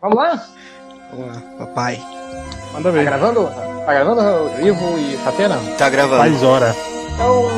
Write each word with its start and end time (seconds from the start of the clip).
Vamos 0.00 0.16
lá? 0.16 0.42
Vamos 1.12 1.34
lá, 1.34 1.42
papai. 1.58 2.00
Manda 2.72 2.84
Tá 2.84 2.90
ver. 2.90 3.04
gravando? 3.04 3.50
Tá 3.84 3.92
gravando, 3.94 4.60
Ivo 4.66 4.98
e 4.98 5.16
Tatena? 5.24 5.58
Tá 5.76 5.88
gravando. 5.90 6.18
Faz 6.22 6.42
hora. 6.42 6.74
Então. 7.14 7.50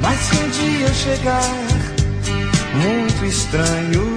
Mas 0.00 0.18
se 0.20 0.36
um 0.36 0.48
dia 0.50 0.88
chegar 0.94 1.42
muito 2.74 3.24
estranho. 3.24 4.15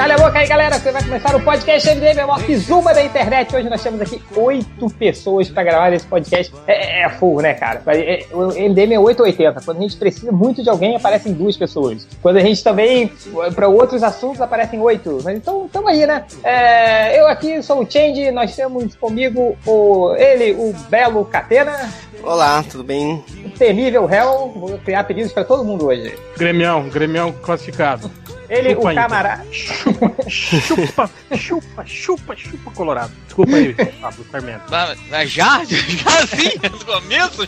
Cala 0.00 0.14
a 0.14 0.16
boca 0.16 0.38
aí, 0.38 0.46
galera. 0.48 0.78
Você 0.78 0.90
vai 0.90 1.02
começar 1.02 1.36
o 1.36 1.44
podcast 1.44 1.90
MDM, 1.90 2.20
a 2.20 2.26
maior 2.26 2.50
zuma 2.56 2.94
da 2.94 3.04
internet. 3.04 3.54
Hoje 3.54 3.68
nós 3.68 3.82
temos 3.82 4.00
aqui 4.00 4.18
oito 4.34 4.88
pessoas 4.98 5.50
pra 5.50 5.62
gravar 5.62 5.92
esse 5.92 6.06
podcast. 6.06 6.50
É, 6.66 7.02
é, 7.02 7.04
é 7.04 7.08
full, 7.10 7.42
né, 7.42 7.52
cara? 7.52 7.82
É, 7.88 8.24
o 8.32 8.46
MDM 8.46 8.94
é 8.94 8.98
880. 8.98 9.60
Quando 9.62 9.76
a 9.76 9.80
gente 9.82 9.96
precisa 9.98 10.32
muito 10.32 10.62
de 10.62 10.70
alguém, 10.70 10.96
aparecem 10.96 11.34
duas 11.34 11.54
pessoas. 11.54 12.08
Quando 12.22 12.38
a 12.38 12.40
gente 12.40 12.64
também, 12.64 13.12
pra 13.54 13.68
outros 13.68 14.02
assuntos, 14.02 14.40
aparecem 14.40 14.80
oito. 14.80 15.20
Mas 15.22 15.36
então, 15.36 15.68
tamo 15.70 15.88
aí, 15.88 16.06
né? 16.06 16.24
É, 16.42 17.20
eu 17.20 17.26
aqui 17.28 17.62
sou 17.62 17.82
o 17.82 17.86
Change. 17.86 18.30
Nós 18.30 18.56
temos 18.56 18.96
comigo 18.96 19.54
o, 19.66 20.14
ele, 20.16 20.52
o 20.52 20.72
Belo 20.88 21.26
Catena. 21.26 21.92
Olá, 22.22 22.62
tudo 22.62 22.82
bem? 22.82 23.22
O 23.44 23.50
temível 23.50 24.08
Hell. 24.10 24.50
Vou 24.56 24.78
criar 24.78 25.04
pedidos 25.04 25.30
pra 25.30 25.44
todo 25.44 25.62
mundo 25.62 25.88
hoje. 25.88 26.18
Gremião, 26.38 26.88
gremião 26.88 27.32
classificado. 27.32 28.10
Ele, 28.50 28.70
Chupa 28.70 28.82
o 28.82 28.88
aí, 28.88 28.96
camarada. 28.96 29.46
Chupa, 29.52 30.28
chupa, 30.28 31.10
chupa, 31.36 31.86
chupa, 31.86 32.36
chupa, 32.36 32.70
Colorado. 32.72 33.12
Desculpa 33.24 33.54
aí, 33.54 33.72
Pablo 34.00 34.24
Carmento. 34.24 34.64
Mas, 34.68 34.98
mas 35.08 35.30
já? 35.30 35.62
Já 35.64 36.18
assim? 36.18 36.58
No 36.64 36.84
começo? 36.84 37.46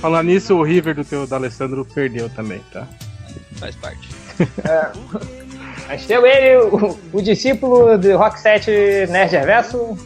Falando 0.00 0.26
nisso, 0.26 0.56
o 0.56 0.64
River 0.64 0.96
do 0.96 1.04
teu 1.04 1.28
da 1.28 1.36
Alessandro 1.36 1.84
perdeu 1.84 2.28
também, 2.28 2.60
tá? 2.72 2.88
Faz 3.60 3.76
parte. 3.76 4.08
Nós 5.88 6.04
temos 6.06 6.28
ele, 6.28 6.56
o, 6.56 6.98
o 7.12 7.22
discípulo 7.22 7.96
do 7.96 8.16
Rock 8.16 8.40
7 8.40 9.06
Nerd 9.10 9.30
Reverso. 9.36 9.96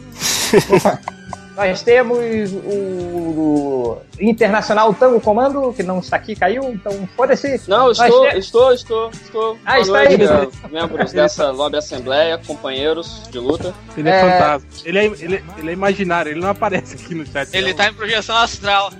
Nós 1.55 1.81
temos 1.83 2.17
o, 2.51 2.67
o 2.69 4.01
Internacional 4.19 4.93
Tango 4.93 5.21
Comando, 5.21 5.71
que 5.73 5.81
não 5.83 5.99
está 5.99 6.17
aqui, 6.17 6.35
caiu, 6.35 6.63
então 6.65 7.07
foda-se. 7.15 7.61
Não, 7.67 7.91
estou, 7.91 8.29
te- 8.29 8.37
estou, 8.37 8.73
estou, 8.73 9.09
estou. 9.11 9.57
Ah, 9.65 9.73
Boa 9.75 9.81
está 9.81 9.93
noite, 10.09 10.21
aí. 10.23 10.27
eh, 10.27 10.67
membros 10.69 11.11
dessa 11.13 11.51
lobby 11.51 11.77
assembleia, 11.77 12.37
companheiros 12.45 13.21
de 13.29 13.39
luta. 13.39 13.73
Ele 13.97 14.09
é, 14.09 14.11
É. 14.13 14.21
fantasma. 14.21 14.67
Ele 14.83 14.99
é, 14.99 15.05
ele, 15.05 15.43
ele 15.57 15.69
é 15.69 15.73
imaginário, 15.73 16.31
ele 16.31 16.41
não 16.41 16.49
aparece 16.49 16.95
aqui 16.95 17.15
no 17.15 17.25
chat. 17.25 17.49
Ele 17.53 17.69
não. 17.69 17.77
tá 17.77 17.87
em 17.87 17.93
projeção 17.93 18.35
astral. 18.37 18.91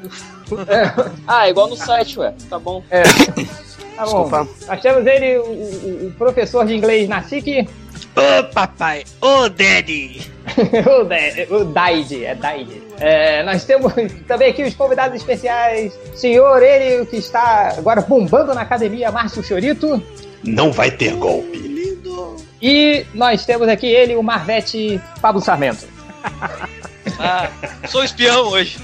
Ah, 1.27 1.49
igual 1.49 1.67
no 1.67 1.75
site, 1.75 2.19
ué. 2.19 2.33
Tá 2.49 2.59
bom. 2.59 2.83
É, 2.89 3.03
tá 3.03 3.09
bom. 3.97 4.03
Desculpa. 4.03 4.47
Nós 4.67 4.81
temos 4.81 5.05
ele, 5.05 5.37
o, 5.39 5.43
o- 5.43 6.07
o 6.07 6.11
professor 6.17 6.65
de 6.65 6.75
inglês 6.75 7.09
na 7.09 7.21
Ô, 8.15 8.43
papai! 8.53 9.03
Ô, 9.21 9.49
daddy! 9.49 10.31
o, 11.01 11.03
Da- 11.03 11.55
o 11.57 11.65
Daid, 11.65 12.23
é 12.23 12.35
Daid. 12.35 12.81
É, 12.99 13.43
nós 13.43 13.65
temos 13.65 13.91
também 14.27 14.49
aqui 14.51 14.63
os 14.63 14.73
convidados 14.73 15.17
especiais, 15.17 15.91
senhor, 16.13 16.63
ele 16.63 17.05
que 17.07 17.17
está 17.17 17.73
agora 17.77 18.01
bombando 18.01 18.53
na 18.53 18.61
academia, 18.61 19.11
Márcio 19.11 19.43
Chorito. 19.43 20.01
Não 20.43 20.71
vai 20.71 20.91
ter 20.91 21.13
golpe. 21.15 21.65
E 22.61 23.05
nós 23.13 23.45
temos 23.45 23.67
aqui 23.67 23.87
ele, 23.87 24.15
o 24.15 24.23
Marvete 24.23 24.99
Pablo 25.21 25.41
Sarmento. 25.41 25.85
Ah, 27.19 27.49
sou 27.87 28.03
espião 28.03 28.47
hoje. 28.47 28.77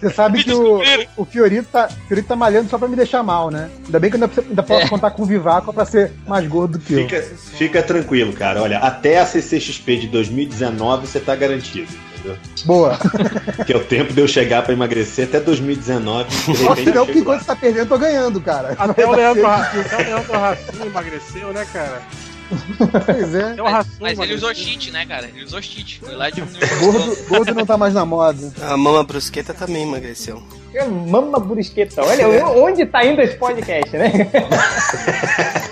Você 0.00 0.10
sabe 0.10 0.44
que 0.44 0.52
o, 0.52 0.80
o 1.16 1.24
Fiorito, 1.24 1.68
tá, 1.70 1.88
o 1.88 2.08
Fiorito 2.08 2.28
tá 2.28 2.36
malhando 2.36 2.68
só 2.68 2.78
pra 2.78 2.88
me 2.88 2.96
deixar 2.96 3.22
mal, 3.22 3.50
né? 3.50 3.70
Ainda 3.84 3.98
bem 3.98 4.10
que 4.10 4.16
eu 4.16 4.22
ainda, 4.22 4.42
ainda 4.48 4.62
posso 4.62 4.88
contar 4.88 5.10
com 5.10 5.22
o 5.22 5.26
Vivaco 5.26 5.72
pra 5.72 5.84
ser 5.84 6.12
mais 6.26 6.46
gordo 6.46 6.78
do 6.78 6.84
que 6.84 6.94
eu. 6.94 7.08
Fica, 7.08 7.22
fica 7.56 7.82
tranquilo, 7.82 8.32
cara. 8.32 8.62
Olha, 8.62 8.78
até 8.78 9.18
a 9.18 9.26
CCXP 9.26 9.96
de 9.96 10.08
2019 10.08 11.06
você 11.06 11.20
tá 11.20 11.34
garantido. 11.34 11.88
Entendeu? 12.20 12.38
Boa. 12.66 12.98
Porque 13.56 13.72
é 13.72 13.76
o 13.76 13.84
tempo 13.84 14.12
de 14.12 14.20
eu 14.20 14.28
chegar 14.28 14.62
pra 14.62 14.72
emagrecer 14.72 15.26
até 15.26 15.40
2019. 15.40 16.28
De 16.28 16.56
Só 16.58 16.68
repente 16.70 16.84
se 16.84 16.94
não, 16.94 16.96
eu 16.96 17.06
que 17.06 17.18
enquanto 17.18 17.40
você 17.40 17.46
tá 17.46 17.56
perdendo, 17.56 17.80
eu 17.80 17.88
tô 17.88 17.98
ganhando, 17.98 18.40
cara. 18.40 18.74
Até 18.78 19.06
o 19.06 19.12
Leandro, 19.12 19.42
o 19.42 19.46
Rassum 19.46 20.84
emagreceu, 20.84 21.52
né, 21.52 21.66
cara? 21.72 22.02
Pois 23.06 23.34
é. 23.34 23.54
Rassum 23.62 23.90
Mas 24.00 24.18
ele 24.18 24.34
usou 24.34 24.54
cheat, 24.54 24.90
né, 24.90 25.06
cara? 25.06 25.28
Ele 25.28 25.44
usou 25.44 25.62
cheat. 25.62 26.00
Foi 26.00 26.14
lá 26.14 26.28
de 26.30 26.40
Gordo, 26.40 27.28
gordo 27.28 27.54
não 27.54 27.66
tá 27.66 27.76
mais 27.76 27.94
na 27.94 28.04
moda. 28.04 28.52
A 28.62 28.76
mama 28.76 29.04
brusqueta 29.04 29.54
também 29.54 29.82
emagreceu. 29.84 30.42
Mama 31.08 31.38
brusqueta. 31.38 32.02
Olha 32.02 32.28
onde 32.50 32.86
tá 32.86 33.04
indo 33.04 33.20
esse 33.20 33.36
podcast, 33.36 33.96
né? 33.96 34.10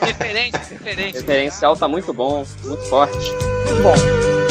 Referência, 0.00 0.60
referência. 0.70 1.20
Referencial 1.20 1.76
tá 1.76 1.86
muito 1.86 2.12
bom, 2.12 2.44
muito 2.64 2.82
forte. 2.84 3.30
Bom, 3.82 4.47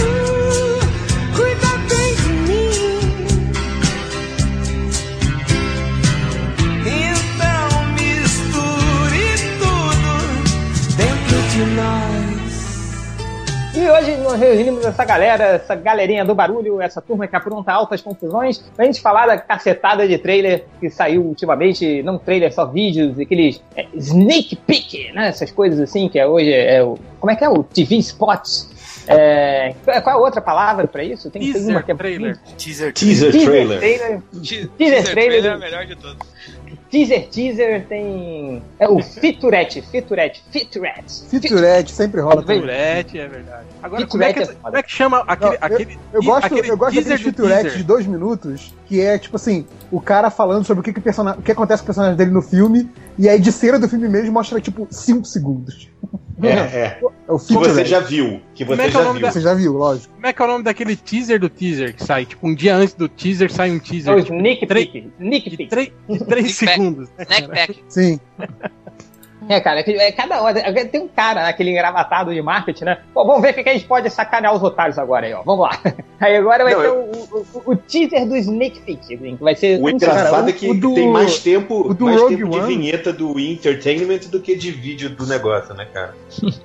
e 13.88 13.90
hoje 13.90 14.18
nós 14.18 14.38
reunimos 14.38 14.86
essa 14.86 15.06
galera, 15.06 15.44
essa 15.46 15.74
galerinha 15.74 16.26
do 16.26 16.36
barulho, 16.36 16.82
essa 16.82 17.02
turma 17.02 17.26
que 17.26 17.36
apronta 17.36 17.72
altas 17.72 18.02
confusões, 18.02 18.58
pra 18.76 18.86
gente 18.86 19.00
falar 19.00 19.28
da 19.28 19.38
cacetada 19.38 20.06
de 20.06 20.18
trailer 20.18 20.66
que 20.80 20.90
saiu 20.90 21.24
ultimamente, 21.24 22.04
não 22.04 22.18
trailer, 22.18 22.54
só 22.54 22.66
vídeos, 22.66 23.18
aqueles 23.18 23.64
é, 23.78 23.88
sneak 23.96 24.58
peek, 24.58 25.14
né? 25.14 25.30
Essas 25.30 25.52
coisas 25.52 25.80
assim, 25.80 26.10
que 26.10 26.20
é 26.20 26.28
hoje 26.28 26.52
é 26.52 26.84
o. 26.84 26.98
Como 27.18 27.32
é 27.32 27.36
que 27.36 27.46
é? 27.46 27.50
O 27.50 27.64
TV 27.64 27.96
Spots. 27.98 28.76
É, 29.08 29.74
qual 29.86 30.16
é 30.16 30.20
a 30.20 30.22
outra 30.22 30.42
palavra 30.42 30.86
pra 30.86 31.02
isso? 31.02 31.32
Tem, 31.32 31.42
tem 31.42 31.52
uma 31.70 31.82
Teaser 31.82 31.86
que 31.86 31.92
é 31.92 31.96
trailer. 31.96 32.38
Teaser. 32.58 32.94
Teaser 32.94 33.32
Teaser 33.32 33.50
trailer. 33.50 33.80
trailer. 33.80 34.22
Teaser, 34.34 34.70
trailer. 34.78 35.04
trailer 35.06 35.46
é 35.46 35.56
o 35.56 35.60
melhor 35.60 35.86
de 35.86 35.96
todos. 35.96 36.28
Teaser, 36.90 37.28
teaser, 37.28 37.86
tem. 37.88 38.64
É 38.80 38.88
o 38.88 39.02
Featurette, 39.04 39.82
Featurette, 39.82 40.42
Featurette. 40.50 41.24
Featurette 41.30 41.92
sempre 41.92 42.22
rola 42.22 42.42
também. 42.42 42.62
Featurette, 42.62 43.20
é 43.20 43.28
verdade. 43.28 43.66
Agora, 43.84 44.08
como 44.08 44.24
é, 44.24 44.34
que, 44.34 44.40
é 44.40 44.46
como 44.46 44.78
é 44.78 44.84
que 44.84 44.92
chama 44.92 45.20
aquele. 45.28 45.50
Não, 45.50 45.54
eu- 45.54 45.60
aquele 45.62 46.00
Eu 46.14 46.24
gosto, 46.24 46.46
aquele 46.46 46.72
eu 46.72 46.78
gosto 46.78 47.02
featurettes 47.04 47.62
teaser? 47.64 47.78
de 47.78 47.84
dois 47.84 48.06
minutos, 48.06 48.74
que 48.86 49.02
é 49.02 49.18
tipo 49.18 49.36
assim, 49.36 49.66
o 49.92 50.00
cara 50.00 50.30
falando 50.30 50.64
sobre 50.66 50.82
o 50.82 50.84
que, 50.84 50.94
que, 50.94 51.10
o 51.10 51.42
que 51.42 51.52
acontece 51.52 51.82
com 51.82 51.86
o 51.86 51.88
personagem 51.88 52.16
dele 52.16 52.32
no 52.32 52.42
filme, 52.42 52.90
e 53.18 53.28
aí 53.28 53.40
de 53.40 53.52
cena 53.52 53.78
do 53.78 53.90
filme 53.90 54.08
mesmo 54.08 54.32
mostra 54.32 54.62
tipo 54.62 54.88
5 54.90 55.26
segundos. 55.26 55.90
É, 56.44 56.50
é. 56.50 57.00
É 57.28 57.32
o 57.32 57.40
Que 57.40 57.54
você 57.56 57.84
já 57.86 58.00
viu. 58.00 58.40
Que 58.54 58.64
você 58.64 58.82
é 58.82 58.86
que 58.86 58.90
é 58.90 58.92
já 58.92 59.04
nome 59.04 59.20
viu. 59.20 59.32
Você 59.32 59.42
já 59.42 59.54
viu, 59.54 59.74
lógico. 59.74 60.14
Como 60.14 60.28
é 60.28 60.34
que 60.34 60.42
é 60.42 60.46
o 60.46 60.48
nome 60.48 60.64
daquele 60.64 60.96
teaser 60.96 61.40
do 61.40 61.50
teaser 61.50 61.96
que 61.96 62.04
sai? 62.04 62.26
Tipo, 62.26 62.48
um 62.48 62.54
dia 62.56 62.76
antes 62.76 62.94
do 62.94 63.10
teaser 63.10 63.52
sai 63.52 63.72
um 63.72 63.78
É 63.78 63.80
teaser. 63.80 64.14
o 64.16 64.22
tipo, 64.22 64.36
Sneak 64.36 64.66
Peek. 64.68 65.12
Sneak 65.20 65.50
de 65.50 65.58
Peek. 65.58 65.70
3 65.70 65.92
de 66.10 66.26
três 66.26 66.46
Sneak 66.52 66.60
peek. 66.60 66.74
segundos. 66.74 67.10
né, 67.18 67.26
cara? 67.26 67.40
Neckpack. 67.42 67.84
Sim. 67.90 68.20
É, 69.50 69.60
cara, 69.62 69.80
é 69.80 70.12
cada 70.12 70.42
hora. 70.42 70.62
Tem 70.86 71.02
um 71.02 71.08
cara, 71.08 71.48
aquele 71.48 71.72
engravatado 71.72 72.34
de 72.34 72.42
marketing, 72.42 72.84
né? 72.86 72.98
Pô, 73.14 73.26
vamos 73.26 73.42
ver 73.42 73.52
o 73.52 73.54
que 73.54 73.64
que 73.64 73.70
a 73.70 73.74
gente 73.74 73.86
pode 73.86 74.10
sacanear 74.10 74.54
os 74.54 74.62
otários 74.62 74.98
agora 74.98 75.26
aí, 75.26 75.34
ó. 75.34 75.42
Vamos 75.44 75.62
lá. 75.66 75.80
Aí 76.20 76.36
agora 76.36 76.64
vai 76.64 76.74
Não, 76.74 76.82
ter 76.82 76.88
eu- 76.88 77.12
o, 77.32 77.46
o- 77.70 77.72
o 77.74 77.76
teaser 77.76 78.28
do 78.28 78.36
Sneak 78.36 78.80
Peek, 78.82 79.14
assim, 79.14 79.38
que 79.38 79.44
vai 79.44 79.56
ser. 79.56 79.80
O 79.80 79.88
engraçado 79.88 80.32
Cara, 80.32 80.46
o- 80.46 80.50
é 80.50 80.52
que 80.52 80.68
o 80.70 80.74
do- 80.74 80.96
tem 80.96 81.08
mais 81.12 81.38
tempo, 81.40 81.92
o 81.92 81.94
do 81.94 82.06
mais 82.06 82.20
Rogue 82.20 82.36
tempo 82.38 82.50
de 82.50 82.58
One- 82.58 82.68
vinheta 82.76 83.14
do 83.14 83.40
Entertainment 83.40 84.22
do 84.32 84.40
que 84.40 84.56
de 84.56 84.72
vídeo 84.72 85.12
do 85.12 85.28
negócio, 85.28 85.76
né, 85.76 85.86
cara? 85.94 86.16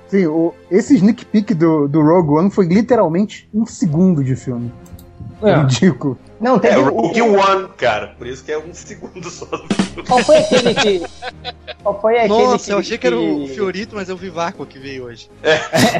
Sim, 0.06 0.26
o, 0.26 0.54
esse 0.70 0.94
sneak 0.96 1.26
peek 1.26 1.52
do, 1.52 1.86
do 1.86 2.00
Rogue 2.00 2.30
One 2.30 2.50
foi 2.50 2.64
literalmente 2.66 3.46
um 3.52 3.66
segundo 3.66 4.24
de 4.24 4.34
filme. 4.34 4.72
É. 5.42 5.56
Ridículo. 5.56 6.18
Não, 6.40 6.56
É, 6.56 6.60
teve 6.60 6.78
o- 6.78 6.84
Rogue 7.00 7.22
One, 7.22 7.68
cara. 7.76 8.14
Por 8.18 8.26
isso 8.26 8.42
que 8.44 8.52
é 8.52 8.58
um 8.58 8.72
segundo 8.74 9.28
só. 9.30 9.46
Qual 10.06 10.18
foi 10.24 10.38
aquele 10.38 10.74
que. 10.74 11.02
Qual 11.82 12.00
foi 12.00 12.16
aquele 12.18 12.28
Nossa, 12.28 12.64
que, 12.66 12.72
eu 12.72 12.78
achei 12.78 12.98
que 12.98 13.06
era 13.06 13.18
o 13.18 13.48
Fiorito, 13.48 13.94
mas 13.96 14.08
é 14.08 14.12
o 14.12 14.16
Vivaco 14.16 14.64
que 14.66 14.78
veio 14.78 15.04
hoje. 15.04 15.28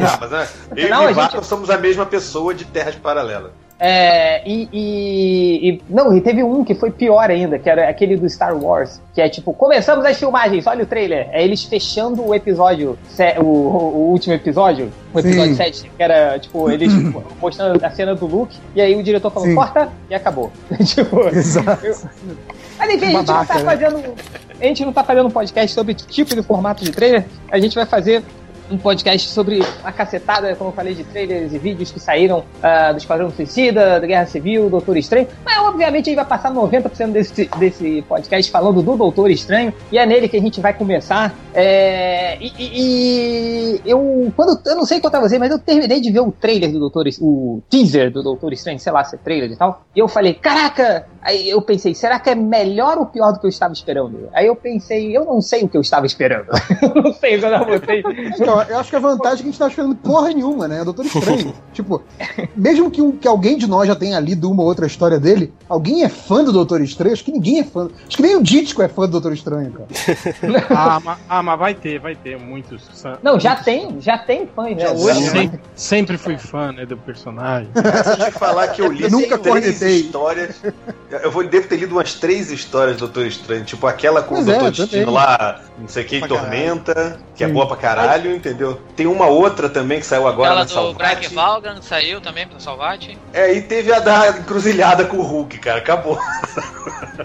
Não, 0.01 0.19
mas 0.21 0.31
né, 0.31 0.49
eu 0.77 0.89
Não, 0.91 1.03
e 1.03 1.05
o 1.07 1.09
Vivaco 1.09 1.37
gente- 1.37 1.47
somos 1.47 1.71
a 1.71 1.79
mesma 1.79 2.07
pessoa 2.07 2.55
de 2.55 2.65
terras 2.65 2.95
paralelas. 2.97 3.53
É, 3.85 4.49
e, 4.49 4.69
e- 4.73 5.69
e- 5.71 5.83
Não, 5.91 6.17
e 6.17 6.21
teve 6.21 6.45
um 6.45 6.63
que 6.63 6.73
foi 6.73 6.93
pior 6.93 7.29
ainda, 7.29 7.59
que 7.59 7.69
era 7.69 7.89
aquele 7.89 8.17
do 8.17 8.31
Star 8.31 8.57
Wars. 8.57 9.03
Que 9.13 9.21
é 9.21 9.29
tipo, 9.29 9.53
começamos 9.53 10.05
as 10.05 10.17
filmagens, 10.17 10.69
olha 10.69 10.85
o 10.85 10.87
trailer. 10.87 11.29
É 11.33 11.43
eles 11.43 11.65
fechando 11.65 12.25
o 12.25 12.33
episódio, 12.33 12.97
o, 13.39 13.43
o 13.43 14.11
último 14.13 14.35
episódio, 14.35 14.93
o 15.13 15.19
episódio 15.19 15.57
Sim. 15.57 15.65
7, 15.65 15.91
que 15.97 16.03
era, 16.03 16.39
tipo, 16.39 16.71
eles 16.71 16.93
mostrando 17.43 17.85
a 17.85 17.91
cena 17.91 18.15
do 18.15 18.25
Luke, 18.25 18.57
e 18.73 18.81
aí 18.81 18.95
o 18.95 19.03
diretor 19.03 19.33
falou, 19.33 19.49
Sim. 19.49 19.57
corta, 19.57 19.89
e 20.09 20.15
acabou. 20.15 20.53
tipo, 20.87 21.21
Exato. 21.37 21.83
mas 22.79 22.95
enfim, 22.95 23.07
a 23.07 23.09
gente 23.09 23.15
não 23.17 23.25
tá 23.25 23.55
né? 23.55 23.65
fazendo. 23.65 24.15
A 24.61 24.65
gente 24.65 24.85
não 24.85 24.93
tá 24.93 25.03
fazendo 25.03 25.27
um 25.27 25.31
podcast 25.31 25.75
sobre 25.75 25.93
tipo 25.95 26.37
de 26.37 26.43
formato 26.45 26.85
de 26.85 26.93
trailer, 26.93 27.27
a 27.51 27.59
gente 27.59 27.75
vai 27.75 27.85
fazer 27.85 28.23
um 28.73 28.79
podcast 28.79 29.29
sobre 29.29 29.61
uma 29.81 29.93
cacetada, 29.93 30.55
como 30.57 30.71
eu 30.71 30.75
falei, 30.75 30.95
de 30.95 31.05
trailers 31.05 31.53
e 31.53 31.59
vídeos 31.59 31.91
que 31.91 32.01
saíram 32.01 32.45
ah, 32.63 32.93
do 32.93 32.99
Esquadrão 32.99 33.31
Suicida, 33.31 34.01
da 34.01 34.07
Guerra 34.07 34.27
Civil, 34.27 34.71
Doutor 34.71 34.97
Estranho. 34.97 35.29
Mas, 35.45 35.59
obviamente, 35.59 36.07
a 36.07 36.11
gente 36.11 36.17
vai 36.17 36.25
passar 36.25 36.53
90% 36.53 37.13
desse, 37.13 37.51
desse 37.59 38.03
podcast 38.09 38.51
falando 38.51 38.83
do 38.83 38.97
Doutor 38.97 39.31
Estranho, 39.31 39.73
e 39.91 39.99
é 39.99 40.07
nele 40.07 40.29
que 40.29 40.37
a 40.37 40.41
gente 40.41 40.61
vai 40.61 40.73
começar. 40.73 41.35
É, 41.55 42.39
e, 42.41 42.53
e- 42.59 43.81
eu, 43.85 44.33
quando, 44.35 44.59
eu 44.67 44.77
não 44.77 44.87
sei 44.87 45.01
quanto 45.01 45.17
a 45.17 45.21
você, 45.21 45.39
mas 45.39 45.51
eu 45.51 45.59
terminei 45.59 46.01
de 46.01 46.11
ver 46.11 46.21
o 46.21 46.33
trailer 46.33 46.73
do 46.73 46.79
Doutor, 46.79 47.07
o 47.21 47.63
teaser 47.69 48.11
do 48.11 48.23
Doutor 48.23 48.53
Estranho, 48.53 48.79
sei 48.79 48.93
lá 48.93 49.05
se 49.05 49.17
é 49.17 49.19
trailer 49.19 49.51
e 49.51 49.57
tal, 49.57 49.85
e 49.95 49.99
eu 49.99 50.09
falei, 50.09 50.35
caraca! 50.35 51.07
Aí 51.21 51.49
eu 51.49 51.63
pensei, 51.63 51.95
será 51.95 52.19
que 52.19 52.31
é 52.31 52.35
melhor 52.35 52.99
ou 52.99 53.07
pior 53.07 53.33
do 53.33 53.39
que 53.39 53.47
eu 53.47 53.51
estava 53.51 53.73
esperando? 53.73 54.29
Aí 54.33 54.47
eu 54.47 54.57
pensei, 54.57 55.17
eu 55.17 55.25
não 55.25 55.41
sei 55.41 55.63
o 55.63 55.69
que 55.69 55.77
eu 55.77 55.81
estava 55.81 56.05
esperando. 56.05 56.49
eu 56.83 57.03
não 57.03 57.13
sei 57.13 57.39
quando 57.39 57.55
eu 57.55 57.65
botei. 57.65 58.03
Então, 58.35 58.62
eu 58.69 58.79
acho 58.79 58.91
que 58.91 58.97
a 58.97 59.01
vantagem 59.01 59.35
é 59.35 59.37
que 59.39 59.43
a 59.43 59.51
gente 59.51 59.59
tá 59.59 59.69
esperando 59.69 59.95
porra 59.97 60.29
nenhuma, 60.29 60.69
né? 60.69 60.79
É 60.79 60.83
o 60.83 60.85
Doutor 60.85 61.07
Estranho. 61.07 61.55
tipo, 61.73 62.03
mesmo 62.57 62.91
que, 62.91 63.01
um- 63.01 63.13
que 63.13 63.27
alguém 63.29 63.57
de 63.57 63.67
nós 63.67 63.87
já 63.89 63.95
tenha 63.95 64.19
lido 64.21 64.51
uma 64.51 64.63
ou 64.63 64.69
outra 64.69 64.87
história 64.87 65.19
dele, 65.19 65.53
alguém 65.69 66.05
é 66.05 66.09
fã 66.09 66.45
do 66.45 66.53
Doutor 66.53 66.81
Estranho? 66.81 67.13
Acho 67.13 67.25
que 67.25 67.33
ninguém 67.33 67.61
é 67.61 67.65
fã. 67.65 67.89
Acho 68.07 68.17
que 68.17 68.23
nem 68.23 68.37
o 68.37 68.43
Dítico 68.43 68.83
é 68.83 68.89
fã 68.89 69.03
do 69.03 69.13
Doutor 69.13 69.33
Estranho, 69.33 69.73
cara. 69.73 69.89
Ah, 70.75 71.01
mas, 71.03 71.19
ah, 71.29 71.43
mas 71.43 71.59
vai 71.59 71.75
ter, 71.75 71.99
vai 71.99 72.15
ter 72.15 72.39
muitos. 72.39 72.83
Não, 73.23 73.39
já 73.39 73.57
tem, 73.57 74.01
já 74.01 74.19
tem 74.19 74.47
fãs, 74.47 74.77
né? 74.77 74.91
Hoje, 74.91 75.29
sempre, 75.29 75.61
sempre 75.75 76.19
fui 76.19 76.39
fã 76.39 76.73
né, 76.73 76.87
do 76.87 76.97
personagem. 76.97 77.69
Deixa 77.75 78.29
eu 78.29 78.33
falar 78.33 78.69
que 78.69 78.81
eu 78.83 78.91
li 78.91 79.05
Eu 79.05 79.11
nunca 79.11 79.39
três 79.39 79.81
histórias. 79.83 80.57
Eu 81.11 81.31
vou, 81.31 81.47
devo 81.47 81.69
ter 81.69 81.77
lido 81.77 81.93
umas 81.93 82.15
três 82.15 82.51
histórias 82.51 82.97
do 82.97 83.01
Doutor 83.01 83.27
Estranho. 83.27 83.65
Tipo 83.65 83.87
aquela 83.87 84.23
com 84.23 84.35
Pois 84.35 84.47
o 84.47 84.51
é, 84.51 84.59
Doutor 84.59 84.67
eu 84.67 84.87
Destino 84.87 85.13
lá, 85.13 85.61
não 85.79 85.89
sei 85.89 86.05
o 86.05 86.07
que, 86.07 86.27
Tormenta, 86.27 87.19
que 87.35 87.45
é 87.45 87.47
Sim. 87.47 87.53
boa 87.53 87.67
pra 87.67 87.77
caralho, 87.77 88.35
entendeu? 88.49 88.81
Tem 88.97 89.07
uma 89.07 89.27
outra 89.27 89.69
também 89.69 90.01
que 90.01 90.07
saiu 90.07 90.27
agora 90.27 90.51
Aquela 90.51 90.61
na 90.61 90.65
do 90.67 90.71
Salvati. 90.73 91.29
Brian 91.29 91.31
Valgan 91.43 91.83
saiu 91.83 92.21
também 92.21 92.47
pro 92.47 92.61
Salvati. 92.61 93.17
É, 93.33 93.55
e 93.55 93.63
teve 93.63 93.93
a 93.93 94.01
da 94.01 94.29
encruzilhada 94.31 95.05
com 95.05 95.19
o 95.19 95.23
Hulk, 95.23 95.59
cara. 95.59 95.79
Acabou. 95.79 96.19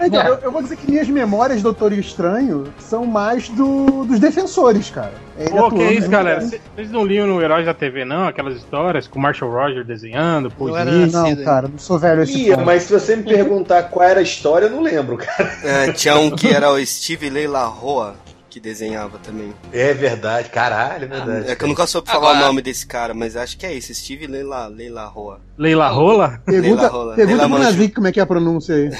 Então, 0.00 0.22
eu, 0.22 0.34
eu 0.36 0.52
vou 0.52 0.62
dizer 0.62 0.76
que 0.76 0.88
minhas 0.90 1.08
memórias 1.08 1.58
do 1.60 1.64
Doutor 1.72 1.92
Estranho 1.92 2.72
são 2.78 3.04
mais 3.04 3.48
do, 3.48 4.04
dos 4.04 4.20
defensores, 4.20 4.90
cara. 4.90 5.12
É 5.38 5.44
Pô, 5.44 5.50
que 5.50 5.58
atuando, 5.76 5.92
isso, 5.92 6.02
né? 6.02 6.08
galera? 6.08 6.40
Cê- 6.42 6.60
Vocês 6.74 6.90
não 6.90 7.04
liam 7.04 7.26
no 7.26 7.40
Heróis 7.42 7.66
da 7.66 7.74
TV, 7.74 8.04
não? 8.04 8.26
Aquelas 8.28 8.56
histórias 8.56 9.06
com 9.08 9.18
o 9.18 9.22
Marshall 9.22 9.50
Roger 9.50 9.84
desenhando, 9.84 10.52
Smith. 10.58 11.12
Não, 11.12 11.44
cara, 11.44 11.68
não 11.68 11.78
sou 11.78 11.98
velho 11.98 12.22
esse 12.22 12.36
Ia, 12.38 12.54
ponto. 12.56 12.66
mas 12.66 12.84
se 12.84 12.92
você 12.92 13.16
me 13.16 13.22
perguntar 13.24 13.84
qual 13.84 14.08
era 14.08 14.20
a 14.20 14.22
história, 14.22 14.66
eu 14.66 14.70
não 14.70 14.80
lembro, 14.82 15.16
cara. 15.16 15.50
É, 15.64 15.92
tinha 15.92 16.16
um 16.16 16.30
que 16.30 16.48
era 16.48 16.70
o 16.70 16.84
Steve 16.86 17.30
Leila 17.30 17.64
Roa, 17.64 18.14
que 18.58 18.60
desenhava 18.60 19.18
também. 19.18 19.54
É 19.72 19.94
verdade, 19.94 20.50
caralho, 20.50 21.04
é 21.04 21.08
verdade. 21.08 21.50
É 21.50 21.54
que 21.56 21.64
eu 21.64 21.68
nunca 21.68 21.86
soube 21.86 22.10
falar 22.10 22.30
Agora- 22.30 22.44
o 22.44 22.46
nome 22.48 22.60
desse 22.60 22.84
cara, 22.86 23.14
mas 23.14 23.36
acho 23.36 23.56
que 23.56 23.64
é 23.64 23.74
esse, 23.74 23.94
Steve 23.94 24.26
Leila, 24.26 24.66
Leila 24.66 25.06
Roa. 25.06 25.40
Leila 25.56 25.88
Rola? 25.88 26.40
Pergunta, 26.44 26.82
Leila 26.82 26.88
Rola. 26.88 27.14
pergunta 27.14 27.42
Leila 27.42 27.56
pro. 27.56 27.64
Nazik 27.64 27.94
como 27.94 28.06
é 28.08 28.12
que 28.12 28.20
é 28.20 28.22
a 28.22 28.26
pronúncia 28.26 28.74
aí. 28.74 28.90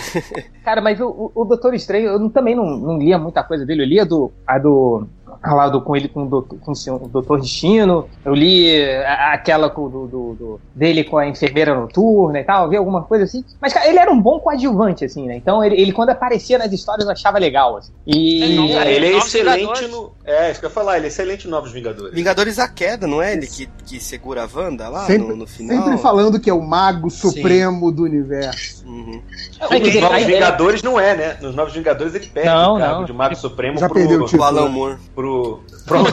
Cara, 0.64 0.80
mas 0.80 1.00
o, 1.00 1.06
o, 1.08 1.42
o 1.42 1.44
Doutor 1.44 1.74
Estranho, 1.74 2.08
eu 2.10 2.30
também 2.30 2.54
não, 2.54 2.64
não 2.64 2.98
lia 2.98 3.18
muita 3.18 3.42
coisa 3.42 3.64
dele. 3.66 3.82
Eu 3.82 3.86
lia 3.86 4.06
do, 4.06 4.32
a 4.46 4.58
do. 4.58 5.06
A 5.42 5.54
lá 5.54 5.68
do, 5.68 5.80
com 5.82 5.96
ele 5.96 6.08
com 6.08 6.24
o 6.24 6.28
doutor, 6.28 6.58
com 6.60 6.72
o 6.72 6.74
senhor- 6.74 7.02
o 7.02 7.08
Doutor 7.08 7.40
Destino. 7.40 8.08
Eu 8.24 8.34
li 8.34 8.82
aquela 9.32 9.68
do, 9.68 9.88
do- 9.88 10.34
do- 10.38 10.60
dele 10.74 11.04
com 11.04 11.16
a 11.18 11.26
enfermeira 11.28 11.74
noturna 11.74 12.40
e 12.40 12.44
tal. 12.44 12.68
Vi 12.68 12.76
alguma 12.76 13.04
coisa 13.04 13.24
assim. 13.24 13.42
Mas, 13.60 13.72
cara, 13.72 13.88
ele 13.88 13.98
era 13.98 14.10
um 14.10 14.20
bom 14.20 14.40
coadjuvante, 14.40 15.04
assim, 15.04 15.26
né? 15.26 15.36
Então, 15.36 15.62
ele, 15.62 15.80
ele 15.80 15.92
quando 15.92 16.10
aparecia 16.10 16.58
nas 16.58 16.72
histórias, 16.72 17.06
eu 17.06 17.12
achava 17.12 17.38
legal, 17.38 17.76
assim. 17.76 17.92
E. 18.06 18.56
Não- 18.56 18.78
Ah, 18.78 18.86
ele 18.90 19.06
é 19.06 19.10
excelente 19.18 19.86
no. 19.88 20.12
É, 20.30 20.50
isso 20.50 20.60
que 20.60 20.66
eu 20.66 20.68
ia 20.68 20.74
falar, 20.74 20.96
ele 20.98 21.06
é 21.06 21.08
excelente 21.08 21.46
em 21.46 21.50
Novos 21.50 21.72
Vingadores. 21.72 22.12
Vingadores 22.14 22.58
a 22.58 22.68
Queda, 22.68 23.06
não 23.06 23.22
é 23.22 23.32
ele 23.32 23.46
que, 23.46 23.66
que 23.86 23.98
segura 23.98 24.44
a 24.44 24.48
Wanda 24.58 24.88
lá 24.88 25.06
Sempre- 25.06 25.28
no, 25.28 25.36
no 25.36 25.46
final? 25.46 25.82
Sempre 25.84 25.98
falando 26.02 26.38
que 26.38 26.50
é 26.50 26.52
o 26.52 26.60
mago 26.60 27.08
supremo 27.10 27.90
do 27.90 28.02
universo. 28.02 28.86
Uhum. 28.86 29.22
Quer 29.68 29.78
Nos 29.78 29.88
dizer, 29.88 30.00
Novos 30.02 30.16
aí- 30.16 30.24
Vingadores 30.26 30.82
não 30.82 31.00
é, 31.00 31.16
né? 31.16 31.38
Nos 31.40 31.54
Novos 31.54 31.72
Vingadores 31.72 32.14
ele 32.14 32.26
perde 32.26 32.48
Não, 32.50 32.76
o 32.76 32.78
cargo 32.78 32.94
não. 32.98 33.04
de 33.04 33.12
Mago 33.12 33.34
Supremo 33.36 33.78
Já 33.78 33.86
pro, 33.88 33.94
perdeu 33.94 34.20
o 34.20 34.22
O 34.22 34.26
título. 34.26 34.44
Alan 34.44 34.68
Moore. 34.68 34.96
pro. 35.14 35.60
Pronto, 35.86 36.10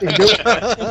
Perdeu, 0.00 0.26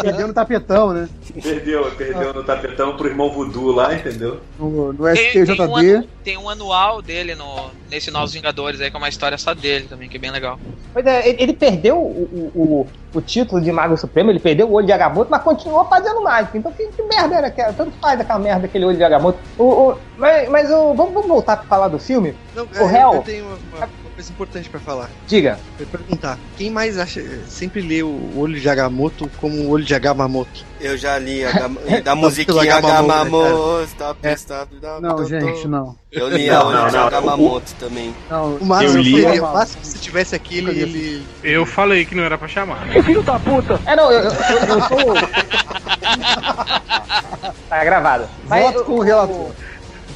perdeu 0.02 0.28
no 0.30 0.34
tapetão, 0.34 0.94
né? 0.94 1.10
perdeu, 1.42 1.92
perdeu 1.92 2.34
no 2.34 2.44
tapetão 2.44 2.96
pro 2.96 3.08
irmão 3.08 3.30
Voodoo 3.32 3.72
lá, 3.74 3.94
entendeu? 3.94 4.40
No, 4.58 4.94
no 4.94 5.04
Tem, 5.14 5.32
tem, 5.34 5.42
um 5.42 5.46
STJD. 5.78 6.08
tem 6.24 6.38
um 6.38 6.50
anual 6.50 7.02
dele 7.02 7.36
no, 7.36 7.70
nesse 7.92 8.10
Novos 8.12 8.32
Vingadores 8.34 8.80
aí, 8.80 8.90
com 8.90 8.98
uma 8.98 9.10
história 9.10 9.38
só 9.38 9.54
dele 9.54 9.88
também, 9.90 10.08
que 10.08 10.16
é 10.16 10.20
bem 10.20 10.32
legal. 10.32 10.58
Pois 10.94 11.06
é, 11.06 11.28
ele, 11.28 11.44
ele 11.44 11.54
perdeu 11.54 11.98
o, 12.06 12.52
o, 12.56 12.88
o, 13.14 13.22
título 13.22 13.62
de 13.62 13.72
Mago 13.72 13.98
Supremo, 13.98 14.30
ele 14.30 14.40
perdeu 14.40 14.68
o 14.68 14.74
olho 14.74 14.86
de 14.86 14.92
Agamotto, 14.92 15.32
mas 15.32 15.42
continuou 15.44 15.86
fazendo 15.86 16.22
mágica. 16.22 16.58
Então, 16.58 16.72
que, 16.72 16.88
que 16.88 17.04
merda 17.04 17.36
era 17.36 17.48
aquela? 17.48 17.74
Tanto 17.74 17.92
faz 18.00 18.20
aquela 18.20 18.40
merda 18.40 18.62
daquele 18.62 18.86
olho 18.86 18.98
de 18.98 19.04
Agamotto. 19.04 19.40
O, 19.58 19.64
o, 19.64 19.98
mas 20.18 20.50
mas 20.50 20.72
o, 20.72 20.94
vamos, 20.94 21.14
vamos 21.14 21.28
voltar 21.28 21.58
pra 21.58 21.66
falar 21.66 21.88
do 21.88 22.00
filme? 22.00 22.36
Não, 22.56 22.64
O 22.64 22.88
é, 22.88 22.92
réu. 22.92 23.14
eu 23.16 23.22
tenho 23.22 23.46
uma 23.46 23.88
coisa 24.16 24.32
importante 24.32 24.70
pra 24.70 24.80
falar. 24.80 25.10
Diga. 25.28 25.60
Eu 25.78 25.86
ia 25.86 25.92
perguntar, 25.92 26.40
quem 26.58 26.70
mais 26.72 26.98
acha, 26.98 27.22
sempre 27.48 27.82
lê 27.82 28.02
o 28.02 28.32
olho 28.38 28.58
de 28.60 28.68
Agamotto 28.70 29.30
como 29.38 29.56
o 29.58 29.70
olho 29.70 29.84
de 29.84 29.94
Agamotto? 29.94 30.64
Eu 30.80 30.98
já 30.98 31.18
li 31.20 31.44
a 31.46 31.52
gam- 31.68 31.76
da 32.04 32.16
musiquinha 32.16 32.80
Gamamoto, 32.82 33.78
né, 33.80 33.84
stop, 33.86 34.20
É. 34.24 34.34
stop, 34.34 34.74
stop, 34.76 35.02
Não, 35.02 35.10
stop, 35.24 35.30
gente, 35.30 35.50
stop. 35.56 35.68
não. 35.68 35.96
Eu 36.12 36.30
li 36.30 36.50
a 36.50 36.64
olho 36.64 36.88
de 36.88 36.94
não. 36.96 37.10
Gamamoto 37.10 37.74
também. 37.80 38.16
Não, 38.30 38.56
O 38.56 38.66
máximo, 38.66 38.98
Eu 38.98 39.02
li- 39.02 39.22
seria- 39.22 39.44
o 39.44 39.54
máximo 39.54 39.82
que 39.82 39.88
se 39.88 40.00
tivesse 40.00 40.36
aqui, 40.36 40.58
ele, 40.60 40.80
ele- 40.82 41.26
Eu 41.44 41.66
falei 41.66 42.06
que 42.06 42.16
não 42.16 42.24
era 42.24 42.38
pra 42.38 42.48
chamar. 42.48 42.86
É, 43.86 43.96
não, 43.96 44.12
eu, 44.12 44.20
eu, 44.22 44.32
eu, 44.32 44.32
eu 44.32 44.82
sou. 44.82 45.16
tá 47.70 47.84
gravado. 47.84 48.28
Voto 48.46 48.78
eu- 48.80 48.86
com 48.86 48.94
o 48.94 49.02
relator. 49.02 49.36
Eu, 49.36 49.56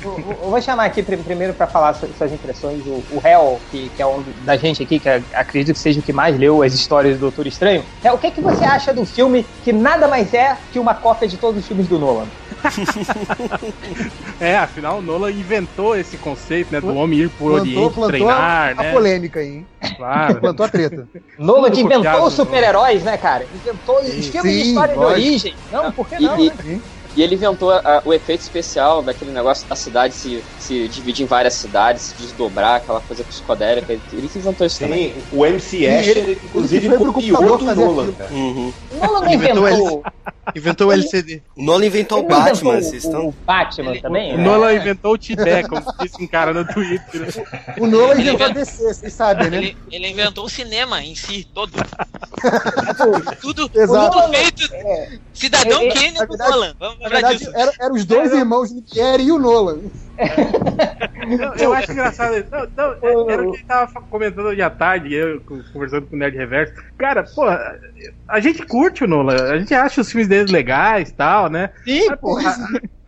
eu- 0.03 0.17
eu 0.17 0.49
vou 0.49 0.61
chamar 0.61 0.85
aqui 0.85 1.03
prim- 1.03 1.23
primeiro 1.23 1.53
para 1.53 1.67
falar 1.67 1.93
su- 1.93 2.13
suas 2.13 2.31
impressões 2.31 2.85
o, 2.87 3.03
o 3.09 3.21
Hel, 3.25 3.61
que, 3.69 3.89
que 3.89 4.01
é 4.01 4.05
um 4.05 4.23
da 4.43 4.55
gente 4.57 4.83
aqui, 4.83 4.99
que 4.99 5.09
a- 5.09 5.21
acredito 5.33 5.75
que 5.75 5.79
seja 5.81 5.99
o 5.99 6.03
que 6.03 6.13
mais 6.13 6.37
leu 6.37 6.61
as 6.63 6.73
histórias 6.73 7.15
do 7.17 7.21
Doutor 7.21 7.47
Estranho. 7.47 7.83
Hel, 8.03 8.13
o 8.15 8.17
que, 8.17 8.27
é 8.27 8.31
que 8.31 8.41
você 8.41 8.63
acha 8.65 8.93
do 8.93 9.05
filme 9.05 9.45
que 9.63 9.73
nada 9.73 10.07
mais 10.07 10.33
é 10.33 10.57
que 10.71 10.79
uma 10.79 10.93
cópia 10.95 11.27
de 11.27 11.37
todos 11.37 11.61
os 11.61 11.67
filmes 11.67 11.87
do 11.87 11.99
Nolan? 11.99 12.27
É, 14.39 14.55
afinal, 14.57 14.99
o 14.99 15.01
Nolan 15.01 15.31
inventou 15.31 15.95
esse 15.95 16.17
conceito, 16.17 16.71
né? 16.71 16.79
Do 16.79 16.95
homem 16.95 17.19
ir 17.19 17.29
pro 17.29 17.45
Plantou, 17.47 17.61
Oriente 17.61 17.93
plantou 17.93 18.07
treinar, 18.07 18.39
a, 18.41 18.71
a 18.71 18.75
né? 18.83 18.93
polêmica 18.93 19.39
aí, 19.39 19.47
hein? 19.47 19.67
Claro. 19.97 20.39
Plantou 20.41 20.65
a 20.65 20.69
treta. 20.69 21.07
Nolan 21.37 21.71
que 21.71 21.81
inventou 21.81 22.23
os 22.23 22.33
super-heróis, 22.33 23.03
né, 23.03 23.17
cara? 23.17 23.45
Inventou 23.53 23.99
os 23.99 24.27
filmes 24.27 24.53
de 24.53 24.61
história 24.61 24.93
de 24.97 24.99
origem. 25.03 25.53
Não, 25.69 25.91
por 25.91 26.07
que 26.07 26.19
não? 26.19 26.39
e- 26.39 26.49
né? 26.49 26.81
E 27.15 27.21
ele 27.21 27.35
inventou 27.35 27.71
a- 27.71 28.01
o 28.05 28.13
efeito 28.13 28.41
especial 28.41 29.01
daquele 29.01 29.31
negócio 29.31 29.67
da 29.67 29.75
cidade 29.75 30.13
se, 30.13 30.43
se 30.59 30.87
dividir 30.87 31.23
em 31.23 31.27
várias 31.27 31.53
cidades, 31.55 32.01
se 32.03 32.15
desdobrar, 32.21 32.75
aquela 32.77 32.99
coisa 33.01 33.23
psicodélica. 33.23 33.93
Ele 33.93 34.27
que 34.27 34.37
inventou 34.39 34.65
isso 34.65 34.79
também. 34.79 35.13
Sim, 35.13 35.21
o 35.31 35.45
MC 35.45 35.85
Escher, 35.85 36.37
inclusive, 36.43 36.87
ele 36.87 36.95
foi 36.95 36.97
pro 37.05 37.13
copiou 37.13 37.57
do 37.57 37.65
Nolan, 37.75 38.11
cara. 38.13 38.31
Uhum. 38.31 38.73
Nolan 39.01 39.21
não 39.21 39.33
Inventou 39.33 40.03
inventou. 40.55 40.87
o 40.87 40.91
LCD. 40.91 41.41
O 41.55 41.63
Nolan 41.63 41.85
inventou 41.85 42.19
o 42.19 42.23
Batman, 42.27 42.81
vocês 42.81 43.03
o, 43.03 43.07
estão. 43.07 43.27
o 43.27 43.31
Batman 43.45 43.91
Ele- 43.91 44.01
também? 44.01 44.33
O 44.33 44.37
né? 44.37 44.43
Nolan 44.43 44.73
inventou 44.73 45.13
o 45.13 45.17
Tibé, 45.17 45.63
como 45.63 45.83
disse 46.01 46.21
um 46.23 46.27
cara 46.27 46.53
no 46.53 46.65
Twitter. 46.65 47.27
O 47.79 47.87
Nolan 47.87 48.11
Ele 48.13 48.21
inventou 48.21 48.45
a 48.47 48.49
DC, 48.49 48.93
vocês 48.93 49.13
sabem, 49.13 49.49
né? 49.49 49.57
Ele, 49.57 49.77
ele 49.91 50.07
inventou 50.09 50.45
o 50.45 50.49
cinema 50.49 51.01
em 51.03 51.15
si, 51.15 51.47
todo. 51.53 51.71
tudo, 53.41 53.69
Exato. 53.73 54.17
tudo 54.19 54.33
feito. 54.33 54.69
Cidadão 55.33 55.81
É, 55.81 55.87
é, 55.87 55.93
Kane 55.93 56.11
na 56.11 56.21
do 56.25 56.27
verdade- 56.29 56.51
Nolan. 56.51 56.75
Vamos 56.79 56.99
Na 56.99 57.03
lembrar 57.05 57.19
verdade, 57.29 57.37
disso. 57.39 57.51
eram 57.55 57.73
era 57.79 57.93
os 57.93 58.05
dois 58.05 58.33
irmãos, 58.33 58.71
Nick 58.71 58.97
e 58.99 59.31
o 59.31 59.39
Nolan. 59.39 59.79
Eu, 61.39 61.53
eu 61.55 61.73
acho 61.73 61.91
engraçado. 61.91 62.45
Não, 62.51 62.67
não, 62.75 62.93
é- 63.29 63.33
era 63.33 63.43
o 63.43 63.49
que 63.51 63.57
ele 63.57 63.63
tava 63.65 63.91
comentando 64.09 64.47
hoje 64.47 64.61
à 64.61 64.69
tarde, 64.69 65.13
eu 65.13 65.41
co- 65.41 65.63
conversando 65.71 66.07
com 66.07 66.15
o 66.15 66.19
Nerd 66.19 66.35
Reverso. 66.37 66.73
Cara, 66.97 67.23
pô, 67.23 67.43
a 68.27 68.39
gente 68.39 68.65
curte 68.65 69.03
o 69.03 69.07
Nolan, 69.07 69.51
a 69.51 69.59
gente 69.59 69.73
acha 69.73 70.01
os 70.01 70.11
filmes 70.11 70.27
dele 70.27 70.51
legais 70.51 71.09
e 71.09 71.13
tal, 71.15 71.49
né? 71.49 71.69
Sim, 71.83 72.07
Mas, 72.07 72.19
pô, 72.19 72.37
a, 72.37 72.57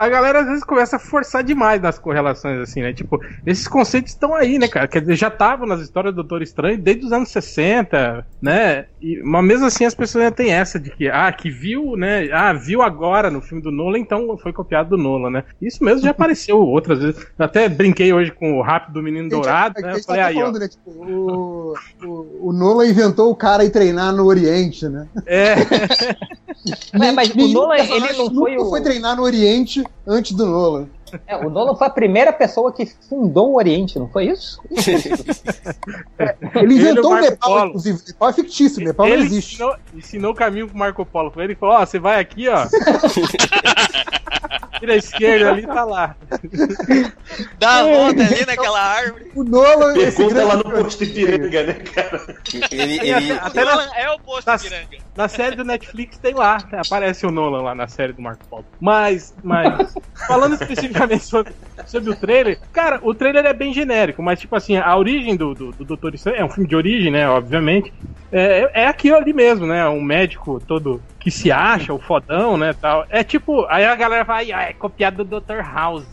a 0.01 0.10
galera 0.10 0.39
às 0.39 0.48
vezes 0.48 0.63
começa 0.63 0.96
a 0.96 1.00
forçar 1.00 1.43
demais 1.43 1.79
nas 1.79 2.00
correlações, 2.00 2.60
assim, 2.60 2.81
né? 2.81 2.91
Tipo, 2.91 3.24
esses 3.46 3.67
conceitos 3.67 4.13
estão 4.13 4.34
aí, 4.34 4.58
né, 4.58 4.67
cara? 4.67 4.88
Quer 4.88 5.01
dizer, 5.01 5.15
já 5.15 5.27
estavam 5.27 5.67
nas 5.67 5.79
histórias 5.79 6.12
do 6.12 6.24
Doutor 6.24 6.41
Estranho 6.41 6.75
desde 6.75 7.05
os 7.05 7.12
anos 7.12 7.29
60, 7.29 8.25
né? 8.41 8.86
E, 9.00 9.22
mas 9.24 9.46
mesmo 9.46 9.67
assim 9.67 9.86
as 9.86 9.93
pessoas 9.93 10.24
ainda 10.24 10.36
têm 10.36 10.51
essa 10.51 10.79
de 10.79 10.89
que, 10.89 11.08
ah, 11.08 11.31
que 11.31 11.51
viu, 11.51 11.96
né? 11.96 12.27
Ah, 12.31 12.51
viu 12.51 12.81
agora 12.81 13.29
no 13.29 13.41
filme 13.41 13.62
do 13.62 13.72
Nolan, 13.72 14.00
então 14.00 14.36
foi 14.39 14.51
copiado 14.51 14.89
do 14.89 14.98
Nolan, 14.98 15.29
né? 15.29 15.43
Isso 15.62 15.84
mesmo 15.84 16.01
já 16.01 16.10
apareceu 16.17 16.58
outras 16.58 16.98
vezes. 16.98 17.24
Eu 17.38 17.46
até 17.46 17.70
brinquei 17.70 18.12
hoje 18.12 18.31
com 18.31 18.58
o 18.58 18.63
Rápido 18.63 18.93
do 18.93 19.03
Menino 19.03 19.29
Dourado, 19.29 19.75
a, 19.77 19.81
né? 19.84 19.93
Eu 20.00 20.03
falei, 20.03 20.22
tá 20.24 20.27
aí, 20.29 20.36
ó. 20.38 20.39
falando, 20.39 20.60
né? 20.60 20.67
Tipo, 20.67 20.89
o, 20.89 21.75
o, 22.03 22.50
o 22.50 22.53
Nolan 22.53 22.88
inventou 22.88 23.29
o 23.29 23.36
cara 23.36 23.63
ir 23.63 23.70
treinar 23.70 24.12
no 24.15 24.25
Oriente, 24.25 24.89
né? 24.89 25.08
É, 25.27 25.58
Mas- 26.94 27.13
mas 27.15 27.30
o 27.32 27.48
Nolan, 27.53 27.75
ele 27.77 28.13
não 28.13 28.34
foi 28.34 28.58
o- 28.58 28.70
foi 28.70 28.82
treinar 28.82 29.15
no 29.15 29.24
Oriente 29.24 29.84
antes 30.08 30.32
do 30.34 30.46
Nolan. 30.46 30.88
É, 31.27 31.36
o 31.38 31.50
Nolan 31.50 31.75
foi 31.75 31.88
a 31.88 31.89
primeira 31.89 32.32
pessoa 32.34 32.72
que 32.74 32.86
fundou 33.10 33.51
o 33.51 33.56
Oriente, 33.58 33.98
não 34.00 34.08
foi 34.10 34.25
isso? 34.27 34.62
Ele 36.56 36.75
inventou 36.75 37.15
e 37.15 37.20
o 37.20 37.22
Nepal, 37.22 37.50
Polo. 37.50 37.68
inclusive. 37.70 38.00
O 38.00 38.03
Nepal 38.08 38.30
é 38.30 38.34
fictício, 38.34 38.82
o 38.82 38.86
Nepal 38.86 39.06
não 39.08 39.13
Ele 39.13 39.24
existe. 39.24 39.53
ensinou, 39.56 39.75
ensinou 39.94 40.32
o 40.32 40.36
caminho 40.36 40.68
pro 40.68 40.77
Marco 40.77 41.06
Polo. 41.06 41.32
Ele 41.38 41.56
falou: 41.56 41.75
Ó, 41.75 41.86
você 41.86 42.00
vai 42.00 42.20
aqui, 42.20 42.48
ó. 42.48 42.65
Vira 44.82 44.94
à 44.94 44.98
esquerda 44.98 45.51
ali, 45.51 45.68
tá 45.68 45.84
lá. 45.84 46.15
Dá 47.60 47.82
a 47.82 47.84
volta 47.84 48.24
ali 48.24 48.44
naquela 48.48 48.82
árvore. 48.82 49.32
O 49.36 49.44
Nolan, 49.44 49.94
Pergunta 49.94 50.44
lá 50.44 50.56
no 50.56 50.63
posto 50.63 51.03
Ipiranga, 51.03 51.63
né, 51.68 51.74
cara? 51.94 52.20
Ele, 52.72 53.00
ele- 53.08 53.32
até, 53.34 53.63
na, 53.63 53.72
Nolan 53.75 53.89
é 53.96 54.10
o 54.10 54.20
posto 54.20 54.46
tá- 54.46 54.58
piranga. 54.58 54.98
na 55.15 55.27
série 55.27 55.56
do 55.56 55.63
Netflix 55.63 56.18
tem 56.18 56.34
lá, 56.34 56.58
aparece 56.74 57.27
o 57.27 57.32
Nolan 57.32 57.62
lá 57.62 57.75
na 57.75 57.88
série 57.88 58.12
do 58.13 58.24
Marco 58.24 58.44
Polo. 58.48 58.65
Mas, 58.80 59.36
mas 59.44 59.94
falando 60.27 60.53
especificamente 60.53 61.00
sobre, 61.20 61.53
sobre 61.86 62.10
o 62.10 62.15
trailer, 62.15 62.60
cara, 62.72 63.00
o 63.01 63.13
trailer 63.13 63.46
é 63.46 63.53
bem 63.53 63.74
genérico, 63.74 64.22
mas 64.22 64.39
tipo 64.39 64.55
assim, 64.55 64.77
a 64.77 64.96
origem 64.96 65.36
do, 65.36 65.53
do, 65.53 65.72
do 65.72 65.86
Doutor 65.86 66.13
Estranho 66.13 66.38
é 66.38 66.46
um 66.46 66.50
filme 66.50 66.67
de 66.67 66.75
origem, 66.75 67.12
né, 67.12 67.27
obviamente. 67.29 67.93
É, 68.31 68.84
é 68.84 68.88
aquilo 68.88 69.17
ali 69.17 69.34
mesmo, 69.34 69.65
né, 69.67 69.88
um 69.88 70.01
médico 70.01 70.60
todo 70.65 71.01
que 71.20 71.29
se 71.29 71.51
acha, 71.51 71.93
o 71.93 72.00
fodão, 72.00 72.58
né, 72.58 72.74
tal. 72.74 73.05
É 73.10 73.24
tipo, 73.24 73.65
aí 73.70 73.86
a 73.86 73.96
galera 73.96 74.25
fala, 74.25 74.39
"Ai, 74.39 74.51
é 74.51 74.74
copiado 74.74 75.24
do 75.24 75.39
Dr. 75.39 75.60
House. 75.62 76.05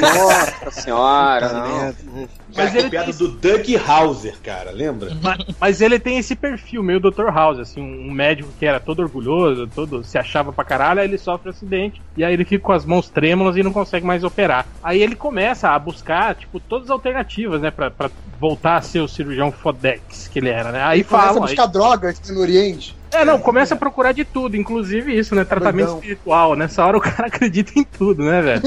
Nossa 0.00 0.70
senhora, 0.70 1.48
não. 1.52 2.28
Mas 2.56 2.74
ele 2.74 2.90
piada 2.90 3.06
tem- 3.12 3.16
do 3.16 3.28
Doug 3.28 3.66
Hauser, 3.86 4.34
cara, 4.42 4.70
lembra? 4.70 5.16
Mas, 5.22 5.38
mas 5.60 5.80
ele 5.80 5.98
tem 5.98 6.18
esse 6.18 6.34
perfil 6.34 6.82
meio 6.82 6.98
Dr. 7.00 7.26
House, 7.32 7.58
assim, 7.58 7.80
um 7.80 8.10
médico 8.10 8.48
que 8.58 8.64
era 8.66 8.80
todo 8.80 9.00
orgulhoso, 9.00 9.66
todo 9.74 10.02
se 10.02 10.16
achava 10.18 10.52
pra 10.52 10.64
caralho, 10.64 11.00
aí 11.00 11.06
ele 11.06 11.18
sofre 11.18 11.48
um 11.48 11.50
acidente, 11.50 12.00
e 12.16 12.24
aí 12.24 12.32
ele 12.32 12.44
fica 12.44 12.64
com 12.64 12.72
as 12.72 12.84
mãos 12.84 13.08
trêmulas 13.08 13.56
e 13.56 13.62
não 13.62 13.72
consegue 13.72 14.06
mais 14.06 14.24
operar. 14.24 14.66
Aí 14.82 15.02
ele 15.02 15.14
começa 15.14 15.68
a 15.70 15.78
buscar, 15.78 16.34
tipo, 16.34 16.58
todas 16.60 16.86
as 16.86 16.90
alternativas, 16.90 17.60
né, 17.60 17.70
pra, 17.70 17.90
pra 17.90 18.10
voltar 18.38 18.76
a 18.76 18.82
ser 18.82 19.00
o 19.00 19.08
cirurgião 19.08 19.52
Fodex 19.52 20.28
que 20.28 20.38
ele 20.38 20.48
era, 20.48 20.72
né? 20.72 20.82
Aí 20.82 21.00
Ele 21.00 21.04
começa 21.04 21.26
a 21.26 21.32
falam. 21.32 21.42
aí- 21.44 21.54
buscar 21.54 21.66
drogas 21.66 22.20
no 22.30 22.40
Oriente. 22.40 22.99
É, 23.12 23.24
não, 23.24 23.40
começa 23.40 23.74
a 23.74 23.76
procurar 23.76 24.12
de 24.12 24.24
tudo, 24.24 24.56
inclusive 24.56 25.16
isso, 25.16 25.34
né? 25.34 25.44
Tratamento 25.44 25.86
Doidão. 25.86 25.94
espiritual. 25.98 26.54
Nessa 26.54 26.84
hora 26.84 26.96
o 26.96 27.00
cara 27.02 27.26
acredita 27.26 27.72
em 27.76 27.82
tudo, 27.84 28.22
né, 28.22 28.40
velho? 28.40 28.62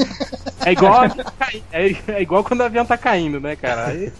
É 0.66 0.72
igual, 0.72 1.08
cai- 1.38 1.62
é, 1.72 1.94
é 2.08 2.22
igual 2.22 2.44
quando 2.44 2.60
o 2.60 2.64
avião 2.64 2.84
tá 2.84 2.96
caindo, 2.98 3.40
né, 3.40 3.56
cara? 3.56 3.86
Aí, 3.86 4.12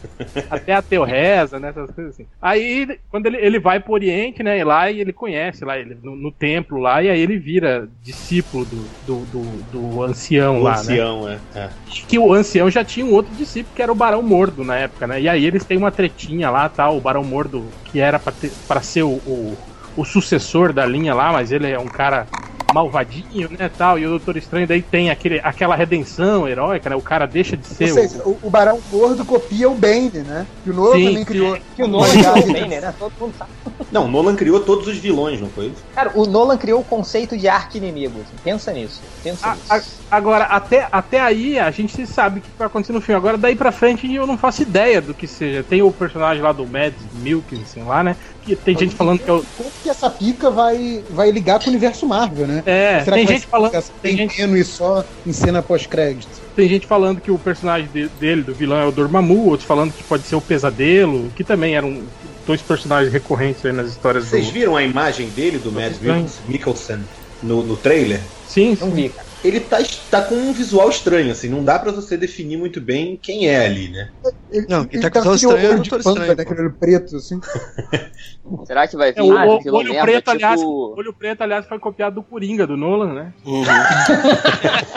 até 0.50 0.73
ateu 0.73 1.04
reza, 1.04 1.59
né? 1.61 1.69
Essas 1.71 1.90
coisas 1.90 2.14
assim. 2.14 2.26
Aí, 2.40 2.99
quando 3.11 3.26
ele, 3.26 3.37
ele 3.37 3.59
vai 3.61 3.81
pro 3.81 3.93
Oriente, 3.93 4.43
né? 4.43 4.59
E 4.59 4.64
lá 4.64 4.90
e 4.90 5.00
ele 5.00 5.12
conhece 5.12 5.64
lá, 5.64 5.78
ele, 5.78 5.97
no, 6.02 6.16
no 6.16 6.33
templo 6.33 6.78
lá, 6.78 7.02
e 7.02 7.11
aí 7.11 7.21
ele 7.21 7.38
vira 7.38 7.88
discípulo 8.02 8.64
do, 8.64 8.76
do, 9.07 9.25
do, 9.26 9.62
do 9.73 10.02
ancião 10.02 10.59
O 10.59 10.62
lá, 10.62 10.73
né? 10.73 10.78
ancião, 10.81 11.28
é. 11.28 11.38
é. 11.54 11.69
que 12.09 12.19
o 12.19 12.33
ancião 12.33 12.71
já 12.71 12.83
tinha 12.85 13.04
um 13.04 13.12
outro 13.12 13.35
discípulo 13.35 13.75
que 13.76 13.83
era 13.83 13.93
o 13.93 13.95
Barão 13.95 14.23
Mordo 14.23 14.64
na 14.64 14.76
época, 14.76 15.07
né? 15.07 15.21
E 15.21 15.28
aí 15.28 15.45
eles 15.45 15.64
têm 15.64 15.76
uma 15.76 15.90
tretinha 15.93 16.49
lá, 16.50 16.69
tal, 16.69 16.97
o 16.97 17.00
Barão 17.00 17.25
Mordo 17.25 17.64
que 17.87 18.00
era 18.00 18.19
pra, 18.19 18.33
ter, 18.33 18.50
pra 18.66 18.81
ser 18.81 19.02
o, 19.02 19.11
o, 19.26 19.57
o 19.97 20.05
sucessor 20.05 20.73
da 20.73 20.85
linha 20.85 21.15
lá, 21.15 21.33
mas 21.33 21.53
ele 21.53 21.71
é 21.71 21.79
um 21.79 21.87
cara 21.87 22.27
malvadinho, 22.75 23.49
né, 23.59 23.71
tal, 23.78 23.99
e 23.99 24.04
o 24.07 24.11
Doutor 24.11 24.37
Estranho 24.37 24.66
daí 24.66 24.83
tem 24.83 25.09
aquele, 25.11 25.40
aquela 25.43 25.76
redenção 25.76 26.49
heróica, 26.49 26.90
né? 26.90 26.97
O 26.97 27.00
cara 27.00 27.25
deixa 27.26 27.57
de 27.57 27.66
ser 27.66 27.85
Ou 27.90 27.95
seja, 27.95 28.23
o, 28.25 28.37
o 28.43 28.50
Barão 28.50 28.81
Gordo 28.90 29.25
copia 29.25 29.71
o 29.71 29.75
Bane, 29.75 30.11
né? 30.26 30.45
Que 30.64 30.71
o 30.71 30.75
Nolan 30.75 30.97
Sim, 30.97 31.04
também 31.04 31.19
sim. 31.19 31.25
criou. 31.25 31.59
Que 31.76 31.83
o 31.85 31.87
Nolan 31.88 32.09
criou 32.11 32.38
o 32.38 32.52
Banner, 32.52 32.81
né? 32.83 32.95
Todo 32.99 33.12
mundo 33.21 33.35
sabe. 33.38 33.50
Não, 33.93 34.09
Nolan 34.09 34.35
criou 34.35 34.61
todos 34.61 34.88
os 34.88 34.97
vilões, 34.99 35.40
não 35.40 35.49
foi 35.49 35.66
isso? 35.66 35.85
Cara, 35.95 36.11
o 36.14 36.26
Nolan 36.26 36.57
criou 36.57 36.81
o 36.81 36.85
conceito 36.85 37.37
de 37.38 37.47
arqui-inimigo. 37.49 38.14
assim. 38.21 38.35
Pensa 38.43 38.73
nisso. 38.73 39.00
Pensa 39.23 39.47
A- 39.49 39.54
nisso. 39.54 40.00
a- 40.11 40.16
agora, 40.16 40.45
até, 40.45 40.88
até 40.90 41.21
aí 41.21 41.59
a 41.59 41.71
gente 41.71 42.04
sabe 42.07 42.40
o 42.40 42.43
que 42.43 42.49
vai 42.59 42.66
acontecer 42.66 42.93
no 42.93 43.00
filme. 43.00 43.16
Agora, 43.16 43.38
daí 43.38 43.54
pra 43.54 43.71
frente, 43.71 44.12
eu 44.12 44.26
não 44.26 44.37
faço 44.37 44.62
ideia 44.62 45.00
do 45.00 45.14
que 45.14 45.26
seja. 45.28 45.62
Tem 45.62 45.81
o 45.83 45.93
personagem 45.93 46.43
lá 46.43 46.50
do 46.52 46.66
Mads 46.66 46.99
Mikkelsen 47.14 47.85
lá, 47.85 48.02
né? 48.02 48.16
Que 48.43 48.54
tem 48.57 48.76
gente 48.76 48.95
falando 48.95 49.21
que 49.21 49.31
é 49.31 49.33
o. 49.33 49.45
Como 49.57 49.71
que 49.83 49.88
essa 49.88 50.11
pica 50.11 50.50
vai, 50.50 51.02
vai 51.11 51.31
ligar 51.31 51.59
com 51.61 51.66
o 51.66 51.69
universo 51.71 52.04
Marvel, 52.07 52.47
né? 52.47 52.62
É, 52.64 53.04
Será 53.04 53.16
tem 53.16 53.26
gente 53.26 53.47
falando. 53.47 53.73
Tem 54.00 54.16
gente, 54.16 54.37
tênue 54.37 54.64
só 54.64 55.04
em 55.26 55.33
cena 55.33 55.62
pós-crédito? 55.62 56.42
tem 56.54 56.68
gente 56.68 56.87
falando 56.87 57.21
que 57.21 57.30
o 57.30 57.38
personagem 57.38 57.88
de- 57.90 58.09
dele, 58.09 58.42
do 58.42 58.54
vilão, 58.54 58.78
é 58.78 58.87
o 58.87 58.92
Dormammu, 58.92 59.47
outros 59.47 59.66
falando 59.66 59.92
que 59.92 60.04
pode 60.04 60.26
ser 60.26 60.37
o 60.37 60.40
Pesadelo, 60.40 61.30
que 61.33 61.44
também 61.44 61.75
eram 61.76 62.06
dois 62.47 62.62
personagens 62.62 63.12
recorrentes 63.12 63.64
aí 63.64 63.73
nas 63.73 63.88
histórias 63.90 64.25
Vocês 64.26 64.47
do. 64.47 64.52
viram 64.52 64.76
a 64.76 64.83
imagem 64.83 65.28
dele, 65.30 65.59
do 65.59 65.71
Mads. 65.73 66.00
Mikkelsen, 66.47 67.04
no, 67.42 67.62
no 67.62 67.76
trailer? 67.76 68.21
Sim, 68.47 68.71
Não 68.80 68.88
sim. 68.88 68.94
vi, 68.94 69.09
cara. 69.11 69.34
Ele 69.45 69.61
tá, 69.61 69.79
tá 70.11 70.23
com 70.23 70.35
um 70.35 70.53
visual 70.53 70.89
estranho, 70.89 71.31
assim, 71.31 71.49
não 71.49 71.63
dá 71.63 71.79
pra 71.79 71.93
você 71.93 72.17
definir 72.17 72.57
muito 72.57 72.81
bem 72.81 73.19
quem 73.23 73.47
é 73.49 73.67
ali, 73.67 73.91
né? 73.91 74.09
Ele, 74.51 74.67
Não, 74.69 74.85
quem 74.85 75.01
tá 75.01 75.11
com 75.11 75.21
com 75.23 75.29
o 75.29 75.33
aquele 75.33 75.37
estranho 75.53 75.67
é 75.67 75.69
o 75.69 75.73
olho 75.75 75.83
de 75.83 75.91
panda, 75.91 76.09
Estranho, 76.11 76.37
né? 76.37 76.43
Aquele 76.43 76.61
olho 76.63 76.77
preto, 76.79 77.17
assim. 77.17 77.41
Será 78.67 78.87
que 78.87 78.97
vai 78.97 79.13
vir 79.13 79.19
É, 79.21 79.23
o, 79.23 79.37
ah, 79.37 79.47
o- 79.47 79.61
vilão 79.61 79.81
olho 79.81 79.91
merda, 79.93 80.03
preto, 80.07 80.19
tipo... 80.19 80.31
aliás, 80.31 80.61
o 80.63 80.95
olho 80.97 81.13
preto, 81.13 81.43
aliás, 81.43 81.67
foi 81.67 81.79
copiado 81.79 82.15
do 82.17 82.23
Coringa, 82.23 82.67
do 82.67 82.77
Nolan, 82.77 83.13
né? 83.15 83.33
Uhum. 83.45 83.65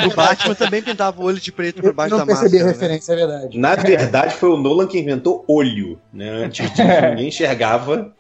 O 0.05 0.15
Batman 0.15 0.53
também 0.55 0.81
pintava 0.81 1.19
o 1.21 1.25
olho 1.25 1.39
de 1.39 1.51
preto 1.51 1.81
por 1.81 1.87
Eu 1.89 1.93
baixo 1.93 2.11
não 2.11 2.19
da 2.19 2.25
percebi 2.25 2.59
a 2.59 2.65
máscara. 2.65 2.67
né? 2.67 2.71
referência, 2.73 3.13
é 3.13 3.15
verdade. 3.15 3.57
Na 3.59 3.75
verdade, 3.75 4.35
foi 4.35 4.49
o 4.49 4.57
Nolan 4.57 4.85
que 4.87 4.99
inventou 4.99 5.43
olho, 5.47 5.99
né? 6.13 6.29
Antes 6.45 6.69
disso, 6.69 6.81
ninguém 7.09 7.27
enxergava. 7.29 8.13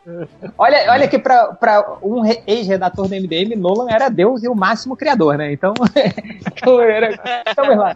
Olha, 0.57 0.91
olha 0.91 1.07
que 1.07 1.19
pra, 1.19 1.47
pra 1.53 1.97
um 2.01 2.21
re- 2.21 2.41
ex-redator 2.47 3.07
do 3.07 3.13
MDM, 3.15 3.55
Nolan 3.55 3.89
era 3.91 4.09
Deus 4.09 4.43
e 4.43 4.47
o 4.47 4.55
máximo 4.55 4.95
criador, 4.97 5.37
né? 5.37 5.51
Então, 5.53 5.73
estamos 7.47 7.77
lá. 7.77 7.95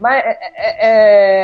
Mas, 0.00 0.24
é, 0.24 0.38
é, 0.56 0.76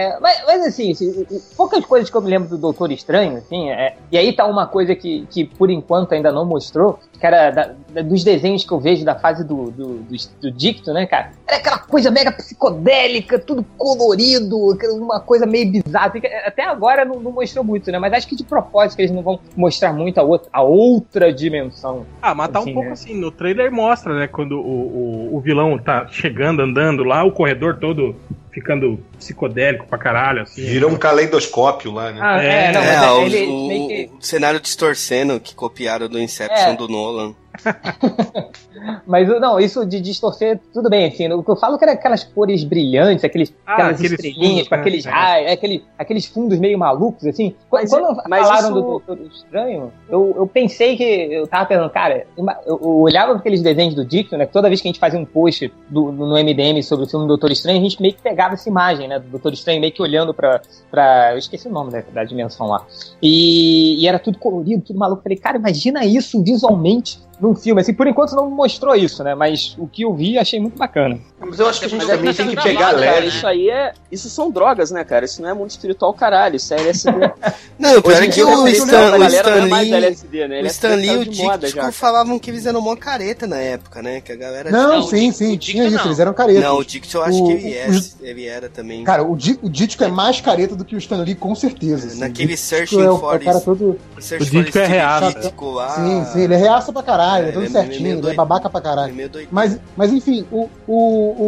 é, 0.09 0.19
mas, 0.21 0.43
mas, 0.47 0.67
assim, 0.67 0.93
assim, 0.93 1.27
poucas 1.57 1.85
coisas 1.85 2.09
que 2.09 2.17
eu 2.17 2.23
me 2.23 2.31
lembro 2.31 2.49
do 2.49 2.59
Doutor 2.59 2.91
Estranho, 2.91 3.37
assim, 3.39 3.71
é- 3.71 3.97
e 4.11 4.17
aí 4.17 4.33
tá 4.33 4.47
uma 4.47 4.67
coisa 4.67 4.95
que, 4.95 5.27
que 5.31 5.45
por 5.45 5.71
enquanto 5.71 6.13
ainda 6.13 6.33
não 6.33 6.45
mostrou, 6.45 6.99
que 7.19 7.27
era 7.27 7.51
da- 7.51 7.75
dos 8.03 8.23
desenhos 8.25 8.65
que 8.65 8.73
eu 8.73 8.81
vejo 8.81 9.05
da 9.05 9.15
fase 9.15 9.45
do, 9.45 9.71
do, 9.71 9.87
do, 9.99 10.17
do 10.41 10.51
Dicto, 10.53 10.93
né, 10.93 11.07
cara? 11.07 11.33
Era 11.47 11.57
aquela 11.59 11.79
coisa 11.79 12.11
mega 12.11 12.31
psicodélica, 12.33 13.39
tudo 13.39 13.65
colorido, 13.79 14.57
uma 14.97 15.21
coisa 15.21 15.47
meio 15.47 15.71
bizarra. 15.71 16.11
que 16.11 16.27
Até 16.27 16.63
agora 16.65 17.05
não, 17.05 17.21
não 17.21 17.33
mostrou 17.33 17.65
muito, 17.65 17.91
né? 17.91 17.99
Mas 17.99 18.13
acho 18.13 18.27
que 18.29 18.37
de 18.37 18.45
propósito 18.45 18.97
que 18.97 19.03
eles 19.03 19.13
não 19.15 19.23
vão 19.23 19.39
mostrar 19.57 19.93
muito 19.93 20.19
a 20.19 20.23
outra, 20.23 20.49
a 20.53 20.63
outra 20.63 21.33
dimensão. 21.33 22.07
Ah, 22.21 22.35
mas 22.35 22.49
tá 22.51 22.59
Assim, 22.59 22.71
um 22.71 22.75
pouco 22.75 22.87
né? 22.89 22.93
assim. 22.93 23.15
No 23.15 23.31
trailer 23.31 23.71
mostra, 23.73 24.15
né? 24.19 24.27
Quando 24.27 24.59
o, 24.59 25.29
o, 25.33 25.37
o 25.37 25.41
vilão 25.41 25.79
tá 25.79 26.07
chegando, 26.11 26.63
andando 26.63 27.05
lá, 27.05 27.25
o 27.25 27.33
corredor 27.33 27.79
todo 27.79 28.17
ficando 28.53 28.99
psicodélico 29.19 29.87
pra 29.87 29.99
caralho, 29.99 30.43
assim. 30.43 30.63
Virou 30.65 30.91
um 30.91 30.97
caleidoscópio 30.97 31.93
lá, 31.93 32.11
né? 32.13 32.19
Ah, 32.23 32.43
É, 32.43 32.65
é, 32.69 32.73
não, 32.73 32.81
É, 32.81 32.97
mas 32.97 33.11
o, 33.13 33.21
ele 33.23 33.47
o- 33.47 33.69
meio 33.69 33.89
que. 33.89 34.11
o 34.19 34.23
cenário 34.25 34.59
distorcendo 34.61 35.39
que 35.39 35.55
copiaram 35.55 36.09
do 36.09 36.19
Inception 36.19 36.71
É. 36.71 36.77
do 36.77 36.89
Nolan. 36.89 37.35
Mas 39.07 39.29
não, 39.41 39.59
isso 39.59 39.85
de 39.87 40.01
distorcer, 40.01 40.61
tudo 40.73 40.89
bem, 40.91 41.07
assim. 41.07 41.31
O 41.33 41.43
que 41.43 41.51
eu 41.51 41.57
falo 41.57 41.77
é 41.77 41.79
que 41.79 41.85
era 41.85 41.93
aquelas 41.93 42.25
cores 42.25 42.63
brilhantes, 42.65 43.25
aqueles, 43.25 43.55
Ah, 43.67 43.73
aquelas 43.75 43.93
aqueles 43.95 44.13
estrelinhas, 44.13 44.49
fundos, 44.51 44.69
com 44.69 44.75
né? 44.75 44.81
aqueles 44.81 45.07
É. 45.07 45.11
raios, 45.11 45.53
aquele, 45.53 45.85
aqueles 45.99 46.27
fundos 46.27 46.59
meio 46.59 46.79
malucos, 46.79 47.25
assim. 47.27 47.55
Quando, 47.71 47.83
Mas 47.83 47.91
quando 47.91 48.21
é- 48.21 48.23
mas 48.29 48.41
falaram 48.47 48.65
isso- 48.71 48.75
do 48.75 48.83
Doutor 48.83 49.19
Estranho, 49.27 49.93
eu, 50.09 50.35
eu 50.37 50.47
pensei 50.47 50.97
que. 50.97 51.03
Eu 51.05 51.47
tava 51.47 51.67
pensando, 51.67 51.91
cara, 51.91 52.27
eu, 52.37 52.47
eu 52.67 52.89
olhava 53.01 53.33
aqueles 53.35 53.63
desenhos 53.63 53.95
do 53.95 54.05
Dicto, 54.05 54.37
né? 54.37 54.47
Toda 54.47 54.69
vez 54.69 54.81
que 54.81 54.89
a 54.89 54.91
gente 54.91 55.01
fazia 55.01 55.19
um 55.19 55.25
post 55.25 55.73
do- 55.89 56.13
no 56.13 56.37
MDM 56.37 56.83
sobre 56.83 57.07
o 57.07 57.09
filme 57.09 57.25
do 57.25 57.29
Doutor 57.29 57.51
Estranho, 57.51 57.79
a 57.79 57.83
gente 57.83 58.01
meio 58.01 58.15
que 58.15 58.23
pegava 58.23 58.55
essa 58.55 58.69
imagem, 58.69 59.09
né? 59.09 59.19
Do 59.19 59.29
Doutor 59.29 59.53
Estranho 59.53 59.81
meio 59.81 59.93
que 59.93 60.03
olhando 60.03 60.33
pra. 60.35 60.61
pra 60.91 61.33
eu 61.33 61.39
esqueci 61.39 61.69
o 61.69 61.73
nome 61.73 61.91
da, 61.93 62.03
da 62.13 62.25
dimensão 62.25 62.67
lá. 62.67 62.85
E, 63.23 64.03
e 64.03 64.07
era 64.09 64.19
tudo 64.19 64.39
colorido, 64.39 64.83
tudo 64.83 64.99
maluco. 64.99 65.23
Falei, 65.23 65.39
cara, 65.39 65.57
imagina 65.57 66.05
isso 66.05 66.43
visualmente 66.43 67.19
num 67.41 67.55
filme. 67.55 67.81
Assim, 67.81 67.93
por 67.95 68.07
enquanto 68.07 68.35
não 68.35 68.51
mostrou 68.51 68.95
isso, 68.95 69.23
né? 69.25 69.35
Mas 69.35 69.75
o 69.79 69.87
que 69.87 70.03
eu 70.03 70.15
vi 70.15 70.39
achei 70.39 70.59
muito 70.61 70.77
bacana. 70.79 71.19
Mas 71.39 71.59
eu 71.59 71.69
acho 71.69 71.81
que 71.81 71.87
a 71.87 71.89
gente 71.89 72.01
Mas 72.01 72.09
é 72.11 72.17
também 72.17 72.33
tem 72.35 72.49
que 72.49 72.57
tá 72.57 72.63
pegar 72.63 72.79
gravado, 72.93 72.99
cara, 73.01 73.15
leve. 73.15 73.29
Isso 73.29 73.47
aí 73.47 73.71
é. 73.71 73.93
Isso 74.11 74.29
são 74.31 74.51
drogas, 74.51 74.91
né, 74.91 75.05
cara? 75.05 75.25
Isso 75.25 75.43
não 75.43 75.49
é 75.49 75.55
mundo 75.55 75.71
espiritual, 75.71 76.13
caralho. 76.15 76.57
Isso 76.57 76.73
é 76.75 76.79
LSD. 76.81 77.13
Não, 77.79 77.99
o 77.99 78.03
pior 78.03 78.15
Hoje 78.17 78.25
é 78.25 78.29
que 78.29 78.43
o 78.43 78.65
a 78.65 78.71
Stan, 78.71 79.19
o 79.19 79.23
é 79.23 79.27
Stan 79.27 79.67
mais 79.67 79.89
Lee, 79.91 79.95
LSD, 79.95 80.49
né? 80.49 80.63
o 80.63 80.67
Stan 80.67 80.95
Lee 80.95 81.11
e 81.11 81.17
o 81.19 81.69
já. 81.69 81.93
falavam 81.93 82.39
que 82.39 82.51
eles 82.51 82.65
eram 82.65 82.81
mó 82.81 82.97
careta 82.97 83.47
na 83.47 83.59
época, 83.59 84.01
né? 84.01 84.23
Que 84.23 84.33
a 84.33 84.37
galera... 84.37 84.71
Não, 84.71 85.03
sim, 85.03 85.27
Dick- 85.29 85.33
sim, 85.37 85.53
o 85.55 85.59
tinha 85.59 85.85
Dick 85.85 85.97
isso, 85.97 86.09
eles 86.09 86.19
eram 86.19 86.33
caretas. 86.33 86.63
Não, 86.65 86.79
o 86.79 86.85
Díptico 86.85 87.19
eu 87.19 87.23
acho 87.23 87.43
O- 87.43 87.47
que 87.49 87.53
ele, 87.53 87.75
é, 87.75 87.89
ele 88.23 88.47
era 88.47 88.71
também. 88.71 89.05
Cara, 89.05 89.23
o, 89.23 89.37
Di- 89.37 89.59
o 89.63 89.69
Dítico 89.69 90.05
é 90.05 90.09
mais 90.09 90.41
careta 90.41 90.75
do 90.75 90.87
que 90.87 90.95
o 90.95 90.99
Stan 90.99 91.19
Lee, 91.19 91.35
com 91.35 91.55
certeza. 91.55 92.07
assim. 92.07 92.19
Naquele 92.19 92.57
Searching 92.57 93.03
é 93.03 93.11
o, 93.11 93.19
for 93.19 93.35
é 93.35 93.37
o 93.37 93.45
cara 93.45 93.61
todo. 93.61 93.99
Search 94.21 94.47
O 94.47 94.51
Díptico 94.51 94.73
for 94.73 94.79
é 94.85 94.87
reaça. 94.87 95.53
Lá. 95.61 95.89
Sim, 95.97 96.25
sim, 96.33 96.41
ele 96.45 96.55
é 96.55 96.57
reaça 96.57 96.93
pra 96.95 97.03
caralho, 97.03 97.26
É, 97.35 97.49
é 97.51 97.55
ele 97.55 97.65
é 97.67 97.69
certinho, 97.69 98.19
é 98.19 98.21
doido. 98.21 98.37
babaca 98.37 98.69
pra 98.71 98.81
caralho. 98.81 99.15
É. 99.21 99.47
Mas, 99.51 99.79
mas 99.97 100.13
enfim, 100.13 100.45
o, 100.51 100.69
o, 100.87 100.97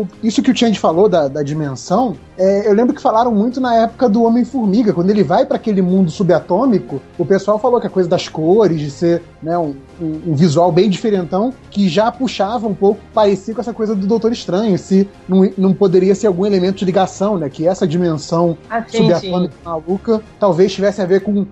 o- 0.01 0.09
isso 0.23 0.43
que 0.43 0.51
o 0.51 0.57
Change 0.57 0.79
falou 0.79 1.09
da, 1.09 1.29
da 1.29 1.43
dimensão, 1.43 2.17
é, 2.37 2.69
eu 2.69 2.73
lembro 2.75 2.95
que 2.95 3.01
falaram 3.03 3.31
muito 3.33 3.61
na 3.61 3.75
época 3.77 4.09
do 4.09 4.23
Homem-Formiga. 4.25 4.93
Quando 4.93 5.11
ele 5.11 5.23
vai 5.23 5.45
pra 5.47 5.57
aquele 5.57 5.83
mundo 5.83 6.11
subatômico, 6.11 7.01
o 7.19 7.25
pessoal 7.25 7.59
falou 7.59 7.81
que 7.81 7.87
a 7.87 7.91
coisa 7.91 8.09
das 8.09 8.29
cores, 8.29 8.81
de 8.81 8.91
ser 8.91 9.23
né, 9.43 9.57
um, 9.59 9.75
um- 10.01 10.33
um 10.33 10.35
visual 10.35 10.71
bem 10.73 10.89
diferentão, 10.89 11.53
que 11.71 11.89
já 11.89 12.11
puxava 12.11 12.67
um 12.67 12.75
pouco, 12.75 13.01
parecia 13.13 13.55
com 13.55 13.61
essa 13.61 13.73
coisa 13.73 13.95
do 13.95 14.07
Doutor 14.07 14.33
Estranho, 14.33 14.79
se 14.79 15.09
não, 15.29 15.49
não 15.57 15.75
poderia 15.75 16.15
ser 16.15 16.27
algum 16.27 16.45
elemento 16.47 16.77
de 16.79 16.85
ligação, 16.85 17.37
né? 17.39 17.49
Que 17.49 17.67
essa 17.67 17.87
dimensão 17.87 18.57
Ah, 18.71 18.83
sim, 18.87 18.99
sim. 18.99 19.07
subatômica 19.09 19.55
maluca 19.65 20.23
talvez 20.39 20.73
tivesse 20.73 21.01
a 21.03 21.07
ver 21.07 21.21
com. 21.23 21.47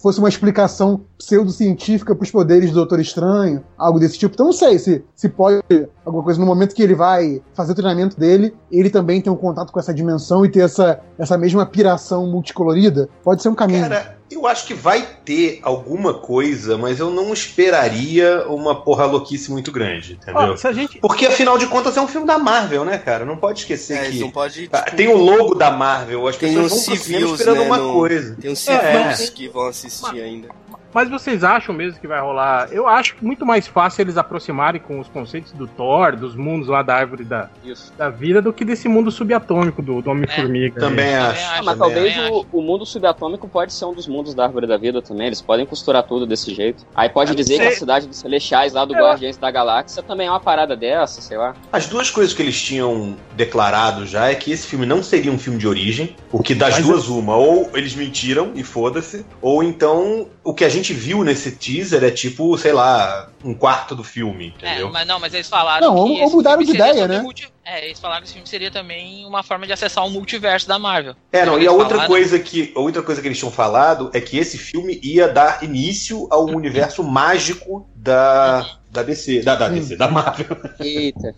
fosse 0.00 0.18
uma 0.18 0.28
explicação 0.28 1.00
pseudocientífica 1.18 2.14
pros 2.14 2.30
poderes 2.30 2.70
do 2.70 2.76
Doutor 2.76 3.00
Estranho, 3.00 3.62
algo 3.76 3.98
desse 3.98 4.18
tipo. 4.18 4.34
Então 4.34 4.46
não 4.46 4.52
sei 4.52 4.78
se, 4.78 5.04
se 5.14 5.28
pode 5.28 5.62
alguma 6.04 6.22
coisa 6.24 6.38
no 6.40 6.46
momento 6.46 6.74
que 6.74 6.82
ele 6.82 6.94
vai 6.94 7.40
fazer 7.54 7.72
o 7.72 7.74
treinamento 7.74 8.18
dele, 8.18 8.54
ele 8.70 8.90
também 8.90 9.20
tem 9.20 9.32
um 9.32 9.36
contato 9.36 9.72
com 9.72 9.78
essa 9.80 9.92
dimensão 9.92 10.44
e 10.44 10.48
ter 10.48 10.60
essa, 10.60 11.00
essa 11.18 11.36
mesma 11.36 11.64
piração 11.66 12.26
multicolorida. 12.26 13.08
Pode 13.22 13.42
ser 13.42 13.48
um 13.48 13.54
caminho. 13.54 13.82
Cara, 13.82 14.16
eu 14.34 14.46
acho 14.46 14.66
que 14.66 14.74
vai 14.74 15.06
ter 15.24 15.60
alguma 15.62 16.14
coisa, 16.14 16.76
mas 16.78 16.98
eu 16.98 17.10
não 17.10 17.32
esperaria 17.32 18.44
uma 18.48 18.74
porra 18.82 19.04
louquice 19.06 19.50
muito 19.50 19.70
grande, 19.72 20.14
entendeu? 20.14 20.52
Ó, 20.52 20.56
se 20.56 20.66
a 20.66 20.72
gente. 20.72 20.98
Porque 20.98 21.26
afinal 21.26 21.56
de 21.58 21.66
contas 21.66 21.96
é 21.96 22.00
um 22.00 22.08
filme 22.08 22.26
da 22.26 22.38
Marvel, 22.38 22.84
né, 22.84 22.98
cara? 22.98 23.24
Não 23.24 23.36
pode 23.36 23.60
esquecer 23.60 23.96
É, 23.98 24.10
que. 24.10 24.18
não 24.20 24.30
pode. 24.30 24.68
Ah, 24.72 24.82
tipo, 24.82 24.96
Tem 24.96 25.08
o 25.08 25.16
logo 25.16 25.54
da 25.54 25.70
Marvel, 25.70 26.26
as 26.26 26.36
Tem 26.36 26.50
pessoas 26.54 26.70
vão 26.72 26.84
pro 26.84 26.96
cinema 27.04 27.26
civis, 27.26 27.40
esperando 27.40 27.60
né, 27.60 27.66
uma 27.66 27.76
no- 27.78 27.92
coisa. 27.92 28.36
Tem 28.40 28.50
uns 28.50 28.68
É. 28.68 29.14
civis 29.14 29.30
que 29.30 29.48
vão 29.48 29.66
assistir 29.68 30.20
ainda. 30.22 30.48
Mas 30.92 31.08
vocês 31.08 31.42
acham 31.42 31.74
mesmo 31.74 31.98
que 32.00 32.06
vai 32.06 32.20
rolar? 32.20 32.68
Eu 32.70 32.86
acho 32.86 33.16
muito 33.22 33.46
mais 33.46 33.66
fácil 33.66 34.02
eles 34.02 34.16
aproximarem 34.16 34.80
com 34.80 35.00
os 35.00 35.08
conceitos 35.08 35.52
do 35.52 35.66
Thor, 35.66 36.16
dos 36.16 36.34
mundos 36.36 36.68
lá 36.68 36.82
da 36.82 36.94
árvore 36.94 37.24
da, 37.24 37.48
Isso. 37.64 37.92
da 37.96 38.08
vida, 38.10 38.42
do 38.42 38.52
que 38.52 38.64
desse 38.64 38.88
mundo 38.88 39.10
subatômico 39.10 39.80
do, 39.82 40.02
do 40.02 40.10
Homem-Formiga. 40.10 40.80
Também 40.80 41.14
acho. 41.14 41.40
acho. 41.40 41.60
Ah, 41.60 41.62
mas 41.62 41.78
também 41.78 41.94
talvez 41.94 42.18
acho. 42.18 42.46
o, 42.52 42.58
o 42.58 42.62
mundo 42.62 42.84
subatômico 42.84 43.48
pode 43.48 43.72
ser 43.72 43.84
um 43.86 43.94
dos 43.94 44.06
mundos 44.06 44.34
da 44.34 44.44
árvore 44.44 44.66
da 44.66 44.76
vida 44.76 45.00
também. 45.00 45.26
Eles 45.26 45.40
podem 45.40 45.64
costurar 45.64 46.02
tudo 46.02 46.26
desse 46.26 46.54
jeito. 46.54 46.84
Aí 46.94 47.08
pode 47.08 47.34
dizer 47.34 47.56
sei. 47.56 47.66
que 47.68 47.72
a 47.72 47.76
cidade 47.76 48.06
dos 48.06 48.18
Celestiais 48.18 48.72
lá 48.72 48.84
do 48.84 48.94
Eu- 48.94 49.02
Guardiões 49.02 49.36
da 49.36 49.50
Galáxia 49.50 50.02
também 50.02 50.26
é 50.26 50.30
uma 50.30 50.40
parada 50.40 50.76
dessa, 50.76 51.20
sei 51.20 51.38
lá. 51.38 51.54
As 51.72 51.86
duas 51.86 52.10
coisas 52.10 52.34
que 52.34 52.42
eles 52.42 52.60
tinham 52.60 53.16
declarado 53.34 54.06
já 54.06 54.28
é 54.28 54.34
que 54.34 54.52
esse 54.52 54.66
filme 54.66 54.84
não 54.86 55.02
seria 55.02 55.32
um 55.32 55.38
filme 55.38 55.58
de 55.58 55.66
origem, 55.66 56.16
o 56.30 56.42
que 56.42 56.54
das 56.54 56.74
Mas 56.74 56.86
duas 56.86 57.08
uma, 57.08 57.36
ou 57.36 57.70
eles 57.74 57.94
mentiram 57.94 58.52
e 58.54 58.62
foda-se, 58.62 59.24
ou 59.40 59.62
então 59.62 60.26
o 60.44 60.52
que 60.52 60.64
a 60.64 60.68
gente 60.68 60.81
viu 60.90 61.22
nesse 61.22 61.52
teaser 61.52 62.02
é 62.02 62.10
tipo, 62.10 62.56
sei 62.56 62.72
lá, 62.72 63.28
um 63.44 63.52
quarto 63.54 63.94
do 63.94 64.02
filme, 64.02 64.54
É, 64.62 64.68
entendeu? 64.70 64.90
mas 64.90 65.06
não, 65.06 65.20
mas 65.20 65.34
eles 65.34 65.46
falaram 65.48 65.86
Não, 65.94 66.06
que 66.06 66.22
ou- 66.22 66.30
mudaram 66.30 66.58
filme 66.62 66.72
de 66.72 66.78
seria 66.78 66.92
ideia, 66.92 67.08
né? 67.08 67.20
multi- 67.20 67.52
É, 67.64 67.84
eles 67.84 68.00
falaram 68.00 68.22
que 68.22 68.26
esse 68.28 68.32
filme 68.32 68.48
seria 68.48 68.70
também 68.70 69.26
uma 69.26 69.42
forma 69.42 69.66
de 69.66 69.72
acessar 69.72 70.04
o 70.06 70.10
multiverso 70.10 70.66
da 70.66 70.78
Marvel. 70.78 71.14
É, 71.30 71.44
não, 71.44 71.58
e 71.60 71.66
a 71.66 71.70
outra 71.72 71.90
falaram- 71.90 72.08
coisa 72.08 72.38
que 72.38 72.72
outra 72.74 73.02
coisa 73.02 73.20
que 73.20 73.28
eles 73.28 73.38
tinham 73.38 73.52
falado 73.52 74.10
é 74.14 74.20
que 74.20 74.38
esse 74.38 74.56
filme 74.56 74.98
ia 75.02 75.28
dar 75.28 75.62
início 75.62 76.26
ao 76.30 76.46
universo 76.46 77.04
mágico 77.04 77.86
da 77.94 78.78
da 78.90 79.02
DC, 79.02 79.40
da, 79.42 79.54
da 79.54 79.68
DC, 79.70 79.96
da 79.96 80.06
Marvel. 80.08 80.46
Eita. 80.78 81.34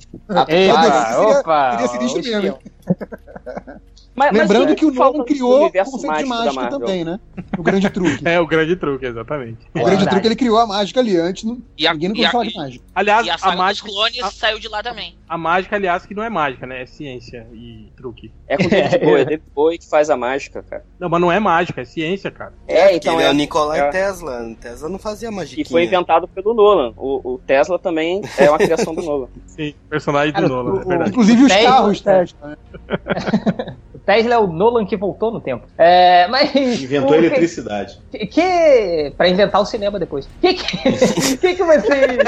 Eita, 0.49 0.83
seria- 0.83 1.39
opa! 1.41 1.71
seria 1.73 1.89
sinistro 1.89 2.23
mesmo. 2.43 2.59
Mas- 4.17 4.31
mas, 4.31 4.41
Lembrando 4.43 4.73
é, 4.73 4.75
que 4.77 4.85
o 4.87 4.93
Nolan 4.93 5.25
criou 5.25 5.67
o 5.67 5.73
conceito 5.73 6.17
de 6.19 6.25
mágica 6.25 6.69
também, 6.69 7.05
né? 7.05 7.19
O 7.59 7.63
grande 7.63 7.91
truque. 7.91 8.23
É, 8.25 8.39
o 8.39 8.47
grande 8.47 8.77
truque, 8.77 9.07
exatamente. 9.07 9.59
O 9.75 9.79
É 9.79 9.83
grande 9.83 9.89
verdade. 9.97 10.11
truque 10.11 10.27
ele 10.29 10.37
criou 10.37 10.59
a 10.59 10.67
mágica 10.67 11.01
ali 11.01 11.17
antes, 11.17 11.43
não- 11.45 11.59
E 11.77 11.87
a, 11.87 11.93
ninguém 11.93 12.11
não 12.25 12.31
falar 12.31 12.45
de 12.45 12.55
mágica. 12.57 12.85
Aliás, 12.95 13.27
e 13.27 13.31
a 13.31 13.35
a, 13.43 13.57
mágica, 13.57 13.87
dos 13.89 13.95
clones 13.97 14.23
a, 14.23 14.31
saiu 14.31 14.59
de 14.61 14.69
lá 14.69 14.83
também. 14.83 15.17
a 15.29 15.37
mágica, 15.37 15.75
aliás, 15.77 16.07
que 16.07 16.15
não 16.15 16.23
é 16.23 16.31
mágica, 16.31 16.65
né? 16.67 16.83
É 16.83 16.87
ciência 16.87 17.47
e 17.53 17.89
truque. 17.97 18.31
É 18.47 18.57
com 18.57 18.65
o 18.65 18.69
David 18.69 18.99
Bowie, 19.05 19.21
é 19.21 19.25
David 19.25 19.43
Bowie 19.55 19.79
que 19.79 19.89
faz 19.89 20.09
a 20.11 20.17
mágica, 20.17 20.63
cara. 20.63 20.85
Não, 21.01 21.09
mas 21.09 21.21
não 21.21 21.33
é 21.33 21.41
mágica, 21.41 21.81
é 21.81 21.85
ciência, 21.85 22.31
cara. 22.31 22.53
É, 22.69 22.83
Porque 22.85 22.97
então 22.97 23.21
é, 23.21 23.25
é. 23.27 23.31
o 23.31 23.35
Nikolai 23.35 23.81
é. 23.81 23.91
Tesla. 23.91 24.43
O 24.47 24.55
Tesla 24.55 24.89
não 24.89 24.99
fazia 24.99 25.31
magia. 25.33 25.61
E 25.61 25.69
foi 25.69 25.85
inventado 25.85 26.29
pelo 26.29 26.55
Nolan. 26.55 26.93
O, 26.97 27.35
o 27.35 27.39
Tesla 27.39 27.79
também 27.81 28.23
é 28.39 28.49
uma 28.49 28.59
criação 28.59 28.95
do 28.95 29.03
Nolan. 29.03 29.27
Sim, 29.47 29.75
personagem 29.91 30.31
do 30.33 30.35
Cara, 30.37 30.49
Nolan, 30.49 30.73
o- 30.75 30.81
é 30.83 30.85
verdade. 30.85 31.11
Inclusive 31.11 31.43
os 31.45 31.53
carros, 31.53 32.01
é. 32.07 32.19
Tesla, 32.21 32.49
né? 32.51 33.77
Tesla 34.05 34.35
é 34.35 34.39
o 34.39 34.47
Nolan 34.47 34.85
que 34.85 34.97
voltou 34.97 35.31
no 35.31 35.41
tempo. 35.41 35.67
É, 35.79 36.29
mas. 36.29 36.55
Inventou 36.55 37.13
o 37.13 37.15
eletricidade. 37.15 37.99
Que, 38.11 38.27
que 38.27 39.13
para 39.17 39.29
inventar 39.29 39.61
o 39.61 39.65
cinema 39.65 39.99
depois. 39.99 40.29
Que 40.41 40.55
que, 40.55 41.37
que, 41.39 41.55
que 41.55 41.65
você 41.65 42.19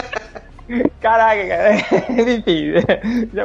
Caraca, 1.01 1.47
cara. 1.47 1.75
Enfim, 2.33 2.73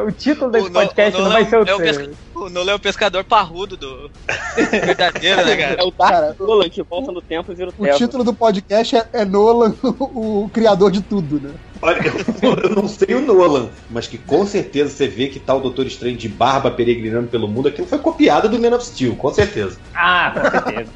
o 0.07 0.11
título 0.11 0.51
desse 0.51 0.65
O 0.65 0.69
No- 0.69 0.73
podcast 0.73 1.19
o 1.19 1.23
não 1.23 1.31
vai 1.31 1.45
ser 1.45 1.57
o 1.57 1.63
é 1.67 1.73
o, 1.75 1.77
pesca- 1.77 2.09
o 2.35 2.49
Nolan 2.49 2.71
é 2.71 2.75
o 2.75 2.79
pescador 2.79 3.23
parrudo 3.23 3.77
do 3.77 4.09
verdadeiro, 4.71 5.45
né, 5.45 5.55
cara? 5.57 5.81
É 5.81 5.83
o 5.83 5.91
Dark 5.91 6.39
Nolan 6.39 6.69
que 6.69 6.81
volta 6.83 7.11
no 7.11 7.21
tempo 7.21 7.51
e 7.51 7.55
vira 7.55 7.69
o 7.69 7.73
O 7.77 7.83
Tesla. 7.83 7.97
título 7.97 8.23
do 8.23 8.33
podcast 8.33 8.95
é, 8.95 9.05
é 9.13 9.25
Nolan, 9.25 9.73
o, 9.83 10.43
o 10.45 10.49
criador 10.49 10.91
de 10.91 11.01
tudo, 11.01 11.39
né? 11.39 11.51
Olha, 11.83 11.99
eu, 12.43 12.53
eu 12.63 12.69
não 12.75 12.87
sei 12.87 13.15
o 13.15 13.21
Nolan, 13.21 13.69
mas 13.89 14.07
que 14.07 14.15
com 14.17 14.45
certeza 14.45 14.91
você 14.91 15.07
vê 15.07 15.27
que 15.27 15.39
tá 15.39 15.55
o 15.55 15.59
Doutor 15.59 15.87
Estranho 15.87 16.15
de 16.15 16.29
barba 16.29 16.69
peregrinando 16.69 17.27
pelo 17.27 17.47
mundo, 17.47 17.67
aquilo 17.69 17.87
foi 17.87 17.97
copiado 17.97 18.47
do 18.47 18.59
Man 18.59 18.75
of 18.75 18.85
Steel, 18.85 19.15
com 19.15 19.33
certeza. 19.33 19.79
Ah, 19.95 20.31
com 20.31 20.49
certeza. 20.51 20.91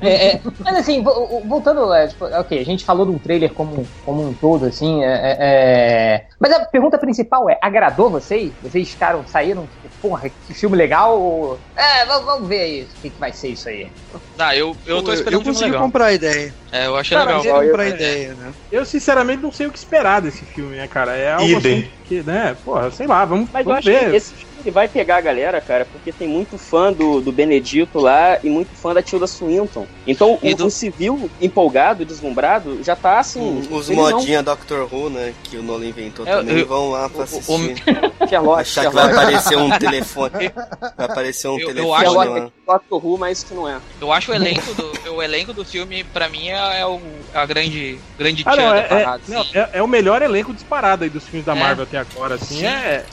É, 0.00 0.36
é, 0.36 0.42
mas 0.64 0.76
assim, 0.78 1.02
vo- 1.02 1.46
voltando, 1.48 1.92
é, 1.94 2.08
tipo, 2.08 2.24
ok, 2.26 2.58
a 2.60 2.64
gente 2.64 2.84
falou 2.84 3.06
de 3.06 3.12
um 3.12 3.18
trailer 3.18 3.52
como, 3.54 3.90
como 4.02 4.28
um 4.30 4.34
todo, 4.34 4.66
assim, 4.66 5.02
é, 5.02 5.06
é, 5.06 6.14
é, 6.16 6.28
mas 6.40 6.52
a 6.52 6.66
pergunta 6.66 6.98
principal 6.98 7.48
é, 7.48 7.58
agradou 7.62 8.10
vocês? 8.10 8.54
Vocês 8.60 8.90
ficaram, 8.90 9.26
saíram, 9.26 9.66
tipo, 9.66 9.90
porra, 10.00 10.28
que 10.30 10.54
filme 10.54 10.76
legal, 10.76 11.20
ou... 11.22 11.64
É, 11.76 12.04
vamos, 12.06 12.26
vamos 12.26 12.48
ver 12.48 12.60
aí 12.60 12.82
o 12.84 12.88
que, 13.00 13.10
que 13.12 13.18
vai 13.18 13.32
ser 13.32 13.50
isso 13.52 13.68
aí. 13.68 13.94
Ah, 14.38 14.56
eu, 14.56 14.76
eu 14.84 15.02
tô 15.02 15.12
esperando 15.12 15.40
eu 15.40 15.42
filme 15.42 15.58
consegui 15.58 15.70
legal. 15.70 15.82
comprar 15.84 16.06
a 16.06 16.12
ideia. 16.12 16.56
É, 16.72 16.86
eu 16.86 16.96
achei 16.96 17.16
Cara, 17.16 17.26
legal. 17.36 17.42
Consegui 17.42 17.64
comprar 17.66 17.82
a 17.84 17.88
eu- 17.88 17.94
ideia, 17.96 18.34
né? 18.34 18.54
Eu, 18.70 18.84
sinceramente, 18.84 19.42
não 19.42 19.52
sei 19.52 19.66
o 19.66 19.72
que 19.72 19.78
esperar 19.78 20.20
desse 20.20 20.44
filme, 20.44 20.76
né, 20.76 20.88
cara? 20.88 21.16
É 21.16 21.32
algo 21.32 21.56
Idem. 21.58 21.82
assim 21.82 21.92
que, 22.04 22.22
né, 22.24 22.54
porra, 22.54 22.90
sei 22.90 23.06
lá, 23.06 23.24
vamos, 23.24 23.50
Mas 23.52 23.64
eu 23.66 23.72
vamos 23.72 23.84
ver. 23.84 24.10
que 24.10 24.16
esse 24.16 24.34
ele 24.64 24.70
vai 24.70 24.88
pegar 24.88 25.16
a 25.16 25.20
galera, 25.20 25.60
cara, 25.60 25.84
porque 25.84 26.10
tem 26.10 26.26
muito 26.26 26.56
fã 26.56 26.92
do, 26.92 27.20
do 27.20 27.30
Benedito 27.30 27.98
lá 28.00 28.38
e 28.42 28.48
muito 28.48 28.70
fã 28.74 28.94
da 28.94 29.02
Tilda 29.02 29.26
Swinton. 29.26 29.86
Então 30.06 30.38
o, 30.42 30.54
do- 30.56 30.66
o 30.66 30.70
civil 30.70 31.30
empolgado, 31.40 32.04
deslumbrado, 32.04 32.82
já 32.82 32.96
tá 32.96 33.18
assim. 33.18 33.40
Hum, 33.40 33.62
Os 33.70 33.90
ele 33.90 34.00
não- 34.00 34.10
modinha 34.10 34.42
Doctor 34.42 34.88
Who, 34.92 35.10
né? 35.10 35.34
Que 35.44 35.56
o 35.58 35.62
Nolan 35.62 35.86
inventou 35.86 36.26
Eu- 36.26 36.38
também, 36.38 36.58
eu- 36.60 36.66
vão 36.66 36.90
lá 36.90 37.08
pra 37.08 37.18
o- 37.18 37.20
o- 37.20 37.22
assistir. 37.24 37.82
Sherlock, 38.28 38.60
Achar 38.62 38.86
que 38.88 38.94
vai 38.94 39.10
aparecer 39.10 39.56
um 39.58 39.70
telefone. 39.78 40.52
Vai 40.96 41.06
aparecer 41.06 41.48
um 41.48 41.58
Eu- 41.58 41.68
eu 41.68 41.74
telefone 41.74 41.94
acho- 41.94 42.02
Sherlock 42.14 42.28
lá. 42.30 42.38
é 42.38 42.72
Doctor 42.72 43.06
Who, 43.06 43.18
mas 43.18 43.44
que 43.44 43.54
não 43.54 43.68
é. 43.68 43.76
Eu 44.00 44.12
acho 44.12 44.32
o 44.32 44.34
elenco 44.34 44.74
do, 44.74 45.12
o 45.14 45.22
elenco 45.22 45.52
do 45.52 45.64
filme, 45.64 46.02
pra 46.04 46.28
mim, 46.28 46.48
é, 46.48 46.80
é 46.80 46.86
o, 46.86 47.00
a 47.34 47.44
grande, 47.44 47.98
grande 48.18 48.42
Ah, 48.46 48.56
não, 48.56 48.70
da 48.70 48.76
é, 48.76 48.82
parada. 48.82 49.20
é, 49.28 49.30
não, 49.32 49.40
assim. 49.42 49.50
é, 49.58 49.68
é 49.74 49.82
o 49.82 49.86
melhor 49.88 50.22
elenco 50.22 50.52
disparado 50.54 51.04
aí 51.04 51.10
dos 51.10 51.24
filmes 51.24 51.44
da 51.44 51.54
É. 51.54 51.58
Marvel 51.60 51.84
até 51.84 51.98
agora, 51.98 52.36
assim, 52.36 52.60
Sim. 52.60 52.66
é, 52.66 53.04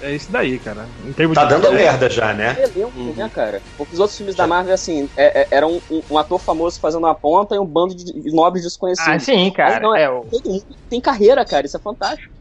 é 0.00 0.14
isso 0.14 0.30
daí, 0.30 0.58
cara. 0.58 0.88
Em 1.04 1.12
termos 1.12 1.34
Tá 1.34 1.44
de- 1.44 1.50
dando 1.50 1.66
é, 1.68 1.70
merda 1.72 2.08
já, 2.08 2.32
né? 2.34 2.56
elenco, 2.62 2.98
Uhum. 2.98 3.14
né, 3.14 3.28
cara? 3.28 3.62
Porque 3.76 3.94
os 3.94 4.00
outros 4.00 4.16
filmes 4.16 4.34
da 4.36 4.46
Marvel, 4.46 4.74
assim, 4.74 5.08
é, 5.16 5.42
é, 5.42 5.48
era 5.50 5.66
um, 5.66 5.80
um- 6.10 6.18
ator 6.18 6.38
famoso 6.40 6.78
fazendo 6.80 7.04
uma 7.04 7.14
ponta 7.14 7.54
e 7.54 7.58
um 7.58 7.66
bando 7.66 7.94
de 7.94 8.32
nobres 8.34 8.64
desconhecidos. 8.64 9.08
Ah, 9.12 9.18
sim, 9.18 9.50
cara. 9.52 9.80
Não, 9.80 9.94
é- 9.94 10.02
É, 10.04 10.10
o- 10.10 10.24
Todo 10.30 10.48
mundo 10.50 10.64
tem 10.88 11.00
carreira, 11.00 11.44
cara, 11.44 11.66
isso 11.66 11.76
é 11.76 11.80
fantástico. 11.80 12.35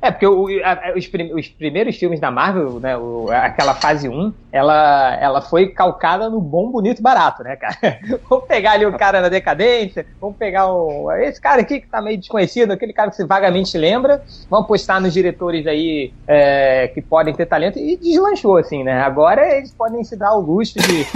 É, 0.00 0.12
porque 0.12 0.26
o- 0.26 0.46
a- 0.64 0.92
os, 0.96 1.06
prim- 1.08 1.32
os 1.32 1.48
primeiros 1.48 1.96
filmes 1.96 2.20
da 2.20 2.30
Marvel, 2.30 2.78
né, 2.78 2.96
o- 2.96 3.28
aquela 3.32 3.74
fase 3.74 4.08
1, 4.08 4.32
ela, 4.52 5.16
ela 5.20 5.40
foi 5.40 5.68
calcada 5.68 6.30
no 6.30 6.40
bom, 6.40 6.70
bonito 6.70 7.00
e 7.00 7.02
barato, 7.02 7.42
né, 7.42 7.56
cara? 7.56 7.76
vamos 8.30 8.46
pegar 8.46 8.72
ali 8.72 8.86
o 8.86 8.96
cara 8.96 9.20
na 9.20 9.28
decadência, 9.28 10.06
vamos 10.20 10.36
pegar 10.36 10.72
o, 10.72 11.10
esse 11.12 11.40
cara 11.40 11.62
aqui 11.62 11.80
que 11.80 11.88
tá 11.88 12.00
meio 12.00 12.16
desconhecido, 12.16 12.70
aquele 12.72 12.92
cara 12.92 13.10
que 13.10 13.16
você 13.16 13.26
vagamente 13.26 13.76
lembra, 13.76 14.22
vamos 14.48 14.68
postar 14.68 15.00
nos 15.00 15.12
diretores 15.12 15.66
aí 15.66 16.12
é, 16.28 16.88
que 16.94 17.02
podem 17.02 17.34
ter 17.34 17.46
talento, 17.46 17.78
e 17.78 17.96
deslanchou, 17.96 18.56
assim, 18.56 18.84
né? 18.84 19.00
Agora 19.02 19.56
eles 19.56 19.72
podem 19.74 20.04
se 20.04 20.16
dar 20.16 20.32
o 20.34 20.40
luxo 20.40 20.74
de, 20.78 21.06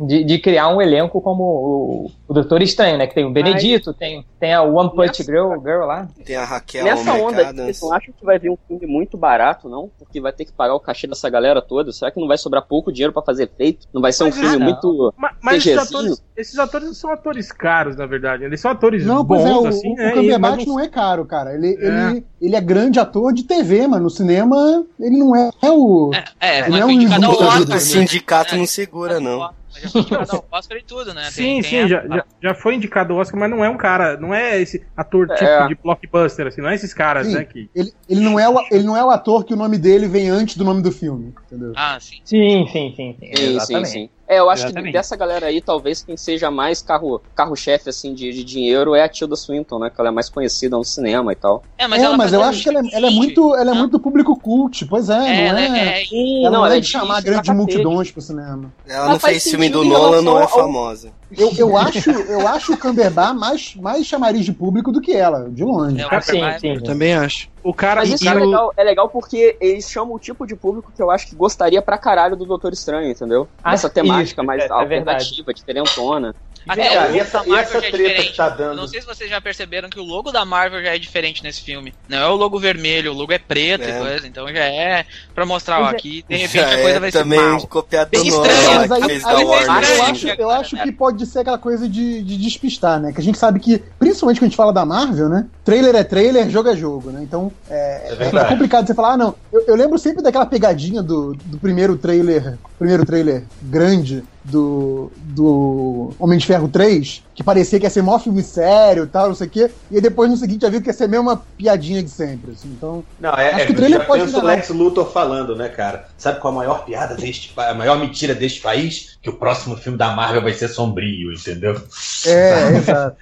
de, 0.00 0.24
de 0.24 0.38
criar 0.38 0.68
um 0.68 0.80
elenco 0.80 1.20
como 1.20 1.42
o, 1.44 2.10
o 2.28 2.34
Doutor 2.34 2.62
Estranho, 2.62 2.98
né? 2.98 3.06
Que 3.06 3.14
tem 3.14 3.24
o 3.24 3.30
Benedito, 3.32 3.92
tem, 3.94 4.24
tem 4.38 4.52
a 4.54 4.62
One 4.62 4.90
Punch 4.94 5.22
Girl, 5.22 5.52
Girl 5.62 5.84
lá. 5.84 6.08
Tem 6.24 6.36
a 6.36 6.44
Raquel 6.44 6.84
Nessa 6.84 7.12
onda, 7.14 7.52
vocês 7.52 7.80
não 7.82 7.92
acham 7.92 8.14
que 8.16 8.24
vai 8.24 8.38
vir 8.38 8.50
um 8.50 8.58
filme 8.68 8.86
muito 8.86 9.16
barato, 9.16 9.68
não? 9.68 9.90
Porque 9.98 10.20
vai 10.20 10.32
ter 10.32 10.44
que 10.44 10.52
pagar 10.52 10.74
o 10.74 10.80
cachê 10.80 11.06
dessa 11.06 11.28
galera 11.30 11.60
toda. 11.62 11.92
Será 11.92 12.10
que 12.10 12.20
não 12.20 12.28
vai 12.28 12.38
sobrar 12.38 12.62
pouco 12.66 12.92
dinheiro 12.92 13.12
pra 13.12 13.22
fazer 13.22 13.44
efeito? 13.44 13.86
Não 13.92 14.00
vai 14.02 14.12
ser 14.12 14.24
um 14.24 14.26
Mas 14.28 14.36
filme 14.38 14.56
não. 14.56 14.64
muito. 14.64 15.14
Ma- 15.16 15.32
Mas, 15.42 15.66
esses 15.66 15.78
atores, 15.78 16.22
esses 16.36 16.58
atores 16.58 16.86
não 16.86 16.94
são 16.94 17.10
atores 17.10 17.50
caros, 17.52 17.96
na 17.96 18.06
verdade. 18.06 18.44
Eles 18.44 18.60
são 18.60 18.70
atores 18.70 19.04
Não, 19.04 19.24
bons, 19.24 19.38
pois 19.42 19.50
é, 19.50 19.54
o, 19.54 19.66
assim, 19.66 19.92
o 19.92 19.96
né? 19.96 20.10
Cumberbatch 20.12 20.56
mas 20.58 20.66
não 20.66 20.80
é 20.80 20.88
caro, 20.88 21.24
cara. 21.24 21.54
Ele 21.54 21.76
É. 21.80 22.10
Ele, 22.10 22.24
ele 22.40 22.56
é 22.56 22.60
grande 22.60 22.98
ator 23.00 23.32
de 23.32 23.42
TV, 23.44 23.86
mas 23.86 24.00
no 24.00 24.10
cinema 24.10 24.84
ele 24.98 25.18
não 25.18 25.34
é, 25.36 25.50
é 25.62 25.70
o. 25.70 26.10
É, 26.14 26.24
é, 26.40 26.58
Ele 26.60 26.70
mas 26.70 26.80
é 26.80 26.82
foi 26.82 26.90
um 26.90 26.94
indicado 26.94 27.26
ao 27.26 27.30
ilustre 27.32 27.40
da 27.40 27.46
Oscar. 27.48 27.58
vida, 27.60 27.70
O 27.72 27.74
né? 27.74 27.80
sindicato 27.80 28.56
não 28.56 28.66
segura, 28.66 29.20
não. 29.20 29.50
Mas 29.72 29.82
já 29.82 29.88
foi 29.90 30.00
indicado 30.00 30.32
ao 30.32 30.46
Oscar 30.58 30.76
e 30.78 30.82
tudo, 30.82 31.14
né? 31.14 31.30
Sim, 31.30 31.42
Tem- 31.42 31.62
tem 31.62 31.70
sim, 31.70 31.78
a- 31.78 31.86
já, 31.88 32.06
já, 32.08 32.24
já 32.42 32.54
foi 32.54 32.74
indicado 32.74 33.12
ao 33.12 33.20
Oscar, 33.20 33.38
mas 33.38 33.50
não 33.50 33.64
é 33.64 33.68
um 33.68 33.76
cara, 33.76 34.16
não 34.16 34.34
é 34.34 34.60
esse 34.60 34.84
ator 34.96 35.28
tipo 35.28 35.44
É. 35.44 35.68
de 35.68 35.74
blockbuster, 35.76 36.46
assim, 36.46 36.60
não 36.60 36.68
é 36.68 36.74
esses 36.74 36.92
caras, 36.92 37.26
Sim. 37.26 37.34
né? 37.34 37.44
Que... 37.44 37.70
Ele, 37.74 37.92
ele, 38.08 38.20
não 38.20 38.38
é 38.38 38.48
o, 38.48 38.58
ele 38.70 38.82
não 38.84 38.96
é 38.96 39.04
o 39.04 39.10
ator 39.10 39.44
que 39.44 39.54
o 39.54 39.56
nome 39.56 39.78
dele 39.78 40.08
vem 40.08 40.28
antes 40.28 40.56
do 40.56 40.64
nome 40.64 40.82
do 40.82 40.90
filme, 40.90 41.32
entendeu? 41.46 41.72
Ah, 41.76 41.98
sim. 42.00 42.16
Sim, 42.24 42.66
sim, 42.66 42.94
sim, 42.96 43.16
sim. 43.18 43.26
Sim, 43.26 43.36
sim, 43.36 43.44
exatamente. 43.56 43.88
sim. 43.90 44.10
É, 44.30 44.38
eu 44.38 44.48
acho 44.48 44.62
Exatamente. 44.62 44.92
que 44.92 44.92
dessa 44.92 45.16
galera 45.16 45.46
aí, 45.46 45.60
talvez 45.60 46.04
quem 46.04 46.16
seja 46.16 46.52
mais 46.52 46.80
carro- 46.80 47.20
carro-chefe, 47.34 47.88
assim, 47.90 48.14
de, 48.14 48.30
de 48.32 48.44
dinheiro 48.44 48.94
é 48.94 49.02
a 49.02 49.08
Tilda 49.08 49.34
Swinton, 49.34 49.80
né? 49.80 49.90
Que 49.90 50.00
ela 50.00 50.10
é 50.10 50.12
mais 50.12 50.28
conhecida 50.28 50.76
no 50.76 50.84
cinema 50.84 51.32
e 51.32 51.34
tal. 51.34 51.64
É, 51.76 51.88
Mas, 51.88 52.00
é, 52.00 52.04
ela 52.06 52.16
mas 52.16 52.32
eu 52.32 52.40
acho 52.40 52.62
que 52.62 52.68
ela, 52.68 52.78
é- 52.78 52.94
ela 52.96 53.06
é 53.08 53.10
muito, 53.10 53.56
ela 53.56 53.72
é 53.72 53.74
né? 53.74 53.80
muito 53.80 53.98
público 53.98 54.38
cult, 54.38 54.86
pois 54.86 55.10
é, 55.10 55.14
É, 55.14 55.52
não 55.52 55.58
é? 55.58 55.68
né? 55.68 56.02
É, 56.02 56.04
Sim, 56.04 56.46
Ela 56.46 56.58
não, 56.58 56.64
é 56.66 56.78
de 56.78 56.86
chamar 56.86 57.20
grandes 57.22 57.52
multidões 57.52 58.12
pro 58.12 58.22
cinema. 58.22 58.72
Ela 58.86 59.00
Mas 59.06 59.12
não 59.14 59.18
faz 59.18 59.32
fez 59.42 59.50
filme 59.50 59.68
do 59.68 59.82
Nolan, 59.84 60.22
não 60.22 60.40
é 60.40 60.46
famosa. 60.46 61.10
Eu, 61.36 61.52
eu 61.56 61.76
acho, 61.76 62.10
eu 62.10 62.46
acho 62.48 62.72
o 62.74 62.78
Cumberbatch 62.78 63.36
mais, 63.36 63.74
mais 63.76 64.06
chamariz 64.06 64.44
de 64.44 64.52
público 64.52 64.90
do 64.90 65.00
que 65.00 65.12
ela, 65.12 65.48
de 65.50 65.62
longe. 65.62 66.00
É, 66.00 66.04
Ah, 66.10 66.20
sim, 66.20 66.32
Cumberbatch- 66.32 66.60
sim. 66.60 66.68
Eu 66.74 66.82
também 66.82 67.14
acho. 67.14 67.48
O 67.62 67.72
cara. 67.74 68.00
Mas 68.00 68.12
isso 68.14 68.28
é 68.28 68.34
o- 68.34 68.38
legal, 68.38 68.72
é 68.76 68.82
legal 68.84 69.08
porque 69.08 69.56
eles 69.60 69.88
chamam 69.88 70.14
o 70.14 70.18
tipo 70.18 70.46
de 70.46 70.56
público 70.56 70.90
que 70.94 71.00
eu 71.02 71.10
acho 71.10 71.28
que 71.28 71.36
gostaria 71.36 71.80
pra 71.82 71.98
caralho 71.98 72.34
do 72.36 72.46
Doutor 72.46 72.72
Estranho, 72.72 73.10
entendeu? 73.10 73.46
Ah, 73.62 73.74
Essa 73.74 73.88
temática 73.90 74.40
isso, 74.40 74.44
mais 74.44 74.62
é- 74.62 74.66
é 74.66 74.72
alternativa, 74.72 75.52
diferentona. 75.54 76.34
Até 76.68 76.88
cá, 76.94 77.08
o 77.08 77.14
e 77.14 77.18
essa, 77.18 77.42
e 77.46 77.52
essa 77.54 77.80
já 77.80 77.86
é 77.86 77.90
treta 77.90 77.96
diferente. 77.96 78.30
que 78.30 78.36
tá 78.36 78.46
Eu 78.50 78.56
dando? 78.56 78.76
não 78.76 78.86
sei 78.88 79.00
se 79.00 79.06
vocês 79.06 79.28
já 79.30 79.40
perceberam 79.40 79.88
que 79.88 79.98
o 79.98 80.04
logo 80.04 80.30
da 80.30 80.44
Marvel 80.44 80.82
já 80.82 80.94
é 80.94 80.98
diferente 80.98 81.42
nesse 81.42 81.62
filme. 81.62 81.92
Não 82.08 82.18
é 82.18 82.26
o 82.28 82.36
logo 82.36 82.58
vermelho, 82.58 83.12
o 83.12 83.14
logo 83.14 83.32
é 83.32 83.38
preto 83.38 83.84
É. 83.84 83.90
e 83.96 83.98
coisa. 84.00 84.26
Então 84.26 84.46
já 84.48 84.64
é 84.64 85.06
pra 85.34 85.46
mostrar, 85.46 85.80
ó, 85.80 85.86
é- 85.88 85.90
aqui 85.90 86.24
de 86.28 86.36
repente 86.36 86.56
Já 86.58 86.66
a 86.68 86.76
coisa 86.76 86.96
é 86.96 87.00
vai 87.00 87.10
ser 87.10 87.18
também 87.18 87.40
mal. 87.40 87.66
copiado 87.66 88.10
Bem 88.10 88.26
estranho, 88.28 88.74
Mas 88.88 88.92
aí, 88.92 89.02
aí- 89.12 89.44
Warner. 89.44 89.90
eu, 89.90 90.02
acho, 90.04 90.28
eu 90.28 90.50
acho 90.50 90.76
que 90.82 90.92
pode 90.92 91.24
ser 91.26 91.40
aquela 91.40 91.58
coisa 91.58 91.88
de, 91.88 92.22
de 92.22 92.36
despistar, 92.36 93.00
né? 93.00 93.12
Que 93.12 93.20
a 93.20 93.24
gente 93.24 93.38
sabe 93.38 93.58
que, 93.60 93.78
principalmente 93.98 94.38
quando 94.38 94.46
a 94.46 94.48
gente 94.50 94.56
fala 94.56 94.72
da 94.72 94.84
Marvel, 94.84 95.28
né? 95.28 95.46
Trailer 95.64 95.94
é 95.96 96.04
trailer, 96.04 96.48
jogo 96.50 96.68
é 96.68 96.76
jogo, 96.76 97.10
né? 97.10 97.20
Então 97.22 97.50
É 97.68 98.12
é 98.12 98.14
verdade. 98.16 98.48
complicado 98.48 98.86
você 98.86 98.94
falar, 98.94 99.12
ah, 99.12 99.16
não. 99.16 99.34
Eu, 99.52 99.64
eu 99.66 99.74
lembro 99.76 99.98
sempre 99.98 100.22
daquela 100.22 100.46
pegadinha 100.46 101.02
do, 101.02 101.34
do 101.34 101.58
primeiro 101.58 101.96
trailer, 101.96 102.58
primeiro 102.80 103.04
trailer 103.04 103.44
grande 103.60 104.24
do, 104.42 105.12
do 105.18 106.14
Homem 106.18 106.38
de 106.38 106.46
Ferro 106.46 106.66
3, 106.66 107.22
que 107.34 107.44
parecia 107.44 107.78
que 107.78 107.84
ia 107.84 107.90
ser 107.90 108.02
mó 108.02 108.18
filme 108.18 108.42
sério 108.42 109.04
e 109.04 109.06
tal, 109.06 109.28
não 109.28 109.34
sei 109.34 109.46
o 109.48 109.50
quê, 109.50 109.70
e 109.90 109.96
aí 109.96 110.00
depois 110.00 110.30
no 110.30 110.36
seguinte 110.38 110.62
já 110.62 110.70
viu 110.70 110.80
que 110.80 110.88
ia 110.88 110.94
ser 110.94 111.06
meio 111.06 111.20
uma 111.20 111.36
piadinha 111.36 112.02
de 112.02 112.08
sempre, 112.08 112.52
assim. 112.52 112.68
Então, 112.74 113.04
Não, 113.20 113.34
é, 113.34 113.50
Acho 113.50 113.60
é 113.60 113.66
que 113.66 113.72
o 113.72 113.76
trailer 113.76 114.06
pode 114.06 114.22
pensa 114.22 114.34
o 114.34 114.40
enganar. 114.40 114.56
Lex 114.56 114.70
Luthor 114.70 115.12
falando, 115.12 115.54
né, 115.54 115.68
cara? 115.68 116.08
Sabe 116.16 116.40
qual 116.40 116.54
a 116.54 116.56
maior 116.56 116.86
piada 116.86 117.14
deste 117.14 117.52
a 117.54 117.74
maior 117.74 117.98
mentira 117.98 118.34
deste 118.34 118.62
país? 118.62 119.18
Que 119.20 119.28
o 119.28 119.34
próximo 119.34 119.76
filme 119.76 119.98
da 119.98 120.14
Marvel 120.14 120.40
vai 120.40 120.54
ser 120.54 120.68
sombrio, 120.68 121.34
entendeu? 121.34 121.78
é, 122.26 122.76
exato. 122.78 123.16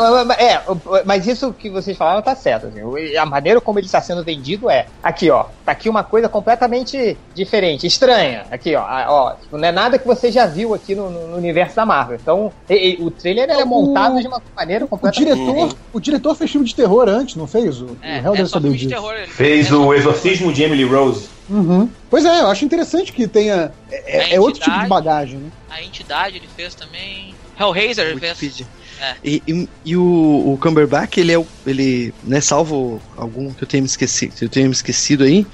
Não, 0.00 0.24
mas- 0.24 0.38
É, 0.38 0.62
mas 1.04 1.26
isso 1.26 1.52
que 1.52 1.68
vocês 1.70 1.96
falaram 1.96 2.22
tá 2.22 2.34
certo. 2.34 2.66
assim. 2.66 2.82
O- 2.82 2.96
A 3.20 3.26
maneira 3.26 3.60
como 3.60 3.78
ele 3.78 3.86
está 3.86 4.00
sendo 4.00 4.24
vendido 4.24 4.70
é 4.70 4.86
aqui, 5.02 5.30
ó. 5.30 5.44
Tá 5.64 5.72
aqui 5.72 5.88
uma 5.88 6.02
coisa 6.04 6.28
completamente 6.28 7.16
diferente, 7.34 7.86
estranha. 7.86 8.44
Aqui, 8.50 8.74
ó. 8.74 8.82
ó 9.08 9.34
não 9.52 9.64
é 9.68 9.72
nada 9.72 9.98
que 9.98 10.06
você 10.06 10.30
já 10.30 10.46
viu 10.46 10.74
aqui 10.74 10.94
no, 10.94 11.10
no 11.10 11.36
universo 11.36 11.76
da 11.76 11.84
Marvel. 11.86 12.18
Então, 12.20 12.52
e- 12.68 12.96
e 13.00 13.02
o 13.02 13.10
trailer 13.10 13.48
é 13.50 13.62
O- 13.62 13.66
montado 13.66 14.20
de 14.20 14.26
uma 14.26 14.42
maneira 14.56 14.84
O 14.84 14.88
completamente. 14.88 15.34
diretor, 15.36 15.76
o 15.92 16.00
diretor 16.00 16.34
fez 16.34 16.50
filme 16.50 16.66
de 16.66 16.74
terror 16.74 17.08
antes, 17.08 17.36
não 17.36 17.46
fez? 17.46 17.80
O, 17.80 17.96
É, 18.02 18.20
o 18.20 18.34
Hell 18.34 18.34
é 18.34 18.46
saber 18.46 18.62
filme 18.68 18.78
de 18.78 18.86
disso. 18.86 19.00
terror. 19.00 19.14
Fez 19.28 19.70
é 19.70 19.74
o 19.74 19.92
Exorcismo 19.94 20.52
de 20.52 20.62
Emily 20.62 20.84
Rose. 20.84 21.28
Uhum. 21.50 21.88
Pois 22.08 22.24
é, 22.24 22.40
eu 22.40 22.46
acho 22.48 22.64
interessante 22.64 23.12
que 23.12 23.26
tenha. 23.28 23.72
É, 23.90 24.18
é- 24.18 24.34
é 24.36 24.40
outro 24.40 24.60
tipo 24.62 24.78
de 24.80 24.86
bagagem, 24.86 25.38
né? 25.38 25.50
A 25.68 25.82
entidade 25.82 26.36
ele 26.36 26.48
fez 26.56 26.74
também. 26.74 27.34
Hellraiser 27.58 28.06
ele 28.06 28.20
fez. 28.20 28.64
É. 29.02 29.16
E, 29.24 29.42
e, 29.48 29.68
e 29.84 29.96
o, 29.96 30.52
o 30.52 30.58
Cumberbatch, 30.58 31.18
ele 31.18 31.32
é 31.32 31.38
o. 31.38 31.44
Ele, 31.66 32.12
né, 32.22 32.40
salvo 32.40 33.00
algum 33.16 33.52
que 33.52 33.64
eu 33.64 33.68
tenha 33.68 33.80
me 33.80 33.86
esquecido, 33.88 34.34
que 34.34 34.44
eu 34.44 34.48
tenha 34.48 34.66
me 34.66 34.72
esquecido 34.72 35.24
aí, 35.24 35.44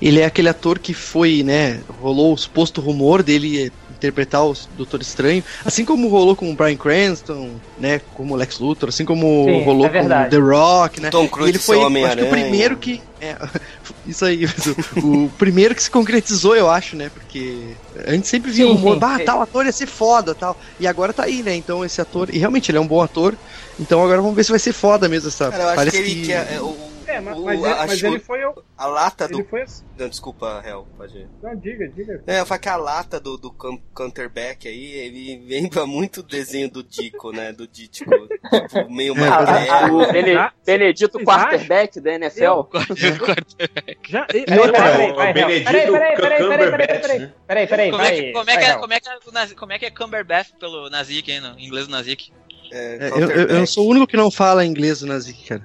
ele 0.00 0.20
é 0.20 0.26
aquele 0.26 0.48
ator 0.48 0.78
que 0.78 0.92
foi, 0.92 1.42
né? 1.42 1.80
Rolou 1.88 2.34
o 2.34 2.36
suposto 2.36 2.80
rumor 2.80 3.22
dele 3.22 3.70
interpretar 3.98 4.46
o 4.46 4.54
Doutor 4.76 5.02
Estranho, 5.02 5.42
assim 5.64 5.84
como 5.84 6.08
rolou 6.08 6.34
com 6.34 6.50
o 6.50 6.54
Bryan 6.54 6.76
Cranston, 6.76 7.50
né? 7.78 8.00
Como 8.14 8.34
o 8.34 8.36
Lex 8.36 8.58
Luthor, 8.58 8.88
assim 8.88 9.04
como 9.04 9.44
Sim, 9.44 9.64
rolou 9.64 9.86
é 9.86 9.90
com. 9.90 10.08
The 10.08 10.38
Rock, 10.38 11.00
né? 11.00 11.10
Tom 11.10 11.28
Cruise 11.28 11.50
ele 11.50 11.58
foi 11.58 11.82
acho 11.82 12.16
que 12.16 12.22
o 12.22 12.30
primeiro 12.30 12.76
que. 12.76 13.02
é, 13.20 13.36
isso 14.06 14.24
aí, 14.24 14.46
o, 15.02 15.24
o 15.24 15.30
primeiro 15.36 15.74
que 15.74 15.82
se 15.82 15.90
concretizou, 15.90 16.56
eu 16.56 16.70
acho, 16.70 16.96
né? 16.96 17.10
Porque 17.12 17.74
a 18.06 18.12
gente 18.12 18.28
sempre 18.28 18.50
via 18.50 18.66
Sim, 18.66 18.78
sim, 18.78 18.98
bah, 18.98 19.18
sim. 19.18 19.24
tal 19.24 19.42
ator 19.42 19.66
ia 19.66 19.72
ser 19.72 19.86
foda 19.86 20.34
tal. 20.34 20.56
E 20.78 20.86
agora 20.86 21.12
tá 21.12 21.24
aí, 21.24 21.42
né? 21.42 21.54
Então 21.54 21.84
esse 21.84 22.00
ator. 22.00 22.32
E 22.32 22.38
realmente 22.38 22.70
ele 22.70 22.78
é 22.78 22.80
um 22.80 22.86
bom 22.86 23.02
ator. 23.02 23.34
Então 23.78 24.02
agora 24.02 24.20
vamos 24.22 24.36
ver 24.36 24.44
se 24.44 24.50
vai 24.50 24.60
ser 24.60 24.72
foda 24.72 25.08
mesmo 25.08 25.28
essa. 25.28 25.50
Cara, 25.50 25.62
eu 25.62 25.68
acho 25.68 25.76
parece 25.76 26.02
que 26.02 26.10
ele 26.10 26.26
que 26.26 26.32
é, 26.32 26.54
é 26.54 26.60
o, 26.60 26.76
É, 27.08 27.20
mas, 27.20 27.38
o- 27.38 27.44
mas 27.44 27.62
ele, 27.62 27.74
mas 27.74 28.02
ele 28.02 28.18
foi. 28.18 28.44
o- 28.44 28.62
a 28.76 28.86
lata 28.86 29.26
do. 29.26 29.38
Ele 29.40 29.48
foi 29.48 29.62
assim. 29.62 29.84
Não, 29.96 30.08
desculpa, 30.08 30.62
Hel, 30.64 30.86
pode 30.96 31.16
ir. 31.18 31.28
Não, 31.42 31.56
diga, 31.56 31.88
diga. 31.88 32.22
É, 32.26 32.40
eu 32.40 32.46
falo 32.46 32.60
que 32.60 32.68
a 32.68 32.76
lata 32.76 33.18
do, 33.18 33.36
do 33.36 33.50
Counterback 33.94 34.68
aí, 34.68 34.92
ele 34.92 35.44
lembra 35.48 35.86
muito 35.86 36.20
o 36.20 36.22
desenho 36.22 36.70
do 36.70 36.82
Dico, 36.84 37.32
né? 37.32 37.52
Do 37.52 37.66
Dítico. 37.66 38.10
Tipo, 38.68 38.90
meio 38.90 39.14
É, 39.18 39.28
Ah, 39.28 39.40
magrelo. 39.42 40.02
o 40.02 40.12
Bene- 40.12 40.50
Benedito 40.64 41.18
quarterback 41.24 42.00
da 42.00 42.12
NFL. 42.12 42.68
Já, 44.08 44.20
Não, 44.20 44.26
peraí, 44.72 45.10
o 45.10 45.14
peraí, 45.16 45.32
Benedito 45.34 45.64
peraí, 45.64 45.86
peraí, 45.90 46.16
peraí, 46.16 46.16
peraí, 46.16 46.16
peraí, 46.16 46.38
Cumberbatch, 46.38 47.00
peraí, 47.00 47.32
peraí, 47.46 47.66
peraí, 47.66 47.90
Como 47.90 48.02
é, 49.72 49.78
que, 49.78 49.86
é 49.86 49.90
Cumberbatch 49.90 50.50
pelo 50.58 50.88
Nazik 50.90 51.30
aí, 51.32 51.40
no 51.40 51.58
inglês 51.58 51.86
do 51.86 51.92
Nazik? 51.92 52.32
É, 52.72 52.98
É, 53.00 53.08
eu, 53.10 53.30
eu- 53.58 53.66
sou 53.66 53.86
o 53.86 53.90
único 53.90 54.06
que 54.06 54.16
não 54.16 54.30
fala 54.30 54.64
inglês 54.64 55.02
Nazik, 55.02 55.46
cara. 55.48 55.62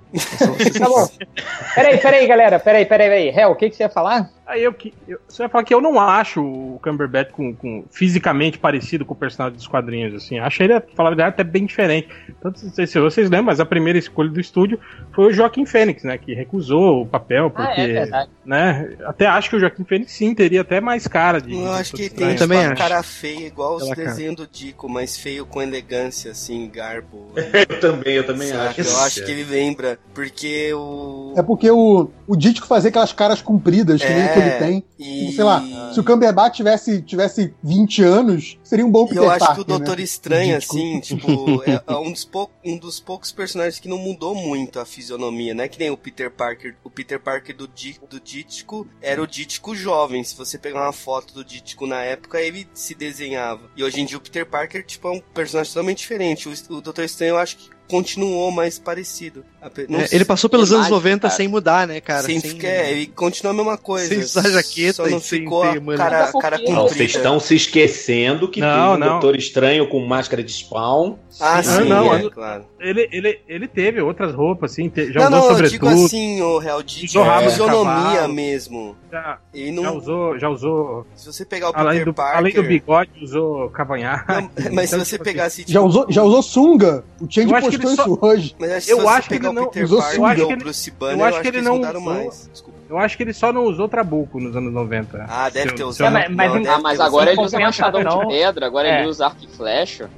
Tá 0.79 0.87
bom. 0.87 1.07
Peraí, 1.75 1.97
peraí, 1.97 2.27
galera. 2.27 2.59
Peraí, 2.59 2.85
peraí, 2.85 3.09
peraí. 3.09 3.29
Hel, 3.29 3.51
o 3.51 3.55
que, 3.55 3.69
que 3.69 3.75
você 3.75 3.83
ia 3.83 3.89
falar? 3.89 4.29
Aí 4.45 4.63
eu 4.63 4.73
que. 4.73 4.93
Eu, 5.07 5.19
você 5.27 5.43
vai 5.43 5.49
falar 5.49 5.63
que 5.63 5.73
eu 5.73 5.79
não 5.81 5.99
acho 5.99 6.41
o 6.43 6.79
Cumberbatch 6.83 7.31
com, 7.31 7.55
com- 7.55 7.85
fisicamente 7.89 8.57
parecido 8.57 9.05
com 9.05 9.13
o 9.13 9.17
personagem 9.17 9.55
dos 9.57 9.67
quadrinhos, 9.67 10.13
assim. 10.13 10.37
Acho 10.39 10.61
ele, 10.63 10.79
pra 10.79 10.95
falar 10.95 11.09
a 11.09 11.11
verdade, 11.11 11.29
até 11.29 11.43
bem 11.43 11.65
diferente. 11.65 12.09
Tanto, 12.41 12.63
não 12.65 12.73
sei 12.73 12.85
se 12.85 12.99
vocês 12.99 13.29
lembram, 13.29 13.45
mas 13.45 13.59
a 13.61 13.65
primeira 13.65 13.97
escolha 13.97 14.29
do 14.29 14.39
estúdio 14.39 14.77
foi 15.13 15.27
o 15.27 15.31
Joaquim 15.33 15.65
Fênix, 15.65 16.03
né? 16.03 16.17
Que 16.17 16.33
recusou 16.33 17.03
o 17.03 17.05
papel, 17.07 17.47
Ah, 17.47 17.49
porque. 17.49 17.81
é 17.81 17.87
verdade. 17.87 18.29
né? 18.45 18.95
Até 19.05 19.27
acho 19.27 19.49
que 19.49 19.55
o 19.55 19.59
Joaquim 19.59 19.85
Fênix 19.85 20.11
sim 20.11 20.35
teria 20.35 20.61
até 20.61 20.81
mais 20.81 21.07
cara 21.07 21.39
de. 21.39 21.53
Eu 21.55 21.71
acho 21.71 21.93
que 21.93 22.01
ele 22.03 22.09
tem 22.09 22.35
também 22.35 22.57
uma 22.59 22.67
acho. 22.73 22.81
cara 22.81 23.01
feia, 23.01 23.47
igual 23.47 23.75
os 23.77 23.89
desenhos 23.91 24.35
do 24.35 24.45
Dico, 24.47 24.89
mas 24.89 25.17
feio 25.17 25.45
com 25.45 25.61
elegância, 25.61 26.31
assim, 26.31 26.69
garbo. 26.69 27.31
Eu 27.73 27.79
também, 27.79 28.13
eu 28.15 28.25
também 28.25 28.47
sabe? 28.49 28.67
acho. 28.67 28.81
Eu 28.81 28.99
acho 29.01 29.23
que 29.25 29.31
ele 29.31 29.43
lembra, 29.43 29.97
porque 30.13 30.73
o. 30.73 31.33
É 31.37 31.41
porque 31.43 31.69
o, 31.69 32.09
o 32.27 32.35
Dítico 32.35 32.67
fazia 32.67 32.89
aquelas 32.89 33.11
caras 33.13 33.41
compridas 33.41 34.01
que 34.01 34.09
nem 34.09 34.23
É, 34.23 34.32
que 34.33 34.39
ele 34.39 34.51
tem. 34.59 34.83
E... 34.99 35.31
Sei 35.33 35.43
lá, 35.43 35.91
se 35.93 35.99
o 35.99 36.03
Cumberbatch 36.03 36.55
tivesse, 36.57 37.01
tivesse 37.01 37.53
20 37.63 38.03
anos, 38.03 38.57
seria 38.63 38.85
um 38.85 38.91
bom 38.91 39.05
E 39.05 39.09
Peter 39.09 39.23
eu 39.23 39.29
acho 39.29 39.39
que 39.39 39.45
Parker, 39.45 39.61
o 39.61 39.65
Doutor 39.65 39.97
né? 39.97 40.03
Estranho, 40.03 40.59
Dítico. 40.59 40.75
assim, 40.75 40.99
tipo, 41.01 41.63
é 41.65 41.83
é 41.85 41.95
um 41.97 42.11
dos, 42.11 42.25
pou- 42.25 42.51
um 42.63 42.77
dos 42.77 42.99
poucos 42.99 43.31
personagens 43.31 43.79
que 43.79 43.87
não 43.87 43.97
mudou 43.97 44.33
muito 44.35 44.79
a 44.79 44.85
fisionomia, 44.85 45.53
né? 45.53 45.67
Que 45.67 45.79
nem 45.79 45.89
o 45.89 45.97
Peter 45.97 46.31
Parker. 46.31 46.75
O 46.83 46.89
Peter 46.89 47.19
Parker 47.19 47.55
do, 47.55 47.67
do 47.67 48.19
Dítico 48.19 48.87
era 49.01 49.21
o 49.21 49.27
Dítico 49.27 49.75
jovem. 49.75 50.23
Se 50.23 50.35
você 50.35 50.57
pegar 50.57 50.81
uma 50.83 50.93
foto 50.93 51.33
do 51.33 51.43
Dítico 51.43 51.85
na 51.85 52.01
época, 52.01 52.39
ele 52.41 52.67
se 52.73 52.95
desenhava. 52.95 53.69
E 53.75 53.83
hoje 53.83 54.01
em 54.01 54.05
dia 54.05 54.17
o 54.17 54.21
Peter 54.21 54.45
Parker, 54.45 54.85
tipo, 54.85 55.07
é 55.07 55.11
um 55.11 55.21
personagem 55.33 55.71
totalmente 55.73 55.99
diferente. 55.99 56.49
O, 56.49 56.53
o 56.75 56.81
Doutor 56.81 57.03
Estranho, 57.03 57.31
eu 57.31 57.37
acho 57.37 57.57
que 57.57 57.69
continuou 57.93 58.49
mais 58.51 58.79
parecido. 58.79 59.45
Não 59.87 59.99
É, 60.01 60.07
ele 60.11 60.25
passou 60.25 60.49
pelos 60.49 60.69
Imagem, 60.69 60.87
anos 60.87 60.97
90 61.03 61.21
cara. 61.21 61.33
sem 61.33 61.47
mudar, 61.47 61.87
né, 61.87 62.01
cara? 62.01 62.23
sem, 62.23 62.41
é, 62.63 62.91
ele 62.91 63.07
continua 63.07 63.53
a 63.53 63.55
mesma 63.55 63.77
coisa. 63.77 64.07
sem 64.09 64.19
usar 64.19 64.49
jaqueta 64.49 64.93
só 65.03 65.07
não 65.07 65.19
sem 65.21 65.39
ficou 65.41 65.63
a 65.63 65.71
uma- 65.73 65.95
cara, 65.95 66.23
Até 66.25 66.39
cara 66.39 66.57
porque- 66.57 66.71
Não, 66.73 66.87
vocês 66.87 67.15
estão 67.15 67.39
se 67.39 67.55
esquecendo 67.55 68.47
que 68.49 68.59
Não, 68.59 68.67
tem 68.67 68.81
um 68.95 68.97
não. 68.97 69.07
Doutor 69.19 69.35
Estranho 69.35 69.87
com 69.87 69.99
máscara 70.05 70.43
de 70.43 70.51
spawn. 70.51 71.15
Ah, 71.39 71.55
Não, 71.57 71.63
sim, 71.63 71.89
não, 71.89 72.13
é, 72.13 72.29
claro. 72.29 72.65
Ele, 72.79 73.07
ele, 73.11 73.39
ele 73.47 73.67
teve 73.67 74.01
outras 74.01 74.35
roupas, 74.35 74.71
assim, 74.73 74.89
te- 74.89 75.11
já 75.13 75.29
não, 75.29 75.39
usou 75.39 75.51
não, 75.53 75.59
eu 75.59 75.69
digo 75.69 75.85
sobretudo. 75.85 76.05
assim, 76.05 76.41
ô 76.41 76.57
Real, 76.59 76.83
de 76.83 77.05
Usou 77.05 77.23
rabo 77.23 77.43
de 77.43 77.49
fisionomia 77.51 78.13
cavalo. 78.15 78.33
mesmo. 78.33 78.95
já, 79.09 79.37
Ele 79.53 79.75
já 79.77 79.81
não. 79.81 79.97
usou, 79.97 80.39
já 80.39 80.49
usou. 80.49 81.07
Se 81.15 81.25
você 81.27 81.45
pegar 81.45 81.69
o 81.69 81.73
Além 81.75 81.91
Peter 81.99 82.05
do, 82.05 82.13
Parker. 82.13 82.37
além 82.37 82.53
do 82.53 82.63
bigode, 82.63 83.11
usou 83.21 83.69
cavanhaque. 83.69 84.31
Não, 84.33 84.49
mas 84.73 84.89
se 84.89 84.95
Então, 84.95 85.05
você 85.05 85.11
tipo 85.15 85.23
pegasse. 85.23 85.63
Já 85.67 85.81
usou, 85.81 86.05
já 86.09 86.23
usou 86.23 86.41
sunga. 86.43 87.03
O 87.21 87.27
Change 87.31 87.47
postou 87.53 87.71
ele 87.87 87.95
só- 87.95 88.17
hoje. 88.21 88.55
Mas 88.59 88.71
acho 88.71 88.85
que 88.87 88.93
Eu 88.93 89.09
acho 89.09 89.27
que 89.27 89.33
ele 89.35 89.43
não 89.43 89.53
Peter 89.69 89.87
Parker 89.89 90.15
Eu 90.19 90.25
acho 90.25 90.47
que 90.47 90.55
Bruce 90.55 90.89
ele- 90.89 90.97
Banner, 90.97 91.19
eu 91.19 91.25
acho 91.25 91.41
que 91.41 91.47
ele 91.47 91.57
eles 91.57 91.67
não 91.67 91.79
usou- 91.81 92.01
mais. 92.01 92.49
Desculpa. 92.51 92.72
Eu 92.93 92.99
acho 92.99 93.17
que 93.17 93.23
ele 93.23 93.33
só 93.33 93.51
não 93.51 93.63
usou 93.63 93.89
Trabuco 93.89 94.39
nos 94.39 94.55
anos 94.55 94.71
90. 94.71 95.25
Ah, 95.27 95.49
deve 95.49 95.69
Se 95.69 95.75
ter 95.75 95.83
usado. 95.83 96.11
não- 96.13 96.19
É, 96.19 96.29
mas- 96.29 96.35
mas 96.35 96.47
Não, 96.53 96.61
deve 96.61 96.69
Ah, 96.75 96.79
mas 96.79 96.99
agora 96.99 97.31
ele 97.31 97.41
usa 97.41 97.59
machadão 97.59 98.03
Não. 98.03 98.19
de 98.19 98.27
pedra, 98.27 98.65
agora 98.67 98.87
É. 98.87 98.99
ele 98.99 99.07
usa 99.09 99.25
arco 99.25 99.37
e 99.43 99.47
flecha. 99.47 100.09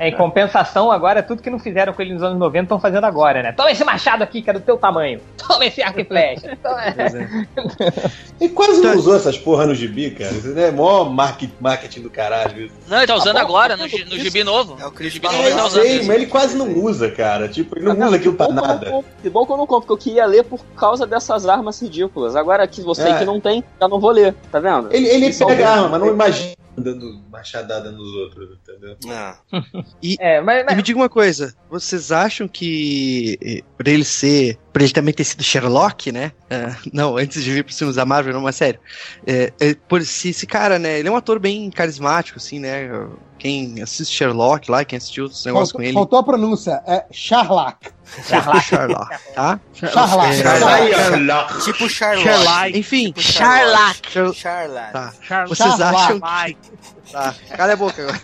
É, 0.00 0.08
em 0.08 0.16
compensação, 0.16 0.90
agora, 0.90 1.22
tudo 1.22 1.40
que 1.40 1.48
não 1.48 1.58
fizeram 1.60 1.92
com 1.92 2.02
ele 2.02 2.12
nos 2.14 2.22
anos 2.24 2.36
90 2.38 2.64
estão 2.64 2.80
fazendo 2.80 3.04
agora, 3.04 3.40
né? 3.42 3.52
Toma 3.52 3.70
esse 3.70 3.84
machado 3.84 4.22
aqui, 4.24 4.42
que 4.42 4.50
é 4.50 4.52
do 4.52 4.60
teu 4.60 4.76
tamanho. 4.76 5.20
Toma 5.38 5.64
esse 5.64 5.80
arco 5.80 6.00
e 6.00 6.04
flecha. 6.04 6.56
Toma- 6.62 6.84
é. 6.84 7.44
Ele 8.40 8.52
quase 8.52 8.82
Tá. 8.82 8.88
não 8.88 8.96
usou 8.98 9.14
essas 9.14 9.38
porra 9.38 9.66
no 9.66 9.74
gibi, 9.74 10.10
cara. 10.10 10.32
Isso 10.32 10.58
é 10.58 10.70
mó 10.70 11.04
market- 11.04 11.50
marketing 11.60 12.00
do 12.02 12.10
caralho. 12.10 12.66
isso. 12.66 12.74
Não, 12.88 12.98
ele 12.98 13.06
tá 13.06 13.14
usando 13.14 13.36
Ah, 13.36 13.42
agora, 13.42 13.76
tá 13.76 13.84
no, 13.86 13.88
no 14.10 14.18
gibi 14.18 14.42
novo. 14.42 14.76
É 14.80 14.86
o 14.86 14.90
Chris 14.90 15.14
ele 15.14 15.26
É, 15.26 15.54
tá 15.54 15.70
sei, 15.70 15.98
mas 15.98 16.10
ele 16.16 16.26
quase 16.26 16.56
não 16.56 16.68
usa, 16.78 17.10
cara. 17.10 17.48
Tipo, 17.48 17.78
ele 17.78 17.84
não 17.86 17.94
Não, 17.94 18.06
usa 18.08 18.16
aquilo 18.16 18.34
pra 18.34 18.48
nada. 18.48 19.04
Que 19.22 19.30
bom 19.30 19.46
que 19.46 19.52
eu 19.52 19.56
não 19.56 19.66
compro, 19.66 19.86
porque 19.86 19.92
eu 19.92 20.12
queria 20.12 20.26
ler 20.26 20.44
por 20.44 20.60
causa 20.76 21.06
dessas 21.06 21.46
armas 21.46 21.80
ridículas. 21.80 22.23
Agora 22.36 22.66
que 22.66 22.80
você 22.80 23.08
É. 23.08 23.18
que 23.18 23.24
não 23.24 23.40
tem, 23.40 23.62
já 23.80 23.88
não 23.88 24.00
vou 24.00 24.10
ler, 24.10 24.34
tá 24.50 24.60
vendo? 24.60 24.88
Ele, 24.92 25.08
ele 25.08 25.32
Só 25.32 25.46
pega 25.46 25.68
arma, 25.68 25.88
mas 25.88 26.00
não 26.00 26.08
imagina 26.08 26.54
dando 26.76 27.20
machadada 27.30 27.90
nos 27.90 28.12
outros, 28.16 28.58
entendeu? 28.62 28.96
Ah, 29.08 29.36
É, 30.18 30.40
mas, 30.40 30.62
E 30.62 30.64
mas 30.64 30.76
me 30.76 30.82
diga 30.82 30.98
uma 30.98 31.08
coisa, 31.08 31.54
vocês 31.70 32.10
acham 32.10 32.48
que 32.48 33.38
eh, 33.42 33.62
por 33.76 33.86
ele 33.86 34.04
ser, 34.04 34.58
por 34.72 34.82
ele 34.82 34.92
também 34.92 35.14
ter 35.14 35.24
sido 35.24 35.42
Sherlock, 35.42 36.10
né? 36.10 36.32
Ah, 36.50 36.76
não, 36.92 37.16
antes 37.16 37.42
de 37.44 37.50
vir 37.52 37.64
pros 37.64 37.78
filmes 37.78 37.96
da 37.96 38.04
Marvel, 38.04 38.34
não, 38.34 38.40
mas 38.40 38.56
sério. 38.56 38.80
É, 39.26 39.52
é, 39.60 39.74
por 39.88 40.00
esse, 40.00 40.30
esse 40.30 40.46
cara, 40.46 40.78
né? 40.78 40.98
Ele 40.98 41.08
é 41.08 41.12
um 41.12 41.16
ator 41.16 41.38
bem 41.38 41.70
carismático, 41.70 42.38
assim, 42.38 42.58
né? 42.58 42.90
Quem 43.38 43.82
assiste 43.82 44.12
Sherlock 44.14 44.70
lá, 44.70 44.84
quem 44.84 44.96
assistiu 44.96 45.26
os 45.26 45.44
negócios 45.44 45.72
com 45.72 45.82
ele. 45.82 45.92
faltou 45.92 46.18
a 46.18 46.22
pronúncia. 46.22 46.82
É 46.86 47.04
Charlac. 48.28 48.62
Sherlock, 48.64 49.10
tá? 49.34 49.60
Charlac. 49.72 50.34
Charlac. 50.42 51.64
tipo 51.64 51.88
Charlotte. 51.88 52.22
Sherlock. 52.22 52.78
Enfim, 52.78 53.06
Tipo 53.12 53.22
Charlotte. 53.22 54.92
Tá. 54.92 55.12
Vocês 55.48 55.80
acham 55.80 56.20
Charlotte. 56.20 56.56
Tá, 57.12 57.34
cala 57.56 57.72
a 57.72 57.76
boca 57.76 58.02
agora. 58.02 58.20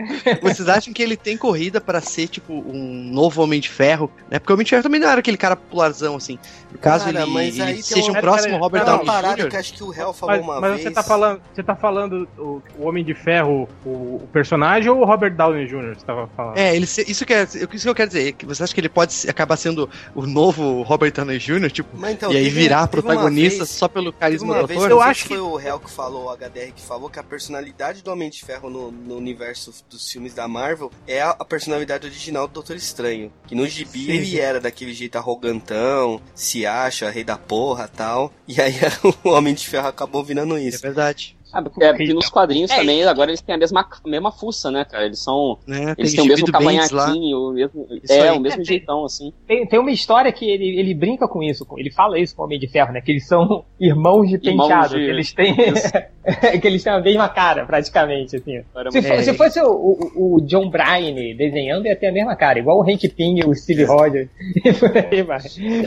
Vocês 0.42 0.68
acham 0.68 0.92
que 0.92 1.02
ele 1.02 1.16
tem 1.16 1.36
corrida 1.36 1.80
pra 1.80 2.00
ser, 2.00 2.28
tipo, 2.28 2.52
um 2.52 3.10
novo 3.12 3.42
Homem 3.42 3.60
de 3.60 3.68
Ferro? 3.68 4.10
Né? 4.30 4.38
Porque 4.38 4.52
o 4.52 4.54
Homem 4.54 4.64
de 4.64 4.70
Ferro 4.70 4.82
também 4.82 5.00
não 5.00 5.08
era 5.08 5.20
aquele 5.20 5.36
cara 5.36 5.56
popularzão, 5.56 6.16
assim. 6.16 6.38
Caso 6.80 7.06
Cara, 7.06 7.22
ele, 7.22 7.60
ele 7.62 7.82
seja 7.82 8.12
um- 8.12 8.16
um 8.16 8.20
próximo 8.20 8.50
pera- 8.52 8.58
Robert 8.62 8.84
Downey 8.84 9.36
Jr. 9.36 9.48
que 9.48 9.56
acho 9.56 9.72
que 9.74 9.82
o 9.82 9.92
Hell 9.92 10.12
falou 10.12 10.36
Mas, 10.36 10.44
uma 10.44 10.60
mas 10.60 10.70
vez. 10.72 10.82
você 10.84 10.90
tá 10.92 11.02
falando, 11.02 11.42
você 11.52 11.62
tá 11.62 11.74
falando 11.76 12.28
o, 12.38 12.62
o 12.78 12.86
Homem 12.88 13.04
de 13.04 13.12
Ferro, 13.14 13.68
o, 13.84 13.88
o 13.88 14.28
personagem 14.32 14.88
ou 14.88 15.00
o 15.00 15.04
Robert 15.04 15.34
Downey 15.34 15.66
Jr. 15.66 15.96
Você 15.98 16.06
tava 16.06 16.28
falando? 16.36 16.56
É, 16.58 16.74
ele 16.76 16.84
isso, 16.84 17.26
que 17.26 17.34
é, 17.34 17.42
isso 17.42 17.66
que 17.68 17.88
eu 17.88 17.94
quero 17.94 18.08
dizer. 18.08 18.32
que 18.32 18.46
Você 18.46 18.62
acha 18.62 18.72
que 18.74 18.80
ele 18.80 18.88
pode 18.88 19.14
acabar 19.28 19.56
sendo 19.56 19.90
o 20.14 20.24
novo 20.26 20.82
Robert 20.82 21.12
Downey 21.12 21.38
Jr., 21.38 21.70
tipo, 21.70 21.88
Mas 21.98 22.12
então, 22.12 22.32
e 22.32 22.36
aí 22.36 22.44
teve- 22.44 22.60
virar 22.60 22.86
teve 22.86 23.02
protagonista 23.02 23.58
vez- 23.64 23.70
só 23.70 23.88
pelo 23.88 24.12
carisma 24.12 24.54
do 24.54 24.64
ator? 24.64 24.90
eu 24.90 25.00
acho 25.02 25.22
que- 25.22 25.28
foi 25.28 25.40
o 25.40 25.58
Hell 25.58 25.80
que 25.80 25.90
falou, 25.90 26.26
o 26.26 26.30
HDR 26.36 26.72
que 26.72 26.82
falou, 26.82 27.10
que 27.10 27.18
a 27.18 27.22
personalidade 27.22 28.02
do 28.02 28.12
Homem 28.12 28.30
de 28.30 28.44
Ferro 28.44 28.70
no, 28.70 28.92
no 28.92 29.16
universo 29.16 29.72
dos 29.90 30.10
filmes 30.10 30.32
da 30.32 30.46
Marvel 30.48 30.90
é 31.06 31.20
a, 31.20 31.30
a 31.30 31.44
personalidade 31.44 32.06
original 32.06 32.46
do 32.46 32.54
Doutor 32.54 32.76
Estranho. 32.76 33.32
Que 33.46 33.54
no 33.54 33.66
gibi 33.66 34.06
Sim. 34.06 34.12
ele 34.12 34.38
era 34.38 34.60
daquele 34.60 34.94
jeito 34.94 35.16
arrogantão, 35.16 36.20
se 36.34 36.64
acha, 36.64 37.10
rei 37.10 37.24
da 37.24 37.36
porra 37.36 37.88
tal. 37.88 38.32
E 38.46 38.60
aí 38.60 38.74
o 39.24 39.30
Homem 39.30 39.54
de 39.54 39.66
Ferro 39.68 39.88
acabou 39.88 40.24
virando 40.24 40.56
É 40.56 40.62
isso. 40.62 40.80
verdade. 40.80 41.36
Ah, 41.52 41.62
porque, 41.62 41.82
é, 41.84 41.92
porque 41.92 42.14
nos 42.14 42.28
quadrinhos 42.28 42.70
É, 42.70 42.76
também, 42.76 43.02
agora 43.04 43.30
eles 43.30 43.40
têm 43.40 43.54
a 43.54 43.58
mesma, 43.58 43.80
a 44.04 44.08
mesma 44.08 44.30
fuça, 44.32 44.70
né, 44.70 44.84
cara? 44.84 45.04
Eles 45.06 45.22
são. 45.22 45.58
Né? 45.66 45.94
Eles 45.98 46.12
têm 46.14 46.24
o 46.24 46.26
mesmo 46.28 46.46
cavanhaquinho, 46.50 47.38
o 47.38 47.52
mesmo. 47.52 47.86
Isso 48.02 48.12
é, 48.12 48.28
aí. 48.30 48.36
o 48.36 48.40
mesmo 48.40 48.62
É, 48.62 48.64
jeitão, 48.64 49.04
assim. 49.04 49.32
tem, 49.46 49.66
tem 49.66 49.78
uma 49.78 49.90
história 49.90 50.30
que 50.32 50.48
ele, 50.48 50.78
ele 50.78 50.94
brinca 50.94 51.26
com 51.28 51.42
isso. 51.42 51.66
Ele 51.76 51.90
fala 51.90 52.18
isso 52.18 52.34
com 52.36 52.42
o 52.42 52.44
Homem 52.44 52.58
de 52.58 52.68
Ferro, 52.68 52.92
né? 52.92 53.00
Que 53.00 53.12
eles 53.12 53.26
são 53.26 53.64
irmãos 53.80 54.28
de 54.28 54.34
Irmãos 54.48 54.68
penteado. 54.68 54.94
de- 54.98 55.04
Que 55.04 55.10
eles 55.10 55.32
têm. 55.32 55.54
que 56.60 56.66
eles 56.66 56.82
têm 56.82 56.92
a 56.92 57.00
mesma 57.00 57.28
cara, 57.28 57.64
praticamente, 57.64 58.36
assim. 58.36 58.60
Se, 58.90 58.98
É. 58.98 59.22
se 59.22 59.34
fosse 59.34 59.60
o, 59.60 59.70
o- 59.70 60.36
o 60.36 60.40
John 60.42 60.68
Bryan 60.70 61.14
desenhando, 61.36 61.86
ia 61.86 61.96
ter 61.96 62.08
a 62.08 62.12
mesma 62.12 62.36
cara, 62.36 62.58
igual 62.58 62.78
o 62.78 62.82
Hank 62.82 63.08
Pym 63.08 63.38
e 63.40 63.44
o 63.44 63.54
Steve 63.54 63.84
Rogers. 63.84 64.28
E 64.64 64.72
por 64.72 64.90
aí 64.96 65.22
vai. 65.22 65.40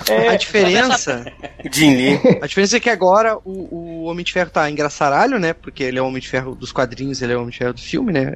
É, 0.09 0.29
A 0.29 0.35
diferença, 0.35 1.25
Jim 1.71 1.95
Lee. 1.95 2.19
a 2.41 2.47
diferença 2.47 2.77
é 2.77 2.79
que 2.79 2.89
agora 2.89 3.37
o, 3.45 3.51
o 3.71 4.03
Homem 4.05 4.23
de 4.25 4.31
Ferro 4.33 4.49
tá 4.49 4.69
engraçaralho, 4.69 5.39
né? 5.53 5.59
Porque 5.61 5.83
ele 5.83 5.97
é 5.99 6.01
o 6.01 6.07
Homem 6.07 6.21
de 6.21 6.27
Ferro 6.27 6.55
dos 6.55 6.71
quadrinhos, 6.71 7.21
ele 7.21 7.33
é 7.33 7.35
o 7.35 7.39
Homem 7.39 7.51
de 7.51 7.57
Ferro 7.57 7.73
do 7.73 7.79
filme, 7.81 8.11
né? 8.11 8.33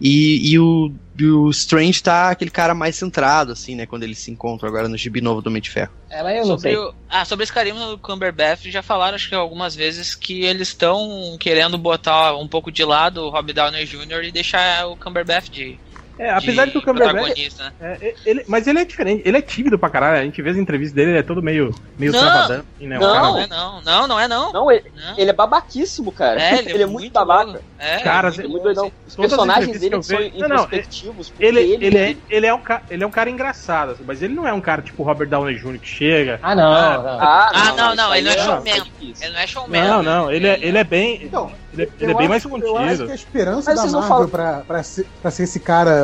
E, 0.00 0.50
e 0.52 0.58
o, 0.58 0.92
e 1.18 1.24
o 1.26 1.50
Strange 1.50 2.02
tá 2.02 2.30
aquele 2.30 2.50
cara 2.50 2.74
mais 2.74 2.96
centrado, 2.96 3.52
assim, 3.52 3.74
né? 3.74 3.86
Quando 3.86 4.02
eles 4.02 4.18
se 4.18 4.30
encontram 4.30 4.68
agora 4.68 4.88
no 4.88 4.96
gibi 4.96 5.20
novo 5.20 5.40
do 5.40 5.48
Homem 5.48 5.62
de 5.62 5.70
Ferro. 5.70 5.92
é, 6.10 6.22
mas 6.22 6.34
eu 6.36 6.46
não 6.46 6.56
Sobre 6.58 6.70
sei. 6.70 6.76
o- 6.76 6.94
ah, 7.08 7.24
sobre 7.24 7.44
esse 7.44 7.52
carisma 7.52 7.86
do 7.88 7.98
Cumberbatch, 7.98 8.64
já 8.66 8.82
falaram 8.82 9.14
acho 9.14 9.28
que 9.28 9.34
algumas 9.34 9.74
vezes 9.74 10.14
que 10.14 10.42
eles 10.44 10.68
estão 10.68 11.36
querendo 11.38 11.78
botar 11.78 12.34
um 12.36 12.48
pouco 12.48 12.72
de 12.72 12.84
lado 12.84 13.22
o 13.22 13.30
Rob 13.30 13.52
Downey 13.52 13.84
Jr. 13.86 14.24
e 14.24 14.32
deixar 14.32 14.86
o 14.88 14.96
Cumberbatch 14.96 15.48
de, 15.48 15.78
É, 16.18 16.30
apesar 16.30 16.66
de, 16.66 16.70
que 16.72 16.78
o 16.78 16.82
Cumberbatch 16.82 17.58
né? 17.58 17.72
É, 17.80 17.86
é, 18.08 18.14
ele, 18.24 18.44
mas 18.46 18.66
ele 18.66 18.78
é 18.78 18.84
diferente, 18.84 19.22
ele 19.24 19.36
é 19.36 19.42
tímido 19.42 19.78
pra 19.78 19.90
caralho. 19.90 20.20
A 20.20 20.24
gente 20.24 20.40
vê 20.40 20.50
as 20.50 20.56
entrevistas 20.56 20.94
dele, 20.94 21.10
ele 21.12 21.18
é 21.18 21.22
todo 21.22 21.42
meio, 21.42 21.74
meio 21.98 22.12
Não. 22.12 22.20
travadão. 22.20 22.64
assim, 22.76 22.86
né? 22.86 22.98
Um 22.98 23.00
Não. 23.00 23.12
cara- 23.12 23.22
Não 23.24 23.38
é 23.40 23.46
não, 23.46 23.82
não, 23.82 24.06
não 24.08 24.20
é 24.20 24.28
não. 24.28 24.52
Não, 24.52 24.70
ele, 24.70 24.84
Não. 24.94 25.18
ele 25.18 25.30
é 25.30 25.32
babaquíssimo, 25.32 26.12
cara. 26.12 26.40
É, 26.40 26.58
ele, 26.60 26.82
é 26.82 26.86
muito 26.86 27.12
babaca. 27.12 27.44
louco. 27.44 27.64
É, 27.78 27.98
Cara, 27.98 28.28
ele 28.28 28.36
é 28.36 28.40
Ele 28.40 28.46
é 28.46 28.48
muito 28.48 28.52
muito 28.52 28.62
doidão. 28.64 28.84
assim. 28.86 28.94
Os 29.08 29.16
personagens 29.16 29.80
dele 29.80 30.02
são 30.02 30.18
Não, 30.20 30.28
não, 30.30 30.38
introspectivos. 30.46 31.28
porque 31.30 31.44
Ele, 31.44 31.60
ele, 31.60 31.98
é, 31.98 32.10
ele- 32.10 32.18
ele, 32.30 32.46
é 32.46 32.54
um 32.54 32.60
ca- 32.60 32.82
ele 32.90 33.02
é 33.04 33.06
um 33.06 33.10
cara 33.10 33.28
engraçado, 33.30 33.92
assim, 33.92 34.04
mas 34.06 34.22
ele 34.22 34.34
não 34.34 34.46
é 34.46 34.52
um 34.52 34.60
cara 34.60 34.82
tipo 34.82 35.02
Robert 35.02 35.28
Downey 35.28 35.56
Jr. 35.56 35.78
que 35.78 35.88
chega. 35.88 36.38
Ah, 36.42 36.54
não, 36.54 36.72
Ah, 36.72 36.98
não. 36.98 37.08
Ah, 37.20 37.50
Ah, 37.54 37.72
não, 37.76 37.94
não, 37.96 38.14
ele 38.14 38.26
não 38.28 38.34
é 38.34 38.38
showman. 38.44 38.74
Ele 39.00 39.32
não 39.32 39.40
é 39.40 39.46
showman. 39.46 39.82
Não, 39.82 40.02
né? 40.02 40.10
não, 40.10 40.30
ele 40.32 40.46
é, 40.46 40.58
ele 40.62 40.78
é 40.78 40.84
bem. 40.84 41.20
Então, 41.24 41.50
Ele 41.72 41.82
é, 41.82 41.88
ele 42.00 42.12
é 42.12 42.14
bem 42.14 42.28
mais 42.28 42.44
Eu 42.44 42.54
acho 42.54 42.62
que 42.62 42.72
contido. 42.72 43.10
a 43.10 43.14
esperança 43.14 43.74
da 43.74 43.86
Marvel 43.86 44.28
pra 44.28 44.82
ser 44.84 45.42
esse 45.42 45.58
cara, 45.60 46.03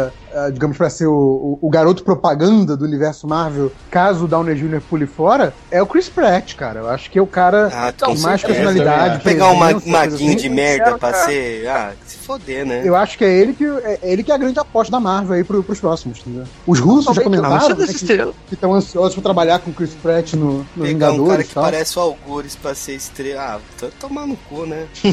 digamos, 0.52 0.76
pra 0.76 0.88
ser 0.88 1.06
o, 1.06 1.12
o, 1.12 1.58
o 1.66 1.70
garoto 1.70 2.04
propaganda 2.04 2.76
do 2.76 2.84
universo 2.84 3.26
Marvel, 3.26 3.72
caso 3.90 4.24
o 4.24 4.28
Downey 4.28 4.54
Jr. 4.54 4.80
pule 4.88 5.06
fora, 5.06 5.52
é 5.70 5.82
o 5.82 5.86
Chris 5.86 6.08
Pratt, 6.08 6.54
cara. 6.54 6.80
Eu 6.80 6.88
acho 6.88 7.10
que 7.10 7.18
é 7.18 7.22
o 7.22 7.26
cara 7.26 7.68
Ah, 7.72 7.92
com 7.92 8.06
mais 8.18 8.40
certeza. 8.40 8.46
personalidade. 8.46 9.24
Pegar 9.24 9.48
um 9.50 9.56
maguinho 9.56 9.96
assim. 10.06 10.36
de 10.36 10.48
merda 10.48 10.84
Quero, 10.84 10.98
pra 10.98 11.12
cara. 11.12 11.24
ser. 11.24 11.66
Ah, 11.68 11.92
se 12.06 12.16
foder, 12.30 12.66
né? 12.66 12.82
Eu 12.84 12.94
acho 12.96 13.16
que 13.18 13.24
é 13.24 13.32
ele 13.32 13.52
que 13.54 13.64
é 13.64 13.98
ele 14.02 14.22
que 14.22 14.30
é 14.30 14.34
a 14.34 14.38
grande 14.38 14.58
aposta 14.58 14.90
da 14.90 15.00
Marvel 15.00 15.36
aí 15.36 15.44
pro, 15.44 15.62
pros 15.62 15.80
próximos, 15.80 16.18
entendeu? 16.20 16.44
Os 16.66 16.78
russos 16.78 17.14
já 17.16 17.22
comentaram 17.22 17.76
né, 17.76 17.86
que 17.86 18.54
estão 18.54 18.74
ansiosos 18.74 19.14
pra 19.14 19.22
trabalhar 19.22 19.58
com 19.60 19.70
o 19.70 19.74
Chris 19.74 19.94
Pratt 19.94 20.34
no, 20.34 20.58
no 20.76 20.84
Pegar 20.84 21.12
um 21.12 21.26
cara 21.26 21.38
Vingadores 21.38 21.48
que 21.48 21.54
tal. 21.54 21.64
parece 21.64 21.98
o 21.98 22.02
Algures 22.02 22.56
pra 22.56 22.74
ser 22.74 22.94
estrela. 22.94 23.40
Ah, 23.40 23.58
tô 23.78 23.88
tomar 24.00 24.26
no 24.26 24.36
cu, 24.36 24.66
né? 24.66 24.86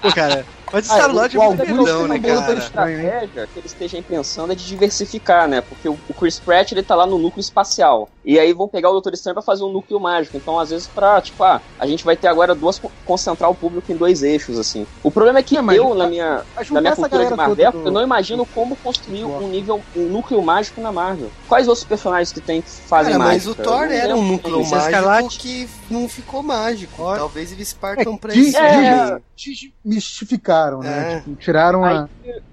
Pô, 0.00 0.12
cara, 0.12 0.44
mas 0.72 0.88
o 0.88 0.92
Ah, 0.92 0.96
Star-Lord 0.96 1.38
o- 1.38 1.42
é 1.42 1.44
o 1.44 1.48
muito 1.48 1.60
Augusto 1.62 1.84
perdão, 1.84 2.08
tem 2.08 2.20
né, 2.20 2.28
cara? 2.28 2.58
Estratégia 2.58 3.48
que 3.52 3.58
eles 3.58 3.72
estejam 3.72 4.02
pensando 4.02 4.52
é 4.52 4.56
de 4.56 4.66
diversificar, 4.66 5.48
né? 5.48 5.60
Porque 5.60 5.88
o 5.88 5.98
o 6.08 6.12
Chris 6.14 6.38
Pratt, 6.38 6.72
ele 6.72 6.82
tá 6.82 6.94
lá 6.94 7.06
no 7.06 7.18
núcleo 7.18 7.40
espacial. 7.40 8.08
E 8.24 8.38
aí 8.38 8.52
vão 8.52 8.68
pegar 8.68 8.90
o 8.90 8.92
Doutor 8.92 9.12
Estranho 9.14 9.34
pra 9.34 9.42
fazer 9.42 9.64
um 9.64 9.72
núcleo 9.72 9.98
mágico. 10.00 10.36
Então, 10.36 10.58
às 10.58 10.70
vezes, 10.70 10.86
pra, 10.86 11.20
tipo, 11.20 11.42
ah, 11.44 11.60
a 11.78 11.86
gente 11.86 12.04
vai 12.04 12.16
ter 12.16 12.26
agora 12.28 12.54
duas... 12.54 12.80
concentrar 13.04 13.50
o 13.50 13.54
público 13.54 13.90
em 13.94 13.96
dois 13.96 14.22
eixos, 14.22 14.58
assim. 14.58 14.86
O 15.02 15.10
problema 15.10 15.38
é 15.38 15.42
que 15.42 15.56
É, 15.56 15.62
mas- 15.62 15.76
eu, 15.76 15.94
na 15.94 16.06
minha, 16.06 16.42
na 16.70 16.80
minha 16.80 16.96
cultura 16.96 17.26
de 17.26 17.34
Marvel, 17.34 17.72
do- 17.72 17.78
eu 17.86 17.90
não 17.92 18.02
imagino 18.02 18.46
como 18.46 18.76
construir 18.76 19.24
um 19.24 19.48
nível, 19.48 19.80
um 19.96 20.08
núcleo 20.08 20.42
mágico 20.42 20.80
na 20.80 20.92
Marvel. 20.92 21.30
Quais 21.48 21.68
outros 21.68 21.86
personagens 21.86 22.32
que 22.32 22.40
tem 22.40 22.60
que 22.62 22.70
fazem 22.70 23.12
Cara, 23.12 23.24
mas 23.24 23.46
o 23.46 23.54
Thor 23.54 23.86
não 23.86 23.92
era 23.92 24.14
um 24.14 24.22
núcleo 24.22 24.60
Esse 24.60 24.74
é 24.74 24.76
mágico 24.76 24.94
Escarlate. 24.96 25.38
que 25.38 25.68
não 25.90 26.08
ficou 26.08 26.42
mágico. 26.42 27.02
Talvez 27.16 27.52
eles 27.52 27.72
partam 27.72 28.16
pra 28.16 28.34
isso. 28.34 28.56
É. 28.58 29.18
desmistificaram, 29.36 30.80
né? 30.80 31.14
É. 31.14 31.20
Tipo, 31.20 31.36
tiraram 31.36 31.84
a. 31.84 32.08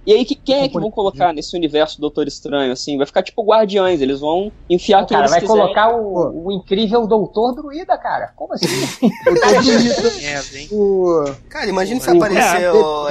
E 0.06 0.13
aí, 0.13 0.25
que, 0.25 0.36
quem 0.36 0.63
é 0.63 0.67
que 0.67 0.80
vão 0.80 0.91
colocar 0.91 1.32
nesse 1.34 1.56
universo 1.56 1.97
do 1.97 2.01
Doutor 2.01 2.27
Estranho, 2.27 2.71
assim? 2.71 2.97
Vai 2.97 3.06
ficar 3.06 3.21
tipo 3.23 3.43
Guardiões, 3.43 4.01
eles 4.01 4.19
vão 4.19 4.51
enfiar 4.69 5.04
O 5.04 5.06
quem 5.06 5.15
cara 5.15 5.21
eles 5.25 5.32
vai 5.32 5.41
quiserem. 5.41 5.62
colocar 5.62 5.95
o, 5.95 6.45
o 6.47 6.51
incrível 6.51 7.06
Doutor 7.08 7.54
Druida, 7.54 7.97
cara. 7.97 8.32
Como 8.36 8.54
assim? 8.54 8.67
Eu 10.71 11.25
O, 11.31 11.49
Cara, 11.49 11.67
imagina 11.69 11.99
se 11.99 12.09
o- 12.09 12.17
aparecer 12.17 12.61
é, 12.61 12.71
o 12.71 12.77
o 12.77 13.07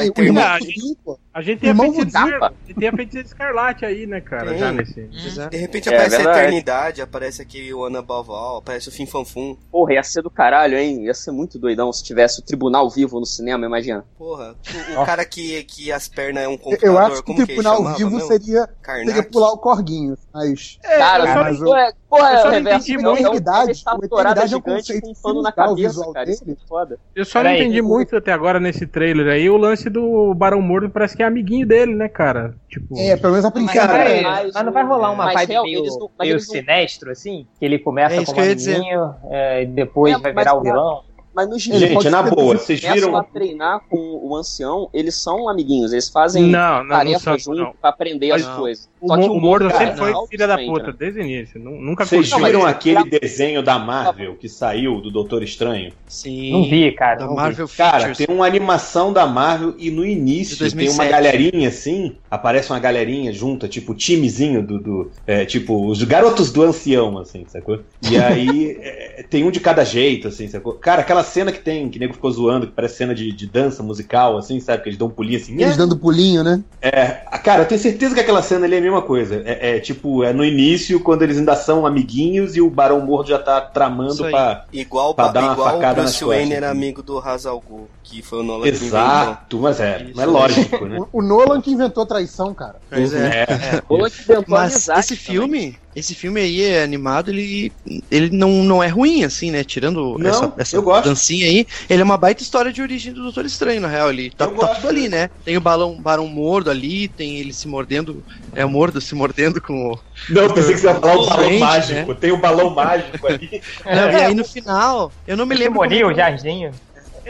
Vin, 0.64 0.94
pô. 1.04 1.18
A 1.32 1.40
gente 1.42 1.60
tem 1.60 1.70
a 1.70 1.74
feiticeira 1.76 2.52
tem 2.78 2.88
a 2.88 2.92
feiticeira 2.92 3.26
escarlate 3.28 3.84
aí, 3.84 4.04
né, 4.06 4.20
cara? 4.20 4.50
Tem. 4.50 4.58
Já 4.58 4.72
nesse. 4.72 5.08
Pois 5.12 5.38
é. 5.38 5.48
De 5.48 5.56
repente 5.56 5.88
É, 5.88 5.94
aparece 5.94 6.16
a. 6.16 6.30
Eternidade, 6.32 7.02
aparece 7.02 7.42
aqui 7.42 7.72
o 7.72 7.84
Ana 7.84 8.02
Balval, 8.02 8.56
aparece 8.58 8.88
o 8.88 8.92
Fim 8.92 9.06
Fanfum. 9.06 9.56
Porra, 9.70 9.94
ia 9.94 10.02
ser 10.02 10.22
do 10.22 10.30
caralho, 10.30 10.76
hein? 10.76 11.04
Ia 11.04 11.14
ser 11.14 11.30
muito 11.30 11.58
doidão 11.58 11.92
se 11.92 12.02
tivesse 12.02 12.40
o 12.40 12.42
tribunal 12.42 12.90
vivo 12.90 13.20
no 13.20 13.26
cinema, 13.26 13.64
imagina. 13.64 14.04
Porra, 14.18 14.56
o, 14.96 15.00
o 15.02 15.06
cara 15.06 15.24
que, 15.24 15.62
que 15.64 15.92
as 15.92 16.08
pernas 16.08 16.42
é 16.44 16.48
um 16.48 16.52
Eu 16.52 16.58
computador, 16.58 17.02
acho 17.02 17.22
que 17.22 17.32
o 17.32 17.34
que 17.36 17.46
tribunal 17.46 17.76
chamava 17.76 17.96
vivo 17.96 18.10
mesmo? 18.10 18.26
seria, 18.28 18.68
seria 18.84 19.22
pular 19.22 19.52
o 19.52 19.58
corguinho. 19.58 20.16
Mas. 20.34 20.78
cara, 20.82 21.24
eu 21.24 21.32
só 21.32 21.40
mas 21.42 21.58
não- 21.60 21.66
porra, 21.66 21.92
porra, 22.08 22.32
eu 22.32 22.38
só 22.42 22.50
não 22.50 22.58
entendi 22.58 22.98
muito. 22.98 23.20
Eternidade, 23.20 23.70
está 23.72 23.94
o 23.96 24.04
Eternidade 24.04 24.40
é 24.40 24.56
um 24.56 24.60
gigante 24.60 24.64
conceito 24.64 25.02
com 25.02 25.10
um 25.10 25.14
pano 25.14 25.42
na 25.42 25.52
cabeça, 25.52 26.12
cara. 26.12 26.30
Isso 26.30 26.44
é 26.50 26.56
foda. 26.68 26.98
Eu 27.14 27.24
só 27.24 27.42
não 27.42 27.50
entendi 27.54 27.80
o 27.80 27.84
muito 27.84 28.09
muito 28.10 28.16
até 28.16 28.32
agora 28.32 28.58
nesse 28.58 28.86
trailer 28.86 29.28
aí 29.32 29.48
o 29.48 29.56
lance 29.56 29.88
do 29.88 30.34
Barão 30.34 30.60
Mordo 30.60 30.90
parece 30.90 31.16
que 31.16 31.22
é 31.22 31.26
amiguinho 31.26 31.66
dele, 31.66 31.94
né, 31.94 32.08
cara? 32.08 32.54
Tipo. 32.68 32.98
É, 32.98 33.16
pelo 33.16 33.32
menos 33.32 33.44
a 33.44 33.50
Mas, 33.50 33.54
princípio. 33.54 33.86
vai- 33.86 34.18
é. 34.18 34.22
mas 34.22 34.52
mas 34.52 34.64
não 34.64 34.72
vai 34.72 34.84
rolar 34.84 35.10
uma 35.12 35.24
mas 35.26 35.34
vibe 35.34 35.50
real- 35.50 35.62
meio, 35.64 35.82
mas 36.18 36.28
meio 36.28 36.40
sinestro, 36.40 37.10
assim? 37.10 37.46
Que 37.58 37.64
ele 37.64 37.78
começa 37.78 38.20
É 38.20 38.24
como 38.24 38.40
amiguinho 38.40 39.14
é, 39.30 39.62
e 39.62 39.66
depois 39.66 40.14
É, 40.14 40.18
vai 40.18 40.32
mas 40.32 40.44
virar 40.44 40.56
o 40.56 40.62
vilão. 40.62 41.02
Mas 41.40 41.48
no 41.48 41.58
gibi, 41.58 41.78
Gente, 41.78 42.10
na 42.10 42.22
boa, 42.22 42.58
vocês 42.58 42.80
viram. 42.80 43.16
a 43.16 43.24
treinar 43.24 43.80
com 43.88 43.96
o 44.22 44.36
ancião, 44.36 44.90
eles 44.92 45.14
são 45.14 45.48
amiguinhos, 45.48 45.90
eles 45.90 46.10
fazem 46.10 46.42
Não, 46.42 46.78
não, 46.78 46.84
não 46.84 46.88
tarefas 46.96 47.22
são, 47.22 47.38
juntos 47.38 47.58
não. 47.62 47.72
pra 47.80 47.88
aprender 47.88 48.30
as 48.32 48.44
Não. 48.46 48.56
coisas. 48.58 48.90
O, 49.00 49.08
Só 49.08 49.16
que 49.16 49.26
Mo- 49.26 49.32
o 49.34 49.40
Mordo 49.40 49.68
cara, 49.70 49.78
sempre 49.78 49.96
foi 49.98 50.12
não, 50.12 50.26
filha 50.26 50.46
da 50.46 50.58
puta, 50.58 50.88
né? 50.88 50.94
desde 50.98 51.20
o 51.20 51.22
início. 51.22 51.58
Nu- 51.58 51.80
Nunca 51.80 52.04
Vocês 52.04 52.28
curtiu. 52.28 52.46
viram 52.46 52.60
mas- 52.62 52.70
aquele 52.72 53.04
desenho 53.04 53.62
da 53.62 53.78
Marvel 53.78 54.34
que 54.36 54.50
saiu 54.50 55.00
do 55.00 55.10
Doutor 55.10 55.42
Estranho? 55.42 55.92
Sim. 56.06 56.52
Não 56.52 56.64
vi, 56.64 56.92
cara. 56.92 57.14
Da 57.20 57.24
não 57.24 57.30
vi. 57.30 57.36
Marvel 57.36 57.68
Cara, 57.74 58.14
tem 58.14 58.26
uma 58.28 58.44
animação 58.46 59.10
da 59.14 59.26
Marvel 59.26 59.74
e 59.78 59.90
no 59.90 60.02
De 60.02 60.10
início 60.10 60.58
2007. 60.58 60.98
tem 60.98 61.06
uma 61.06 61.10
galerinha 61.10 61.68
assim, 61.70 62.16
aparece 62.30 62.70
uma 62.70 62.78
galerinha 62.78 63.32
junta, 63.32 63.68
tipo 63.68 63.92
o 63.92 63.94
timezinho 63.94 64.62
do, 64.62 64.78
do 64.78 65.10
é, 65.26 65.44
tipo 65.44 65.88
os 65.88 66.02
garotos 66.04 66.52
do 66.52 66.62
ancião, 66.62 67.18
assim, 67.18 67.44
sacou? 67.48 67.80
E 68.08 68.16
aí 68.16 68.78
é, 68.80 69.24
tem 69.28 69.44
um 69.44 69.50
de 69.50 69.60
cada 69.60 69.84
jeito, 69.84 70.28
assim, 70.28 70.46
sacou? 70.48 70.74
Cara, 70.74 71.00
aquela 71.00 71.24
cena 71.24 71.50
que 71.50 71.58
tem, 71.58 71.88
que 71.88 71.98
o 71.98 72.00
nego 72.00 72.14
ficou 72.14 72.30
zoando, 72.30 72.66
que 72.66 72.72
parece 72.72 72.96
cena 72.96 73.14
de, 73.14 73.32
de 73.32 73.46
dança 73.46 73.82
musical, 73.82 74.38
assim, 74.38 74.60
sabe? 74.60 74.82
Que 74.82 74.88
eles 74.90 74.98
dão 74.98 75.08
um 75.08 75.10
pulinho 75.10 75.38
assim. 75.38 75.60
Eles 75.60 75.76
dando 75.76 75.96
pulinho, 75.96 76.44
né? 76.44 76.62
É, 76.80 77.22
cara, 77.42 77.62
eu 77.62 77.66
tenho 77.66 77.80
certeza 77.80 78.14
que 78.14 78.20
aquela 78.20 78.42
cena 78.42 78.66
ali 78.66 78.76
é 78.76 78.78
a 78.78 78.82
mesma 78.82 79.02
coisa. 79.02 79.42
É, 79.44 79.76
é, 79.76 79.80
tipo, 79.80 80.22
é 80.22 80.32
no 80.32 80.44
início, 80.44 81.00
quando 81.00 81.22
eles 81.22 81.38
ainda 81.38 81.56
são 81.56 81.86
amiguinhos 81.86 82.56
e 82.56 82.60
o 82.60 82.70
Barão 82.70 83.04
Mordo 83.04 83.30
já 83.30 83.38
tá 83.38 83.60
tramando 83.60 84.24
pra. 84.30 84.64
Igual, 84.72 85.14
Pra 85.14 85.28
dar 85.28 85.42
uma 85.42 85.52
igual 85.52 85.68
o 85.68 85.72
facada 85.72 85.94
Bruce 85.94 86.06
nas 86.06 86.12
costas, 86.20 86.28
Wayne 86.38 86.52
era 86.54 86.70
assim. 86.70 86.78
amigo 86.78 87.02
do 87.02 87.18
Hazal 87.18 87.62
Ghul, 87.68 87.88
que 88.10 88.22
foi 88.22 88.40
o 88.40 88.42
Nolan 88.42 88.62
que 88.64 88.68
inventou. 88.70 88.88
Exato, 88.88 89.58
mas 89.60 89.78
é, 89.80 90.10
mas 90.14 90.24
é 90.24 90.26
lógico, 90.26 90.84
né? 90.86 90.98
O, 91.12 91.18
o 91.20 91.22
Nolan 91.22 91.60
que 91.60 91.70
inventou 91.70 92.04
traição, 92.04 92.52
cara. 92.52 92.80
Pois 92.90 93.14
é. 93.14 93.42
É. 93.42 93.82
Ou 93.88 94.10
que 94.10 94.24
tentou 94.24 94.44
Mas 94.48 94.88
esse 94.88 95.16
também. 95.16 95.16
filme, 95.16 95.78
esse 95.94 96.14
filme 96.14 96.40
aí 96.40 96.60
é 96.62 96.82
animado, 96.82 97.30
ele, 97.30 97.72
ele 98.10 98.36
não, 98.36 98.64
não 98.64 98.82
é 98.82 98.88
ruim, 98.88 99.22
assim, 99.22 99.50
né? 99.52 99.62
Tirando 99.62 100.16
Não, 100.18 100.28
essa, 100.28 100.52
essa 100.58 100.76
eu 100.76 100.82
gosto. 100.82 101.08
dancinha 101.08 101.46
aí, 101.46 101.64
ele 101.88 102.00
é 102.02 102.04
uma 102.04 102.16
baita 102.16 102.42
história 102.42 102.72
de 102.72 102.82
origem 102.82 103.12
do 103.12 103.22
Doutor 103.22 103.44
Estranho, 103.44 103.80
na 103.80 103.88
real. 103.88 104.10
Ele 104.10 104.30
tá, 104.30 104.48
tá 104.48 104.74
tudo 104.74 104.88
ali, 104.88 105.08
né? 105.08 105.30
Tem 105.44 105.56
o 105.56 105.60
balão, 105.60 106.00
barão 106.00 106.26
mordo 106.26 106.70
ali, 106.70 107.08
tem 107.08 107.38
ele 107.38 107.52
se 107.52 107.68
mordendo, 107.68 108.24
é 108.54 108.64
o 108.64 108.70
mordo 108.70 109.00
se 109.00 109.14
mordendo 109.14 109.60
com 109.62 109.92
o. 109.92 109.98
Não, 110.28 110.42
eu 110.42 110.54
pensei 110.54 110.74
que 110.74 110.80
você 110.80 110.86
ia 110.88 110.94
falar 110.94 111.16
o 111.16 111.26
balão 111.26 111.58
mágico. 111.58 112.14
Tem 112.16 112.32
um 112.32 112.40
balão 112.40 112.70
mágico 112.70 113.26
ali. 113.26 113.48
Não, 113.84 114.10
e 114.10 114.14
aí 114.16 114.34
no 114.34 114.44
final, 114.44 115.12
eu 115.26 115.36
não 115.36 115.46
me 115.46 115.54
lembro. 115.54 115.84
é 115.84 115.88
que- 115.88 116.04
o 116.04 116.12
Jardim. 116.14 116.70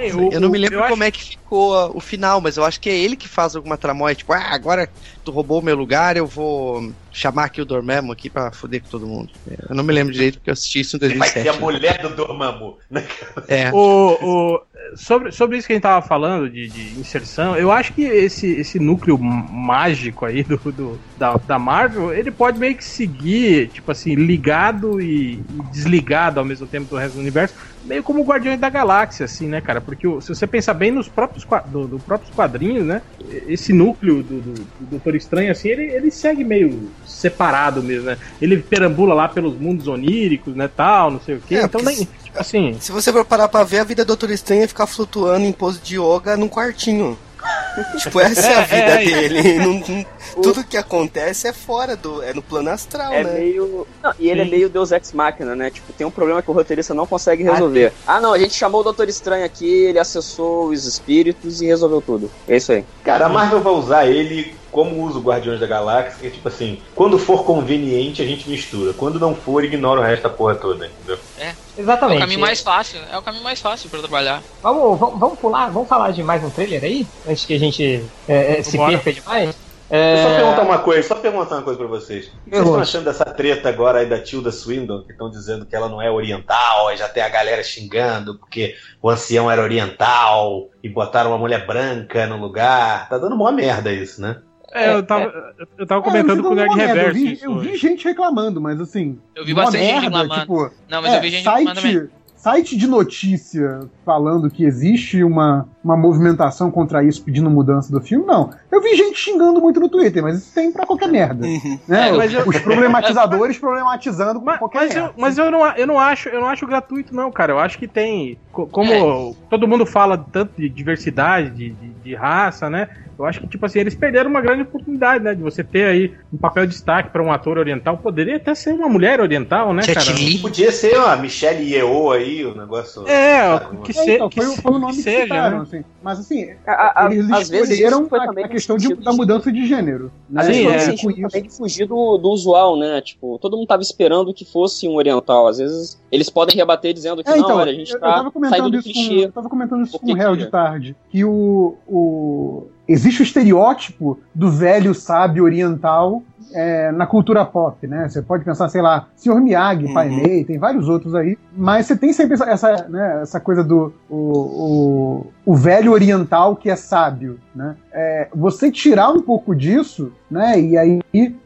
Ei, 0.01 0.13
o- 0.13 0.33
Eu 0.33 0.41
não 0.41 0.49
me 0.51 0.59
lembro 0.59 0.83
como 0.89 1.05
é 1.05 1.11
que 1.11 1.23
ficou 1.23 1.77
ah, 1.77 1.91
o 1.95 2.01
final, 2.01 2.41
mas 2.41 2.57
eu 2.57 2.65
acho 2.65 2.81
que 2.81 2.89
é 2.89 2.97
ele 2.97 3.17
que 3.17 3.29
faz 3.29 3.55
alguma 3.55 3.77
tramóia, 3.77 4.15
tipo, 4.15 4.33
ah, 4.33 4.49
agora 4.55 4.89
tu 5.25 5.31
roubou 5.31 5.61
o 5.61 5.63
meu 5.65 5.77
lugar, 5.77 6.17
eu 6.17 6.27
vou 6.27 6.81
chamar 7.13 7.45
aqui 7.45 7.61
o 7.61 7.65
Dormammu 7.65 8.13
aqui 8.13 8.31
pra 8.31 8.53
foder 8.53 8.83
com 8.83 8.89
todo 8.89 9.07
mundo. 9.07 9.31
Eu 9.69 9.75
não 9.75 9.85
me 9.85 9.93
lembro 9.93 10.13
direito 10.13 10.35
porque 10.39 10.51
eu 10.51 10.55
assisti 10.55 10.81
isso 10.81 10.97
em 10.97 11.01
Vai 11.17 11.29
ser 11.29 11.43
2007. 11.45 11.49
a 11.49 11.61
mulher 11.61 12.03
do 12.03 12.15
Dormammu. 12.15 12.79
né? 12.91 13.07
É. 13.49 13.71
O, 13.73 14.55
o- 14.55 14.61
sobre, 14.95 15.31
sobre 15.33 15.57
isso 15.57 15.67
que 15.67 15.73
a 15.73 15.77
gente 15.77 15.83
tava 15.83 16.05
falando 16.07 16.49
de, 16.51 16.69
de 16.69 16.99
inserção, 16.99 17.57
eu 17.57 17.71
acho 17.71 17.93
que 17.93 18.03
esse, 18.03 18.47
esse 18.53 18.79
núcleo 18.79 19.19
mágico 19.19 20.25
aí 20.25 20.43
do, 20.43 20.57
do- 20.73 21.01
da, 21.17 21.35
da 21.37 21.59
Marvel, 21.59 22.13
ele 22.13 22.31
pode 22.31 22.59
meio 22.59 22.75
que 22.75 22.85
seguir, 22.85 23.69
tipo 23.69 23.91
assim, 23.91 24.15
ligado 24.15 25.01
e, 25.01 25.35
e 25.35 25.63
desligado 25.71 26.41
ao 26.41 26.47
mesmo 26.47 26.67
tempo 26.67 26.89
do 26.89 26.97
resto 26.97 27.15
do 27.15 27.21
universo, 27.21 27.55
meio 27.85 28.03
como 28.03 28.21
o 28.21 28.25
Guardiões 28.25 28.59
da 28.59 28.69
Galáxia, 28.71 29.25
assim, 29.25 29.47
né, 29.47 29.61
cara? 29.61 29.81
Porque 29.81 30.07
se 30.21 30.29
você 30.29 30.47
pensar 30.47 30.75
bem 30.75 30.91
nos 30.91 31.09
próprios, 31.09 31.47
do, 31.67 31.87
do 31.87 31.99
próprios 32.01 32.33
quadrinhos, 32.35 32.87
né, 32.87 33.03
esse 33.47 33.73
núcleo 33.73 34.23
do, 34.23 34.41
do, 34.41 34.53
do 34.55 34.87
Doutor 34.91 35.15
Estranho, 35.15 35.51
assim, 35.53 35.69
ele, 35.69 35.85
ele 35.85 36.11
segue 36.11 36.43
meio 36.45 36.91
separado 37.07 37.83
mesmo, 37.83 38.07
né? 38.07 38.19
Ele 38.41 38.59
perambula 38.59 39.15
lá 39.15 39.29
pelos 39.29 39.59
mundos 39.59 39.87
oníricos, 39.89 40.55
né, 40.55 40.69
tal, 40.69 41.11
não 41.11 41.21
sei 41.21 41.37
o 41.37 41.41
quê. 41.41 41.57
É, 41.57 41.63
então, 41.65 41.81
nem, 41.83 42.09
assim... 42.35 42.77
Se 42.81 42.93
você 42.93 43.13
for 43.13 43.25
parar 43.25 43.49
pra 43.49 43.65
ver, 43.65 43.81
a 43.81 43.85
vida 43.85 44.05
do 44.05 44.09
Doutor 44.09 44.31
Estranho 44.31 44.63
é 44.65 44.67
ficar 44.67 44.87
flutuando 44.87 45.45
em 45.47 45.53
pose 45.53 45.79
de 45.81 45.97
yoga 46.01 46.37
num 46.37 46.49
quartinho. 46.49 47.19
tipo, 47.99 48.21
essa 48.21 48.47
é 48.47 48.55
a 48.55 48.61
É, 48.61 48.65
vida 48.67 48.77
é, 48.77 49.05
é. 49.05 49.29
dele. 49.29 49.59
Não- 49.59 49.75
não- 49.81 50.43
tudo 50.43 50.63
que 50.63 50.77
acontece 50.77 51.49
é 51.49 51.53
fora 51.53 51.97
do. 51.97 52.23
é 52.23 52.35
no 52.35 52.43
plano 52.43 52.69
astral, 52.71 53.13
É 53.13 53.25
né? 53.25 53.33
meio. 53.39 53.87
Não, 54.03 54.13
e 54.19 54.29
ele 54.29 54.43
Sim. 54.43 54.49
é 54.49 54.51
meio 54.51 54.69
Deus 54.69 54.93
Ex 54.93 55.13
Machina, 55.13 55.57
né? 55.57 55.71
Tipo, 55.71 55.93
tem 55.95 56.07
um 56.07 56.11
problema 56.11 56.43
que 56.43 56.51
o 56.51 56.55
roteirista 56.55 56.93
não 56.93 57.07
consegue 57.07 57.43
resolver. 57.43 57.93
Ah, 58.07 58.21
não, 58.21 58.33
a 58.35 58.39
gente 58.39 58.53
chamou 58.55 58.83
o 58.83 58.85
Doutor 58.85 59.09
Estranho 59.09 59.45
aqui, 59.45 59.67
ele 59.67 59.99
acessou 59.99 60.67
os 60.69 60.85
espíritos 60.87 61.63
e 61.63 61.67
resolveu 61.67 62.03
tudo. 62.03 62.31
É 62.47 62.57
isso 62.57 62.73
aí. 62.73 62.85
Cara, 63.03 63.27
a 63.27 63.29
Marvel 63.29 63.61
vai 63.63 63.73
usar 63.73 64.07
ele 64.07 64.55
como 64.71 65.03
usa 65.05 65.19
o 65.19 65.23
Guardiões 65.23 65.61
da 65.61 65.67
Galáxia, 65.67 66.19
que 66.21 66.27
é 66.27 66.31
tipo 66.31 66.47
assim, 66.49 66.81
quando 66.95 67.19
for 67.19 67.45
conveniente 67.45 68.23
a 68.23 68.27
gente 68.27 68.49
mistura, 68.49 68.93
quando 68.93 69.19
não 69.19 69.35
for, 69.35 69.65
ignora 69.65 70.01
o 70.01 70.05
resto 70.05 70.23
da 70.23 70.31
porra 70.31 70.55
toda, 70.55 70.87
entendeu? 70.87 71.19
É 71.39 71.53
Exatamente. 71.77 72.19
o 72.19 72.21
caminho 72.21 72.41
mais 72.41 72.61
fácil, 72.61 73.01
é 73.11 73.17
o 73.19 73.23
caminho 73.23 73.45
mais 73.45 73.61
fácil 73.61 73.89
pra 73.91 74.01
trabalhar. 74.01 74.43
Vamos, 74.63 74.99
vamos, 74.99 75.19
vamos 75.19 75.39
pular, 75.39 75.71
vamos 75.71 75.89
falar 75.89 76.11
de 76.13 76.23
mais 76.23 76.43
um 76.45 76.51
trailer 76.51 76.83
aí? 76.85 77.07
Antes 77.29 77.45
que 77.45 77.55
a 77.55 77.59
gente 77.59 78.05
é, 78.29 78.59
é, 78.59 78.63
se 78.63 78.77
perca 78.79 79.13
demais? 79.13 79.49
Eu 79.93 80.23
só 80.23 80.29
É, 80.29 80.37
perguntar 80.37 80.63
uma 80.63 80.79
coisa, 80.79 81.09
só 81.09 81.15
perguntar 81.17 81.57
uma 81.57 81.63
coisa 81.63 81.77
pra 81.77 81.89
vocês. 81.89 82.27
O 82.27 82.31
que 82.45 82.51
vocês 82.51 82.63
estão 82.65 82.81
achando 82.81 83.05
dessa 83.07 83.25
treta 83.25 83.69
agora 83.69 83.99
aí 83.99 84.07
da 84.07 84.21
Tilda 84.21 84.53
Swindon, 84.53 85.03
que 85.03 85.11
estão 85.11 85.29
dizendo 85.29 85.67
que 85.67 85.75
ela 85.75 85.89
não 85.89 86.01
é 86.01 86.09
oriental, 86.09 86.87
aí 86.87 86.97
já 86.97 87.09
tem 87.09 87.25
a 87.25 87.29
galera 87.29 87.61
xingando 87.65 88.39
porque 88.39 88.77
o 89.03 89.11
ancião 89.11 89.51
era 89.51 89.61
oriental 89.61 90.69
e 90.81 90.89
botaram 90.89 91.31
uma 91.31 91.39
mulher 91.39 91.67
branca 91.67 92.25
no 92.29 92.37
lugar. 92.37 93.09
Tá 93.09 93.19
dando 93.19 93.37
mó 93.37 93.51
merda 93.51 93.91
isso, 93.91 94.21
né? 94.21 94.37
É, 94.73 94.95
eu 94.95 95.03
tava, 95.03 95.33
eu 95.79 95.87
tava 95.87 96.01
É, 96.01 96.05
comentando 96.05 96.43
com 96.43 96.51
o 96.51 96.55
Nerd 96.55 96.81
é 96.81 96.87
Reverso. 96.87 97.09
Eu 97.09 97.15
vi, 97.25 97.39
eu 97.43 97.59
vi 97.59 97.77
gente 97.77 98.05
reclamando, 98.05 98.61
mas 98.61 98.81
assim. 98.81 99.19
Eu 99.35 99.45
vi 99.45 99.53
bastante 99.53 99.83
gente 99.85 99.93
merda, 100.01 100.19
reclamando. 100.19 100.41
Tipo, 100.41 100.71
Não, 100.89 101.03
mas 101.03 101.13
é, 101.13 101.17
eu 101.17 101.21
vi 101.23 101.31
gente 101.31 101.45
reclamando 101.45 101.75
também. 101.81 101.93
site, 101.97 102.11
site 102.37 102.77
de 102.77 102.87
notícia 102.87 103.81
falando 104.07 104.49
que 104.49 104.65
existe 104.65 105.23
uma, 105.25 105.69
uma 105.85 105.97
movimentação 105.97 106.71
contra 106.71 107.03
isso 107.05 107.23
pedindo 107.25 107.51
mudança 107.51 107.93
do 107.93 108.01
filme, 108.01 108.25
não. 108.25 108.51
Eu 108.71 108.81
vi 108.81 108.95
gente 108.95 109.19
xingando 109.19 109.61
muito 109.61 109.81
no 109.81 109.89
Twitter, 109.89 110.23
mas 110.23 110.39
isso 110.39 110.55
tem 110.55 110.71
pra 110.73 110.87
qualquer 110.87 111.09
merda. 111.09 111.45
Né? 111.89 112.09
É, 112.09 112.13
mas 112.13 112.33
eu- 112.33 112.49
Os 112.49 112.59
problematizadores 112.61 113.59
problematizando 113.61 114.41
Mas, 114.41 114.59
qualquer 114.59 114.79
mas, 114.83 114.95
merda. 114.95 115.09
eu, 115.09 115.15
mas 115.21 115.37
eu, 115.39 115.51
não, 115.51 115.67
eu, 115.67 115.87
não 115.87 115.99
acho, 115.99 116.29
eu 116.29 116.41
não 116.41 116.47
acho 116.47 116.67
gratuito, 116.67 117.15
não, 117.15 117.31
cara. 117.33 117.53
Eu 117.53 117.59
acho 117.59 117.77
que 117.79 117.89
tem. 117.89 118.39
co- 118.53 118.67
Como 118.69 118.93
É. 118.93 119.35
todo 119.51 119.67
mundo 119.69 119.85
fala 119.85 120.17
tanto 120.17 120.53
de 120.57 120.69
diversidade, 120.69 121.51
de, 121.51 121.71
de, 121.71 121.89
de 121.91 122.15
raça, 122.15 122.71
né? 122.71 122.89
Eu 123.21 123.27
acho 123.27 123.41
que, 123.41 123.49
tipo 123.49 123.65
assim, 123.67 123.79
eles 123.81 123.95
perderam 123.95 124.31
uma 124.31 124.41
grande 124.41 124.63
oportunidade, 124.63 125.23
né? 125.23 125.35
De 125.35 125.43
você 125.43 125.63
ter 125.63 125.85
aí 125.85 126.15
um 126.33 126.39
papel 126.39 126.65
de 126.67 126.73
destaque 126.73 127.11
pra 127.11 127.23
um 127.23 127.31
ator 127.31 127.59
oriental. 127.59 127.99
Poderia 127.99 128.37
até 128.37 128.55
ser 128.55 128.73
uma 128.73 128.89
mulher 128.89 129.21
oriental, 129.21 129.75
né, 129.75 129.83
Jet 129.83 129.95
cara? 129.95 130.13
Li. 130.19 130.39
Podia 130.39 130.73
ser 130.73 130.97
uma 130.97 131.17
Michelle 131.17 131.63
Yeoh 131.71 132.13
aí, 132.13 132.45
o 132.47 132.55
negócio. 132.57 133.07
É, 133.07 133.59
sabe, 133.59 133.77
que, 133.83 133.93
se, 133.93 134.11
É, 134.11 134.15
então, 134.15 134.29
que, 134.31 134.41
foi, 134.41 134.49
o- 134.49 134.57
foi 134.57 134.73
o 134.73 134.79
nome 134.79 134.93
que 134.93 134.97
que 134.99 135.03
seja, 135.03 135.23
citaram, 135.25 135.57
né? 135.59 135.63
assim. 135.63 135.85
Mas 136.03 136.19
assim, 136.19 136.51
A- 136.67 137.05
a- 137.07 137.13
eles 137.13 137.31
às 137.31 137.49
vezes 137.51 137.71
escolheram 137.71 138.09
foi 138.09 138.19
a, 138.19 138.23
a 138.25 138.49
questão 138.49 138.77
de, 138.79 138.95
da 138.95 139.13
mudança 139.13 139.53
de 139.53 139.67
gênero. 139.67 140.11
Né? 140.29 140.41
Às 140.41 140.47
Sim, 140.47 140.67
vezes 140.67 141.01
foi 141.01 141.13
é. 141.13 141.21
Com 141.21 141.29
sentido 141.31 141.49
de 141.51 141.57
fugir 141.57 141.87
do, 141.87 142.17
do 142.17 142.31
usual, 142.31 142.79
né? 142.79 143.01
Tipo, 143.03 143.39
todo 143.39 143.57
mundo 143.57 143.67
tava 143.67 143.83
esperando 143.83 144.33
que 144.33 144.45
fosse 144.45 144.89
um 144.89 144.95
oriental. 144.95 145.47
Às 145.47 145.59
vezes 145.59 146.01
eles 146.11 146.31
podem 146.31 146.57
rebater 146.57 146.95
dizendo 146.95 147.23
que 147.23 147.29
É, 147.29 147.37
não, 147.37 147.41
então, 147.45 147.57
olha, 147.57 147.71
a 147.71 147.75
gente 147.75 147.91
eu, 147.91 147.97
eu 147.97 148.01
tá 148.01 148.07
tava 148.07 148.23
saindo 148.23 148.33
comentando 148.33 148.71
do 148.71 148.79
isso 148.79 148.89
com, 148.89 148.95
clichê. 148.95 149.25
eu 149.27 149.33
tava 149.33 149.49
comentando 149.51 149.83
isso 149.85 149.99
com 149.99 150.11
o 150.11 150.15
réu 150.15 150.33
que 150.33 150.39
de 150.39 150.47
tarde, 150.47 150.97
que 151.11 151.25
o, 151.25 151.77
o 151.87 152.67
existe 152.93 153.23
o 153.23 153.23
estereótipo 153.23 154.19
do 154.35 154.51
velho 154.51 154.93
sábio 154.93 155.45
oriental 155.45 156.25
é, 156.53 156.91
na 156.93 157.07
cultura 157.07 157.45
pop, 157.45 157.87
né? 157.87 158.09
Você 158.09 158.23
pode 158.23 158.45
pensar, 158.45 158.69
sei 158.69 158.83
lá, 158.83 159.09
Sr. 159.17 159.41
Miyagi, 159.41 159.93
Pai 159.93 160.09
Uhum. 160.09 160.17
Mei, 160.17 160.45
tem 160.45 160.59
vários 160.59 160.89
outros 160.89 161.15
aí, 161.15 161.39
mas 161.57 161.87
você 161.87 161.97
tem 161.97 162.13
sempre 162.13 162.35
essa, 162.49 162.87
né, 162.89 163.21
essa 163.23 163.39
coisa 163.41 163.63
do 163.63 163.93
o, 164.09 164.17
o, 164.17 165.27
o 165.47 165.55
velho 165.55 165.93
oriental 165.93 166.57
que 166.57 166.71
é 166.71 166.77
sábio, 166.77 167.39
né? 167.55 167.77
É, 167.93 168.29
você 168.35 168.71
tirar 168.71 169.11
um 169.11 169.21
pouco 169.21 169.55
disso, 169.55 170.13
né? 170.31 170.61
E 170.61 170.77
aí 170.79 171.01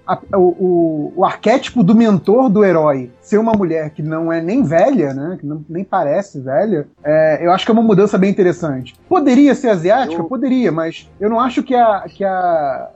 a- 0.07 0.19
o, 0.37 1.13
o, 1.17 1.25
arquétipo 1.25 1.83
do 1.83 1.95
mentor 1.95 2.51
do 2.51 2.63
herói 2.65 3.11
ser 3.21 3.39
uma 3.39 3.53
mulher 3.53 3.91
que 3.91 4.03
não 4.03 4.31
é 4.33 4.41
nem 4.43 4.63
velha, 4.63 5.15
né? 5.15 5.37
Que 5.41 5.47
não, 5.47 5.65
nem 5.69 5.83
parece 5.85 6.41
velha, 6.41 6.87
é, 7.03 7.45
eu 7.47 7.51
acho 7.51 7.65
que 7.65 7.71
é 7.71 7.75
uma 7.75 7.83
mudança 7.83 8.19
bem 8.19 8.31
interessante. 8.31 8.95
Poderia 9.09 9.55
ser 9.55 9.69
asiática? 9.71 10.21
Eu- 10.21 10.25
Poderia, 10.35 10.71
mas 10.73 11.09
eu 11.21 11.31
não 11.31 11.39
acho 11.41 11.63
que 11.63 11.75
a. 11.75 12.05
Que 12.09 12.25
a 12.25 12.91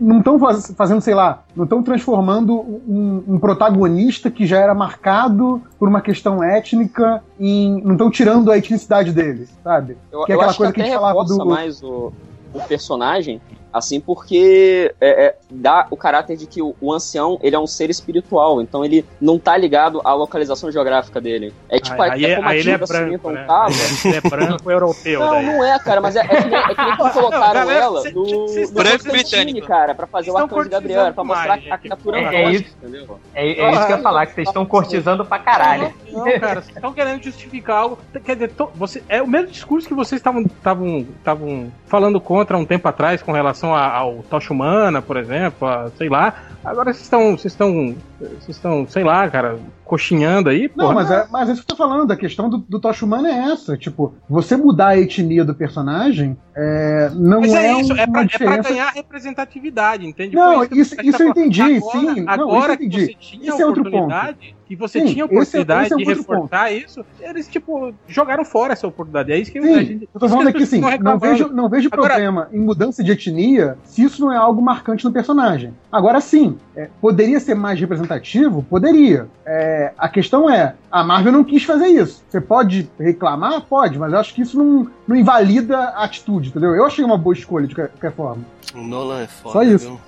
não 0.00 0.18
estão 0.18 0.38
fazendo, 0.38 1.00
sei 1.00 1.14
lá, 1.14 1.42
não 1.54 1.64
estão 1.64 1.82
transformando 1.82 2.54
um, 2.60 3.22
um 3.26 3.38
protagonista 3.38 4.30
que 4.30 4.46
já 4.46 4.58
era 4.58 4.74
marcado 4.74 5.62
por 5.78 5.88
uma 5.88 6.00
questão 6.00 6.42
étnica 6.44 7.22
em. 7.40 7.80
não 7.82 7.92
estão 7.92 8.10
tirando 8.10 8.50
a 8.50 8.58
etnicidade 8.58 9.12
dele, 9.12 9.48
sabe? 9.64 9.96
Eu, 10.12 10.24
Que 10.24 10.32
é 10.32 10.34
aquela 10.34 10.50
acho 10.50 10.58
coisa 10.58 10.72
que 10.72 10.80
que 10.80 10.82
a 10.82 10.90
gente 10.90 10.94
falava 10.94 11.24
do- 11.24 11.46
mais 11.46 11.82
o, 11.82 12.12
o 12.52 12.60
personagem, 12.68 13.40
Assim, 13.72 14.00
porque 14.00 14.94
é, 15.00 15.26
é, 15.26 15.36
dá 15.50 15.86
o 15.90 15.96
caráter 15.96 16.36
de 16.36 16.46
que 16.46 16.62
o, 16.62 16.74
o 16.80 16.92
ancião 16.92 17.38
ele 17.42 17.54
é 17.54 17.58
um 17.58 17.66
ser 17.66 17.90
espiritual, 17.90 18.60
então 18.62 18.84
ele 18.84 19.04
não 19.20 19.38
tá 19.38 19.56
ligado 19.56 20.00
à 20.04 20.14
localização 20.14 20.70
geográfica 20.72 21.20
dele. 21.20 21.52
É 21.68 21.78
tipo, 21.78 22.00
Aí, 22.00 22.24
é 22.24 22.28
aí, 22.28 22.36
como 22.36 22.48
a 22.48 22.50
aí 22.52 22.58
ele 22.60 22.70
é 22.70 22.78
branco, 22.78 22.94
Swinton 23.08 23.30
né? 23.32 23.44
tava. 23.46 23.72
Ele 24.06 24.16
é 24.16 24.20
branco 24.20 24.70
europeu. 24.70 25.20
Não, 25.20 25.30
daí. 25.30 25.46
não 25.46 25.64
é, 25.64 25.78
cara, 25.78 26.00
mas 26.00 26.16
é, 26.16 26.20
é 26.20 26.26
que 26.26 26.34
é 26.54 26.74
que 26.74 26.82
nem 26.84 26.96
colocaram 27.12 27.52
Galera, 27.60 27.84
ela 27.84 28.00
cê- 28.02 28.10
no, 28.12 28.48
cê- 28.48 28.66
no 28.66 28.72
Branco 28.72 29.04
britânico. 29.04 29.66
cara, 29.66 29.94
pra 29.94 30.06
fazer 30.06 30.30
o 30.30 30.32
Estão 30.32 30.44
Arcanjo 30.44 30.70
Gabriel, 30.70 31.12
pra 31.12 31.24
mostrar 31.24 31.46
cortizando 31.58 31.74
a, 31.74 31.78
captura 31.88 32.18
é 32.20 32.26
antrópica, 32.26 32.50
isso. 32.52 32.76
entendeu? 32.82 33.20
É, 33.34 33.48
é 33.48 33.70
isso 33.72 33.86
que 33.86 33.92
eu 33.92 33.96
ia 33.96 34.02
falar, 34.02 34.26
que 34.26 34.34
vocês 34.34 34.48
estão 34.48 34.66
cortizando 34.66 35.24
pra 35.24 35.38
caralho. 35.38 35.92
Não, 36.10 36.24
cara, 36.40 36.60
vocês 36.62 36.76
estão 36.76 36.92
querendo 36.92 37.22
justificar 37.22 37.76
algo. 37.78 37.98
Quer 38.24 38.34
dizer, 38.34 38.52
to- 38.52 38.70
você, 38.74 39.02
é 39.08 39.20
o 39.22 39.26
mesmo 39.26 39.48
discurso 39.48 39.86
que 39.88 39.94
vocês 39.94 40.18
estavam 40.20 40.42
estavam 40.42 40.98
estavam 41.18 41.72
falando 41.86 42.20
contra 42.20 42.56
um 42.56 42.64
tempo 42.64 42.86
atrás 42.88 43.22
com 43.22 43.32
relação 43.32 43.55
a- 43.74 43.92
ao 43.96 44.22
Tocha 44.28 44.52
Humana, 44.52 45.00
por 45.00 45.16
exemplo, 45.16 45.66
a- 45.66 45.90
sei 45.96 46.08
lá. 46.08 46.34
Agora 46.64 46.92
vocês 46.92 47.04
estão, 47.04 47.36
vocês 47.38 47.52
estão, 47.52 47.94
vocês 48.18 48.48
estão, 48.56 48.86
sei 48.88 49.04
lá, 49.04 49.28
cara, 49.30 49.56
coxinhando 49.84 50.48
aí, 50.48 50.68
Não, 50.74 50.86
porra. 50.86 50.94
mas 50.94 51.10
é, 51.12 51.26
mas 51.30 51.48
é 51.48 51.52
isso 51.52 51.64
que 51.64 51.70
eu 51.72 51.76
tô 51.76 51.82
falando. 51.82 52.10
A 52.10 52.16
questão 52.16 52.50
do, 52.50 52.58
do 52.58 52.80
Tocha 52.80 53.04
Humana 53.04 53.28
é 53.28 53.52
essa. 53.52 53.76
Tipo, 53.76 54.14
você 54.28 54.56
mudar 54.56 54.88
a 54.88 54.98
etnia 54.98 55.44
do 55.44 55.54
personagem 55.54 56.36
é, 56.56 57.10
não 57.14 57.40
Mas 57.40 57.54
é, 57.54 57.66
é 57.68 57.80
isso, 57.80 57.92
um- 57.92 57.96
é 57.96 58.06
pra, 58.06 58.10
uma 58.10 58.22
é 58.22 58.26
pra 58.28 58.38
diferença. 58.38 58.68
ganhar 58.68 58.88
representatividade, 58.90 60.06
entende? 60.06 60.34
Não, 60.34 60.64
isso- 60.64 60.94
gente 60.96 61.08
isso 61.08 61.22
eu 61.22 61.28
entendi, 61.28 61.62
Agora, 61.62 61.80
sim. 61.92 62.20
Não, 62.22 62.32
Agora 62.32 62.72
isso 62.72 62.82
eu 62.82 62.86
entendi. 62.86 63.16
Esse 63.48 63.62
é 63.62 63.66
outro 63.66 63.82
oportunidade, 63.82 64.56
que 64.66 64.74
você 64.74 65.00
Sim, 65.00 65.06
tinha 65.06 65.24
esse 65.24 65.34
é- 65.34 65.36
oportunidade 65.36 65.84
esse 65.84 65.92
é 65.92 65.96
um 65.96 65.98
de 65.98 66.04
ponto. 66.04 66.16
reforçar 66.18 66.72
isso, 66.72 67.04
eles, 67.20 67.46
tipo, 67.46 67.92
jogaram 68.08 68.44
fora 68.44 68.72
essa 68.72 68.86
oportunidade. 68.86 69.32
É 69.32 69.38
isso 69.38 69.52
que 69.52 69.58
a 69.58 69.62
Sim, 69.62 69.74
gente. 69.84 70.08
eu 70.12 70.20
tô 70.20 70.28
falando 70.28 70.48
aqui 70.48 70.62
assim, 70.64 70.80
não 71.00 71.18
vejo, 71.18 71.48
não 71.48 71.68
vejo 71.68 71.88
Agora- 71.92 72.14
problema 72.14 72.48
em 72.52 72.58
mudança 72.58 73.02
de 73.04 73.12
etnia 73.12 73.78
se 73.84 74.02
isso 74.02 74.20
não 74.20 74.32
é 74.32 74.36
algo 74.36 74.60
marcante 74.60 75.04
no 75.04 75.12
personagem. 75.12 75.72
Agora 75.90 76.20
sim, 76.20 76.58
é, 76.76 76.88
poderia 77.00 77.38
ser 77.40 77.54
mais 77.54 77.78
representativo? 77.78 78.62
Poderia. 78.62 79.28
É, 79.46 79.92
a 79.96 80.08
questão 80.08 80.50
é, 80.50 80.74
a 80.90 81.04
Marvel 81.04 81.32
não 81.32 81.44
quis 81.44 81.62
fazer 81.62 81.86
isso. 81.86 82.22
Você 82.28 82.40
pode 82.40 82.90
reclamar? 82.98 83.62
Pode, 83.62 83.98
mas 83.98 84.12
eu 84.12 84.18
acho 84.18 84.34
que 84.34 84.42
isso 84.42 84.58
não, 84.58 84.88
não 85.06 85.16
invalida 85.16 85.78
a 85.78 86.04
atitude, 86.04 86.48
entendeu? 86.48 86.74
Eu 86.74 86.84
achei 86.84 87.04
uma 87.04 87.16
boa 87.16 87.34
escolha 87.34 87.66
de 87.66 87.74
qualquer 87.74 87.92
qualquer 87.92 88.12
forma. 88.16 88.42
O 88.74 88.80
Nolan 88.80 89.22
é 89.22 89.26
foda. 89.26 89.52
Só 89.52 89.62
isso. 89.62 89.88
viu? 89.90 90.00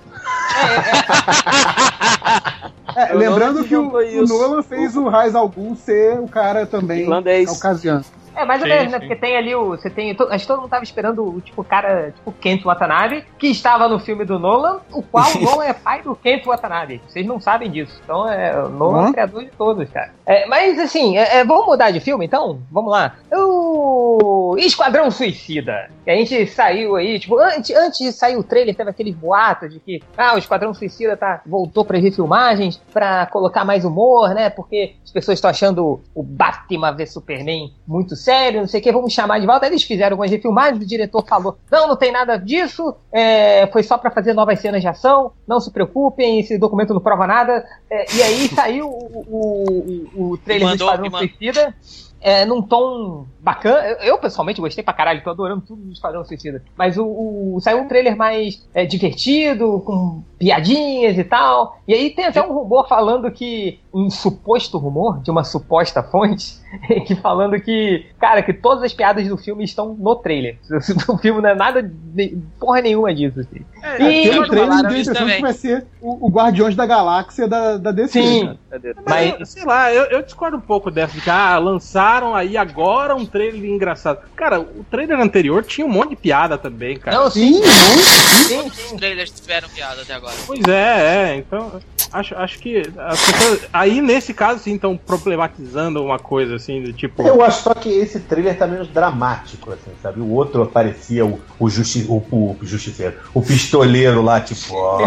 É, 2.95 3.13
lembrando 3.13 3.63
que 3.63 3.75
o, 3.75 3.89
o. 3.89 4.27
Nolan 4.27 4.61
fez 4.63 4.95
o 4.95 5.07
Raiz 5.07 5.35
Algum 5.35 5.75
ser 5.75 6.19
o 6.19 6.27
cara 6.27 6.65
também 6.65 7.01
Irlandês. 7.01 7.49
caucasiano. 7.49 8.03
É, 8.39 8.45
mais 8.45 8.61
ou 8.61 8.67
Sim, 8.67 8.73
menos, 8.73 8.91
né? 8.91 8.99
sim. 8.99 9.07
Porque 9.07 9.19
tem 9.21 9.37
ali 9.37 9.55
o. 9.55 9.69
Você 9.71 9.89
tem. 9.89 10.11
Acho 10.11 10.41
que 10.43 10.47
todo 10.47 10.61
mundo 10.61 10.69
tava 10.69 10.83
esperando 10.83 11.23
o 11.27 11.41
tipo 11.41 11.63
cara, 11.63 12.11
tipo 12.15 12.31
Kent 12.31 12.63
Watanabe, 12.63 13.25
que 13.37 13.47
estava 13.47 13.87
no 13.87 13.99
filme 13.99 14.23
do 14.25 14.39
Nolan, 14.39 14.79
o 14.91 15.01
qual 15.01 15.25
o 15.35 15.41
Nolan 15.41 15.65
é 15.65 15.73
pai 15.73 16.01
do 16.01 16.15
Kent 16.15 16.45
Watanabe. 16.45 17.01
Vocês 17.07 17.25
não 17.25 17.39
sabem 17.39 17.69
disso. 17.71 17.99
Então 18.03 18.27
é. 18.29 18.57
O 18.63 18.69
Nolan 18.69 18.99
é 18.99 19.03
Uhum. 19.03 19.09
o 19.09 19.13
criador 19.13 19.43
de 19.43 19.51
todos, 19.51 19.89
cara. 19.89 20.11
É, 20.25 20.45
mas 20.47 20.77
assim, 20.79 21.17
é, 21.17 21.37
é, 21.37 21.43
vamos 21.45 21.65
mudar 21.65 21.91
de 21.91 21.99
filme 21.99 22.25
então? 22.25 22.59
Vamos 22.71 22.91
lá. 22.91 23.15
O 23.31 24.55
Esquadrão 24.57 25.09
Suicida. 25.11 25.89
Que 26.03 26.09
a 26.11 26.15
gente 26.15 26.47
saiu 26.47 26.95
aí, 26.95 27.19
tipo, 27.19 27.37
antes, 27.39 27.75
antes 27.75 27.99
de 27.99 28.11
sair 28.11 28.35
o 28.37 28.43
trailer, 28.43 28.75
teve 28.75 28.89
aquele 28.89 29.11
boato 29.11 29.67
de 29.69 29.79
que 29.79 30.01
ah, 30.17 30.35
o 30.35 30.37
Esquadrão 30.37 30.73
Suicida 30.73 31.15
tá, 31.17 31.41
voltou 31.45 31.83
para 31.85 31.97
refilmagens 31.97 32.77
pra 32.91 33.25
colocar 33.27 33.63
mais 33.65 33.85
humor, 33.85 34.29
né? 34.33 34.49
Porque 34.49 34.95
as 35.03 35.11
pessoas 35.11 35.37
estão 35.37 35.49
achando 35.49 36.01
o 36.15 36.23
Batman 36.23 36.91
vs 36.93 37.13
Superman 37.13 37.71
muito 37.87 38.15
sério, 38.15 38.28
não 38.61 38.67
sei 38.67 38.79
o 38.79 38.83
que, 38.83 38.91
vamos 38.91 39.13
chamar 39.13 39.39
de 39.39 39.45
volta. 39.45 39.65
Eles 39.67 39.83
fizeram 39.83 40.13
algumas 40.13 40.31
refilmagens, 40.31 40.81
o 40.83 40.87
diretor 40.87 41.25
falou: 41.27 41.57
não, 41.71 41.87
não 41.87 41.95
tem 41.95 42.11
nada 42.11 42.37
disso, 42.37 42.95
é, 43.11 43.67
foi 43.67 43.83
só 43.83 43.97
pra 43.97 44.11
fazer 44.11 44.33
novas 44.33 44.59
cenas 44.59 44.81
de 44.81 44.87
ação, 44.87 45.31
não 45.47 45.59
se 45.59 45.71
preocupem, 45.71 46.39
esse 46.39 46.57
documento 46.57 46.93
não 46.93 47.01
prova 47.01 47.25
nada. 47.27 47.65
É, 47.89 48.05
e 48.15 48.23
aí 48.23 48.47
saiu 48.49 48.87
o, 48.89 50.09
o, 50.15 50.31
o, 50.31 50.37
trailer 50.37 50.67
mandou- 50.69 50.87
do 50.87 51.05
Esquadrão 51.05 51.23
e 51.23 51.27
Suicida. 51.29 51.75
É, 52.21 52.45
num 52.45 52.61
tom 52.61 53.25
bacana. 53.39 53.79
Eu, 53.87 53.95
eu, 53.99 54.17
pessoalmente 54.17 54.59
gostei 54.59 54.83
pra 54.83 54.93
caralho, 54.93 55.23
tô 55.23 55.29
adorando 55.29 55.61
tudo 55.65 55.81
do 55.83 55.93
Esquadrão 55.93 56.25
Suicida. 56.25 56.61
Mas 56.75 56.97
o, 56.97 57.05
o- 57.05 57.59
saiu 57.61 57.77
um 57.79 57.87
trailer 57.87 58.17
mais 58.17 58.67
é, 58.73 58.85
divertido, 58.85 59.81
com 59.85 60.21
piadinhas 60.37 61.17
e 61.17 61.23
tal. 61.23 61.79
E 61.87 61.93
aí 61.93 62.09
tem 62.09 62.25
até 62.25 62.41
um 62.45 62.51
rumor 62.53 62.89
falando 62.89 63.31
que. 63.31 63.79
Um 63.91 64.09
suposto 64.09 64.77
rumor 64.77 65.19
de 65.21 65.31
uma 65.31 65.43
suposta 65.43 66.03
fonte. 66.03 66.59
que 67.07 67.15
falando 67.15 67.59
que. 67.59 68.05
Cara, 68.19 68.43
que 68.43 68.53
todas 68.53 68.83
as 68.83 68.93
piadas 68.93 69.27
do 69.27 69.35
filme 69.35 69.63
estão 69.63 69.95
no 69.97 70.15
trailer. 70.15 70.57
O 71.09 71.17
filme 71.17 71.41
não 71.41 71.49
é 71.49 71.55
nada. 71.55 71.81
de- 71.81 72.37
porra 72.59 72.81
nenhuma 72.81 73.13
disso. 73.13 73.39
Assim. 73.39 73.65
É, 73.81 73.95
E- 73.95 74.29
Pelo 74.29 74.43
eles 74.43 74.49
trailer, 74.49 74.51
deu 74.51 74.73
a 74.73 74.79
impressão 74.91 75.27
que 75.27 75.41
vai 75.41 75.53
ser 75.53 75.85
o, 75.99 76.27
o 76.27 76.29
Guardiões 76.29 76.75
da 76.75 76.85
Galáxia 76.85 77.47
da, 77.47 77.77
da 77.77 77.91
DC. 77.91 78.21
Sim. 78.21 78.45
cara. 78.45 78.59
Mas, 79.05 79.05
Mas- 79.31 79.39
eu- 79.39 79.45
sei 79.47 79.65
lá, 79.65 79.91
eu, 79.91 80.03
eu 80.05 80.21
discordo 80.21 80.57
um 80.57 80.61
pouco 80.61 80.91
dessa 80.91 81.13
de 81.13 81.21
que 81.21 81.29
ah, 81.29 81.57
lançaram 81.57 82.35
aí 82.35 82.55
agora 82.55 83.15
um 83.15 83.25
trailer 83.25 83.65
engraçado. 83.65 84.19
Cara, 84.35 84.59
o 84.59 84.85
trailer 84.91 85.19
anterior 85.19 85.63
tinha 85.63 85.87
um 85.87 85.89
monte 85.89 86.09
de 86.11 86.15
piada 86.17 86.57
também, 86.59 86.97
cara. 86.97 87.17
Não, 87.17 87.31
sim, 87.31 87.53
Sim, 87.53 87.59
muito. 87.63 88.47
sim, 88.47 88.67
Os 88.67 88.75
sim. 88.89 88.97
trailers 88.97 89.31
tiveram 89.31 89.67
piada 89.69 90.01
até 90.03 90.13
agora. 90.13 90.35
Pois 90.45 90.61
é, 90.67 91.31
é. 91.31 91.35
Então, 91.37 91.71
acho, 92.11 92.35
acho 92.35 92.59
que 92.59 92.83
as 92.97 93.21
pessoas. 93.21 93.61
Aí, 93.71 94.01
nesse 94.01 94.33
caso, 94.33 94.59
sim, 94.59 94.75
estão 94.75 94.97
problematizando 94.97 96.03
uma 96.03 96.19
coisa 96.19 96.55
assim, 96.55 96.81
do 96.81 96.93
tipo. 96.93 97.21
Eu 97.21 97.43
acho 97.43 97.63
só 97.63 97.73
que 97.73 97.89
esse 97.89 98.19
trailer 98.19 98.57
tá 98.57 98.67
menos 98.67 98.87
dramático, 98.87 99.71
assim, 99.71 99.91
sabe? 100.01 100.19
O 100.19 100.29
outro 100.31 100.65
parecia 100.65 101.25
o, 101.25 101.39
o, 101.59 101.69
justi 101.69 102.05
o, 102.07 102.17
o 102.31 102.57
justiceiro, 102.61 103.17
o 103.33 103.41
pistoleiro 103.41 104.21
lá, 104.21 104.41
tipo, 104.41 104.73
ó, 104.73 104.99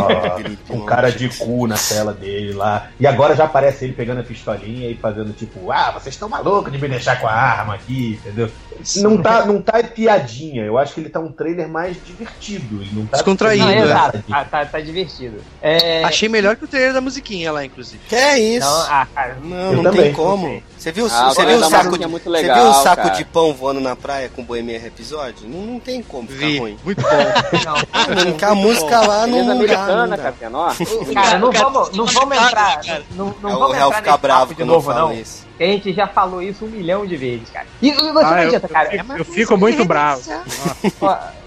com 0.69 0.81
cara 0.83 1.11
de 1.11 1.29
cu 1.29 1.67
na 1.67 1.77
tela 1.77 2.13
dele 2.13 2.53
lá. 2.53 2.89
E 2.99 3.07
agora 3.07 3.35
já 3.35 3.45
aparece 3.45 3.85
ele 3.85 3.93
pegando 3.93 4.21
a 4.21 4.25
pistolinha 4.25 4.89
e 4.89 4.95
fazendo 4.95 5.33
tipo, 5.33 5.71
ah, 5.71 5.91
vocês 5.93 6.15
estão 6.15 6.29
malucos 6.29 6.73
de 6.73 6.79
me 6.79 6.89
deixar 6.89 7.21
com 7.21 7.27
a 7.27 7.33
arma 7.33 7.75
aqui, 7.75 8.19
entendeu? 8.21 8.51
Não 8.97 9.21
tá, 9.21 9.45
não 9.45 9.61
tá 9.61 9.83
piadinha. 9.83 10.65
Eu 10.65 10.79
acho 10.79 10.95
que 10.95 11.01
ele 11.01 11.09
tá 11.09 11.21
um 11.21 11.31
trailer 11.31 11.69
mais 11.69 11.97
divertido. 12.05 12.83
Ele 12.83 12.91
não 12.93 13.07
tá 13.07 13.17
Descontraído, 13.19 13.65
Não, 13.65 13.71
é. 13.71 13.93
Ah, 14.31 14.45
tá, 14.45 14.65
tá 14.65 14.81
divertido. 14.81 15.39
É, 15.61 16.03
Achei 16.05 16.29
melhor 16.29 16.57
que 16.57 16.65
o 16.65 16.69
trailer 16.69 16.92
da 16.93 17.01
musiquinha 17.01 17.51
lá, 17.53 17.65
inclusive. 17.65 18.01
Que 18.09 18.15
é 18.17 18.39
isso? 18.39 18.67
Não, 18.67 18.83
ah, 18.83 19.07
cara. 19.15 19.39
Não, 19.43 19.57
Eu 19.57 19.73
não 19.77 19.83
também. 19.85 20.03
tem 20.03 20.13
como. 20.13 20.63
Você 20.79 20.91
viu, 20.91 21.07
Ah, 21.07 21.29
você 21.31 21.43
o 21.43 21.47
viu 21.47 21.57
o 21.57 21.61
da 21.61 21.69
saco 21.71 21.85
musiquinha 21.85 21.99
de, 21.99 22.05
é 22.05 22.07
muito 22.09 22.23
você 22.25 22.29
legal, 22.31 22.57
viu 22.61 22.71
o 22.71 22.75
saco 22.75 23.03
cara. 23.03 23.15
de 23.15 23.25
pão 23.25 23.55
voando 23.55 23.81
na 23.81 23.95
praia 23.95 24.29
com 24.29 24.43
Bohemian 24.43 24.79
Rhapsody? 24.81 25.47
Não, 25.47 25.61
não 25.63 25.81
tem 25.81 26.03
como 26.03 26.27
ficar 26.29 26.47
Vi. 26.47 26.59
ruim. 26.59 26.79
Muito 26.85 27.01
bom. 27.01 27.09
Não. 27.65 27.77
Ah, 27.93 28.33
que 28.37 28.45
a 28.45 28.55
música 28.55 29.01
lá 29.01 29.27
não, 29.27 29.39
não 29.39 29.47
dá, 29.47 29.53
americana, 29.53 30.07
não 30.07 30.17
dá. 30.17 30.75
Cara, 31.15 31.39
não 31.39 31.53
vamos, 31.53 31.91
não 31.93 32.07
vamos 32.07 32.37
entrar. 32.37 32.81
Não, 33.13 33.35
não 33.41 33.51
É, 33.51 33.55
o 33.55 33.59
vamos 33.59 33.77
réu 33.77 33.87
entrar 33.89 33.99
fica 33.99 34.11
nesse 34.11 34.23
bravo 34.23 34.65
novo, 34.65 34.87
fala 34.93 35.01
não. 35.01 35.13
isso. 35.13 35.47
Que 35.57 35.63
a 35.65 35.67
gente 35.69 35.93
já 35.93 36.07
falou 36.09 36.43
isso 36.43 36.65
um 36.65 36.69
milhão 36.69 37.07
de 37.07 37.17
vezes, 37.17 37.49
cara. 37.51 37.67
E, 37.81 37.89
e 37.89 38.13
você 38.13 38.25
Ah, 38.25 38.31
não 38.31 38.39
eu, 38.43 38.61
cara. 38.61 38.95
eu 38.97 39.01
fico, 39.05 39.13
eu 39.19 39.25
fico 39.25 39.57
muito 39.57 39.85
bravo. 39.85 40.23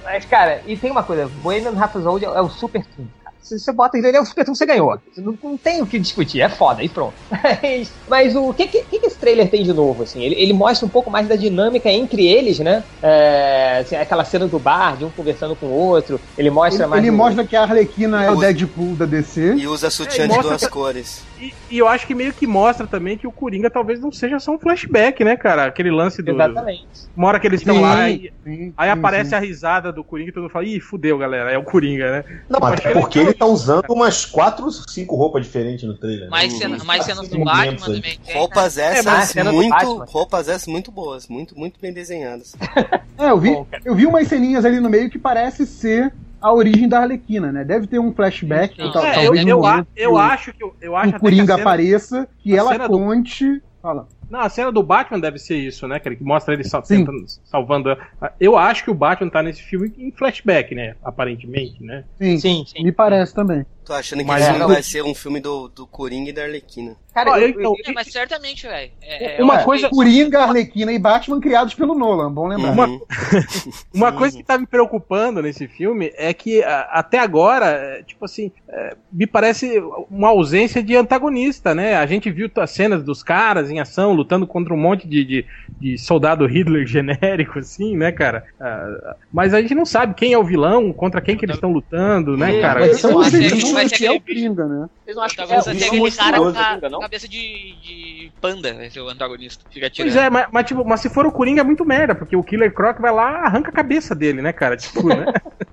Mas, 0.03 0.25
cara, 0.25 0.61
e 0.65 0.77
tem 0.77 0.91
uma 0.91 1.03
coisa: 1.03 1.27
Bohemian 1.41 1.71
Rhapsody 1.71 2.25
é 2.25 2.41
o 2.41 2.49
super 2.49 2.83
cara. 2.85 3.24
Se 3.45 3.59
você 3.59 3.71
bota 3.71 3.97
ele, 3.97 4.15
é 4.17 4.19
o 4.19 4.25
super 4.25 4.45
você 4.45 4.65
ganhou. 4.65 4.97
Não, 5.17 5.37
não 5.43 5.57
tem 5.57 5.81
o 5.81 5.85
que 5.87 5.99
discutir, 5.99 6.41
é 6.41 6.49
foda, 6.49 6.83
e 6.83 6.89
pronto. 6.89 7.15
Mas, 7.61 7.89
mas 8.07 8.35
o 8.35 8.53
que, 8.53 8.67
que, 8.67 8.83
que 8.85 9.05
esse 9.05 9.19
trailer 9.19 9.49
tem 9.49 9.63
de 9.63 9.71
novo, 9.73 10.01
assim? 10.03 10.23
Ele, 10.23 10.35
ele 10.35 10.53
mostra 10.53 10.85
um 10.87 10.89
pouco 10.89 11.11
mais 11.11 11.27
da 11.27 11.35
dinâmica 11.35 11.89
entre 11.89 12.25
eles, 12.25 12.59
né? 12.59 12.83
É, 13.03 13.79
assim, 13.81 13.95
aquela 13.95 14.23
cena 14.25 14.47
do 14.47 14.59
bar, 14.59 14.97
de 14.97 15.05
um 15.05 15.11
conversando 15.11 15.55
com 15.55 15.67
o 15.67 15.71
outro. 15.71 16.19
Ele 16.37 16.49
mostra 16.49 16.83
Ele, 16.83 16.89
mais. 16.89 17.03
ele 17.03 17.11
o- 17.11 17.17
mostra 17.17 17.45
que 17.45 17.55
a 17.55 17.61
Arlequina 17.63 18.23
é 18.23 18.31
o 18.31 18.35
Deadpool 18.35 18.95
da 18.95 19.05
DC. 19.05 19.53
E 19.55 19.67
usa 19.67 19.89
sutiã 19.89 20.25
É, 20.25 20.27
de 20.27 20.39
duas 20.39 20.63
que- 20.63 20.69
cores. 20.69 21.25
E, 21.37 21.75
e 21.75 21.77
eu 21.79 21.87
acho 21.87 22.07
que 22.07 22.15
meio 22.15 22.33
que 22.33 22.47
mostra 22.47 22.87
também 22.87 23.17
que 23.17 23.27
o 23.27 23.31
Coringa 23.31 23.69
talvez 23.69 23.99
não 23.99 24.11
seja 24.11 24.39
só 24.39 24.53
um 24.53 24.59
flashback, 24.59 25.23
né, 25.23 25.35
cara? 25.35 25.65
Aquele 25.65 25.91
lance 25.91 26.23
do. 26.23 26.31
Exatamente. 26.31 26.87
Uma 27.15 27.27
hora 27.27 27.39
que 27.39 27.47
eles 27.47 27.61
estão 27.61 27.79
lá 27.81 28.09
e 28.09 28.31
sim, 28.43 28.73
aí 28.77 28.89
sim, 28.89 28.99
aparece 28.99 29.29
sim. 29.31 29.35
a 29.35 29.39
risada 29.39 29.91
do 29.91 30.03
Coringa 30.03 30.29
e 30.29 30.33
todo 30.33 30.43
mundo 30.43 30.51
fala, 30.51 30.65
ih, 30.65 30.79
fudeu, 30.79 31.17
galera, 31.17 31.51
é 31.51 31.57
o 31.57 31.63
Coringa, 31.63 32.11
né? 32.11 32.23
Não, 32.49 32.59
que 32.75 32.87
é 32.87 32.91
porque 32.93 33.19
ele 33.19 33.33
tá 33.35 33.45
usando 33.45 33.85
umas 33.89 34.25
quatro, 34.25 34.69
cinco 34.89 35.15
roupas 35.15 35.43
diferentes 35.45 35.83
no 35.87 35.95
trailer. 35.97 36.29
Mais, 36.29 36.51
né? 36.53 36.59
cena, 36.59 36.83
mais 36.83 37.03
cenas 37.05 37.27
cinco 37.27 37.37
do 37.39 37.45
Batman 37.45 37.85
também 37.85 38.19
tem. 38.25 38.35
Roupas 38.35 38.77
a 38.77 38.81
essas 38.83 39.33
do 39.33 39.53
muito, 39.53 40.03
roupas 40.05 40.47
essas 40.49 40.67
muito 40.67 40.91
boas, 40.91 41.27
muito, 41.27 41.57
muito 41.57 41.79
bem 41.79 41.93
desenhadas. 41.93 42.55
É, 43.17 43.29
eu 43.29 43.39
vi, 43.39 43.51
Bom, 43.51 43.65
eu 43.85 43.95
vi 43.95 44.05
umas 44.05 44.27
ceninhas 44.27 44.65
ali 44.65 44.81
no 44.81 44.89
meio 44.89 45.09
que 45.09 45.17
parece 45.17 45.65
ser 45.65 46.13
a 46.41 46.51
origem 46.53 46.85
da 46.87 46.99
Arlequina, 46.99 47.49
né? 47.49 47.63
Deve 47.63 47.87
ter 47.87 47.97
um 47.97 48.13
flashback, 48.13 48.77
Não, 48.77 48.91
tal- 48.91 49.05
É, 49.05 49.19
eu, 49.19 49.23
talvez 49.23 49.47
eu, 49.47 49.57
no 49.59 49.65
a- 49.65 49.75
outro, 49.77 49.87
eu 49.95 50.17
acho 50.17 50.53
que 50.53 50.61
eu, 50.61 50.75
eu 50.81 50.95
acho 50.97 51.05
o 51.05 51.09
até 51.11 51.11
que 51.11 51.15
a 51.15 51.19
Coringa 51.21 51.45
cena- 51.53 51.61
apareça, 51.61 52.27
que 52.39 52.53
a 52.53 52.57
ela 52.57 52.71
cena 52.73 52.89
do- 52.89 52.97
conte. 52.99 53.63
Fala. 53.81 54.05
Não, 54.29 54.39
a 54.39 54.49
cena 54.49 54.71
do 54.71 54.81
Batman 54.83 55.19
deve 55.19 55.37
ser 55.39 55.57
isso, 55.57 55.87
né? 55.87 55.99
Que 55.99 56.09
ele 56.09 56.17
mostra 56.21 56.53
ele 56.53 56.63
sal- 56.63 56.83
Sim. 56.83 56.99
tentando- 57.05 57.25
salvando. 57.45 57.89
a- 58.21 58.31
Eu 58.39 58.57
acho 58.57 58.83
que 58.83 58.91
o 58.91 58.95
Batman 58.95 59.29
tá 59.29 59.41
nesse 59.43 59.61
filme 59.61 59.93
em 59.97 60.11
flashback, 60.11 60.73
né? 60.75 60.95
Aparentemente, 61.03 61.83
né? 61.83 62.03
Sim, 62.19 62.37
Sim, 62.39 62.63
sim. 62.67 62.83
me 62.83 62.91
parece 62.91 63.33
também. 63.33 63.65
Tô 63.85 63.93
achando 63.93 64.19
que 64.21 64.25
Mas 64.25 64.41
esse 64.43 64.55
é, 64.55 64.65
vai 64.65 64.81
ser 64.81 65.03
um 65.03 65.13
filme 65.13 65.39
do, 65.39 65.67
do 65.67 65.85
Coringa 65.85 66.31
e 66.31 66.33
da 66.33 66.41
Arlequina. 66.41 66.95
Cara, 67.13 67.31
Ó, 67.33 67.37
eu- 67.37 67.49
então, 67.49 67.75
É, 67.85 67.91
mas 67.91 68.07
certamente, 68.11 68.65
velho. 68.65 68.91
É, 68.99 69.39
é, 69.39 69.43
Uma 69.43 69.57
acho 69.57 69.65
coisa- 69.65 69.87
que- 69.89 69.95
Coringa, 69.95 70.39
Arlequina 70.39 70.91
e 70.91 70.97
Batman 70.97 71.39
criados 71.39 71.75
pelo 71.75 71.93
Nolan, 71.93 72.31
bom 72.33 72.47
lembrar. 72.47 72.71
Uma- 72.71 72.87
Uhum. 72.87 72.99
Uma 73.93 74.11
coisa 74.11 74.35
que 74.37 74.43
tá 74.43 74.57
me 74.57 74.65
preocupando 74.65 75.39
nesse 75.39 75.67
filme 75.67 76.11
é 76.15 76.33
que 76.33 76.63
até 76.63 77.19
agora, 77.19 77.67
é, 77.67 78.03
tipo 78.03 78.25
assim, 78.25 78.51
é, 78.67 78.95
me 79.11 79.27
parece 79.27 79.79
uma 80.09 80.29
ausência 80.29 80.81
de 80.81 80.95
antagonista, 80.95 81.75
né? 81.75 81.95
A 81.95 82.07
gente 82.07 82.31
viu 82.31 82.49
as 82.57 82.71
cenas 82.71 83.03
dos 83.03 83.21
caras 83.21 83.69
em 83.69 83.79
ação, 83.79 84.14
lutando 84.15 84.47
contra 84.47 84.73
um 84.73 84.77
monte 84.77 85.07
de, 85.07 85.23
de, 85.23 85.45
de 85.79 85.97
soldado 85.97 86.45
Hitler 86.45 86.85
genérico, 86.87 87.59
assim, 87.59 87.95
né, 87.95 88.11
cara? 88.11 88.43
Ah, 88.59 89.15
mas 89.31 89.53
a 89.53 89.61
gente 89.61 89.75
não 89.75 89.85
sabe 89.85 90.15
quem 90.15 90.33
é 90.33 90.37
o 90.37 90.43
vilão, 90.43 90.91
contra 90.93 91.21
quem 91.21 91.37
que 91.37 91.45
eles 91.45 91.55
estão 91.55 91.71
lutando, 91.71 92.37
né, 92.37 92.57
É, 92.57 92.61
cara? 92.61 92.79
mas 92.81 92.99
São 92.99 93.17
os 93.17 93.29
vilões 93.29 93.89
ser 93.89 93.97
que 93.97 94.05
é 94.05 94.11
o 94.11 94.21
Coringa, 94.21 94.65
né? 94.65 94.87
Vocês 95.03 95.15
não 95.15 95.23
acham 95.23 95.45
que 95.45 95.53
é, 95.53 95.57
o 95.57 95.59
aquele 95.59 96.11
cara 96.11 96.37
com 96.39 96.97
a 96.97 97.01
cabeça 97.01 97.27
de, 97.27 97.37
de 97.81 98.31
panda 98.41 98.73
vai 98.73 98.89
ser 98.89 99.01
o 99.01 99.09
antagonista. 99.09 99.63
Fica 99.69 99.87
atirando. 99.87 100.11
Pois 100.11 100.23
é, 100.23 100.29
mas, 100.29 100.47
mas, 100.51 100.65
tipo, 100.65 100.85
mas 100.85 101.01
se 101.01 101.09
for 101.09 101.25
o 101.25 101.31
Coringa 101.31 101.61
é 101.61 101.63
muito 101.63 101.85
merda, 101.85 102.15
porque 102.15 102.35
o 102.35 102.43
Killer 102.43 102.73
Croc 102.73 102.99
vai 102.99 103.11
lá 103.11 103.45
arranca 103.45 103.69
a 103.69 103.73
cabeça 103.73 104.15
dele, 104.15 104.41
né, 104.41 104.51
cara? 104.53 104.75
Tipo, 104.77 105.07
né? 105.07 105.25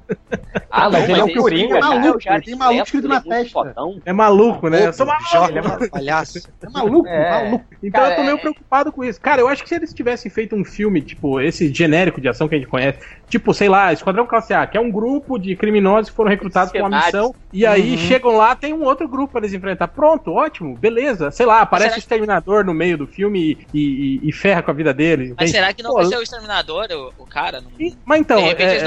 Ah, 0.71 0.91
mas 0.91 1.09
ele 1.09 1.21
é 1.21 1.25
o 1.25 1.29
esse 1.29 1.37
Coringa, 1.39 1.61
filme 1.69 1.81
cara. 2.23 2.37
é 2.39 2.41
tem 2.41 2.55
maluco 2.55 2.83
escrito 2.85 3.07
é 3.07 3.09
na 3.09 3.15
muito 3.17 3.29
testa. 3.29 3.75
É 4.05 4.13
maluco, 4.13 4.69
né? 4.69 4.87
Eu 4.87 4.93
sou 4.93 5.07
maluco. 5.07 5.29
É 5.35 5.61
um 5.85 5.89
palhaço. 5.89 6.39
É 6.39 6.69
maluco, 6.71 7.09
É. 7.09 7.31
maluco. 7.45 7.65
Então 7.83 8.01
Cara, 8.01 8.13
eu 8.13 8.17
tô 8.17 8.23
meio 8.23 8.37
é- 8.37 8.41
preocupado 8.41 8.93
com 8.93 9.05
isso. 9.05 9.21
Cara, 9.21 9.41
eu 9.41 9.49
acho 9.49 9.63
que 9.63 9.69
se 9.69 9.75
eles 9.75 9.93
tivessem 9.93 10.31
feito 10.31 10.55
um 10.55 10.65
filme, 10.65 11.01
tipo, 11.01 11.41
esse 11.41 11.73
genérico 11.73 12.21
de 12.21 12.29
ação 12.29 12.49
que 12.49 12.55
a 12.55 12.59
gente 12.59 12.69
conhece, 12.69 12.99
tipo, 13.29 13.53
sei 13.55 13.69
lá, 13.69 13.93
Esquadrão 13.93 14.27
Classe 14.27 14.53
A, 14.55 14.67
que 14.67 14.77
é 14.77 14.81
um 14.81 14.91
grupo 14.91 15.39
de 15.39 15.57
criminosos 15.57 16.11
que 16.11 16.17
foram 16.17 16.31
recrutados 16.31 16.73
com 16.73 16.79
uma 16.79 16.89
missão, 17.05 17.35
e 17.53 17.65
aí 17.67 17.93
Uhum. 17.93 17.99
chegam 17.99 18.37
lá, 18.37 18.55
tem 18.55 18.73
um 18.73 18.85
outro 18.85 19.09
grupo 19.09 19.33
pra 19.33 19.41
eles 19.41 19.53
enfrentar. 19.55 19.89
Pronto, 19.89 20.33
ótimo, 20.33 20.77
beleza. 20.77 21.31
Sei 21.31 21.47
lá, 21.47 21.61
aparece 21.61 21.97
o 21.97 21.99
Exterminador 21.99 22.65
no 22.65 22.75
meio 22.75 22.97
do 22.99 23.07
filme 23.07 23.59
e, 23.75 24.19
e- 24.23 24.29
e 24.29 24.33
ferra 24.33 24.63
com 24.63 24.71
a 24.71 24.75
vida 24.75 24.93
deles. 24.95 25.31
Mas 25.31 25.51
entende? 25.51 25.51
será 25.53 25.73
que 25.73 25.83
não 25.83 25.91
Pô, 25.91 25.97
vai 25.97 26.07
ser 26.07 26.17
o 26.19 26.23
Exterminador, 26.23 26.87
o, 26.91 27.23
o 27.23 27.27
cara? 27.27 27.61
Não, 27.61 27.71
e- 27.79 27.97
Mas 28.05 28.21
então, 28.21 28.37
de 28.39 28.45
repente 28.45 28.69
é- 28.69 28.73
eles 28.75 28.83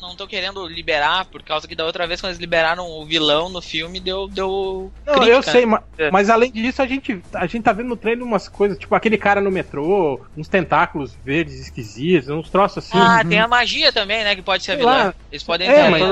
não 0.00 0.08
é- 0.08 0.10
estão 0.12 0.26
querendo, 0.26 0.26
querendo 0.26 0.68
liberar, 0.96 1.24
por 1.26 1.42
causa 1.42 1.68
que 1.68 1.74
da 1.74 1.84
outra 1.84 2.06
vez 2.06 2.20
quando 2.20 2.30
eles 2.30 2.40
liberaram 2.40 2.86
o 2.88 3.04
vilão 3.04 3.48
no 3.48 3.60
filme, 3.60 4.00
deu. 4.00 4.28
deu 4.28 4.90
Não, 5.06 5.14
crítica, 5.14 5.34
eu 5.36 5.42
sei, 5.42 5.66
ma- 5.66 5.82
É. 5.98 6.10
mas 6.10 6.30
além 6.30 6.50
disso, 6.50 6.80
a 6.82 6.86
gente, 6.86 7.20
a 7.34 7.46
gente 7.46 7.62
tá 7.62 7.72
vendo 7.72 7.88
no 7.88 7.96
trailer 7.96 8.24
umas 8.24 8.48
coisas, 8.48 8.78
tipo 8.78 8.94
aquele 8.94 9.18
cara 9.18 9.40
no 9.40 9.50
metrô, 9.50 10.20
uns 10.36 10.48
tentáculos 10.48 11.14
verdes 11.24 11.60
esquisitos, 11.60 12.28
uns 12.28 12.48
troços 12.48 12.78
assim. 12.78 12.98
Ah, 12.98 13.22
tem 13.26 13.38
a 13.38 13.48
magia 13.48 13.92
também, 13.92 14.24
né? 14.24 14.34
Que 14.34 14.42
pode 14.42 14.64
ser 14.64 14.80
a 14.80 14.84
lá. 14.84 15.14
Eles 15.30 15.42
podem 15.42 15.68
É, 15.68 15.84
ter 15.84 15.90
mas- 15.90 16.02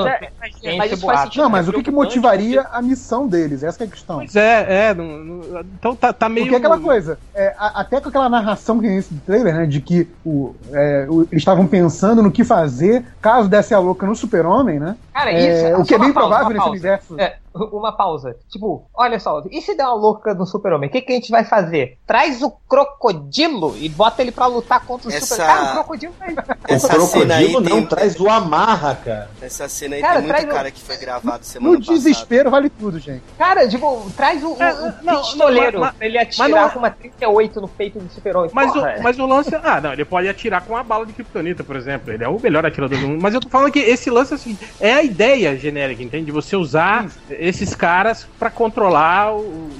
Mas 0.41 0.55
isso 0.57 0.77
faz 0.77 1.01
boato. 1.01 1.23
sentido. 1.25 1.43
Não, 1.43 1.51
mas 1.51 1.69
o 1.69 1.73
que, 1.73 1.83
que 1.83 1.91
motivaria 1.91 2.63
a 2.73 2.83
missão 2.83 3.27
deles? 3.27 3.63
Essa 3.63 3.79
que 3.79 3.85
é 3.85 3.87
a 3.87 3.91
questão. 3.91 4.17
Pois 4.19 4.37
é, 4.37 4.89
é. 4.91 4.95
não- 4.95 5.05
não- 5.25 5.61
então 5.61 5.97
tá, 5.97 6.13
tá 6.13 6.29
meio. 6.29 6.47
Porque 6.47 6.55
é 6.57 6.59
aquela 6.59 6.79
coisa, 6.79 7.19
é, 7.35 7.55
a- 7.59 7.81
até 7.81 8.01
com 8.01 8.09
aquela 8.09 8.29
narração 8.29 8.79
que 8.79 8.87
tem 8.87 8.97
nesse 8.97 9.15
trailer, 9.27 9.55
né, 9.55 9.67
de 9.67 9.81
que 9.81 10.09
o, 10.25 10.55
é, 10.73 11.07
o- 11.09 11.23
eles 11.23 11.39
estavam 11.41 11.67
pensando 11.67 12.23
no 12.23 12.31
que 12.31 12.45
fazer 12.45 13.05
caso 13.21 13.49
desse 13.49 13.73
a 13.75 13.79
louca 13.79 14.07
no 14.07 14.15
super-homem, 14.15 14.74
né? 14.79 14.97
Cara, 15.13 15.33
É, 15.33 15.71
isso. 15.71 15.81
o 15.81 15.85
que 15.85 15.95
é 15.95 15.99
bem 15.99 16.13
pausa, 16.13 16.29
provável 16.29 16.57
nesse 16.57 16.69
universo. 16.69 17.21
É, 17.21 17.37
uma 17.55 17.93
pausa. 17.93 18.37
Tipo, 18.51 18.85
olha 18.95 19.19
só, 19.21 19.43
e 19.51 19.61
se 19.63 19.75
der 19.77 19.85
uma 19.85 19.95
louca 19.95 20.35
no 20.35 20.47
super-homem? 20.47 20.89
O 20.89 20.93
que, 20.93 21.01
que 21.01 21.13
a 21.13 21.15
gente 21.15 21.31
vai 21.31 21.45
fazer? 21.45 21.99
Traz 22.07 22.43
o 22.43 22.51
crocodilo 22.69 23.77
e 23.79 23.89
bota 23.89 24.23
ele 24.23 24.33
pra 24.33 24.47
lutar 24.47 24.85
contra 24.85 25.09
o 25.09 25.13
Essa- 25.13 25.27
super... 25.37 25.47
Cara, 25.47 25.65
o 25.65 25.73
crocodilo 25.75 26.15
vai... 26.19 26.33
O 26.35 26.37
Essa 26.69 26.87
aí 26.89 26.95
crocodilo 26.99 27.61
não 27.61 27.77
tem- 27.79 27.87
traz 27.87 28.19
o 28.21 28.29
amarra, 28.29 28.95
cara. 28.97 29.31
Essa 29.41 29.69
cena 29.69 29.97
aí 29.97 30.01
Cara, 30.03 30.21
tem 30.23 30.33
muito 30.33 30.45
o- 30.47 30.49
cara 30.55 30.71
que 30.71 30.81
foi 30.81 30.97
gravado 30.97 31.45
semana 31.45 31.73
No 31.75 31.79
passada. 31.79 31.97
desespero 31.99 32.51
vale 32.51 32.71
tudo, 32.71 32.99
gente. 32.99 33.23
Cara, 33.39 33.69
tipo, 33.69 34.11
traz 34.17 34.43
o, 34.43 34.55
o, 34.55 34.63
É, 34.63 34.73
o 34.73 35.05
não, 35.05 35.21
pistoleiro 35.23 35.73
não, 35.79 35.87
mas- 35.87 35.95
pra 35.97 36.07
ele 36.07 36.19
atirar 36.19 36.49
mas 36.51 36.61
não- 36.63 36.71
com 36.71 36.79
uma 36.79 36.91
38 36.91 37.61
no 37.61 37.69
peito 37.69 37.99
do 37.99 38.13
super-homem. 38.13 38.51
Mas 38.53 38.75
o, 38.75 38.81
mas 39.03 39.19
o 39.19 39.27
lance. 39.27 39.55
Ah, 39.63 39.81
não, 39.81 39.93
ele 39.93 40.05
pode 40.05 40.29
atirar 40.29 40.63
com 40.65 40.73
uma 40.75 40.83
bala 40.83 41.07
de 41.07 41.13
kryptonita, 41.13 41.63
por 41.63 41.77
exemplo. 41.77 42.13
Ele 42.13 42.25
é 42.25 42.29
o 42.29 42.39
melhor 42.41 42.65
atirador 42.67 42.99
do 42.99 43.07
mundo. 43.09 43.21
Mas 43.23 43.35
eu 43.35 43.41
tô 43.41 43.49
falando 43.49 43.71
que 43.73 43.79
esse 43.79 44.11
lance 44.11 44.35
assim, 44.35 44.59
é 44.81 44.93
a 44.95 45.03
ideia 45.03 45.57
genérica, 45.57 46.03
entende? 46.03 46.27
De 46.27 46.33
você 46.33 46.57
usar 46.57 47.07
esses 47.45 47.75
caras 47.75 48.27
pra 48.39 48.51
controlar 48.51 49.35
o- 49.35 49.71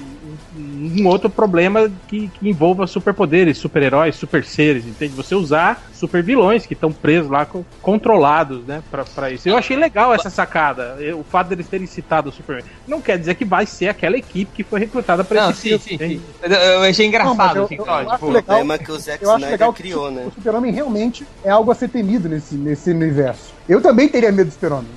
um 0.57 1.07
outro 1.07 1.29
problema 1.29 1.91
que, 2.07 2.27
que 2.29 2.47
envolva 2.49 2.85
superpoderes, 2.87 3.57
super-heróis, 3.57 4.15
super 4.15 4.45
seres, 4.45 4.85
entende? 4.85 5.13
Você 5.15 5.35
usar 5.35 5.81
super 5.93 6.21
vilões 6.23 6.65
que 6.65 6.73
estão 6.73 6.91
presos 6.93 7.29
lá, 7.29 7.45
controlados, 7.81 8.63
né, 8.65 8.81
pra, 8.89 9.03
pra 9.03 9.31
isso. 9.31 9.49
Eu 9.49 9.57
achei 9.57 9.75
legal 9.75 10.13
essa 10.13 10.29
sacada, 10.29 10.95
eu- 10.99 11.19
o 11.19 11.23
fato 11.23 11.47
deles 11.47 11.67
terem 11.67 11.87
citado 11.87 12.29
o 12.29 12.31
Superman. 12.31 12.63
Não 12.87 13.01
quer 13.01 13.17
dizer 13.17 13.35
que 13.35 13.43
vai 13.43 13.65
ser 13.65 13.87
aquela 13.89 14.15
equipe 14.17 14.51
que 14.55 14.63
foi 14.63 14.79
recrutada 14.79 15.23
pra 15.23 15.43
Não, 15.43 15.51
esse 15.51 15.61
sim, 15.61 15.79
filme, 15.79 15.83
sim, 16.13 16.19
sim. 16.19 16.21
Eu, 16.43 16.51
eu 16.51 16.81
achei 16.83 17.05
engraçado, 17.07 17.35
Não, 17.37 17.55
eu- 17.55 17.65
assim, 17.65 17.75
eu 17.75 17.89
acho 17.89 18.11
tipo, 18.11 18.25
O 18.25 18.29
legal- 18.29 18.43
problema 18.43 18.73
é 18.75 18.77
que 18.77 18.91
o 18.91 18.99
Zack 18.99 19.23
Eu 19.23 19.37
Snyder 19.37 19.71
criou, 19.73 20.07
o 20.07 20.11
né? 20.11 20.27
super-homem 20.35 20.71
realmente 20.71 21.25
é 21.43 21.49
algo 21.49 21.71
a 21.71 21.75
ser 21.75 21.89
temido 21.89 22.29
nesse, 22.29 22.55
nesse 22.55 22.91
universo. 22.91 23.53
Eu 23.67 23.81
também 23.81 24.07
teria 24.07 24.31
medo 24.31 24.47
do 24.47 24.53
super-homem. 24.53 24.87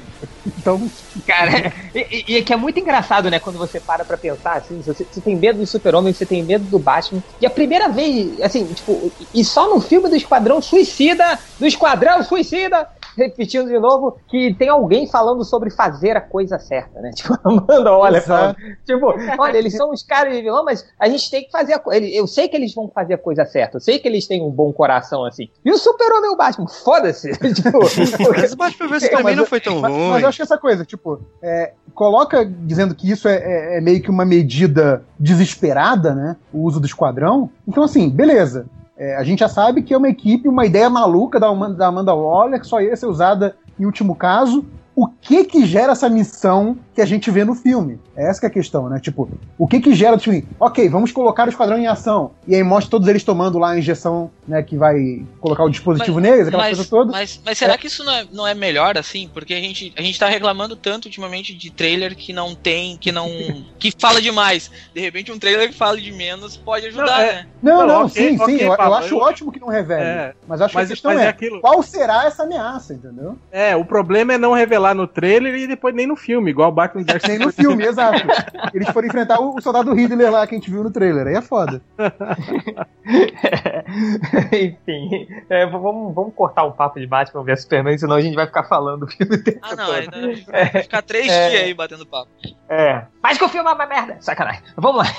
Então, 0.47 0.91
Cara, 1.27 1.73
e, 1.95 2.35
e- 2.35 2.37
e 2.39 2.43
que 2.43 2.53
é 2.53 2.57
muito 2.57 2.79
engraçado, 2.81 3.31
né? 3.31 3.39
Quando 3.41 3.59
você 3.59 3.81
para 3.81 4.05
pra 4.05 4.17
pensar, 4.17 4.57
assim, 4.59 4.81
você, 4.83 5.07
você 5.11 5.21
tem 5.21 5.37
medo 5.39 5.59
do 5.59 5.67
Super-Homem, 5.67 6.13
você 6.13 6.27
tem 6.27 6.45
medo 6.45 6.65
do 6.67 6.79
Batman. 6.79 7.23
E 7.41 7.47
a 7.47 7.51
primeira 7.51 7.89
vez, 7.89 8.41
assim, 8.41 8.73
tipo, 8.73 9.13
e 9.33 9.45
só 9.45 9.69
no 9.69 9.81
filme 9.81 10.09
do 10.09 10.17
Esquadrão 10.17 10.61
Suicida, 10.61 11.39
do 11.59 11.67
Esquadrão 11.67 12.23
Suicida, 12.23 12.89
repetindo 13.17 13.67
de 13.69 13.79
novo, 13.79 14.17
que 14.29 14.55
tem 14.55 14.69
alguém 14.69 15.07
falando 15.11 15.45
sobre 15.45 15.71
fazer 15.71 16.17
a 16.17 16.21
coisa 16.21 16.59
certa, 16.59 17.01
né? 17.01 17.11
Tipo, 17.19 17.37
Amanda, 17.45 17.93
olha, 17.93 18.21
falando, 18.23 18.57
tipo, 18.87 19.07
olha, 19.39 19.59
eles 19.59 19.77
são 19.77 19.91
os 19.91 20.03
caras 20.05 20.35
de 20.35 20.43
vilão, 20.43 20.65
mas 20.65 20.87
a 20.99 21.09
gente 21.09 21.29
tem 21.31 21.45
que 21.45 21.51
fazer 21.51 21.73
a 21.75 21.79
coisa. 21.79 22.07
Eu 22.07 22.27
sei 22.27 22.49
que 22.49 22.57
eles 22.57 22.73
vão 22.73 22.89
fazer 22.89 23.15
a 23.15 23.19
coisa 23.19 23.45
certa, 23.45 23.77
eu 23.79 23.81
sei 23.81 23.99
que 23.99 24.07
eles 24.07 24.27
têm 24.27 24.43
um 24.43 24.51
bom 24.51 24.73
coração, 24.73 25.25
assim. 25.25 25.49
E 25.65 25.71
o 25.71 25.79
Super-Homem 25.79 26.31
e 26.31 26.35
o 26.35 26.37
Batman, 26.37 26.69
foda-se. 26.69 27.31
tipo, 27.55 27.79
Mas 28.31 28.53
o 28.53 28.57
Batman 28.57 28.97
É, 29.03 29.23
mas 29.23 29.37
não 29.37 29.47
foi 29.47 29.61
tão 29.61 29.81
mas, 29.81 29.93
mas 30.11 30.23
eu 30.23 30.29
acho 30.29 30.37
que 30.39 30.43
essa 30.43 30.59
coisa, 30.59 30.85
tipo, 30.85 31.21
é, 31.43 31.73
coloca 31.95 32.45
dizendo 32.45 32.95
que 32.95 33.11
isso 33.11 33.29
é, 33.29 33.37
é- 33.37 33.79
é 33.79 33.81
meio 33.81 34.03
que 34.03 34.11
uma 34.11 34.25
medida 34.25 35.03
desesperada, 35.19 36.15
né? 36.15 36.37
O 36.53 36.63
uso 36.63 36.81
do 36.81 36.87
esquadrão. 36.87 37.51
Então, 37.67 37.83
assim, 37.83 38.09
beleza. 38.09 38.67
É, 38.97 39.17
a 39.17 39.23
gente 39.23 39.41
já 39.41 39.49
sabe 39.49 39.83
que 39.83 39.95
é 39.95 39.97
uma 39.97 40.09
equipe, 40.09 40.49
uma 40.49 40.67
ideia 40.67 40.91
maluca 40.91 41.39
da 41.39 41.47
Amanda, 41.49 41.75
da 41.75 41.87
Amanda 41.87 42.13
Waller, 42.15 42.61
que 42.61 42.67
só 42.67 42.81
ia 42.81 42.97
ser 42.97 43.07
usada 43.07 43.55
em 43.79 43.87
último 43.87 44.15
caso. 44.15 44.65
O 44.97 45.07
que 45.07 45.45
que 45.45 45.65
gera 45.65 45.93
essa 45.93 46.09
missão 46.09 46.77
que 46.99 47.03
a 47.03 47.07
gente 47.07 47.31
vê 47.31 47.45
no 47.45 47.55
filme? 47.55 47.97
Essa 48.17 48.41
que 48.41 48.47
é 48.47 48.49
a 48.49 48.53
questão, 48.53 48.89
né? 48.89 48.99
Tipo, 48.99 49.31
o 49.57 49.69
que 49.69 49.79
que 49.81 49.95
gera, 49.95 50.17
tipo, 50.17 50.45
ok, 50.59 50.89
vamos 50.89 51.13
colocar 51.13 51.47
o 51.47 51.49
esquadrão 51.49 51.79
em 51.79 51.87
ação. 51.87 52.33
E 52.45 52.57
aí 52.57 52.63
mostra 52.65 52.91
todos 52.91 53.07
eles 53.07 53.23
tomando 53.23 53.57
lá 53.57 53.71
a 53.71 53.79
injeção, 53.79 54.33
né, 54.49 54.65
que 54.65 54.77
vai 54.77 55.25
colocar 55.41 55.63
o 55.63 55.71
dispositivo 55.71 56.19
neles, 56.19 56.49
aquela 56.49 56.65
mas, 56.65 56.77
coisa 56.77 56.91
toda. 56.91 57.13
Mas, 57.13 57.41
mas 57.45 57.57
será 57.57 57.79
que 57.79 57.87
isso 57.87 58.03
não 58.03 58.13
é, 58.13 58.27
não 58.33 58.45
é 58.45 58.53
melhor 58.53 58.99
assim? 58.99 59.31
Porque 59.33 59.55
a 59.55 59.61
gente, 59.61 59.95
a 59.97 60.03
gente 60.03 60.19
tá 60.19 60.27
reclamando 60.29 60.75
tanto 60.75 61.05
ultimamente 61.05 61.55
de 61.55 61.71
trailer 61.71 62.17
que 62.17 62.33
não 62.33 62.53
tem, 62.53 62.97
que 62.97 63.13
não. 63.13 63.29
que 63.79 63.93
fala 63.97 64.21
demais. 64.21 64.69
De 64.93 65.01
repente, 65.01 65.31
um 65.31 65.39
trailer 65.39 65.69
que 65.69 65.77
fala 65.77 66.01
de 66.01 66.11
menos 66.11 66.57
pode 66.57 66.87
ajudar, 66.89 67.07
Não, 67.07 67.21
é- 67.21 67.33
né? 67.33 67.47
Não, 67.63 67.79
Não, 67.79 67.87
não, 67.87 68.07
ok, 68.07 68.31
sim, 68.31 68.37
sim. 68.37 68.43
ok, 68.43 68.55
eu, 68.63 68.73
eu 68.73 68.95
acho 68.95 69.15
eu- 69.15 69.19
ótimo 69.19 69.53
que 69.53 69.61
não 69.61 69.69
revele. 69.69 70.03
É, 70.03 70.33
mas 70.49 70.61
acho 70.61 70.75
mas- 70.75 70.89
que 70.89 70.93
a 70.93 70.97
questão 70.97 71.13
mas 71.13 71.21
é, 71.21 71.25
é 71.27 71.29
aquilo- 71.29 71.61
qual 71.61 71.81
será 71.83 72.25
essa 72.25 72.43
ameaça, 72.43 72.95
entendeu? 72.95 73.37
É, 73.53 73.77
o 73.77 73.85
problema 73.85 74.33
é 74.33 74.39
não 74.39 74.53
revelar 74.53 74.95
no 74.95 75.07
trailer 75.07 75.55
e 75.55 75.67
depois 75.69 75.95
nem 75.95 76.07
no 76.07 76.17
filme, 76.17 76.51
igual 76.51 76.71
o 76.71 76.73
Batman 76.89 77.05
vs 77.05 77.23
Nem 77.29 77.39
no 77.39 77.53
filme, 77.53 77.85
exato. 77.85 78.27
Eles 78.75 78.89
foram 78.91 79.07
enfrentar 79.09 79.41
o, 79.41 79.55
o 79.57 79.61
soldado 79.63 79.93
Hitler 79.95 80.31
lá 80.31 80.47
que 80.47 80.55
a 80.55 80.59
gente 80.59 80.71
viu 80.71 80.83
no 80.83 80.91
trailer. 80.91 81.27
Aí 81.27 81.35
é 81.35 81.43
foda. 81.43 81.81
Enfim, 84.53 85.27
é, 85.49 85.67
vamos, 85.67 86.15
vamos 86.15 86.35
cortar 86.35 86.65
o 86.65 86.73
papo 86.73 86.99
de 87.01 87.07
Batman 87.07 87.43
vs 87.45 87.63
Superman, 87.63 87.99
senão 87.99 88.17
a 88.17 88.21
gente 88.21 88.35
vai 88.35 88.47
ficar 88.47 88.65
falando 88.65 89.05
o 89.05 89.07
filme 89.09 89.37
inteiro. 89.37 89.61
Ah, 89.63 89.77
não, 89.77 89.93
ainda 89.93 90.17
vai 90.51 90.83
ficar 90.83 91.03
três 91.03 91.29
É. 91.29 91.51
dias 91.51 91.63
aí 91.65 91.75
batendo 91.75 92.07
papo. 92.07 92.31
É. 92.69 93.05
Mas 93.23 93.39
que 93.39 93.45
o 93.45 93.49
filme 93.49 93.69
é 93.69 93.73
uma 93.73 93.87
merda. 93.87 94.17
Sacanagem. 94.21 94.63
Vamos 94.77 94.99
lá. 94.99 95.05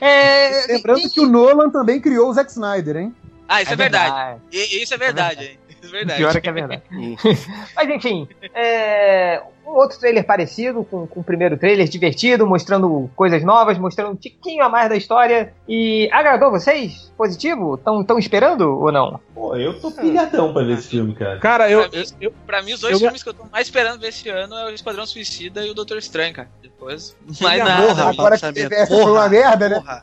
É, 0.00 0.66
Lembrando 0.72 1.10
que 1.10 1.20
o 1.20 1.26
Nolan 1.26 1.70
também 1.70 2.00
criou 2.00 2.28
o 2.30 2.32
Zack 2.32 2.50
Snyder, 2.50 2.96
hein? 2.96 3.14
Ah, 3.48 3.62
isso 3.62 3.72
é, 3.72 3.76
verdade. 3.76 4.40
E- 4.52 4.82
isso 4.82 4.94
é 4.94 4.96
verdade, 4.96 5.44
hein? 5.44 5.59
Isso 5.82 5.94
é 5.94 5.98
verdade. 5.98 6.18
Pior 6.18 6.36
é 6.36 6.40
que 6.40 6.48
é 6.48 6.52
verdade. 6.52 6.82
Mas 7.76 7.88
enfim, 7.90 8.28
é, 8.54 9.42
um 9.66 9.70
outro 9.70 9.98
trailer 9.98 10.24
parecido 10.24 10.84
com, 10.84 11.06
com 11.06 11.20
o 11.20 11.24
primeiro 11.24 11.56
trailer, 11.56 11.88
divertido, 11.88 12.46
mostrando 12.46 13.10
coisas 13.16 13.42
novas, 13.44 13.78
mostrando 13.78 14.12
um 14.12 14.16
tiquinho 14.16 14.64
a 14.64 14.68
mais 14.68 14.88
da 14.88 14.96
história. 14.96 15.52
E 15.68 16.08
agradou 16.12 16.50
vocês? 16.50 17.12
Positivo? 17.16 17.74
Estão 17.76 18.02
tão 18.04 18.18
esperando 18.18 18.78
ou 18.80 18.90
não? 18.90 19.20
Pô, 19.34 19.54
eu 19.56 19.78
tô 19.80 19.90
pilhadão 19.90 20.52
pra 20.52 20.62
ver 20.62 20.74
esse 20.74 20.88
filme, 20.88 21.14
cara. 21.14 21.38
Cara, 21.38 21.70
eu, 21.70 21.88
Pra 21.88 21.98
mim, 21.98 22.06
eu- 22.20 22.32
pra 22.46 22.62
mim, 22.62 22.72
os 22.72 22.80
dois 22.80 22.94
eu- 22.94 23.00
filmes 23.00 23.22
que 23.22 23.28
eu 23.28 23.34
tô 23.34 23.44
mais 23.50 23.66
esperando 23.66 24.00
ver 24.00 24.08
esse 24.08 24.28
ano 24.28 24.54
é 24.56 24.64
o 24.66 24.70
Esquadrão 24.70 25.06
Suicida 25.06 25.64
e 25.64 25.70
o 25.70 25.74
Doutor 25.74 25.98
Estranho, 25.98 26.34
cara. 26.34 26.48
Depois, 26.62 27.14
mais 27.40 27.62
nada. 27.62 27.86
porra, 27.86 28.10
Agora 28.10 28.38
que 28.38 28.52
teve 28.52 28.74
essa 28.74 28.86
foi 28.86 28.96
porra, 28.98 29.12
uma 29.12 29.28
merda, 29.28 29.68
né? 29.68 29.74
Porra. 29.80 30.02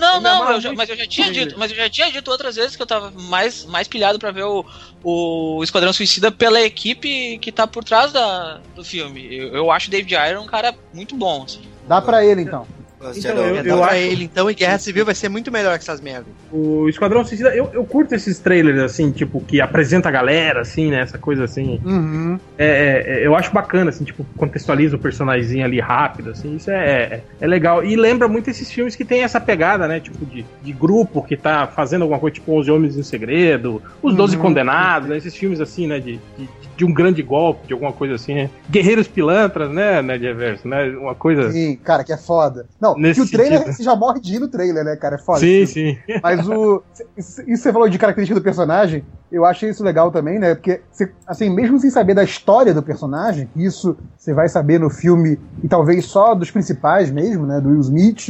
Não, 0.00 0.16
Ainda 0.16 0.28
não, 0.34 0.52
eu 0.52 0.60
já- 0.60 0.72
mas 0.72 0.88
eu 0.88 0.96
já 0.96 1.06
tinha 1.06 1.26
dito, 1.32 1.58
mas 1.58 1.70
eu 1.70 1.76
já 1.76 1.88
tinha 1.90 2.10
dito 2.12 2.30
outras 2.30 2.56
vezes 2.56 2.76
que 2.76 2.82
eu 2.82 2.86
tava 2.86 3.10
mais, 3.10 3.64
mais 3.64 3.86
pilhado 3.88 4.18
pra 4.18 4.30
ver 4.30 4.44
o, 4.44 4.64
o 5.02 5.60
Esquadrão 5.62 5.92
Suicida 5.92 6.30
pela 6.30 6.60
equipe 6.60 7.38
que 7.38 7.50
tá 7.52 7.66
por 7.66 7.84
trás 7.84 8.12
da, 8.12 8.60
do 8.74 8.84
filme. 8.84 9.26
Eu, 9.34 9.54
eu 9.54 9.70
acho 9.70 9.88
o 9.88 9.90
David 9.90 10.14
Ayer 10.16 10.40
um 10.40 10.46
cara 10.46 10.74
muito 10.92 11.14
bom, 11.16 11.44
assim. 11.44 11.62
Dá 11.86 12.00
pra 12.02 12.24
ele, 12.24 12.42
então. 12.42 12.66
Então, 13.14 13.30
herói. 13.30 13.58
eu- 13.60 13.64
Eu, 13.64 13.84
acho- 13.84 13.94
ele, 13.96 14.24
então, 14.24 14.50
e 14.50 14.54
Guerra 14.54 14.78
Civil 14.78 15.04
vai 15.04 15.14
ser 15.14 15.28
muito 15.28 15.50
melhor 15.52 15.76
que 15.78 15.82
essas 15.84 16.00
merdas. 16.00 16.32
O 16.50 16.88
Esquadrão 16.88 17.24
Suicida, 17.24 17.54
eu, 17.54 17.70
eu 17.72 17.84
curto 17.84 18.14
esses 18.14 18.38
trailers, 18.38 18.78
assim, 18.80 19.10
tipo, 19.10 19.40
que 19.40 19.60
apresenta 19.60 20.08
a 20.08 20.12
galera, 20.12 20.60
assim, 20.60 20.90
né? 20.90 21.00
Essa 21.00 21.18
coisa 21.18 21.44
assim. 21.44 21.80
Uhum. 21.84 22.38
É, 22.58 22.66
é, 22.66 23.18
é, 23.22 23.26
eu 23.26 23.34
acho 23.36 23.52
bacana, 23.52 23.90
assim, 23.90 24.04
tipo, 24.04 24.24
contextualiza 24.36 24.96
o 24.96 24.98
personagemzinho 24.98 25.64
ali 25.64 25.80
rápido, 25.80 26.30
assim, 26.30 26.56
isso 26.56 26.70
é, 26.70 26.76
é, 26.86 27.24
é 27.40 27.46
legal. 27.46 27.84
E 27.84 27.96
lembra 27.96 28.28
muito 28.28 28.48
esses 28.50 28.70
filmes 28.70 28.96
que 28.96 29.04
tem 29.04 29.22
essa 29.22 29.40
pegada, 29.40 29.86
né? 29.86 30.00
Tipo, 30.00 30.24
de, 30.24 30.44
de 30.62 30.72
grupo 30.72 31.22
que 31.22 31.36
tá 31.36 31.66
fazendo 31.66 32.02
alguma 32.02 32.18
coisa, 32.20 32.34
tipo, 32.34 32.52
11 32.58 32.70
Homens 32.70 32.96
em 32.96 33.02
Segredo, 33.02 33.82
Os 34.02 34.14
Doze 34.14 34.36
Uhum. 34.36 34.42
Condenados, 34.42 35.08
né? 35.08 35.16
Esses 35.16 35.34
filmes, 35.36 35.60
assim, 35.60 35.86
né? 35.86 35.98
De, 36.00 36.16
de, 36.38 36.48
de 36.76 36.84
um 36.84 36.92
grande 36.92 37.22
golpe, 37.22 37.66
de 37.66 37.72
alguma 37.72 37.92
coisa 37.92 38.14
assim, 38.14 38.34
né? 38.34 38.50
Guerreiros 38.70 39.08
Pilantras, 39.08 39.70
né, 39.70 40.02
né, 40.02 40.18
de 40.18 40.26
Everson, 40.26 40.68
né? 40.68 40.88
Uma 40.90 41.14
coisa. 41.14 41.50
Sim, 41.50 41.76
cara, 41.76 42.04
que 42.04 42.12
é 42.12 42.16
foda. 42.16 42.66
Não, 42.80 42.96
Nesse 42.96 43.20
que 43.20 43.26
o 43.26 43.30
trailer, 43.30 43.58
sentido. 43.58 43.76
você 43.76 43.82
já 43.82 43.96
morre 43.96 44.20
de 44.20 44.36
ir 44.36 44.38
no 44.38 44.48
trailer, 44.48 44.84
né, 44.84 44.96
cara? 44.96 45.16
É 45.16 45.18
foda. 45.18 45.40
Sim, 45.40 45.64
sim. 45.66 45.96
Mas 46.22 46.46
o. 46.48 46.82
Isso 47.16 47.42
isso 47.46 47.62
você 47.62 47.72
falou 47.72 47.88
de 47.88 47.98
característica 47.98 48.38
do 48.38 48.44
personagem, 48.44 49.04
eu 49.30 49.44
achei 49.44 49.70
isso 49.70 49.82
legal 49.82 50.10
também, 50.10 50.38
né? 50.38 50.54
Porque, 50.54 50.80
assim, 51.26 51.50
mesmo 51.50 51.78
sem 51.78 51.90
saber 51.90 52.14
da 52.14 52.22
história 52.22 52.72
do 52.72 52.82
personagem, 52.82 53.48
que 53.52 53.64
isso 53.64 53.96
você 54.16 54.32
vai 54.32 54.48
saber 54.48 54.78
no 54.78 54.88
filme, 54.88 55.38
e 55.62 55.68
talvez 55.68 56.06
só 56.06 56.34
dos 56.34 56.50
principais 56.50 57.10
mesmo, 57.10 57.44
né? 57.46 57.60
Do 57.60 57.70
Will 57.70 57.80
Smith, 57.80 58.28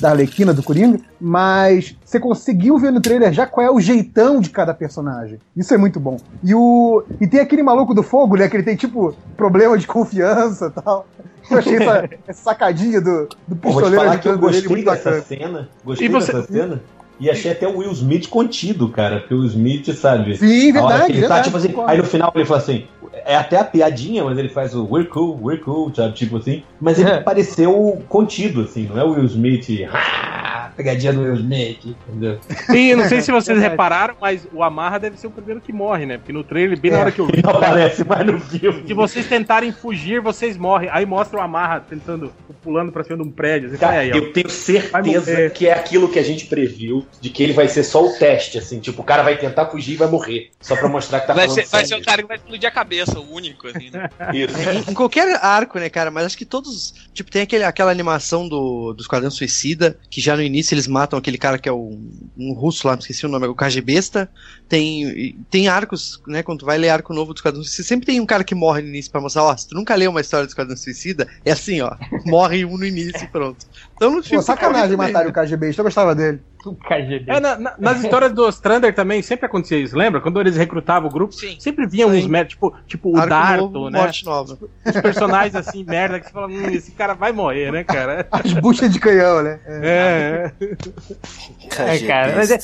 da 0.00 0.10
Arlequina, 0.10 0.52
do 0.54 0.62
Coringa, 0.62 0.98
mas 1.20 1.96
você 2.04 2.18
conseguiu 2.18 2.78
ver 2.78 2.90
no 2.90 3.00
trailer 3.00 3.32
já 3.32 3.46
qual 3.46 3.66
é 3.66 3.70
o 3.70 3.80
jeitão 3.80 4.40
de 4.40 4.50
cada 4.50 4.72
personagem. 4.74 5.38
Isso 5.56 5.72
é 5.74 5.76
muito 5.76 6.00
bom. 6.00 6.16
E 6.42 6.54
o. 6.54 7.02
E 7.20 7.26
tem 7.26 7.40
aquele 7.40 7.62
maluco 7.62 7.94
do 7.94 8.02
fogo, 8.02 8.36
né? 8.36 8.48
Que 8.48 8.56
ele 8.56 8.62
tem, 8.64 8.76
tipo, 8.76 9.14
problema 9.36 9.76
de 9.76 9.86
confiança 9.86 10.66
e 10.76 10.82
tal. 10.82 11.06
Eu 11.50 11.58
achei 11.58 11.76
essa, 11.76 12.08
essa 12.28 12.42
sacadinha 12.42 13.00
do, 13.00 13.28
do 13.46 13.56
pistoleiro 13.56 13.96
falar 13.96 14.18
que 14.18 14.28
eu 14.28 14.38
gostei 14.38 14.68
muito 14.68 14.84
dessa 14.84 15.20
cena. 15.22 15.68
Gostei 15.84 16.06
E 16.06 16.10
você- 16.10 16.32
dessa 16.32 16.46
cena. 16.52 16.80
E 17.20 17.30
achei 17.30 17.52
até 17.52 17.68
o 17.68 17.76
Will 17.76 17.92
Smith 17.92 18.28
contido, 18.28 18.88
cara. 18.88 19.20
Porque 19.20 19.34
o 19.34 19.40
Will 19.40 19.46
Smith, 19.46 19.92
sabe? 19.94 20.36
Sim, 20.38 20.72
verdade, 20.72 21.06
que 21.06 21.12
ele 21.12 21.20
verdade. 21.20 21.40
tá, 21.40 21.44
tipo 21.44 21.56
assim, 21.58 21.74
aí 21.86 21.98
no 21.98 22.04
final 22.04 22.32
ele 22.34 22.46
fala 22.46 22.60
assim, 22.60 22.86
é 23.26 23.36
até 23.36 23.58
a 23.58 23.64
piadinha, 23.64 24.24
mas 24.24 24.38
ele 24.38 24.48
faz 24.48 24.74
o 24.74 24.86
we're 24.90 25.06
cool, 25.06 25.38
we're 25.42 25.62
cool, 25.62 25.94
sabe? 25.94 26.14
Tipo 26.14 26.38
assim. 26.38 26.62
Mas 26.80 26.98
ele 26.98 27.10
É. 27.10 27.20
pareceu 27.20 28.02
contido, 28.08 28.62
assim, 28.62 28.86
não 28.88 28.98
é 28.98 29.04
o 29.04 29.10
Will 29.12 29.24
Smith, 29.26 29.66
ah, 29.92 30.70
pegadinha 30.76 31.12
do 31.12 31.20
Will 31.22 31.34
Smith, 31.34 31.84
entendeu? 32.08 32.38
Sim, 32.66 32.94
não 32.94 33.06
sei 33.08 33.20
se 33.20 33.30
vocês 33.32 33.48
Verdade. 33.58 33.70
repararam, 33.72 34.14
mas 34.20 34.46
o 34.52 34.62
Amarra 34.62 34.98
deve 34.98 35.18
ser 35.18 35.26
o 35.26 35.30
primeiro 35.30 35.60
que 35.60 35.72
morre, 35.72 36.06
né? 36.06 36.16
Porque 36.16 36.32
no 36.32 36.42
trailer, 36.42 36.78
bem 36.78 36.90
na 36.90 36.98
É. 36.98 37.00
hora 37.00 37.12
que 37.12 37.18
eu 37.20 37.26
vi, 37.26 37.42
não 37.42 37.50
aparece 37.50 38.02
mais 38.04 38.24
no 38.26 38.40
filme. 38.40 38.84
se 38.86 38.94
vocês 38.94 39.26
tentarem 39.26 39.72
fugir, 39.72 40.20
vocês 40.20 40.56
morrem. 40.56 40.88
Aí 40.90 41.04
mostra 41.04 41.38
o 41.38 41.42
Amarra 41.42 41.80
tentando, 41.88 42.32
pulando 42.62 42.90
pra 42.92 43.04
cima 43.04 43.16
de 43.18 43.22
um 43.24 43.30
prédio. 43.30 43.76
Cara, 43.78 43.98
aí, 44.00 44.12
ó. 44.12 44.16
eu 44.16 44.32
tenho 44.32 44.46
Vai 44.48 44.56
certeza 45.04 45.50
que 45.50 45.66
é 45.66 45.72
aquilo 45.74 46.08
que 46.08 46.18
a 46.18 46.22
gente 46.24 46.46
previu, 46.46 47.04
de 47.20 47.28
que 47.30 47.42
ele 47.42 47.52
vai 47.52 47.68
ser 47.68 47.82
só 47.84 48.02
o 48.04 48.12
teste, 48.18 48.56
assim, 48.58 48.80
tipo, 48.80 49.02
o 49.02 49.04
cara 49.04 49.22
vai 49.22 49.36
tentar 49.36 49.66
fugir 49.66 49.94
e 49.94 49.96
vai 49.96 50.08
morrer, 50.08 50.50
só 50.60 50.76
pra 50.76 50.88
mostrar 50.88 51.20
que 51.20 51.26
tá 51.26 51.34
vai, 51.34 51.46
falando 51.46 51.62
ser, 51.62 51.70
vai 51.70 51.84
ser 51.84 51.94
o 51.96 52.02
cara 52.04 52.22
que 52.22 52.28
vai 52.28 52.36
explodir 52.38 52.68
a 52.68 52.72
cabeça, 52.72 53.18
o 53.20 53.34
único, 53.34 53.68
assim, 53.68 53.90
né? 53.90 54.08
Isso. 54.32 54.90
Em 54.90 54.94
qualquer 54.94 55.38
arco, 55.44 55.78
né, 55.78 55.90
cara? 55.90 56.10
Mas 56.10 56.24
acho 56.26 56.38
que 56.38 56.44
todos. 56.46 56.69
Tipo, 57.12 57.30
tem 57.30 57.42
aquele, 57.42 57.64
aquela 57.64 57.90
animação 57.90 58.48
do, 58.48 58.92
do 58.92 59.00
Esquadrão 59.00 59.30
Suicida, 59.30 59.98
que 60.10 60.20
já 60.20 60.36
no 60.36 60.42
início 60.42 60.74
eles 60.74 60.86
matam 60.86 61.18
aquele 61.18 61.38
cara 61.38 61.58
que 61.58 61.68
é 61.68 61.72
o, 61.72 61.98
um 62.36 62.52
russo 62.52 62.86
lá, 62.86 62.94
não 62.94 63.00
esqueci 63.00 63.24
o 63.26 63.28
nome, 63.28 63.46
o 63.46 63.54
KG 63.54 63.80
Besta. 63.80 64.30
Tem, 64.70 65.36
tem 65.50 65.66
arcos, 65.66 66.22
né? 66.28 66.44
Quando 66.44 66.60
tu 66.60 66.64
vai 66.66 66.78
ler 66.78 66.90
arco 66.90 67.12
novo 67.12 67.34
do 67.34 67.38
Esquadrão 67.38 67.60
Suicida, 67.64 67.88
sempre 67.88 68.06
tem 68.06 68.20
um 68.20 68.24
cara 68.24 68.44
que 68.44 68.54
morre 68.54 68.80
no 68.82 68.88
início 68.88 69.10
pra 69.10 69.20
mostrar, 69.20 69.42
ó, 69.42 69.56
se 69.56 69.68
tu 69.68 69.74
nunca 69.74 69.96
leu 69.96 70.12
uma 70.12 70.20
história 70.20 70.46
do 70.46 70.48
Esquadrão 70.48 70.76
Suicida, 70.76 71.26
é 71.44 71.50
assim, 71.50 71.80
ó. 71.80 71.90
Morre 72.24 72.64
um 72.64 72.78
no 72.78 72.84
início 72.86 73.20
e 73.24 73.26
pronto. 73.26 73.66
Então 73.96 74.12
no 74.14 74.22
Pô, 74.22 74.40
sacanagem 74.40 74.96
matar 74.96 75.26
o 75.26 75.32
KGB, 75.32 75.74
eu 75.76 75.82
gostava 75.84 76.14
dele. 76.14 76.40
O 76.64 76.74
KGB. 76.74 77.24
É, 77.26 77.40
na- 77.40 77.58
na- 77.58 77.74
nas 77.78 78.04
histórias 78.04 78.32
do 78.32 78.48
Strander 78.48 78.94
também 78.94 79.22
sempre 79.22 79.46
acontecia 79.46 79.78
isso, 79.78 79.96
lembra? 79.96 80.20
Quando 80.20 80.40
eles 80.40 80.56
recrutavam 80.56 81.08
o 81.08 81.12
grupo, 81.12 81.34
Sim. 81.34 81.56
sempre 81.58 81.86
vinham 81.86 82.10
Sim. 82.10 82.18
uns 82.18 82.26
médicos, 82.26 82.70
tipo, 82.70 82.86
tipo 82.86 83.10
o 83.10 83.16
Arco 83.16 83.28
Darto, 83.28 83.62
novo, 83.70 83.90
né? 83.90 83.98
morte 83.98 84.24
nova. 84.24 84.56
Os 84.86 85.00
personagens 85.00 85.54
assim, 85.56 85.82
merda, 85.84 86.20
que 86.20 86.26
você 86.26 86.32
fala, 86.32 86.46
hum, 86.46 86.70
esse 86.70 86.92
cara 86.92 87.14
vai 87.14 87.32
morrer, 87.32 87.72
né, 87.72 87.82
cara? 87.82 88.28
As 88.30 88.52
buchas 88.52 88.92
de 88.92 89.00
canhão, 89.00 89.42
né? 89.42 89.58
É. 89.66 90.52
É, 90.60 91.84
é. 91.86 91.96
É, 91.96 92.06
cara, 92.06 92.36
mas 92.36 92.50
é, 92.50 92.58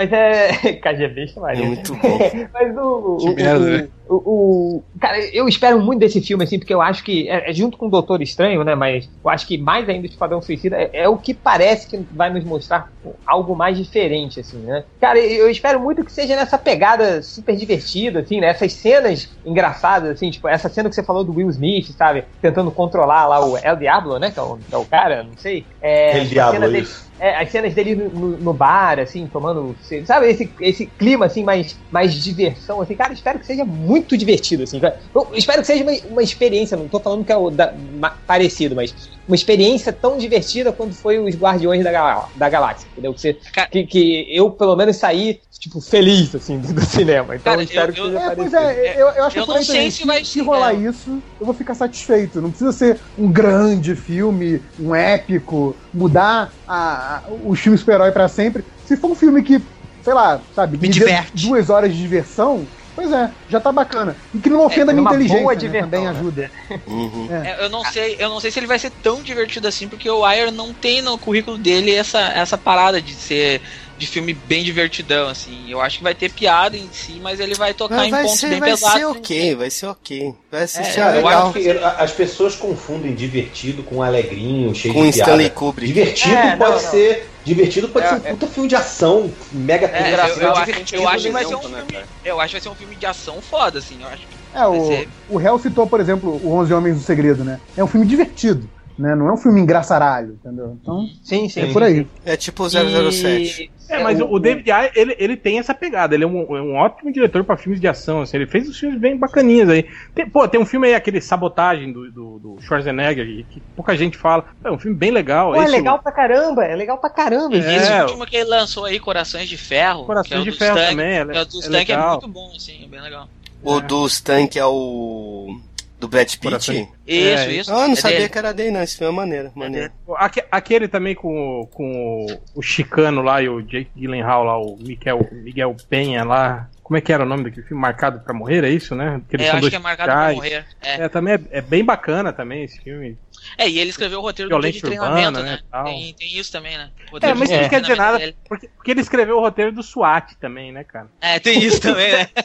mas, 0.00 0.12
é. 0.12 0.72
KGB 0.82 1.22
É 1.24 1.26
chamaria. 1.26 1.66
muito 1.66 1.94
bom. 1.94 2.18
Mas 2.52 2.76
o. 2.76 3.16
Que 3.18 3.28
o, 3.28 3.34
merda, 3.34 3.58
o, 3.64 3.68
né? 3.68 3.88
o, 4.08 4.14
o- 4.16 4.82
Cara, 5.00 5.18
eu 5.34 5.46
espero 5.48 5.80
muito 5.80 6.00
desse 6.00 6.20
filme, 6.20 6.44
assim, 6.44 6.58
porque 6.58 6.72
eu 6.72 6.80
acho 6.80 7.04
que. 7.04 7.28
É, 7.28 7.50
é 7.50 7.52
junto 7.52 7.76
com 7.76 7.86
o 7.86 7.90
Doutor 7.90 8.22
Estranho, 8.22 8.64
né? 8.64 8.74
Mas 8.74 9.08
eu 9.22 9.30
acho 9.30 9.46
que 9.46 9.58
mais 9.58 9.88
ainda 9.88 10.06
o 10.06 10.10
Esquadrão 10.10 10.40
Suicida 10.40 10.76
é, 10.76 10.90
é 10.92 11.08
o 11.08 11.16
que 11.18 11.34
parece 11.34 11.86
que 11.88 11.98
vai 12.12 12.30
nos 12.30 12.44
mostrar 12.44 12.90
algo 13.26 13.54
mais 13.54 13.76
diferente, 13.76 14.40
assim, 14.40 14.58
né? 14.58 14.84
Cara, 15.00 15.18
eu 15.18 15.50
espero 15.50 15.78
muito 15.80 16.04
que 16.04 16.12
seja 16.12 16.34
nessa 16.34 16.56
pegada 16.58 17.22
super 17.22 17.54
divertida, 17.54 18.20
assim, 18.20 18.40
né? 18.40 18.48
Essas 18.48 18.72
cenas 18.72 19.28
engraçadas, 19.44 20.10
assim, 20.12 20.30
tipo, 20.30 20.48
essa 20.48 20.68
cena 20.68 20.88
que 20.88 20.94
você 20.94 21.02
falou 21.02 21.24
do 21.24 21.34
Will 21.34 21.50
Smith, 21.50 21.90
sabe? 21.96 22.24
Tentando 22.40 22.70
controlar 22.70 23.26
lá 23.26 23.44
o 23.44 23.58
El 23.58 23.76
Diablo, 23.76 24.18
né? 24.18 24.30
Que 24.30 24.38
é 24.38 24.42
o, 24.42 24.56
que 24.56 24.74
é 24.74 24.78
o 24.78 24.84
cara, 24.86 25.22
não 25.22 25.36
sei. 25.36 25.66
É, 25.82 26.18
El 26.18 26.24
Diablo, 26.26 26.76
isso. 26.76 27.09
É, 27.20 27.36
as 27.36 27.50
cenas 27.50 27.74
dele 27.74 27.94
no, 27.94 28.38
no- 28.38 28.54
bar, 28.54 28.98
assim, 28.98 29.28
tomando. 29.28 29.76
Sabe, 30.06 30.28
esse, 30.28 30.54
esse 30.60 30.86
clima, 30.86 31.26
assim, 31.26 31.44
mais, 31.44 31.78
mais 31.90 32.14
diversão, 32.14 32.80
assim, 32.80 32.96
cara, 32.96 33.12
espero 33.12 33.38
que 33.38 33.46
seja 33.46 33.64
muito 33.64 34.16
divertido, 34.16 34.62
assim. 34.62 34.80
Eu 35.14 35.30
espero 35.34 35.60
que 35.60 35.66
seja 35.66 35.84
uma, 35.84 35.92
uma 36.06 36.22
experiência, 36.22 36.76
não 36.76 36.88
tô 36.88 37.00
falando 37.00 37.24
que 37.24 37.32
é 37.32 37.36
o 37.36 37.50
da- 37.50 37.72
ma- 37.76 38.10
parecido, 38.26 38.74
mas 38.74 38.94
uma 39.26 39.34
experiência 39.36 39.92
tão 39.92 40.16
divertida 40.16 40.72
quanto 40.72 40.96
foi 41.00 41.18
os 41.18 41.34
Guardiões 41.36 41.84
da, 41.84 42.30
da 42.34 42.48
Galáxia, 42.48 42.88
entendeu? 42.90 43.14
Que, 43.14 43.20
você- 43.20 43.38
que, 43.70 43.86
que 43.86 44.26
eu, 44.36 44.50
pelo 44.50 44.76
menos, 44.76 44.96
saí, 44.96 45.40
tipo, 45.60 45.80
feliz, 45.80 46.34
assim, 46.34 46.58
do, 46.58 46.72
do 46.72 46.80
cinema. 46.80 47.36
Então 47.36 47.52
Cara, 47.52 47.60
eu 47.60 47.64
espero 47.64 47.90
eu- 47.90 47.94
que 47.94 48.00
eu- 48.00 48.06
seja 48.06 48.18
É, 48.32 48.34
pois 48.34 48.54
é, 48.54 48.94
eu, 49.02 49.08
eu 49.08 49.24
acho 49.24 49.38
Eu 49.38 49.46
que 49.46 49.52
não 49.52 49.62
sei 49.62 49.90
se 49.90 50.04
vai 50.06 50.24
se 50.24 50.40
rolar 50.40 50.74
é. 50.74 50.78
isso, 50.78 51.22
eu 51.38 51.46
vou 51.46 51.54
ficar 51.54 51.74
satisfeito. 51.74 52.40
Não 52.40 52.50
precisa 52.50 52.72
ser 52.72 53.00
um 53.16 53.30
grande 53.30 53.94
filme, 53.94 54.64
um 54.78 54.94
épico, 54.94 55.78
mudar 55.92 56.54
a, 56.66 57.18
a- 57.18 57.24
o 57.28 57.54
filme 57.54 57.76
super-herói 57.78 58.10
pra 58.10 58.26
sempre. 58.26 58.64
Se 58.84 58.96
for 58.96 59.10
um 59.10 59.14
filme 59.14 59.42
que, 59.42 59.60
sei 60.00 60.14
lá, 60.14 60.42
sabe, 60.54 60.78
Me 60.78 60.88
dê 60.88 60.88
diverte. 60.88 61.46
duas 61.46 61.68
horas 61.68 61.92
de 61.92 61.98
diversão, 62.00 62.72
pois 62.94 63.12
é, 63.12 63.34
já 63.46 63.60
tá 63.60 63.70
bacana. 63.70 64.16
E 64.32 64.40
que 64.40 64.48
não 64.50 64.64
ofenda 64.64 64.92
a 64.92 64.94
minha 64.94 65.02
uma 65.02 65.10
boa 65.10 65.22
inteligência, 65.22 65.46
né, 65.46 65.54
diversão, 65.56 65.90
também 65.90 66.04
né? 66.04 66.10
ajuda. 66.10 66.50
Uhum. 66.86 67.28
É, 67.30 67.64
eu 67.64 67.68
não 67.70 67.84
sei, 67.84 68.16
eu 68.18 68.28
não 68.28 68.40
sei 68.40 68.50
se 68.50 68.58
ele 68.58 68.66
vai 68.66 68.78
ser 68.78 68.90
tão 68.90 69.22
divertido 69.22 69.68
assim, 69.68 69.88
porque 69.88 70.08
o 70.10 70.26
Wire 70.26 70.50
não 70.50 70.74
tem 70.74 71.02
no 71.02 71.18
currículo 71.18 71.58
dele 71.58 71.92
essa, 71.94 72.18
essa 72.20 72.58
parada 72.58 73.00
de 73.00 73.14
ser 73.14 73.62
de 74.00 74.06
filme 74.06 74.32
bem 74.32 74.64
divertidão, 74.64 75.28
assim. 75.28 75.70
Eu 75.70 75.80
acho 75.80 75.98
que 75.98 76.02
vai 76.02 76.14
ter 76.14 76.30
piada 76.32 76.76
em 76.76 76.88
si, 76.92 77.20
mas 77.22 77.38
ele 77.38 77.54
vai 77.54 77.74
tocar 77.74 77.96
Mas 77.96 78.08
em 78.08 78.10
vai 78.10 78.22
pontos 78.24 78.40
ser, 78.40 78.48
bem 78.50 78.58
vai 78.60 78.70
pesados. 78.70 78.98
ser 78.98 79.04
ok, 79.04 79.54
vai 79.54 79.70
ser 79.70 79.86
ok. 79.86 80.34
Vai 80.50 80.62
assistir 80.62 80.90
É, 80.98 81.02
Cara, 81.02 81.16
eu 81.16 81.20
eu 81.20 81.28
acho 81.28 81.52
que 81.52 81.70
as 81.70 82.10
pessoas 82.12 82.56
confundem 82.56 83.14
divertido 83.14 83.82
com 83.82 84.02
alegrinho, 84.02 84.74
cheio 84.74 84.94
com 84.94 85.04
de 85.06 85.12
piada. 85.12 85.30
Stanley 85.30 85.50
Kubrick. 85.50 85.92
Divertido 85.92 86.34
É, 86.34 86.56
pode 86.56 86.70
não, 86.70 86.82
não. 86.82 86.90
ser. 86.90 87.30
Divertido 87.44 87.88
pode 87.88 88.06
É, 88.06 88.08
ser 88.08 88.14
um 88.16 88.20
puta 88.20 88.46
filme 88.46 88.68
de 88.68 88.76
ação, 88.76 89.30
mega 89.52 89.86
É, 89.86 90.02
eu, 90.02 90.08
engraçado. 90.08 90.40
eu 90.42 90.52
acho, 90.52 90.64
divertido 90.66 91.02
eu 91.02 91.08
acho 91.08 91.24
que 91.24 91.30
vai 91.30 91.44
ser 91.44 91.54
um 91.54 91.68
né, 91.68 91.76
filme. 91.78 91.92
cara? 91.92 92.06
Eu 92.24 92.40
acho 92.40 92.48
que 92.48 92.54
vai 92.54 92.60
ser 92.62 92.68
um 92.68 92.74
filme 92.74 92.96
de 92.96 93.06
ação 93.06 93.40
foda, 93.40 93.78
assim. 93.78 93.98
Eu 94.00 94.08
acho 94.08 94.18
que 94.26 94.26
É, 94.54 94.66
o, 94.66 94.70
Vai 94.70 94.80
ser. 94.80 95.08
o 95.28 95.40
Hell 95.40 95.58
citou, 95.58 95.86
por 95.86 96.00
exemplo, 96.00 96.40
o 96.42 96.52
11 96.54 96.72
Homens 96.74 96.96
do 96.96 97.02
Segredo, 97.02 97.44
né? 97.44 97.60
É 97.76 97.84
um 97.84 97.86
filme 97.86 98.06
divertido, 98.06 98.68
né? 99.00 99.14
Não 99.14 99.28
é 99.28 99.32
um 99.32 99.36
filme 99.36 99.60
engraçaralho, 99.60 100.34
entendeu? 100.44 100.76
Então, 100.80 101.08
Sim, 101.22 101.48
sim. 101.48 101.60
é 101.62 101.72
por 101.72 101.82
aí. 101.82 102.06
É 102.24 102.36
tipo 102.36 102.68
007. 102.68 103.62
E- 103.64 103.70
É, 103.92 104.00
mas 104.04 104.20
o, 104.20 104.24
o 104.26 104.38
David 104.38 104.70
Ayer, 104.70 104.92
ele, 104.94 105.16
ele 105.18 105.36
tem 105.36 105.58
essa 105.58 105.74
pegada. 105.74 106.14
Ele 106.14 106.22
é 106.22 106.26
um, 106.26 106.56
é 106.56 106.62
um 106.62 106.76
ótimo 106.76 107.12
diretor 107.12 107.42
pra 107.42 107.56
filmes 107.56 107.80
de 107.80 107.88
ação. 107.88 108.20
Assim, 108.20 108.36
ele 108.36 108.46
fez 108.46 108.68
os 108.68 108.78
filmes 108.78 109.00
bem 109.00 109.16
bacaninhos 109.16 109.68
aí. 109.68 109.84
Tem, 110.14 110.28
pô, 110.30 110.46
tem 110.46 110.60
um 110.60 110.64
filme 110.64 110.86
aí, 110.86 110.94
aquele 110.94 111.20
Sabotagem 111.20 111.92
do, 111.92 112.08
do, 112.12 112.38
do 112.38 112.56
Schwarzenegger, 112.60 113.26
que, 113.26 113.42
que 113.54 113.60
pouca 113.74 113.96
gente 113.96 114.16
fala. 114.16 114.44
É 114.62 114.70
um 114.70 114.78
filme 114.78 114.96
bem 114.96 115.10
legal. 115.10 115.52
Pô, 115.52 115.60
é 115.60 115.66
legal 115.66 115.98
pra 115.98 116.12
caramba, 116.12 116.64
é 116.64 116.76
legal 116.76 116.98
pra 116.98 117.10
caramba. 117.10 117.56
É, 117.56 117.76
esse 117.76 117.92
o- 117.92 118.02
último 118.02 118.26
que 118.26 118.36
ele 118.36 118.48
lançou 118.48 118.84
aí, 118.84 119.00
Corações 119.00 119.48
de 119.48 119.56
Ferro. 119.56 120.04
Corações 120.04 120.28
que 120.28 120.34
é 120.34 120.38
o 120.38 120.44
de 120.44 120.52
Ferro 120.52 120.76
Stank, 120.78 120.90
também, 120.92 121.06
é, 121.18 121.24
que 121.24 121.36
é 121.36 121.42
o 121.42 121.44
do 121.46 121.76
é 121.76 121.90
é 121.90 122.08
muito 122.10 122.28
bom, 122.28 122.52
assim, 122.56 122.84
é 122.84 122.86
bem 122.86 123.00
legal. 123.00 123.28
O 123.62 123.80
do 123.80 124.06
Stan, 124.06 124.46
que 124.46 124.58
é 124.58 124.64
o. 124.64 125.60
do 126.00 126.08
Brad. 126.08 126.28
Pitt. 126.36 126.56
Isso, 126.56 126.72
É, 127.06 127.52
isso. 127.52 127.70
Ah, 127.72 127.82
eu 127.82 127.86
não 127.88 127.92
é 127.92 127.96
sabia 127.96 128.16
dele. 128.18 128.28
que 128.30 128.38
era 128.38 128.52
dele, 128.52 128.70
não. 128.70 128.82
Esse 128.82 128.96
filme 128.98 129.12
é 129.12 129.16
maneiro. 129.16 129.52
maneiro. 129.54 129.92
Aque- 130.16 130.44
Aquele 130.50 130.88
também 130.88 131.14
com, 131.14 131.60
o- 131.60 131.66
com 131.66 132.26
o- 132.26 132.40
o 132.58 132.62
Chicano 132.62 133.22
lá 133.22 133.40
e 133.42 133.48
o 133.48 133.60
Jake 133.62 133.90
Gyllenhaal 133.94 134.42
lá, 134.44 134.58
o 134.58 134.76
Miguel, 134.80 135.28
Miguel 135.30 135.76
Penha 135.88 136.24
lá. 136.24 136.68
Como 136.90 136.98
é 136.98 137.00
que 137.00 137.12
era 137.12 137.22
o 137.22 137.26
nome 137.26 137.44
daquele 137.44 137.64
filme? 137.64 137.80
Marcado 137.80 138.18
pra 138.18 138.34
Morrer, 138.34 138.64
é 138.64 138.68
isso, 138.68 138.96
né? 138.96 139.22
Que 139.28 139.36
eles 139.36 139.46
É, 139.46 139.50
são 139.50 139.58
acho 139.58 139.60
dois 139.60 139.70
que 139.70 139.76
é 139.76 139.78
marcado 139.78 140.10
pra 140.10 140.32
morrer. 140.32 140.66
É. 140.82 141.04
É, 141.04 141.08
também 141.08 141.34
é, 141.34 141.40
é 141.58 141.60
bem 141.60 141.84
bacana 141.84 142.32
também 142.32 142.64
esse 142.64 142.80
filme. 142.80 143.16
É, 143.56 143.68
e 143.68 143.78
ele 143.78 143.90
escreveu 143.90 144.18
o 144.18 144.22
roteiro 144.22 144.50
do 144.50 144.60
dia 144.60 144.72
de 144.72 144.80
treinamento, 144.80 145.38
urbana, 145.38 145.42
né? 145.52 145.62
né. 145.72 145.84
Tem, 145.84 146.12
tem 146.14 146.36
isso 146.36 146.50
também, 146.50 146.76
né? 146.76 146.90
O 147.12 147.18
É, 147.24 147.32
mas 147.32 147.48
isso 147.48 147.62
não 147.62 147.68
quer 147.68 147.80
dizer 147.80 147.96
nada, 147.96 148.34
porque, 148.48 148.66
porque 148.66 148.90
ele 148.90 149.02
escreveu 149.02 149.36
o 149.36 149.40
roteiro 149.40 149.70
do 149.70 149.84
SWAT 149.84 150.34
também, 150.40 150.72
né, 150.72 150.82
cara? 150.82 151.06
É, 151.20 151.38
tem 151.38 151.62
isso 151.62 151.80
também, 151.80 152.10
né? 152.10 152.28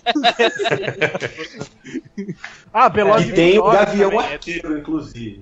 Ah, 2.72 2.88
Velozes 2.89 3.30
E 3.30 3.34
tem 3.34 3.58
o 3.58 3.64
Gavião 3.64 4.12
também, 4.12 4.26
é- 4.28 4.34
Arqueiro, 4.34 4.78
inclusive. 4.78 5.41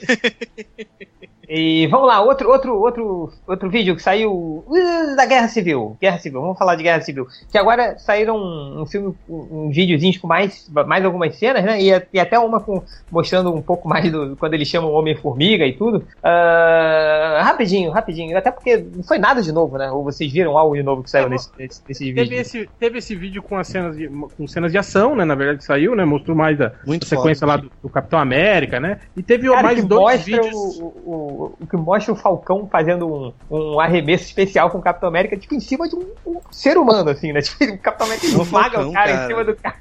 E 1.52 1.88
vamos 1.88 2.06
lá, 2.06 2.22
outro, 2.22 2.48
outro, 2.48 2.80
outro, 2.80 3.32
outro 3.44 3.68
vídeo 3.68 3.96
que 3.96 4.02
saiu 4.02 4.64
uh, 4.68 5.16
da 5.16 5.26
Guerra 5.26 5.48
Civil. 5.48 5.96
Guerra 6.00 6.20
Civil, 6.20 6.40
vamos 6.40 6.56
falar 6.56 6.76
de 6.76 6.84
Guerra 6.84 7.00
Civil. 7.00 7.26
Que 7.50 7.58
agora 7.58 7.98
saíram 7.98 8.36
um, 8.36 8.82
um 8.82 8.86
filme, 8.86 9.12
um, 9.28 9.66
um 9.66 9.70
videozinhos 9.70 10.16
com 10.18 10.28
mais, 10.28 10.70
mais 10.86 11.04
algumas 11.04 11.34
cenas, 11.34 11.64
né? 11.64 11.82
E, 11.82 11.90
e 12.12 12.20
até 12.20 12.38
uma 12.38 12.60
com, 12.60 12.84
mostrando 13.10 13.52
um 13.52 13.60
pouco 13.60 13.88
mais 13.88 14.12
do 14.12 14.36
quando 14.36 14.54
eles 14.54 14.68
chamam 14.68 14.90
o 14.90 14.94
Homem-Formiga 14.94 15.66
e 15.66 15.72
tudo. 15.72 16.04
Ah, 16.22 17.40
rapidinho, 17.42 17.90
rapidinho. 17.90 18.38
Até 18.38 18.52
porque 18.52 18.76
não 18.76 19.02
foi 19.02 19.18
nada 19.18 19.42
de 19.42 19.50
novo, 19.50 19.76
né? 19.76 19.90
Ou 19.90 20.04
vocês 20.04 20.32
viram 20.32 20.56
algo 20.56 20.76
de 20.76 20.84
novo 20.84 21.02
que 21.02 21.10
saiu 21.10 21.28
nesse, 21.28 21.50
nesse, 21.58 21.82
nesse 21.88 22.04
Teve 22.04 22.22
vídeo? 22.22 22.40
esse, 22.40 22.70
teve 22.78 22.98
esse 22.98 23.16
vídeo 23.16 23.42
com 23.42 23.56
as 23.56 23.66
cenas 23.66 23.96
de, 23.96 24.08
com 24.08 24.46
cenas 24.46 24.70
de 24.70 24.78
ação, 24.78 25.16
né? 25.16 25.24
Na 25.24 25.34
verdade, 25.34 25.58
que 25.58 25.64
saiu, 25.64 25.96
né? 25.96 26.04
Mostrou 26.04 26.36
mais 26.36 26.56
da 26.56 26.70
Muito 26.86 27.06
sequência 27.06 27.44
lá 27.44 27.56
do, 27.56 27.68
do 27.82 27.88
Capitão 27.88 28.20
América, 28.20 28.78
né? 28.78 29.00
E 29.16 29.22
teve 29.22 29.48
Cara, 29.48 29.62
mais 29.64 29.80
que 29.80 29.86
dois 29.86 30.22
vídeos. 30.22 30.54
o, 30.78 30.86
o, 31.04 31.39
o 31.44 31.66
que 31.66 31.76
mostra 31.76 32.12
o 32.12 32.16
Falcão 32.16 32.68
fazendo 32.70 33.06
um, 33.06 33.32
um 33.50 33.80
arremesso 33.80 34.24
especial 34.24 34.70
com 34.70 34.78
o 34.78 34.82
Capitão 34.82 35.08
América, 35.08 35.36
tipo, 35.36 35.54
em 35.54 35.60
cima 35.60 35.88
de 35.88 35.96
um, 35.96 36.06
um 36.26 36.40
ser 36.50 36.76
humano, 36.76 37.10
assim, 37.10 37.32
né? 37.32 37.40
Tipo, 37.50 37.64
o 37.64 37.78
Capitão 37.78 38.06
América 38.06 38.26
O 38.26 38.42
esmaga 38.42 38.70
Falcão, 38.70 38.90
o 38.90 38.92
cara, 38.92 39.10
em 39.10 39.14
cara. 39.14 39.26
cima 39.26 39.44
do 39.44 39.56
cara. 39.56 39.78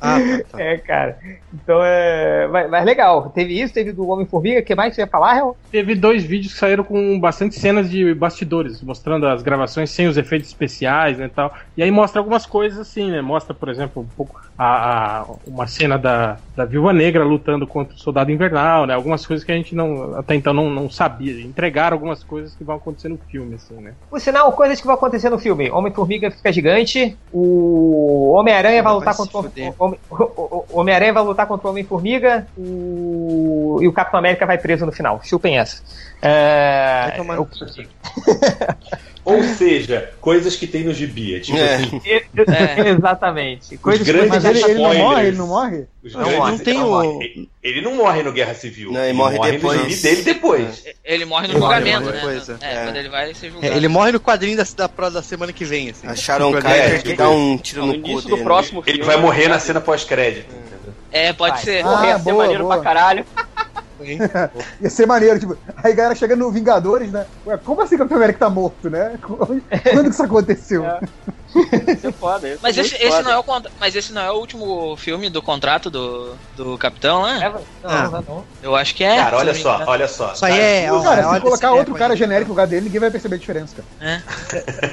Ah, 0.00 0.18
tá, 0.18 0.44
tá. 0.50 0.60
É, 0.62 0.78
cara. 0.78 1.18
Então 1.52 1.80
é. 1.82 2.46
Mas, 2.48 2.70
mas 2.70 2.84
legal. 2.84 3.30
Teve 3.30 3.60
isso, 3.60 3.72
teve 3.72 3.92
do 3.92 4.08
Homem-Formiga. 4.08 4.60
O 4.60 4.64
que 4.64 4.74
mais 4.74 4.94
você 4.94 5.02
ia 5.02 5.06
falar, 5.06 5.34
Real? 5.34 5.56
Teve 5.70 5.94
dois 5.94 6.22
vídeos 6.24 6.52
que 6.52 6.58
saíram 6.58 6.84
com 6.84 7.18
bastante 7.18 7.58
cenas 7.58 7.90
de 7.90 8.14
bastidores, 8.14 8.82
mostrando 8.82 9.26
as 9.26 9.42
gravações 9.42 9.90
sem 9.90 10.06
os 10.06 10.16
efeitos 10.16 10.48
especiais 10.48 11.18
né, 11.18 11.26
e 11.26 11.30
tal. 11.30 11.54
E 11.76 11.82
aí 11.82 11.90
mostra 11.90 12.20
algumas 12.20 12.46
coisas 12.46 12.78
assim, 12.78 13.10
né? 13.10 13.20
Mostra, 13.20 13.54
por 13.54 13.68
exemplo, 13.68 14.02
um 14.02 14.16
pouco 14.16 14.40
a, 14.58 15.20
a- 15.20 15.26
uma 15.46 15.66
cena 15.66 15.98
da, 15.98 16.38
da 16.56 16.64
Viúva 16.64 16.92
Negra 16.92 17.22
lutando 17.24 17.66
contra 17.66 17.94
o 17.94 17.98
Soldado 17.98 18.30
Invernal, 18.32 18.86
né? 18.86 18.94
Algumas 18.94 19.26
coisas 19.26 19.44
que 19.44 19.52
a 19.52 19.54
gente 19.54 19.74
não, 19.74 20.16
até 20.18 20.34
então 20.34 20.54
não, 20.54 20.70
não 20.70 20.88
sabia. 20.90 21.40
Entregaram 21.42 21.94
algumas 21.96 22.24
coisas 22.24 22.54
que 22.54 22.64
vão 22.64 22.76
acontecer 22.76 23.08
no 23.08 23.18
filme, 23.30 23.56
assim, 23.56 23.74
né? 23.74 23.92
Por 24.08 24.20
sinal, 24.20 24.50
coisas 24.52 24.80
que 24.80 24.86
vão 24.86 24.94
acontecer 24.94 25.28
no 25.28 25.38
filme. 25.38 25.70
Homem-Formiga 25.70 26.30
fica 26.30 26.52
gigante. 26.52 27.16
O 27.32 28.30
Homem-Aranha 28.32 28.82
vai 28.82 28.92
Vai 28.92 29.00
lutar 29.00 29.16
contra 29.16 29.38
o. 29.38 29.74
Homem- 29.78 29.98
o- 30.10 30.64
Homem-Aranha 30.80 31.12
vai 31.12 31.22
lutar 31.24 31.46
contra 31.46 31.66
o 31.66 31.70
Homem-Formiga. 31.70 32.46
O... 32.56 33.78
E 33.82 33.86
o 33.88 33.92
Capitão 33.92 34.18
América 34.18 34.46
vai 34.46 34.56
preso 34.58 34.86
no 34.86 34.92
final. 34.92 35.20
Chupem 35.22 35.58
essa. 35.58 35.82
É... 36.22 37.08
Vai 37.08 37.16
tomar 37.16 37.40
o-. 37.40 37.46
Ou 39.26 39.42
seja, 39.42 40.10
coisas 40.20 40.54
que 40.56 40.66
tem 40.66 40.84
no 40.84 40.94
gibi. 40.94 41.34
é 41.34 41.40
Tipo 41.40 41.58
É. 41.58 41.74
assim, 41.74 42.00
É. 42.06 42.88
Exatamente. 42.90 43.76
Coisas 43.78 44.06
que 44.06 44.12
grandes 44.12 44.30
Mas 44.30 44.44
ele, 44.44 44.62
ele 44.64 44.74
não 44.74 44.94
morre? 44.94 45.26
Ele 45.26 45.36
não 45.36 45.46
morre? 45.48 45.84
os 46.04 46.12
Não 46.14 46.20
grandes- 46.20 46.38
morre. 46.38 46.50
Não 46.52 46.58
tem 46.58 46.74
não 46.74 46.86
o- 46.86 46.90
morre. 46.90 47.24
Ele- 47.24 47.48
Ele 47.62 47.80
não 47.80 47.94
morre 47.96 48.22
no 48.22 48.30
Guerra 48.32 48.54
Civil. 48.54 48.92
Não, 48.92 49.00
ele 49.02 49.12
morre 49.12 49.38
depois. 49.50 49.80
no 49.82 49.88
gibi 49.88 50.00
dele 50.02 50.22
depois. 50.22 50.84
Ele 51.04 51.24
morre 51.24 51.48
no 51.48 51.54
Ele 51.54 51.58
morre 51.60 51.74
julgamento, 51.80 52.06
né? 52.06 52.12
depois, 52.12 52.48
é. 52.48 52.56
É, 52.60 52.72
É. 52.74 52.84
quando 52.84 52.96
ele 52.96 53.08
vai 53.08 53.34
ser 53.34 53.50
julgado. 53.50 53.74
É, 53.74 53.76
ele 53.76 53.88
morre 53.88 54.12
no 54.12 54.20
quadrinho 54.20 54.56
da, 54.56 54.64
da, 54.76 55.08
da 55.10 55.22
semana 55.22 55.52
que 55.52 55.64
vem, 55.64 55.90
assim. 55.90 56.06
A 56.06 56.14
Sharon 56.14 56.50
Tipo, 56.52 56.62
Carter 56.62 56.82
é, 56.84 56.90
que 56.98 57.02
tipo 57.08 57.16
dá 57.18 57.28
um 57.28 57.58
tiro 57.58 57.80
No 57.84 57.92
no 57.94 58.00
cu 58.00 58.22
dele. 58.22 58.36
do 58.36 58.38
próximo 58.44 58.82
Ele 58.86 59.02
vai 59.02 59.16
morrer 59.16 59.48
na 59.48 59.58
cena 59.58 59.80
pós-crédito. 59.80 60.46
entendeu? 60.54 60.94
É, 61.10 61.32
pode 61.32 61.54
Vai. 61.56 61.64
ser. 61.64 61.80
Ah, 61.84 61.90
Morrer 61.90 62.12
ser 62.18 62.22
boa, 62.22 62.36
maneiro 62.36 62.62
boa. 62.64 62.74
pra 62.76 62.84
caralho. 62.84 63.24
Ia 64.80 64.90
ser 64.90 65.06
maneiro, 65.06 65.38
tipo, 65.38 65.56
aí 65.76 65.92
a 65.92 65.94
galera 65.94 66.14
chega 66.14 66.36
no 66.36 66.50
Vingadores, 66.50 67.10
né? 67.10 67.26
Ué, 67.46 67.56
como 67.58 67.80
assim 67.82 67.94
o 67.94 67.98
Capitão 67.98 68.16
América 68.18 68.38
tá 68.40 68.50
morto, 68.50 68.90
né? 68.90 69.18
Quando 69.22 70.04
que 70.04 70.10
isso 70.10 70.22
aconteceu? 70.22 70.84
É. 70.84 71.00
Isso 71.56 72.08
é 72.08 72.12
foda. 72.12 72.46
isso 72.48 72.58
Mas 72.62 72.76
é 72.76 72.82
esse, 72.82 72.96
esse 72.96 73.06
foda. 73.08 73.22
não 73.22 73.30
é 73.30 73.38
o 73.38 73.44
mas 73.80 73.96
esse 73.96 74.12
não 74.12 74.20
é 74.20 74.30
o 74.30 74.34
último 74.34 74.94
filme 74.98 75.30
do 75.30 75.40
contrato 75.40 75.88
do, 75.88 76.34
do 76.54 76.76
Capitão, 76.76 77.26
É, 77.26 77.38
né? 77.38 77.48
não, 77.82 77.90
Ah. 77.90 78.08
não, 78.10 78.20
não. 78.22 78.44
Eu 78.62 78.76
acho 78.76 78.94
que 78.94 79.02
é. 79.02 79.16
Cara, 79.16 79.30
se 79.30 79.36
olha 79.36 79.54
só, 79.54 79.74
engano. 79.76 79.90
olha 79.90 80.08
só. 80.08 80.32
Isso 80.34 80.44
aí 80.44 80.58
é. 80.58 80.88
Cara, 81.02 81.22
se 81.22 81.28
olha 81.28 81.40
colocar 81.40 81.72
outro 81.72 81.94
é, 81.94 81.98
cara 81.98 82.14
genérico 82.16 82.48
no 82.48 82.54
lugar 82.54 82.66
dele, 82.66 82.82
ninguém 82.86 83.00
vai 83.00 83.10
perceber 83.10 83.36
a 83.36 83.38
diferença, 83.38 83.74
cara. 83.76 84.22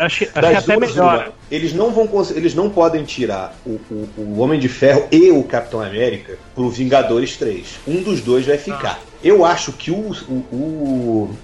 Acho, 0.05 0.23
acho 0.23 0.31
Das 0.35 0.49
que 0.63 0.71
até 0.71 0.75
duas, 0.77 0.91
melhor. 0.91 1.15
uma, 1.25 1.33
eles 1.51 1.73
não 1.73 1.91
vão 1.91 2.07
eles 2.33 2.55
não 2.55 2.69
podem 2.69 3.03
tirar 3.03 3.53
o, 3.65 3.71
o, 3.91 4.09
o 4.17 4.39
Homem 4.39 4.57
de 4.59 4.69
Ferro 4.69 5.07
e 5.11 5.31
o 5.31 5.43
Capitão 5.43 5.81
América 5.81 6.37
pro 6.53 6.69
Vingadores 6.69 7.37
3. 7.37 7.79
Um 7.87 8.01
dos 8.01 8.21
dois 8.21 8.45
vai 8.45 8.57
ficar. 8.57 8.99
Eu 9.23 9.45
acho 9.45 9.71
que 9.71 9.91
o, 9.91 10.11
o, 10.27 10.33
o, 10.51 11.37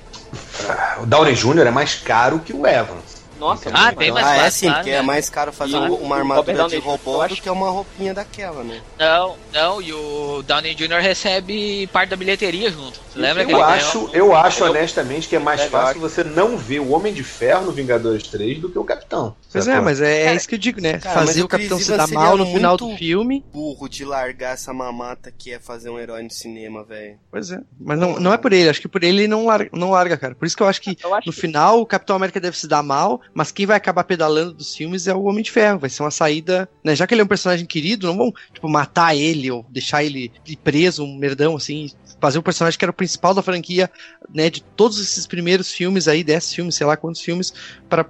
o 1.01 1.05
Downey 1.05 1.33
Jr. 1.33 1.67
é 1.67 1.71
mais 1.71 1.95
caro 1.95 2.39
que 2.39 2.53
o 2.53 2.65
Evans. 2.65 3.18
Nossa, 3.39 3.69
Ah, 3.73 3.85
muito 3.85 3.97
bem 3.97 4.11
mais. 4.11 4.25
Ah, 4.27 4.35
é 4.37 4.49
sim, 4.49 4.65
claro, 4.67 4.79
porque 4.79 4.91
né? 4.91 4.97
é 4.97 5.01
mais 5.01 5.29
caro 5.29 5.51
fazer 5.53 5.73
E 5.73 5.75
uma 5.77 5.89
o 5.89 6.13
armadura 6.13 6.67
de 6.67 6.77
robô 6.77 7.27
do 7.27 7.35
que 7.35 7.49
uma 7.49 7.69
roupinha 7.69 8.13
daquela, 8.13 8.63
né? 8.63 8.81
Não, 8.97 9.35
não, 9.53 9.81
e 9.81 9.93
o 9.93 10.43
Downey 10.45 10.75
Jr. 10.75 10.99
recebe 11.01 11.87
parte 11.87 12.09
da 12.09 12.15
bilheteria 12.15 12.71
junto. 12.71 12.99
Você 13.09 13.19
lembra 13.19 13.45
que 13.45 13.51
Eu 13.51 13.57
ele 13.57 13.63
acho, 13.65 13.99
ganhou? 14.07 14.15
eu 14.15 14.35
acho 14.35 14.63
honestamente 14.65 15.27
que 15.27 15.35
é 15.35 15.39
mais 15.39 15.63
fácil 15.63 15.99
você 15.99 16.23
não 16.23 16.57
ver 16.57 16.79
o 16.79 16.91
Homem 16.91 17.13
de 17.13 17.23
Ferro 17.23 17.65
no 17.65 17.71
Vingadores 17.71 18.23
3 18.23 18.59
do 18.59 18.69
que 18.69 18.77
o 18.77 18.83
Capitão. 18.83 19.35
Pois 19.51 19.67
é, 19.67 19.79
mas 19.79 19.99
é, 20.01 20.21
é 20.21 20.23
Cara, 20.25 20.35
isso 20.35 20.47
que 20.49 20.55
eu 20.55 20.59
digo, 20.59 20.81
né? 20.81 20.99
cara, 20.99 21.25
Fazer 21.25 21.41
o 21.41 21.45
o 21.45 21.47
Capitão 21.47 21.79
se 21.79 21.89
dar 21.95 22.07
mal 22.09 22.37
no 22.37 22.43
seria 22.45 22.57
final 22.59 22.77
do 22.77 22.95
filme. 22.97 23.43
Burro 23.51 23.87
de 23.89 24.05
largar 24.05 24.53
essa 24.53 24.71
mamata 24.73 25.31
que 25.35 25.51
é 25.53 25.59
fazer 25.59 25.89
um 25.89 25.97
herói 25.99 26.21
no 26.23 26.29
cinema, 26.29 26.83
velho. 26.83 27.17
Pois 27.31 27.51
é. 27.51 27.59
Mas 27.79 27.97
não, 27.97 28.19
não 28.19 28.31
é 28.33 28.37
por 28.37 28.53
ele, 28.53 28.69
acho 28.69 28.81
que 28.81 28.87
por 28.87 29.03
ele 29.03 29.19
ele 29.21 29.27
não 29.27 29.45
larga, 29.47 29.69
não 29.73 29.89
larga, 29.91 30.15
cara. 30.17 30.35
Por 30.35 30.45
isso 30.45 30.55
que 30.55 30.61
eu 30.63 30.67
acho 30.67 30.79
que 30.81 30.95
Eu 31.03 31.13
acho 31.15 31.27
no 31.27 31.33
que- 31.33 31.41
final 31.41 31.81
o 31.81 31.85
Capitão 31.85 32.15
América 32.15 32.39
deve 32.39 32.57
se 32.57 32.67
dar 32.67 32.83
mal, 32.83 33.19
mas 33.33 33.51
quem 33.51 33.65
vai 33.65 33.77
acabar 33.77 34.03
pedalando 34.03 34.53
dos 34.53 34.75
filmes 34.75 35.07
é 35.07 35.13
o 35.13 35.23
Homem 35.23 35.43
de 35.43 35.51
Ferro. 35.51 35.79
Vai 35.79 35.89
ser 35.89 36.03
uma 36.03 36.11
saída, 36.11 36.69
né? 36.83 36.95
Já 36.95 37.05
que 37.05 37.13
ele 37.13 37.21
é 37.21 37.23
um 37.23 37.27
personagem 37.27 37.65
querido, 37.65 38.07
não 38.07 38.17
vão, 38.17 38.33
tipo, 38.53 38.67
matar 38.67 39.15
ele 39.15 39.49
ou 39.51 39.65
deixar 39.69 40.03
ele 40.03 40.31
preso, 40.63 41.03
um 41.03 41.17
merdão, 41.17 41.55
assim. 41.55 41.89
Fazer 42.19 42.37
o 42.39 42.43
personagem 42.43 42.77
que 42.77 42.83
era 42.85 42.91
o 42.91 42.93
principal 42.93 43.33
da 43.33 43.41
franquia, 43.41 43.89
né? 44.33 44.49
De 44.49 44.61
todos 44.61 44.99
esses 44.99 45.25
primeiros 45.25 45.71
filmes 45.71 46.07
aí, 46.07 46.23
10 46.23 46.53
filmes, 46.53 46.75
sei 46.75 46.85
lá 46.85 46.97
quantos 46.97 47.21
filmes, 47.21 47.53
pra 47.87 48.05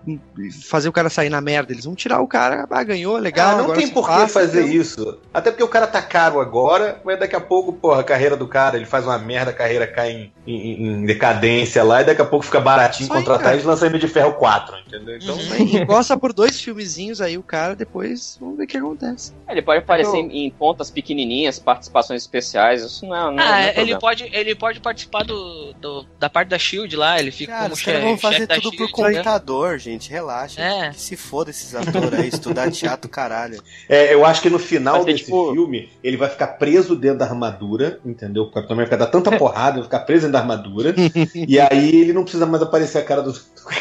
fazer 0.64 0.90
o 0.90 0.92
cara 0.92 1.10
sair 1.10 1.30
na 1.30 1.40
merda. 1.42 1.72
Eles 1.74 1.86
vão 1.86 1.96
tirar 1.96 2.20
o 2.22 2.28
cara, 2.28 2.68
ah, 2.70 2.84
ganhou, 2.84 3.18
legal. 3.18 3.50
Ah, 3.50 3.56
não 3.58 3.64
agora 3.66 3.78
tem 3.80 3.88
por 3.90 4.08
que 4.08 4.28
fazer 4.28 4.62
então- 4.64 4.74
isso. 4.74 5.18
Até 5.34 5.52
porque 5.52 5.64
o 5.64 5.68
cara 5.68 5.86
tá 5.88 6.02
caro 6.02 6.40
agora, 6.40 7.02
mas 7.06 7.20
daqui 7.20 7.36
a 7.36 7.40
pouco, 7.42 7.72
porra, 7.74 8.02
a 8.02 8.04
carreira 8.04 8.36
do 8.36 8.48
cara, 8.48 8.76
ele 8.78 8.86
faz 8.86 9.06
uma 9.06 9.18
merda, 9.18 9.52
a 9.52 9.54
carreira 9.54 9.86
cai 9.86 10.12
em, 10.12 10.32
em- 10.48 10.84
em 10.88 11.06
decadência 11.06 11.84
lá, 11.84 12.02
e 12.02 12.06
daqui 12.06 12.22
a 12.22 12.26
pouco 12.26 12.46
fica 12.46 12.60
baratinho 12.60 13.10
contratar 13.10 13.44
cara. 13.52 13.58
e 13.58 13.62
lança 13.64 13.86
Homem 13.86 14.00
de 14.00 14.08
Ferro 14.08 14.34
4, 14.34 14.76
entendeu? 14.88 15.18
Então, 15.18 15.36
Uhum. 15.38 15.86
Gosta 15.86 16.16
por 16.18 16.34
dois 16.34 16.60
filmezinhos 16.60 17.22
aí, 17.22 17.38
o 17.38 17.44
cara, 17.44 17.76
depois 17.76 18.38
vamos 18.40 18.58
ver 18.58 18.64
o 18.64 18.68
que 18.68 18.78
acontece. 18.78 19.34
Ele 19.48 19.62
pode 19.62 19.80
aparecer 19.80 20.18
Eu- 20.18 20.22
em, 20.26 20.46
em 20.48 20.50
pontas 20.50 20.90
pequenininhas, 20.90 21.60
participações 21.60 22.22
especiais. 22.24 22.82
Isso 22.84 23.06
não 23.06 23.16
é. 23.16 23.20
Não, 23.20 23.32
não 23.34 23.44
Ah, 23.44 23.60
é 23.62 23.68
ele 23.68 23.74
problema. 23.76 23.99
Pode, 24.00 24.24
ele 24.32 24.56
pode 24.56 24.80
participar 24.80 25.24
do, 25.24 25.74
do- 25.74 26.06
da 26.20 26.30
parte 26.30 26.50
da 26.50 26.58
Shield 26.58 26.96
lá, 26.96 27.20
ele 27.20 27.32
fica 27.32 27.52
Cara, 27.52 27.64
como 27.64 27.74
os 27.74 27.80
che 27.80 27.86
caras 27.86 28.02
vão 28.04 28.12
chefe 28.18 28.22
fazer 28.34 28.48
da 28.48 28.56
tudo 28.56 28.78
por 28.78 28.88
Shield, 28.88 29.02
né? 29.02 29.08
computador, 29.18 29.78
gente. 29.80 30.10
Relaxa. 30.10 30.62
É. 30.62 30.90
Que 30.90 31.00
se 31.00 31.16
foda 31.18 31.50
esses 31.50 31.76
atores 31.76 32.14
aí, 32.14 32.28
estudar 32.30 32.72
teatro, 32.72 33.10
caralho. 33.10 33.62
é, 33.88 34.14
eu 34.14 34.26
acho 34.26 34.42
que 34.42 34.50
no 34.50 34.60
final 34.60 35.04
desse 35.06 35.26
tipo- 35.26 35.52
filme, 35.54 35.90
ele 36.04 36.18
vai 36.18 36.30
ficar 36.30 36.48
preso 36.48 36.96
dentro 36.96 37.20
da 37.20 37.26
armadura, 37.26 38.00
entendeu? 38.06 38.44
O 38.44 38.52
Capitão 38.52 38.74
América 38.76 38.98
dá 38.98 39.06
tanta 39.06 39.38
porrada, 39.38 39.72
ele 39.78 39.82
vai 39.82 39.84
ficar 39.86 40.00
preso 40.00 40.22
dentro 40.28 40.34
da 40.34 40.40
armadura, 40.40 40.94
e 41.36 41.60
aí 41.60 41.96
ele 41.96 42.14
não 42.14 42.24
precisa 42.24 42.46
mais 42.46 42.64
aparecer 42.64 43.00
a 43.00 43.04
cara 43.04 43.22
do, 43.22 43.32
do 43.34 43.40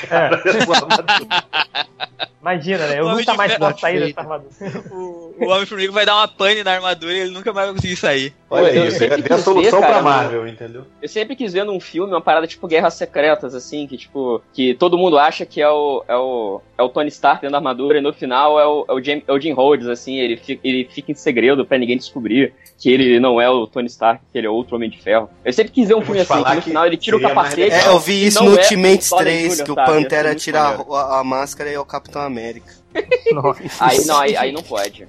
cara 0.08 0.36
dentro 0.42 0.66
da 0.66 0.76
armadura. 0.76 1.44
Imagina, 2.40 2.86
né? 2.86 2.98
Eu 3.00 3.04
Homem 3.06 3.18
nunca 3.18 3.32
de 3.32 3.38
mais 3.38 3.52
Ferro 3.52 3.68
vou 3.68 3.78
sair 3.78 4.00
dessa 4.00 4.20
armadura. 4.20 4.50
O, 5.38 5.44
o 5.44 5.48
Homem-Formiga 5.50 5.92
vai 5.92 6.04
dar 6.04 6.16
uma 6.16 6.26
pane 6.26 6.64
na 6.64 6.72
armadura 6.72 7.12
e 7.12 7.20
ele 7.20 7.30
nunca 7.30 7.52
mais 7.52 7.66
vai 7.66 7.74
conseguir 7.76 7.94
sair. 7.96 8.34
Olha 8.50 8.70
Eu 8.72 8.86
isso, 8.86 8.98
sempre 8.98 9.20
é 9.20 9.32
a 9.32 9.36
quis 9.36 9.44
solução 9.44 9.80
ver, 9.80 9.86
cara, 9.86 9.92
pra 9.92 10.02
Marvel, 10.02 10.48
entendeu? 10.48 10.84
Eu 11.00 11.08
sempre 11.08 11.36
quis 11.36 11.52
ver 11.52 11.64
num 11.64 11.78
filme 11.78 12.12
uma 12.12 12.20
parada 12.20 12.46
tipo 12.46 12.66
Guerras 12.66 12.94
Secretas, 12.94 13.54
assim, 13.54 13.86
que 13.86 13.96
tipo, 13.96 14.42
que 14.52 14.74
todo 14.74 14.98
mundo 14.98 15.16
acha 15.16 15.46
que 15.46 15.60
é 15.62 15.68
o, 15.68 16.02
é 16.08 16.16
o, 16.16 16.60
é 16.76 16.82
o 16.82 16.88
Tony 16.88 17.08
Stark 17.08 17.40
dentro 17.40 17.52
da 17.52 17.58
armadura 17.58 17.98
e 17.98 18.00
no 18.00 18.12
final 18.12 18.58
é 18.58 18.66
o, 18.66 18.84
é 18.88 18.92
o, 18.94 19.00
Jim, 19.00 19.22
é 19.26 19.32
o 19.32 19.40
Jim 19.40 19.52
Rhodes, 19.52 19.86
assim, 19.86 20.16
ele 20.18 20.36
fica, 20.36 20.60
ele 20.66 20.88
fica 20.90 21.12
em 21.12 21.14
segredo 21.14 21.64
pra 21.64 21.78
ninguém 21.78 21.96
descobrir 21.96 22.52
que 22.76 22.90
ele 22.90 23.18
não 23.20 23.40
é 23.40 23.48
o 23.50 23.66
Tony 23.66 23.86
Stark, 23.88 24.22
que 24.32 24.38
ele 24.38 24.46
é 24.46 24.50
outro 24.50 24.76
Homem 24.76 24.88
de 24.90 25.00
Ferro. 25.00 25.28
Eu 25.44 25.52
sempre 25.52 25.72
quis 25.72 25.88
ver 25.88 25.94
um 25.94 26.00
filme 26.00 26.20
assim, 26.20 26.42
que 26.42 26.54
no 26.54 26.62
final 26.62 26.86
ele 26.86 26.96
tira 26.96 27.16
o 27.16 27.20
mais 27.20 27.34
capacete. 27.34 27.60
legal. 27.62 27.80
É, 27.80 27.88
eu 27.88 27.98
vi 28.00 28.26
isso 28.26 28.42
no 28.42 28.50
é 28.54 28.60
Ultimates 28.60 29.10
o 29.12 29.16
Downey 29.16 29.32
3, 29.34 29.56
Jr., 29.56 29.64
que 29.64 29.70
o? 29.72 29.74
Pantera 29.74 30.34
tira 30.34 30.60
a, 30.60 31.20
a- 31.20 31.24
máscara 31.24 31.70
e 31.70 31.74
é 31.74 31.80
o 31.80 31.84
Capitão 32.08 32.22
América. 32.22 32.72
Nossa. 33.32 33.62
Aí 33.80 34.04
não, 34.06 34.18
aí, 34.18 34.36
aí 34.36 34.52
não 34.52 34.62
pode. 34.62 35.04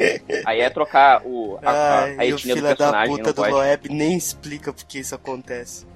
Aí 0.46 0.60
é 0.60 0.70
trocar 0.70 1.22
o, 1.26 1.58
a, 1.64 1.72
a, 1.72 1.74
a 1.74 2.04
Ai, 2.20 2.34
o 2.34 2.36
do 2.36 2.42
filho 2.42 2.62
da 2.62 2.76
personagem, 2.76 3.16
puta 3.16 3.24
não 3.30 3.34
do 3.34 3.36
pode. 3.36 3.52
Loeb 3.54 3.90
nem 3.90 4.18
explica 4.18 4.74
porque 4.74 5.00
isso 5.00 5.16
acontece. 5.16 5.88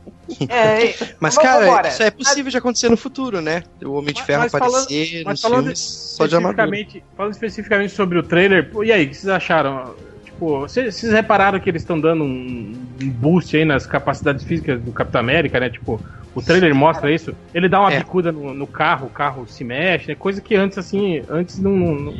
É, 0.47 0.85
é, 0.85 0.95
Mas, 1.19 1.37
cara, 1.37 1.65
embora. 1.65 1.89
isso 1.89 2.01
é 2.01 2.09
possível 2.09 2.49
de 2.49 2.57
acontecer 2.57 2.89
no 2.89 2.95
futuro, 2.97 3.41
né? 3.41 3.63
O 3.83 3.91
Homem 3.91 4.13
de 4.13 4.23
Ferro 4.23 4.43
mas 4.43 4.51
falando- 4.51 4.83
aparecer 4.83 5.23
Mas 5.25 5.33
nos 5.33 5.41
falando 5.41 5.61
filmes 5.63 5.79
só 5.79 6.25
de 6.25 6.35
armadura. 6.35 6.63
especificamente, 6.63 7.03
falando 7.17 7.33
especificamente 7.33 7.93
sobre 7.93 8.17
o 8.17 8.23
trailer, 8.23 8.71
e 8.83 8.91
aí, 8.91 9.05
o 9.05 9.09
que 9.09 9.15
vocês 9.15 9.27
acharam? 9.29 9.93
Tipo, 10.23 10.61
vocês, 10.61 10.95
vocês 10.95 11.11
repararam 11.11 11.59
que 11.59 11.69
eles 11.69 11.81
estão 11.81 11.99
dando 11.99 12.23
um, 12.23 12.73
um 13.01 13.09
boost 13.09 13.55
aí 13.55 13.65
nas 13.65 13.85
capacidades 13.85 14.43
físicas 14.45 14.81
do 14.81 14.91
Capitão 14.93 15.19
América, 15.19 15.59
né? 15.59 15.69
Tipo, 15.69 16.01
o 16.35 16.41
trailer 16.41 16.73
mostra 16.75 17.11
isso. 17.11 17.33
Ele 17.53 17.67
dá 17.69 17.79
uma 17.79 17.93
É. 17.93 17.99
bicuda 17.99 18.31
no, 18.31 18.53
no 18.53 18.67
carro, 18.67 19.07
o 19.07 19.09
carro 19.09 19.45
se 19.47 19.63
mexe, 19.63 20.07
né? 20.09 20.15
Coisa 20.15 20.41
que 20.41 20.55
antes, 20.55 20.77
assim, 20.77 21.23
antes 21.29 21.59
não. 21.59 21.71
não- 21.71 22.13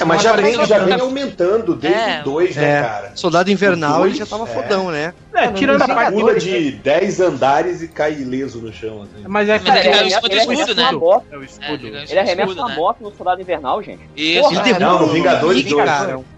É, 0.00 0.04
mas 0.04 0.22
já 0.22 0.34
vem, 0.34 0.54
já 0.64 0.78
não, 0.78 0.86
vem 0.86 1.00
aumentando 1.00 1.74
desde 1.76 2.00
É. 2.00 2.20
o 2.20 2.24
2, 2.24 2.56
né, 2.56 2.78
É. 2.78 2.82
cara? 2.82 3.12
Soldado 3.14 3.50
Invernal, 3.50 4.00
O 4.00 4.06
ele 4.06 4.14
dois, 4.14 4.16
já 4.18 4.26
tava 4.26 4.44
é. 4.44 4.46
fodão, 4.46 4.90
né? 4.90 5.12
É, 5.34 5.48
tirando 5.52 5.82
a 5.82 5.86
parte. 5.88 6.12
Pula 6.12 6.38
de 6.38 6.70
10 6.72 7.20
andares 7.20 7.82
e 7.82 7.88
cai 7.88 8.12
ileso 8.14 8.58
no 8.60 8.72
chão. 8.72 9.02
Assim. 9.02 9.24
Mas 9.28 9.48
é 9.50 9.58
Mas 9.58 9.84
ele 9.84 9.98
Ele 9.98 10.10
cima 10.10 10.20
do 10.22 10.26
ele 10.34 10.40
escudo, 10.40 10.74
né? 10.74 10.92
moto. 10.92 11.24
É 11.30 11.36
o 11.36 11.42
É, 11.42 11.44
escudo. 11.44 11.86
ele 11.86 11.96
Ele 12.08 12.18
arremessa 12.18 12.52
uma 12.54 12.68
né? 12.70 12.74
moto 12.74 12.96
no 13.02 13.12
Soldado 13.14 13.40
Invernal, 13.42 13.82
gente. 13.82 14.00
Isso, 14.16 14.40
Porra, 14.40 14.54
ele 14.54 14.62
derruba 14.64 14.86
Não, 15.00 15.04
um 15.04 15.12
Vingadores 15.12 15.56
Nick, 15.58 15.70
2. 15.70 15.90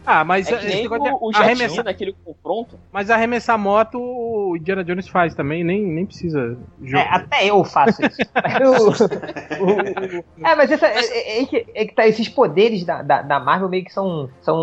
Cara. 0.04 0.20
Ah, 0.20 0.24
mas 0.24 0.48
É 0.50 0.56
que 0.58 0.86
o, 0.88 1.18
o 1.20 1.30
arremessar, 1.34 1.84
naquele 1.84 2.14
confronto. 2.24 2.78
mas 2.92 3.10
arremessar 3.10 3.58
moto 3.58 3.98
o 3.98 4.56
Indiana 4.56 4.84
Jones 4.84 5.08
faz 5.08 5.34
também, 5.34 5.64
nem, 5.64 5.82
nem 5.82 6.04
precisa 6.06 6.56
É, 6.82 6.86
jogar. 6.86 7.14
até 7.14 7.46
eu 7.46 7.64
faço 7.64 8.00
isso. 8.04 8.16
O- 9.60 9.64
o- 9.64 10.18
o- 10.20 10.24
é, 10.46 10.54
mas 10.54 10.70
essa, 10.70 10.86
é, 10.86 10.98
é- 10.98 11.42
é 11.42 11.46
que, 11.46 11.66
é 11.74 11.84
que 11.86 11.94
tá, 11.94 12.06
esses 12.06 12.28
poderes 12.28 12.84
da, 12.84 13.02
da, 13.02 13.22
da 13.22 13.40
Marvel 13.40 13.68
meio 13.68 13.84
que 13.84 13.92
são, 13.92 14.28
são, 14.42 14.54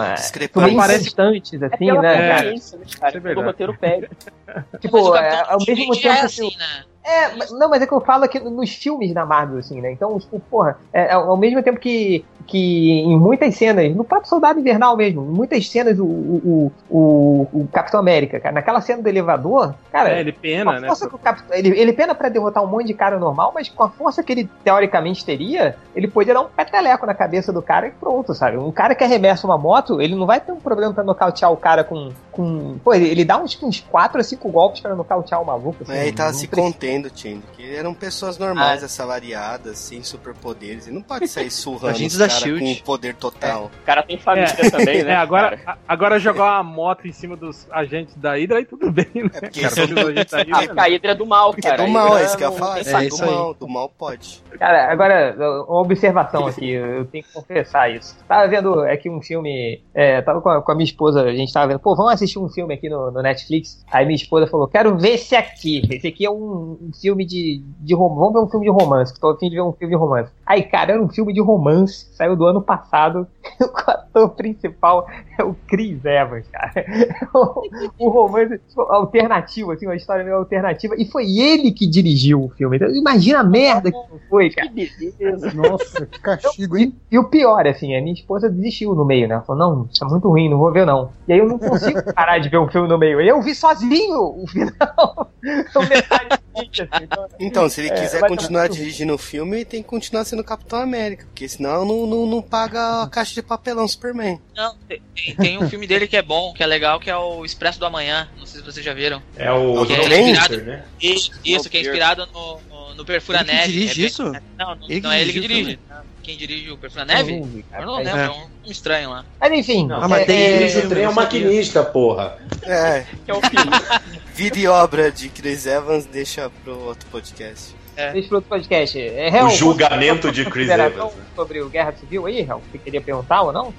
é, 0.00 0.04
são 0.04 0.04
meio 0.04 0.14
Discrepante. 0.14 0.76
Parece- 0.76 1.00
inconstantes, 1.02 1.62
É 1.62 1.66
assim, 1.66 1.86
né, 1.92 1.94
cara? 2.02 2.34
conveniência, 2.36 2.78
né, 2.78 2.84
cara? 3.00 3.18
Isso 3.18 3.28
é 3.28 3.36
o 3.36 3.42
roteiro. 3.42 3.78
Mas 3.80 4.80
Tipo, 4.80 5.14
é, 5.16 5.42
ao 5.48 5.58
mesmo 5.58 5.74
tempo 5.76 5.94
é 5.94 5.96
que 5.98 6.08
assim, 6.08 6.56
né? 6.58 6.84
É, 7.04 7.34
mas- 7.36 7.50
não, 7.50 7.68
mas 7.70 7.80
é 7.82 7.86
que 7.86 7.92
eu 7.94 8.00
falo 8.00 8.24
aqui 8.24 8.38
nos 8.38 8.70
filmes 8.74 9.12
da 9.14 9.24
Marvel, 9.24 9.58
assim, 9.58 9.80
né? 9.80 9.90
Então, 9.92 10.18
tipo, 10.18 10.38
porra, 10.50 10.78
é, 10.92 11.10
ao 11.12 11.30
ao 11.30 11.36
mesmo 11.36 11.62
tempo 11.62 11.78
que, 11.80 12.24
que 12.46 12.90
em 13.00 13.18
muitas 13.18 13.54
cenas, 13.56 13.94
no 13.96 14.04
próprio 14.04 14.28
Soldado 14.28 14.60
Invernal 14.60 14.96
mesmo, 14.96 15.22
em 15.22 15.34
muitas 15.34 15.66
cenas 15.68 15.98
o, 15.98 16.04
o, 16.04 16.72
o, 16.90 17.46
o 17.52 17.68
Capitão 17.72 18.00
América, 18.00 18.38
cara, 18.40 18.54
naquela 18.54 18.80
cena 18.80 19.02
do 19.02 19.08
elevador, 19.08 19.74
cara, 19.90 20.10
É, 20.10 20.20
ele 20.20 20.32
pena, 20.32 20.78
né? 20.80 20.86
força 20.88 21.08
que 21.08 21.14
o 21.14 21.18
Capitão, 21.18 21.56
ele, 21.56 21.68
ele 21.78 21.92
pena 21.92 22.14
pra 22.14 22.28
derrotar 22.28 22.62
um 22.62 22.66
monte 22.66 22.86
de 22.88 22.94
cara 22.94 23.18
normal, 23.18 23.52
mas 23.54 23.68
com 23.68 23.82
a 23.82 23.88
força 23.88 24.22
que 24.22 24.32
ele 24.32 24.50
teoricamente 24.62 25.24
teria, 25.24 25.76
ele 25.96 26.06
podia 26.08 26.34
dar 26.34 26.42
um 26.42 26.48
peteleco 26.48 27.06
na 27.06 27.14
cabeça 27.14 27.52
do 27.52 27.62
cara 27.62 27.86
e 27.86 27.90
pronto, 27.92 28.34
sabe? 28.34 28.56
Um 28.58 28.72
cara 28.72 28.94
que 28.94 29.04
arremessa 29.04 29.46
uma 29.46 29.56
moto, 29.56 30.00
ele 30.02 30.14
não 30.14 30.26
vai 30.26 30.40
ter 30.40 30.52
um 30.52 30.60
problema 30.60 30.92
pra 30.92 31.02
nocautear 31.04 31.50
o 31.52 31.56
cara 31.56 31.82
com. 31.84 32.10
com 32.32 32.76
pô, 32.84 32.92
ele, 32.92 33.08
ele 33.08 33.24
dá 33.24 33.38
uns, 33.38 33.58
uns 33.62 33.80
4 33.80 34.20
a 34.20 34.24
5 34.24 34.48
golpes 34.50 34.80
pra 34.80 34.94
nocautear 34.94 35.40
o 35.40 35.46
maluco. 35.46 35.82
assim, 35.82 35.92
Mas 35.92 36.02
ele 36.02 36.12
tava 36.16 36.32
não 36.32 36.38
se 36.38 36.46
precisa- 36.48 36.70
contendo, 36.90 37.10
Tindo, 37.10 37.42
que 37.56 37.74
eram 37.74 37.94
pessoas 37.94 38.40
Ah. 38.40 38.46
normais, 38.46 38.82
assalariadas, 38.82 39.78
sem 39.78 40.02
superpoderes. 40.02 40.86
E 40.86 40.90
não 40.90 41.02
pode 41.02 41.28
sair 41.28 41.50
surrando 41.50 41.94
Agentes 41.94 42.16
da 42.16 42.26
cara 42.28 42.40
Shield. 42.40 42.76
com 42.80 42.84
poder 42.84 43.14
total. 43.14 43.70
O 43.82 43.84
cara 43.86 44.02
tem 44.02 44.18
família 44.18 44.48
também, 44.70 45.02
né? 45.04 45.10
É, 45.10 45.16
agora, 45.16 45.58
a- 45.66 45.76
agora 45.88 46.18
jogar 46.20 46.60
uma 46.60 46.62
moto 46.62 47.06
em 47.06 47.12
cima 47.12 47.36
dos 47.36 47.66
agentes 47.70 48.14
da 48.16 48.38
Hidra, 48.38 48.58
aí 48.58 48.64
tudo 48.64 48.90
bem, 48.92 49.06
né? 49.14 49.30
É 49.34 49.40
porque 49.40 49.60
Cara, 49.60 49.72
isso- 49.72 49.98
agentes 50.08 50.30
da 50.32 50.38
Ah, 50.38 50.60
Hydra, 50.60 50.82
a 50.82 50.84
Hydra 50.86 51.10
é 51.10 51.14
do 51.14 51.26
mal, 51.26 51.50
Porque 51.52 51.66
é 51.66 51.70
cara. 51.70 51.82
do 51.82 51.88
A 51.88 51.92
mal, 51.92 52.08
Hydra 52.10 52.20
é 52.20 52.24
isso 52.26 52.36
que 52.36 52.44
eu 52.44 52.50
ia 52.52 52.56
falar. 52.58 52.78
é 52.78 52.80
isso 52.80 52.90
do 53.18 53.24
aí. 53.24 53.30
mal, 53.30 53.54
do 53.54 53.68
mal 53.68 53.88
pode. 53.88 54.42
Cara, 54.58 54.92
agora, 54.92 55.36
uma 55.68 55.80
observação 55.80 56.46
aqui, 56.46 56.70
eu 56.70 57.04
tenho 57.06 57.24
que 57.24 57.32
confessar 57.32 57.90
isso. 57.90 58.16
Tava 58.28 58.46
vendo 58.48 58.80
aqui 58.82 59.08
um 59.10 59.20
filme, 59.20 59.82
é, 59.94 60.20
tava 60.22 60.40
com 60.40 60.48
a, 60.48 60.62
com 60.62 60.72
a 60.72 60.74
minha 60.74 60.84
esposa, 60.84 61.22
a 61.22 61.32
gente 61.34 61.52
tava 61.52 61.66
vendo, 61.68 61.80
pô, 61.80 61.96
vamos 61.96 62.12
assistir 62.12 62.38
um 62.38 62.48
filme 62.48 62.72
aqui 62.74 62.88
no, 62.88 63.10
no 63.10 63.22
Netflix. 63.22 63.84
Aí 63.90 64.04
minha 64.06 64.16
esposa 64.16 64.46
falou, 64.46 64.68
quero 64.68 64.96
ver 64.98 65.14
esse 65.14 65.34
aqui. 65.34 65.82
Esse 65.90 66.06
aqui 66.08 66.24
é 66.24 66.30
um, 66.30 66.78
um 66.80 66.92
filme 66.92 67.26
de, 67.26 67.62
de 67.80 67.94
romance, 67.94 68.18
vamos 68.18 68.32
ver 68.32 68.40
um 68.40 68.50
filme 68.50 68.66
de 68.66 68.72
romance, 68.72 69.12
que 69.12 69.20
tô 69.20 69.28
a 69.28 69.38
fim 69.38 69.50
de 69.50 69.56
ver 69.56 69.62
um 69.62 69.72
filme 69.72 69.94
de 69.94 70.00
romance. 70.00 70.32
Aí, 70.46 70.62
cara, 70.62 70.92
era 70.92 71.02
um 71.02 71.08
filme 71.08 71.32
de 71.32 71.40
romance, 71.40 72.08
saiu 72.14 72.34
do 72.34 72.46
ano 72.46 72.62
passado, 72.62 73.26
o 73.60 73.90
ator 73.90 74.30
principal 74.30 75.06
o 75.46 75.54
Chris 75.66 76.04
Evans, 76.04 76.46
cara. 76.52 76.84
O, 77.32 78.06
o 78.06 78.08
romance 78.08 78.58
tipo, 78.68 78.82
alternativo, 78.82 79.70
assim, 79.70 79.86
uma 79.86 79.94
história 79.94 80.24
meio 80.24 80.36
alternativa, 80.36 80.94
e 80.98 81.04
foi 81.06 81.38
ele 81.38 81.70
que 81.70 81.86
dirigiu 81.86 82.44
o 82.44 82.50
filme. 82.50 82.76
Então, 82.76 82.88
imagina 82.88 83.40
a 83.40 83.44
merda 83.44 83.90
que 83.90 83.98
foi, 84.28 84.50
cara. 84.50 84.68
Que 84.68 84.90
beleza. 84.98 85.52
Nossa, 85.54 86.06
que 86.06 86.20
castigo, 86.20 86.76
hein? 86.76 86.94
E 87.10 87.18
o 87.18 87.24
pior, 87.24 87.66
assim, 87.66 87.94
a 87.96 88.00
minha 88.00 88.14
esposa 88.14 88.50
desistiu 88.50 88.94
no 88.94 89.04
meio, 89.04 89.28
né? 89.28 89.34
Ela 89.34 89.42
falou, 89.44 89.76
não, 89.76 89.88
isso 89.90 90.04
é 90.04 90.08
muito 90.08 90.28
ruim, 90.28 90.48
não 90.48 90.58
vou 90.58 90.72
ver 90.72 90.84
não. 90.84 91.12
E 91.28 91.32
aí 91.32 91.38
eu 91.38 91.46
não 91.46 91.58
consigo 91.58 92.02
parar 92.12 92.38
de 92.38 92.48
ver 92.48 92.58
um 92.58 92.68
filme 92.68 92.88
no 92.88 92.98
meio. 92.98 93.20
E 93.20 93.28
eu 93.28 93.40
vi 93.40 93.54
sozinho 93.54 94.18
o 94.18 94.46
final. 94.48 95.30
o 95.74 95.80
metade 95.88 96.40
assim, 96.54 97.04
então, 97.04 97.28
Então, 97.38 97.68
se 97.68 97.80
ele 97.80 97.90
É, 97.90 97.94
quiser 97.94 98.20
vai 98.20 98.28
continuar 98.28 98.68
dirigindo 98.68 99.14
o 99.14 99.18
filme, 99.18 99.64
tem 99.64 99.82
que 99.82 99.88
continuar 99.88 100.24
sendo 100.24 100.44
Capitão 100.44 100.80
América. 100.80 101.24
Porque 101.26 101.48
senão 101.48 101.84
não, 101.84 102.06
não, 102.06 102.26
não 102.26 102.42
paga 102.42 103.02
a 103.02 103.08
caixa 103.08 103.34
de 103.34 103.42
papelão 103.42 103.86
Superman. 103.86 104.40
Não, 104.56 104.74
tem, 104.88 105.00
tem- 105.34 105.56
tem 105.56 105.58
um 105.58 105.68
filme 105.68 105.86
dele 105.86 106.06
que 106.06 106.16
é 106.16 106.22
bom, 106.22 106.52
que 106.52 106.62
é 106.62 106.66
legal, 106.66 106.98
que 107.00 107.10
é 107.10 107.16
o 107.16 107.44
Expresso 107.44 107.78
do 107.78 107.86
Amanhã. 107.86 108.28
Não 108.38 108.46
sei 108.46 108.60
se 108.60 108.66
vocês 108.66 108.84
já 108.84 108.92
viram. 108.94 109.22
É 109.36 109.50
o 109.52 109.84
Que 109.86 109.92
é 109.94 110.20
inspirado- 110.30 110.56
né? 110.62 110.84
Isso, 111.00 111.30
isso 111.44 111.68
que 111.70 111.78
é 111.78 111.80
inspirado 111.80 112.26
no, 112.32 112.60
no, 112.70 112.94
no 112.94 113.04
Perfura 113.04 113.40
Ele 113.40 113.52
Neve. 113.52 113.72
dirige 113.72 114.02
É 114.02 114.06
isso? 114.06 114.22
Não, 114.24 114.74
não, 114.76 114.78
Ele 114.88 115.00
não 115.00 115.12
é 115.12 115.20
ele 115.20 115.32
que 115.32 115.40
dirige. 115.40 115.78
Quem 116.22 116.36
dirige 116.36 116.70
o 116.70 116.76
Perfura 116.76 117.04
Neve? 117.04 117.32
Eu 117.32 117.86
não 117.86 117.94
Mas- 117.96 118.04
lembro, 118.06 118.20
É. 118.20 118.24
é 118.26 118.30
um, 118.30 118.46
um 118.66 118.70
estranho 118.70 119.10
lá. 119.10 119.24
Mas 119.40 119.52
enfim. 119.52 119.86
Não, 119.86 120.02
Ah, 120.02 120.06
mas 120.08 120.22
é, 120.22 120.24
tem- 120.26 120.36
é, 120.42 120.58
Dirige 120.58 120.78
o 120.80 120.88
trem 120.88 121.02
é 121.04 121.08
o 121.08 121.14
maquinista, 121.14 121.82
porra. 121.82 122.36
É, 122.62 123.04
Que 123.24 123.30
é 123.30 123.34
o 123.34 123.40
filho. 123.40 124.10
vida 124.34 124.58
e 124.58 124.66
obra 124.68 125.10
de 125.10 125.28
Chris 125.30 125.64
Evans 125.66 126.04
deixa 126.06 126.50
pro 126.62 126.78
outro 126.84 127.08
podcast. 127.10 127.74
Deixa 128.12 128.28
pro 128.28 128.36
outro 128.38 128.48
podcast. 128.50 128.98
É, 128.98 129.28
Hel, 129.28 129.46
O 129.46 129.50
julgamento 129.50 130.28
você 130.28 130.32
de 130.34 130.44
Chris 130.50 130.68
Evans. 130.70 130.94
né? 130.94 131.10
Sobre 131.34 131.60
o 131.62 131.68
Guerra 131.68 131.92
Civil 131.98 132.26
aí, 132.26 132.40
Hel? 132.40 132.62
Você 132.70 132.78
queria 132.78 133.00
perguntar 133.00 133.42
ou 133.42 133.52
não? 133.52 133.74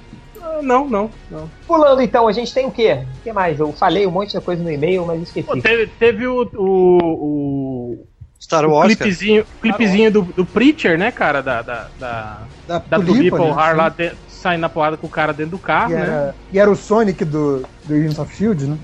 Não, 0.62 0.88
não, 0.88 1.10
não. 1.30 1.50
Pulando 1.66 2.02
então, 2.02 2.26
a 2.28 2.32
gente 2.32 2.52
tem 2.52 2.66
o 2.66 2.70
quê? 2.70 3.04
O 3.20 3.22
que 3.22 3.32
mais? 3.32 3.58
Eu 3.58 3.72
falei 3.72 4.06
um 4.06 4.10
monte 4.10 4.32
de 4.32 4.40
coisa 4.44 4.62
no 4.62 4.70
e-mail, 4.70 5.06
mas 5.06 5.22
esqueci. 5.22 5.46
Pô, 5.46 5.60
teve, 5.60 5.86
teve 5.98 6.26
o, 6.26 6.42
o, 6.54 6.98
o, 7.02 8.06
Star 8.40 8.64
o 8.64 8.72
Wars, 8.72 8.94
cara. 8.94 8.96
clipezinho, 8.96 9.44
clipezinho 9.60 10.10
do, 10.10 10.22
do 10.22 10.44
Preacher, 10.44 10.98
né, 10.98 11.10
cara? 11.10 11.42
Da, 11.42 11.62
da, 11.62 11.88
da, 11.98 12.38
Da, 12.66 12.78
da 12.78 13.00
Tulipa, 13.00 13.38
né? 13.38 13.50
Lá 13.74 13.88
de- 13.88 14.12
saindo 14.28 14.60
na 14.62 14.68
porrada 14.68 14.96
com 14.96 15.06
o 15.06 15.10
cara 15.10 15.32
dentro 15.32 15.52
do 15.52 15.58
carro, 15.58 15.92
E 15.92 15.94
né? 15.94 16.00
era, 16.02 16.34
e 16.52 16.58
era 16.58 16.70
o 16.70 16.76
Sonic 16.76 17.24
do, 17.24 17.62
do 17.84 17.94
Agents 17.94 18.18
of 18.18 18.34
Shield, 18.34 18.66
né? 18.66 18.76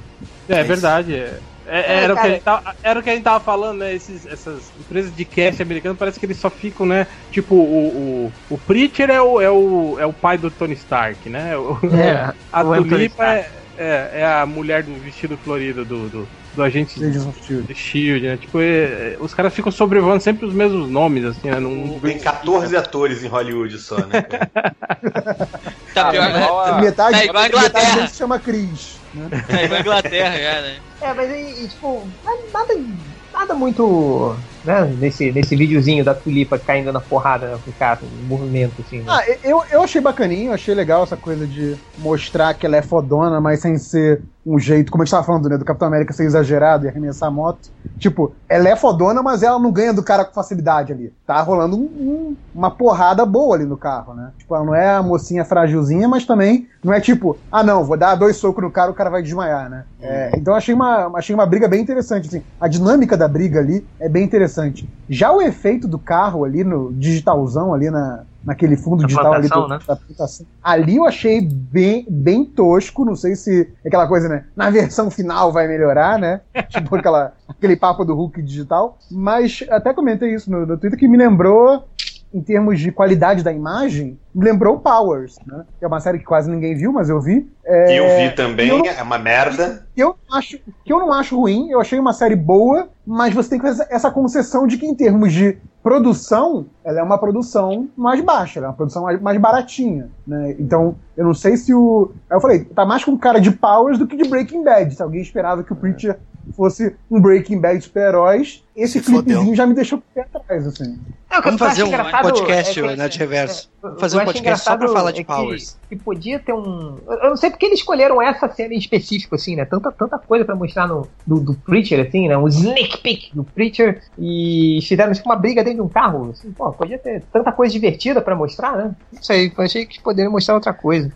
É, 0.49 0.59
isso. 0.61 0.69
verdade. 0.69 1.15
é. 1.15 1.39
É, 1.71 1.81
É, 1.81 2.05
era, 2.05 2.15
o 2.15 2.19
que 2.19 2.27
a 2.27 2.31
gente 2.31 2.43
tava, 2.43 2.63
era 2.83 3.01
o 3.01 3.03
que 3.03 3.11
a 3.11 3.15
gente 3.15 3.25
tava 3.25 3.45
falando, 3.45 3.81
né? 3.81 3.95
Esses, 3.95 4.25
essas 4.27 4.75
empresas 4.77 5.13
de 5.13 5.25
cast 5.25 5.63
americano 5.63 5.97
parece 5.97 6.19
que 6.19 6.27
eles 6.27 6.41
só 6.41 6.51
ficam, 6.51 6.87
né? 6.87 7.07
Tipo, 7.31 7.55
o, 7.55 8.29
o, 8.29 8.35
o 8.49 8.59
Preacher 8.59 9.11
é 9.11 9.21
o, 9.21 9.41
é, 9.41 9.51
o, 9.51 9.99
é 9.99 10.07
o 10.07 10.15
pai 10.15 10.39
do 10.39 10.51
Tony 10.51 10.75
Stark, 10.75 11.29
né? 11.29 11.57
O- 11.59 11.79
É, 11.95 12.33
a 12.51 12.65
Tulipa 12.65 13.23
é, 13.25 13.47
é, 13.77 14.21
é 14.21 14.27
a 14.27 14.47
mulher 14.47 14.83
do 14.85 14.99
vestido 14.99 15.37
florido 15.37 15.85
do, 15.85 16.09
do, 16.09 16.31
do 16.55 16.63
agente 16.63 16.99
de 16.99 17.75
Shield, 17.75 18.27
né? 18.27 18.37
Tipo, 18.39 18.61
é- 18.61 19.15
é- 19.15 19.17
os 19.21 19.35
caras 19.35 19.55
ficam 19.55 19.71
sobrevoando 19.71 20.23
sempre 20.23 20.47
os 20.47 20.55
mesmos 20.55 20.91
nomes, 20.91 21.25
assim, 21.25 21.49
né? 21.49 21.61
Num, 21.61 22.01
Tem 22.01 22.19
14 22.19 22.77
atores 22.77 23.23
em 23.23 23.29
Hollywood 23.29 23.79
só, 23.79 24.07
né? 24.07 24.25
Tá 25.93 26.11
pior, 26.11 26.33
né? 26.33 26.81
metade, 26.81 27.19
é 27.19 27.29
a 27.31 27.61
metade 27.61 28.09
se 28.09 28.17
chama 28.17 28.39
Chris. 28.41 28.98
Né? 29.15 29.29
É 29.49 29.81
Inglaterra 29.81 30.37
já, 30.37 30.63
né? 30.63 30.79
É, 31.01 31.15
mas 31.15 31.31
aí, 31.31 31.65
e, 31.65 31.69
tipo, 31.69 32.11
nada, 32.53 32.85
nada 33.33 33.55
muito. 33.55 34.37
Né, 34.65 34.85
nesse, 34.99 35.33
nesse 35.33 35.57
videozinho 35.57 36.05
da 36.05 36.15
tulipa 36.15 36.59
caindo 36.59 36.93
na 36.93 37.01
porrada 37.01 37.49
né, 37.53 37.59
com 37.65 37.71
o 37.71 37.75
cara, 37.75 38.01
em 38.05 38.27
movimento, 38.27 38.81
assim. 38.81 38.99
Né? 38.99 39.07
Ah, 39.09 39.23
eu, 39.45 39.63
eu 39.71 39.83
achei 39.83 40.01
bacaninho, 40.01 40.51
eu 40.51 40.55
achei 40.55 40.75
legal 40.75 41.05
essa 41.05 41.17
coisa 41.17 41.47
de 41.47 41.79
mostrar 41.97 42.55
que 42.55 42.67
ela 42.67 42.77
é 42.77 42.83
fodona, 42.83 43.41
mas 43.41 43.61
sem 43.61 43.79
ser 43.79 44.23
um 44.49 44.59
jeito, 44.59 44.91
como 44.91 45.03
a 45.03 45.05
gente 45.05 45.11
tava 45.13 45.25
falando, 45.27 45.49
né, 45.49 45.59
do 45.59 45.65
Capitão 45.65 45.89
América 45.89 46.13
ser 46.13 46.25
exagerado 46.25 46.87
e 46.87 46.89
arremessar 46.89 47.29
a 47.29 47.33
moto. 47.33 47.69
Tipo, 47.99 48.35
ela 48.49 48.69
é 48.69 48.77
fodona, 48.77 49.23
mas 49.23 49.43
ela 49.43 49.59
não 49.59 49.73
ganha 49.73 49.93
do 49.93 50.03
cara 50.05 50.25
com 50.25 50.33
facilidade 50.33 50.93
ali. 50.93 51.13
Tá 51.27 51.41
rolando 51.43 51.77
um- 51.77 51.81
um- 51.81 52.37
uma 52.55 52.71
porrada 52.71 53.27
boa 53.27 53.57
ali 53.57 53.65
no 53.65 53.77
carro, 53.77 54.15
né? 54.15 54.31
Tipo, 54.39 54.55
ela 54.55 54.65
não 54.65 54.75
é 54.75 54.91
a 54.91 55.03
mocinha 55.03 55.45
frágilzinha, 55.45 56.09
mas 56.09 56.25
também 56.25 56.67
não 56.83 56.93
é 56.93 57.01
tipo, 57.01 57.39
ah 57.51 57.63
não, 57.63 57.85
vou 57.85 57.97
dar 57.97 58.15
dois 58.15 58.37
socos 58.37 58.63
no 58.63 58.71
cara, 58.71 58.91
o 58.91 58.95
cara 58.95 59.11
vai 59.11 59.23
desmaiar, 59.23 59.69
né? 59.69 59.85
É, 60.01 60.31
então 60.37 60.55
achei 60.55 60.73
uma, 60.75 61.11
achei 61.19 61.35
uma 61.35 61.45
briga 61.47 61.67
bem 61.69 61.81
interessante, 61.83 62.29
assim. 62.29 62.43
A 62.61 62.69
dinâmica 62.69 63.17
da 63.17 63.27
briga 63.27 63.59
ali 63.59 63.85
é 64.01 64.09
bem 64.09 64.25
interessante. 64.25 64.89
Já 65.09 65.33
o 65.33 65.43
efeito 65.43 65.89
do 65.89 65.99
carro 65.99 66.45
ali, 66.45 66.63
no 66.63 66.93
digitalzão 66.95 67.75
ali 67.75 67.91
na, 67.91 68.25
naquele 68.45 68.77
fundo 68.77 69.05
digital 69.07 69.33
ali 69.33 69.49
do- 69.49 69.69
né? 69.69 69.79
da 69.87 69.97
plantação. 69.97 70.47
Ali 70.63 70.97
eu 70.97 71.05
achei 71.05 71.41
bem, 71.41 72.07
bem 72.09 72.45
tosco, 72.45 73.05
não 73.05 73.17
sei 73.17 73.35
se 73.37 73.71
é 73.85 73.89
aquela 73.89 74.07
coisa, 74.07 74.29
né? 74.29 74.45
Na 74.57 74.71
versão 74.71 75.11
final 75.11 75.53
vai 75.53 75.67
melhorar, 75.69 76.19
né? 76.19 76.41
tipo 76.69 76.95
aquela, 76.97 77.33
aquele 77.49 77.77
papo 77.77 78.05
do 78.05 78.15
Hulk 78.15 78.41
digital. 78.43 78.99
Mas 79.11 79.65
até 79.71 79.93
comentei 79.93 80.35
isso 80.35 80.51
no, 80.51 80.65
no 80.67 80.77
Twitter 80.79 80.99
que 80.99 81.09
me 81.09 81.17
lembrou 81.17 81.85
em 82.33 82.43
termos 82.43 82.79
de 82.79 82.93
qualidade 82.93 83.43
da 83.43 83.51
imagem, 83.53 84.19
lembrou 84.35 84.79
Powers, 84.79 85.37
né? 85.47 85.65
Que 85.79 85.85
é 85.85 85.89
uma 85.89 86.01
série 86.01 86.19
que 86.19 86.25
quase 86.25 86.51
ninguém 86.51 86.77
viu, 86.77 86.93
mas 86.93 87.09
eu 87.09 87.21
vi. 87.21 87.51
É, 87.65 87.99
Eu 87.99 88.17
vi 88.29 88.35
também, 88.35 88.69
eu 88.69 88.79
não- 88.79 88.87
é 88.87 89.03
uma 89.03 89.19
merda. 89.19 89.87
eu 89.97 90.17
não 90.29 90.37
acho, 90.39 90.59
que 90.85 90.93
eu 90.93 90.99
não 90.99 91.13
acho 91.13 91.39
ruim, 91.39 91.71
eu 91.71 91.81
achei 91.81 91.99
uma 91.99 92.13
série 92.13 92.37
boa, 92.37 92.89
mas 93.07 93.35
você 93.35 93.51
tem 93.51 93.59
que 93.59 93.67
fazer 93.67 93.87
essa 93.91 94.11
concessão 94.11 94.67
de 94.67 94.77
que 94.79 94.87
em 94.87 94.95
termos 94.95 95.33
de 95.33 95.59
produção, 95.83 96.67
ela 96.85 97.01
é 97.01 97.03
uma 97.03 97.19
produção 97.19 97.89
mais 97.97 98.21
baixa, 98.21 98.59
ela 98.59 98.67
é 98.67 98.71
uma 98.71 98.77
produção 98.77 99.03
mais, 99.05 99.21
mais 99.21 99.41
baratinha, 99.41 100.11
né? 100.27 100.55
Então, 100.59 100.95
eu 101.17 101.25
não 101.25 101.35
sei 101.35 101.57
se 101.57 101.73
o... 101.75 102.11
Aí 102.31 102.37
eu 102.37 102.41
falei, 102.41 102.65
tá 102.65 102.85
mais 102.85 103.05
com 103.05 103.17
cara 103.17 103.41
de 103.41 103.51
Powers 103.51 103.99
do 103.99 104.07
que 104.07 104.17
de 104.17 104.29
Breaking 104.29 104.63
Bad, 104.63 104.95
se 104.95 105.03
alguém 105.03 105.23
esperava 105.23 105.65
que 105.65 105.73
o 105.73 105.77
Preacher 105.77 106.19
fosse 106.57 106.95
um 107.11 107.21
Breaking 107.21 107.59
Bad 107.61 107.79
de 107.79 107.85
super-heróis, 107.85 108.65
esse 108.75 109.01
clipezinho 109.01 109.55
já 109.55 109.67
me 109.67 109.75
deixou 109.75 109.99
com 109.99 110.05
o 110.05 110.15
pé 110.15 110.29
atrás, 110.33 110.67
assim. 110.67 110.99
É, 111.31 111.35
o 111.39 111.43
que 111.43 111.45
Vamos 111.45 111.59
fazer 111.61 111.83
um 111.85 111.89
engraçado 111.89 112.23
podcast, 112.23 112.81
é 112.81 112.83
o 112.83 112.97
Nerd 112.97 113.19
Reverso. 113.19 113.71
é, 113.85 114.01
Fazer 114.01 114.17
eu 114.23 114.27
um 114.27 114.31
acho 114.31 114.33
podcast 114.39 114.65
só 114.65 114.77
pra 114.77 114.87
engraçado 114.87 114.99
falar 114.99 115.11
de 115.13 115.21
é 115.21 115.25
que- 115.25 115.33
Powers. 115.33 115.79
Que, 115.89 115.97
podia 115.97 116.39
ter 116.39 116.53
um. 116.53 116.99
Eu 117.07 117.31
não 117.31 117.37
sei 117.37 117.51
porque 117.51 117.67
eles 117.67 117.79
escolheram 117.79 118.21
essa 118.21 118.49
cena 118.49 118.75
em 118.75 118.79
específico, 118.79 119.35
assim, 119.35 119.57
né? 119.57 119.65
Tanta, 119.65 119.91
tanta 119.93 120.19
coisa 120.19 120.45
pra 120.45 120.55
mostrar 120.55 120.87
no, 120.87 121.09
do, 121.27 121.41
do 121.41 121.55
Preacher, 121.55 122.07
assim, 122.07 122.29
né? 122.29 122.37
Um 122.37 122.47
sneak 122.49 122.99
peek 122.99 123.35
do 123.35 123.45
Preacher. 123.45 124.03
E 124.19 124.79
fizeram 124.83 125.13
tipo, 125.13 125.29
uma 125.29 125.37
briga 125.37 125.65
dentro 125.65 125.83
de 125.83 125.87
um 125.87 125.89
carro. 125.89 126.31
Assim, 126.31 126.53
pô, 126.53 126.71
podia 126.73 126.99
ter 126.99 127.23
tanta 127.33 127.51
coisa 127.53 127.73
divertida 127.73 128.21
pra 128.21 128.37
mostrar, 128.37 128.77
né? 128.77 128.95
Não 129.13 129.23
sei, 129.23 129.53
eu 129.57 129.65
achei 129.65 129.87
que 129.87 130.01
poderiam 130.01 130.33
mostrar 130.33 130.55
outra 130.55 130.73
coisa. 130.73 131.11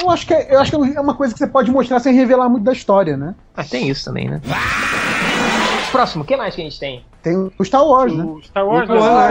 Eu 0.00 0.10
acho 0.10 0.26
que 0.26 0.32
é, 0.32 0.54
eu 0.54 0.58
acho 0.58 0.70
que 0.70 0.96
é 0.96 1.00
uma 1.00 1.14
coisa 1.14 1.34
que 1.34 1.38
você 1.38 1.46
pode 1.46 1.70
mostrar 1.70 2.00
sem 2.00 2.14
revelar 2.14 2.48
muito 2.48 2.64
da 2.64 2.72
história, 2.72 3.16
né? 3.18 3.34
Mas 3.54 3.68
tem 3.68 3.88
isso 3.88 4.04
também, 4.06 4.28
né? 4.30 4.40
Próximo, 5.90 6.22
o 6.24 6.26
que 6.26 6.36
mais 6.36 6.54
que 6.54 6.60
a 6.60 6.64
gente 6.64 6.78
tem? 6.78 7.04
Tem 7.22 7.36
o 7.36 7.64
Star 7.64 7.84
Wars, 7.84 8.14
né? 8.16 8.24
O 8.24 8.40
Star 8.42 8.66
Wars, 8.66 8.86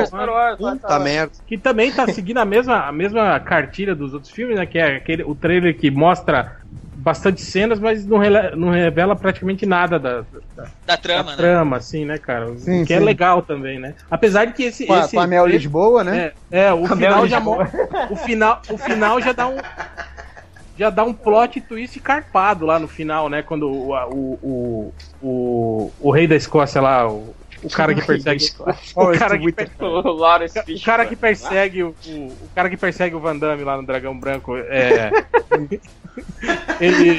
Star 0.07 0.29
Wars, 0.29 0.59
né? 0.59 0.71
Puta 0.73 0.99
merda. 0.99 1.31
que 1.47 1.57
também 1.57 1.91
tá 1.91 2.05
seguindo 2.07 2.37
a 2.37 2.45
mesma, 2.45 2.87
a 2.87 2.91
mesma 2.91 3.39
cartilha 3.39 3.95
dos 3.95 4.13
outros 4.13 4.31
filmes, 4.31 4.57
né? 4.57 4.65
Que 4.65 4.77
é 4.77 4.97
aquele, 4.97 5.23
o 5.23 5.33
trailer 5.33 5.75
que 5.77 5.89
mostra 5.89 6.51
bastante 6.95 7.41
cenas, 7.41 7.79
mas 7.79 8.05
não, 8.05 8.17
rela- 8.17 8.51
não 8.55 8.69
revela 8.69 9.15
praticamente 9.15 9.65
nada 9.65 9.97
da, 9.97 10.21
da- 10.21 10.27
Da 10.55 10.69
da 10.85 10.97
trama, 10.97 11.31
né? 11.31 11.37
trama, 11.37 11.77
assim, 11.77 12.05
né, 12.05 12.17
cara? 12.17 12.55
Sim, 12.57 12.85
que 12.85 12.93
é 12.93 12.99
sim. 12.99 13.03
legal 13.05 13.41
também, 13.41 13.79
né? 13.79 13.95
Apesar 14.11 14.45
de 14.45 14.53
que 14.53 14.63
esse. 14.63 14.85
Com 14.85 14.93
a, 14.93 14.99
esse 14.99 15.15
com 15.15 15.21
a 15.21 15.27
Mel 15.27 15.47
Lisboa, 15.47 16.03
né? 16.03 16.31
É, 16.51 16.65
é, 16.67 16.73
o 16.73 16.85
a 16.85 16.89
final 16.89 17.27
já. 17.27 17.39
O 18.11 18.15
final, 18.17 18.61
o 18.69 18.77
final 18.77 19.21
já 19.21 19.31
dá 19.31 19.47
um. 19.47 19.57
Já 20.79 20.89
dá 20.89 21.03
um 21.03 21.13
plot 21.13 21.59
twist 21.59 21.99
carpado 21.99 22.65
lá 22.65 22.79
no 22.79 22.87
final, 22.87 23.27
né? 23.27 23.43
Quando 23.43 23.69
o, 23.69 23.93
o, 23.93 24.39
o, 24.41 24.93
o, 25.21 25.91
o 25.99 26.11
rei 26.11 26.25
da 26.25 26.37
Escócia 26.37 26.79
lá, 26.79 27.05
o, 27.05 27.35
o 27.61 27.69
cara 27.69 27.93
que 27.93 28.01
persegue. 28.01 28.45
O 28.95 29.11
cara 29.11 29.37
que, 29.37 29.51
per- 29.51 29.71
O 30.77 30.81
cara 30.85 31.05
que 31.05 31.15
persegue 31.17 31.83
o, 31.83 31.93
o, 32.05 32.11
o 32.27 32.49
cara 32.55 32.69
que 32.69 32.77
persegue 32.77 33.13
o 33.13 33.19
Van 33.19 33.35
Damme 33.37 33.65
lá 33.65 33.75
no 33.75 33.85
Dragão 33.85 34.17
Branco 34.17 34.55
é. 34.55 35.11
ele. 36.79 37.17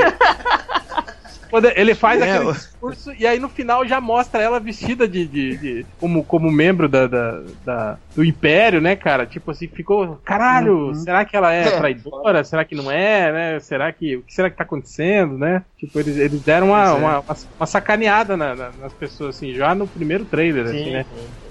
Quando 1.51 1.67
ele 1.77 1.95
faz 1.95 2.23
É, 2.23 2.25
aquele 2.37 2.47
discurso 2.47 3.13
e 3.15 3.27
aí 3.27 3.39
no 3.39 3.49
final 3.49 3.87
já 3.87 4.01
mostra 4.01 4.41
ela 4.43 4.61
vestida 4.61 5.09
de, 5.09 5.27
de- 5.27 5.59
de- 5.59 5.87
como, 5.99 6.25
como 6.25 6.51
membro 6.51 6.89
da, 6.89 7.07
da- 7.07 7.41
da- 7.65 8.01
do 8.15 8.25
Império, 8.25 8.81
né, 8.81 8.95
cara? 8.97 9.27
Tipo 9.27 9.51
assim, 9.51 9.69
ficou. 9.69 10.17
Caralho, 10.19 10.95
será 10.95 11.25
que 11.25 11.37
ela 11.37 11.53
é 11.53 11.71
traidora? 11.73 12.45
Será 12.45 12.65
que 12.65 12.75
não 12.75 12.91
é, 12.91 13.33
né? 13.33 13.61
Será 13.61 13.93
que. 13.93 14.17
O 14.17 14.23
que 14.25 14.33
será 14.33 14.49
que 14.51 14.57
tá 14.57 14.65
acontecendo, 14.65 15.37
né? 15.39 15.65
Tipo, 15.77 15.99
eles, 16.01 16.17
eles 16.17 16.43
deram 16.43 16.69
uma, 16.69 16.95
uma, 16.95 17.21
uma, 17.21 17.35
uma 17.59 17.67
sacaneada 17.67 18.37
na- 18.37 18.55
na- 18.55 18.73
nas 18.73 18.95
pessoas, 18.95 19.37
assim, 19.37 19.53
já 19.55 19.75
no 19.75 19.89
primeiro 19.89 20.25
trailer, 20.27 20.67
assim, 20.69 20.91
né? 20.91 21.05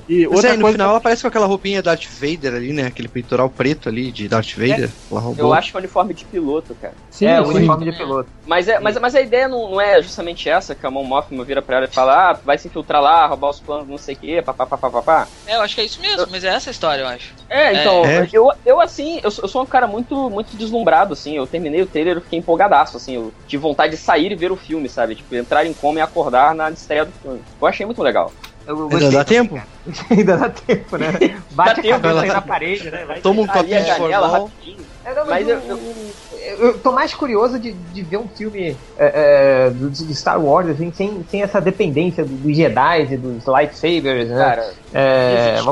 E 0.09 0.25
Pois 0.25 0.37
outra 0.37 0.49
é, 0.49 0.53
no 0.57 0.61
coisa. 0.61 0.73
final 0.73 0.89
ela 0.89 0.97
aparece 0.97 1.21
com 1.21 1.27
aquela 1.27 1.45
roupinha 1.45 1.83
Darth 1.83 2.05
Vader 2.19 2.55
ali, 2.55 2.73
né? 2.73 2.87
Aquele 2.87 3.07
peitoral 3.07 3.49
preto 3.49 3.87
ali 3.87 4.11
de 4.11 4.27
Darth 4.27 4.55
Vader. 4.55 4.91
Ela 5.09 5.19
roubou. 5.21 5.45
Eu 5.45 5.53
acho 5.53 5.71
que 5.71 5.77
é 5.77 5.79
uniforme 5.79 6.13
de 6.13 6.25
piloto, 6.25 6.75
cara. 6.75 6.95
Sim, 7.11 7.27
é, 7.27 7.39
o 7.39 7.45
sim. 7.45 7.53
uniforme 7.57 7.91
de 7.91 7.97
piloto. 7.97 8.29
Mas, 8.45 8.67
é, 8.67 8.79
mas, 8.79 8.97
mas 8.99 9.13
a 9.13 9.21
ideia 9.21 9.47
não, 9.47 9.69
não 9.71 9.81
é 9.81 10.01
justamente 10.01 10.49
essa, 10.49 10.73
que 10.73 10.85
a 10.85 10.89
Mon 10.89 11.03
Mothma 11.03 11.45
vira 11.45 11.61
pra 11.61 11.77
ela 11.77 11.85
e 11.85 11.89
fala, 11.89 12.31
ah, 12.31 12.39
vai 12.43 12.57
se 12.57 12.67
infiltrar 12.67 13.01
lá, 13.01 13.27
roubar 13.27 13.49
os 13.49 13.59
planos, 13.59 13.87
não 13.87 13.97
sei 13.97 14.15
o 14.15 14.17
quê, 14.17 14.41
papapá. 14.41 15.27
É, 15.45 15.55
eu 15.55 15.61
acho 15.61 15.75
que 15.75 15.81
é 15.81 15.85
isso 15.85 16.01
mesmo, 16.01 16.27
mas 16.31 16.43
é 16.43 16.47
essa 16.47 16.69
a 16.69 16.71
história, 16.71 17.01
eu 17.03 17.07
acho. 17.07 17.33
É, 17.49 17.73
então, 17.73 18.05
É. 18.05 18.27
Eu, 18.33 18.47
eu 18.65 18.81
assim, 18.81 19.19
eu, 19.23 19.29
sou- 19.29 19.43
eu 19.45 19.49
sou 19.49 19.61
um 19.61 19.65
cara 19.67 19.85
muito, 19.87 20.29
muito 20.29 20.55
deslumbrado, 20.57 21.13
assim, 21.13 21.35
eu 21.37 21.45
terminei 21.45 21.81
o 21.81 21.87
trailer 21.87 22.17
e 22.17 22.21
fiquei 22.21 22.39
empolgadaço, 22.39 22.97
assim, 22.97 23.15
eu 23.15 23.33
tive 23.47 23.61
vontade 23.61 23.91
de 23.95 24.01
sair 24.01 24.31
e 24.31 24.35
ver 24.35 24.51
o 24.51 24.57
filme, 24.57 24.89
sabe? 24.89 25.15
Tipo, 25.15 25.35
entrar 25.35 25.65
em 25.65 25.73
coma 25.73 25.99
e 25.99 26.01
acordar 26.01 26.55
na 26.55 26.69
estreia 26.71 27.05
do 27.05 27.11
filme. 27.13 27.43
Eu 27.61 27.67
achei 27.67 27.85
muito 27.85 28.01
legal. 28.01 28.33
Eu 28.69 28.87
Ainda 28.91 29.09
dá 29.09 29.25
tempo? 29.25 29.55
cara. 29.55 29.67
Ainda 30.11 30.37
dá 30.37 30.49
tempo, 30.49 30.97
né? 30.97 31.11
Bate 31.49 31.81
tempo, 31.81 31.95
a 31.95 31.99
cabeça 31.99 32.21
aí 32.21 32.29
ela- 32.29 32.33
na 32.33 32.41
parede, 32.41 32.91
né? 32.91 33.05
Vai 33.05 33.21
Toma 33.21 33.41
um 33.41 33.47
copinho 33.47 33.83
de 33.83 33.89
rapidinho. 33.89 34.85
É, 35.03 35.15
não, 35.15 35.25
Mas 35.25 35.47
mas 35.47 35.49
eu- 35.49 35.59
eu, 35.61 36.15
eu, 36.31 36.65
eu 36.67 36.81
tô 36.81 36.91
mais 36.91 37.13
curioso 37.15 37.59
de, 37.59 37.73
de 37.73 38.03
ver 38.03 38.17
um 38.17 38.29
filme 38.29 38.77
é, 38.97 39.65
é, 39.65 39.69
do- 39.71 39.89
de 39.89 40.15
Star 40.15 40.43
Wars, 40.43 40.69
assim, 40.69 40.93
sem, 40.93 41.25
sem 41.27 41.41
essa 41.41 41.59
dependência 41.59 42.23
do- 42.23 42.37
dos 42.37 42.55
Jedi 42.55 43.13
e 43.13 43.17
dos 43.17 43.43
lightsabers, 43.47 44.29
né? 44.29 44.37
Cara, 44.37 44.63
é, 44.93 45.33
existe- 45.33 45.65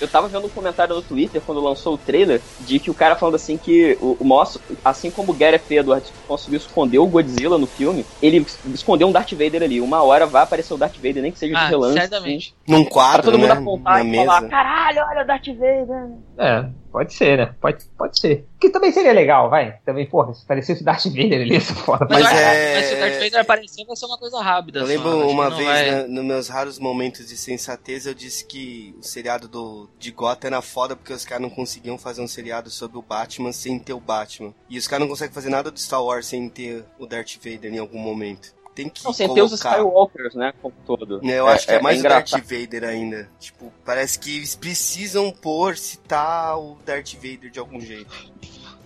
eu 0.00 0.08
tava 0.08 0.28
vendo 0.28 0.46
um 0.46 0.50
comentário 0.50 0.94
no 0.94 1.02
Twitter 1.02 1.40
quando 1.40 1.60
lançou 1.60 1.94
o 1.94 1.98
trailer 1.98 2.40
de 2.60 2.78
que 2.78 2.90
o 2.90 2.94
cara 2.94 3.16
falando 3.16 3.34
assim 3.36 3.56
que 3.56 3.96
o, 4.00 4.16
o 4.20 4.24
Moss, 4.24 4.58
assim 4.84 5.10
como 5.10 5.32
o 5.32 5.34
Gareth 5.34 5.62
Edwards 5.70 6.12
conseguiu 6.26 6.58
esconder 6.58 6.98
o 6.98 7.06
Godzilla 7.06 7.58
no 7.58 7.66
filme, 7.66 8.04
ele 8.20 8.44
escondeu 8.72 9.08
um 9.08 9.12
Darth 9.12 9.32
Vader 9.32 9.62
ali. 9.62 9.80
Uma 9.80 10.02
hora 10.02 10.26
vai 10.26 10.42
aparecer 10.42 10.74
o 10.74 10.78
Darth 10.78 10.96
Vader, 10.96 11.22
nem 11.22 11.32
que 11.32 11.38
seja 11.38 11.54
de 11.54 11.58
Ah, 11.60 11.68
relance. 11.68 11.94
certamente. 11.98 12.54
Num 12.66 12.82
Para 12.84 12.92
quadro, 12.92 13.22
todo 13.22 13.38
mundo 13.38 13.48
né? 13.54 13.60
apontar 13.60 13.94
na 13.94 14.04
e 14.04 14.16
falar, 14.16 14.40
mesa. 14.40 14.50
caralho, 14.50 14.98
olha 15.10 15.22
o 15.22 15.26
Darth 15.26 15.46
Vader. 15.46 16.08
É, 16.38 16.64
pode 16.96 17.12
ser, 17.12 17.36
né? 17.36 17.54
Pode, 17.60 17.84
pode 17.98 18.18
ser. 18.18 18.46
Que 18.58 18.70
também 18.70 18.90
seria 18.90 19.12
legal, 19.12 19.50
vai. 19.50 19.72
Também, 19.84 20.06
porra, 20.06 20.32
se 20.32 20.46
parecesse 20.46 20.80
o 20.80 20.84
Darth 20.86 21.04
Vader 21.04 21.42
ali, 21.42 21.56
isso 21.58 21.72
é 21.72 21.76
foda. 21.76 22.06
Mas, 22.08 22.22
Mas 22.22 22.32
é- 22.38 22.74
mas 22.74 22.86
se 22.86 22.94
o 22.94 22.98
Darth 22.98 23.14
Vader 23.22 23.40
aparecer, 23.40 23.84
vai 23.84 23.96
ser 23.96 24.06
uma 24.06 24.16
coisa 24.16 24.40
rápida. 24.40 24.78
Eu 24.78 24.86
só, 24.86 24.92
lembro 24.92 25.26
que 25.26 25.30
uma 25.30 25.50
vez, 25.50 25.68
vai- 25.68 25.90
né, 25.90 26.06
nos 26.06 26.24
meus 26.24 26.48
raros 26.48 26.78
momentos 26.78 27.26
de 27.28 27.36
sensatez, 27.36 28.06
eu 28.06 28.14
disse 28.14 28.46
que 28.46 28.94
o 28.98 29.02
seriado 29.02 29.46
do, 29.46 29.90
de 29.98 30.10
Gotham 30.10 30.46
era 30.46 30.62
foda 30.62 30.96
porque 30.96 31.12
os 31.12 31.22
caras 31.26 31.42
não 31.42 31.50
conseguiam 31.50 31.98
fazer 31.98 32.22
um 32.22 32.26
seriado 32.26 32.70
sobre 32.70 32.96
o 32.96 33.02
Batman 33.02 33.52
sem 33.52 33.78
ter 33.78 33.92
o 33.92 34.00
Batman. 34.00 34.54
E 34.70 34.78
os 34.78 34.88
caras 34.88 35.02
não 35.02 35.10
conseguem 35.10 35.34
fazer 35.34 35.50
nada 35.50 35.70
do 35.70 35.78
Star 35.78 36.02
Wars 36.02 36.24
sem 36.24 36.48
ter 36.48 36.82
o 36.98 37.06
Darth 37.06 37.34
Vader 37.44 37.74
em 37.74 37.78
algum 37.78 37.98
momento. 37.98 38.55
Tem 38.76 38.90
que 38.90 39.02
Não, 39.02 39.12
sem 39.14 39.32
ter 39.32 39.40
os 39.40 39.50
colocar. 39.52 39.70
Skywalkers, 39.70 40.34
né, 40.34 40.52
como 40.60 40.74
todo. 40.84 41.22
Né, 41.22 41.32
Eu 41.38 41.48
acho 41.48 41.66
que 41.66 41.72
é, 41.72 41.80
mais 41.80 41.96
o 41.96 42.00
engraçado. 42.00 42.40
Darth 42.42 42.50
Vader 42.50 42.84
ainda. 42.84 43.28
Tipo, 43.40 43.72
parece 43.86 44.18
que 44.18 44.36
eles 44.36 44.54
precisam 44.54 45.32
pôr, 45.32 45.78
citar 45.78 46.58
o 46.58 46.76
Darth 46.84 47.14
Vader 47.14 47.50
de 47.50 47.58
algum 47.58 47.80
jeito. 47.80 48.14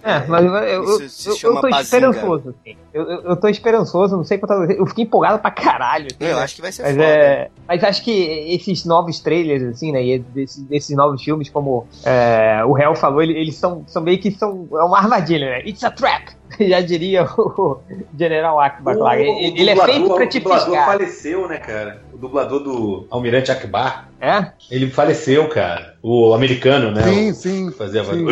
É, 0.02 0.26
mas 0.26 0.44
eu, 0.44 0.54
eu, 0.54 0.84
eu, 0.84 1.00
eu, 1.00 1.36
tô 1.36 1.52
bazinga. 1.62 1.80
esperançoso, 1.82 2.48
assim. 2.50 2.76
Eu, 2.92 3.02
eu, 3.02 3.20
eu 3.22 3.36
tô 3.36 3.48
esperançoso, 3.48 4.16
não 4.16 4.24
sei 4.24 4.38
quantas 4.38 4.58
vezes. 4.60 4.78
Eu 4.78 4.86
fiquei 4.86 5.04
empolgado 5.04 5.38
pra 5.38 5.50
caralho. 5.50 6.06
assim, 6.06 6.16
Eu 6.30 6.36
né? 6.36 6.42
acho 6.42 6.54
que 6.56 6.62
vai 6.62 6.72
ser 6.72 6.82
Mas, 6.82 6.92
foda. 6.92 7.04
é, 7.04 7.50
mas 7.68 7.84
acho 7.84 8.04
que 8.04 8.10
esses 8.54 8.84
novos 8.84 9.20
trailers, 9.20 9.62
assim, 9.62 9.92
né? 9.92 10.02
E 10.04 10.18
desses, 10.18 10.62
desses 10.64 10.96
novos 10.96 11.22
filmes, 11.22 11.50
como 11.50 11.86
é, 12.04 12.62
o 12.64 12.78
Hell 12.78 12.94
falou, 12.94 13.22
ele- 13.22 13.38
eles 13.38 13.56
são, 13.56 13.84
são 13.86 14.02
meio 14.02 14.18
que 14.18 14.30
são. 14.30 14.66
É 14.72 14.82
uma 14.82 14.98
armadilha, 14.98 15.50
né? 15.50 15.60
It's 15.66 15.84
a 15.84 15.90
trap! 15.90 16.30
Já 16.58 16.80
diria 16.80 17.24
o 17.24 17.78
General 18.18 18.58
Akbar 18.58 18.96
lá. 18.96 19.16
Ele, 19.18 19.60
ele 19.60 19.70
é 19.70 19.76
feito 19.76 20.12
pra 20.14 20.26
te 20.26 20.38
O 20.38 20.40
dublador 20.40 20.66
piscar. 20.66 20.86
faleceu, 20.86 21.46
né, 21.48 21.58
cara? 21.58 22.02
O 22.12 22.16
dublador 22.18 22.60
do 22.60 23.06
Almirante 23.10 23.52
Akbar. 23.52 24.08
É? 24.20 24.50
Ele 24.70 24.90
faleceu, 24.90 25.48
cara. 25.48 25.94
O 26.02 26.34
americano, 26.34 26.90
né? 26.90 27.02
Sim, 27.02 27.30
o, 27.30 27.34
sim. 27.34 27.70
Fazia 27.72 28.02
sim. 28.04 28.24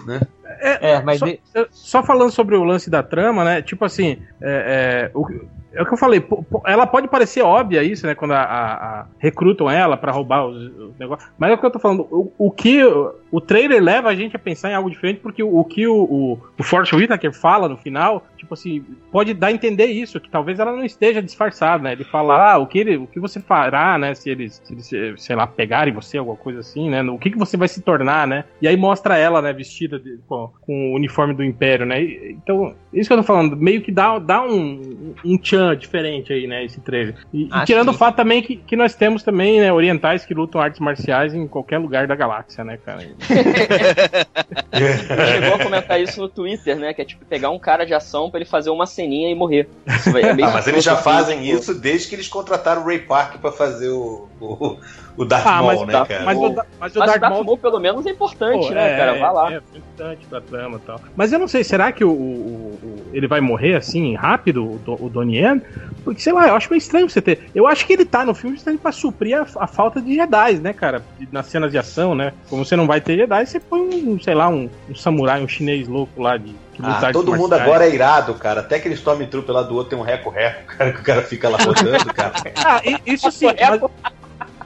A 0.00 0.04
trap! 0.04 0.28
É, 0.62 1.02
mas. 1.02 1.18
só, 1.18 1.26
e- 1.26 1.40
eu- 1.54 1.66
só 1.70 2.02
falando 2.02 2.30
sobre 2.30 2.56
o 2.56 2.64
lance 2.64 2.90
da 2.90 3.02
trama, 3.02 3.44
né? 3.44 3.62
Tipo 3.62 3.84
assim, 3.84 4.18
é, 4.40 5.10
é, 5.12 5.16
o, 5.16 5.26
é 5.72 5.82
o 5.82 5.86
que 5.86 5.94
eu 5.94 5.98
falei, 5.98 6.24
ela 6.66 6.86
pode 6.86 7.08
parecer 7.08 7.42
óbvia 7.42 7.82
isso, 7.82 8.06
né? 8.06 8.14
Quando 8.14 8.32
a, 8.32 8.42
a- 8.42 8.74
a- 9.00 9.06
recrutam 9.18 9.70
ela 9.70 9.96
pra 9.96 10.12
roubar 10.12 10.46
os, 10.46 10.56
os 10.76 10.98
negócios. 10.98 11.30
Mas 11.38 11.50
é 11.50 11.54
o 11.54 11.58
que 11.58 11.64
eu 11.66 11.70
tô 11.70 11.78
falando, 11.78 12.06
o, 12.10 12.32
o 12.38 12.50
que 12.50 12.80
o 13.30 13.40
trailer 13.40 13.82
leva 13.82 14.08
a 14.08 14.14
gente 14.14 14.34
a 14.34 14.38
pensar 14.38 14.70
em 14.70 14.74
algo 14.74 14.90
diferente, 14.90 15.20
porque 15.20 15.42
o, 15.42 15.58
o 15.58 15.64
que 15.64 15.86
o, 15.86 15.94
o, 15.94 16.32
o 16.58 16.96
Whitaker 16.96 17.32
fala 17.32 17.68
no 17.68 17.76
final, 17.76 18.26
tipo 18.36 18.54
assim, 18.54 18.84
pode 19.12 19.34
dar 19.34 19.48
a 19.48 19.52
entender 19.52 19.86
isso, 19.86 20.20
que 20.20 20.28
talvez 20.30 20.58
ela 20.58 20.72
não 20.72 20.84
esteja 20.84 21.22
disfarçada, 21.22 21.82
né? 21.82 21.92
Ele 21.92 22.04
fala, 22.04 22.52
ah, 22.52 22.58
o 22.58 22.66
que, 22.66 22.78
ele, 22.78 22.96
o 22.96 23.06
que 23.06 23.20
você 23.20 23.40
fará, 23.40 23.96
né? 23.98 24.14
Se 24.14 24.30
eles, 24.30 24.60
se 24.64 24.96
eles, 24.96 25.22
sei 25.22 25.36
lá, 25.36 25.46
pegarem 25.46 25.92
você, 25.92 26.18
alguma 26.18 26.36
coisa 26.36 26.60
assim, 26.60 26.90
né? 26.90 27.02
O 27.02 27.18
que, 27.18 27.30
que 27.30 27.38
você 27.38 27.56
vai 27.56 27.68
se 27.68 27.82
tornar, 27.82 28.26
né? 28.26 28.44
E 28.60 28.66
aí 28.66 28.76
mostra 28.76 29.16
ela, 29.16 29.40
né, 29.40 29.52
vestida 29.52 29.98
de- 29.98 30.18
com, 30.26 30.50
com 30.60 30.92
o 30.92 30.96
uniforme 30.96 31.34
do 31.34 31.44
Império, 31.44 31.86
né? 31.86 32.02
E- 32.02 32.32
então, 32.32 32.74
isso 32.92 33.08
que 33.08 33.12
eu 33.12 33.18
tô 33.18 33.22
falando, 33.22 33.56
meio 33.56 33.80
que 33.82 33.92
dá, 33.92 34.18
dá 34.18 34.42
um, 34.42 35.14
um 35.24 35.38
tchan 35.38 35.76
diferente 35.76 36.32
aí, 36.32 36.46
né, 36.46 36.64
esse 36.64 36.80
trailer. 36.80 37.14
E, 37.32 37.44
e 37.44 37.64
tirando 37.64 37.90
sim. 37.90 37.94
o 37.94 37.98
fato 37.98 38.16
também 38.16 38.42
que, 38.42 38.56
que 38.56 38.76
nós 38.76 38.94
temos 38.94 39.22
também, 39.22 39.60
né, 39.60 39.72
orientais 39.72 40.24
que 40.24 40.34
lutam 40.34 40.60
artes 40.60 40.80
marciais 40.80 41.34
em 41.34 41.46
qualquer 41.46 41.78
lugar 41.78 42.06
da 42.06 42.14
galáxia, 42.14 42.64
né, 42.64 42.76
cara? 42.84 43.02
Chegou 44.72 45.54
a 45.54 45.58
comentar 45.62 46.00
isso 46.00 46.20
no 46.20 46.28
Twitter, 46.28 46.76
né? 46.76 46.94
Que 46.94 47.02
é 47.02 47.04
tipo 47.04 47.24
pegar 47.24 47.50
um 47.50 47.58
cara 47.58 47.84
de 47.84 47.92
ação 47.92 48.30
pra 48.30 48.40
ele 48.40 48.48
fazer 48.48 48.70
uma 48.70 48.86
ceninha 48.86 49.30
e 49.30 49.34
morrer. 49.34 49.68
É 49.86 49.98
Ah, 50.42 50.50
mas 50.52 50.66
eles 50.66 50.84
já 50.84 50.96
fazem 50.96 51.46
isso 51.48 51.74
desde 51.74 52.08
que 52.08 52.14
eles 52.14 52.28
contrataram 52.28 52.82
o 52.82 52.86
Ray 52.86 53.00
Park 53.00 53.38
pra 53.40 53.52
fazer 53.52 53.90
o 53.90 54.29
o, 54.40 54.78
o 55.16 55.24
Darth 55.24 55.46
Ah, 55.46 55.62
Maul, 55.62 55.86
né, 55.86 55.92
cara? 56.06 56.24
mas, 56.24 56.38
o, 56.38 56.40
mas 56.80 56.96
o 56.96 56.98
Mas 56.98 57.08
Darth 57.08 57.20
Darth 57.20 57.32
Maul 57.32 57.44
Maul, 57.44 57.58
pelo 57.58 57.78
menos, 57.78 58.06
é 58.06 58.10
importante, 58.10 58.68
Pô, 58.68 58.74
né, 58.74 58.92
é, 58.92 58.96
cara? 58.96 59.12
Vai 59.18 59.32
lá. 59.32 59.52
É, 59.52 59.54
é 59.56 59.78
importante 59.78 60.26
pra 60.26 60.40
trama 60.40 60.76
e 60.78 60.80
tal. 60.86 61.00
Mas 61.14 61.32
eu 61.32 61.38
não 61.38 61.48
sei, 61.48 61.62
será 61.64 61.92
que 61.92 62.04
o, 62.04 62.10
o- 62.10 62.78
o- 62.82 63.10
ele 63.12 63.26
vai 63.26 63.40
morrer 63.40 63.76
assim, 63.76 64.14
rápido, 64.14 64.64
o, 64.64 64.96
o 65.04 65.08
Donnie 65.08 65.38
Yen? 65.38 65.62
Porque, 66.04 66.20
sei 66.22 66.32
lá, 66.32 66.48
eu 66.48 66.54
acho 66.54 66.70
meio 66.70 66.78
estranho 66.78 67.08
você 67.10 67.20
ter. 67.20 67.50
Eu 67.54 67.66
acho 67.66 67.86
que 67.86 67.92
ele 67.92 68.04
tá 68.06 68.24
no 68.24 68.34
filme 68.34 68.56
justamente 68.56 68.80
pra 68.80 68.90
suprir 68.92 69.36
a, 69.38 69.46
a 69.62 69.66
falta 69.66 70.00
de 70.00 70.14
Jedi, 70.14 70.54
né, 70.54 70.72
cara? 70.72 71.02
Nas 71.30 71.46
cenas 71.46 71.70
de 71.70 71.76
ação, 71.76 72.14
né? 72.14 72.32
Como 72.48 72.64
você 72.64 72.74
não 72.74 72.86
vai 72.86 73.00
ter 73.02 73.16
Jedi, 73.16 73.44
você 73.46 73.60
põe 73.60 73.80
um, 73.80 74.18
sei 74.18 74.34
lá, 74.34 74.48
um, 74.48 74.68
um 74.88 74.94
samurai, 74.94 75.42
um 75.42 75.48
chinês 75.48 75.86
louco 75.86 76.22
lá 76.22 76.36
de. 76.38 76.54
Ah, 76.82 77.12
todo 77.12 77.32
mundo 77.32 77.50
marciais. 77.50 77.62
agora 77.68 77.86
é 77.86 77.94
irado, 77.94 78.32
cara. 78.34 78.60
Até 78.60 78.76
aquele 78.76 78.94
Stormtrooper 78.94 79.54
lá 79.54 79.62
do 79.62 79.74
outro 79.74 79.90
tem 79.90 79.98
um 79.98 80.02
reco-reco, 80.02 80.64
cara, 80.74 80.92
que 80.92 81.00
o 81.00 81.04
cara 81.04 81.22
fica 81.22 81.46
lá 81.50 81.58
rodando, 81.58 82.06
cara. 82.14 82.32
Ah, 82.56 82.80
isso 83.04 83.30
sim, 83.30 83.44
mas, 83.46 83.80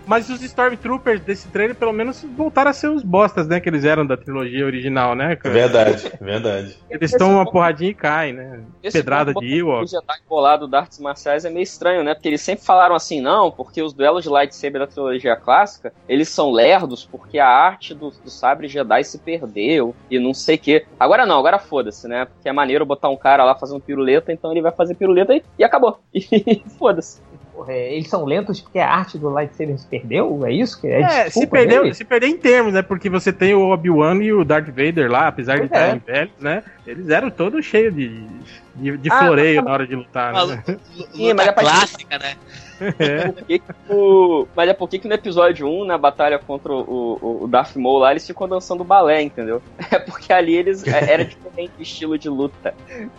mas 0.06 0.28
os 0.30 0.42
Stormtroopers 0.42 1.20
desse 1.20 1.48
trailer, 1.48 1.74
pelo 1.74 1.92
menos, 1.92 2.24
voltaram 2.36 2.70
a 2.70 2.74
ser 2.74 2.88
os 2.88 3.02
bostas, 3.02 3.46
né? 3.48 3.60
Que 3.60 3.68
eles 3.68 3.84
eram 3.84 4.06
da 4.06 4.16
trilogia 4.16 4.64
original, 4.64 5.14
né, 5.14 5.36
cara? 5.36 5.54
Verdade, 5.54 6.12
verdade. 6.20 6.78
Eles 6.88 7.12
tomam 7.12 7.36
uma 7.36 7.50
porradinha 7.50 7.90
e 7.90 7.94
caem, 7.94 8.32
né? 8.32 8.60
Esse 8.82 8.98
Pedrada 8.98 9.32
ponto, 9.32 9.44
de 9.44 9.62
O 9.62 9.68
Ewok. 9.70 9.90
Jedi 9.90 10.22
bolado 10.28 10.68
da 10.68 10.80
artes 10.80 10.98
marciais 10.98 11.44
é 11.44 11.50
meio 11.50 11.62
estranho, 11.62 12.04
né? 12.04 12.14
Porque 12.14 12.28
eles 12.28 12.40
sempre 12.40 12.64
falaram 12.64 12.94
assim, 12.94 13.20
não, 13.20 13.50
porque 13.50 13.82
os 13.82 13.92
duelos 13.92 14.22
de 14.22 14.30
lightsaber 14.30 14.80
da 14.80 14.86
trilogia 14.86 15.36
clássica, 15.36 15.92
eles 16.08 16.28
são 16.28 16.50
lerdos 16.50 17.04
porque 17.04 17.38
a 17.38 17.48
arte 17.48 17.94
do, 17.94 18.10
do 18.10 18.30
sabre 18.30 18.68
Jedi 18.68 19.04
se 19.04 19.18
perdeu 19.18 19.94
e 20.10 20.18
não 20.18 20.34
sei 20.34 20.56
o 20.56 20.58
quê. 20.58 20.86
Agora 20.98 21.26
não, 21.26 21.38
agora 21.38 21.58
foda-se, 21.58 22.06
né? 22.06 22.26
Porque 22.26 22.48
é 22.48 22.52
maneiro 22.52 22.86
botar 22.86 23.08
um 23.08 23.16
cara 23.16 23.44
lá 23.44 23.54
fazendo 23.54 23.80
piruleta, 23.80 24.32
então 24.32 24.50
ele 24.50 24.62
vai 24.62 24.72
fazer 24.72 24.94
piruleta 24.94 25.34
e, 25.34 25.42
e 25.58 25.64
acabou. 25.64 25.98
E 26.46 26.62
foda-se. 26.78 27.20
Porra, 27.54 27.72
é, 27.72 27.94
eles 27.94 28.08
são 28.08 28.24
lentos 28.24 28.60
porque 28.60 28.78
a 28.80 28.90
arte 28.90 29.16
do 29.16 29.28
lightsaber 29.30 29.78
se 29.78 29.86
perdeu? 29.86 30.44
É 30.44 30.52
isso 30.52 30.80
que 30.80 30.88
é? 30.88 31.00
É, 31.02 31.08
se 31.08 31.24
desculpa 31.26 31.50
perdeu, 31.56 31.94
se 31.94 32.04
perder 32.04 32.26
em 32.26 32.36
termos, 32.36 32.72
né? 32.72 32.82
Porque 32.82 33.08
você 33.08 33.32
tem 33.32 33.54
o 33.54 33.70
Obi-Wan 33.70 34.16
e 34.22 34.32
o 34.32 34.44
Darth 34.44 34.66
Vader 34.66 35.10
lá, 35.10 35.28
apesar 35.28 35.60
de 35.60 35.68
Pois 35.68 35.72
é. 35.72 35.76
estarem 35.84 36.02
velhos, 36.04 36.32
né? 36.40 36.62
Eles 36.84 37.08
eram 37.08 37.30
todos 37.30 37.64
cheios 37.64 37.94
de, 37.94 38.26
de, 38.74 38.96
de 38.98 39.12
Ah, 39.12 39.18
floreio 39.20 39.62
na 39.62 39.70
hora 39.72 39.86
de 39.86 39.94
lutar, 39.94 40.32
né? 40.46 40.64
Sim, 41.12 41.32
mas 41.32 41.46
é 41.48 41.52
clássica, 41.52 42.18
né? 42.18 42.34
É. 42.98 43.60
O- 43.88 44.48
Mas 44.54 44.68
é 44.68 44.74
porque 44.74 44.98
que 44.98 45.06
no 45.06 45.14
episódio 45.14 45.66
1, 45.68 45.84
na 45.84 45.96
batalha 45.96 46.40
contra 46.40 46.72
o, 46.72 47.40
o, 47.42 47.46
Darth 47.48 47.76
Maul 47.76 47.98
lá, 47.98 48.10
eles 48.10 48.26
ficam 48.26 48.48
dançando 48.48 48.82
balé, 48.82 49.22
entendeu? 49.22 49.62
É 49.92 49.98
porque 50.00 50.32
ali 50.32 50.56
eles 50.56 50.84
é- 50.86 51.12
era 51.12 51.24
diferente 51.24 51.72
o 51.78 51.82
estilo 51.82 52.18
de 52.18 52.28
luta. 52.28 52.74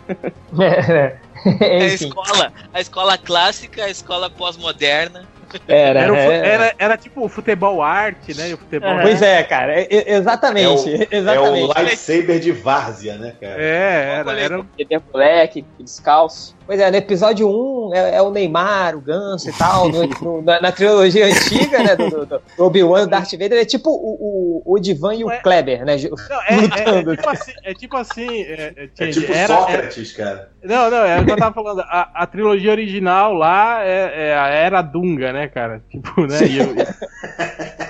É, 0.60 1.16
É 1.60 1.82
a 1.82 1.86
escola, 1.86 2.52
a 2.72 2.80
escola 2.80 3.18
clássica, 3.18 3.84
a 3.84 3.90
escola 3.90 4.28
pós-moderna. 4.28 5.28
era, 5.68 6.00
Era, 6.00 6.12
o 6.12 6.16
é. 6.16 6.48
era, 6.48 6.74
era 6.78 6.96
tipo 6.96 7.24
o 7.24 7.28
futebol 7.28 7.82
arte, 7.82 8.36
né? 8.36 8.52
O 8.54 8.58
futebol. 8.58 8.98
Pois 9.00 9.22
é, 9.22 9.42
cara, 9.44 9.80
é- 9.80 9.86
é- 9.88 10.14
exatamente, 10.14 10.90
É 10.92 10.98
o 10.98 11.06
exatamente. 11.14 11.66
lightsaber 11.78 12.40
de 12.40 12.52
várzea, 12.52 13.16
né, 13.16 13.36
cara? 13.40 13.62
É, 13.62 14.16
era, 14.18 14.40
era, 14.40 14.64
moleque, 15.12 15.64
descalço. 15.78 16.55
Pois 16.66 16.80
é, 16.80 16.90
no 16.90 16.96
episódio 16.96 17.48
1 17.48 17.94
é, 17.94 18.16
é 18.16 18.22
o 18.22 18.30
Neymar, 18.30 18.96
o 18.96 19.00
Ganso 19.00 19.48
e 19.48 19.52
tal. 19.52 19.88
no- 19.88 20.06
no- 20.20 20.42
na, 20.42 20.60
na 20.60 20.72
trilogia 20.72 21.26
antiga, 21.30 21.78
né, 21.78 21.94
do, 21.94 22.10
do- 22.10 22.26
do 22.26 22.42
Obi-Wan 22.58 23.02
e 23.02 23.04
o 23.04 23.06
Darth 23.06 23.30
Vader, 23.32 23.52
é 23.60 23.64
tipo 23.64 23.88
o, 23.90 24.62
o, 24.66 24.74
o 24.74 24.78
Divan 24.80 25.14
e 25.14 25.22
o 25.22 25.28
Ué. 25.28 25.38
Kleber, 25.38 25.84
né? 25.84 25.96
Não, 26.28 26.42
é, 26.42 26.54
é- 26.54 26.54
é 26.54 26.90
lutando. 27.02 27.16
tipo 27.16 27.30
assim, 27.30 27.52
é 27.64 27.74
tipo 27.74 27.96
assim, 27.96 28.42
é, 28.42 28.72
é, 28.76 28.88
É 28.98 29.10
tipo 29.12 29.32
era, 29.32 29.38
era- 29.38 29.46
Sócrates, 29.60 30.12
cara. 30.12 30.50
não, 30.64 30.90
não, 30.90 31.04
é 31.04 31.20
o 31.20 31.24
que 31.24 31.30
eu 31.30 31.36
tava 31.36 31.54
falando. 31.54 31.80
A, 31.82 32.10
a 32.14 32.26
trilogia 32.26 32.72
original 32.72 33.32
lá 33.32 33.84
é, 33.84 34.30
é 34.30 34.36
a 34.36 34.48
era 34.48 34.82
Dunga, 34.82 35.32
né, 35.32 35.46
cara? 35.48 35.80
Tipo, 35.88 36.22
né? 36.26 36.38
E, 36.48 36.58
eu- 36.58 36.74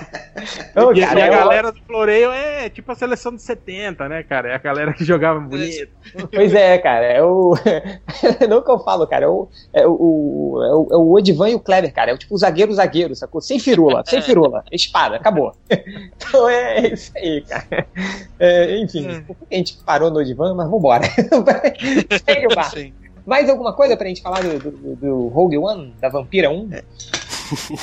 Não, 0.75 0.93
e- 0.93 1.01
cara, 1.01 1.19
e 1.19 1.23
a 1.23 1.27
eu- 1.27 1.31
galera 1.33 1.71
do 1.71 1.79
floreio 1.81 2.31
é 2.31 2.69
tipo 2.69 2.91
a 2.91 2.95
seleção 2.95 3.35
de 3.35 3.41
70, 3.41 4.07
né, 4.07 4.23
cara? 4.23 4.49
É 4.51 4.55
a 4.55 4.57
galera 4.59 4.93
que 4.93 5.03
jogava 5.03 5.39
bonito. 5.39 5.89
Pois 6.33 6.53
é, 6.53 6.77
cara, 6.77 7.05
é 7.05 7.23
o. 7.23 7.53
Não 8.49 8.61
que 8.61 8.71
eu 8.71 8.79
falo, 8.79 9.05
cara, 9.07 9.25
é 9.25 9.27
o, 9.27 9.47
é 9.73 9.85
o, 9.87 10.61
é 10.63 10.73
o, 10.75 10.87
é 10.91 10.97
o 10.97 11.11
Odivan 11.13 11.49
e 11.49 11.55
o 11.55 11.59
Kleber, 11.59 11.93
cara. 11.93 12.11
É 12.11 12.13
o 12.13 12.17
tipo 12.17 12.35
o 12.35 12.37
zagueiro 12.37 12.73
zagueiro, 12.73 13.15
sacou? 13.15 13.41
Sem 13.41 13.59
firula, 13.59 14.03
sem 14.05 14.21
firula. 14.21 14.63
Espada, 14.71 15.15
acabou. 15.15 15.53
Então 16.29 16.49
é 16.49 16.87
isso 16.93 17.11
aí, 17.15 17.41
cara. 17.41 17.87
É, 18.39 18.77
enfim, 18.79 19.21
por 19.21 19.35
que 19.35 19.55
a 19.55 19.57
gente 19.57 19.77
parou 19.85 20.09
no 20.11 20.19
Odivan, 20.19 20.53
mas 20.55 20.69
vambora. 20.69 21.03
Segue 22.25 22.47
o 22.47 22.55
bar. 22.55 22.69
Sim. 22.71 22.93
Mais 23.25 23.49
alguma 23.49 23.73
coisa 23.73 23.95
pra 23.97 24.07
gente 24.07 24.21
falar 24.21 24.41
do, 24.41 24.57
do, 24.59 24.95
do 24.95 25.27
Rogue 25.27 25.57
One, 25.57 25.93
da 25.99 26.09
Vampira 26.09 26.49
1? 26.49 26.69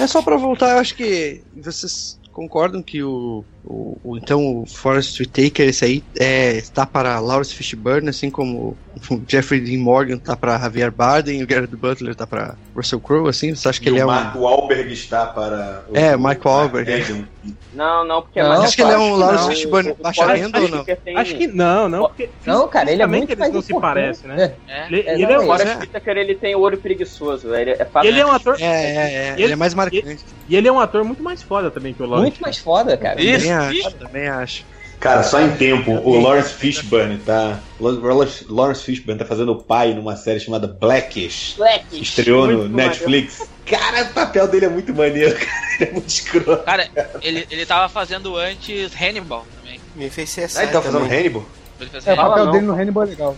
É 0.01 0.07
só 0.07 0.23
pra 0.23 0.37
voltar, 0.37 0.73
eu 0.73 0.79
acho 0.79 0.95
que 0.95 1.43
vocês 1.57 2.19
concordam 2.35 2.83
que 2.83 3.03
o, 3.03 3.47
o, 3.65 3.97
o- 4.05 4.17
então 4.19 4.41
o 4.63 4.67
Forrest 4.67 5.19
Whitaker, 5.21 5.69
esse 5.69 5.85
aí, 5.85 6.03
é, 6.19 6.53
está 6.57 6.85
para 6.87 7.19
Lawrence 7.21 7.55
Fishburne, 7.55 8.09
assim 8.11 8.31
como 8.31 8.77
o 9.11 9.23
Jeffrey 9.29 9.61
Dean 9.61 9.79
Morgan 9.81 10.19
tá 10.19 10.37
para 10.37 10.59
Javier 10.59 10.91
Bardem 10.93 11.41
e 11.41 11.43
o 11.43 11.47
Garrett 11.47 11.75
Butler 11.75 12.15
tá 12.15 12.27
para 12.27 12.57
Russell 12.77 13.01
Crowe, 13.01 13.29
assim? 13.29 13.55
Você 13.55 13.69
acha 13.69 13.81
que 13.81 13.89
E 13.89 13.93
ele 13.93 13.99
é 14.01 14.05
o 14.05 14.09
um... 14.09 14.11
Mark 14.13 14.37
Wahlberg 14.37 14.93
está 14.93 15.27
para. 15.27 15.85
o- 15.89 15.97
É, 15.97 16.15
o 16.15 16.21
Mike 16.21 16.47
Wahlberg. 16.47 16.91
Egan. 16.93 17.29
Não, 17.75 18.07
não, 18.07 18.23
porque 18.23 18.39
é 18.39 18.43
Não, 18.43 18.51
mais. 18.51 18.61
Acho 18.65 18.77
que 18.77 18.83
ele 18.83 18.93
é 18.93 18.99
um. 18.99 19.17
Lawrence 19.17 19.49
Fishburne 19.49 19.91
o- 19.91 19.93
o 19.93 19.97
baixa 20.03 20.23
Forrest 20.23 20.43
renda 20.45 20.61
ou 20.61 20.69
não? 20.69 20.85
Tem- 20.85 21.17
Acho 21.17 21.35
que 21.37 21.47
não, 21.47 21.89
não, 21.89 22.03
porque 22.07 22.31
Não, 22.47 22.69
cara, 22.69 22.91
ele 22.91 23.03
é 23.03 23.07
muito 23.07 23.25
eles 23.31 23.39
mais 23.39 23.53
não 23.53 23.61
se 23.61 23.79
parecem, 23.81 24.29
né? 24.31 24.55
É. 24.69 24.87
Ele, 24.87 25.01
ele 25.07 25.23
é, 25.25 25.39
um- 25.39 25.45
Forrest 25.47 25.67
né? 25.67 25.79
Whitaker, 25.81 26.17
ele 26.17 26.35
tem 26.37 26.55
o 26.55 26.61
olho 26.61 26.79
preguiçoso, 26.79 27.55
ele 27.55 27.73
é 27.73 27.87
ele 28.03 28.21
é 28.21 28.25
um 28.27 28.31
ator. 28.33 28.57
É, 28.61 28.65
é, 28.65 28.69
é, 28.69 29.33
ele- 29.33 29.43
ele 29.45 29.53
é 29.53 29.57
mais 29.57 29.75
marcante. 29.75 30.25
E 30.49 30.57
ele 30.57 30.69
é 30.69 30.73
um 30.73 30.81
ator 30.81 31.05
muito 31.05 31.23
mais 31.23 31.43
foda 31.43 31.71
também 31.71 31.93
que 31.93 32.03
o 32.03 32.07
Lawrence. 32.07 32.23
Muito 32.31 32.41
mais 32.41 32.57
foda, 32.59 32.97
cara. 32.97 33.21
Isso, 33.21 33.47
acho, 33.55 33.91
também 33.93 34.29
acho. 34.29 34.65
Cara, 35.01 35.23
só 35.23 35.41
em 35.41 35.55
tempo, 35.57 35.91
o 35.91 36.19
Lawrence 36.19 36.55
Fishburne 36.55 37.19
tá. 37.19 37.61
Lawrence 37.79 38.47
Lawrence 38.49 38.83
Fishburne 38.83 39.19
tá 39.19 39.27
fazendo 39.27 39.53
o 39.53 39.63
pai 39.63 39.93
numa 39.93 40.17
série 40.17 40.41
chamada 40.41 40.67
Blackish. 40.67 41.55
Black. 41.59 42.01
Estreou 42.01 42.47
no 42.47 42.59
Muito 42.61 42.75
Netflix. 42.75 43.47
Cara, 43.67 44.05
o 44.05 44.15
papel 44.15 44.49
dele 44.49 44.67
é 44.67 44.69
muito 44.69 44.95
maneiro, 44.95 45.35
cara. 45.37 45.65
Ele 45.81 45.91
é 45.91 45.93
muito 45.93 46.09
escroto. 46.09 46.65
Cara, 46.65 46.89
ele, 47.21 47.47
ele 47.51 47.67
tava 47.67 47.89
fazendo 47.89 48.37
antes 48.37 48.93
Hannibal 48.99 49.45
também. 49.61 49.79
Me 49.95 50.09
fez 50.09 50.31
CSI 50.35 50.59
Ah, 50.59 50.63
ele 50.63 50.73
tá 50.73 50.81
fazendo. 50.81 51.05
Hannibal? 51.05 51.45
Ele 51.81 51.91
É, 52.05 52.13
o 52.13 52.17
papel 52.17 52.45
não. 52.45 52.53
dele 52.53 52.67
no 52.67 52.73
Hannibal 52.75 53.03
é 53.03 53.07
legal. 53.07 53.37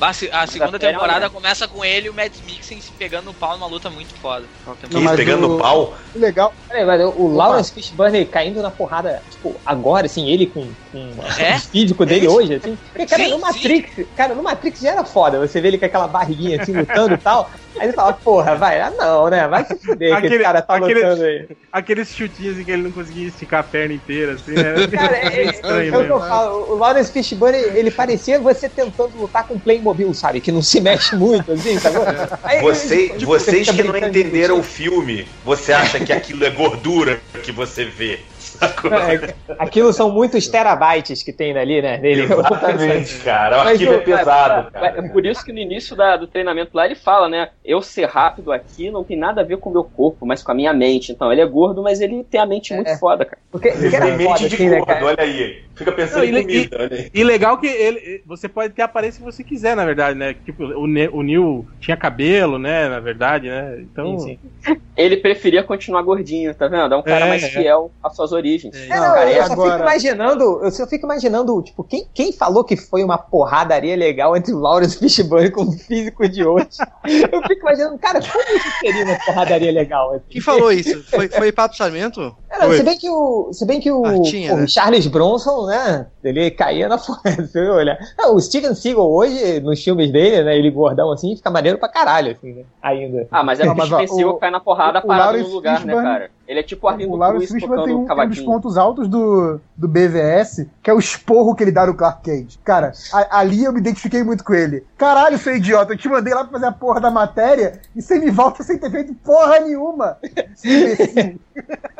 A, 0.00 0.12
se- 0.12 0.30
a 0.32 0.46
segunda 0.46 0.76
a 0.76 0.80
série 0.80 0.86
é 0.86 0.92
temporada 0.92 1.28
começa 1.28 1.66
com 1.66 1.84
ele 1.84 2.06
e 2.06 2.10
o 2.10 2.14
Mads 2.14 2.40
Mikkelsen 2.42 2.80
se 2.80 2.92
pegando 2.92 3.24
no 3.26 3.34
pau 3.34 3.54
numa 3.54 3.66
luta 3.66 3.90
muito 3.90 4.14
foda. 4.14 4.44
Que 4.88 4.98
mas 5.00 5.16
pegando 5.16 5.46
o- 5.46 5.48
no 5.54 5.58
pau? 5.58 5.96
Legal, 6.14 6.52
Peraí, 6.68 6.84
mas 6.84 7.00
o- 7.02 7.10
o 7.22 7.34
Lawrence 7.34 7.72
Fishburne 7.72 8.24
caindo 8.24 8.62
na 8.62 8.70
porrada, 8.70 9.20
tipo, 9.30 9.56
agora, 9.66 10.06
assim, 10.06 10.28
ele 10.30 10.46
com, 10.46 10.68
com 10.92 11.10
É? 11.40 11.56
o 11.56 11.60
físico 11.60 12.06
dele 12.06 12.28
hoje, 12.28 12.54
assim. 12.54 12.78
Porque, 12.92 13.06
cara, 13.06 13.24
Sim, 13.24 13.30
no 13.30 13.38
Matrix, 13.40 14.06
cara, 14.16 14.34
no 14.34 14.42
Matrix 14.42 14.80
já 14.80 14.90
era 14.92 15.04
foda. 15.04 15.38
Você 15.40 15.60
vê 15.60 15.68
ele 15.68 15.78
com 15.78 15.86
aquela 15.86 16.06
barriguinha 16.06 16.62
assim, 16.62 16.72
lutando 16.72 17.14
e 17.14 17.18
tal. 17.18 17.50
Aí 17.78 17.88
você 17.88 17.92
fala, 17.92 18.12
porra, 18.14 18.54
vai, 18.56 18.80
ah 18.80 18.90
não, 18.90 19.28
né? 19.28 19.46
Vai 19.48 19.64
se 19.66 19.76
fuder 19.76 20.08
que 20.08 20.14
Aquele- 20.16 20.34
esse 20.36 20.44
cara 20.44 20.62
tá 20.62 20.76
aquele- 20.76 20.94
lutando 20.94 21.24
aí. 21.24 21.48
Aqueles 21.70 22.08
chutinhos 22.08 22.58
em 22.58 22.64
que 22.64 22.70
ele 22.70 22.82
não 22.84 22.92
conseguia 22.92 23.28
esticar 23.28 23.60
a 23.60 23.62
perna 23.62 23.92
inteira, 23.92 24.32
assim, 24.32 24.52
né? 24.52 24.74
Cara, 24.90 25.16
é, 25.18 25.26
é- 25.26 25.50
estranho 25.50 25.94
é 25.94 25.98
o 25.98 26.04
que 26.04 26.10
eu 26.12 26.20
falo. 26.20 26.72
O 26.72 26.76
Lawrence 26.78 27.12
Fishburne, 27.12 27.55
ele 27.56 27.90
parecia 27.90 28.38
você 28.38 28.68
tentando 28.68 29.16
lutar 29.18 29.46
com 29.46 29.54
um 29.54 29.58
Playmobil, 29.58 30.12
sabe? 30.14 30.40
Que 30.40 30.52
não 30.52 30.62
se 30.62 30.80
mexe 30.80 31.14
muito, 31.16 31.52
assim, 31.52 31.78
sabe? 31.78 31.96
Aí, 32.42 32.60
Você, 32.60 33.08
tipo, 33.10 33.26
vocês 33.26 33.68
que 33.68 33.82
não 33.82 33.96
entenderam 33.96 34.58
o 34.58 34.62
filme, 34.62 35.26
você 35.44 35.72
acha 35.72 35.98
que 36.00 36.12
aquilo 36.12 36.44
é 36.44 36.50
gordura 36.50 37.20
que 37.42 37.52
você 37.52 37.84
vê. 37.84 38.20
Sacou? 38.58 38.92
É, 38.92 39.34
aquilo 39.58 39.92
são 39.92 40.10
muitos 40.10 40.48
terabytes 40.48 41.22
que 41.22 41.32
tem 41.32 41.56
ali, 41.56 41.80
né? 41.82 41.98
Dele. 41.98 42.22
Exatamente, 42.22 43.18
cara. 43.24 43.56
O 43.56 43.64
Mas 43.64 43.72
arquivo 43.72 43.90
o- 43.92 43.94
é 43.94 43.98
pesado, 44.00 44.68
é, 44.68 44.70
cara. 44.70 44.86
É 44.98 45.08
por 45.08 45.24
isso 45.26 45.44
que 45.44 45.52
no 45.52 45.58
início 45.58 45.94
da- 45.96 46.16
do 46.16 46.26
treinamento 46.26 46.70
lá 46.74 46.86
ele 46.86 46.94
fala, 46.94 47.28
né? 47.28 47.48
Eu 47.64 47.82
ser 47.82 48.06
rápido 48.06 48.52
aqui 48.52 48.90
não 48.90 49.04
tem 49.04 49.16
nada 49.16 49.40
a 49.40 49.44
ver 49.44 49.58
com 49.58 49.70
o 49.70 49.72
meu 49.72 49.84
corpo, 49.84 50.26
mas 50.26 50.42
com 50.42 50.52
a 50.52 50.54
minha 50.54 50.72
mente. 50.72 51.12
Então, 51.12 51.30
ele 51.32 51.40
é 51.40 51.46
gordo, 51.46 51.82
mas 51.82 52.00
ele 52.00 52.24
tem 52.24 52.40
a 52.40 52.46
mente 52.46 52.72
muito 52.74 52.88
É. 52.88 52.96
foda, 52.98 53.24
cara. 53.24 53.38
Porque, 53.50 53.68
Ele 53.68 53.90
tem 53.90 54.16
mente 54.16 54.24
foda, 54.24 54.48
de 54.48 54.54
assim, 54.54 54.68
né, 54.68 54.76
gordo, 54.78 54.86
cara? 54.88 55.04
olha 55.06 55.16
aí. 55.20 55.54
Fica 55.76 55.92
pensando 55.92 56.18
Não, 56.26 56.38
em 56.38 56.42
comida, 56.42 56.76
olha 56.80 56.96
aí. 56.96 57.10
E 57.12 57.24
legal 57.24 57.58
que 57.58 57.66
ele, 57.66 58.22
você 58.26 58.48
pode 58.48 58.72
ter 58.74 58.82
a 58.82 58.86
aparência 58.86 59.18
que 59.18 59.24
você 59.30 59.44
quiser, 59.44 59.76
na 59.76 59.84
verdade, 59.84 60.18
né? 60.18 60.34
Tipo, 60.34 60.64
o, 60.64 60.86
Ne- 60.86 61.08
o 61.08 61.22
Neil 61.22 61.66
tinha 61.80 61.96
cabelo, 61.96 62.58
né? 62.58 62.88
Na 62.88 62.98
verdade, 63.00 63.48
né? 63.48 63.78
Então. 63.80 64.18
Sim, 64.18 64.38
sim. 64.64 64.76
Ele 64.96 65.18
preferia 65.18 65.62
continuar 65.62 66.02
gordinho, 66.02 66.54
tá 66.54 66.66
vendo? 66.68 66.94
É 66.94 66.96
um 66.96 67.02
cara 67.02 67.26
É, 67.26 67.28
mais 67.28 67.42
é. 67.42 67.48
fiel 67.48 67.92
às 68.02 68.16
suas 68.16 68.32
origens. 68.32 68.45
É. 68.54 68.86
É, 68.86 68.88
Não, 68.88 69.14
cara, 69.14 69.32
eu 69.32 69.42
e 69.42 69.46
só 69.46 69.52
agora? 69.52 69.70
fico 69.72 69.82
imaginando, 69.82 70.60
eu 70.64 70.70
só 70.70 70.86
fico 70.86 71.06
imaginando, 71.06 71.62
tipo, 71.62 71.84
quem, 71.84 72.06
quem 72.14 72.32
falou 72.32 72.64
que 72.64 72.76
foi 72.76 73.02
uma 73.04 73.18
porradaria 73.18 73.96
legal 73.96 74.36
entre 74.36 74.52
o 74.52 74.58
Lawrence 74.58 74.98
Fishburne 74.98 75.50
com 75.50 75.62
o 75.62 75.72
físico 75.72 76.28
de 76.28 76.44
hoje? 76.44 76.66
Eu 77.32 77.40
fico 77.42 77.60
imaginando, 77.60 77.98
cara, 77.98 78.20
como 78.20 78.44
isso 78.56 78.68
seria 78.80 79.04
uma 79.04 79.18
porradaria 79.24 79.70
legal? 79.72 80.12
assim? 80.14 80.24
Quem 80.28 80.40
falou 80.40 80.72
isso? 80.72 81.02
Foi, 81.04 81.28
foi 81.28 81.52
Papo 81.52 81.76
Sarmento? 81.76 82.34
É, 82.50 82.58
não, 82.66 82.72
se 82.72 82.82
bem 82.82 82.98
que 82.98 83.08
o, 83.10 83.52
se 83.52 83.66
bem 83.66 83.80
que 83.80 83.90
o, 83.90 84.02
o 84.02 84.22
né? 84.22 84.66
Charles 84.66 85.06
Bronson, 85.06 85.66
né, 85.66 86.06
ele 86.24 86.50
caía 86.50 86.88
na 86.88 86.98
floresta, 86.98 87.46
você 87.46 87.60
olha. 87.68 87.98
Não, 88.18 88.34
o 88.34 88.40
Steven 88.40 88.74
Seagal 88.74 89.10
hoje, 89.10 89.60
nos 89.60 89.82
filmes 89.82 90.10
dele, 90.12 90.42
né, 90.44 90.56
ele 90.58 90.70
gordão 90.70 91.12
assim, 91.12 91.36
fica 91.36 91.50
maneiro 91.50 91.78
pra 91.78 91.88
caralho, 91.88 92.32
assim, 92.32 92.52
né, 92.54 92.64
ainda. 92.82 93.26
Ah, 93.30 93.42
mas 93.44 93.60
é 93.60 93.64
porque 93.66 93.80
ó, 93.80 93.84
o 93.84 93.86
Steven 93.86 94.08
Seagal 94.08 94.34
o- 94.34 94.38
cai 94.38 94.50
na 94.50 94.60
porrada 94.60 95.00
parado 95.00 95.38
no 95.38 95.48
lugar, 95.48 95.74
né, 95.84 95.92
Fishburne- 95.94 96.02
cara? 96.08 96.30
Ele 96.48 96.60
é 96.60 96.62
tipo 96.62 96.86
o 96.86 96.88
Arlindo 96.90 97.12
O 97.12 97.16
Lawrence 97.16 97.46
Cruz 97.48 97.84
tem 97.84 97.94
um, 97.94 98.06
um 98.10 98.28
dos 98.28 98.40
pontos 98.40 98.76
altos 98.76 99.08
do, 99.08 99.60
do 99.76 99.88
BVS, 99.88 100.66
que 100.82 100.88
é 100.90 100.94
o 100.94 100.98
esporro 100.98 101.54
que 101.54 101.64
ele 101.64 101.72
dá 101.72 101.86
no 101.86 101.94
Clark 101.94 102.22
Kent. 102.22 102.56
Cara, 102.64 102.92
a- 103.12 103.38
ali 103.40 103.64
eu 103.64 103.72
me 103.72 103.80
identifiquei 103.80 104.22
muito 104.22 104.44
com 104.44 104.54
ele. 104.54 104.84
Caralho, 104.96 105.38
seu 105.38 105.56
idiota, 105.56 105.92
eu 105.92 105.98
te 105.98 106.08
mandei 106.08 106.32
lá 106.32 106.42
pra 106.44 106.52
fazer 106.52 106.66
a 106.66 106.72
porra 106.72 107.00
da 107.00 107.10
matéria 107.10 107.80
e 107.94 108.00
você 108.02 108.18
me 108.18 108.30
volta 108.30 108.62
sem 108.62 108.78
ter 108.78 108.90
feito 108.90 109.12
porra 109.14 109.60
nenhuma. 109.60 110.18
Imbecil. 110.64 111.40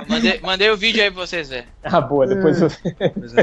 Mandei, 0.07 0.39
mandei 0.43 0.71
o 0.71 0.77
vídeo 0.77 1.03
aí 1.03 1.11
pra 1.11 1.27
vocês 1.27 1.49
verem. 1.49 1.65
Ah, 1.83 1.99
boa, 2.01 2.27
depois 2.27 2.61
eu... 2.61 2.69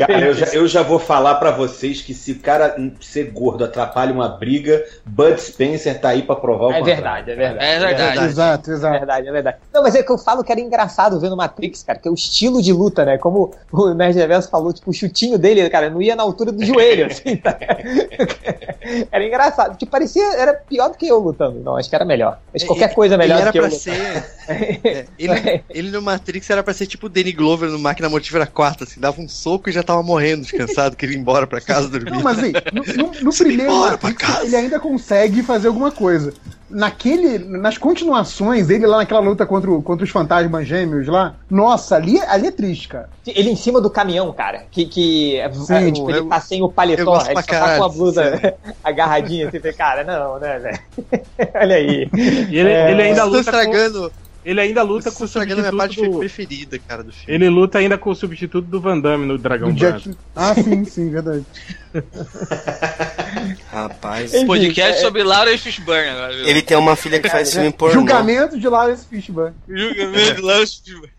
Cara, 0.08 0.28
eu 0.28 0.34
já, 0.34 0.46
eu 0.48 0.68
já 0.68 0.84
vou 0.84 1.00
falar 1.00 1.36
pra 1.36 1.50
vocês 1.50 2.02
que 2.04 2.14
se 2.14 2.34
o 2.34 2.40
cara 2.40 2.76
ser 3.02 3.32
gordo 3.32 3.66
atrapalha 3.66 4.14
uma 4.14 4.30
briga, 4.30 4.86
Bud 5.04 5.42
Spencer 5.42 6.00
tá 6.00 6.10
aí 6.10 6.22
pra 6.22 6.36
provar 6.36 6.68
o 6.68 6.72
É 6.72 6.78
contrário. 6.80 6.96
verdade, 7.26 7.32
é 7.32 7.36
verdade. 7.36 7.66
É 7.66 7.80
verdade. 7.80 8.26
exato, 8.26 8.70
É 8.70 8.74
exato. 8.76 8.94
verdade, 9.00 9.28
é 9.28 9.32
verdade. 9.32 9.58
Não, 9.74 9.82
mas 9.82 9.96
é 9.96 10.04
que 10.04 10.12
eu 10.12 10.18
falo 10.20 10.44
que 10.44 10.52
era 10.52 10.62
engraçado 10.62 10.93
vendo 11.20 11.36
Matrix, 11.38 11.84
cara, 11.84 12.00
que 12.00 12.08
é 12.08 12.12
o 12.12 12.14
estilo 12.14 12.62
de 12.62 12.72
luta, 12.74 13.04
né? 13.06 13.18
Como 13.18 13.52
o 13.72 13.94
Nerd 13.94 14.18
Reverso 14.18 14.50
falou, 14.50 14.72
tipo, 14.74 14.90
o 14.90 14.94
chutinho 14.94 15.38
dele, 15.38 15.70
cara, 15.70 15.90
não 15.90 16.02
ia 16.02 16.16
na 16.16 16.24
altura 16.24 16.52
do 16.52 16.64
joelho, 16.66 17.08
assim, 17.08 17.36
tá? 17.36 17.58
Era 19.12 19.26
engraçado, 19.26 19.78
que 19.78 19.86
parecia, 19.86 20.24
era 20.36 20.54
pior 20.54 20.90
do 20.90 20.98
que 20.98 21.08
eu 21.08 21.18
lutando. 21.20 21.60
Não, 21.62 21.78
acho 21.78 21.90
que 21.90 21.96
era 21.96 22.04
melhor. 22.04 22.40
Mas 22.52 22.64
qualquer 22.66 22.94
coisa 22.94 23.18
melhor 23.18 23.38
ele 23.38 23.46
do 23.46 23.52
que 23.54 23.60
eu 23.60 23.72
ser. 23.72 23.92
é, 24.48 25.06
ele, 25.18 25.64
ele 25.70 25.90
no 25.92 26.02
Matrix 26.02 26.50
era 26.50 26.62
pra 26.62 26.74
ser 26.74 26.86
tipo 26.86 27.06
o 27.06 27.10
Danny 27.10 27.32
Glover 27.32 27.70
no 27.70 27.80
Máquina 27.80 28.10
Mortífera 28.10 28.46
4, 28.46 28.84
assim, 28.84 29.00
dava 29.00 29.22
um 29.22 29.28
soco 29.30 29.70
e 29.70 29.74
já 29.74 29.84
tava 29.84 30.04
morrendo 30.04 30.44
de 30.46 30.52
cansado, 30.52 30.98
queria 30.98 31.16
ir 31.16 31.20
embora 31.20 31.48
pra 31.48 31.62
casa 31.62 31.88
dormir. 31.88 32.12
Não, 32.12 32.22
mas 32.22 32.40
assim, 32.40 32.52
no, 32.74 32.84
no- 32.84 33.22
no 33.22 33.34
primeiro 33.34 33.64
embora 33.72 33.98
pra 33.98 34.10
Matrix, 34.10 34.32
casa. 34.34 34.46
ele 34.46 34.56
ainda 34.56 34.80
consegue 34.80 35.42
fazer 35.44 35.68
alguma 35.70 35.92
coisa. 35.92 36.34
Naquele, 36.74 37.38
nas 37.38 37.78
continuações, 37.78 38.70
ele 38.70 38.88
lá 38.88 38.98
naquela 38.98 39.20
luta 39.20 39.46
contra, 39.46 39.70
o- 39.72 39.82
contra 39.82 40.04
os 40.04 40.10
fantasmas 40.10 40.68
gêmeos 40.68 41.08
lá, 41.08 41.36
nossa, 41.50 41.96
ali, 41.96 42.20
ali 42.22 42.48
é 42.48 42.52
triste, 42.52 42.88
cara. 42.88 43.10
Ele 43.28 43.52
em 43.52 43.56
cima 43.56 43.80
do 43.80 43.90
caminhão, 43.92 44.34
cara, 44.34 44.64
que, 44.72 44.86
que 44.86 45.38
é, 45.38 45.52
Sim, 45.54 45.92
tipo, 45.94 46.10
ele 46.10 46.20
eu- 46.20 46.28
tá 46.28 46.40
sem 46.40 46.64
o 46.64 46.70
paletó, 46.70 47.16
ele 47.28 47.36
só 47.42 47.42
tá 47.44 47.78
com 47.78 47.84
a 47.84 47.90
blusa 47.90 48.42
agarradinha, 48.84 49.48
assim, 49.50 49.60
cara, 49.78 50.04
não, 50.04 50.40
né, 50.40 50.58
velho? 50.60 50.80
Olha 51.56 51.76
aí. 51.76 52.10
E 52.50 52.58
ele, 52.58 52.70
É, 52.70 52.92
ele 52.92 53.02
ainda 53.04 53.24
luta 53.26 53.40
estão 53.40 53.54
com, 53.54 53.60
estragando, 53.72 54.12
ele 54.46 54.60
ainda 54.62 54.82
luta 54.84 55.12
com 55.12 55.24
o 55.24 55.26
estragando 55.26 55.62
a 55.62 55.64
minha 55.64 55.76
parte 55.78 55.96
substituto 55.96 56.14
do, 56.14 56.20
preferida, 56.20 56.80
cara, 56.80 57.04
do 57.04 57.12
filme. 57.12 57.34
Ele 57.34 57.50
luta 57.50 57.78
ainda 57.80 57.98
com 57.98 58.10
o 58.10 58.16
substituto 58.16 58.66
do 58.68 58.80
Van 58.82 59.00
Damme 59.00 59.26
no 59.26 59.38
Dragão 59.38 59.72
Do 59.72 59.80
Branco. 59.80 60.00
Jack... 60.00 60.18
Ah, 60.36 60.54
sim, 60.56 60.84
sim, 60.86 61.10
verdade. 61.10 61.46
Rapaz. 63.72 64.34
Enfim, 64.34 64.46
Podcast 64.48 64.98
é- 65.00 65.02
sobre 65.02 65.24
Laura 65.24 65.56
Fishburne 65.58 66.10
agora. 66.10 66.36
viu? 66.36 66.48
Ele 66.48 66.62
tem 66.62 66.78
uma 66.78 66.96
filha 66.96 67.20
que 67.20 67.30
faz 67.30 67.54
filme 67.54 67.72
pornô. 67.72 67.94
Julgamento 67.94 68.60
de 68.60 68.68
Lawrence 68.68 69.06
Fishburne. 69.08 69.56
Julgamento 69.68 70.36
de 70.36 70.42
Laura 70.42 70.66
Fishburne. 70.68 71.10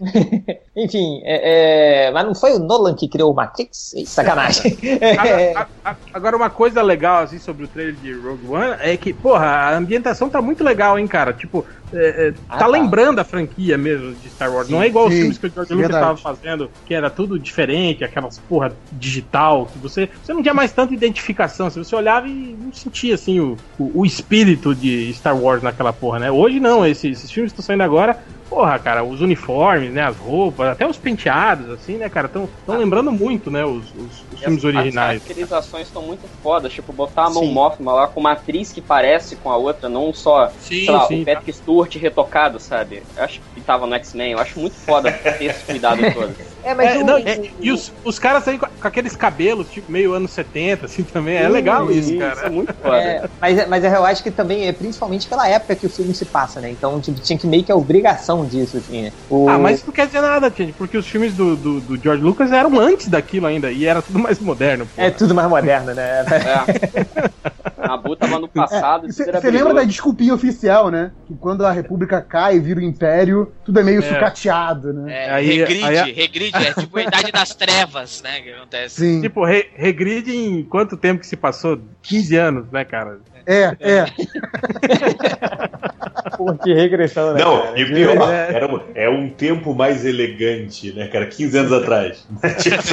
Enfim, 0.76 1.20
é, 1.24 2.06
é, 2.06 2.10
mas 2.12 2.24
não 2.26 2.34
foi 2.34 2.52
o 2.52 2.58
Nolan 2.58 2.94
que 2.94 3.08
criou 3.08 3.32
o 3.32 3.34
Matrix? 3.34 3.94
Sacanagem. 4.06 4.76
É, 5.00 5.16
Agora, 5.16 5.68
a- 5.84 5.90
a- 5.90 5.96
agora, 6.14 6.36
uma 6.36 6.50
coisa 6.50 6.82
legal 6.82 7.22
assim 7.24 7.38
sobre 7.38 7.64
o 7.64 7.68
trailer 7.68 7.94
de 7.96 8.12
Rogue 8.12 8.46
One 8.48 8.76
é 8.80 8.96
que, 8.96 9.12
porra, 9.12 9.46
a 9.46 9.76
ambientação 9.76 10.28
tá 10.28 10.40
muito 10.42 10.62
legal, 10.64 10.98
hein, 10.98 11.06
cara? 11.06 11.32
Tipo, 11.32 11.64
é, 11.92 12.28
é, 12.28 12.34
Ah, 12.48 12.58
tá 12.58 12.64
tá. 12.64 12.66
lembrando 12.66 13.18
a 13.18 13.24
franquia 13.24 13.78
mesmo 13.78 14.14
de 14.14 14.28
Star 14.30 14.52
Wars. 14.52 14.68
não 14.68 14.82
é 14.82 14.86
igual 14.86 15.06
os 15.06 15.12
sim, 15.12 15.20
filmes 15.20 15.38
que 15.38 15.46
o 15.46 15.50
George 15.50 15.72
Lucas 15.72 15.90
verdade. 15.90 16.06
tava 16.06 16.34
fazendo, 16.34 16.70
que 16.86 16.94
era 16.94 17.10
tudo 17.10 17.38
diferente, 17.38 18.04
aquelas 18.04 18.38
porra 18.38 18.72
digital, 18.92 19.66
que 19.66 19.78
você, 19.78 20.08
você 20.22 20.32
não 20.32 20.42
tinha 20.42 20.54
mais 20.54 20.72
tanta 20.72 20.94
identificação. 20.94 21.70
Se 21.70 21.78
você 21.78 21.94
olhava 21.94 22.26
e 22.28 22.56
não 22.58 22.72
sentia 22.72 23.14
assim 23.14 23.40
o, 23.40 23.56
o, 23.78 24.00
o 24.00 24.06
espírito 24.06 24.74
de 24.74 25.12
Star 25.14 25.36
Wars 25.36 25.62
naquela 25.62 25.92
porra, 25.92 26.18
né? 26.18 26.30
Hoje 26.30 26.60
não, 26.60 26.86
esses, 26.86 27.18
esses 27.18 27.30
filmes 27.30 27.52
que 27.52 27.60
estão 27.60 27.66
saindo 27.66 27.82
agora. 27.82 28.18
Porra, 28.48 28.78
cara, 28.80 29.04
os 29.04 29.20
uniformes, 29.20 29.92
né, 29.92 30.02
as 30.02 30.16
roupas, 30.16 30.68
até 30.68 30.86
os 30.86 30.98
penteados, 30.98 31.68
assim, 31.68 31.98
né, 31.98 32.08
cara, 32.08 32.28
estão 32.28 32.50
lembrando 32.66 33.12
muito, 33.12 33.50
né, 33.50 33.62
os, 33.64 33.92
os- 33.94 34.26
os 34.30 34.40
filmes 34.40 34.64
As- 34.64 34.74
originais. 34.74 35.16
As 35.18 35.18
caracterizações 35.18 35.88
estão 35.88 36.02
muito 36.02 36.28
fodas, 36.40 36.72
tipo, 36.72 36.90
botar 36.92 37.26
a 37.26 37.30
mão. 37.30 37.44
Mothma 37.46 37.92
lá 37.92 38.08
com 38.08 38.20
uma 38.20 38.32
atriz 38.32 38.72
que 38.72 38.80
parece 38.80 39.36
com 39.36 39.50
a 39.50 39.56
outra, 39.58 39.88
não 39.88 40.12
só, 40.14 40.50
Sim, 40.56 40.80
sei 40.80 40.94
lá, 40.94 41.06
sim, 41.06 41.22
o 41.22 41.24
Patrick 41.24 41.52
Stewart 41.52 41.94
retocado, 41.96 42.58
sabe? 42.58 43.06
Eu 43.14 43.22
acho 43.24 43.42
que 43.54 43.60
tava 43.62 43.86
no 43.86 43.94
X-Men, 43.94 44.32
eu 44.32 44.38
acho 44.38 44.58
muito 44.58 44.78
foda 44.78 45.12
ter 45.36 45.44
esse 45.44 45.64
cuidado 45.64 46.06
todo. 46.10 46.34
É, 46.62 46.74
mas 46.74 46.90
É, 46.90 46.98
o- 46.98 47.04
não, 47.06 47.18
e- 47.18 47.56
e 47.60 47.72
os, 47.72 47.92
os 48.04 48.18
caras 48.18 48.46
aí 48.48 48.58
com, 48.58 48.66
com 48.66 48.88
aqueles 48.88 49.14
cabelos, 49.16 49.68
tipo, 49.68 49.90
meio 49.90 50.12
anos 50.12 50.32
70, 50.32 50.86
assim, 50.86 51.04
também. 51.04 51.36
É 51.36 51.48
legal 51.48 51.90
isso, 51.90 52.10
Isso 52.10 52.18
cara. 52.18 52.46
é 52.46 52.50
muito 52.50 52.74
foda. 52.74 52.96
É, 52.96 53.28
mas, 53.40 53.68
mas 53.68 53.84
eu 53.84 54.04
acho 54.04 54.22
que 54.22 54.30
também 54.30 54.66
é 54.66 54.72
principalmente 54.72 55.28
pela 55.28 55.48
época 55.48 55.76
que 55.76 55.86
o 55.86 55.90
filme 55.90 56.14
se 56.14 56.26
passa, 56.26 56.60
né? 56.60 56.70
Então 56.70 57.00
tipo, 57.00 57.20
tinha 57.20 57.38
que 57.38 57.46
meio 57.46 57.64
que 57.64 57.72
a 57.72 57.76
obrigação 57.76 58.46
disso, 58.46 58.76
assim, 58.78 59.02
né? 59.02 59.10
O- 59.28 59.48
Ah, 59.48 59.58
mas 59.58 59.78
isso 59.78 59.86
não 59.86 59.92
quer 59.94 60.06
dizer 60.06 60.20
nada, 60.20 60.52
gente, 60.56 60.72
porque 60.74 60.96
os 60.98 61.08
filmes 61.08 61.34
do, 61.34 61.56
do, 61.56 61.80
do 61.80 62.02
George 62.02 62.22
Lucas 62.22 62.52
eram 62.52 62.78
antes 62.78 63.08
daquilo 63.08 63.46
ainda, 63.46 63.70
e 63.72 63.84
era 63.86 64.02
tudo 64.02 64.18
mais 64.18 64.38
moderno. 64.40 64.86
pô. 64.86 64.92
É 65.00 65.10
tudo 65.10 65.34
mais 65.34 65.48
moderno, 65.48 65.94
né? 65.94 66.24
É. 67.78 67.88
Nabu 67.88 68.16
tava 68.16 68.38
no 68.38 68.48
passado, 68.48 69.06
Você 69.10 69.22
É, 69.30 69.50
lembra 69.50 69.72
da 69.72 69.84
desculpinha 69.84 70.34
oficial, 70.34 70.90
né? 70.90 71.12
Que 71.26 71.36
quando 71.38 71.64
a 71.64 71.70
República 71.72 72.20
cai 72.20 72.56
e 72.56 72.60
vira 72.60 72.80
o 72.80 72.82
Império, 72.82 73.52
tudo 73.64 73.80
é 73.80 73.84
meio 73.84 74.00
É. 74.00 74.02
sucateado, 74.02 74.92
né? 74.92 75.12
É, 75.26 75.30
Aí- 75.30 75.46
regride, 75.58 75.84
aí- 75.84 76.12
regride, 76.12 76.57
é 76.66 76.74
tipo 76.74 76.98
a 76.98 77.02
idade 77.02 77.32
das 77.32 77.54
trevas, 77.54 78.22
né, 78.22 78.40
que 78.40 78.50
acontece. 78.52 78.96
Sim. 79.00 79.20
Tipo, 79.20 79.44
re- 79.44 79.70
regride 79.74 80.34
em 80.34 80.62
quanto 80.64 80.96
tempo 80.96 81.20
que 81.20 81.26
se 81.26 81.36
passou? 81.36 81.80
15 82.02 82.36
anos, 82.36 82.70
né, 82.70 82.84
cara? 82.84 83.20
É, 83.48 83.74
é. 83.80 84.04
Pô, 86.36 86.52
que 86.54 86.72
regressão, 86.74 87.32
né? 87.32 87.42
Não, 87.42 87.62
cara? 87.62 87.80
e 87.80 87.84
pior, 87.86 88.30
É. 88.32 88.52
era 88.54 88.66
um, 88.72 88.80
é 88.94 89.08
um 89.08 89.28
tempo 89.30 89.74
mais 89.74 90.04
elegante, 90.04 90.92
né, 90.92 91.08
cara? 91.08 91.26
15 91.26 91.58
anos 91.58 91.72
atrás. 91.72 92.26
Tipo 92.60 92.76
assim, 92.76 92.92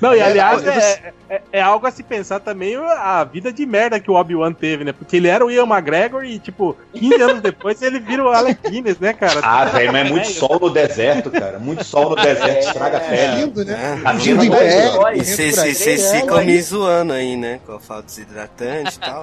Não, 0.00 0.14
e 0.14 0.18
É, 0.18 0.22
aliás, 0.24 0.64
eu- 0.64 0.72
é, 0.72 1.12
é, 1.28 1.40
é 1.52 1.60
algo 1.60 1.86
a 1.86 1.90
se 1.90 2.02
pensar 2.02 2.40
também 2.40 2.76
a 2.76 3.22
vida 3.24 3.52
de 3.52 3.66
merda 3.66 4.00
que 4.00 4.10
o 4.10 4.14
Obi-Wan 4.14 4.52
teve, 4.52 4.84
né? 4.84 4.92
Porque 4.92 5.16
ele 5.16 5.28
era 5.28 5.44
o 5.44 5.50
Ian 5.50 5.64
McGregor 5.66 6.24
e, 6.24 6.38
tipo, 6.38 6.76
15 6.94 7.22
anos 7.22 7.40
depois 7.42 7.82
ele 7.82 8.00
vira 8.00 8.24
o 8.24 8.28
Alec 8.28 8.58
Guinness, 8.70 8.98
né, 8.98 9.12
cara? 9.12 9.40
ah, 9.42 9.64
velho, 9.66 9.92
mas 9.92 10.06
é 10.06 10.10
muito 10.10 10.28
sol 10.28 10.58
no 10.60 10.70
deserto, 10.70 11.30
cara. 11.30 11.58
Muito 11.58 11.84
sol 11.84 12.10
no 12.10 12.16
deserto 12.16 12.66
estraga 12.66 12.96
a 12.96 13.00
pele. 13.00 13.36
Lindo, 13.44 13.64
né? 13.64 14.00
A 14.04 14.12
vida 14.12 14.56
é. 14.56 15.16
E 15.16 15.24
vocês 15.24 16.12
É, 16.14 16.20
ficam 16.20 16.36
aí 16.38 16.46
me 16.46 16.62
zoando 16.62 17.12
aí, 17.12 17.36
né? 17.36 17.60
Com 17.66 17.72
a 17.72 17.80
desidratante 18.04 18.96
e 18.96 19.00
tal. 19.00 19.22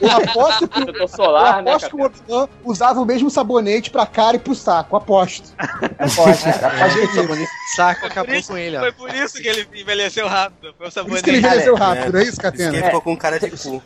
Eu 0.00 0.10
aposto 0.10 0.68
que, 0.68 0.80
eu 1.00 1.08
solar, 1.08 1.62
né, 1.62 1.70
aposto 1.72 1.90
que 1.90 1.96
cara? 1.96 2.02
o 2.02 2.06
Obi-Wan 2.06 2.48
usava 2.64 3.00
o 3.00 3.04
mesmo 3.04 3.30
sabonete 3.30 3.90
pra 3.90 4.06
cara 4.06 4.36
e 4.36 4.40
pro 4.40 4.54
saco, 4.54 4.96
aposto. 4.96 5.52
Pode, 5.56 6.42
cara, 6.58 6.78
pode 6.78 6.98
Esse 7.00 7.14
sabonete 7.14 7.50
de 7.50 7.76
saco 7.76 8.06
acabou 8.06 8.42
com 8.42 8.56
ele, 8.56 8.76
ó. 8.76 8.80
Foi 8.80 8.92
por 8.92 9.14
isso 9.14 9.40
que 9.40 9.48
ele 9.48 9.68
envelheceu 9.74 10.26
rápido. 10.26 10.74
Foi 10.76 10.88
o 10.88 10.90
Por 10.92 11.12
isso 11.14 11.22
que 11.24 11.30
ele 11.30 11.40
sabonete. 11.40 11.46
envelheceu 11.46 11.74
rápido, 11.74 12.18
é 12.18 12.20
isso, 12.22 12.30
Isso 12.30 12.36
que 12.40 12.42
Catena? 12.46 12.76
ele 12.76 12.82
ficou 12.84 13.00
com 13.02 13.16
cara 13.16 13.38
de 13.38 13.50
cu. 13.50 13.82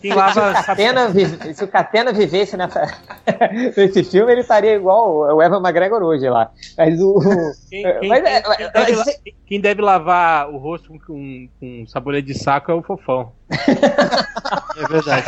Quem 0.00 0.12
lava 0.14 0.52
Catena 0.52 1.08
vive- 1.08 1.52
se 1.52 1.64
o 1.64 1.68
Catena 1.68 2.12
vivesse 2.12 2.56
nessa, 2.56 2.80
nesse 3.76 4.04
filme, 4.04 4.30
ele 4.32 4.40
estaria 4.42 4.74
igual 4.76 5.34
o 5.34 5.42
Evan 5.42 5.58
McGregor 5.60 6.00
hoje 6.02 6.28
lá. 6.30 6.50
Mas 6.78 7.00
o. 7.00 7.18
Quem, 7.68 7.84
É, 7.84 7.92
quem- 7.98 8.08
mas 8.08 8.24
é- 8.24 8.40
quem 8.40 8.66
é- 8.66 8.70
deve, 8.70 8.92
é- 8.92 8.96
la- 8.96 9.04
quem 9.46 9.60
deve 9.60 9.82
lavar 9.82 10.48
o 10.48 10.58
rosto 10.58 10.88
com, 10.90 10.98
com, 11.00 11.48
com 11.58 11.84
sabonete 11.88 12.28
de 12.28 12.38
saco 12.38 12.70
é 12.70 12.74
o 12.74 12.82
fofão. 12.82 13.32
É 14.76 14.86
verdade. 14.88 15.26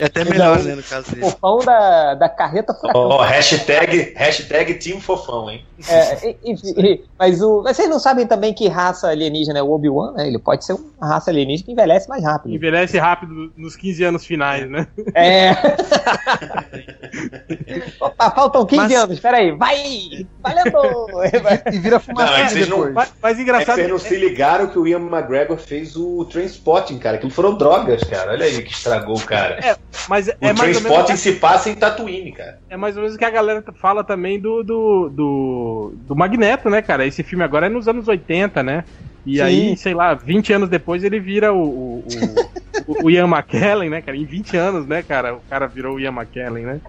É 0.00 0.04
até 0.06 0.24
melhor, 0.24 0.58
né, 0.62 0.74
no 0.74 0.82
caso 0.82 1.10
O 1.10 1.14
dele. 1.14 1.30
fofão 1.30 1.58
da, 1.58 2.14
da 2.14 2.28
carreta 2.28 2.74
furacão. 2.74 3.02
Ó, 3.08 3.22
hashtag, 3.22 4.12
hashtag 4.16 4.74
Team 4.74 5.00
Fofão, 5.00 5.50
hein? 5.50 5.64
É, 5.88 6.28
e- 6.30 6.36
e- 6.44 7.04
mas, 7.18 7.42
o, 7.42 7.62
vocês 7.62 7.88
não 7.88 7.98
sabem 7.98 8.26
também 8.26 8.54
que 8.54 8.68
raça 8.68 9.08
alienígena 9.08 9.58
é 9.58 9.62
o 9.62 9.70
Obi-Wan, 9.70 10.12
né? 10.12 10.26
Ele 10.28 10.38
pode 10.38 10.64
ser 10.64 10.74
uma 10.74 11.06
raça 11.06 11.30
alienígena 11.30 11.66
que 11.66 11.72
envelhece 11.72 12.08
mais 12.08 12.22
rápido. 12.24 12.54
Envelhece 12.54 12.98
rápido 12.98 13.52
nos 13.56 13.76
15 13.76 14.04
anos 14.04 14.24
finais, 14.24 14.68
né? 14.70 14.86
É. 15.14 15.50
Opa, 18.00 18.30
faltam 18.30 18.64
15 18.66 18.82
Mas- 18.82 18.92
anos, 18.94 19.20
peraí. 19.20 19.52
Vai! 19.52 20.26
Valendo! 20.40 20.78
E 21.72 21.78
vira 21.78 21.96
Não, 21.96 21.96
é 21.96 22.00
fumaça 22.00 22.32
que 22.44 22.50
vocês 22.50 22.68
não- 22.68 22.76
depois. 22.78 22.94
Mas, 22.94 23.12
mas 23.22 23.32
É 23.32 23.36
que 23.36 23.42
engraçado. 23.42 23.74
vocês 23.76 23.88
não 23.88 23.98
se 23.98 24.16
ligaram 24.16 24.66
que 24.68 24.78
o 24.78 24.86
Ian 24.86 25.00
McGregor 25.00 25.56
fez 25.58 25.96
o 25.96 26.24
Trainspotting, 26.62 26.98
cara. 26.98 27.16
Aquilo 27.16 27.32
foram 27.32 27.56
drogas, 27.56 28.04
cara. 28.04 28.32
Olha 28.32 28.44
aí 28.44 28.62
que 28.62 28.72
estragou 28.72 29.16
o 29.16 29.24
cara. 29.24 29.58
mas 30.08 30.28
é 30.28 30.36
o 30.40 30.44
mais 30.44 30.58
ou 30.60 30.66
menos. 30.66 30.82
Trainspotting 30.82 31.16
se 31.16 31.32
passa 31.32 31.70
em 31.70 31.74
Tatooine, 31.74 32.32
cara. 32.32 32.58
É 32.70 32.76
mais 32.76 32.96
ou 32.96 33.02
menos 33.02 33.16
o 33.16 33.18
que 33.18 33.24
a 33.24 33.30
galera 33.30 33.62
fala 33.80 34.04
também 34.04 34.40
do, 34.40 34.62
do, 34.62 35.08
do, 35.10 35.92
do 35.96 36.16
Magneto, 36.16 36.70
né, 36.70 36.80
cara? 36.80 37.06
Esse 37.06 37.22
filme 37.22 37.44
agora 37.44 37.66
é 37.66 37.68
nos 37.68 37.88
anos 37.88 38.08
80, 38.08 38.62
né? 38.62 38.84
E 39.24 39.36
Sim. 39.36 39.42
aí, 39.42 39.76
sei 39.76 39.94
lá, 39.94 40.14
20 40.14 40.52
anos 40.52 40.68
depois 40.68 41.04
ele 41.04 41.20
vira 41.20 41.52
o, 41.52 41.62
o, 41.62 41.98
o, 41.98 42.50
o, 42.86 43.04
o 43.06 43.10
Ian 43.10 43.26
McKellen, 43.26 43.88
né, 43.90 44.00
cara? 44.02 44.16
Em 44.16 44.24
20 44.24 44.56
anos, 44.56 44.86
né, 44.86 45.02
cara? 45.02 45.34
O 45.34 45.40
cara 45.48 45.66
virou 45.66 45.96
o 45.96 46.00
Ian 46.00 46.12
McKellen, 46.12 46.64
né? 46.64 46.80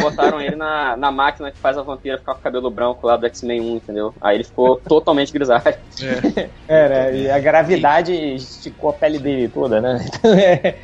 Botaram 0.00 0.40
ele 0.40 0.56
na, 0.56 0.96
na 0.96 1.10
máquina 1.12 1.50
que 1.52 1.58
faz 1.58 1.76
a 1.78 1.82
vampira 1.82 2.18
ficar 2.18 2.34
com 2.34 2.40
o 2.40 2.42
cabelo 2.42 2.70
branco 2.70 3.06
lá 3.06 3.16
do 3.16 3.26
X-Men 3.26 3.60
1, 3.60 3.76
entendeu? 3.76 4.14
Aí 4.20 4.36
ele 4.36 4.44
ficou 4.44 4.76
totalmente 4.88 5.32
grisalho. 5.32 5.62
É, 6.68 6.88
né? 6.88 7.16
E 7.16 7.30
a 7.30 7.38
gravidade 7.38 8.12
esticou 8.12 8.90
a 8.90 8.92
pele 8.92 9.18
dele 9.18 9.48
toda, 9.48 9.80
né? 9.80 10.04
Então 10.18 10.34
é. 10.34 10.74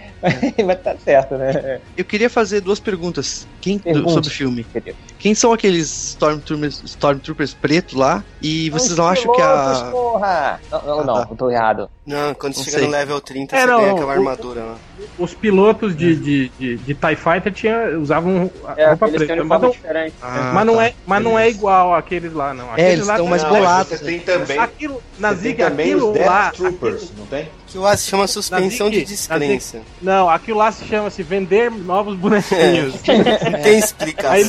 Mas 0.65 0.81
tá 0.81 0.97
certo, 0.97 1.35
né? 1.37 1.81
Eu 1.95 2.03
queria 2.05 2.31
fazer 2.31 2.63
duas 2.63 2.81
perguntas 2.81 3.47
Quem, 3.61 3.79
Pergunte. 3.79 4.13
sobre 4.15 4.29
o 4.31 4.33
filme. 4.33 4.65
Querido. 4.65 4.97
Quem 5.19 5.35
são 5.35 5.53
aqueles 5.53 5.91
Stormtroopers, 6.13 6.83
Stormtroopers 6.85 7.53
pretos 7.53 7.93
lá? 7.95 8.25
E 8.41 8.71
vocês 8.71 8.97
não 8.97 9.07
acham 9.07 9.31
que 9.35 9.43
a. 9.43 9.89
porra! 9.93 10.61
Não, 10.71 10.83
não, 10.87 11.05
não, 11.05 11.17
Ah, 11.17 11.25
tá. 11.27 11.29
eu 11.31 11.37
tô 11.37 11.51
errado. 11.51 11.91
Não, 12.07 12.33
quando 12.35 12.57
Não 12.57 12.65
chega 12.65 12.79
sei. 12.79 12.87
no 12.87 12.93
level 12.93 13.21
30, 13.21 13.55
É, 13.55 13.61
você 13.61 13.67
não, 13.67 13.81
ganha 13.81 13.93
aquela 13.93 14.13
o- 14.13 14.15
armadura 14.45 14.65
lá. 14.65 14.77
Os 15.19 15.35
pilotos 15.35 15.97
de, 15.97 16.15
de, 16.17 16.49
de, 16.59 16.77
de 16.77 16.95
TIE 16.95 17.17
Fighter 17.17 17.53
tinha, 17.53 17.99
usavam 17.99 18.51
a 18.67 18.81
É, 18.81 18.89
roupa 18.89 19.09
preta. 19.09 19.45
Mas 19.45 19.61
não, 19.63 19.71
diferente. 19.71 20.15
Ah, 20.23 20.53
mas 20.55 20.67
não 20.67 20.77
tá. 20.77 20.85
é, 20.85 20.95
mas 21.07 21.23
não 21.23 21.39
é 21.39 21.51
igual 21.51 21.95
àqueles 21.95 22.33
lá, 22.33 22.53
não. 22.55 22.69
É, 22.71 22.73
Aqueles 22.73 22.93
eles 22.93 23.07
lá 23.07 23.15
estão 23.15 23.27
mais 23.27 23.45
bolados. 23.45 24.01
Tem 24.01 24.21
também, 24.21 24.59
Aquilo, 24.59 25.03
na 25.19 25.29
você 25.31 25.35
tem 25.35 25.43
Zig, 25.43 25.63
também 25.63 25.87
aquilo 25.93 26.09
os 26.09 26.15
Death 26.15 26.27
lá. 26.27 26.51
Troopers, 26.53 26.95
aquilo- 27.03 27.11
não 27.19 27.27
tem? 27.27 27.49
Que 27.67 27.79
lá 27.79 27.97
se 27.97 28.07
chama 28.09 28.27
suspensão 28.29 28.89
de 28.89 29.05
descrença. 29.05 29.81
não, 30.01 30.31
aquilo 30.31 30.59
lá 30.59 30.71
se 30.71 30.85
chama-se 30.85 31.23
vender 31.23 31.71
novos 31.71 32.17
bonequinhos. 32.17 32.95
Não 33.05 33.61
tem 33.63 33.81
Aí 34.31 34.45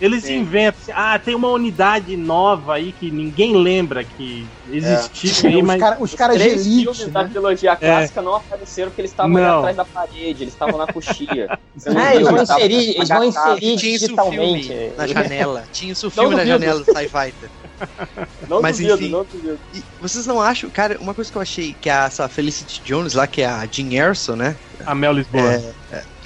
eles, 0.00 0.24
eles 0.24 0.40
inventam 0.40 0.80
assim, 0.80 0.92
ah, 0.94 1.18
tem 1.18 1.34
uma 1.34 1.48
unidade 1.50 2.16
nova 2.16 2.74
aí 2.74 2.92
que 2.92 3.10
ninguém 3.10 3.54
lembra 3.56 4.02
que 4.04 4.48
existiu 4.66 5.50
aí, 5.50 5.56
Os 5.56 5.62
mas. 5.62 5.80
cara- 5.80 5.96
os 6.00 6.14
caras 6.14 6.38
de 6.38 6.48
elite, 6.48 6.82
filmes 6.94 7.12
da 7.12 7.22
né? 7.22 7.28
trilogia 7.28 7.76
clássica 7.76 8.22
não 8.22 8.34
apareceram 8.36 8.88
porque 8.90 9.00
eles 9.02 9.10
estavam 9.10 9.36
atrás 9.58 9.76
da 9.76 9.84
parede, 9.84 10.42
eles 10.42 10.54
estavam 10.54 10.78
na 10.78 10.86
coxia. 10.86 11.48
Viu, 11.74 11.98
eles 12.14 12.28
vão 12.28 12.42
inserir, 12.42 12.94
eles 12.96 13.08
vão 13.08 13.24
inserir 13.24 13.76
Tinha 13.76 13.94
isso 13.96 14.04
digitalmente. 14.06 14.66
filme 14.68 14.92
na 14.96 15.06
janela. 15.06 15.64
Tinha 15.70 15.92
isso 15.92 16.10
filme 16.10 16.34
na 16.36 16.44
janela 16.44 16.80
do 16.80 16.84
TIE 16.84 17.08
Fighter. 17.08 17.50
Não 18.48 18.60
Mas 18.60 18.76
duvido, 18.78 18.94
enfim. 18.94 19.10
não 19.10 19.24
duvido. 19.24 19.60
Vocês 20.00 20.26
não 20.26 20.40
acham, 20.40 20.70
cara, 20.70 20.98
uma 21.00 21.14
coisa 21.14 21.30
que 21.30 21.36
eu 21.36 21.42
achei 21.42 21.74
que 21.74 21.88
a, 21.88 22.04
essa 22.04 22.28
Felicity 22.28 22.82
Jones 22.84 23.14
lá, 23.14 23.26
que 23.26 23.42
é 23.42 23.46
a 23.46 23.66
Jean 23.70 23.92
Erso, 23.92 24.36
né? 24.36 24.56
A 24.84 24.94
Mel 24.94 25.12
Lisboa. 25.12 25.74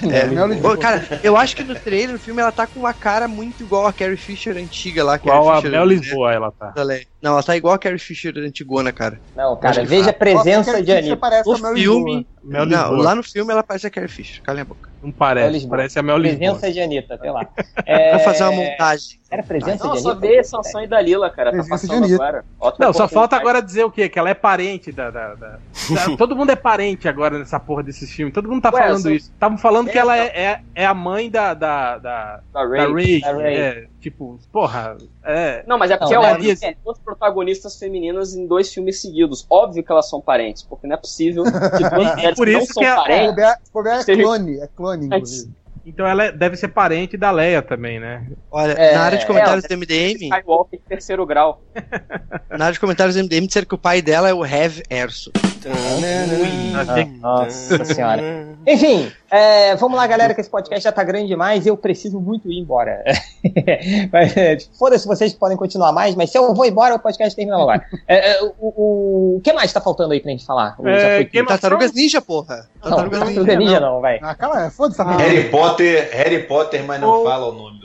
É, 0.01 0.25
Mel 0.27 0.47
Lisboa. 0.47 0.73
Ô, 0.73 0.77
cara, 0.77 1.19
eu 1.23 1.35
acho 1.37 1.55
que 1.55 1.63
no 1.63 1.75
trailer, 1.75 2.13
no 2.13 2.19
filme, 2.19 2.41
ela 2.41 2.51
tá 2.51 2.67
com 2.67 2.79
uma 2.81 2.93
cara 2.93 3.27
muito 3.27 3.63
igual 3.63 3.85
a 3.87 3.93
Carrie 3.93 4.17
Fisher 4.17 4.55
antiga 4.57 5.03
lá. 5.03 5.15
Igual 5.15 5.45
Carrie 5.45 5.67
a 5.67 5.71
Mel 5.71 5.85
né, 5.85 5.95
Lisboa, 5.95 6.33
ela 6.33 6.51
tá. 6.51 6.73
Não, 7.21 7.31
ela 7.33 7.43
tá 7.43 7.55
igual 7.55 7.73
a 7.73 7.79
Carrie 7.79 7.99
Fisher 7.99 8.33
antigona, 8.37 8.91
cara. 8.91 9.19
Não, 9.35 9.57
cara, 9.59 9.83
veja 9.85 10.09
a 10.09 10.13
presença 10.13 10.71
Nossa, 10.71 10.83
de 10.83 10.91
que 10.91 10.91
Anitta. 10.91 11.17
parece 11.17 11.49
No 11.49 11.55
a 11.55 11.59
Mel 11.59 11.73
filme. 11.75 12.11
Lisboa. 12.17 12.25
Mel 12.43 12.65
não, 12.65 12.79
Lisboa. 12.81 13.03
lá 13.03 13.15
no 13.15 13.23
filme 13.23 13.51
ela 13.51 13.63
parece 13.63 13.87
a 13.87 13.89
Carrie 13.89 14.09
Fisher. 14.09 14.41
Cala 14.43 14.61
a 14.61 14.65
boca. 14.65 14.89
Não 15.05 15.11
parece, 15.11 15.51
Lisboa. 15.51 15.77
parece 15.77 15.99
a 15.99 16.03
Mel 16.03 16.17
Lisboa. 16.17 16.39
Presença 16.51 16.71
de 16.73 16.81
Anitta, 16.81 17.17
sei 17.17 17.31
lá. 17.31 17.47
É... 17.85 18.11
Vou 18.11 18.19
fazer 18.21 18.43
uma 18.43 18.51
montagem. 18.53 19.19
Era 19.29 19.43
presença 19.43 19.85
Não, 19.87 19.93
de 19.95 20.01
só 20.01 20.11
Anitta? 20.11 20.27
vê 20.27 20.43
Sansão 20.43 20.83
e 20.83 20.87
Dalila, 20.87 21.29
cara. 21.29 21.51
Tá 21.51 21.57
Presença 21.57 21.81
de 21.81 21.87
passando 21.87 22.03
Anitta. 22.05 22.23
agora. 22.23 22.45
Ótima 22.59 22.85
Não, 22.85 22.93
só 22.93 23.07
falta 23.07 23.35
agora 23.35 23.61
dizer 23.61 23.83
o 23.83 23.91
quê? 23.91 24.07
Que 24.07 24.17
ela 24.17 24.29
é 24.29 24.33
parente 24.33 24.91
da. 24.91 25.09
da- 25.11 25.33
da- 25.35 25.49
da- 25.57 25.57
todo 26.17 26.35
mundo 26.35 26.51
é 26.51 26.55
parente 26.55 27.07
agora 27.07 27.37
nessa 27.37 27.59
porra 27.59 27.83
desses 27.83 28.11
filmes. 28.11 28.33
Todo 28.33 28.49
mundo 28.49 28.61
tá 28.61 28.71
Ué, 28.73 28.81
falando 28.81 29.01
só- 29.01 29.09
isso. 29.09 29.31
Estavam 29.31 29.57
falando 29.57 29.89
que 29.89 29.97
É, 29.97 30.01
ela 30.01 30.15
só- 30.17 30.23
é, 30.23 30.27
é, 30.27 30.61
é 30.75 30.85
a 30.85 30.93
mãe 30.93 31.29
da. 31.29 31.53
da, 31.53 31.97
da, 31.97 32.39
Da 32.53 32.63
da 32.63 32.67
Ray. 32.69 32.93
Ray. 32.93 33.21
Da 33.21 33.31
Ray. 33.33 33.55
É, 33.57 33.87
tipo, 34.09 34.39
porra. 34.51 34.97
É. 35.23 35.63
Não, 35.67 35.77
mas 35.79 35.89
é 35.89 35.97
porque 35.97 36.13
Não, 36.13 36.21
ó, 36.21 36.33
né? 36.33 36.39
eles 36.39 36.59
são 36.59 36.73
duas 36.83 36.99
protagonistas 36.99 37.77
femininas 37.79 38.35
em 38.35 38.45
dois 38.45 38.71
filmes 38.73 39.01
seguidos. 39.01 39.45
Óbvio 39.49 39.83
que 39.83 39.91
elas 39.91 40.07
são 40.09 40.21
parentes, 40.21 40.61
porque 40.63 40.85
não 40.85 40.93
é 40.95 40.97
possível 40.97 41.43
que 41.43 41.51
duas 41.51 41.91
mulheres 42.15 42.35
por 42.37 42.45
que 42.45 42.53
não 42.53 42.59
isso 42.61 42.73
são 42.73 42.83
que 42.83 42.87
a- 42.87 42.95
Se 42.95 43.01
parentes. 43.01 43.43
é 43.43 44.03
Seja- 44.03 44.21
clone, 44.23 44.59
é 44.59 44.67
clone, 44.75 45.05
inclusive. 45.07 45.51
Então 45.87 46.05
ela 46.07 46.25
é- 46.25 46.31
deve 46.31 46.55
ser 46.57 46.67
parente 46.69 47.15
da 47.17 47.29
Leia 47.31 47.61
também, 47.61 47.99
né? 47.99 48.25
Olha, 48.51 48.71
É, 48.73 48.95
na 48.95 49.01
área 49.03 49.17
de 49.19 49.25
comentários 49.27 49.65
é, 49.65 49.67
do 49.67 49.73
MDM, 49.75 50.23
Skywalker 50.29 50.79
terceiro 50.87 51.25
grau. 51.27 51.61
na 52.49 52.65
área 52.65 52.73
de 52.73 52.79
comentários 52.79 53.15
do 53.15 53.19
MDM 53.21 53.45
disseram 53.47 53.67
que 53.67 53.75
o 53.75 53.77
pai 53.77 54.01
dela 54.01 54.27
é 54.29 54.33
o 54.33 54.43
Hev 54.45 54.81
Erso. 54.89 55.31
Nossa 57.21 57.85
senhora. 57.85 58.21
Enfim, 58.67 59.11
é, 59.35 59.75
vamos 59.75 59.97
lá, 59.97 60.07
galera, 60.07 60.33
que 60.33 60.41
esse 60.41 60.49
podcast 60.49 60.83
já 60.83 60.91
tá 60.91 61.03
grande 61.03 61.27
demais 61.27 61.65
e 61.65 61.69
eu 61.69 61.77
preciso 61.77 62.19
muito 62.19 62.49
ir 62.51 62.59
embora. 62.59 63.03
É, 64.13 64.57
Foda-se, 64.77 65.07
vocês 65.07 65.33
podem 65.33 65.55
continuar 65.55 65.91
mais, 65.91 66.15
mas 66.15 66.31
se 66.31 66.37
eu 66.37 66.53
vou 66.53 66.65
embora, 66.65 66.95
o 66.95 66.99
podcast 66.99 67.35
termina 67.35 67.57
agora. 67.61 67.85
É, 68.07 68.31
é, 68.31 68.43
o, 68.43 68.53
o, 68.59 69.37
o 69.37 69.41
que 69.41 69.53
mais 69.53 69.71
tá 69.71 69.79
faltando 69.81 70.13
aí 70.13 70.19
pra 70.19 70.31
gente 70.31 70.45
falar? 70.45 70.75
É, 70.83 71.21
of 71.21 71.47
Tartarugas 71.47 71.93
Ninja, 71.93 72.21
porra. 72.21 72.67
Não, 72.83 72.89
Tartarugas 72.89 73.19
Tartaruga 73.19 73.55
Ninja 73.55 73.79
não, 73.79 74.01
vai. 74.01 74.19
Ah, 74.21 74.35
cala, 74.35 74.69
foda-se. 74.69 75.01
Harry 75.03 75.49
Potter, 75.49 76.09
Harry 76.11 76.43
Potter, 76.47 76.83
mas 76.85 76.99
não 77.01 77.21
Oh. 77.21 77.23
fala 77.23 77.47
o 77.47 77.51
nome 77.53 77.79
do. 77.79 77.84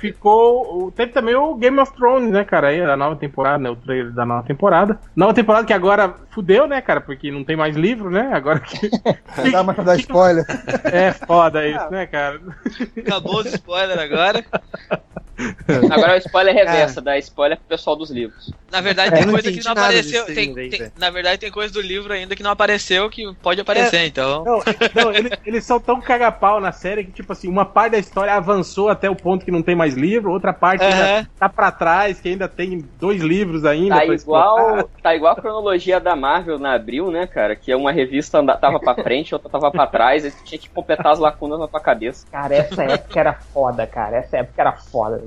Ficou. 0.00 0.86
o- 0.86 0.90
Teve 0.92 1.12
também 1.12 1.34
o 1.34 1.54
Game 1.54 1.78
of 1.78 1.92
Thrones, 1.94 2.30
né, 2.30 2.44
cara? 2.44 2.68
Aí, 2.68 2.80
a 2.80 2.96
nova 2.96 3.16
temporada, 3.16 3.58
né? 3.58 3.70
O 3.70 3.76
trailer 3.76 4.12
da 4.12 4.26
nova 4.26 4.46
temporada. 4.46 4.98
Nova 5.14 5.32
temporada 5.32 5.66
que 5.66 5.72
agora 5.72 6.14
fudeu, 6.30 6.66
né, 6.66 6.80
cara? 6.80 7.00
Porque 7.00 7.30
não 7.30 7.44
tem 7.44 7.56
mais 7.56 7.76
livro, 7.76 8.10
né? 8.10 8.30
Agora 8.32 8.58
que. 8.60 8.90
Dá 9.52 9.62
mais 9.62 9.76
pra 9.76 9.84
dar 9.84 9.96
spoiler. 9.96 10.44
É 10.84 11.12
foda 11.12 11.64
isso, 11.68 11.90
né, 11.90 12.06
cara? 12.06 12.40
Acabou 12.98 13.38
os 13.40 13.46
spoiler 13.46 13.98
agora. 13.98 14.44
Agora 15.90 16.12
é 16.12 16.16
o 16.16 16.18
spoiler 16.18 16.54
reversa, 16.54 17.00
dá 17.00 17.18
spoiler 17.18 17.56
pro 17.58 17.66
pessoal 17.66 17.96
dos 17.96 18.10
livros. 18.10 18.50
Na 18.70 18.80
verdade, 18.80 19.12
É, 19.14 19.18
tem 19.18 19.26
não 19.26 19.32
coisa 19.32 19.52
que 19.52 19.64
não 19.64 19.72
apareceu. 19.72 20.24
Tem, 20.26 20.54
tem- 20.54 20.92
na 20.96 21.10
verdade, 21.10 21.38
tem 21.38 21.50
coisa 21.50 21.72
do 21.72 21.80
livro 21.80 22.12
ainda 22.12 22.34
que 22.34 22.42
não 22.42 22.50
apareceu 22.50 23.08
que 23.10 23.32
pode 23.42 23.60
aparecer, 23.60 24.06
então. 24.06 24.44
Não, 24.44 24.60
não 24.94 25.12
eles, 25.12 25.32
eles 25.44 25.64
são 25.64 25.78
tão 25.78 26.00
caga-pau 26.00 26.60
na 26.60 26.72
série 26.72 27.04
que, 27.04 27.12
tipo 27.12 27.32
assim, 27.32 27.48
uma 27.48 27.64
parte 27.64 27.92
da 27.92 27.98
história 27.98 28.32
avançou 28.34 28.88
até 28.88 29.10
o 29.10 29.16
ponto 29.16 29.44
que 29.44 29.50
não 29.50 29.62
tem 29.62 29.74
mais 29.76 29.94
livro, 29.94 30.30
outra 30.32 30.52
parte 30.52 30.82
ainda 30.82 31.16
Aham. 31.18 31.26
tá 31.38 31.48
pra 31.48 31.70
trás, 31.70 32.20
que 32.20 32.28
ainda 32.30 32.48
tem 32.48 32.78
dois 32.98 33.20
livros 33.20 33.64
ainda. 33.64 33.96
Tá 33.96 34.04
igual, 34.04 34.14
explorar. 34.14 34.84
tá 35.02 35.14
igual 35.14 35.32
a 35.32 35.36
cronologia 35.36 36.00
da 36.00 36.16
Marvel 36.16 36.58
na 36.58 36.74
Abril, 36.74 37.10
né, 37.10 37.26
cara? 37.26 37.54
Que 37.54 37.74
uma 37.74 37.92
revista 37.92 38.38
anda- 38.38 38.56
tava 38.56 38.80
pra 38.80 38.94
frente, 38.94 39.34
outra 39.34 39.50
tava 39.50 39.70
pra 39.70 39.86
trás, 39.86 40.24
aí 40.24 40.30
tu 40.30 40.44
tinha 40.44 40.58
que 40.58 40.68
completar 40.70 41.12
as 41.12 41.18
lacunas 41.18 41.58
na 41.58 41.68
tua 41.68 41.80
cabeça. 41.80 42.26
Cara, 42.30 42.54
essa 42.54 42.82
época 42.84 43.20
era 43.20 43.32
foda, 43.34 43.86
cara. 43.86 44.16
Essa 44.16 44.38
época 44.38 44.60
era 44.60 44.72
foda. 44.72 45.22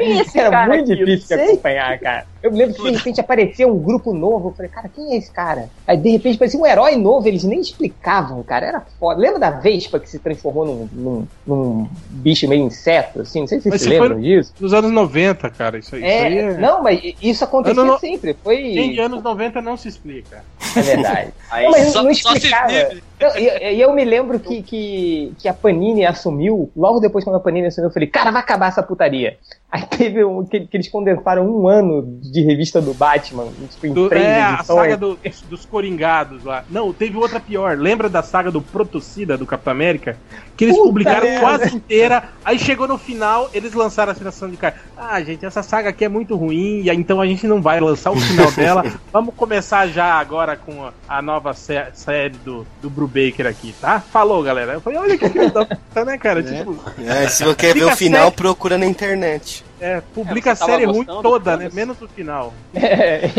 Esse 0.00 0.38
era 0.38 0.50
cara 0.50 0.68
muito 0.68 0.92
aqui? 0.92 1.04
difícil 1.04 1.36
de 1.36 1.42
acompanhar, 1.42 1.98
cara. 1.98 2.26
Eu 2.42 2.52
me 2.52 2.58
lembro 2.58 2.74
que 2.74 2.82
de 2.90 2.96
repente 2.96 3.20
apareceu 3.20 3.68
um 3.74 3.78
grupo 3.78 4.12
novo. 4.12 4.48
Eu 4.50 4.52
falei, 4.52 4.70
cara, 4.70 4.88
quem 4.88 5.14
é 5.14 5.16
esse 5.16 5.30
cara? 5.30 5.70
Aí 5.86 5.96
de 5.96 6.10
repente 6.10 6.36
parecia 6.38 6.60
um 6.60 6.66
herói 6.66 6.94
novo, 6.96 7.26
eles 7.26 7.42
nem 7.42 7.58
explicavam, 7.60 8.42
cara. 8.42 8.66
Era 8.66 8.80
foda. 9.00 9.18
Lembra 9.20 9.38
da 9.40 9.50
Vespa 9.50 9.98
que 9.98 10.08
se 10.10 10.18
transformou 10.18 10.66
num, 10.66 10.88
num, 10.92 11.26
num 11.46 11.88
bicho 12.10 12.46
meio 12.46 12.64
inseto, 12.66 13.22
assim? 13.22 13.40
Não 13.40 13.46
sei 13.46 13.60
se 13.60 13.68
Mas 13.70 13.80
vocês 13.80 13.98
lembram 13.98 14.20
disso. 14.20 14.52
Nos 14.60 14.74
anos 14.74 14.90
90, 14.92 15.48
cara, 15.50 15.78
isso, 15.78 15.96
isso 15.96 16.04
É, 16.04 16.20
aí 16.26 16.38
é. 16.38 16.54
Não, 16.58 16.82
mas 16.82 17.00
isso 17.22 17.42
acontecia 17.44 17.80
Ano 17.82 17.98
sempre. 17.98 18.36
Foi. 18.44 18.56
Quem 18.56 18.92
de 18.92 19.00
anos 19.00 19.22
90 19.22 19.62
não 19.62 19.76
se 19.78 19.88
explica. 19.88 20.44
É 20.76 20.82
verdade. 20.82 21.30
Aí, 21.50 21.64
Não, 21.64 21.70
mas 21.70 21.86
Só- 21.92 22.02
não 22.02 22.14
só 22.14 22.30
se 22.32 22.36
explicava. 22.36 22.68
vive. 22.68 23.02
E 23.20 23.74
e 23.74 23.80
eu, 23.80 23.92
me 23.94 24.04
lembro 24.04 24.38
que, 24.40 24.62
que, 24.62 25.32
que 25.38 25.48
a 25.48 25.54
Panini 25.54 26.04
assumiu, 26.04 26.70
logo 26.76 26.98
depois 27.00 27.24
quando 27.24 27.36
a 27.36 27.40
Panini 27.40 27.68
assumiu, 27.68 27.88
eu 27.88 27.92
falei, 27.94 28.08
cara, 28.08 28.30
vai 28.30 28.40
acabar 28.42 28.66
essa 28.68 28.82
putaria. 28.82 29.38
Aí 29.70 29.82
teve 29.86 30.24
um 30.24 30.44
que, 30.44 30.66
que 30.68 30.76
eles 30.76 30.88
condensaram 30.88 31.44
um 31.48 31.66
ano 31.66 32.02
de 32.22 32.42
revista 32.42 32.80
do 32.80 32.94
Batman, 32.94 33.46
tipo, 33.72 33.86
em 33.88 33.92
Do- 33.92 34.08
três 34.08 34.24
é, 34.24 34.40
a 34.42 34.54
edições. 34.54 34.78
saga 34.78 34.96
do- 34.96 35.18
dos 35.48 35.64
Coringados 35.66 36.44
lá. 36.44 36.64
Não, 36.70 36.92
teve 36.92 37.16
outra 37.16 37.40
pior. 37.40 37.76
Lembra 37.76 38.08
da 38.08 38.22
saga 38.22 38.52
do 38.52 38.62
Protocida 38.62 39.36
do 39.36 39.44
Capitão 39.46 39.72
América? 39.72 40.16
Que 40.56 40.64
eles 40.66 40.76
Puta 40.76 40.86
publicaram 40.88 41.26
merda. 41.26 41.40
quase 41.40 41.76
inteira. 41.76 42.24
Aí 42.44 42.56
chegou 42.56 42.86
no 42.86 42.96
final, 42.96 43.50
eles 43.52 43.72
lançaram 43.74 44.10
a 44.10 44.12
assinação 44.12 44.48
de 44.48 44.56
cara. 44.56 44.76
Ah, 44.96 45.20
gente, 45.22 45.44
essa 45.44 45.62
saga 45.64 45.88
aqui 45.88 46.04
é 46.04 46.08
muito 46.08 46.36
ruim, 46.36 46.82
e 46.82 46.90
aí, 46.90 46.96
então 46.96 47.20
a 47.20 47.26
gente 47.26 47.44
não 47.48 47.60
vai 47.60 47.80
lançar 47.80 48.12
o 48.12 48.16
final 48.16 48.50
dela. 48.54 48.84
Vamos 49.12 49.34
começar 49.34 49.88
já 49.88 50.04
agora 50.14 50.56
com 50.56 50.84
a, 50.84 50.92
a 51.08 51.20
nova 51.20 51.52
sé- 51.52 51.90
série 51.94 52.34
do, 52.44 52.64
do 52.80 52.88
Brubaker 53.06 53.46
aqui, 53.46 53.74
tá? 53.80 54.00
Falou, 54.00 54.42
galera. 54.42 54.72
Eu 54.74 54.80
falei, 54.80 54.98
olha 54.98 55.18
que 55.18 55.28
filho 55.28 55.50
da 55.50 55.64
puta, 55.64 56.04
né, 56.04 56.18
cara? 56.18 56.42
Tipo, 56.42 56.78
É, 57.06 57.28
se 57.28 57.44
você 57.44 57.54
quer 57.54 57.74
ver 57.74 57.84
o 57.84 57.96
final, 57.96 58.22
sério. 58.22 58.36
procura 58.36 58.76
na 58.78 58.86
internet. 58.86 59.64
é, 59.80 60.00
publica 60.14 60.50
É, 60.50 60.52
a 60.52 60.56
você 60.56 60.60
tava 60.60 60.72
série 60.72 60.84
ruim 60.86 61.04
toda, 61.04 61.56
né? 61.56 61.68
Menos 61.72 62.00
o 62.00 62.08
final. 62.08 62.52
É, 62.74 63.30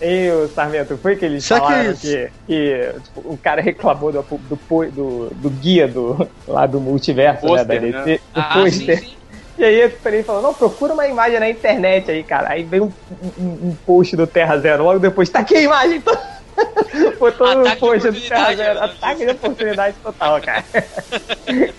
e 0.00 0.30
o 0.30 0.48
Sarmento, 0.48 0.96
foi 0.98 1.16
que 1.16 1.24
eles 1.24 1.44
Só 1.44 1.54
que 1.60 1.66
falaram 1.66 1.90
isso. 1.92 2.00
que, 2.02 2.30
que, 2.46 2.92
tipo, 3.04 3.20
o 3.32 3.36
cara 3.36 3.60
reclamou 3.62 4.10
do, 4.12 4.22
do, 4.22 4.58
do, 4.90 5.30
do 5.30 5.50
guia 5.50 5.86
do, 5.88 6.28
lá 6.46 6.66
do 6.66 6.80
multiverso, 6.80 7.46
Pôster, 7.46 7.80
né, 7.82 7.90
da 7.92 7.98
né? 7.98 8.04
DC, 8.04 8.20
do 8.34 8.40
Ah, 8.40 8.52
sim, 8.54 8.60
pôster. 8.62 8.98
sim. 9.00 9.12
E 9.58 9.64
aí 9.64 9.80
ele 10.04 10.22
falou, 10.24 10.42
não, 10.42 10.54
procura 10.54 10.92
uma 10.94 11.06
imagem 11.06 11.38
na 11.38 11.48
internet 11.48 12.10
aí, 12.10 12.22
cara. 12.24 12.48
Aí 12.50 12.64
veio 12.64 12.84
um, 12.84 12.92
um, 13.38 13.68
um 13.68 13.76
post 13.86 14.16
do 14.16 14.26
Terra 14.26 14.58
Zero, 14.58 14.82
logo 14.82 14.98
depois, 14.98 15.28
tá 15.28 15.40
aqui 15.40 15.54
a 15.56 15.62
imagem, 15.62 15.96
então... 15.98 16.16
Botou 17.18 17.54
no 17.54 17.66
Ataque 17.66 17.98
de 17.98 18.10
do 18.10 18.20
Terra 18.20 18.52
oportunidade, 18.52 18.56
Zero, 18.56 18.80
né? 18.80 18.84
ataque 18.84 19.24
de 19.24 19.32
oportunidade 19.32 19.96
total, 20.02 20.40
cara. 20.40 20.64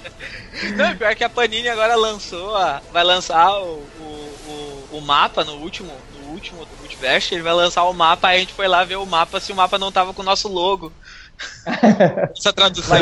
Não, 0.78 0.96
pior 0.96 1.16
que 1.16 1.24
a 1.24 1.30
Panini 1.30 1.68
agora 1.68 1.96
lançou, 1.96 2.56
a, 2.56 2.82
vai 2.92 3.04
lançar 3.04 3.52
o, 3.60 3.84
o, 4.00 4.88
o, 4.92 4.98
o 4.98 5.02
mapa 5.02 5.44
no 5.44 5.54
último, 5.56 5.92
no 6.20 6.32
último 6.32 6.66
do 6.66 6.78
multiverso, 6.78 7.34
ele 7.34 7.42
vai 7.42 7.54
lançar 7.54 7.84
o 7.84 7.94
mapa, 7.94 8.30
aí 8.30 8.38
a 8.38 8.40
gente 8.40 8.54
foi 8.54 8.68
lá 8.68 8.84
ver 8.84 8.98
o 8.98 9.06
mapa, 9.06 9.40
se 9.40 9.52
o 9.52 9.56
mapa 9.56 9.78
não 9.78 9.92
tava 9.92 10.14
com 10.14 10.22
o 10.22 10.26
nosso 10.26 10.48
logo. 10.48 10.94
Essa 12.38 12.54
tradução. 12.54 12.98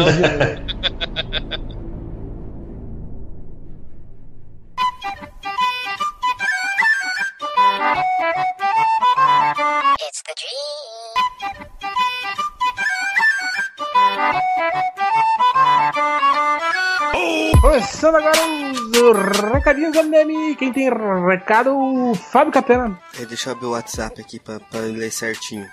Começando 18.02 18.16
agora 18.16 19.32
os 19.44 19.52
recadinhos 19.54 19.94
do 19.94 20.04
meme. 20.06 20.56
Quem 20.56 20.74
tem 20.74 20.90
recado, 21.28 21.70
o 21.78 22.16
Fábio 22.16 22.52
Catena. 22.52 23.00
É, 23.20 23.26
deixa 23.28 23.50
eu 23.50 23.54
abrir 23.54 23.68
o 23.68 23.72
WhatsApp 23.74 24.20
aqui 24.20 24.40
pra, 24.40 24.60
pra 24.60 24.80
ler 24.80 25.12
certinho. 25.12 25.70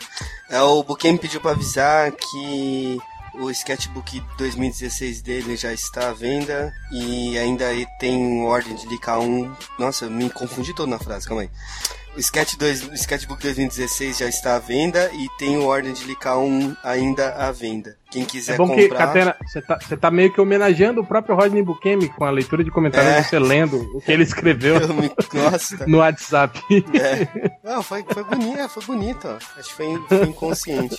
É, 0.50 0.60
o 0.60 0.84
me 1.04 1.18
pediu 1.18 1.40
pra 1.40 1.52
avisar 1.52 2.12
que 2.12 2.98
o 3.32 3.50
sketchbook 3.50 4.22
2016 4.36 5.22
dele 5.22 5.56
já 5.56 5.72
está 5.72 6.10
à 6.10 6.12
venda 6.12 6.70
e 6.92 7.38
ainda 7.38 7.64
tem 7.98 8.44
ordem 8.44 8.76
de 8.76 8.86
licar 8.88 9.20
um. 9.20 9.50
Nossa, 9.78 10.04
eu 10.04 10.10
me 10.10 10.28
confundi 10.28 10.74
todo 10.74 10.90
na 10.90 10.98
frase, 10.98 11.26
calma 11.26 11.44
aí. 11.44 11.50
O, 12.14 12.20
sketch 12.20 12.56
dois, 12.56 12.86
o 12.86 12.92
sketchbook 12.92 13.40
2016 13.40 14.18
já 14.18 14.28
está 14.28 14.56
à 14.56 14.58
venda 14.58 15.10
e 15.14 15.28
tem 15.38 15.56
ordem 15.56 15.94
de 15.94 16.04
licar 16.04 16.38
um 16.38 16.76
ainda 16.84 17.30
à 17.36 17.50
venda. 17.50 17.96
Quem 18.10 18.24
quiser 18.24 18.54
É 18.54 18.56
bom 18.56 18.74
que, 18.74 18.88
comprar. 18.88 19.06
Catena, 19.06 19.36
você 19.46 19.60
tá, 19.60 19.78
você 19.80 19.96
tá 19.96 20.10
meio 20.10 20.32
que 20.32 20.40
homenageando 20.40 21.00
o 21.02 21.06
próprio 21.06 21.36
Rodney 21.36 21.62
Bukemi 21.62 22.08
com 22.08 22.24
a 22.24 22.30
leitura 22.30 22.64
de 22.64 22.70
comentários 22.70 23.12
É. 23.12 23.22
você 23.22 23.38
lendo 23.38 23.76
o 23.94 24.00
que 24.00 24.10
ele 24.10 24.22
escreveu 24.22 24.76
Eu 24.80 24.94
me... 24.94 25.10
Nossa. 25.34 25.86
no 25.86 25.98
WhatsApp. 25.98 26.58
É. 26.94 27.50
Não, 27.62 27.82
foi, 27.82 28.02
foi 28.10 28.24
bonito, 28.24 28.58
é, 28.58 28.68
foi 28.68 28.84
bonito, 28.84 29.28
ó. 29.28 29.36
Acho 29.58 29.68
que 29.68 29.74
foi, 29.74 30.02
foi 30.08 30.22
inconsciente. 30.26 30.98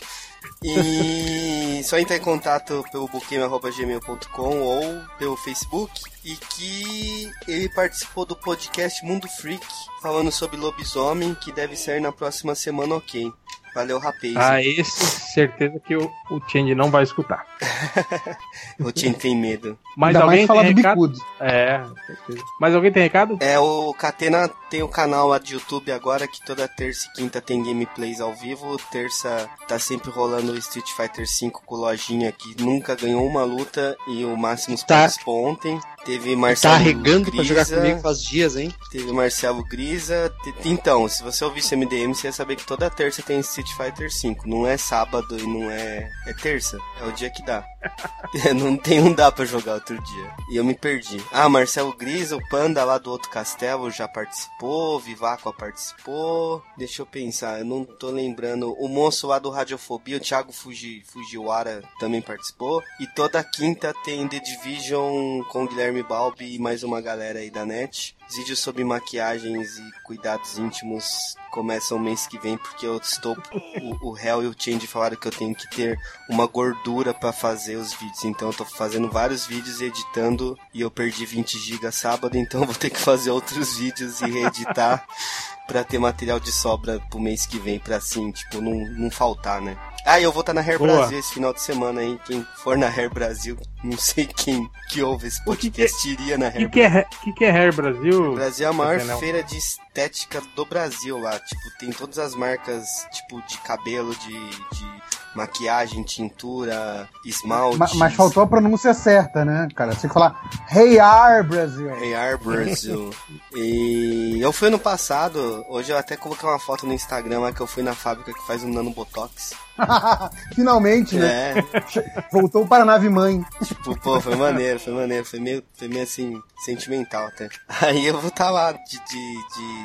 E 0.64 1.82
só 1.84 1.98
entrar 1.98 2.18
em 2.18 2.22
contato 2.22 2.84
pelo 2.92 3.08
buquema.gmail.com 3.08 4.60
ou 4.62 5.02
pelo 5.18 5.36
Facebook. 5.38 5.92
E 6.24 6.36
que 6.36 7.32
ele 7.48 7.70
participou 7.70 8.26
do 8.26 8.36
podcast 8.36 9.04
Mundo 9.06 9.28
Freak, 9.28 9.66
falando 10.02 10.32
sobre 10.32 10.58
lobisomem, 10.58 11.34
que 11.34 11.52
deve 11.52 11.76
ser 11.76 12.02
na 12.02 12.12
próxima 12.12 12.54
semana, 12.56 12.96
ok. 12.96 13.32
Valeu, 13.74 14.00
rapaz. 14.00 14.36
Ah, 14.36 14.62
esse, 14.62 15.06
certeza 15.32 15.80
que 15.80 15.96
o, 15.96 16.12
o 16.32 16.42
Change 16.50 16.74
não 16.74 16.90
vai 16.90 17.04
escutar. 17.04 17.46
O 18.80 18.92
Tim 18.92 19.12
tem 19.14 19.36
medo. 19.36 19.78
Mas 19.98 20.16
Ainda 20.16 20.24
alguém 20.24 20.38
mais 20.40 20.48
falar 20.48 20.64
tem 20.64 20.74
do 20.74 20.82
bicudo. 20.82 21.20
É, 21.40 21.82
certeza. 22.08 22.44
Mas 22.60 22.74
alguém 22.74 22.92
tem 22.92 23.04
recado? 23.04 23.38
É, 23.42 23.60
o 23.60 23.94
Catena 23.94 24.48
tem 24.70 24.82
o 24.82 24.88
canal 24.88 25.28
lá 25.28 25.38
de 25.38 25.54
YouTube 25.54 25.92
agora 25.92 26.28
que 26.28 26.44
toda 26.46 26.68
terça 26.68 27.08
e 27.10 27.14
quinta 27.18 27.42
tem 27.42 27.62
gameplays 27.62 28.22
ao 28.22 28.34
vivo. 28.34 28.78
Terça 28.92 29.50
tá 29.68 29.78
sempre 29.78 30.10
rolando 30.10 30.54
o 30.54 30.58
Street 30.58 30.88
Fighter 30.96 31.26
V 31.26 31.52
com 31.52 31.76
lojinha 31.76 32.32
que 32.32 32.62
nunca 32.62 32.96
ganhou 32.96 33.26
uma 33.28 33.44
luta 33.44 33.96
e 34.08 34.24
o 34.24 34.36
Máximos 34.38 34.82
Tá. 34.84 35.00
participou 35.02 35.46
ontem. 35.46 35.80
Teve 36.06 36.36
Marcelo 36.36 36.74
Tá 36.74 36.80
arregando 36.80 37.32
pra 37.32 37.44
jogar 37.44 37.66
Grisa, 37.66 37.82
comigo 37.82 38.02
faz 38.02 38.22
dias, 38.24 38.56
hein? 38.56 38.74
Teve 38.92 39.12
Marcelo 39.12 39.64
Grisa. 39.66 40.34
te- 40.44 40.54
Então, 40.70 41.08
se 41.08 41.22
você 41.24 41.44
ouvisse 41.44 41.76
MDM, 41.76 42.14
você 42.16 42.28
ia 42.28 42.34
saber 42.34 42.56
que 42.56 42.66
toda 42.66 42.90
terça 42.90 43.22
tem 43.22 43.40
Street 43.40 43.70
Fighter 43.78 44.10
V. 44.10 44.38
Não 44.46 44.66
é 44.66 44.78
sábado 44.78 45.38
e 45.40 45.44
não 45.46 45.70
é. 45.70 46.10
É 46.28 46.34
terça. 46.34 46.78
É 47.02 47.06
o 47.06 47.12
dia 47.12 47.30
que 47.30 47.44
dá. 47.46 47.64
não 48.56 48.76
tem 48.76 49.00
um 49.02 49.14
dá 49.14 49.32
pra 49.32 49.46
jogar 49.46 49.76
outro 49.76 49.96
dia. 50.02 50.32
E 50.52 50.58
eu 50.58 50.64
me 50.66 50.74
perdi. 50.74 51.22
Ah, 51.32 51.48
Marcelo 51.48 51.96
Grisa, 51.96 52.36
o 52.36 52.50
Panda 52.50 52.84
lá 52.84 52.98
do 52.98 53.12
outro 53.12 53.30
castelo 53.30 53.92
já 53.92 54.08
participou. 54.08 55.00
Vivaco 55.00 55.54
participou. 55.54 56.64
Deixa 56.78 57.02
eu 57.02 57.06
pensar, 57.06 57.60
eu 57.60 57.66
não 57.66 57.84
tô 57.86 58.10
lembrando. 58.10 58.74
O 58.80 58.88
moço 58.88 59.28
lá 59.28 59.38
do 59.40 59.50
Radiofobia, 59.50 60.18
o 60.18 60.20
Thiago 60.20 60.52
Fuji, 60.52 61.04
Fujiwara, 61.06 61.84
também 62.00 62.22
participou. 62.22 62.82
E 63.00 63.08
toda 63.08 63.44
quinta 63.44 63.94
tem 64.04 64.28
The 64.28 64.40
Division 64.40 65.42
com 65.50 65.64
o 65.64 65.68
Guilherme 65.90 66.04
Balbi 66.04 66.56
e 66.56 66.60
mais 66.60 66.84
uma 66.84 67.02
galera 67.02 67.40
aí 67.40 67.50
da 67.50 67.66
net. 67.66 68.16
Os 68.30 68.38
vídeos 68.38 68.60
sobre 68.60 68.84
maquiagens 68.84 69.80
e 69.80 69.92
cuidados 70.04 70.60
íntimos 70.60 71.36
começam 71.50 71.98
mês 71.98 72.28
que 72.28 72.38
vem 72.38 72.58
porque 72.58 72.86
eu 72.86 72.98
estou. 72.98 73.36
O, 73.82 74.12
o 74.12 74.18
Hell 74.18 74.44
e 74.44 74.48
o 74.48 74.56
Change 74.56 74.86
falaram 74.86 75.18
que 75.18 75.28
eu 75.28 75.32
tenho 75.32 75.56
que 75.56 75.68
ter 75.72 76.00
uma 76.30 76.46
gordura 76.46 77.12
pra 77.12 77.34
fazer 77.34 77.76
os 77.76 77.92
vídeos. 77.92 78.24
Então 78.24 78.50
eu 78.50 78.54
tô 78.54 78.66
fazendo 78.66 79.10
vários 79.10 79.48
vídeos 79.48 79.82
e 79.82 79.86
editando. 79.86 80.56
E 80.72 80.82
eu 80.82 80.92
perdi 80.92 81.26
20 81.26 81.58
GB 81.58 81.92
sábado, 81.92 82.38
então 82.38 82.62
eu 82.62 82.68
vou 82.68 82.76
ter 82.76 82.92
que 82.92 83.00
fazer 83.00 83.32
outros 83.32 83.78
vídeos 83.78 84.22
e 84.22 84.30
reeditar 84.30 85.08
pra 85.68 85.84
ter 85.84 85.98
material 85.98 86.40
de 86.40 86.52
sobra 86.52 87.00
pro 87.10 87.20
mês 87.20 87.48
que 87.48 87.58
vem, 87.58 87.80
pra 87.80 87.98
assim, 87.98 88.32
tipo, 88.32 88.62
não, 88.62 88.74
não 88.92 89.10
faltar, 89.10 89.60
né? 89.60 89.76
Ah, 90.06 90.20
eu 90.20 90.32
vou 90.32 90.42
estar 90.42 90.54
na 90.54 90.62
Hair 90.62 90.80
Boa. 90.80 90.98
Brasil 90.98 91.20
esse 91.20 91.34
final 91.34 91.54
de 91.54 91.62
semana 91.62 92.02
aí. 92.02 92.20
Quem 92.26 92.44
for 92.64 92.78
na 92.78 92.88
Hair 92.88 93.14
Brasil, 93.14 93.58
não 93.84 93.98
sei 93.98 94.26
quem 94.26 94.68
que 94.90 95.04
ouve 95.04 95.28
esse 95.28 95.40
O 95.42 95.56
que 95.56 95.70
que 95.70 95.82
podcast 95.82 96.10
iria 96.10 96.38
na 96.38 96.48
O 96.48 96.50
Hair 96.50 96.70
que, 96.70 96.70
que, 96.70 96.82
é, 96.82 97.06
que, 97.24 97.34
que 97.34 97.46
é 97.46 97.52
Hair 97.52 97.76
Brasil? 97.76 98.19
O 98.20 98.36
Brasil 98.36 98.66
é 98.66 98.70
a 98.70 98.74
maior 98.74 99.04
Não. 99.06 99.20
feira 99.20 99.44
de 99.44 99.58
estética 99.58 100.42
do 100.56 100.66
Brasil 100.66 101.18
lá. 101.18 101.40
Tipo, 101.40 101.78
tem 101.80 101.92
todas 101.92 102.20
as 102.20 102.36
marcas, 102.36 102.86
tipo, 103.12 103.42
de 103.48 103.58
cabelo, 103.60 104.16
de, 104.16 104.50
de 104.50 105.02
maquiagem, 105.40 106.04
tintura, 106.04 107.08
esmalte. 107.26 107.78
Ma- 107.78 107.90
Mas 107.96 108.14
faltou 108.14 108.44
a 108.44 108.48
pronúncia 108.48 108.94
certa, 108.94 109.44
né, 109.46 109.68
cara? 109.76 109.94
Você 109.94 110.02
tem 110.02 110.10
que 110.10 110.14
falar 110.14 110.40
Hey 110.72 111.00
Ar 111.00 111.44
Brasil. 111.44 111.90
AR 112.16 112.38
Brasil. 112.38 113.10
e 113.56 114.38
eu 114.42 114.52
fui 114.52 114.68
ano 114.68 114.80
passado, 114.80 115.66
hoje 115.70 115.92
eu 115.92 115.98
até 115.98 116.16
coloquei 116.16 116.48
uma 116.48 116.60
foto 116.60 116.86
no 116.86 116.94
Instagram 116.94 117.40
lá 117.40 117.52
que 117.52 117.62
eu 117.62 117.68
fui 117.68 117.82
na 117.84 117.94
fábrica 117.96 118.34
que 118.34 118.46
faz 118.48 118.64
um 118.64 118.72
nanobotox. 118.72 119.54
Finalmente, 120.56 121.16
né? 121.16 121.54
É, 121.60 122.24
Voltou 122.32 122.68
para 122.68 122.84
a 122.84 122.86
nave 122.86 123.08
mãe. 123.10 123.44
tipo, 123.64 123.98
pô, 124.00 124.20
foi 124.20 124.36
maneiro, 124.36 124.80
foi 124.80 124.94
maneiro, 124.94 125.24
foi 125.26 125.40
meio, 125.40 125.64
foi 125.74 125.88
meio 125.88 126.04
assim, 126.04 126.38
sentimental 126.66 127.28
até. 127.28 127.48
Aí 127.82 128.06
eu 128.06 128.20
vou 128.20 128.30
estar 128.30 128.50
lá 128.50 128.72
de, 128.74 128.80
de, 129.00 129.36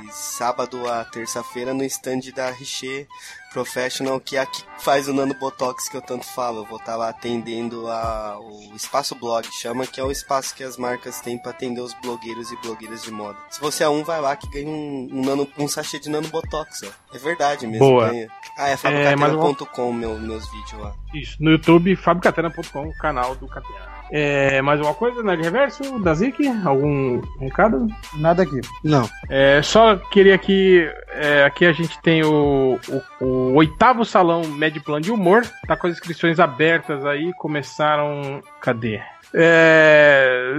de 0.09 0.13
sábado 0.13 0.89
a 0.91 1.05
terça-feira 1.05 1.73
no 1.73 1.85
stand 1.85 2.21
da 2.35 2.51
Richer 2.51 3.07
Professional, 3.55 4.19
que 4.19 4.37
é 4.37 4.41
a 4.41 4.47
que 4.47 4.65
faz 4.81 5.07
o 5.07 5.15
nanobotox 5.15 5.89
que 5.89 5.97
eu 5.97 6.03
tanto 6.03 6.27
falo. 6.27 6.63
Eu 6.63 6.65
vou 6.65 6.79
estar 6.79 6.97
lá 6.97 7.11
atendendo 7.11 7.89
a, 7.89 8.37
o 8.41 8.75
Espaço 8.75 9.15
Blog, 9.15 9.47
chama, 9.53 9.87
que 9.87 10.01
é 10.01 10.05
o 10.05 10.11
espaço 10.11 10.57
que 10.57 10.65
as 10.65 10.77
marcas 10.77 11.21
têm 11.21 11.39
para 11.39 11.53
atender 11.53 11.81
os 11.81 11.95
blogueiros 11.95 12.51
e 12.51 12.57
blogueiras 12.57 13.05
de 13.05 13.13
moda. 13.13 13.39
Se 13.51 13.61
você 13.61 13.85
é 13.85 13.89
um, 13.89 14.03
vai 14.03 14.21
lá 14.21 14.35
que 14.35 14.51
ganha 14.51 14.69
um, 14.69 15.09
um, 15.13 15.25
nano, 15.25 15.49
um 15.57 15.69
sachê 15.69 16.01
de 16.01 16.11
nanobotox, 16.11 16.83
ó. 16.83 17.15
É 17.15 17.19
verdade 17.19 17.65
mesmo, 17.65 17.87
Boa. 17.87 18.11
ganha. 18.11 18.29
Ah, 18.59 18.69
é 18.69 18.73
É, 18.73 19.17
mas 19.17 19.33
fabocatena.com 19.33 19.93
meu, 19.93 20.19
meus 20.19 20.51
vídeos 20.51 20.81
lá. 20.81 20.93
Isso, 21.15 21.37
no 21.41 21.53
YouTube, 21.53 21.95
fabiocatena.com, 21.95 22.93
canal 22.99 23.37
do 23.37 23.47
Catena. 23.47 23.94
É, 24.16 24.62
mais 24.62 24.81
uma 24.81 24.95
coisa, 24.95 25.24
né, 25.24 25.35
de 25.35 25.43
reverso, 25.43 25.99
da 25.99 26.15
Zik? 26.15 26.47
Algum 26.65 27.20
recado? 27.41 27.89
Nada 28.16 28.45
aqui. 28.45 28.61
Não. 28.85 29.11
É, 29.28 29.61
só 29.61 29.97
queria 29.97 30.39
que 30.39 30.89
é, 31.09 31.43
aqui 31.43 31.66
a 31.66 31.73
gente 31.73 32.01
tem 32.01 32.23
o, 32.23 32.78
o, 33.20 33.24
o 33.24 33.55
oitavo 33.55 34.05
salão 34.05 34.43
Medplan 34.47 35.01
de 35.01 35.11
Humor, 35.11 35.43
tá 35.66 35.77
com 35.77 35.89
as 35.89 35.95
inscrições 35.95 36.39
abertas 36.39 37.05
aí, 37.05 37.32
começaram. 37.32 38.41
Cadê? 38.61 39.03
É... 39.35 40.55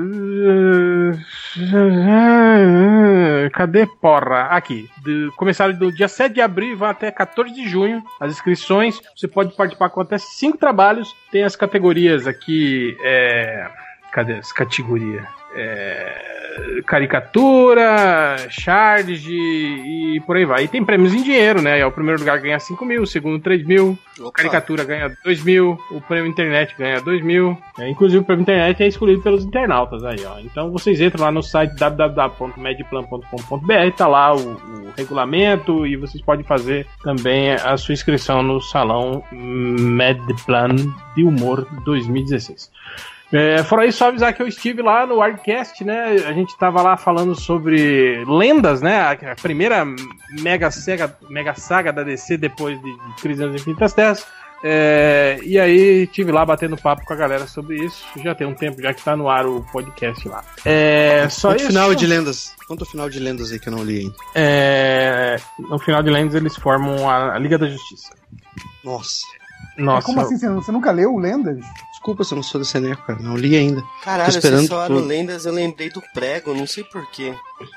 Cadê, 3.53 3.87
porra? 3.87 4.47
Aqui. 4.49 4.89
De- 5.01 5.31
começaram 5.37 5.73
do 5.73 5.91
dia 5.91 6.09
7 6.09 6.33
de 6.33 6.41
abril 6.41 6.73
e 6.73 6.75
vão 6.75 6.89
até 6.89 7.09
14 7.09 7.53
de 7.53 7.67
junho. 7.67 8.03
As 8.19 8.33
inscrições, 8.33 8.99
você 9.15 9.27
pode 9.27 9.55
participar 9.55 9.89
com 9.89 10.01
até 10.01 10.17
5 10.17 10.57
trabalhos. 10.57 11.15
Tem 11.31 11.43
as 11.43 11.55
categorias 11.55 12.27
aqui. 12.27 12.97
É... 13.01 13.69
Cadê 14.11 14.33
as 14.33 14.51
categorias? 14.51 15.25
É, 15.55 16.35
caricatura, 16.85 18.35
charge 18.49 19.33
e 19.33 20.21
por 20.25 20.35
aí 20.37 20.45
vai. 20.45 20.63
E 20.63 20.67
tem 20.67 20.83
prêmios 20.83 21.13
em 21.13 21.21
dinheiro, 21.23 21.61
né? 21.61 21.79
É 21.79 21.85
o 21.85 21.91
primeiro 21.91 22.19
lugar 22.19 22.39
ganha 22.39 22.59
5 22.59 22.83
mil, 22.85 23.03
o 23.03 23.07
segundo 23.07 23.39
3 23.41 23.65
mil, 23.65 23.97
Opa. 24.19 24.31
caricatura 24.31 24.83
ganha 24.83 25.15
2 25.23 25.43
mil, 25.43 25.79
o 25.91 26.01
prêmio 26.01 26.29
internet 26.29 26.75
ganha 26.77 26.99
2 27.01 27.23
mil. 27.23 27.57
É, 27.77 27.89
inclusive 27.89 28.21
o 28.21 28.25
prêmio 28.25 28.43
internet 28.43 28.81
é 28.83 28.87
escolhido 28.87 29.21
pelos 29.21 29.43
internautas 29.43 30.01
aí, 30.03 30.23
ó. 30.25 30.39
Então 30.39 30.71
vocês 30.71 31.01
entram 31.01 31.25
lá 31.25 31.31
no 31.31 31.43
site 31.43 31.75
www.medplan.com.br, 31.75 33.91
tá 33.95 34.07
lá 34.07 34.35
o, 34.35 34.39
o 34.39 34.91
regulamento 34.97 35.85
e 35.85 35.95
vocês 35.97 36.23
podem 36.23 36.45
fazer 36.45 36.87
também 37.03 37.51
a 37.51 37.77
sua 37.77 37.93
inscrição 37.93 38.41
no 38.41 38.59
salão 38.61 39.23
Medplan 39.31 40.75
de 41.15 41.23
Humor 41.23 41.67
2016. 41.83 42.71
É, 43.33 43.63
fora 43.63 43.85
isso, 43.85 43.97
só 43.97 44.07
avisar 44.07 44.33
que 44.33 44.41
eu 44.41 44.47
estive 44.47 44.81
lá 44.81 45.05
no 45.05 45.19
Wildcast, 45.19 45.83
né? 45.83 46.11
A 46.27 46.33
gente 46.33 46.57
tava 46.57 46.81
lá 46.81 46.95
falando 46.95 47.35
sobre 47.35 48.23
lendas, 48.25 48.81
né? 48.81 48.99
A, 48.99 49.11
a 49.31 49.35
primeira 49.35 49.85
mega 50.41 50.69
saga, 50.71 51.17
mega 51.29 51.53
saga 51.55 51.91
da 51.91 52.03
DC 52.03 52.37
depois 52.37 52.79
de, 52.81 52.91
de 52.91 53.21
Crise 53.21 53.45
nas 53.45 53.55
Infinitas 53.55 53.93
Terras. 53.93 54.25
É, 54.63 55.37
e 55.43 55.59
aí 55.59 56.07
tive 56.07 56.31
lá 56.31 56.43
batendo 56.43 56.75
papo 56.75 57.05
com 57.05 57.13
a 57.13 57.15
galera 57.15 57.45
sobre 57.45 57.83
isso. 57.83 58.03
Já 58.23 58.33
tem 58.33 58.47
um 58.47 58.53
tempo 58.55 58.81
já 58.81 58.93
que 58.93 59.03
tá 59.03 59.15
no 59.15 59.29
ar 59.29 59.45
o 59.45 59.61
podcast 59.71 60.27
lá. 60.27 60.43
É, 60.63 61.27
só 61.29 61.49
Conta 61.49 61.57
o 61.57 61.61
isso. 61.61 61.67
final 61.67 61.95
de 61.95 62.07
lendas. 62.07 62.55
Conta 62.67 62.83
o 62.83 62.87
final 62.87 63.09
de 63.09 63.19
lendas 63.19 63.51
aí 63.51 63.59
que 63.59 63.69
eu 63.69 63.73
não 63.73 63.83
li 63.83 63.99
ainda. 63.99 64.15
É, 64.33 65.35
no 65.59 65.77
final 65.77 66.01
de 66.01 66.09
Lendas 66.09 66.33
eles 66.33 66.55
formam 66.55 67.07
a, 67.07 67.35
a 67.35 67.39
Liga 67.39 67.57
da 67.57 67.67
Justiça. 67.67 68.09
Nossa. 68.83 69.21
Nossa, 69.77 70.05
Como 70.05 70.21
assim? 70.21 70.37
Você, 70.37 70.49
você 70.49 70.71
nunca 70.71 70.91
leu 70.91 71.15
Lendas? 71.17 71.59
Desculpa 72.05 72.23
se 72.23 72.33
eu 72.33 72.35
não 72.35 72.43
sou 72.43 72.61
desse 72.61 72.77
elenco, 72.77 73.01
cara. 73.01 73.17
Não 73.19 73.35
li 73.35 73.55
ainda. 73.55 73.83
Caralho, 74.03 74.31
Tô 74.31 74.37
esperando 74.37 74.59
vocês 74.59 74.69
falaram 74.69 74.95
tudo. 74.97 75.07
lendas, 75.07 75.47
eu 75.47 75.51
lembrei 75.51 75.89
do 75.89 75.99
prego, 76.13 76.53
não 76.53 76.67
sei 76.67 76.83
porquê. 76.83 77.33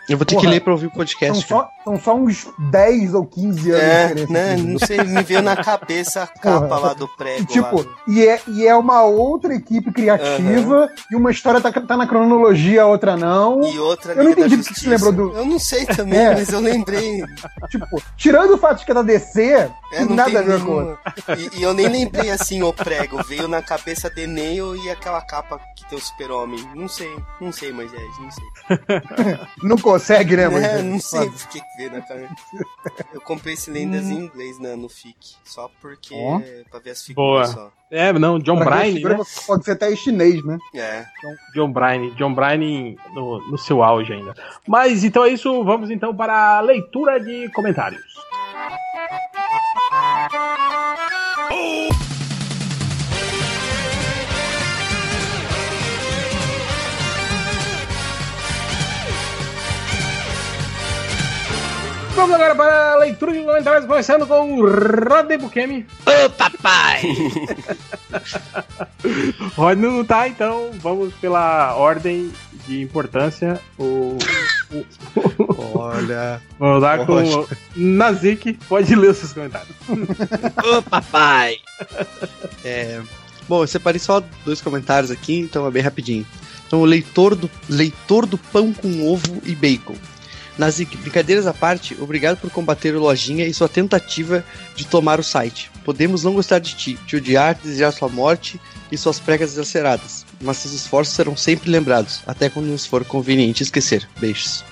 Eu 0.08 0.16
vou 0.18 0.24
ter 0.26 0.34
que 0.34 0.40
Porra. 0.40 0.50
ler 0.50 0.60
pra 0.60 0.72
ouvir 0.72 0.86
o 0.86 0.88
São 0.90 0.96
podcast. 0.98 1.46
cara. 1.46 1.62
só, 1.62 1.70
são 1.84 2.00
só 2.00 2.14
uns 2.16 2.48
10 2.58 3.14
ou 3.14 3.24
15 3.24 3.70
anos 3.70 3.82
É, 3.82 4.26
né? 4.28 4.56
Não 4.56 4.78
sei, 4.78 4.98
me 5.04 5.22
veio 5.22 5.40
na 5.42 5.56
cabeça 5.56 6.24
a 6.24 6.26
capa 6.40 6.78
lá 6.78 6.94
do 6.94 7.06
prego. 7.06 7.42
E, 7.42 7.46
tipo, 7.46 7.82
lá. 7.82 7.86
e 8.08 8.26
é, 8.26 8.40
e 8.48 8.66
é 8.66 8.74
uma 8.74 9.02
outra 9.04 9.54
equipe 9.54 9.92
criativa, 9.92 10.90
e 11.10 11.14
uma 11.16 11.30
história 11.30 11.60
tá, 11.60 11.70
tá 11.70 11.96
na 11.96 12.06
cronologia, 12.08 12.82
a 12.82 12.86
outra 12.86 13.16
não. 13.16 13.62
E 13.72 13.78
outra 13.78 14.14
eu 14.14 14.24
não 14.24 14.30
entendi 14.32 14.56
porque 14.56 14.74
você 14.74 14.88
lembrou 14.88 15.12
do- 15.12 15.36
Eu 15.36 15.44
não 15.46 15.58
sei 15.60 15.86
também, 15.86 16.18
É. 16.26 16.34
mas 16.34 16.48
eu 16.52 16.60
lembrei. 16.60 17.22
Tipo, 17.70 18.02
tirando 18.16 18.54
o 18.54 18.58
fato 18.58 18.78
de 18.80 18.84
que 18.84 18.90
é 18.90 18.94
da 18.94 19.02
DC, 19.02 19.70
É, 19.92 20.04
nada 20.04 20.24
tem 20.30 20.36
a 20.38 20.42
ver 20.42 20.60
com 20.64 20.74
nenhuma. 20.80 20.98
E, 21.54 21.60
e 21.60 21.62
eu 21.62 21.72
nem 21.72 21.86
lembrei 21.88 22.30
assim 22.30 22.62
o 22.62 22.72
prego. 22.72 23.22
Veio 23.24 23.46
na 23.46 23.62
cabeça 23.62 24.10
de 24.10 24.26
Neil 24.26 24.74
e 24.76 24.90
aquela 24.90 25.20
capa 25.20 25.60
que 25.76 25.88
tem 25.88 25.96
o 25.98 26.02
super-homem. 26.02 26.58
Não 26.74 26.88
sei, 26.88 27.10
não 27.40 27.52
sei, 27.52 27.72
Moisés, 27.72 28.02
não 28.20 28.30
sei. 28.30 29.38
Não 29.68 29.76
consegue, 29.76 30.36
né, 30.36 30.48
mano? 30.48 30.64
É, 30.64 30.82
não 30.82 30.98
sei 30.98 31.28
por 31.28 31.46
que 31.48 31.60
que 31.60 31.76
veio 31.76 31.92
na 31.92 32.00
cabeça. 32.00 32.34
Eu 33.12 33.20
comprei 33.20 33.54
esse 33.54 33.70
lendas 33.70 34.06
em 34.06 34.24
inglês 34.24 34.58
na, 34.58 34.74
no 34.76 34.88
FIC. 34.88 35.36
Só 35.44 35.70
porque. 35.80 36.14
Ó. 36.14 36.40
pra 36.70 36.80
ver 36.80 36.90
as 36.90 37.06
Boa. 37.08 37.46
figuras 37.46 37.50
só. 37.50 37.78
É, 37.90 38.12
não, 38.12 38.38
John 38.38 38.58
Bryan, 38.58 39.16
né? 39.16 39.24
Pode 39.46 39.64
ser 39.64 39.72
até 39.72 39.94
chinês, 39.96 40.44
né? 40.44 40.58
É. 40.74 41.06
John 41.54 41.72
Bryan, 41.72 42.14
John 42.16 42.34
Bryan 42.34 42.96
no, 43.14 43.50
no 43.50 43.58
seu 43.58 43.82
auge 43.82 44.12
ainda. 44.12 44.34
Mas 44.66 45.04
então 45.04 45.24
é 45.24 45.30
isso, 45.30 45.64
vamos 45.64 45.90
então 45.90 46.14
para 46.14 46.58
a 46.58 46.60
leitura 46.60 47.18
de 47.18 47.50
comentários. 47.50 48.02
Vamos 62.18 62.34
agora 62.34 62.52
para 62.52 62.92
a 62.94 62.96
leitura 62.96 63.32
de 63.32 63.44
comentários, 63.44 63.86
começando 63.86 64.26
com 64.26 64.54
o 64.54 64.68
Rodney 64.68 65.38
Bukemi. 65.38 65.86
Ô, 66.04 66.28
papai! 66.30 67.00
Rodney 69.54 69.88
não 69.88 70.04
tá, 70.04 70.26
então 70.26 70.72
vamos 70.80 71.14
pela 71.14 71.76
ordem 71.76 72.32
de 72.66 72.82
importância. 72.82 73.60
O, 73.78 74.18
Olha. 75.76 76.42
vamos 76.58 76.82
lá 76.82 77.06
com 77.06 77.22
o. 77.22 77.48
Nazik, 77.76 78.54
pode 78.68 78.96
ler 78.96 79.10
os 79.10 79.18
seus 79.18 79.32
comentários. 79.32 79.76
Ô, 79.88 80.82
papai! 80.82 81.58
É, 82.64 83.00
bom, 83.48 83.62
eu 83.62 83.68
separei 83.68 84.00
só 84.00 84.20
dois 84.44 84.60
comentários 84.60 85.12
aqui, 85.12 85.38
então 85.38 85.64
é 85.68 85.70
bem 85.70 85.84
rapidinho. 85.84 86.26
Então, 86.66 86.80
o 86.80 86.84
leitor 86.84 87.36
do, 87.36 87.48
leitor 87.68 88.26
do 88.26 88.36
pão 88.36 88.72
com 88.72 89.06
ovo 89.06 89.40
e 89.44 89.54
bacon. 89.54 89.94
Nazik, 90.58 90.96
brincadeiras 90.96 91.46
à 91.46 91.54
parte, 91.54 91.96
obrigado 92.00 92.36
por 92.38 92.50
combater 92.50 92.94
o 92.94 92.98
Lojinha 93.00 93.46
e 93.46 93.54
sua 93.54 93.68
tentativa 93.68 94.44
de 94.74 94.84
tomar 94.86 95.20
o 95.20 95.22
site. 95.22 95.70
Podemos 95.84 96.24
não 96.24 96.34
gostar 96.34 96.58
de 96.58 96.74
ti, 96.74 96.98
te 97.06 97.14
odiar, 97.16 97.54
desejar 97.62 97.92
sua 97.92 98.08
morte 98.08 98.60
e 98.90 98.98
suas 98.98 99.20
pregas 99.20 99.56
aceradas, 99.56 100.26
mas 100.40 100.56
seus 100.56 100.74
esforços 100.74 101.14
serão 101.14 101.36
sempre 101.36 101.70
lembrados, 101.70 102.20
até 102.26 102.48
quando 102.50 102.66
nos 102.66 102.84
for 102.84 103.04
conveniente 103.04 103.62
esquecer. 103.62 104.08
Beijos. 104.18 104.64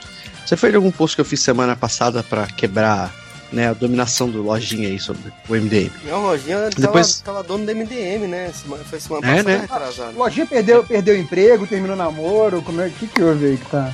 Você 0.45 0.57
foi 0.57 0.71
de 0.71 0.77
algum 0.77 0.91
post 0.91 1.15
que 1.17 1.21
eu 1.21 1.25
fiz 1.25 1.41
semana 1.41 1.77
passada 1.77 2.23
pra 2.23 2.47
quebrar 2.49 3.15
né, 3.53 3.69
a 3.69 3.73
dominação 3.73 4.29
do 4.29 4.43
Lojinha 4.43 4.89
aí 4.89 4.99
sobre 4.99 5.33
o 5.49 5.55
MDM? 5.55 5.91
Não, 6.05 6.23
lojinha 6.23 6.59
tava, 6.59 6.71
Depois- 6.77 7.21
tava 7.21 7.43
dono 7.45 7.65
do 7.65 7.71
MDM, 7.71 8.27
né? 8.27 8.51
Semana- 8.53 8.83
Foi 8.85 8.99
semana 8.99 9.25
É, 9.27 9.31
passada 9.37 9.49
né? 9.51 9.61
retrasada. 9.61 10.13
Lojinha 10.19 10.47
perdeu, 10.47 10.83
perdeu 10.85 11.15
o 11.15 11.19
emprego, 11.19 11.65
terminou 11.67 11.95
o 11.95 11.99
namoro. 11.99 12.61
Como 12.63 12.81
é, 12.81 12.89
o 12.89 12.91
que, 12.91 13.07
que 13.07 13.23
houve 13.23 13.47
aí 13.47 13.57
que 13.57 13.67
tá? 13.67 13.93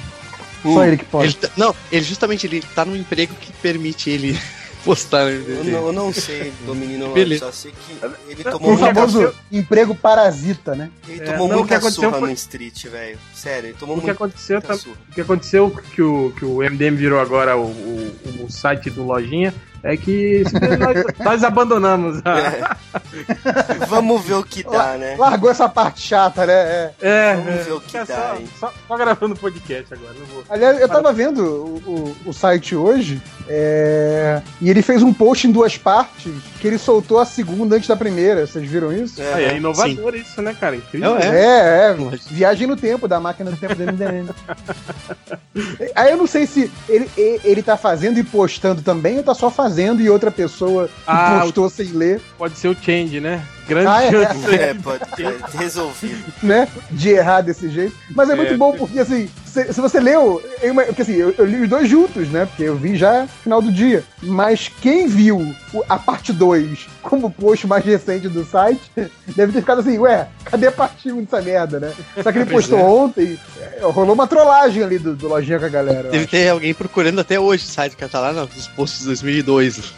Só 0.62 0.84
ele 0.84 0.96
que 0.96 1.04
pode. 1.04 1.26
Ele 1.26 1.34
tá- 1.34 1.50
não, 1.56 1.74
ele 1.90 2.04
justamente 2.04 2.46
ele 2.46 2.60
tá 2.74 2.84
num 2.84 2.96
emprego 2.96 3.34
que 3.34 3.52
permite 3.54 4.08
ele 4.10 4.38
postar 4.84 5.24
no 5.24 5.30
Eu 5.30 5.40
MDM. 5.40 5.70
não, 5.70 5.86
eu 5.86 5.92
não 5.92 6.12
sei 6.12 6.52
do 6.66 6.74
menino 6.74 7.12
Beleza. 7.12 7.46
só 7.46 7.52
sei 7.52 7.72
que 7.72 7.92
ele 8.32 8.40
O 8.42 8.50
tomou 8.50 8.70
muita, 8.72 8.94
famoso 8.94 9.34
emprego 9.50 9.94
parasita, 9.94 10.74
né? 10.74 10.90
ele 11.08 11.20
É, 11.20 11.24
tomou 11.24 11.38
não, 11.38 11.44
o 11.46 11.48
que 11.50 11.56
muita 11.72 11.76
aconteceu 11.76 12.02
surra 12.08 12.18
foi- 12.18 12.28
no 12.30 12.34
Street, 12.34 12.84
velho. 12.86 13.18
Sério, 13.34 13.68
ele 13.68 13.76
tomou 13.78 13.96
O 13.96 14.00
que 14.00 14.06
muita 14.06 14.16
aconteceu, 14.24 14.60
tá- 14.60 14.76
surra. 14.76 14.96
o 15.10 15.14
que 15.14 15.20
aconteceu 15.20 15.70
que 15.94 16.02
o, 16.02 16.32
que 16.36 16.44
o 16.44 16.62
MDM 16.62 16.96
virou 16.96 17.20
agora 17.20 17.56
o, 17.56 17.64
o, 17.66 18.44
o 18.44 18.50
site 18.50 18.90
do 18.90 19.04
Lojinha 19.04 19.54
é 19.82 19.96
que 19.96 20.44
nós, 20.78 21.18
nós 21.24 21.44
abandonamos 21.44 22.20
a. 22.24 22.76
É. 23.14 23.86
Vamos 23.86 24.24
ver 24.24 24.34
o 24.34 24.44
que 24.44 24.62
dá, 24.62 24.96
né? 24.96 25.16
Largou 25.16 25.50
essa 25.50 25.68
parte 25.68 26.00
chata, 26.00 26.46
né? 26.46 26.52
É. 26.52 26.94
É, 27.00 27.34
Vamos 27.36 27.52
é, 27.52 27.62
ver 27.62 27.72
o 27.72 27.80
que 27.80 27.96
é 27.96 28.04
dá, 28.04 28.16
só, 28.16 28.36
hein? 28.36 28.48
só, 28.58 28.72
só 28.88 28.96
gravando 28.96 29.36
podcast 29.36 29.94
agora, 29.94 30.14
não 30.18 30.26
vou. 30.26 30.44
Aliás, 30.48 30.80
eu 30.80 30.88
tava 30.88 31.12
vendo 31.12 31.42
o, 31.42 32.16
o, 32.26 32.30
o 32.30 32.32
site 32.32 32.74
hoje 32.76 33.20
é, 33.54 34.40
e 34.62 34.70
ele 34.70 34.80
fez 34.80 35.02
um 35.02 35.12
post 35.12 35.46
em 35.46 35.52
duas 35.52 35.76
partes 35.76 36.32
que 36.58 36.66
ele 36.66 36.78
soltou 36.78 37.18
a 37.18 37.26
segunda 37.26 37.76
antes 37.76 37.86
da 37.86 37.94
primeira. 37.94 38.46
Vocês 38.46 38.66
viram 38.66 38.90
isso? 38.90 39.20
É, 39.20 39.34
Aí 39.34 39.44
é 39.44 39.56
inovador 39.58 40.14
isso, 40.14 40.40
né, 40.40 40.56
cara? 40.58 40.74
Incrível. 40.76 41.18
É. 41.18 41.26
É, 41.26 41.90
é. 41.90 41.96
Viagem 42.30 42.66
no 42.66 42.76
tempo 42.76 43.06
da 43.06 43.20
máquina 43.20 43.50
do 43.50 43.56
tempo 43.58 43.74
MDM. 43.78 44.30
Aí 45.94 46.12
eu 46.12 46.16
não 46.16 46.26
sei 46.26 46.46
se 46.46 46.70
ele, 46.88 47.10
ele, 47.44 47.62
tá 47.62 47.76
fazendo 47.76 48.18
e 48.18 48.24
postando 48.24 48.80
também 48.80 49.18
ou 49.18 49.22
tá 49.22 49.34
só 49.34 49.50
fazendo 49.50 50.00
e 50.00 50.08
outra 50.08 50.30
pessoa 50.30 50.88
Ah, 51.06 51.40
postou 51.42 51.68
sem 51.68 51.88
ler, 51.88 52.22
Pode 52.38 52.56
ser 52.58 52.68
o 52.68 52.76
Change, 52.80 53.20
né? 53.20 53.44
Grande 53.68 53.86
Ah, 53.86 54.02
é. 54.02 54.10
chance. 54.10 54.54
É, 54.54 54.74
pode 54.74 55.04
ter 55.14 55.36
resolvido. 55.58 56.24
né? 56.42 56.66
De 56.90 57.10
errar 57.10 57.42
desse 57.42 57.68
jeito. 57.68 57.94
Mas 58.14 58.30
é, 58.30 58.32
É. 58.32 58.36
muito 58.36 58.56
bom 58.56 58.72
porque, 58.72 58.98
assim, 58.98 59.28
se, 59.52 59.72
se 59.72 59.80
você 59.80 60.00
leu. 60.00 60.42
Eu, 60.62 60.74
porque, 60.74 61.02
assim, 61.02 61.12
eu, 61.12 61.34
eu 61.36 61.44
li 61.44 61.60
os 61.60 61.68
dois 61.68 61.88
juntos, 61.88 62.28
né? 62.28 62.46
Porque 62.46 62.62
eu 62.62 62.74
vi 62.74 62.96
já 62.96 63.22
no 63.22 63.28
final 63.28 63.62
do 63.62 63.70
dia. 63.70 64.02
Mas 64.22 64.70
quem 64.80 65.06
viu 65.06 65.54
a 65.88 65.98
parte 65.98 66.32
2 66.32 66.88
como 67.02 67.30
post 67.30 67.66
mais 67.66 67.84
recente 67.84 68.28
do 68.28 68.44
site 68.44 68.80
deve 69.36 69.52
ter 69.52 69.60
ficado 69.60 69.80
assim, 69.80 69.98
ué, 69.98 70.28
cadê 70.44 70.68
a 70.68 70.72
parte 70.72 71.12
1 71.12 71.24
dessa 71.24 71.42
merda, 71.42 71.78
né? 71.78 71.92
Só 72.22 72.32
que 72.32 72.38
ele 72.38 72.48
postou 72.50 72.78
é. 72.78 72.82
ontem, 72.82 73.38
é, 73.60 73.80
rolou 73.82 74.14
uma 74.14 74.26
trollagem 74.26 74.82
ali 74.82 74.98
do, 74.98 75.14
do 75.14 75.28
lojinha 75.28 75.58
com 75.58 75.66
a 75.66 75.68
galera. 75.68 76.08
Deve 76.08 76.26
ter 76.26 76.48
alguém 76.48 76.72
procurando 76.72 77.20
até 77.20 77.38
hoje 77.38 77.64
o 77.64 77.68
site 77.68 77.96
que 77.96 78.06
tá 78.06 78.20
lá 78.20 78.32
nos 78.32 78.68
posts 78.68 79.00
de 79.00 79.06
2002. 79.06 79.92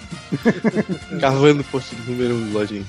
Cavando 1.21 1.61
o 1.61 1.65
post 1.65 1.95
número 2.09 2.35
1 2.35 2.49
do 2.49 2.53
lojinha. 2.59 2.85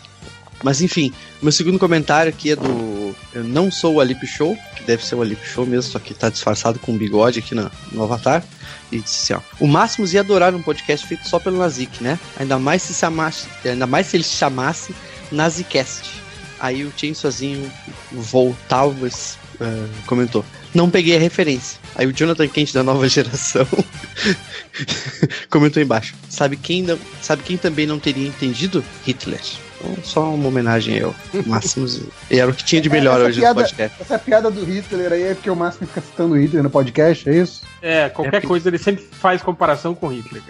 Mas 0.64 0.82
enfim, 0.82 1.14
meu 1.42 1.52
segundo 1.52 1.78
comentário 1.78 2.30
aqui 2.30 2.52
é 2.52 2.56
do. 2.56 3.16
Eu 3.34 3.44
não 3.44 3.70
sou 3.70 3.96
o 3.96 4.00
Alip 4.00 4.26
Show, 4.26 4.58
que 4.76 4.84
deve 4.84 5.06
ser 5.06 5.16
o 5.16 5.22
Alip 5.22 5.46
Show 5.46 5.66
mesmo, 5.66 5.92
só 5.92 6.00
que 6.00 6.14
tá 6.14 6.30
disfarçado 6.30 6.80
com 6.80 6.94
um 6.94 6.98
bigode 6.98 7.40
aqui 7.40 7.54
no, 7.54 7.70
no 7.92 8.04
Avatar. 8.04 8.44
E 8.92 9.00
disse 9.00 9.34
assim, 9.34 9.44
ó. 9.44 9.64
O 9.64 9.68
Máximos 9.68 10.14
ia 10.14 10.22
adorar 10.22 10.54
um 10.54 10.62
podcast 10.62 11.06
feito 11.06 11.28
só 11.28 11.40
pelo 11.40 11.58
Nazik, 11.58 12.04
né? 12.04 12.20
Ainda 12.40 12.58
mais 12.58 12.82
se 12.82 12.94
chamasse. 12.94 13.48
Ainda 13.64 13.86
mais 13.86 14.08
se 14.08 14.18
ele 14.18 14.24
se 14.24 14.36
chamasse 14.38 14.96
Nazicast. 15.32 16.10
Aí 16.60 16.84
o 16.84 16.94
Chain 16.96 17.14
sozinho 17.14 17.72
voltavas 18.12 19.38
eh, 19.60 19.88
comentou. 20.06 20.46
Não 20.74 20.90
peguei 20.90 21.16
a 21.16 21.20
referência. 21.20 21.80
Aí 21.96 22.06
o 22.06 22.14
Jonathan 22.14 22.48
Kent 22.48 22.74
da 22.74 22.84
nova 22.84 23.08
geração 23.08 23.68
comentou 25.50 25.82
embaixo. 25.82 26.16
Sabe 26.30 26.58
quem, 26.58 26.84
não, 26.84 27.00
sabe 27.22 27.44
quem 27.44 27.58
também 27.58 27.86
não 27.86 28.00
teria 28.00 28.28
entendido? 28.28 28.84
Hitler. 29.06 29.42
Então, 29.92 30.04
só 30.04 30.34
uma 30.34 30.48
homenagem 30.48 31.02
ao 31.02 31.14
Máximos. 31.46 32.02
E 32.30 32.40
era 32.40 32.50
o 32.50 32.54
que 32.54 32.64
tinha 32.64 32.82
de 32.82 32.90
melhor 32.90 33.18
Essa 33.20 33.26
hoje 33.30 33.40
piada- 33.42 33.54
no 33.62 33.62
podcast. 33.68 34.02
Essa 34.02 34.20
piada 34.20 34.52
do 34.52 34.64
Hitler 34.64 35.14
aí 35.14 35.24
é 35.24 35.34
porque 35.34 35.50
o 35.50 35.56
Márcio 35.56 35.86
fica 35.88 36.02
citando 36.02 36.34
o 36.36 36.38
Hitler 36.40 36.64
no 36.64 36.70
podcast, 36.70 37.30
é 37.30 37.36
isso? 37.36 37.62
É, 37.82 38.10
qualquer 38.10 38.42
coisa 38.42 38.68
ele 38.68 38.80
sempre 38.80 39.04
faz 39.12 39.44
comparação 39.44 39.94
com 39.94 40.08
Hitler. 40.08 40.42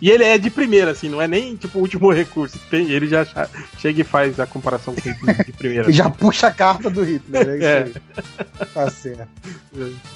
E 0.00 0.10
ele 0.10 0.24
é 0.24 0.36
de 0.36 0.50
primeira, 0.50 0.90
assim, 0.90 1.08
não 1.08 1.22
é 1.22 1.26
nem 1.26 1.56
tipo 1.56 1.78
o 1.78 1.80
último 1.82 2.12
recurso. 2.12 2.58
Tem, 2.70 2.90
ele 2.90 3.06
já 3.08 3.26
chega 3.78 4.00
e 4.02 4.04
faz 4.04 4.38
a 4.38 4.46
comparação 4.46 4.94
com 4.94 5.00
Hitler 5.00 5.44
de 5.46 5.52
primeira. 5.52 5.88
E 5.90 5.92
já 5.94 6.10
puxa 6.10 6.48
a 6.48 6.50
carta 6.50 6.90
do 6.90 7.02
Hitler, 7.02 7.48
é 7.48 7.56
isso 7.56 7.64
É. 7.66 7.82
aí. 7.82 8.66
Tá 8.74 8.90
certo. 8.90 9.28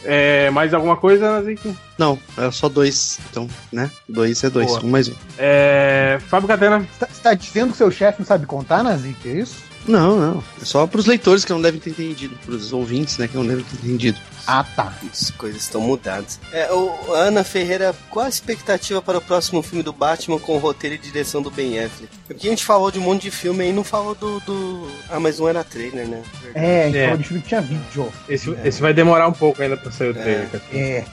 É, 0.04 0.50
mais 0.50 0.72
alguma 0.74 0.96
coisa, 0.96 1.32
Nazik? 1.32 1.74
Não, 1.98 2.18
é 2.36 2.50
só 2.50 2.68
dois. 2.68 3.18
Então, 3.30 3.48
né? 3.72 3.90
Dois 4.08 4.42
é 4.44 4.50
dois. 4.50 4.66
Boa. 4.68 4.84
Um 4.84 4.88
mais 4.90 5.08
um. 5.08 5.14
É, 5.38 6.18
Fábio 6.28 6.48
Catena. 6.48 6.80
Você 6.80 6.98
tá, 6.98 7.08
tá 7.22 7.34
dizendo 7.34 7.72
que 7.72 7.76
seu 7.78 7.90
chefe 7.90 8.20
não 8.20 8.26
sabe 8.26 8.46
contar, 8.50 8.82
Nazik, 8.82 9.28
é 9.28 9.32
isso? 9.32 9.70
Não, 9.88 10.18
não. 10.20 10.44
É 10.60 10.64
só 10.64 10.86
pros 10.86 11.06
leitores 11.06 11.42
que 11.44 11.52
não 11.52 11.62
devem 11.62 11.80
ter 11.80 11.90
entendido. 11.90 12.36
Pros 12.44 12.70
ouvintes, 12.72 13.16
né? 13.16 13.26
Que 13.26 13.36
não 13.36 13.46
devem 13.46 13.64
ter 13.64 13.76
entendido. 13.76 14.18
Ah, 14.46 14.62
tá. 14.62 14.92
As 15.10 15.30
coisas 15.30 15.62
estão 15.62 15.80
mudadas. 15.80 16.38
É, 16.52 16.70
o 16.70 17.12
Ana 17.14 17.42
Ferreira, 17.42 17.94
qual 18.10 18.26
a 18.26 18.28
expectativa 18.28 19.00
para 19.00 19.16
o 19.16 19.20
próximo 19.20 19.62
filme 19.62 19.82
do 19.82 19.92
Batman 19.92 20.38
com 20.38 20.56
o 20.56 20.58
roteiro 20.58 20.96
e 20.96 20.98
direção 20.98 21.40
do 21.40 21.50
Ben 21.50 21.78
Affleck? 21.82 22.12
Porque 22.26 22.46
a 22.46 22.50
gente 22.50 22.64
falou 22.64 22.90
de 22.90 22.98
um 22.98 23.02
monte 23.02 23.22
de 23.22 23.30
filme 23.30 23.64
aí, 23.64 23.72
não 23.72 23.82
falou 23.84 24.14
do. 24.14 24.38
do... 24.40 24.90
Ah, 25.08 25.18
mas 25.18 25.40
um 25.40 25.48
era 25.48 25.64
trailer, 25.64 26.06
né? 26.06 26.22
É, 26.54 26.88
então 26.88 27.00
É. 27.00 27.04
é. 27.12 27.16
de 27.16 27.24
filme 27.24 27.42
que 27.42 27.48
tinha 27.48 27.62
vídeo. 27.62 28.12
Esse, 28.28 28.50
esse 28.64 28.80
vai 28.82 28.92
demorar 28.92 29.28
um 29.28 29.32
pouco 29.32 29.62
ainda 29.62 29.78
pra 29.78 29.90
sair 29.90 30.10
o 30.10 30.14
trailer, 30.14 30.48
É. 30.72 30.76
É. 30.78 31.04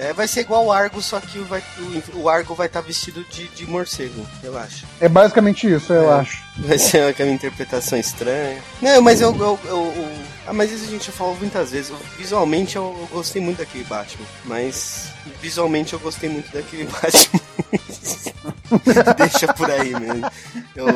É, 0.00 0.12
vai 0.12 0.28
ser 0.28 0.40
igual 0.40 0.64
o 0.66 0.72
Argo, 0.72 1.02
só 1.02 1.18
que 1.20 1.38
o, 1.40 1.44
vai, 1.44 1.62
o, 2.14 2.20
o 2.20 2.28
Argo 2.28 2.54
vai 2.54 2.68
estar 2.68 2.80
vestido 2.80 3.24
de, 3.24 3.48
de 3.48 3.66
morcego, 3.66 4.24
relaxa. 4.42 4.86
É 5.00 5.08
basicamente 5.08 5.68
isso, 5.70 5.92
eu 5.92 6.10
É. 6.12 6.20
acho. 6.20 6.42
Vai 6.58 6.78
ser 6.78 7.02
aquela 7.08 7.30
interpretação 7.30 7.98
estranha. 7.98 8.62
Não, 8.80 9.02
mas 9.02 9.20
eu. 9.20 9.34
eu, 9.36 9.58
eu- 9.64 10.12
ah, 10.46 10.52
mas 10.52 10.72
isso 10.72 10.84
a 10.84 10.88
gente 10.88 11.06
já 11.06 11.12
falou 11.12 11.36
muitas 11.36 11.70
vezes. 11.72 11.92
Visualmente 12.16 12.76
eu, 12.76 12.96
eu 13.00 13.06
gostei 13.12 13.42
muito 13.42 13.58
daquele 13.58 13.84
Batman. 13.84 14.24
Mas 14.44 15.08
visualmente 15.40 15.92
eu 15.92 15.98
gostei 16.00 16.28
muito 16.28 16.52
daquele 16.52 16.84
Batman. 16.84 17.40
Deixa 19.16 19.52
por 19.54 19.70
aí 19.70 19.92
mesmo. 19.98 20.26
Eu- 20.76 20.86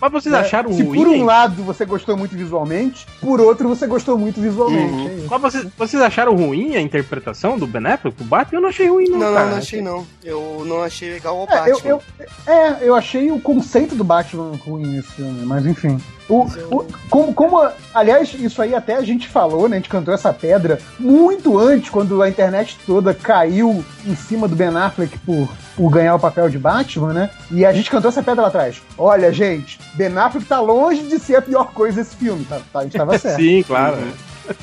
Mas 0.00 0.12
vocês 0.12 0.34
acharam 0.34 0.70
É, 0.70 0.74
Se 0.74 0.82
ruim? 0.82 0.98
por 0.98 1.08
um 1.08 1.24
lado 1.24 1.62
você 1.62 1.84
gostou 1.84 2.16
muito 2.16 2.34
visualmente, 2.36 3.06
por 3.20 3.40
outro 3.40 3.68
você 3.68 3.86
gostou 3.86 4.16
muito 4.18 4.40
visualmente. 4.40 4.92
Uhum. 4.92 5.24
é. 5.24 5.28
Mas 5.28 5.40
vocês, 5.40 5.66
vocês 5.76 6.02
acharam 6.02 6.34
ruim 6.34 6.76
a 6.76 6.80
interpretação 6.80 7.58
do 7.58 7.66
Ben 7.66 7.86
Affleck 7.86 8.16
pro 8.16 8.24
Batman? 8.24 8.58
Eu 8.58 8.62
não 8.62 8.68
achei 8.70 8.88
ruim, 8.88 9.08
não, 9.08 9.18
não, 9.18 9.32
cara. 9.32 9.44
não, 9.44 9.50
não 9.52 9.58
achei 9.58 9.82
não. 9.82 10.06
Eu 10.24 10.62
não 10.66 10.82
achei 10.82 11.10
legal 11.12 11.36
o 11.38 11.44
É, 11.44 11.46
Batman. 11.46 11.78
eu, 11.84 12.02
eu- 12.18 12.52
é, 12.52 12.76
eu 12.82 12.94
achei 12.94 13.30
o 13.30 13.40
conceito 13.40 13.94
do 13.94 14.04
Batman 14.04 14.52
ruim 14.64 14.86
nesse 14.86 15.08
filme, 15.12 15.44
mas 15.44 15.66
enfim. 15.66 15.98
O, 16.28 16.44
o- 16.70 16.86
como, 17.10 17.34
como, 17.34 17.68
aliás, 17.92 18.32
isso 18.34 18.62
aí 18.62 18.72
até 18.74 18.94
a 18.94 19.02
gente 19.02 19.26
falou, 19.28 19.68
né? 19.68 19.76
A 19.76 19.80
gente 19.80 19.88
cantou 19.88 20.14
essa 20.14 20.32
pedra 20.32 20.80
muito 20.98 21.58
antes, 21.58 21.90
quando 21.90 22.22
a 22.22 22.28
internet 22.28 22.78
toda 22.86 23.12
caiu 23.30 23.84
em 24.04 24.16
cima 24.16 24.48
do 24.48 24.56
Ben 24.56 24.76
Affleck 24.76 25.16
por, 25.20 25.48
por 25.76 25.88
ganhar 25.88 26.16
o 26.16 26.18
papel 26.18 26.50
de 26.50 26.58
Batman, 26.58 27.12
né? 27.12 27.30
E 27.48 27.64
a 27.64 27.72
gente 27.72 27.88
cantou 27.88 28.08
essa 28.08 28.24
pedra 28.24 28.42
lá 28.42 28.48
atrás. 28.48 28.82
Olha, 28.98 29.32
gente, 29.32 29.78
Ben 29.94 30.18
Affleck 30.18 30.44
tá 30.46 30.60
longe 30.60 31.02
de 31.02 31.16
ser 31.20 31.36
a 31.36 31.42
pior 31.42 31.72
coisa 31.72 32.02
desse 32.02 32.16
filme, 32.16 32.44
tá? 32.44 32.60
tá? 32.72 32.80
A 32.80 32.82
gente 32.82 32.96
tava 32.96 33.16
certo. 33.20 33.36
Sim, 33.36 33.62
claro. 33.62 33.98
Uhum. 33.98 34.12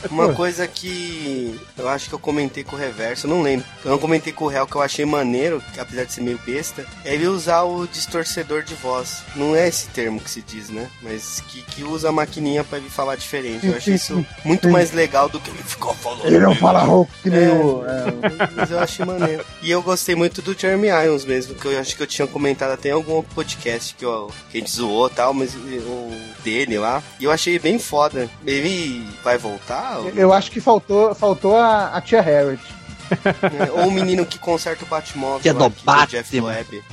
Uma 0.10 0.34
coisa 0.34 0.68
que 0.68 1.60
eu 1.78 1.88
acho 1.88 2.10
que 2.10 2.16
eu 2.16 2.20
comentei 2.20 2.64
com 2.64 2.76
o 2.76 2.80
Reverso, 2.80 3.26
eu 3.28 3.32
não 3.32 3.42
lembro. 3.42 3.66
Eu 3.84 3.92
não 3.92 3.98
comentei 3.98 4.32
com 4.34 4.46
o 4.46 4.48
Real 4.48 4.68
que 4.68 4.76
eu 4.76 4.82
achei 4.82 5.06
maneiro, 5.06 5.62
apesar 5.78 6.04
de 6.06 6.14
ser 6.14 6.22
meio 6.22 6.40
besta, 6.46 6.86
é 7.06 7.14
ele 7.14 7.28
usar 7.28 7.64
o 7.64 7.88
distorcedor 7.88 8.64
de 8.64 8.74
voz. 8.76 9.24
Não 9.36 9.56
é 9.56 9.68
esse 9.68 9.88
termo 9.90 10.20
que 10.20 10.30
se 10.30 10.42
diz, 10.42 10.70
né? 10.70 10.90
Mas 11.02 11.42
que, 11.48 11.62
que 11.64 11.84
usa 11.84 12.10
a 12.10 12.12
maquininha 12.12 12.64
pra 12.64 12.78
ele 12.78 12.90
falar 12.90 13.16
diferente. 13.16 13.68
Eu 13.68 13.76
achei 13.76 13.96
isso 13.96 14.26
muito 14.44 14.70
mais 14.70 14.92
legal 14.92 15.30
do 15.30 15.40
que 15.40 15.50
ele 15.50 15.64
ficou 15.64 15.94
falando. 15.94 16.26
Ele 16.26 16.40
não 16.40 16.56
fala 16.56 16.80
rouco 16.84 17.12
que 17.24 17.30
nem 17.30 17.46
É. 17.46 17.50
o. 17.52 17.84
é, 17.86 18.50
Mas 18.56 18.72
eu 18.72 18.80
achei 18.80 19.06
maneiro. 19.06 19.46
E 19.62 19.72
eu 19.72 19.82
gostei 19.82 20.16
muito 20.16 20.42
do 20.42 20.58
Jeremy 20.58 20.88
Irons 20.88 21.26
mesmo, 21.26 21.56
que 21.56 21.66
eu 21.66 21.80
acho 21.80 21.96
que 21.96 22.04
eu 22.04 22.08
tinha 22.08 22.28
comentado 22.28 22.72
até 22.72 22.90
em 22.90 22.94
algum 22.94 23.14
outro 23.14 23.34
podcast 23.36 23.96
que, 23.96 24.06
eu, 24.06 24.32
que 24.52 24.58
a 24.58 24.60
gente 24.62 24.72
zoou 24.72 25.08
e 25.08 25.12
tal, 25.12 25.34
mas 25.34 25.54
o 25.56 26.12
dele 26.44 26.78
lá. 26.78 27.02
E 27.20 27.24
eu 27.26 27.32
achei 27.32 27.58
bem 27.60 27.78
foda. 27.80 28.30
Ele 28.46 29.06
vai 29.24 29.38
voltar? 29.38 29.77
Ou, 30.00 30.10
eu 30.10 30.34
acho 30.34 30.52
que 30.52 30.60
faltou, 30.60 31.14
faltou 31.16 31.56
a, 31.58 31.90
a 31.90 32.02
Tia 32.02 32.22
Harriet. 32.22 32.62
né? 33.10 33.72
Ou 33.72 33.88
o 33.88 33.92
menino 33.92 34.26
que 34.26 34.38
conserta 34.38 34.84
o 34.84 34.88
Batmóvel. 34.88 35.40
Que 35.40 35.50
é 35.50 35.54
lá, 35.54 35.60
do 35.60 35.66
é 35.66 35.84
Batman. 35.84 36.48
Webb. 36.48 36.84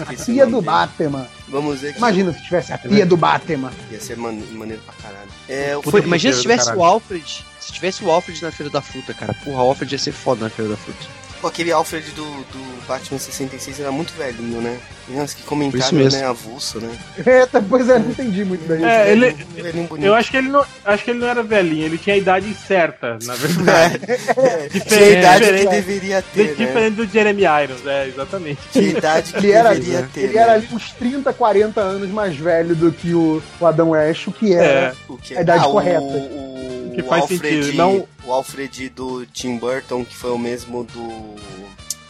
A 0.00 0.24
pia 0.24 0.46
do 0.46 0.52
dele. 0.52 0.66
Batman. 0.66 1.26
Vamos 1.48 1.80
ver 1.80 1.94
Imagina 1.96 2.32
se 2.32 2.42
tivesse 2.42 2.72
a 2.72 2.78
pia 2.78 3.04
do 3.06 3.16
Batman. 3.16 3.70
ia 3.90 4.00
ser 4.00 4.16
man- 4.16 4.32
maneiro 4.52 4.82
pra 4.82 4.94
caralho. 4.94 5.28
É, 5.48 5.76
o 5.76 5.82
Puta 5.82 5.98
imagina 5.98 6.34
se 6.34 6.40
tivesse 6.42 6.72
o. 6.72 6.82
Alfred. 6.82 7.44
Se 7.60 7.72
tivesse 7.72 8.02
o 8.04 8.10
Alfred 8.10 8.42
na 8.42 8.50
Feira 8.50 8.70
da 8.70 8.80
Fruta, 8.80 9.12
cara. 9.12 9.34
Porra, 9.44 9.62
o 9.62 9.68
Alfred 9.68 9.92
ia 9.94 9.98
ser 9.98 10.12
foda 10.12 10.44
na 10.44 10.50
Feira 10.50 10.70
da 10.70 10.76
Fruta. 10.76 11.04
Pô, 11.40 11.48
aquele 11.48 11.70
Alfred 11.70 12.10
do, 12.12 12.24
do 12.24 12.86
Batman 12.88 13.18
66 13.18 13.80
era 13.80 13.92
muito 13.92 14.12
velhinho, 14.14 14.60
né? 14.60 14.78
Nossa, 15.08 15.34
que 15.34 15.40
Isso 15.40 15.48
comentário, 15.48 15.94
mesmo. 15.98 16.18
né? 16.18 16.26
Avulso, 16.26 16.80
né? 16.80 16.90
Eita, 17.24 17.62
pois 17.68 17.88
é, 17.88 17.98
não 17.98 18.10
entendi 18.10 18.44
muito 18.44 18.66
bem. 18.66 18.84
É, 18.84 19.12
ele, 19.12 19.32
velhinho 19.54 19.86
bonito. 19.86 20.06
eu 20.06 20.14
acho 20.14 20.30
que 20.30 20.36
ele 20.38 20.48
não, 20.48 20.64
acho 20.84 21.04
que 21.04 21.10
ele 21.10 21.18
não 21.20 21.28
era 21.28 21.42
velhinho, 21.42 21.84
ele 21.84 21.98
tinha 21.98 22.14
a 22.14 22.18
idade 22.18 22.52
certa, 22.54 23.18
na 23.24 23.34
verdade. 23.36 24.00
É, 24.08 24.68
Diferente- 24.68 24.88
tinha 24.88 25.00
a 25.00 25.10
idade 25.10 25.44
que 25.44 25.52
diferente- 25.52 25.70
deveria 25.70 26.22
ter, 26.22 26.44
né? 26.48 26.54
Diferente 26.54 26.94
do 26.96 27.06
Jeremy 27.06 27.42
Irons, 27.42 27.86
é, 27.86 28.08
exatamente. 28.08 28.60
Tinha 28.72 28.84
a 28.86 28.98
idade 28.98 29.32
que 29.32 29.38
Ele 29.38 29.52
era, 29.52 29.74
deveria 29.74 30.08
ter, 30.12 30.20
ele 30.22 30.32
né? 30.34 30.40
era 30.42 30.52
ali 30.54 30.68
uns 30.72 30.90
30, 30.92 31.32
40 31.32 31.80
anos 31.80 32.10
mais 32.10 32.34
velho 32.36 32.74
do 32.74 32.90
que 32.90 33.12
o, 33.14 33.42
o 33.60 33.66
Adão 33.66 33.90
West, 33.90 34.26
o 34.26 34.32
que 34.32 34.54
era. 34.54 34.88
É. 34.88 34.92
Que 35.22 35.36
A 35.36 35.42
idade 35.42 35.66
o- 35.66 35.70
correta. 35.70 36.00
O, 36.00 36.66
O 36.75 36.75
que 36.96 37.02
o 37.02 37.08
faz 37.08 37.22
Alfred, 37.22 37.64
sentido, 37.64 37.76
não- 37.76 38.08
O 38.24 38.32
Alfred 38.32 38.88
do 38.90 39.24
Tim 39.26 39.56
Burton, 39.58 40.04
que 40.04 40.14
foi 40.16 40.30
o 40.30 40.38
mesmo 40.38 40.84
do. 40.84 41.34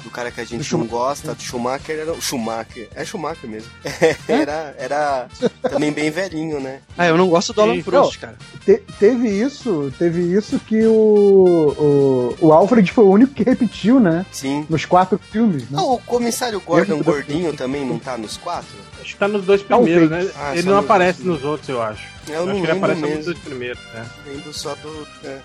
Do 0.04 0.10
cara 0.12 0.30
que 0.30 0.40
a 0.40 0.44
gente 0.44 0.72
não 0.76 0.86
gosta, 0.86 1.34
do 1.34 1.42
Schumacher, 1.42 1.98
era 1.98 2.12
o 2.12 2.22
Schumacher. 2.22 2.88
É 2.94 3.04
Schumacher 3.04 3.50
mesmo. 3.50 3.68
era, 4.28 4.72
era 4.78 5.28
também 5.68 5.90
bem 5.90 6.12
velhinho, 6.12 6.60
né? 6.60 6.78
Ah, 6.96 7.08
eu 7.08 7.16
não 7.16 7.28
gosto 7.28 7.52
do 7.52 7.60
Alan 7.60 7.74
Sim. 7.74 7.82
Prost, 7.82 8.20
cara. 8.20 8.36
Te- 8.64 8.80
teve 9.00 9.28
isso, 9.28 9.92
teve 9.98 10.20
isso 10.32 10.60
que 10.60 10.86
o, 10.86 12.36
o, 12.40 12.46
o 12.46 12.52
Alfred 12.52 12.88
foi 12.92 13.02
o 13.02 13.10
único 13.10 13.34
que 13.34 13.42
repetiu, 13.42 13.98
né? 13.98 14.24
Sim. 14.30 14.64
Nos 14.70 14.84
quatro 14.84 15.18
filmes, 15.18 15.62
né? 15.68 15.76
Ah, 15.80 15.82
o 15.82 15.98
comissário 15.98 16.60
Gordon 16.60 16.98
Eu- 16.98 17.04
Gordinho 17.04 17.52
também 17.52 17.84
não 17.84 17.98
tá 17.98 18.16
nos 18.16 18.36
quatro? 18.36 18.76
Acho 19.06 19.14
que 19.14 19.20
tá 19.20 19.28
nos 19.28 19.44
dois 19.44 19.62
primeiros, 19.62 20.10
né? 20.10 20.28
Ah, 20.36 20.52
ele 20.56 20.64
não 20.64 20.74
nos 20.76 20.84
aparece 20.84 21.22
dois. 21.22 21.36
nos 21.36 21.44
outros, 21.48 21.68
eu 21.68 21.80
acho. 21.80 22.02
Eu 22.28 22.34
Eu 22.34 22.46
não 22.46 22.52
acho 22.54 22.60
que 22.60 22.66
ele 22.66 22.72
lembro 22.72 22.78
aparece 22.90 23.00
nos 23.02 23.10
mesmo. 23.10 23.24
dois 23.24 23.38
primeiros, 23.38 23.80
né? 23.94 24.06
Lembro 24.26 24.52
só 24.52 24.74
do. 24.74 25.06
É, 25.22 25.38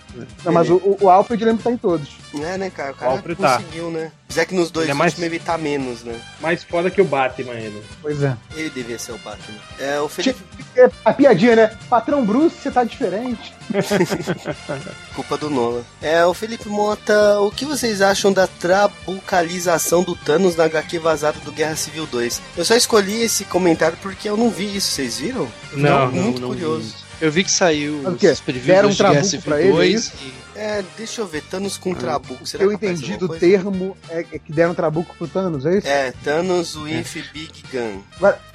Não, 0.43 0.51
mas 0.51 0.67
o, 0.71 0.77
o- 0.77 0.97
o 1.01 1.09
Alfred 1.11 1.45
lembra 1.45 1.57
que 1.59 1.63
tá 1.65 1.71
em 1.71 1.77
todos. 1.77 2.09
é 2.33 2.57
né, 2.57 2.71
cara? 2.71 2.91
O 2.91 2.95
cara 2.95 3.11
Alfred 3.11 3.39
tá. 3.39 3.57
conseguiu, 3.59 3.91
né? 3.91 4.11
Apesar 4.25 4.45
que 4.47 4.55
nos 4.55 4.71
dois 4.71 4.85
Ele 4.85 4.91
é 4.91 4.95
mais- 4.95 5.13
últimos 5.13 5.31
ele 5.31 5.39
tá 5.39 5.57
menos, 5.59 6.03
né? 6.03 6.19
Mais 6.39 6.63
foda 6.63 6.89
que 6.89 6.99
o 6.99 7.05
Batman, 7.05 7.53
ele. 7.53 7.83
Pois 8.01 8.23
é. 8.23 8.35
Ele 8.55 8.69
devia 8.71 8.97
ser 8.97 9.11
o 9.11 9.17
Batman. 9.19 9.57
É, 9.79 9.99
o 10.01 10.09
Felipe. 10.09 10.39
É, 10.75 10.89
A 11.05 11.13
piadinha, 11.13 11.55
né? 11.55 11.77
Patrão 11.87 12.25
Bruce, 12.25 12.55
você 12.55 12.71
tá 12.71 12.83
diferente. 12.83 13.53
Culpa 15.15 15.37
do 15.37 15.49
Nola. 15.49 15.83
É, 16.01 16.25
o 16.25 16.33
Felipe 16.33 16.67
Mota, 16.69 17.39
o 17.39 17.51
que 17.51 17.65
vocês 17.65 18.01
acham 18.01 18.31
da 18.31 18.47
trabucalização 18.47 20.03
do 20.03 20.15
Thanos 20.15 20.55
na 20.55 20.65
HQ 20.65 20.99
vazada 20.99 21.39
do 21.43 21.51
Guerra 21.51 21.75
Civil 21.75 22.05
2? 22.07 22.41
Eu 22.57 22.65
só 22.65 22.75
escolhi 22.75 23.21
esse 23.23 23.45
comentário 23.45 23.97
porque 24.01 24.29
eu 24.29 24.37
não 24.37 24.49
vi 24.49 24.75
isso, 24.75 24.91
vocês 24.91 25.17
viram? 25.19 25.47
Fiquei 25.69 25.83
Não, 25.83 26.11
muito 26.11 26.41
não 26.41 26.49
curioso. 26.49 26.83
vi. 26.83 27.25
Eu 27.25 27.31
vi 27.31 27.43
que 27.43 27.51
saiu 27.51 27.93
o 28.03 28.09
os 28.15 28.39
previews 28.39 28.65
Deram 28.65 28.89
um 28.89 28.91
de 28.91 28.97
Guerra 29.03 29.23
Civil 29.23 29.41
pra 29.43 29.59
ele, 29.61 29.69
é 29.69 29.73
2 29.73 29.93
isso? 30.05 30.13
e- 30.23 30.50
É, 30.55 30.83
deixa 30.97 31.21
eu 31.21 31.27
ver, 31.27 31.41
Thanos 31.43 31.77
com 31.77 31.93
trabuco. 31.93 32.43
O 32.43 32.47
Será 32.47 32.63
que 32.63 32.69
eu 32.69 32.73
entendi 32.73 33.17
do 33.17 33.27
coisa? 33.27 33.39
termo 33.39 33.97
é, 34.09 34.19
é 34.19 34.39
que 34.39 34.51
deram 34.51 34.73
trabuco 34.73 35.15
pro 35.17 35.27
Thanos, 35.27 35.65
é 35.65 35.77
isso? 35.77 35.87
É, 35.87 36.13
Thanos 36.23 36.75
with 36.75 37.05
Big 37.33 37.63
Gun. 37.71 38.01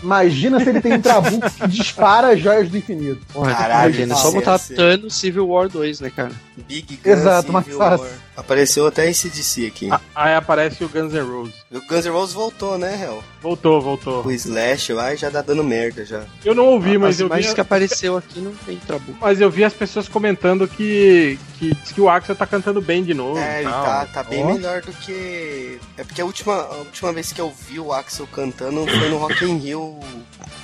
Imagina 0.03 0.61
se 0.61 0.69
ele 0.69 0.81
tem 0.81 0.95
um 0.95 1.01
trabuco 1.01 1.51
que 1.51 1.69
dispara 1.69 2.29
as 2.33 2.41
joias 2.41 2.69
do 2.69 2.77
infinito. 2.77 3.25
Porra, 3.33 3.55
Caralho, 3.55 4.03
é 4.13 4.15
só 4.15 4.31
botar 4.31 4.59
ser- 4.59 4.75
Thanos 4.77 5.15
Civil 5.15 5.49
War 5.49 5.69
2, 5.69 6.01
né, 6.01 6.11
cara? 6.11 6.33
Big 6.69 6.97
Gun 7.03 7.11
Exato, 7.11 7.53
mais 7.53 7.65
Civil 7.65 7.79
fácil. 7.79 8.05
War. 8.07 8.15
Apareceu 8.37 8.87
até 8.87 9.09
esse 9.11 9.31
DC 9.31 9.67
aqui. 9.67 9.89
Ah, 9.91 9.99
Aí 10.15 10.35
aparece 10.35 10.85
o 10.85 10.89
Guns 10.91 11.11
N' 11.15 11.21
Roses. 11.23 11.55
O 11.73 11.81
Guns 11.89 12.05
N' 12.05 12.11
Roses 12.13 12.35
voltou, 12.35 12.77
né, 12.77 13.03
Hel? 13.03 13.25
Voltou, 13.41 13.81
voltou. 13.81 14.23
O 14.27 14.31
Slash 14.31 14.93
lá 14.93 15.15
e 15.15 15.17
já 15.17 15.31
tá 15.31 15.41
dando 15.41 15.65
merda 15.65 16.05
já. 16.05 16.23
Eu 16.45 16.55
não 16.55 16.67
ouvi, 16.67 16.99
mas 16.99 17.15
As 17.15 17.21
eu 17.21 17.29
vi. 17.29 17.33
imagens 17.33 17.55
que 17.55 17.61
apareceu 17.63 18.15
aqui 18.17 18.41
não 18.41 18.53
tem 18.67 18.77
trabuco. 18.77 19.17
Mas 19.21 19.41
eu 19.41 19.51
vi 19.51 19.65
as 19.65 19.73
pessoas 19.73 20.07
comentando 20.07 20.69
que, 20.69 21.39
que 21.59 21.75
diz 21.87 21.93
que 21.93 22.01
o 22.01 22.09
Axel 22.09 22.35
tá 22.37 22.47
cantando 22.47 22.81
bem 22.81 23.03
de 23.05 23.15
novo. 23.15 23.39
É, 23.39 23.61
ele 23.63 23.71
tá, 23.71 24.07
tá 24.13 24.23
bem 24.23 24.43
Ó. 24.45 24.53
melhor 24.53 24.83
do 24.83 24.93
que. 24.93 25.79
É 25.97 26.05
porque 26.05 26.21
a 26.21 26.25
última, 26.25 26.55
a 26.55 26.75
última 26.79 27.13
vez 27.13 27.33
que 27.33 27.41
eu 27.41 27.53
vi 27.69 27.79
o 27.79 27.93
Axel 27.93 28.27
cantando 28.27 28.85
foi 28.87 29.09
no 29.09 29.19
Rock 29.19 29.45
in 29.45 29.57
Rio 29.59 29.99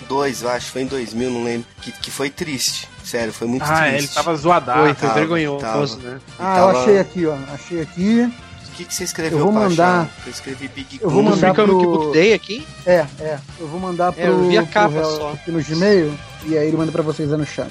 2, 0.09 0.43
eu 0.43 0.49
acho, 0.51 0.71
foi 0.73 0.83
em 0.83 0.87
2000, 0.87 1.31
não 1.31 1.45
lembro. 1.45 1.67
Que, 1.81 1.93
que 1.93 2.11
foi 2.11 2.29
triste. 2.31 2.89
Sério, 3.05 3.33
foi 3.33 3.47
muito 3.49 3.63
Ah, 3.65 3.81
triste. 3.83 3.97
ele 3.99 4.09
tava 4.09 4.35
zoadaço. 4.37 4.81
Foi, 4.83 4.95
foi 4.95 5.09
vergonhoso, 5.11 5.61
tava. 5.61 5.87
né? 5.97 6.21
Ah, 6.39 6.55
tava- 6.57 6.73
eu 6.73 6.81
achei 6.81 6.99
aqui, 6.99 7.27
ó. 7.27 7.37
Achei 7.53 7.81
aqui. 7.83 8.33
O 8.69 8.75
que, 8.75 8.85
que 8.87 8.95
você 8.95 9.05
escreveu 9.05 9.39
Eu 9.39 9.45
vou 9.45 9.53
pra 9.53 9.69
mandar- 9.69 10.01
achar? 10.05 10.11
Eu 10.27 10.31
escrevi 10.33 10.67
Big 10.67 10.99
Eu 11.03 11.11
vou 11.11 11.23
mandar 11.23 11.51
Fica 11.51 11.67
no 11.67 11.79
pro- 11.79 11.91
Kiboot 11.91 12.13
Day 12.15 12.33
aqui? 12.33 12.67
É, 12.87 13.05
é. 13.21 13.39
Eu 13.61 13.69
vou 13.69 13.79
mandar 13.79 14.13
pro, 14.13 14.23
É, 14.23 14.29
eu 14.29 14.49
vi 14.49 14.57
a 14.57 14.65
capa 14.67 14.95
pro 14.95 15.05
só. 15.05 15.33
aqui 15.33 15.51
no 15.51 15.63
Gmail. 15.63 16.15
E 16.47 16.57
aí 16.57 16.69
ele 16.69 16.77
manda 16.79 16.91
pra 16.91 17.03
vocês 17.03 17.31
aí 17.31 17.39
no 17.39 17.45
chat. 17.47 17.71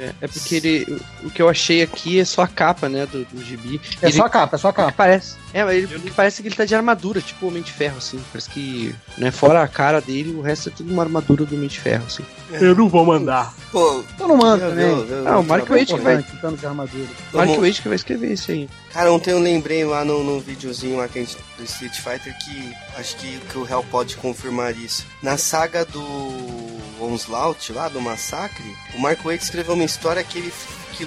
É, 0.00 0.14
é 0.22 0.28
porque 0.28 0.56
ele. 0.56 1.02
O 1.22 1.30
que 1.30 1.42
eu 1.42 1.48
achei 1.48 1.82
aqui 1.82 2.18
é 2.18 2.24
só 2.24 2.40
a 2.40 2.48
capa, 2.48 2.88
né, 2.88 3.04
do, 3.04 3.22
do 3.26 3.44
gibi. 3.44 3.78
É 4.00 4.06
ele, 4.06 4.16
só 4.16 4.24
a 4.24 4.30
capa, 4.30 4.56
é 4.56 4.58
só 4.58 4.68
a 4.68 4.72
capa. 4.72 4.92
parece. 4.96 5.36
É, 5.52 5.64
mas 5.64 5.90
ele 5.90 6.12
parece 6.14 6.42
que 6.42 6.48
ele 6.48 6.54
tá 6.54 6.64
de 6.64 6.74
armadura, 6.74 7.20
tipo 7.20 7.44
o 7.44 7.48
Homem 7.48 7.62
de 7.62 7.72
Ferro, 7.72 7.98
assim. 7.98 8.20
Parece 8.32 8.48
que, 8.50 8.94
né, 9.18 9.30
fora 9.30 9.62
a 9.62 9.68
cara 9.68 10.00
dele, 10.00 10.32
o 10.32 10.40
resto 10.40 10.68
é 10.68 10.72
tudo 10.72 10.92
uma 10.92 11.02
armadura 11.02 11.44
do 11.44 11.54
Homem 11.56 11.68
de 11.68 11.80
Ferro, 11.80 12.04
assim. 12.06 12.24
Eu 12.52 12.74
não 12.74 12.88
vou 12.88 13.04
mandar. 13.04 13.52
Pô, 13.72 14.02
Então 14.14 14.28
não 14.28 14.36
manda 14.36 14.64
eu- 14.64 14.70
também. 14.70 14.86
eu- 14.86 15.06
eu- 15.06 15.28
Ah, 15.28 15.38
o 15.38 15.44
Mark 15.44 15.66
eu- 15.68 15.74
Waid 15.74 15.94
que 15.94 16.00
vai- 16.00 16.22
Thanos 16.40 16.60
de 16.60 16.66
armadura. 16.66 17.06
Mark 17.32 17.50
Wade 17.58 17.82
que 17.82 17.88
vai 17.88 17.96
escrever 17.96 18.32
isso 18.32 18.50
aí. 18.50 18.68
Cara, 18.92 19.12
ontem 19.12 19.30
eu 19.30 19.38
lembrei 19.38 19.84
lá 19.84 20.04
no, 20.04 20.22
no 20.24 20.40
videozinho 20.40 20.96
lá 20.98 21.06
que 21.08 21.18
a 21.18 21.22
gente, 21.22 21.36
do 21.56 21.64
Street 21.64 21.94
Fighter 21.96 22.36
que 22.44 22.72
acho 22.96 23.16
que, 23.16 23.38
que 23.38 23.58
o 23.58 23.68
Hell 23.68 23.84
pode 23.90 24.16
confirmar 24.16 24.76
isso. 24.76 25.06
Na 25.22 25.36
saga 25.36 25.84
do 25.84 26.00
Onslaught 27.00 27.72
lá, 27.72 27.88
do 27.88 28.00
massacre, 28.00 28.64
o 28.94 29.00
Mark 29.00 29.24
Waid 29.24 29.42
escreveu 29.42 29.74
uma 29.74 29.84
história 29.84 30.22
que 30.22 30.38
ele 30.38 30.52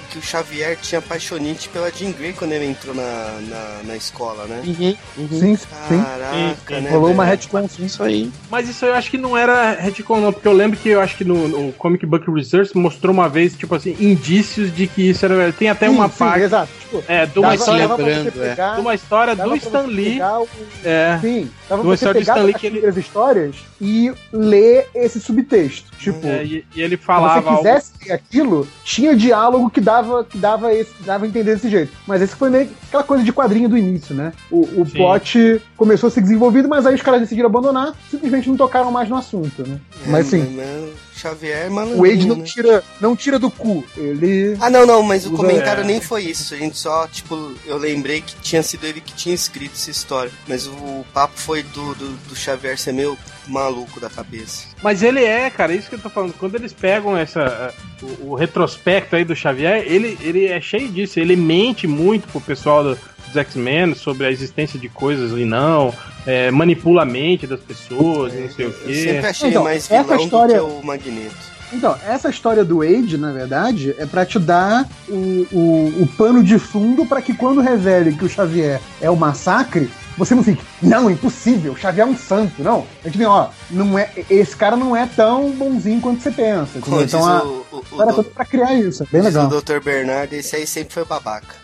que 0.12 0.18
o 0.18 0.22
Xavier 0.22 0.76
tinha 0.80 1.00
paixonite 1.00 1.68
pela 1.68 1.90
Jean 1.90 2.12
Grey 2.12 2.32
quando 2.32 2.52
ele 2.52 2.66
entrou 2.66 2.94
na, 2.94 3.02
na, 3.48 3.80
na 3.84 3.96
escola, 3.96 4.44
né? 4.46 4.62
Uhum, 4.66 4.96
uhum. 5.18 5.28
Sim, 5.40 5.56
sim. 5.56 6.02
Caraca, 6.02 6.80
né? 6.80 6.90
Rolou 6.90 7.10
uma 7.12 7.24
retcon, 7.24 7.68
sim. 7.68 7.84
Isso 7.84 8.02
aí. 8.02 8.30
Mas 8.50 8.68
isso 8.68 8.84
eu 8.84 8.94
acho 8.94 9.10
que 9.10 9.18
não 9.18 9.36
era 9.36 9.72
retcon, 9.72 10.20
não, 10.20 10.32
porque 10.32 10.48
eu 10.48 10.52
lembro 10.52 10.78
que 10.78 10.88
eu 10.88 11.00
acho 11.00 11.16
que 11.16 11.24
no, 11.24 11.48
no 11.48 11.72
Comic 11.72 12.04
Book 12.06 12.30
Research 12.30 12.76
mostrou 12.76 13.12
uma 13.14 13.28
vez, 13.28 13.54
tipo 13.56 13.74
assim, 13.74 13.96
indícios 14.00 14.74
de 14.74 14.86
que 14.86 15.10
isso 15.10 15.24
era. 15.24 15.52
Tem 15.52 15.68
até 15.68 15.88
uma 15.88 16.06
Sim, 16.08 16.12
sim, 16.12 16.18
parte. 16.18 16.40
exato. 16.42 16.68
Tipo, 16.80 17.04
É, 17.08 17.26
de 17.26 17.38
uma 17.38 17.54
história, 17.54 17.88
você 17.88 18.02
é. 18.10 18.30
pegar- 18.30 18.74
de 18.74 18.80
uma 18.80 18.94
história 18.94 19.34
do 19.36 19.42
pra 19.42 19.56
Stan 19.56 19.82
você 19.82 19.86
Lee. 19.90 20.20
o- 20.20 20.48
É. 20.84 21.18
Sim, 21.20 21.50
dava 21.68 21.82
Uma 21.82 21.88
pra 21.88 21.90
você 21.90 21.94
história 21.94 22.20
do 22.20 22.22
Stan 22.22 22.42
Lee 22.42 22.54
as 22.54 22.60
que 22.60 22.66
ele- 22.66 23.00
histórias 23.00 23.56
e 23.80 24.12
ler 24.32 24.88
esse 24.94 25.20
subtexto. 25.20 25.90
Tipo, 25.98 26.26
é, 26.26 26.44
e, 26.44 26.64
e 26.74 26.82
ele 26.82 26.96
se 26.96 27.02
falava. 27.02 27.40
você 27.40 27.48
algo- 27.48 27.62
quisesse 27.62 27.92
ler 28.04 28.12
aquilo, 28.12 28.68
tinha 28.84 29.16
diálogo 29.16 29.70
que 29.70 29.80
dava, 29.84 30.24
que 30.24 30.38
dava, 30.38 30.72
esse, 30.72 30.92
dava 31.00 31.24
a 31.24 31.28
entender 31.28 31.54
desse 31.54 31.68
jeito. 31.68 31.92
Mas 32.06 32.22
esse 32.22 32.34
foi 32.34 32.50
meio 32.50 32.66
que 32.66 32.74
aquela 32.88 33.04
coisa 33.04 33.22
de 33.22 33.32
quadrinho 33.32 33.68
do 33.68 33.78
início, 33.78 34.14
né? 34.14 34.32
O, 34.50 34.60
o 34.80 34.86
Sim. 34.86 34.92
plot 34.96 35.62
começou 35.76 36.08
a 36.08 36.10
ser 36.10 36.22
desenvolvido, 36.22 36.68
mas 36.68 36.86
aí 36.86 36.94
os 36.94 37.02
caras 37.02 37.20
decidiram 37.20 37.48
abandonar, 37.48 37.94
simplesmente 38.10 38.48
não 38.48 38.56
tocaram 38.56 38.90
mais 38.90 39.08
no 39.08 39.16
assunto, 39.16 39.66
né? 39.66 39.78
Mas 40.06 40.32
É, 40.32 40.38
mas 40.38 40.90
o 41.14 41.18
Xavier 41.18 41.66
é 41.66 41.68
malandro. 41.68 41.98
o 41.98 42.02
Wade 42.08 42.26
não 42.26 42.36
né? 42.36 42.44
tira, 42.44 42.82
não 43.00 43.14
tira 43.14 43.38
do 43.38 43.50
cu. 43.50 43.84
Ele. 43.96 44.56
Ah, 44.60 44.70
não, 44.70 44.84
não, 44.86 45.02
mas 45.02 45.26
o 45.26 45.30
comentário 45.30 45.82
é. 45.82 45.86
nem 45.86 46.00
foi 46.00 46.24
isso. 46.24 46.54
A 46.54 46.56
gente 46.56 46.76
só, 46.76 47.06
tipo, 47.06 47.52
eu 47.66 47.76
lembrei 47.76 48.20
que 48.20 48.34
tinha 48.42 48.62
sido 48.62 48.84
ele 48.84 49.00
que 49.00 49.12
tinha 49.12 49.34
escrito 49.34 49.74
essa 49.74 49.90
história. 49.90 50.32
Mas 50.48 50.66
o 50.66 51.04
papo 51.12 51.34
foi 51.36 51.62
do, 51.62 51.94
do, 51.94 52.08
do 52.28 52.34
Xavier 52.36 52.78
ser 52.78 52.92
meio 52.92 53.16
maluco 53.46 54.00
da 54.00 54.08
cabeça. 54.10 54.66
Mas 54.82 55.02
ele 55.02 55.22
é, 55.24 55.48
cara, 55.50 55.72
isso 55.74 55.88
que 55.88 55.94
eu 55.94 56.00
tô 56.00 56.10
falando. 56.10 56.32
Quando 56.34 56.54
eles 56.54 56.72
pegam 56.72 57.16
essa, 57.16 57.72
o, 58.20 58.30
o 58.30 58.34
retrospecto 58.34 59.16
aí 59.16 59.24
do 59.24 59.34
Xavier, 59.36 59.84
ele, 59.86 60.16
ele 60.20 60.46
é 60.46 60.60
cheio 60.60 60.88
disso. 60.88 61.18
Ele 61.20 61.36
mente 61.36 61.86
muito 61.86 62.26
pro 62.28 62.40
pessoal 62.40 62.82
do- 62.82 62.98
dos 63.26 63.36
X-Men 63.36 63.94
sobre 63.94 64.26
a 64.26 64.30
existência 64.30 64.78
de 64.78 64.88
coisas 64.88 65.32
e 65.38 65.44
não, 65.44 65.92
é, 66.26 66.50
manipula 66.50 67.02
a 67.02 67.04
mente 67.06 67.46
das 67.46 67.60
pessoas, 67.60 68.32
e 68.34 68.36
não 68.38 68.50
sei 68.50 68.66
o 68.66 68.68
Eu 68.70 68.74
quê. 68.86 68.94
sempre 68.94 69.26
achei 69.26 69.50
Então, 69.50 69.64
mais 69.64 69.90
essa 69.90 70.02
vilão 70.02 70.24
história- 70.24 70.60
do 70.60 70.66
que 70.66 70.72
o 70.82 70.86
Magneto. 70.86 71.53
Então, 71.74 71.96
essa 72.06 72.28
história 72.30 72.64
do 72.64 72.78
Wade, 72.78 73.18
na 73.18 73.32
verdade, 73.32 73.94
é 73.98 74.06
pra 74.06 74.24
te 74.24 74.38
dar 74.38 74.88
o, 75.08 75.46
o, 75.52 76.02
o 76.02 76.08
pano 76.16 76.42
de 76.42 76.58
fundo 76.58 77.04
pra 77.06 77.20
que 77.20 77.34
quando 77.34 77.60
revele 77.60 78.14
que 78.16 78.24
o 78.24 78.28
Xavier 78.28 78.80
é 79.00 79.10
o 79.10 79.16
massacre, 79.16 79.90
você 80.16 80.34
não 80.34 80.44
fique, 80.44 80.62
não, 80.80 81.10
impossível, 81.10 81.72
o 81.72 81.76
Xavier 81.76 82.06
é 82.06 82.10
um 82.10 82.16
santo. 82.16 82.62
Não, 82.62 82.86
a 83.02 83.08
gente 83.08 83.18
tem, 83.18 83.26
ó, 83.26 83.48
não 83.70 83.98
é, 83.98 84.10
esse 84.30 84.54
cara 84.56 84.76
não 84.76 84.94
é 84.96 85.06
tão 85.06 85.50
bonzinho 85.50 86.00
quanto 86.00 86.22
você 86.22 86.30
pensa. 86.30 86.78
Como 86.80 86.98
diz 87.02 87.12
Então, 87.12 87.26
a, 87.26 87.42
o, 87.42 87.66
o, 87.72 87.76
o, 87.78 87.80
história 87.82 88.12
do- 88.12 88.16
toda 88.16 88.30
pra 88.30 88.44
criar 88.44 88.74
isso, 88.74 89.02
é 89.02 89.06
bem 89.10 89.22
legal. 89.22 89.48
o 89.48 89.60
Dr. 89.60 89.80
Bernardo, 89.84 90.32
esse 90.34 90.54
aí 90.54 90.66
sempre 90.66 90.94
foi 90.94 91.04
babaca. 91.04 91.56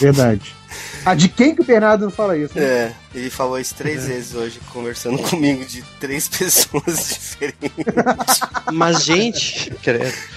Verdade. 0.00 0.54
Ah, 1.04 1.14
de 1.14 1.28
quem 1.28 1.54
que 1.54 1.62
o 1.62 1.64
Bernardo 1.64 2.10
fala 2.10 2.36
isso? 2.36 2.56
né? 2.58 2.64
É, 2.64 2.92
ele 3.14 3.28
falou 3.30 3.58
isso 3.58 3.74
três 3.74 4.06
vezes 4.06 4.34
hoje, 4.34 4.60
conversando 4.72 5.18
comigo 5.28 5.64
de 5.64 5.82
três 6.00 6.28
pessoas 6.28 7.08
diferentes. 7.18 8.40
Mas, 8.72 9.04
gente. 9.04 9.72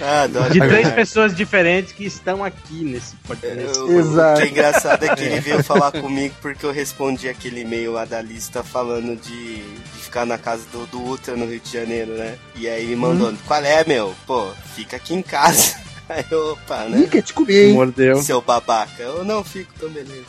Ah, 0.01 0.23
adoro 0.23 0.51
De 0.51 0.59
o 0.59 0.61
três 0.61 0.71
Bernardo. 0.73 0.95
pessoas 0.95 1.35
diferentes 1.35 1.91
que 1.93 2.05
estão 2.05 2.43
aqui 2.43 2.83
nesse 2.83 3.15
podcast. 3.17 3.77
Eu- 3.77 3.99
Exato. 3.99 4.39
O 4.39 4.41
que 4.41 4.47
é 4.47 4.51
engraçado 4.51 5.03
é 5.03 5.15
que 5.15 5.23
ele 5.23 5.39
veio 5.39 5.63
falar 5.63 5.91
comigo 5.91 6.35
porque 6.41 6.65
eu 6.65 6.71
respondi 6.71 7.29
aquele 7.29 7.61
e-mail 7.61 7.91
lá 7.93 8.05
da 8.05 8.21
lista 8.21 8.63
falando 8.63 9.15
de, 9.19 9.55
de 9.57 9.99
ficar 10.01 10.25
na 10.25 10.37
casa 10.37 10.63
do, 10.71 10.85
do 10.87 10.99
Ultra 10.99 11.35
no 11.35 11.45
Rio 11.45 11.59
de 11.59 11.71
Janeiro, 11.71 12.13
né? 12.13 12.35
E 12.55 12.67
aí 12.67 12.83
ele 12.83 12.95
mandou, 12.95 13.33
qual 13.45 13.63
é, 13.63 13.83
meu? 13.85 14.13
Pô, 14.25 14.49
fica 14.75 14.95
aqui 14.97 15.13
em 15.13 15.21
casa. 15.21 15.75
Aí 16.10 16.26
opa, 16.34 16.86
Ih, 16.88 16.90
né? 16.91 17.07
quer 17.10 17.22
te 17.23 17.34
comer, 17.34 17.68
hein? 17.69 17.73
Mordeu. 17.73 18.22
Seu 18.22 18.41
babaca. 18.41 19.02
Eu 19.02 19.23
não 19.26 19.44
fico, 19.44 19.72
então 19.76 19.90
beleza. 19.90 20.26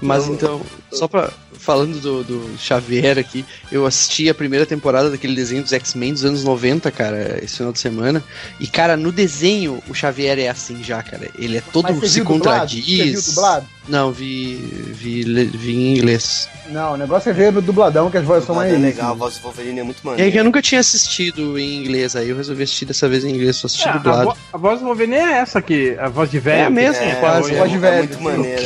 Mas 0.00 0.26
então, 0.28 0.60
só 0.92 1.06
pra. 1.08 1.30
Falando 1.58 2.00
do, 2.00 2.24
do 2.24 2.58
Xavier 2.58 3.18
aqui, 3.18 3.44
eu 3.70 3.86
assisti 3.86 4.28
a 4.28 4.34
primeira 4.34 4.66
temporada 4.66 5.08
daquele 5.10 5.36
desenho 5.36 5.62
dos 5.62 5.72
X-Men 5.72 6.12
dos 6.12 6.24
anos 6.24 6.42
90, 6.42 6.90
cara, 6.90 7.38
esse 7.40 7.58
final 7.58 7.72
de 7.72 7.78
semana. 7.78 8.24
E, 8.58 8.66
cara, 8.66 8.96
no 8.96 9.12
desenho, 9.12 9.80
o 9.88 9.94
Xavier 9.94 10.40
é 10.40 10.48
assim 10.48 10.82
já, 10.82 11.00
cara. 11.04 11.28
Ele 11.38 11.58
é 11.58 11.60
todo 11.60 11.84
Mas 11.84 11.96
você 12.00 12.08
se 12.08 12.14
viu 12.16 12.24
dublado? 12.24 12.68
Você 12.68 12.76
viu 12.80 12.96
contradiz. 12.96 13.26
dublado? 13.26 13.66
Não, 13.88 14.10
vi, 14.10 14.56
vi, 14.56 15.22
vi 15.22 15.72
em 15.76 15.98
inglês. 15.98 16.48
Não, 16.70 16.94
o 16.94 16.96
negócio 16.96 17.30
é 17.30 17.32
ver 17.32 17.52
no 17.52 17.62
dubladão, 17.62 18.10
que 18.10 18.16
as 18.16 18.24
vozes 18.24 18.44
são 18.44 18.56
Mas 18.56 18.72
mais. 18.72 18.82
é 18.82 18.84
legal, 18.84 19.12
a 19.12 19.14
voz 19.14 19.34
do 19.36 19.42
Wolverine 19.42 19.80
é 19.80 19.84
muito 19.84 19.98
É 19.98 20.00
que 20.02 20.08
eu 20.08 20.10
maneira. 20.16 20.44
nunca 20.44 20.60
tinha 20.62 20.80
assistido 20.80 21.56
em 21.56 21.76
inglês, 21.84 22.16
aí 22.16 22.28
eu 22.30 22.36
resolvi 22.36 22.64
assistir 22.64 22.86
dessa 22.86 23.08
vez 23.08 23.24
em 23.24 23.30
inglês, 23.30 23.54
só 23.56 23.66
assisti 23.66 23.86
É, 23.86 23.90
a, 23.92 23.96
dublado. 23.98 24.24
vo- 24.30 24.36
a 24.52 24.58
voz 24.58 24.80
do 24.80 24.86
Wolverine 24.86 25.14
é 25.16 25.32
essa 25.34 25.60
aqui, 25.60 25.96
a 26.00 26.08
voz 26.08 26.28
de 26.28 26.40
velho. 26.40 26.66
É 26.66 26.70
mesmo, 26.70 27.04
É, 27.04 27.14
quase. 27.16 27.54
é, 27.54 27.58
Voz 27.58 27.70
de 27.70 27.76
é 27.76 27.80
velho. 27.80 27.98
muito 27.98 28.20
maneira. 28.20 28.62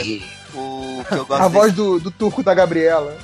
O 1.00 1.04
que 1.04 1.14
eu 1.14 1.26
gosto 1.26 1.42
A 1.42 1.48
voz 1.48 1.72
desse- 1.72 1.76
do, 1.76 2.00
do 2.00 2.10
turco 2.10 2.42
da 2.42 2.54
Gabriela. 2.54 3.16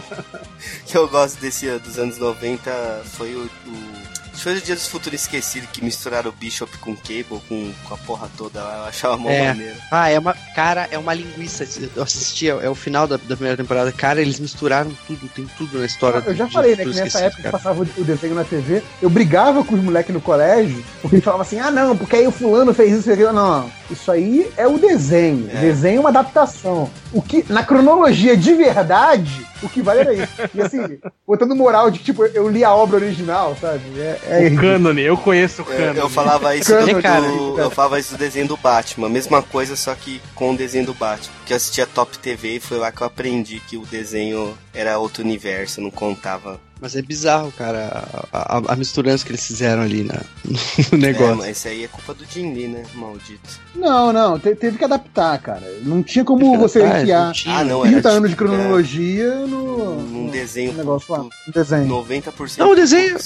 que 0.86 0.96
eu 0.96 1.08
gosto 1.08 1.40
desse 1.40 1.68
dos 1.78 1.98
anos 1.98 2.18
90 2.18 3.02
foi 3.04 3.34
o. 3.34 3.44
o 3.66 3.99
que 4.40 4.44
foi 4.44 4.56
o 4.56 4.60
Dia 4.60 4.74
dos 4.74 4.86
Futuros 4.86 5.20
Esquecido 5.20 5.66
que 5.70 5.84
misturaram 5.84 6.30
o 6.30 6.32
Bishop 6.32 6.76
com 6.78 6.92
o 6.92 6.96
Cable, 6.96 7.40
com, 7.46 7.70
com 7.84 7.94
a 7.94 7.98
porra 7.98 8.28
toda 8.38 8.62
lá. 8.62 8.78
Eu 8.78 8.84
achava 8.84 9.16
mó 9.18 9.28
É. 9.28 9.48
maneiro. 9.48 9.76
Ah, 9.90 10.08
é 10.08 10.18
uma. 10.18 10.34
Cara, 10.54 10.88
é 10.90 10.98
uma 10.98 11.12
linguiça. 11.12 11.66
Eu 11.94 12.02
assisti, 12.02 12.48
é 12.48 12.68
o 12.68 12.74
final 12.74 13.06
da, 13.06 13.16
da 13.18 13.36
primeira 13.36 13.56
temporada. 13.56 13.92
Cara, 13.92 14.20
eles 14.20 14.40
misturaram 14.40 14.90
tudo, 15.06 15.28
tem 15.28 15.46
tudo 15.58 15.78
na 15.78 15.84
história. 15.84 16.22
Eu 16.26 16.34
já 16.34 16.46
do- 16.46 16.52
falei, 16.52 16.74
do- 16.74 16.78
né, 16.78 16.84
do 16.84 16.92
que 16.92 17.00
nessa 17.00 17.18
época 17.20 17.36
que 17.36 17.42
cara. 17.42 17.58
passava 17.58 17.82
o 17.82 18.04
desenho 18.04 18.34
na 18.34 18.44
TV, 18.44 18.82
eu 19.02 19.10
brigava 19.10 19.62
com 19.62 19.74
os 19.74 19.82
moleques 19.82 20.14
no 20.14 20.20
colégio, 20.20 20.82
porque 21.02 21.16
eles 21.16 21.24
falavam 21.24 21.42
assim, 21.42 21.58
ah 21.58 21.70
não, 21.70 21.96
porque 21.96 22.16
aí 22.16 22.26
o 22.26 22.32
fulano 22.32 22.72
fez 22.72 22.98
isso 22.98 23.10
e 23.10 23.12
aquilo. 23.12 23.32
Não, 23.32 23.70
isso 23.90 24.10
aí 24.10 24.50
é 24.56 24.66
o 24.66 24.78
desenho. 24.78 25.50
É. 25.52 25.58
O 25.58 25.60
desenho 25.60 25.98
é 25.98 26.00
uma 26.00 26.08
adaptação. 26.08 26.88
O 27.12 27.20
que, 27.20 27.44
na 27.48 27.62
cronologia 27.62 28.36
de 28.36 28.54
verdade, 28.54 29.46
o 29.62 29.68
que 29.68 29.82
vale 29.82 30.00
era 30.00 30.14
isso. 30.14 30.32
E 30.54 30.60
assim, 30.62 30.98
botando 31.26 31.54
moral 31.54 31.90
de 31.90 31.98
tipo, 32.00 32.24
eu 32.26 32.48
li 32.48 32.64
a 32.64 32.74
obra 32.74 32.96
original, 32.96 33.56
sabe? 33.60 33.82
É, 33.98 34.18
é 34.26 34.48
O 34.48 34.56
cânone, 34.56 35.02
eu 35.02 35.16
conheço 35.16 35.62
o 35.62 35.70
Eu, 35.72 35.76
cânone. 35.78 35.98
eu 35.98 36.08
falava 36.08 36.56
isso 36.56 36.70
Cano, 36.72 36.94
do, 36.94 37.02
cara, 37.02 37.20
do- 37.28 37.58
eu 37.60 37.70
falava 37.70 37.98
isso 38.00 38.12
do 38.14 38.18
desenho 38.18 38.48
do 38.48 38.56
Batman, 38.56 39.08
mesma 39.08 39.42
coisa, 39.42 39.76
só 39.76 39.94
que 39.94 40.20
com 40.34 40.52
o 40.52 40.56
desenho 40.56 40.86
do 40.86 40.94
Batman. 40.94 41.32
Que 41.46 41.52
eu 41.52 41.56
assistia 41.56 41.86
Top 41.86 42.16
TV 42.18 42.56
e 42.56 42.60
foi 42.60 42.78
lá 42.78 42.90
que 42.92 43.00
eu 43.02 43.06
aprendi 43.06 43.60
que 43.60 43.76
o 43.76 43.86
desenho 43.86 44.56
era 44.72 44.98
outro 44.98 45.22
universo, 45.22 45.80
não 45.80 45.90
contava. 45.90 46.58
Mas 46.82 46.96
é 46.96 47.02
bizarro, 47.02 47.52
cara, 47.52 48.08
a, 48.32 48.56
a, 48.56 48.72
a 48.72 48.76
misturança 48.76 49.22
que 49.24 49.30
eles 49.32 49.46
fizeram 49.46 49.82
ali 49.82 50.02
na, 50.02 50.14
no 50.90 50.96
É, 50.96 50.96
negócio. 50.96 51.36
mas 51.36 51.58
isso 51.58 51.68
aí 51.68 51.84
é 51.84 51.88
culpa 51.88 52.14
do 52.14 52.24
Jim 52.24 52.54
Lee, 52.54 52.68
né? 52.68 52.84
Maldito. 52.94 53.60
Não, 53.74 54.10
não, 54.12 54.38
te- 54.38 54.54
teve 54.54 54.78
que 54.78 54.84
adaptar, 54.84 55.38
cara. 55.42 55.62
Não 55.82 56.02
tinha 56.02 56.24
como 56.24 56.56
você 56.58 56.80
Ah, 56.82 57.02
enfiar 57.02 57.26
não 57.26 57.32
tinha. 57.32 57.54
Ah, 57.58 57.64
não, 57.64 57.82
30 57.82 57.96
era 57.98 58.08
anos 58.16 58.30
de 58.30 58.34
tipo, 58.36 58.48
cronologia 58.48 59.34
no, 59.46 60.00
Num 60.02 60.30
desenho 60.30 60.72
no 60.72 60.78
negócio 60.78 61.12
lá, 61.12 61.18
do- 61.18 61.30
no 61.46 61.52
desenho. 61.52 61.86
90% 61.86 62.58
Não, 62.58 62.72
o 62.72 62.74
desenho-. 62.74 63.18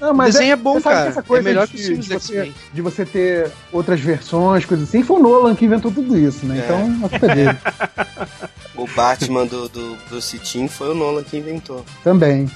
Não, 0.00 0.12
O 0.12 0.22
desenho 0.24 0.52
é, 0.52 0.56
bom, 0.56 0.72
sabe 0.80 0.82
que 0.82 0.90
cara. 0.90 1.08
essa 1.10 1.22
coisa 1.22 1.48
é 1.48 1.52
melhor 1.52 1.66
de- 1.68 1.72
que 1.74 1.78
os 1.80 1.86
filmes 1.86 2.04
de 2.06 2.14
do 2.14 2.20
você- 2.20 2.52
de 2.74 2.82
você 2.82 3.04
ter 3.06 3.50
outras 3.72 4.00
versões, 4.00 4.64
coisas 4.64 4.88
assim, 4.88 5.04
foi 5.04 5.20
o 5.20 5.22
Nolan 5.22 5.54
que 5.54 5.64
inventou 5.64 5.92
tudo 5.92 6.18
isso, 6.18 6.44
né? 6.46 6.58
É. 6.58 6.64
Então, 6.64 7.06
a 7.06 7.08
culpa 7.08 7.26
é 7.26 7.34
dele 7.36 7.58
O 8.74 8.86
Batman 8.88 9.44
do, 9.46 9.68
do 9.68 9.96
Bruce 10.08 10.36
Timm 10.38 10.66
foi 10.68 10.90
o 10.90 10.94
Nolan 10.94 11.22
que 11.22 11.36
inventou. 11.36 11.84
também. 12.02 12.48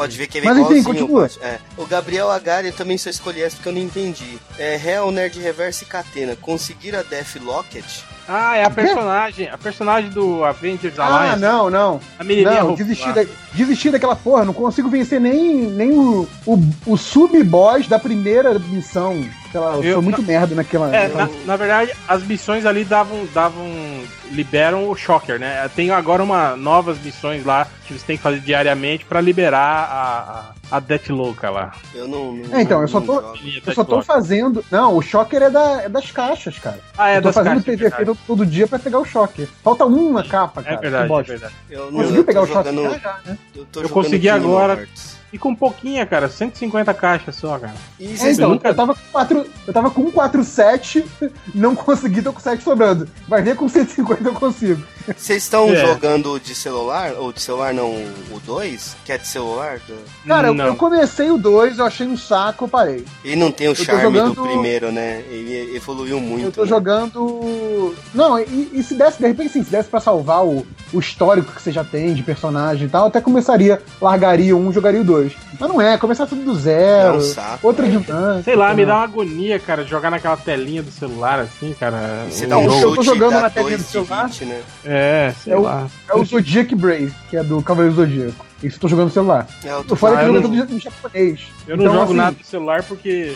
Pode 0.00 0.16
ver 0.16 0.28
que 0.28 0.38
ele 0.38 0.46
é 0.46 0.48
Mas 0.48 0.58
enfim, 0.58 0.78
igualzinho 0.78 1.06
continua. 1.06 1.30
É. 1.42 1.58
O 1.76 1.84
Gabriel 1.84 2.30
Agari 2.30 2.68
eu 2.68 2.72
também 2.72 2.96
só 2.96 3.10
escolhi 3.10 3.42
essa 3.42 3.56
porque 3.56 3.68
eu 3.68 3.72
não 3.74 3.80
entendi. 3.82 4.38
É 4.58 4.74
Real 4.74 5.10
Nerd 5.10 5.38
Reverse 5.38 5.84
e 5.84 5.86
Catena. 5.86 6.34
Conseguiram 6.40 7.00
a 7.00 7.02
Death 7.02 7.36
Locket? 7.42 7.84
Ah, 8.26 8.56
é 8.56 8.64
a 8.64 8.70
personagem, 8.70 9.48
a 9.50 9.58
personagem 9.58 10.08
do 10.08 10.42
Avengers 10.42 10.98
Ah, 10.98 11.04
Alliance. 11.04 11.40
não, 11.40 11.68
não. 11.68 12.00
A 12.18 12.24
menininha 12.24 12.60
Não, 12.60 12.68
roupa 12.68 12.82
desisti, 12.82 13.06
lá. 13.08 13.12
da, 13.12 13.24
desisti 13.52 13.90
daquela 13.90 14.16
porra. 14.16 14.44
Não 14.44 14.54
consigo 14.54 14.88
vencer 14.88 15.20
nem, 15.20 15.54
nem 15.66 15.90
o, 15.92 16.26
o, 16.46 16.58
o 16.86 16.96
sub-boss 16.96 17.86
da 17.86 17.98
primeira 17.98 18.58
missão. 18.58 19.22
Sei 19.50 19.60
lá, 19.60 19.74
eu, 19.74 19.82
Eu- 19.84 19.92
sou 19.94 20.02
muito 20.02 20.22
merda 20.22 20.54
naquela. 20.54 20.94
É, 20.94 21.08
na, 21.08 21.28
na 21.44 21.56
verdade, 21.56 21.92
as 22.06 22.22
missões 22.22 22.64
ali 22.66 22.84
davam, 22.84 23.26
davam. 23.34 23.66
liberam 24.30 24.88
o 24.88 24.94
Shocker, 24.94 25.40
né? 25.40 25.68
Tem 25.74 25.90
agora 25.90 26.22
uma 26.22 26.54
novas 26.56 26.98
missões 27.00 27.44
lá 27.44 27.66
que 27.84 27.92
eles 27.92 28.02
têm 28.04 28.16
que 28.16 28.22
fazer 28.22 28.38
diariamente 28.38 29.04
pra 29.04 29.20
liberar 29.20 29.58
a, 29.90 30.74
a, 30.74 30.76
a 30.76 30.80
Death 30.80 31.08
Louca 31.08 31.50
lá. 31.50 31.72
Eu 31.92 32.06
não. 32.06 32.32
não 32.34 32.56
É, 32.56 32.62
então, 32.62 32.80
eu 32.80 32.86
só 32.86 33.00
tô-. 33.00 33.20
Eu 33.66 33.74
só 33.74 33.82
tô 33.82 34.00
fazendo. 34.02 34.64
Não, 34.70 34.96
o 34.96 35.02
Shocker 35.02 35.42
é, 35.42 35.50
da, 35.50 35.82
é 35.82 35.88
das 35.88 36.12
caixas, 36.12 36.56
cara. 36.60 36.78
Ah, 36.96 37.10
é 37.10 37.16
eu 37.18 37.22
tô 37.22 37.28
das 37.28 37.34
fazendo 37.34 37.64
caixas, 37.64 37.80
PVP 37.90 38.04
todo, 38.04 38.18
todo 38.26 38.46
dia 38.46 38.68
pra 38.68 38.78
pegar 38.78 39.00
o 39.00 39.04
Shocker. 39.04 39.48
Falta 39.64 39.84
um 39.84 40.12
na 40.12 40.22
capa, 40.22 40.60
É 40.60 40.64
cara. 40.64 40.76
que 40.76 40.82
verdade, 40.82 41.12
é 41.12 41.22
verdade. 41.24 41.54
Eu 41.68 41.86
não 41.90 41.98
Conseguiu 41.98 42.16
eu 42.20 42.24
pegar 42.24 42.42
o 42.42 42.46
Shocker 42.46 42.72
jogando- 42.72 42.92
já, 42.92 42.98
já, 42.98 43.18
né? 43.26 43.38
Eu, 43.56 43.64
tô 43.66 43.80
Eu 43.82 43.88
consegui 43.88 44.28
agora. 44.28 44.74
Hearts. 44.74 45.19
E 45.32 45.38
com 45.38 45.54
pouquinha, 45.54 46.04
cara, 46.04 46.28
150 46.28 46.92
caixas 46.92 47.36
só, 47.36 47.56
cara. 47.58 47.74
E 48.00 48.06
É, 48.20 48.32
então, 48.32 48.50
nunca- 48.50 48.68
eu 48.68 48.74
tava 48.74 48.94
com 48.94 49.00
4, 49.12 49.46
eu 49.66 49.72
tava 49.72 49.90
com 49.90 50.10
47, 50.10 51.04
não 51.54 51.74
consegui, 51.76 52.20
tô 52.20 52.32
com 52.32 52.40
7 52.40 52.62
sobrando. 52.64 53.08
Vai 53.28 53.40
ver 53.42 53.54
com 53.54 53.68
150 53.68 54.28
eu 54.28 54.34
consigo. 54.34 54.82
Vocês 55.16 55.42
estão 55.42 55.70
É. 55.72 55.76
jogando 55.86 56.38
de 56.40 56.54
celular? 56.54 57.12
Ou 57.18 57.32
de 57.32 57.40
celular 57.40 57.72
não, 57.74 57.88
o 57.90 58.40
2? 58.44 58.96
Que 59.04 59.12
é 59.12 59.18
de 59.18 59.26
celular? 59.26 59.78
Do- 59.86 59.94
Cara, 60.26 60.48
eu, 60.48 60.54
eu 60.56 60.76
comecei 60.76 61.30
o 61.30 61.38
2, 61.38 61.78
eu 61.78 61.84
achei 61.86 62.06
um 62.06 62.16
saco, 62.16 62.64
eu 62.64 62.68
parei. 62.68 63.04
Ele 63.24 63.36
não 63.36 63.50
tem 63.50 63.68
o 63.68 63.74
tô 63.74 63.82
charme 63.84 64.02
jogando- 64.02 64.34
do 64.34 64.42
primeiro, 64.42 64.92
né? 64.92 65.22
Ele 65.30 65.74
evoluiu 65.76 66.20
muito. 66.20 66.44
eu 66.46 66.52
tô 66.52 66.62
né? 66.62 66.68
jogando. 66.68 67.94
Não, 68.14 68.38
e, 68.38 68.70
e 68.74 68.82
se 68.82 68.94
desse, 68.94 69.18
de 69.18 69.26
repente, 69.26 69.50
sim, 69.52 69.64
se 69.64 69.70
desse 69.70 69.88
pra 69.88 70.00
salvar 70.00 70.44
o, 70.44 70.66
o 70.92 70.98
histórico 71.00 71.52
que 71.52 71.62
você 71.62 71.72
já 71.72 71.84
tem 71.84 72.14
de 72.14 72.22
personagem 72.22 72.86
e 72.86 72.90
tal, 72.90 73.06
até 73.06 73.20
começaria, 73.20 73.80
largaria 74.00 74.56
um, 74.56 74.72
jogaria 74.72 75.00
o 75.00 75.04
dois. 75.04 75.32
Mas 75.58 75.68
não 75.68 75.80
é, 75.80 75.98
começar 75.98 76.26
tudo 76.26 76.42
do 76.42 76.52
É 76.52 76.60
zero. 76.60 77.16
um 77.16 77.20
saco. 77.20 77.66
outra 77.66 77.86
dinâmica. 77.86 78.42
Sei 78.44 78.56
lá, 78.56 78.72
me 78.74 78.86
dá 78.86 78.94
uma 78.96 79.04
agonia, 79.04 79.58
cara, 79.58 79.84
jogar 79.84 80.10
naquela 80.10 80.36
telinha 80.36 80.82
do 80.82 80.90
celular 80.90 81.40
assim, 81.40 81.74
cara. 81.78 82.26
Você 82.30 82.46
um 82.46 82.48
dá 82.48 82.58
um 82.58 82.64
eu 82.64 82.70
jogo- 82.70 82.96
tô 82.96 83.02
chute 83.02 83.06
jogando 83.06 83.32
dá 83.32 83.40
na 83.42 83.50
telinha 83.50 83.76
do 83.78 83.82
celular. 83.84 84.26
de 84.28 84.32
hit, 84.32 84.44
né? 84.46 84.60
É, 84.84 84.89
sei 85.42 85.52
É 85.52 85.56
o- 85.56 85.60
lá. 85.62 85.86
É 86.08 86.14
o 86.14 86.24
Zodiac 86.24 86.74
Brave, 86.74 87.12
que 87.28 87.36
é 87.36 87.42
do 87.42 87.62
Cavaleiro 87.62 87.96
Zodíaco. 87.96 88.46
Isso 88.62 88.76
eu 88.76 88.80
tô 88.80 88.88
jogando 88.88 89.06
no 89.06 89.12
celular. 89.12 89.46
É, 89.64 89.70
eu 89.72 89.84
tô 89.84 89.96
fora 89.96 90.14
é 90.14 90.16
Ah, 90.16 90.20
que 90.20 90.28
eu 90.30 90.34
jogo 90.42 90.48
tudo 90.56 90.74
em 90.76 90.80
japonês. 90.80 91.40
Eu 91.66 91.76
não 91.76 91.84
Então, 91.84 91.94
jogo 91.94 92.04
assim, 92.06 92.14
nada 92.16 92.36
no 92.38 92.44
celular 92.44 92.82
porque 92.82 93.34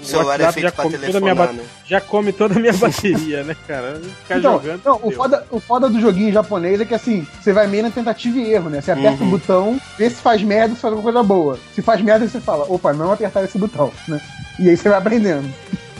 O 0.00 0.04
celular 0.04 0.40
é 0.40 0.52
feito 0.52 0.64
já 0.66 0.72
pra 0.72 0.82
come, 0.84 0.96
toda 0.98 1.18
a 1.18 1.20
minha 1.20 1.34
telefonar, 1.34 1.46
ba- 1.46 1.52
né? 1.62 1.68
já 1.86 2.00
come 2.00 2.32
toda 2.32 2.54
a 2.56 2.58
minha 2.58 2.72
bateria, 2.74 3.42
né, 3.44 3.56
cara? 3.68 4.00
Ficar 4.22 4.38
Então, 4.38 4.52
jogando. 4.54 4.80
não, 4.84 5.00
o 5.02 5.10
foda, 5.12 5.46
o 5.50 5.60
foda 5.60 5.88
do 5.88 6.00
joguinho 6.00 6.32
japonês 6.32 6.80
é 6.80 6.84
que 6.84 6.94
assim, 6.94 7.24
você 7.40 7.52
vai 7.52 7.66
meio 7.68 7.84
na 7.84 7.90
tentativa 7.90 8.36
e 8.38 8.52
erro, 8.52 8.68
né? 8.68 8.80
Você 8.80 8.90
aperta 8.90 9.22
Uhum. 9.22 9.28
o 9.28 9.30
botão, 9.30 9.80
vê 9.96 10.10
se 10.10 10.20
faz 10.20 10.42
merda, 10.42 10.74
se 10.74 10.80
faz 10.80 10.92
alguma 10.92 11.12
coisa 11.12 11.22
boa. 11.26 11.58
Se 11.74 11.80
faz 11.80 12.00
merda, 12.02 12.26
você 12.26 12.40
fala, 12.40 12.64
opa, 12.68 12.92
não 12.92 13.12
apertar 13.12 13.44
esse 13.44 13.56
botão, 13.58 13.92
né? 14.08 14.20
E 14.58 14.68
aí 14.68 14.76
você 14.76 14.88
vai 14.88 14.98
aprendendo. 14.98 15.48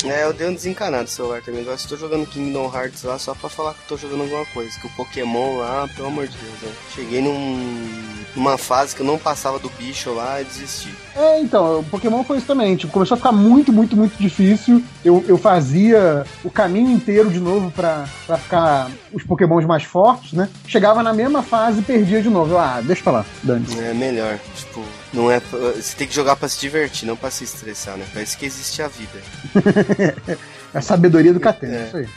É, 0.05 0.25
eu 0.25 0.35
dei 0.35 0.49
um 0.49 0.55
desencanado 0.55 1.05
no 1.05 1.09
celular 1.09 1.43
também. 1.43 1.63
Agora 1.63 1.77
estou 1.77 1.97
jogando 1.97 2.27
Kingdom 2.27 2.71
Hearts 2.73 3.03
lá 3.05 3.19
só 3.19 3.35
pra 3.35 3.49
falar 3.49 3.75
que 3.75 3.89
tô 3.89 3.97
jogando 3.97 4.23
alguma 4.23 4.45
coisa. 4.47 4.79
Que 4.79 4.87
o 4.87 4.91
Pokémon 4.91 5.59
lá, 5.59 5.89
pelo 5.97 6.09
amor 6.09 6.29
de 6.29 6.37
Deus, 6.37 6.61
né? 6.61 6.75
Cheguei 6.95 7.23
num, 7.23 8.25
numa 8.37 8.59
fase 8.59 8.95
que 8.95 9.01
eu 9.01 9.07
não 9.07 9.19
passava 9.19 9.59
do 9.59 9.71
bicho 9.71 10.13
lá 10.13 10.41
e 10.41 10.45
desisti. 10.45 10.95
É, 11.17 11.41
então, 11.41 11.79
o 11.81 11.85
Pokémon 11.85 12.25
foi 12.25 12.39
isso 12.39 12.47
também. 12.47 12.75
Tipo, 12.77 12.93
começou 12.93 13.15
a 13.15 13.19
ficar 13.19 13.31
muito, 13.31 13.73
muito, 13.73 13.97
muito 13.97 14.17
difícil. 14.21 14.83
Eu, 15.05 15.25
eu 15.29 15.39
fazia 15.39 16.25
o 16.43 16.51
caminho 16.51 16.91
inteiro 16.91 17.31
de 17.31 17.39
novo 17.39 17.71
pra, 17.71 18.05
pra 18.27 18.37
ficar 18.37 18.91
os 19.13 19.23
Pokémons 19.23 19.65
mais 19.65 19.85
fortes, 19.85 20.33
né? 20.33 20.49
Chegava 20.67 21.03
na 21.05 21.13
mesma 21.13 21.43
fase 21.43 21.79
e 21.81 21.83
perdia 21.83 22.21
de 22.21 22.29
novo. 22.29 22.53
Eu, 22.55 22.59
ah, 22.59 22.81
deixa 22.83 23.03
pra 23.03 23.13
lá, 23.13 23.27
Dani. 23.45 23.65
É 23.79 23.95
melhor. 23.95 24.39
Tipo, 24.57 24.83
não 25.13 25.31
é. 25.31 25.41
Você 25.41 25.95
tem 25.97 26.09
que 26.09 26.15
jogar 26.15 26.35
pra 26.35 26.49
se 26.49 26.59
divertir, 26.59 27.07
não 27.07 27.15
pra 27.17 27.31
se 27.31 27.45
estressar, 27.45 27.97
né? 27.97 28.05
Parece 28.13 28.37
que 28.37 28.45
existe 28.47 28.83
a 28.83 28.89
vida. 28.89 29.21
É 30.75 30.79
a 30.79 30.83
sabedoria 30.83 31.33
do 31.33 31.39
Catena, 31.39 31.77
É. 31.77 31.87
isso 31.87 31.97
aí. 31.99 32.09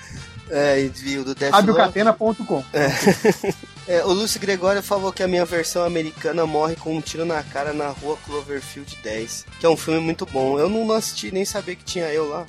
É, 0.50 0.90
e 1.06 1.18
o 1.20 1.24
do 1.24 1.36
Death 1.36 1.52
Love- 1.52 1.62
Abiocatena.com. 1.70 2.64
É, 2.74 2.88
o 4.06 4.12
Lúcio 4.12 4.40
Gregório 4.40 4.84
falou 4.84 5.14
que 5.14 5.24
a 5.24 5.28
minha 5.28 5.46
versão 5.46 5.86
americana 5.86 6.46
morre 6.46 6.76
com 6.76 6.96
um 6.96 7.02
tiro 7.02 7.24
na 7.26 7.42
cara 7.42 7.72
na 7.72 7.88
rua 7.88 8.18
Cloverfield 8.26 8.98
10, 9.02 9.46
que 9.60 9.66
é 9.66 9.70
um 9.70 9.78
filme 9.78 10.02
muito 10.02 10.26
bom. 10.26 10.60
Eu 10.60 10.68
não 10.68 10.92
assisti 10.92 11.32
nem 11.32 11.46
sabia 11.46 11.76
que 11.76 11.86
tinha 11.86 12.12
eu 12.12 12.28
lá. 12.28 12.46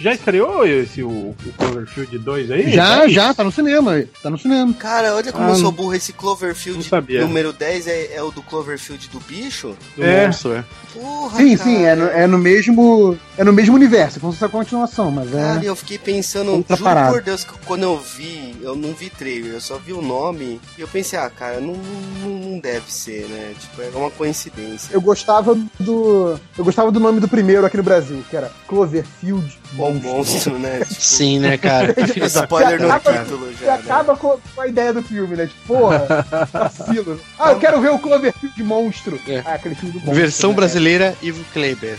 Já 0.00 0.12
estreou 0.12 0.64
esse 0.66 1.02
o, 1.02 1.08
o 1.08 1.36
Cloverfield 1.56 2.18
2 2.18 2.50
aí? 2.52 2.70
Já, 2.72 3.08
já, 3.08 3.34
tá 3.34 3.42
no 3.42 3.50
cinema. 3.50 4.04
Tá 4.22 4.30
no 4.30 4.38
cinema. 4.38 4.72
Cara, 4.74 5.14
olha 5.14 5.32
como 5.32 5.46
Ah, 5.46 5.50
eu 5.50 5.54
sou 5.56 5.72
burro. 5.72 5.94
Esse 5.94 6.12
Cloverfield 6.12 6.78
não 6.78 6.88
sabia. 6.88 7.20
número 7.22 7.52
10 7.52 7.86
é, 7.88 8.14
é 8.14 8.22
o 8.22 8.30
do 8.30 8.42
Cloverfield 8.42 9.08
do 9.08 9.18
bicho? 9.20 9.76
Do 9.96 10.04
É. 10.04 10.26
monstro, 10.26 10.52
é. 10.54 10.64
Porra, 10.94 11.36
Sim, 11.36 11.56
cara. 11.56 11.70
sim, 11.70 11.84
é 11.84 11.94
no, 11.94 12.06
é 12.06 12.26
no 12.26 12.38
mesmo. 12.38 13.18
É 13.36 13.44
no 13.44 13.52
mesmo 13.52 13.74
universo, 13.76 14.18
como 14.18 14.32
se 14.32 14.38
fosse 14.40 14.48
a 14.50 14.58
continuação, 14.58 15.10
mas 15.12 15.30
Cara, 15.30 15.64
é. 15.64 15.68
eu 15.68 15.76
fiquei 15.76 15.96
pensando, 15.98 16.64
juro 16.68 16.82
parada. 16.82 17.12
por 17.12 17.22
Deus, 17.22 17.44
que 17.44 17.52
quando 17.64 17.84
eu 17.84 17.96
vi, 18.00 18.56
eu 18.62 18.74
não 18.74 18.92
vi 18.92 19.08
trailer, 19.10 19.52
eu 19.54 19.60
só 19.60 19.76
vi 19.78 19.92
o 19.92 20.02
nome 20.02 20.60
e 20.76 20.80
eu 20.80 20.88
pensei, 20.88 21.16
ah, 21.18 21.30
cara, 21.30 21.60
não, 21.60 21.74
não, 21.74 22.30
não 22.30 22.58
deve 22.58 22.92
ser, 22.92 23.26
né? 23.28 23.52
Tipo, 23.60 23.82
é 23.82 23.90
uma 23.96 24.10
coincidência. 24.10 24.92
Eu 24.92 25.00
gostava 25.00 25.54
do. 25.78 26.38
Eu 26.56 26.64
gostava 26.64 26.90
do 26.90 26.98
nome 26.98 27.20
do 27.20 27.28
primeiro 27.28 27.64
aqui 27.66 27.76
no 27.76 27.82
Brasil, 27.84 28.24
que 28.28 28.36
era 28.36 28.50
Cloverfield. 28.66 29.58
Bom 29.72 29.87
monstro, 29.94 30.58
né? 30.58 30.80
Tipo, 30.88 31.00
Sim, 31.00 31.38
né, 31.38 31.56
cara? 31.58 31.94
Da 32.18 32.26
spoiler 32.26 32.80
no 32.80 32.90
Acaba- 32.90 33.18
título 33.24 33.46
Você 33.46 33.64
já, 33.64 33.76
né? 33.76 33.82
acaba 33.84 34.16
com, 34.16 34.38
com 34.54 34.60
a 34.60 34.66
ideia 34.66 34.92
do 34.92 35.02
filme, 35.02 35.36
né? 35.36 35.46
Tipo, 35.46 35.66
porra, 35.66 36.06
vacilo. 36.52 37.20
Ah, 37.38 37.52
eu 37.52 37.58
quero 37.58 37.80
ver 37.80 37.90
o 37.90 37.98
Cloverfield 37.98 38.62
monstro. 38.62 39.20
É. 39.26 39.42
Ah, 39.44 39.54
aquele 39.54 39.74
filme 39.74 39.92
do 39.92 39.98
monstro. 40.00 40.14
Versão 40.16 40.50
né? 40.50 40.56
brasileira 40.56 41.14
Ivo 41.22 41.44
Kleber. 41.52 41.98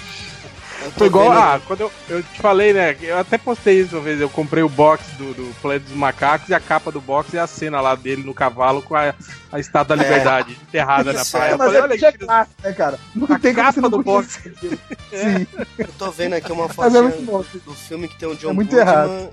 Eu 0.81 0.91
tô 0.91 0.97
Foi 0.99 1.07
igual, 1.07 1.31
ah, 1.31 1.59
quando 1.67 1.81
eu, 1.81 1.91
eu 2.09 2.23
te 2.23 2.39
falei, 2.41 2.73
né? 2.73 2.95
Eu 3.01 3.17
até 3.17 3.37
postei 3.37 3.81
isso 3.81 3.95
uma 3.95 4.01
vez. 4.03 4.19
Eu 4.21 4.29
comprei 4.29 4.63
o 4.63 4.69
box 4.69 5.03
do, 5.17 5.33
do 5.33 5.53
Planeta 5.61 5.85
dos 5.85 5.95
Macacos 5.95 6.49
e 6.49 6.53
a 6.53 6.59
capa 6.59 6.91
do 6.91 7.01
box 7.01 7.33
é 7.35 7.39
a 7.39 7.47
cena 7.47 7.81
lá 7.81 7.95
dele 7.95 8.23
no 8.23 8.33
cavalo 8.33 8.81
com 8.81 8.95
a, 8.95 9.13
a 9.51 9.59
estátua 9.59 9.95
da 9.97 10.03
É. 10.03 10.07
liberdade 10.07 10.57
enterrada 10.61 11.11
na 11.13 11.21
Isso, 11.21 11.31
praia. 11.31 11.51
é, 11.51 11.53
Eu 11.53 11.57
Mas 11.57 11.67
falei, 11.67 11.79
é 11.79 11.83
olha 11.83 11.89
porque 11.91 12.05
é 12.05 12.11
que 12.11 12.17
clássico, 12.19 12.55
né, 12.63 12.73
cara? 12.73 12.99
Não 13.15 13.27
A 13.35 13.39
tem 13.39 13.53
capa 13.53 13.89
do 13.89 14.03
box. 14.03 14.37
conhecer. 14.41 14.79
Sim, 15.09 15.47
Eu 15.77 15.87
tô 15.97 16.11
vendo 16.11 16.33
aqui 16.33 16.51
uma 16.51 16.69
foto 16.69 16.95
é 16.95 17.01
bom. 17.01 17.43
do 17.65 17.73
filme 17.73 18.07
que 18.07 18.15
tem 18.17 18.29
o 18.29 18.35
John 18.35 18.51
É 18.51 18.53
muito 18.53 18.75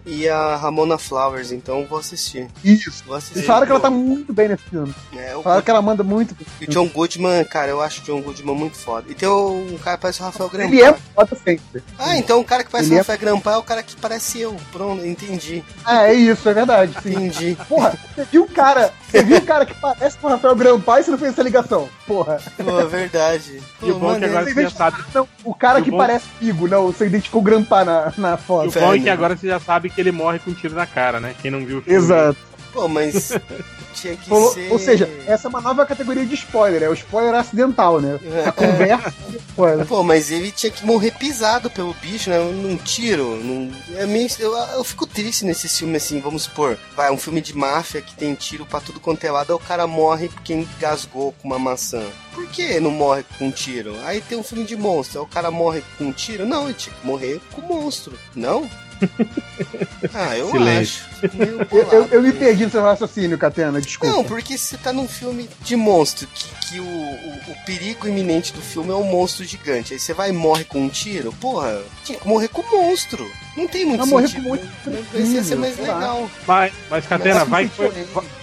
e 0.06 0.28
a 0.28 0.56
Ramona 0.56 0.97
Flowers, 0.98 1.52
então 1.52 1.81
eu 1.81 1.86
vou 1.86 1.98
assistir. 1.98 2.48
Isso. 2.64 3.05
Vou 3.06 3.14
assistir. 3.14 3.40
E 3.40 3.43
falaram 3.43 3.66
que 3.66 3.73
ela 3.73 3.81
tá 3.81 3.90
muito 3.90 4.32
bem 4.32 4.48
nesse 4.48 4.64
filme. 4.64 4.94
É, 5.14 5.35
Falaram 5.43 5.62
que 5.62 5.70
ela 5.70 5.82
manda 5.82 6.02
muito. 6.02 6.35
E 6.60 6.64
o 6.64 6.68
John 6.68 6.89
Goodman, 6.89 7.44
cara, 7.44 7.68
eu 7.70 7.81
acho 7.82 8.01
o 8.01 8.05
John 8.05 8.20
Goodman 8.23 8.55
muito 8.56 8.77
foda. 8.78 9.06
E 9.10 9.14
tem 9.14 9.28
um 9.28 9.77
cara 9.82 9.97
que 9.97 10.02
parece 10.02 10.20
o 10.20 10.24
Rafael 10.24 10.48
Grampa. 10.48 10.73
Ele 10.74 10.82
é 10.82 10.93
foda 11.14 11.36
sempre. 11.47 11.82
Ah, 11.98 12.16
então 12.18 12.40
o 12.40 12.44
cara 12.44 12.64
que 12.64 12.70
parece 12.70 12.89
Ele 12.89 12.94
o 12.94 12.97
é- 12.97 13.01
Rafael 13.01 13.18
Grampa 13.18 13.51
é 13.52 13.56
o 13.56 13.62
cara 13.62 13.82
que 13.82 13.97
parece 13.97 14.40
eu. 14.40 14.56
Pronto, 14.73 15.05
entendi. 15.06 15.62
Ah, 15.85 16.09
é 16.09 16.14
isso, 16.14 16.48
é 16.48 16.52
verdade. 16.55 16.93
Sim. 17.02 17.10
Entendi. 17.27 17.56
Porra, 17.68 17.94
você 18.14 18.24
viu 18.31 18.43
o 18.44 18.48
cara, 18.48 18.93
você 19.09 19.23
viu 19.23 19.39
o 19.39 19.43
cara 19.43 19.64
que 19.64 19.74
parece 19.74 20.18
com 20.18 20.27
o 20.27 20.31
Rafael 20.31 20.56
Grampai 20.56 21.01
e 21.01 21.05
você 21.05 21.10
não 21.10 21.18
fez 21.18 21.32
essa 21.32 21.43
ligação? 21.43 21.89
Porra. 22.06 22.40
Pô, 22.56 22.81
é 22.81 22.85
verdade. 22.86 23.62
E 23.82 23.90
o 23.90 23.98
bom 23.98 24.14
é 24.14 24.18
que 24.18 24.24
agora 24.24 24.44
Você 24.44 24.62
já 24.62 24.70
sabe. 24.70 25.05
Não, 25.14 25.28
o 25.44 25.55
cara 25.55 25.78
E 25.78 25.82
o 25.82 25.85
que 25.85 25.90
bom- 25.90 25.98
parece 25.98 26.27
Figo, 26.39 26.66
não, 26.68 26.86
você 26.86 27.06
identificou 27.06 27.40
o 27.40 27.44
Grampa 27.44 27.85
na, 27.85 28.12
na 28.18 28.35
O 28.35 28.39
foto. 28.39 28.78
bom 28.81 28.94
é 28.94 28.98
que 28.98 29.09
agora 29.09 29.36
você 29.36 29.47
já 29.47 29.60
sabe 29.60 29.89
que 29.90 30.01
ele 30.01 30.12
morre 30.12 30.39
com 30.39 30.51
um 30.51 30.55
tiro 30.55 30.74
na 30.74 30.86
cara, 30.86 31.20
né? 31.20 31.35
Quem 31.40 31.51
não 31.51 31.64
viu 31.64 31.78
o 31.78 31.82
filme. 31.82 31.98
Exato. 31.98 32.36
Pô, 32.73 32.89
mas 32.89 33.32
tinha 33.97 34.16
que 34.16 34.28
Falou- 34.28 34.52
ser... 34.52 34.70
Ou 34.73 34.78
seja, 34.78 35.09
essa 35.27 35.47
é 35.47 35.51
uma 35.51 35.60
nova 35.60 35.85
categoria 35.86 36.24
de 36.24 36.35
spoiler, 36.35 36.82
é 36.82 36.89
o 36.89 36.93
spoiler 36.94 37.35
acidental, 37.35 38.01
né? 38.01 38.18
É, 38.24 38.48
A 38.48 38.52
conversa 38.52 39.14
de 39.28 39.36
spoiler. 39.39 39.86
Pô, 39.86 40.02
mas 40.02 40.31
ele 40.31 40.51
tinha 40.52 40.70
que 40.70 40.85
morrer 40.85 41.12
pisado 41.12 41.70
pelo 41.70 41.94
bicho, 41.94 42.31
né? 42.31 42.39
Num 42.39 42.77
tiro. 42.77 43.36
Num... 43.36 43.73
É 43.97 44.06
meio... 44.06 44.28
eu, 44.39 44.52
eu 44.56 44.85
fico 44.85 45.06
triste 45.06 45.44
nesse 45.44 45.68
filme, 45.68 45.97
assim, 45.97 46.20
vamos 46.20 46.43
supor. 46.44 46.78
Vai, 46.94 47.10
um 47.10 47.18
filme 47.18 47.40
de 47.40 47.56
máfia 47.56 48.01
que 48.02 48.14
tem 48.14 48.35
tiro 48.35 48.66
pra 48.66 48.81
tudo 48.81 49.01
quanto 49.01 49.24
é 49.24 49.31
lado, 49.31 49.51
aí 49.52 49.56
o 49.56 49.59
cara 49.59 49.86
morre 49.86 50.28
porque 50.28 50.52
engasgou 50.52 51.32
com 51.40 51.48
uma 51.48 51.59
maçã. 51.59 52.02
Por 52.35 52.47
que 52.48 52.78
não 52.81 52.90
morre 52.90 53.24
com 53.39 53.47
um 53.47 53.51
tiro? 53.51 53.97
Aí 54.05 54.20
tem 54.20 54.36
um 54.39 54.43
filme 54.43 54.64
de 54.64 54.77
monstro, 54.77 55.20
aí 55.20 55.24
o 55.24 55.28
cara 55.28 55.51
morre 55.51 55.82
com 55.97 56.05
um 56.05 56.12
tiro? 56.12 56.44
Não, 56.44 56.64
ele 56.66 56.74
tinha 56.74 56.94
que 56.94 57.06
morrer 57.06 57.40
com 57.52 57.62
o 57.62 57.66
monstro. 57.82 58.12
Não? 58.35 58.68
Ah, 60.14 60.36
eu 60.36 60.51
Silêncio. 60.51 61.05
acho. 61.23 61.36
Eu, 61.74 62.06
eu, 62.06 62.23
me 62.23 62.32
perdi 62.32 62.64
no 62.64 62.70
seu 62.70 62.82
raciocínio, 62.82 63.39
Catena, 63.39 63.81
desculpa. 63.81 64.14
Não, 64.14 64.24
porque 64.24 64.56
você 64.56 64.77
tá 64.77 64.93
num 64.93 65.09
filme 65.09 65.48
de 65.62 65.74
monstro, 65.74 66.28
que, 66.28 66.48
que 66.68 66.81
o, 66.81 66.85
o, 66.85 67.52
o 67.52 67.64
perigo 67.64 68.06
iminente 68.06 68.52
do 68.52 68.60
filme 68.60 68.90
é 68.90 68.94
um 68.94 69.05
monstro 69.05 69.44
gigante. 69.44 69.94
Aí 69.94 69.98
você 69.98 70.12
vai 70.12 70.31
e 70.31 70.32
morre 70.32 70.64
com 70.64 70.81
um 70.81 70.89
tiro, 70.89 71.32
porra, 71.35 71.82
tinha 72.05 72.18
que 72.18 72.28
morrer 72.28 72.48
com 72.48 72.62
o 72.62 72.70
monstro. 72.70 73.27
Não 73.57 73.66
tem 73.66 73.85
muito 73.87 74.01
Vai 74.01 74.09
morrer 74.09 74.28
sentido. 74.28 74.43
com 74.43 74.49
muito 74.51 74.66
Esse 75.15 75.35
ia 75.35 75.43
ser 75.43 75.57
mais 75.57 75.78
legal. 75.78 76.28
Mas, 76.47 76.73
mas 76.91 77.07
Catena, 77.07 77.45
vai, 77.45 77.69
que 77.69 77.74
foi, 77.77 77.91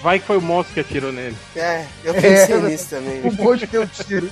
vai 0.02 0.20
que 0.20 0.26
foi 0.26 0.38
o 0.38 0.42
monstro 0.42 0.74
que 0.74 0.80
atirou 0.80 1.12
nele. 1.12 1.36
É, 1.56 1.86
eu 2.04 2.14
pensei 2.16 2.56
É. 2.56 2.60
nisso 2.60 2.88
também. 2.90 3.22
O 3.22 3.32
monte 3.32 3.68
deu 3.68 3.88
tiro. 3.88 4.30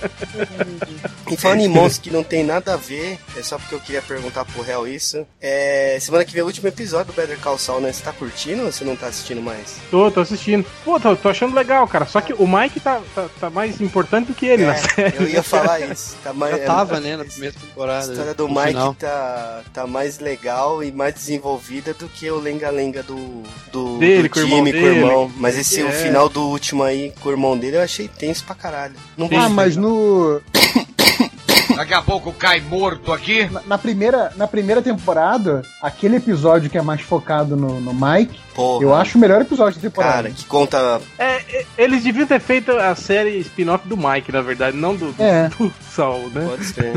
E 1.29 1.37
falando 1.37 1.61
em 1.61 1.67
monstros 1.67 1.99
que 1.99 2.09
não 2.11 2.23
tem 2.23 2.43
nada 2.43 2.73
a 2.73 2.77
ver, 2.77 3.17
é 3.37 3.41
só 3.43 3.57
porque 3.57 3.75
eu 3.75 3.79
queria 3.79 4.01
perguntar 4.01 4.43
pro 4.45 4.61
réu 4.61 4.87
isso. 4.87 5.25
É, 5.39 5.97
semana 6.01 6.25
que 6.25 6.31
vem 6.33 6.41
é 6.41 6.43
o 6.43 6.47
último 6.47 6.67
episódio 6.67 7.13
do 7.13 7.15
Better 7.15 7.37
Call 7.39 7.57
Saul, 7.57 7.81
né? 7.81 7.91
Você 7.93 8.03
tá 8.03 8.11
curtindo 8.11 8.63
ou 8.65 8.71
você 8.71 8.83
não 8.83 8.95
tá 8.95 9.07
assistindo 9.07 9.41
mais? 9.41 9.77
Tô, 9.89 10.09
tô 10.11 10.19
assistindo. 10.21 10.65
Pô, 10.83 10.99
tô, 10.99 11.15
tô 11.15 11.29
achando 11.29 11.55
legal, 11.55 11.87
cara. 11.87 12.05
Só 12.05 12.19
que 12.21 12.33
o 12.33 12.47
Mike 12.47 12.79
tá, 12.79 12.99
tá, 13.15 13.29
tá 13.39 13.49
mais 13.49 13.79
importante 13.79 14.27
do 14.27 14.33
que 14.33 14.45
ele 14.45 14.65
na 14.65 14.75
série. 14.75 15.15
É, 15.17 15.21
eu 15.21 15.29
ia 15.29 15.43
falar 15.43 15.79
isso. 15.79 16.15
Tá 16.23 16.33
mais, 16.33 16.57
Já 16.57 16.65
tava, 16.65 16.99
né, 16.99 17.15
na 17.17 17.25
primeira 17.25 17.55
A 17.55 17.61
temporada. 17.61 18.11
história 18.11 18.33
do 18.33 18.47
Mike 18.49 18.67
final. 18.67 18.95
tá, 18.95 19.61
tá 19.73 19.87
mais 19.87 20.19
legal 20.19 20.70
e 20.83 20.91
mais 20.91 21.13
desenvolvida 21.15 21.93
do 21.93 22.07
que 22.07 22.29
o 22.29 22.39
lenga-lenga 22.39 23.01
do, 23.03 23.43
do, 23.71 23.97
Dele, 23.97 24.23
do 24.23 24.29
com 24.29 24.39
o 24.39 24.43
irmão 24.43 24.57
time, 24.63 24.71
com 24.71 24.77
o 24.77 24.81
dele. 24.81 24.95
irmão. 24.99 25.31
Mas 25.37 25.57
esse 25.57 25.81
o 25.83 25.87
É. 25.87 25.91
final 25.91 26.29
do 26.29 26.41
último 26.43 26.83
aí 26.83 27.11
com 27.19 27.29
o 27.29 27.31
irmão 27.31 27.57
dele 27.57 27.77
eu 27.77 27.81
achei 27.81 28.07
tenso 28.07 28.43
pra 28.45 28.55
caralho. 28.55 28.95
Não 29.17 29.27
Ah, 29.35 29.49
mas 29.49 29.75
no. 29.75 30.41
Daqui 31.75 31.93
a 31.93 32.01
pouco 32.01 32.31
cai 32.33 32.59
morto 32.61 33.11
aqui. 33.13 33.45
Na, 33.49 33.61
na 33.65 33.77
primeira, 33.77 34.31
na 34.35 34.47
primeira 34.47 34.81
temporada, 34.81 35.61
aquele 35.81 36.17
episódio 36.17 36.69
que 36.69 36.77
é 36.77 36.81
mais 36.81 37.01
focado 37.01 37.55
no, 37.55 37.79
no 37.79 37.93
Mike, 37.93 38.39
Porra. 38.55 38.83
eu 38.83 38.93
acho 38.93 39.17
o 39.17 39.21
melhor 39.21 39.41
episódio 39.41 39.75
da 39.79 39.89
temporada. 39.89 40.13
Cara, 40.23 40.29
que 40.31 40.45
conta. 40.45 41.01
É, 41.17 41.35
é, 41.37 41.65
eles 41.77 42.03
deviam 42.03 42.27
ter 42.27 42.39
feito 42.39 42.71
a 42.71 42.93
série 42.95 43.37
spin-off 43.39 43.87
do 43.87 43.95
Mike, 43.97 44.31
na 44.31 44.41
verdade, 44.41 44.75
não 44.77 44.95
do, 44.95 45.11
do, 45.11 45.21
É. 45.23 45.49
do 45.49 45.71
Sol, 45.93 46.29
né? 46.33 46.47
Pode 46.49 46.65
ser. 46.65 46.91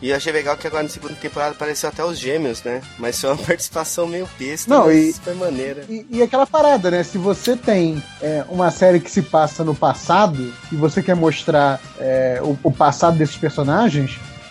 E 0.00 0.10
eu 0.10 0.16
achei 0.16 0.32
legal 0.32 0.56
que 0.56 0.66
agora 0.66 0.82
na 0.82 0.88
segunda 0.88 1.14
temporada 1.14 1.52
apareceu 1.52 1.88
até 1.88 2.04
os 2.04 2.18
gêmeos, 2.18 2.62
né? 2.62 2.80
Mas 2.98 3.20
foi 3.20 3.30
uma 3.30 3.36
participação 3.42 4.06
meio 4.06 4.28
besta, 4.38 4.72
Não, 4.72 4.86
mas 4.86 4.96
e- 4.96 5.12
super 5.14 5.34
maneira. 5.34 5.84
E, 5.88 6.06
e 6.10 6.22
aquela 6.22 6.46
parada, 6.46 6.90
né? 6.90 7.02
Se 7.02 7.18
você 7.18 7.56
tem 7.56 8.02
é, 8.20 8.44
uma 8.48 8.70
série 8.70 9.00
que 9.00 9.10
se 9.10 9.22
passa 9.22 9.64
no 9.64 9.74
passado 9.74 10.52
e 10.70 10.76
você 10.76 11.02
quer 11.02 11.14
mostrar 11.16 11.80
é, 11.98 12.38
o, 12.42 12.56
o 12.62 12.72
passado 12.72 13.16
desses 13.16 13.36
personagens, 13.36 13.72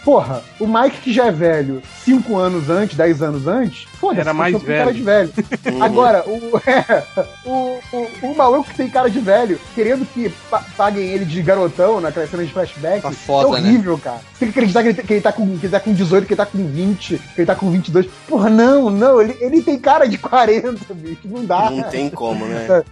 porra, 0.04 0.42
o 0.60 0.68
Mike 0.68 1.02
que 1.02 1.14
já 1.14 1.28
é 1.28 1.32
velho 1.32 1.82
5 2.04 2.38
anos 2.38 2.70
antes, 2.70 2.96
10 2.96 3.22
anos 3.22 3.48
antes, 3.48 3.88
foda-se, 4.02 4.22
Era 4.22 4.34
mais 4.34 4.54
por 4.58 4.66
cara 4.66 4.92
de 4.94 5.02
velho. 5.04 5.32
Uhum. 5.72 5.84
Agora, 5.84 6.24
o, 6.28 6.62
é, 6.66 7.04
o, 7.46 7.80
o, 7.94 8.32
o 8.32 8.36
maluco 8.36 8.70
que 8.70 8.76
tem 8.76 8.90
cara 8.90 9.10
de 9.10 9.20
velho, 9.20 9.60
querendo 9.76 10.06
que 10.06 10.30
pa- 10.50 10.64
paguem 10.76 11.04
ele 11.08 11.24
de 11.24 11.42
garotão 11.42 12.02
naquela 12.02 12.28
cena 12.28 12.44
de 12.44 12.52
flashback, 12.52 13.02
Tá 13.04 13.12
foda, 13.12 13.58
é 13.58 13.62
horrível, 13.62 13.98
cara. 13.98 14.18
Você 14.34 14.46
tem 14.46 14.52
que 14.52 14.60
acreditar 14.60 14.82
que 14.84 14.90
ele, 14.90 15.04
que 15.04 15.14
ele 15.14 15.22
tá 15.22 15.32
com, 15.32 15.46
que 15.60 15.66
ele 15.68 15.72
tá 15.72 15.80
com 15.80 15.94
18, 15.94 16.26
que 16.26 16.34
ele 16.34 16.38
tá 16.38 16.46
com 16.46 16.66
20, 16.68 17.18
que 17.18 17.42
ele 17.42 17.46
tá 17.46 17.56
com 17.56 17.70
22. 17.70 18.08
Porra, 18.28 18.50
não, 18.50 18.90
não, 18.90 19.22
ele, 19.22 19.38
ele 19.40 19.62
tem 19.62 19.78
cara 19.80 20.08
de 20.08 20.18
40, 20.18 20.94
bicho, 20.96 21.20
não 21.26 21.46
dá. 21.46 21.70
Não 21.70 21.84
tem 21.84 22.10
como, 22.10 22.46
né? 22.46 22.68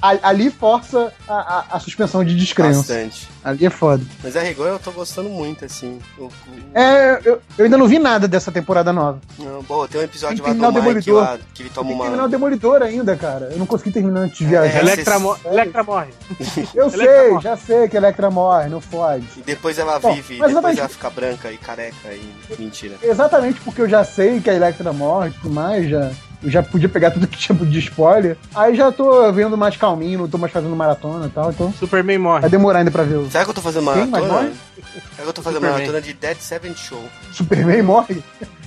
A- 0.00 0.18
ali 0.28 0.50
força 0.50 1.12
a, 1.26 1.34
a- 1.34 1.64
a 1.72 1.80
suspensão 1.80 2.22
de 2.22 2.36
descrença. 2.36 2.78
Bastante. 2.80 3.28
Ali 3.42 3.64
é 3.66 3.70
foda. 3.70 4.04
Mas 4.22 4.36
a 4.36 4.40
rigor 4.42 4.68
eu 4.68 4.78
tô 4.78 4.92
gostando 4.92 5.28
muito, 5.30 5.64
assim. 5.64 5.98
O- 6.18 6.24
o- 6.26 6.30
É, 6.74 7.20
eu, 7.24 7.40
eu 7.58 7.64
ainda 7.64 7.78
não 7.78 7.86
vi 7.88 7.98
nada 7.98 8.28
dessa 8.28 8.52
temporada 8.52 8.92
nova. 8.92 9.18
Não, 9.38 9.62
boa, 9.62 9.88
tem 9.88 10.00
um 10.00 10.04
episódio 10.04 10.43
Terminar 10.44 10.68
o 10.68 10.72
Mike 10.72 10.84
Demolidor. 10.86 11.22
lá, 11.22 11.38
que 11.54 11.62
ele 11.62 11.70
toma 11.70 11.86
Tem 11.88 11.88
que 11.88 11.94
uma. 11.94 12.04
terminar 12.04 12.24
o 12.24 12.28
Demolidor 12.28 12.82
ainda, 12.82 13.16
cara. 13.16 13.48
Eu 13.52 13.58
não 13.58 13.66
consegui 13.66 13.90
terminar 13.92 14.20
antes 14.20 14.38
de 14.38 14.44
viajar. 14.46 14.76
É, 14.78 14.80
Electra, 14.80 15.18
mo- 15.18 15.36
Electra 15.44 15.82
morre. 15.82 16.08
eu 16.74 16.84
Electra 16.88 17.06
sei, 17.22 17.30
morre. 17.30 17.42
já 17.42 17.56
sei 17.56 17.88
que 17.88 17.96
Electra 17.96 18.30
morre, 18.30 18.68
não 18.68 18.80
fode. 18.80 19.26
E 19.36 19.42
depois 19.42 19.78
ela 19.78 19.98
Bom, 19.98 20.14
vive, 20.14 20.34
e 20.34 20.38
mas 20.38 20.48
depois 20.48 20.50
exatamente- 20.52 20.80
ela 20.80 20.88
fica 20.88 21.10
branca 21.10 21.50
e 21.52 21.56
careca 21.58 22.08
e. 22.12 22.32
Mentira. 22.58 22.94
Exatamente 23.02 23.60
porque 23.60 23.80
eu 23.82 23.88
já 23.88 24.04
sei 24.04 24.40
que 24.40 24.50
a 24.50 24.54
Electra 24.54 24.92
morre 24.92 25.28
e 25.30 25.32
tudo 25.32 25.50
mais, 25.50 25.88
já, 25.88 26.10
eu 26.42 26.50
já 26.50 26.62
podia 26.62 26.88
pegar 26.88 27.10
tudo 27.10 27.26
que 27.26 27.38
tinha 27.38 27.58
de 27.58 27.78
spoiler. 27.78 28.36
Aí 28.54 28.74
já 28.74 28.92
tô 28.92 29.32
vendo 29.32 29.56
mais 29.56 29.76
calminho, 29.76 30.18
não 30.20 30.28
tô 30.28 30.36
mais 30.38 30.52
fazendo 30.52 30.74
maratona 30.76 31.26
e 31.26 31.30
tal, 31.30 31.50
então 31.50 31.72
Superman 31.72 32.18
morre. 32.18 32.40
vai 32.42 32.50
demorar 32.50 32.78
ainda 32.80 32.90
pra 32.90 33.02
ver 33.02 33.16
o 33.16 33.30
Será 33.30 33.44
que 33.44 33.50
eu 33.50 33.54
tô 33.54 33.60
fazendo 33.62 33.84
maratona? 33.84 34.18
morre? 34.26 34.52
Será 34.74 35.22
que 35.22 35.28
eu 35.28 35.32
tô 35.32 35.42
fazendo 35.42 35.60
Superman. 35.60 35.72
maratona 35.86 36.00
de 36.02 36.12
Dead 36.12 36.36
Seven 36.38 36.74
Show? 36.76 37.02
Superman 37.32 37.82
morre 37.82 38.22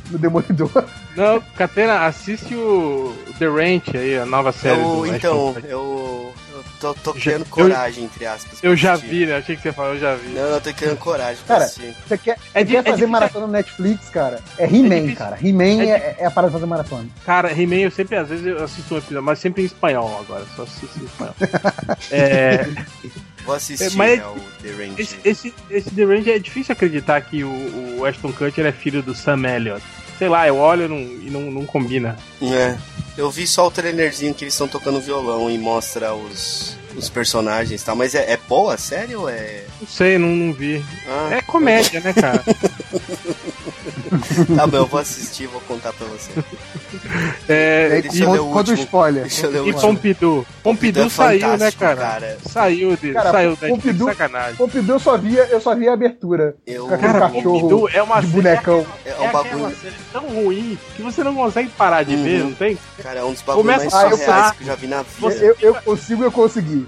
no 0.10 0.18
Demolidor. 0.18 0.70
Não, 1.16 1.42
Catena, 1.56 2.06
assiste 2.06 2.54
o 2.56 3.16
The 3.40 3.46
Ranch 3.48 3.96
aí, 3.96 4.18
a 4.18 4.26
nova 4.26 4.52
série. 4.52 4.80
Eu, 4.82 4.88
do 4.98 5.08
então, 5.08 5.56
eu, 5.64 6.34
eu 6.54 6.64
tô, 6.80 6.94
tô 6.94 7.14
Já- 7.14 7.20
criando 7.22 7.42
eu- 7.42 7.46
coragem, 7.50 8.04
entre 8.04 8.26
aspas. 8.26 8.60
Eu 8.62 8.76
já 8.76 8.94
assistir. 8.94 9.10
vi, 9.10 9.26
né? 9.26 9.38
Achei 9.38 9.56
que 9.56 9.62
você 9.64 9.72
falou, 9.72 9.94
eu 9.96 10.00
já 10.00 10.14
vi. 10.16 10.30
Não, 10.30 10.42
eu 10.42 10.62
tô 10.62 10.74
criando 10.74 10.98
coragem 10.98 11.38
pra 11.46 11.56
Cara, 11.56 11.66
assistir. 11.66 11.96
Você 12.08 12.18
quer, 12.20 12.38
É 12.54 12.60
você 12.60 12.66
di- 12.66 12.72
quer 12.74 12.78
é 12.78 12.84
fazer 12.84 12.84
difícil- 12.92 13.08
maratona 13.08 13.46
no 13.48 13.52
Netflix, 13.54 14.10
cara? 14.10 14.40
É 14.60 14.66
He-Man, 14.66 14.90
difícil. 14.96 15.16
cara. 15.18 15.38
He-Man 15.44 15.82
É 15.84 15.90
é, 15.90 16.16
é 16.20 16.26
a 16.28 16.32
parada 16.32 16.52
de 16.52 16.54
fazer 16.54 16.66
maratona. 16.68 17.06
Cara, 17.26 17.52
He-Man 17.52 17.76
eu 17.78 17.92
sempre, 17.92 18.16
às 18.18 18.30
vezes, 18.30 18.46
eu 18.46 18.64
assisto 18.64 18.94
um 18.94 18.98
episódio, 19.00 19.24
mas 19.24 19.40
sempre 19.40 19.64
em 19.64 19.66
espanhol 19.66 20.20
agora, 20.20 20.46
só 20.56 20.64
assisto 20.64 21.00
em 21.02 21.06
espanhol. 21.06 21.36
é, 22.12 22.68
Vou 23.48 23.56
assistir 23.56 23.96
mas- 23.96 24.20
é, 24.20 24.26
o 24.28 24.36
The 24.62 24.70
Range. 24.72 24.94
esse, 25.02 25.18
esse, 25.24 25.54
esse 25.72 25.90
The 25.90 26.04
Range 26.04 26.32
é 26.32 26.38
difícil 26.38 26.74
acreditar 26.74 27.20
que 27.22 27.44
o, 27.44 27.98
o 27.98 28.06
Ashton 28.06 28.32
Kutcher 28.34 28.66
é 28.66 28.72
filho 28.72 29.02
do 29.02 29.16
Sam 29.16 29.42
Elliott. 29.48 29.84
Sei 30.20 30.28
lá, 30.28 30.48
eu 30.48 30.58
olho 30.58 30.86
e 30.86 30.88
não, 30.88 30.98
e 31.00 31.30
não, 31.32 31.52
não 31.52 31.66
combina. 31.66 32.18
É. 32.42 32.76
Eu 33.18 33.32
vi 33.32 33.48
só 33.48 33.68
o 33.68 33.72
trailerzinho 33.72 34.34
que 34.34 34.44
eles 34.44 34.54
estão 34.54 34.68
tocando 34.68 35.00
violão 35.00 35.50
e 35.50 35.58
mostra 35.58 36.14
os, 36.14 36.76
os 36.96 37.08
personagens 37.10 37.82
e 37.82 37.86
tal. 37.86 37.96
Mas 37.96 38.14
é, 38.16 38.32
é 38.34 38.38
boa 38.50 38.76
ou 39.16 39.30
é. 39.30 39.64
Não 39.80 39.88
sei, 39.88 40.18
não, 40.18 40.30
não 40.30 40.54
vi. 40.54 40.84
Ah, 41.08 41.30
É 41.38 41.42
comédia, 41.42 42.00
né, 42.02 42.14
cara? 42.14 42.44
tá 44.56 44.68
bom, 44.68 44.78
eu 44.78 44.86
vou 44.86 45.00
assistir 45.00 45.44
e 45.44 45.48
vou 45.48 45.62
contar 45.62 45.94
pra 45.94 46.08
você. 46.08 46.32
É, 47.48 48.02
Deixa 48.02 48.24
eu 48.24 48.32
ler 48.32 48.40
o 48.40 48.46
último. 48.46 48.78
spoiler. 48.78 49.22
Deixa 49.24 49.46
eu 49.46 49.52
ler 49.52 49.62
o 49.62 49.70
e. 49.70 49.74
Pompidou? 49.74 50.46
Pompidou 50.64 51.06
é 51.06 51.10
saiu, 51.10 51.58
né, 51.58 51.72
cara? 51.72 51.96
cara. 52.02 52.38
Saiu 52.50 52.96
de, 52.98 53.14
Cara, 53.14 53.32
saiu 53.32 53.56
da 53.56 53.68
Pompidou- 53.68 54.08
sacanagem. 54.10 54.56
Pompidou 54.56 54.96
eu 54.96 55.00
só 55.00 55.18
via, 55.18 55.44
eu 55.50 55.62
só 55.62 55.76
via 55.76 55.92
a 55.92 55.94
abertura. 55.94 56.56
Eu, 56.66 56.88
Com 56.88 56.94
aquele 56.96 57.14
Cara, 57.14 57.26
cachorro 57.28 57.44
Pompidou 57.60 57.90
é 57.90 58.02
uma 58.04 58.20
de 58.22 58.28
bonecão. 58.28 58.86
é 59.06 59.10
É 59.10 59.30
um 59.30 59.32
bagulho. 59.32 59.76
série 59.82 59.96
tão 60.12 60.24
ruim 60.28 60.78
que 60.96 61.02
você 61.02 61.24
não 61.24 61.36
consegue 61.36 61.70
parar 61.70 62.04
de 62.04 62.16
Uhum. 62.16 62.24
ver, 62.24 62.44
não 62.44 62.54
tem? 62.54 62.78
Cara, 63.02 63.20
é 63.20 63.24
um 63.24 63.34
dos 63.34 63.42
bagulhos 63.42 63.66
mais 63.68 63.80
Começa 63.84 63.98
a 63.98 64.10
surreais 64.10 64.52
que 64.52 64.64
eu 64.64 64.68
já 64.68 64.76
vi 64.76 64.88
na 64.88 64.98
vida. 65.04 65.10
Você- 65.20 65.46
Eu, 65.50 65.56
eu 65.62 65.76
consigo, 65.76 66.24
eu 66.24 66.32
consegui. 66.32 66.86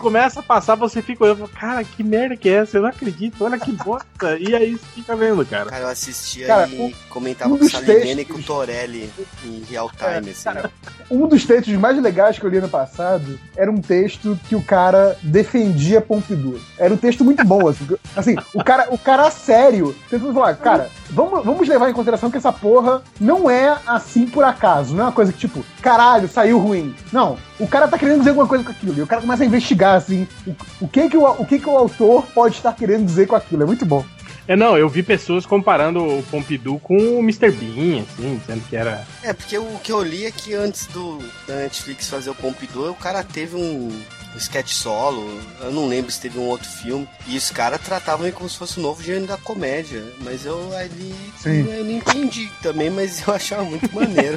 Começa 0.00 0.40
a 0.40 0.42
passar, 0.42 0.74
você 0.74 1.02
fica 1.02 1.24
olhando, 1.24 1.44
e 1.44 1.48
fala, 1.48 1.52
cara, 1.74 1.84
que 1.84 2.02
merda 2.02 2.36
que 2.36 2.48
é 2.48 2.54
essa? 2.54 2.76
Eu 2.78 2.82
não 2.82 2.88
acredito, 2.88 3.44
olha 3.44 3.58
que 3.58 3.72
bosta. 3.72 4.38
E 4.38 4.54
aí 4.54 4.72
você 4.72 4.86
fica 4.94 5.14
vendo, 5.16 5.44
cara. 5.46 5.66
Cara, 5.66 5.82
eu 5.84 5.88
assistia 5.88 6.46
Cara, 6.46 6.68
e 6.68 6.80
um- 6.80 6.92
comentava 7.08 7.50
um 7.52 7.58
com 7.58 7.64
o 7.64 7.68
dos 7.68 7.72
Salimene 7.72 8.12
e 8.12 8.16
textos- 8.24 8.34
com 8.34 8.40
o 8.40 8.44
Torelli 8.56 9.10
em 9.44 9.62
real 9.68 9.90
time, 9.90 10.30
assim. 10.30 10.68
Um 11.10 11.26
dos 11.28 11.44
textos 11.44 11.74
mais 11.74 12.00
legais 12.00 12.38
que 12.38 12.44
eu 12.46 12.50
li 12.50 12.60
no 12.60 12.68
passado 12.68 13.38
era 13.56 13.70
um 13.70 13.80
texto 13.80 14.38
que 14.48 14.56
o 14.56 14.62
cara 14.62 15.16
defendia 15.22 16.00
Pompidou. 16.00 16.58
Era 16.78 16.92
um 16.94 16.96
texto 16.96 17.22
muito 17.24 17.44
bom, 17.44 17.68
assim. 17.68 17.86
Assim, 18.14 18.36
o 18.52 18.62
cara, 18.62 18.88
o 18.90 18.98
cara 18.98 19.30
sério, 19.30 19.96
tentando 20.10 20.34
falar, 20.34 20.54
cara, 20.56 20.90
vamos, 21.08 21.42
vamos 21.42 21.66
levar 21.66 21.88
em 21.88 21.94
consideração 21.94 22.30
que 22.30 22.36
essa 22.36 22.52
porra 22.52 23.02
não 23.18 23.48
é 23.50 23.74
assim 23.86 24.26
por 24.26 24.44
acaso. 24.44 24.94
Não 24.94 25.04
é 25.04 25.06
uma 25.06 25.12
coisa 25.12 25.32
que, 25.32 25.38
tipo, 25.38 25.64
caralho, 25.80 26.28
saiu 26.28 26.58
ruim. 26.58 26.94
Não. 27.10 27.38
O 27.58 27.66
cara 27.66 27.88
tá 27.88 27.96
querendo 27.96 28.18
dizer 28.18 28.30
alguma 28.30 28.46
coisa 28.46 28.62
com 28.62 28.70
aquilo. 28.70 28.98
E 28.98 29.02
o 29.02 29.06
cara 29.06 29.22
começa 29.22 29.42
a 29.42 29.46
investigar, 29.46 29.81
assim, 29.84 30.26
o, 30.46 30.54
o 30.82 30.88
que 30.88 31.08
que 31.08 31.16
o, 31.16 31.24
o 31.24 31.46
que 31.46 31.58
que 31.58 31.68
o 31.68 31.76
autor 31.76 32.26
pode 32.34 32.56
estar 32.56 32.72
querendo 32.72 33.04
dizer 33.04 33.26
com 33.26 33.36
aquilo. 33.36 33.62
É 33.62 33.66
muito 33.66 33.84
bom. 33.84 34.04
É, 34.46 34.56
não, 34.56 34.76
eu 34.76 34.88
vi 34.88 35.02
pessoas 35.02 35.46
comparando 35.46 36.18
o 36.18 36.22
Pompidou 36.24 36.78
com 36.80 36.96
o 36.96 37.20
Mr. 37.20 37.50
Bean, 37.52 38.02
assim, 38.02 38.36
dizendo 38.38 38.64
que 38.68 38.74
era. 38.74 39.06
É, 39.22 39.32
porque 39.32 39.56
o 39.56 39.78
que 39.82 39.92
eu 39.92 40.02
li 40.02 40.26
é 40.26 40.32
que 40.32 40.52
antes 40.52 40.86
do 40.86 41.18
da 41.46 41.56
Netflix 41.56 42.08
fazer 42.08 42.30
o 42.30 42.34
Pompidou, 42.34 42.90
o 42.90 42.94
cara 42.94 43.22
teve 43.22 43.54
um, 43.54 43.88
um 43.88 44.36
sketch 44.36 44.72
solo, 44.72 45.40
eu 45.60 45.70
não 45.70 45.86
lembro 45.86 46.10
se 46.10 46.20
teve 46.20 46.40
um 46.40 46.42
outro 46.48 46.68
filme, 46.68 47.08
e 47.28 47.36
os 47.36 47.50
caras 47.50 47.80
tratavam 47.80 48.26
ele 48.26 48.34
como 48.34 48.48
se 48.48 48.58
fosse 48.58 48.80
o 48.80 48.82
novo 48.82 49.00
gênero 49.00 49.26
da 49.28 49.36
comédia, 49.36 50.04
mas 50.20 50.44
eu 50.44 50.76
ali 50.76 51.14
Sim. 51.38 51.64
eu 51.70 51.84
não 51.84 51.92
entendi 51.92 52.50
também, 52.60 52.90
mas 52.90 53.26
eu 53.26 53.32
achava 53.32 53.62
muito 53.62 53.94
maneiro. 53.94 54.36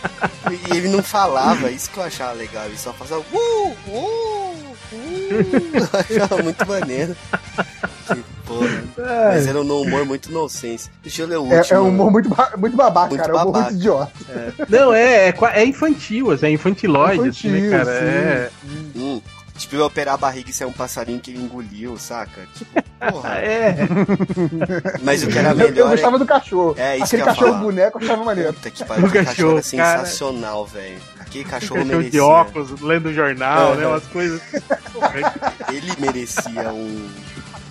e 0.72 0.76
ele 0.76 0.88
não 0.88 1.02
falava, 1.02 1.70
isso 1.70 1.90
que 1.90 1.98
eu 1.98 2.04
achava 2.04 2.32
legal, 2.32 2.64
ele 2.64 2.78
só 2.78 2.94
fazia 2.94 3.18
uh, 3.18 3.76
uh, 3.88 4.53
eu 4.94 6.18
achava 6.22 6.42
muito 6.42 6.66
maneiro. 6.66 7.16
Que 8.06 8.22
porra. 8.46 8.84
Mas 9.32 9.46
era 9.46 9.60
um 9.60 9.80
humor 9.80 10.04
muito 10.04 10.30
nonsense. 10.32 10.90
Deixa 11.02 11.22
eu 11.22 11.26
ler 11.26 11.38
o 11.38 11.52
É, 11.52 11.58
último. 11.58 11.76
é 11.78 11.80
um 11.80 11.88
humor 11.88 12.10
muito, 12.12 12.28
ba- 12.28 12.52
muito 12.56 12.76
babaca, 12.76 13.08
Muito 13.08 13.20
cara. 13.20 13.32
É 13.32 13.36
um 13.36 13.40
humor 13.42 13.52
babaca. 13.52 13.70
muito 13.70 13.80
idiota. 13.80 14.12
Não, 14.68 14.92
é, 14.94 15.28
é, 15.30 15.34
é 15.54 15.64
infantil, 15.64 16.30
assim, 16.30 16.46
é 16.46 16.50
infantilóide, 16.50 17.28
assim, 17.28 17.48
né, 17.48 17.58
Infantil, 17.58 17.70
cara? 17.70 17.98
sim. 18.00 18.06
É. 18.06 18.50
Hum, 18.96 19.22
tipo, 19.56 19.76
eu 19.76 19.86
operar 19.86 20.14
a 20.14 20.18
barriga 20.18 20.50
e 20.50 20.52
sair 20.52 20.66
um 20.68 20.72
passarinho 20.72 21.20
que 21.20 21.30
ele 21.30 21.40
engoliu, 21.42 21.96
saca? 21.96 22.42
Tipo, 22.54 22.82
porra. 23.10 23.38
É. 23.44 23.76
Mas 25.02 25.22
o 25.22 25.28
que 25.28 25.38
era 25.38 25.50
Eu, 25.50 25.58
eu 25.60 25.70
melhor 25.70 25.90
gostava 25.90 26.18
do 26.18 26.26
cachorro. 26.26 26.74
É, 26.78 26.96
isso 26.96 27.04
Aquele 27.06 27.22
que 27.22 27.28
eu 27.28 27.32
cachorro 27.34 27.50
falar. 27.52 27.62
boneco 27.62 27.98
eu 27.98 28.04
achava 28.04 28.24
maneiro. 28.24 28.52
Puta 28.54 28.70
que 28.70 28.84
pariu, 28.84 29.06
O 29.06 29.10
cachorro, 29.10 29.26
cachorro, 29.26 29.62
sensacional, 29.62 30.66
velho. 30.66 30.98
Aquele 31.40 31.44
cachorro 31.50 31.74
Cachorro 31.80 31.84
merecia. 31.84 32.10
de 32.10 32.20
óculos, 32.20 32.80
lendo 32.80 33.06
o 33.08 33.12
jornal, 33.14 33.72
Aham. 33.72 33.76
né? 33.76 33.86
Umas 33.86 34.04
coisas. 34.06 34.40
Ele 35.72 35.92
merecia 35.98 36.72
um. 36.72 37.08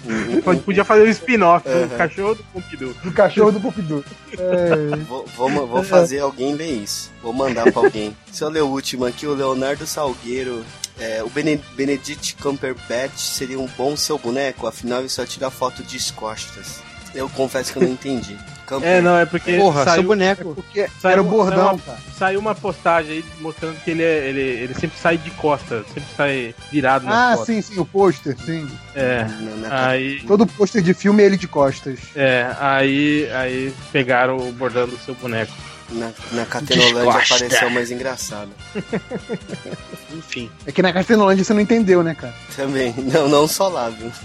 um- 0.05 0.37
um- 0.37 0.41
Pode- 0.41 0.59
Podia 0.61 0.83
fazer 0.85 1.03
um 1.03 1.09
spin-off 1.11 1.67
Aham. 1.67 1.87
do 1.87 1.95
cachorro 1.97 2.35
do 2.35 2.43
Pompidou. 2.45 2.93
Do 3.03 3.11
cachorro 3.11 3.51
do 3.51 3.59
Pompidou. 3.61 4.03
É, 4.37 4.95
Vou, 5.07 5.25
vou, 5.37 5.67
vou 5.67 5.83
fazer 5.83 6.19
alguém 6.19 6.55
ler 6.55 6.71
isso. 6.83 7.11
Vou 7.21 7.33
mandar 7.33 7.71
pra 7.71 7.81
alguém. 7.81 8.15
Se 8.31 8.43
eu 8.43 8.49
ler 8.49 8.61
o 8.63 8.67
último 8.67 9.05
aqui, 9.05 9.25
o 9.25 9.33
Leonardo 9.33 9.85
Salgueiro. 9.85 10.63
É, 10.99 11.23
o 11.23 11.29
Bene- 11.29 11.59
Benedict 11.75 12.35
Cumberbatch 12.35 13.17
seria 13.17 13.59
um 13.59 13.67
bom 13.75 13.97
seu 13.97 14.15
boneco, 14.19 14.67
afinal 14.67 14.99
ele 14.99 15.09
só 15.09 15.25
tira 15.25 15.49
foto 15.49 15.81
de 15.81 15.97
costas. 16.13 16.81
Eu 17.13 17.29
confesso 17.29 17.71
que 17.71 17.77
eu 17.79 17.83
não 17.83 17.89
entendi. 17.89 18.37
É, 18.81 19.01
não, 19.01 19.17
é 19.17 19.25
porque. 19.25 19.55
Porra, 19.57 19.83
saiu, 19.83 19.93
seu 19.95 20.03
boneco. 20.03 20.55
porque 20.55 20.87
Saiu- 20.99 21.11
era 21.11 21.21
o 21.21 21.25
bordão, 21.25 21.57
saiu 21.57 21.69
uma- 21.73 21.79
cara. 21.79 21.97
Saiu 22.17 22.39
uma 22.39 22.55
postagem 22.55 23.11
aí 23.17 23.25
mostrando 23.39 23.75
que 23.83 23.91
ele, 23.91 24.01
é, 24.01 24.29
ele, 24.29 24.41
ele 24.41 24.73
sempre 24.73 24.97
sai 24.97 25.17
de 25.17 25.29
costas, 25.31 25.85
sempre 25.87 26.09
sai 26.17 26.55
virado 26.71 27.05
nas 27.05 27.13
Ah, 27.13 27.37
costas. 27.37 27.55
sim, 27.55 27.61
sim, 27.61 27.79
o 27.79 27.85
pôster, 27.85 28.35
sim. 28.43 28.67
É. 28.95 29.25
Na- 29.25 29.67
na- 29.69 29.87
Aí, 29.89 30.21
Todo 30.21 30.47
pôster 30.47 30.81
de 30.81 30.93
filme 30.95 31.21
é 31.21 31.25
ele 31.27 31.37
de 31.37 31.47
costas. 31.47 31.99
é, 32.15 32.49
aí, 32.59 33.29
aí 33.33 33.73
pegaram 33.91 34.37
o 34.37 34.51
bordão 34.51 34.87
do 34.87 34.97
seu 34.97 35.13
boneco. 35.15 35.51
Na, 35.91 36.11
na 36.31 36.45
Catenolândia 36.45 37.03
Descosta. 37.03 37.35
apareceu 37.35 37.69
mais 37.69 37.91
engraçado. 37.91 38.49
Enfim. 40.11 40.49
É 40.65 40.71
que 40.71 40.81
na 40.81 40.91
Castellolândia 40.91 41.43
você 41.43 41.53
não 41.53 41.61
entendeu, 41.61 42.01
né, 42.01 42.15
cara? 42.15 42.33
Também. 42.55 42.95
Não, 42.97 43.27
não 43.27 43.47
só 43.47 43.67
lá, 43.67 43.89
viu? 43.89 44.11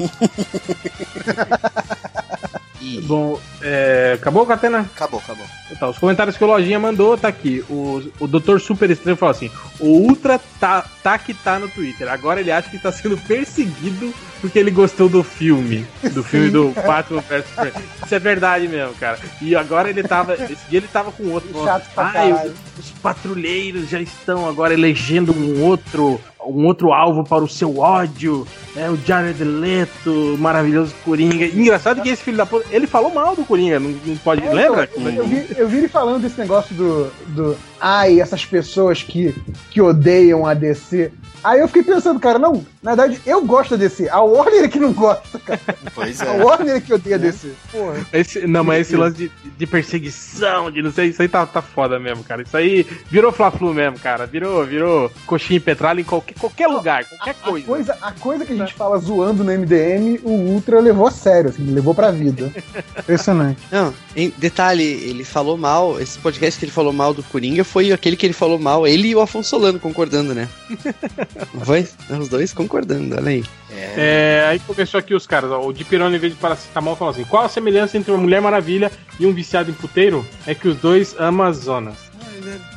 E 2.81 3.01
Bom, 3.01 3.41
é, 3.61 4.13
acabou, 4.15 4.47
Catena? 4.47 4.81
Acabou, 4.81 5.21
acabou. 5.21 5.47
Tá, 5.79 5.89
os 5.89 5.99
comentários 5.99 6.37
que 6.37 6.45
o 6.45 6.47
Lojinha 6.47 6.79
mandou, 6.79 7.19
tá 7.19 7.29
aqui. 7.29 7.65
O, 7.69 8.03
o 8.21 8.27
Dr. 8.27 8.59
Super 8.59 8.91
Estranho 8.91 9.17
falou 9.17 9.33
assim: 9.33 9.51
o 9.81 9.87
Ultra 9.87 10.41
tá, 10.61 10.85
tá 11.03 11.19
que 11.19 11.35
tá 11.35 11.59
no 11.59 11.69
Twitter. 11.69 12.09
Agora 12.11 12.41
ele 12.41 12.51
acha 12.51 12.71
que 12.71 12.79
tá 12.79 12.91
sendo 12.93 13.19
perseguido 13.19 14.15
porque 14.41 14.59
ele 14.59 14.71
gostou 14.71 15.09
do 15.09 15.23
filme. 15.23 15.87
Do 16.13 16.23
filme 16.23 16.51
do 16.51 16.71
Batman 16.87 17.21
vs 17.21 17.47
Superman. 17.49 17.83
Isso 18.05 18.15
é 18.15 18.19
verdade 18.19 18.69
mesmo, 18.69 18.95
cara. 18.95 19.19
E 19.43 19.55
agora 19.55 19.91
ele 19.91 20.03
tava. 20.03 20.35
Esse 20.35 20.69
dia 20.69 20.79
ele 20.79 20.89
tava 20.89 21.11
com 21.13 21.25
outro. 21.31 21.51
Chato 21.65 21.91
pra 21.95 22.05
Ai, 22.07 22.31
caralho. 22.31 22.55
os, 22.79 22.85
os 22.85 22.91
patrulheiros 22.93 23.89
já 23.89 24.01
estão 24.01 24.49
agora 24.49 24.73
elegendo 24.73 25.33
um 25.33 25.63
outro. 25.65 26.21
Um 26.49 26.67
outro 26.67 26.93
alvo 26.93 27.25
para 27.25 27.45
o 27.45 27.49
seu 27.49 27.79
ódio. 27.79 28.47
É 28.77 28.89
o 28.89 28.97
Jared 28.97 29.43
Leto, 29.43 30.37
maravilhoso 30.39 30.95
Coringa. 31.05 31.47
Engraçado 31.47 32.03
que 32.03 32.09
esse 32.09 32.23
filho 32.23 32.37
da 32.37 32.47
puta. 32.47 32.67
Ele 32.71 32.87
falou 32.87 33.13
mal 33.13 33.35
do 33.35 33.45
Coringa, 33.45 33.81
não, 33.81 33.91
não 33.91 34.17
pode. 34.17 34.45
É, 34.45 34.53
lembra? 34.53 34.89
então, 34.97 35.13
eu, 35.13 35.27
vi, 35.27 35.47
eu 35.57 35.69
vi 35.69 35.79
ele 35.79 35.89
falando 35.89 36.23
desse 36.23 36.39
negócio 36.39 36.75
do, 36.75 37.11
do. 37.29 37.57
Ai, 37.81 38.21
essas 38.21 38.45
pessoas 38.45 39.03
que, 39.03 39.35
que 39.71 39.81
odeiam 39.81 40.47
a 40.47 40.55
DC. 40.55 41.11
Aí 41.43 41.61
eu 41.61 41.69
fiquei 41.69 41.85
pensando, 41.85 42.19
cara, 42.19 42.39
não, 42.39 42.67
na 42.83 42.95
verdade 42.97 43.21
eu 43.25 43.45
gosto 43.45 43.71
da 43.71 43.77
DC. 43.77 44.09
A 44.09 44.21
Warner 44.21 44.65
é 44.65 44.69
que 44.69 44.81
não 44.81 44.93
gosta, 44.93 45.39
cara. 45.39 45.61
Pois 45.95 46.21
A 46.21 46.35
é. 46.35 46.43
Warner 46.43 46.77
é 46.77 46.81
que 46.81 46.93
odeia 46.93 47.15
a 47.15 47.19
DC. 47.19 47.53
Porra. 47.71 48.07
Esse, 48.13 48.47
não, 48.47 48.65
mas 48.65 48.81
esse 48.81 48.97
lance 48.97 49.17
de, 49.17 49.31
de 49.57 49.67
perseguição, 49.67 50.71
de 50.71 50.83
não 50.83 50.91
sei, 50.91 51.09
isso 51.09 51.23
aí 51.23 51.29
tá, 51.29 51.47
tá 51.47 51.63
foda 51.63 51.99
mesmo, 51.99 52.25
cara. 52.25 52.43
Isso 52.43 52.57
aí 52.57 52.85
virou 53.09 53.31
Fla-Flu 53.31 53.73
mesmo, 53.73 53.99
cara. 53.99 54.27
Virou, 54.27 54.65
virou 54.65 55.11
coxinha 55.27 55.59
e 55.59 55.61
petralha 55.61 56.01
em 56.01 56.05
qualquer, 56.05 56.35
qualquer 56.35 56.67
lugar, 56.67 57.05
qualquer 57.05 57.31
A 57.31 57.35
coisa. 57.35 57.67
coisa, 57.67 57.99
a 58.03 58.13
coisa 58.13 58.45
que 58.45 58.53
a 58.53 58.57
gente 58.57 58.75
fala 58.75 58.99
zoando 58.99 59.45
no 59.45 59.53
MDM, 59.53 60.19
o 60.25 60.31
Ultra 60.31 60.81
levou 60.81 61.07
a 61.07 61.11
sério, 61.11 61.51
assim, 61.51 61.65
levou 61.71 61.95
pra 61.95 62.11
vida. 62.11 62.53
Impressionante. 62.99 63.61
Não, 63.71 63.95
em 64.17 64.33
detalhe, 64.37 64.83
ele 64.83 65.25
falou 65.25 65.57
mal. 65.57 66.01
Esse 66.01 66.19
podcast 66.19 66.59
que 66.59 66.65
ele 66.65 66.73
falou 66.73 66.93
mal 66.93 67.15
do 67.15 67.23
Coringa 67.23 67.63
foi 67.69 67.93
aquele 67.93 68.17
que 68.17 68.27
ele 68.27 68.33
falou 68.33 68.59
mal, 68.59 68.87
ele 68.87 69.09
e 69.09 69.15
o 69.15 69.21
Afonso 69.21 69.51
Solano 69.51 69.79
concordando, 69.79 70.35
né? 70.35 70.49
Vai, 71.55 71.87
os 72.19 72.29
dois 72.29 72.53
concordando, 72.53 73.17
olha 73.17 73.29
aí. 73.29 73.45
É, 73.71 74.45
aí 74.49 74.59
começou 74.61 74.99
aqui 74.99 75.15
os 75.15 75.27
caras, 75.27 75.51
ó, 75.51 75.65
o 75.65 75.73
Di 75.73 75.85
Pirone, 75.85 76.17
em 76.17 76.19
vez 76.19 76.33
de 76.33 76.39
paracetamol, 76.39 76.97
falou 76.97 77.13
assim: 77.13 77.25
qual 77.25 77.45
a 77.45 77.49
semelhança 77.49 77.97
entre 77.97 78.11
uma 78.11 78.19
Mulher 78.19 78.41
Maravilha 78.41 78.91
e 79.21 79.27
um 79.27 79.33
viciado 79.33 79.71
em 79.71 79.75
puteiro? 79.75 80.27
É 80.47 80.55
que 80.55 80.67
os 80.67 80.77
dois 80.77 81.15
amam 81.19 81.47
as 81.47 81.59
zonas. 81.59 81.95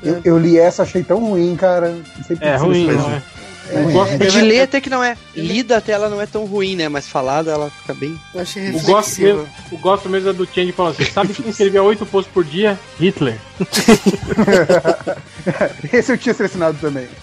Eu, 0.03 0.21
eu 0.23 0.37
li 0.37 0.57
essa, 0.57 0.83
achei 0.83 1.03
tão 1.03 1.19
ruim, 1.19 1.55
cara. 1.55 1.91
Não 1.91 2.23
sei 2.25 2.35
por 2.35 2.45
É 2.45 2.55
ruim, 2.55 2.87
não 2.87 3.11
é? 3.11 3.21
É 3.71 3.91
gosto 3.91 4.13
É 4.13 4.27
de 4.27 4.37
né? 4.37 4.43
ler 4.43 4.61
até 4.61 4.81
que 4.81 4.89
não 4.89 5.03
é. 5.03 5.17
Lida 5.35 5.77
até 5.77 5.93
ela 5.93 6.09
não 6.09 6.21
é 6.21 6.25
tão 6.25 6.45
ruim, 6.45 6.75
né? 6.75 6.89
Mas 6.89 7.07
falada 7.07 7.51
ela 7.51 7.69
fica 7.69 7.93
bem. 7.93 8.19
Eu 8.33 8.41
achei 8.41 8.69
O 8.69 8.73
mesmo, 8.73 9.47
o 9.71 9.77
gosto 9.77 10.09
mesmo 10.09 10.29
é 10.29 10.33
do 10.33 10.45
Change 10.45 10.71
falando 10.71 10.93
assim: 10.93 11.11
sabe 11.11 11.33
quem 11.33 11.49
escrevia 11.49 11.81
oito 11.81 12.05
posts 12.05 12.31
por 12.33 12.43
dia? 12.43 12.77
Hitler. 12.99 13.37
Esse 15.91 16.11
eu 16.11 16.17
tinha 16.17 16.33
selecionado 16.33 16.77
também. 16.79 17.07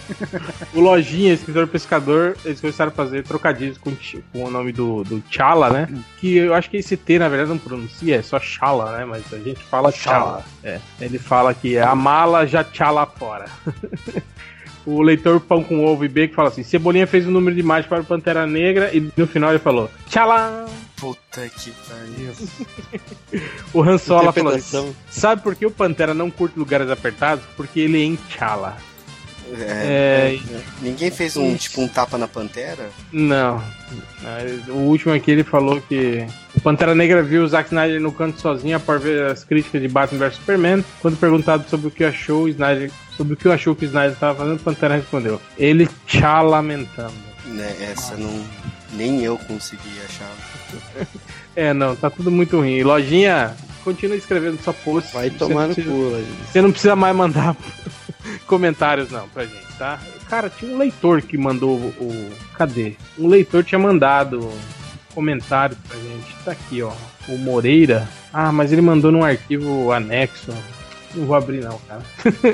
O 0.73 0.81
Lojinha, 0.81 1.33
escritor 1.33 1.67
pescador, 1.67 2.37
eles 2.45 2.61
começaram 2.61 2.91
a 2.91 2.93
fazer 2.93 3.23
trocadilhos 3.23 3.77
com, 3.77 3.91
com 4.31 4.43
o 4.43 4.51
nome 4.51 4.71
do, 4.71 5.03
do 5.03 5.23
Chala, 5.29 5.69
né? 5.69 5.87
Que 6.19 6.37
eu 6.37 6.53
acho 6.53 6.69
que 6.69 6.77
esse 6.77 6.95
T, 6.95 7.17
na 7.17 7.27
verdade, 7.27 7.49
não 7.49 7.57
pronuncia, 7.57 8.17
é 8.17 8.21
só 8.21 8.39
Chala, 8.39 8.97
né? 8.97 9.05
Mas 9.05 9.23
a 9.33 9.37
gente 9.37 9.61
fala 9.63 9.91
Chala. 9.91 10.45
É. 10.63 10.79
Ele 11.01 11.17
fala 11.17 11.53
que 11.53 11.77
a 11.77 11.95
mala 11.95 12.45
já 12.45 12.63
Chala 12.63 13.05
fora. 13.05 13.45
o 14.89 15.01
leitor 15.01 15.39
Pão 15.39 15.63
com 15.63 15.85
Ovo 15.85 16.05
e 16.05 16.07
Bacon 16.07 16.33
fala 16.33 16.49
assim: 16.49 16.63
Cebolinha 16.63 17.05
fez 17.05 17.27
um 17.27 17.31
número 17.31 17.55
de 17.55 17.61
imagem 17.61 17.87
para 17.87 18.01
o 18.01 18.05
Pantera 18.05 18.47
Negra 18.47 18.89
e 18.95 19.11
no 19.15 19.27
final 19.27 19.51
ele 19.51 19.59
falou: 19.59 19.89
Tchala! 20.07 20.65
Puta 20.97 21.47
que 21.47 21.71
pariu. 21.71 22.33
O 23.73 23.83
Han 23.83 23.97
Solo 23.97 24.33
falou 24.33 24.53
assim, 24.53 24.93
Sabe 25.09 25.41
por 25.41 25.55
que 25.55 25.65
o 25.65 25.71
Pantera 25.71 26.13
não 26.13 26.31
curte 26.31 26.57
lugares 26.57 26.89
apertados? 26.89 27.45
Porque 27.55 27.79
ele 27.79 28.01
é 28.01 28.03
em 28.03 28.19
Chala. 28.29 28.77
É, 29.57 30.37
É, 30.51 30.59
Ninguém 30.81 31.09
fez 31.11 31.35
um 31.37 31.55
tipo 31.55 31.81
um 31.81 31.87
tapa 31.87 32.17
na 32.17 32.27
pantera? 32.27 32.89
Não. 33.11 33.63
O 34.67 34.79
último 34.89 35.13
aqui 35.13 35.31
ele 35.31 35.43
falou 35.43 35.81
que 35.81 36.25
o 36.55 36.61
Pantera 36.61 36.93
Negra 36.93 37.23
viu 37.23 37.43
o 37.43 37.47
Zack 37.47 37.69
Snyder 37.69 37.99
no 38.01 38.11
canto 38.11 38.39
sozinho 38.39 38.75
após 38.77 39.01
ver 39.01 39.25
as 39.31 39.43
críticas 39.43 39.81
de 39.81 39.87
Batman 39.87 40.19
vs 40.19 40.35
Superman. 40.35 40.85
Quando 41.01 41.17
perguntado 41.17 41.67
sobre 41.69 41.87
o 41.87 41.91
que 41.91 42.03
achou 42.03 42.43
o 42.43 42.49
Snyder, 42.49 42.91
sobre 43.15 43.33
o 43.33 43.37
que 43.37 43.47
achou 43.49 43.75
que 43.75 43.85
o 43.85 43.87
Snyder 43.87 44.11
estava 44.13 44.37
fazendo, 44.37 44.57
o 44.57 44.63
Pantera 44.63 44.95
respondeu: 44.95 45.41
Ele 45.57 45.89
tchá 46.05 46.41
lamentando. 46.41 47.13
Né, 47.45 47.75
essa 47.81 48.15
não. 48.15 48.43
Nem 48.93 49.23
eu 49.23 49.37
consegui 49.37 49.99
achar. 50.05 51.07
É, 51.55 51.73
não, 51.73 51.93
tá 51.93 52.09
tudo 52.09 52.31
muito 52.31 52.55
ruim. 52.57 52.77
E 52.77 52.83
Lojinha, 52.83 53.53
continua 53.83 54.15
escrevendo 54.15 54.61
sua 54.63 54.71
post. 54.71 55.11
Vai 55.13 55.29
tomar 55.29 55.67
no 55.67 55.75
cu. 55.75 55.81
Você 56.45 56.61
não 56.61 56.71
precisa 56.71 56.95
mais 56.95 57.13
mandar 57.13 57.53
comentários, 58.47 59.09
não, 59.11 59.27
pra 59.29 59.45
gente, 59.45 59.65
tá? 59.77 59.99
Cara, 60.29 60.49
tinha 60.49 60.73
um 60.73 60.77
leitor 60.77 61.21
que 61.21 61.37
mandou 61.37 61.77
o. 61.77 61.87
o- 62.03 62.31
Cadê? 62.55 62.93
Um 63.17 63.27
leitor 63.27 63.63
tinha 63.63 63.79
mandado 63.79 64.51
comentários 65.15 65.77
pra 65.87 65.97
gente. 65.97 66.35
Tá 66.43 66.51
aqui, 66.51 66.81
ó. 66.81 66.91
O 67.27 67.37
Moreira. 67.37 68.07
Ah, 68.33 68.51
mas 68.51 68.71
ele 68.71 68.81
mandou 68.81 69.11
num 69.11 69.23
arquivo 69.23 69.91
anexo. 69.91 70.53
Não 71.15 71.25
vou 71.25 71.35
abrir, 71.35 71.63
não, 71.63 71.79
cara. 71.87 72.03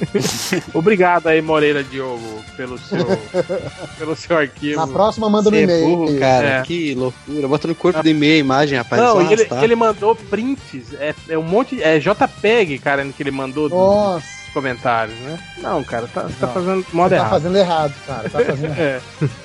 Obrigado 0.73 1.27
aí, 1.27 1.41
Moreira 1.41 1.83
Diogo, 1.83 2.41
pelo 2.55 2.77
seu, 2.77 3.05
pelo 3.99 4.15
seu 4.15 4.37
arquivo. 4.37 4.77
Na 4.79 4.87
próxima, 4.87 5.29
manda 5.29 5.49
no 5.49 5.57
é 5.57 5.63
e-mail. 5.63 5.85
burro, 5.85 6.17
cara. 6.19 6.47
É. 6.47 6.61
Que 6.61 6.95
loucura. 6.95 7.47
Bota 7.49 7.67
no 7.67 7.75
corpo 7.75 8.01
do 8.01 8.07
e-mail 8.07 8.35
a 8.35 8.37
imagem, 8.37 8.77
rapaz. 8.77 9.01
Não, 9.01 9.29
ele, 9.29 9.45
ele 9.61 9.75
mandou 9.75 10.15
prints. 10.15 10.93
É, 10.93 11.13
é 11.27 11.37
um 11.37 11.43
monte. 11.43 11.81
É 11.83 11.99
JPEG, 11.99 12.79
cara, 12.79 13.05
que 13.05 13.21
ele 13.21 13.31
mandou 13.31 13.67
Nossa, 13.67 14.25
comentários, 14.55 15.15
né? 15.19 15.37
Não, 15.57 15.83
cara, 15.83 16.07
tá, 16.07 16.27
tá 16.39 16.47
fazendo 16.47 16.85
modo 16.93 17.09
tá 17.09 17.15
errado. 17.17 17.29
fazendo 17.29 17.57
errado, 17.57 17.93
cara. 18.07 18.29
Tá 18.29 18.39
fazendo 18.39 18.63
errado. 18.73 18.79
É. 18.79 19.01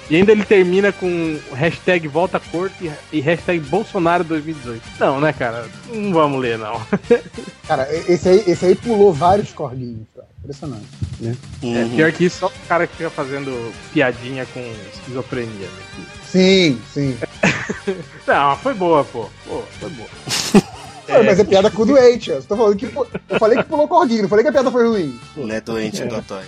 E 0.08 0.16
ainda 0.16 0.32
ele 0.32 0.44
termina 0.44 0.92
com 0.92 1.38
hashtag 1.52 2.06
volta 2.08 2.40
corte 2.40 2.90
e- 3.12 3.20
hashtag 3.20 3.58
Bolsonaro 3.60 4.24
2018. 4.24 4.82
Não, 4.98 5.20
né, 5.20 5.32
cara? 5.32 5.66
Não 5.92 6.12
vamos 6.12 6.40
ler, 6.40 6.56
não. 6.58 6.80
Cara, 7.66 7.86
esse 8.08 8.28
aí, 8.28 8.44
esse 8.48 8.64
aí 8.66 8.74
pulou 8.74 9.12
vários 9.12 9.52
corguinhos, 9.52 10.06
cara. 10.14 10.26
Impressionante. 10.42 10.86
É, 11.22 11.34
Uhum. 11.62 11.90
pior 11.96 12.10
que 12.12 12.24
isso, 12.24 12.38
só 12.38 12.46
o 12.46 12.52
cara 12.66 12.86
que 12.86 12.96
fica 12.96 13.10
fazendo 13.10 13.72
piadinha 13.92 14.46
com 14.46 14.60
esquizofrenia. 14.94 15.66
né? 15.66 16.04
Sim, 16.26 16.80
sim. 16.92 17.16
Não, 18.26 18.56
foi 18.56 18.74
boa, 18.74 19.04
pô. 19.04 19.28
Pô, 19.46 19.62
foi 19.78 19.90
boa. 19.90 20.08
Ué, 21.10 21.22
Mas 21.22 21.38
é 21.40 21.44
piada 21.44 21.70
com 21.70 21.82
o 21.82 21.86
doente, 21.86 22.30
ó. 22.30 22.34
Eu 22.36 22.42
tô 22.42 22.56
falando 22.56 22.76
que 22.76 22.86
eu 22.86 23.38
falei 23.38 23.58
que 23.58 23.64
pulou 23.68 23.88
corguinho, 23.88 24.22
não 24.22 24.28
falei 24.28 24.42
que 24.44 24.48
a 24.48 24.52
piada 24.52 24.70
foi 24.70 24.86
ruim. 24.88 25.18
Não 25.36 25.50
é 25.54 25.60
doente 25.60 26.04
do 26.04 26.22
Toy. 26.22 26.42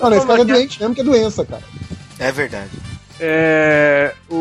Não, 0.00 0.10
nesse 0.10 0.26
caso 0.26 0.42
é 0.42 0.44
doente 0.44 0.80
mesmo 0.80 0.94
que 0.94 1.00
é 1.00 1.04
doença, 1.04 1.44
cara. 1.44 1.62
É 2.18 2.32
verdade. 2.32 2.70
É. 3.20 4.12
O, 4.28 4.34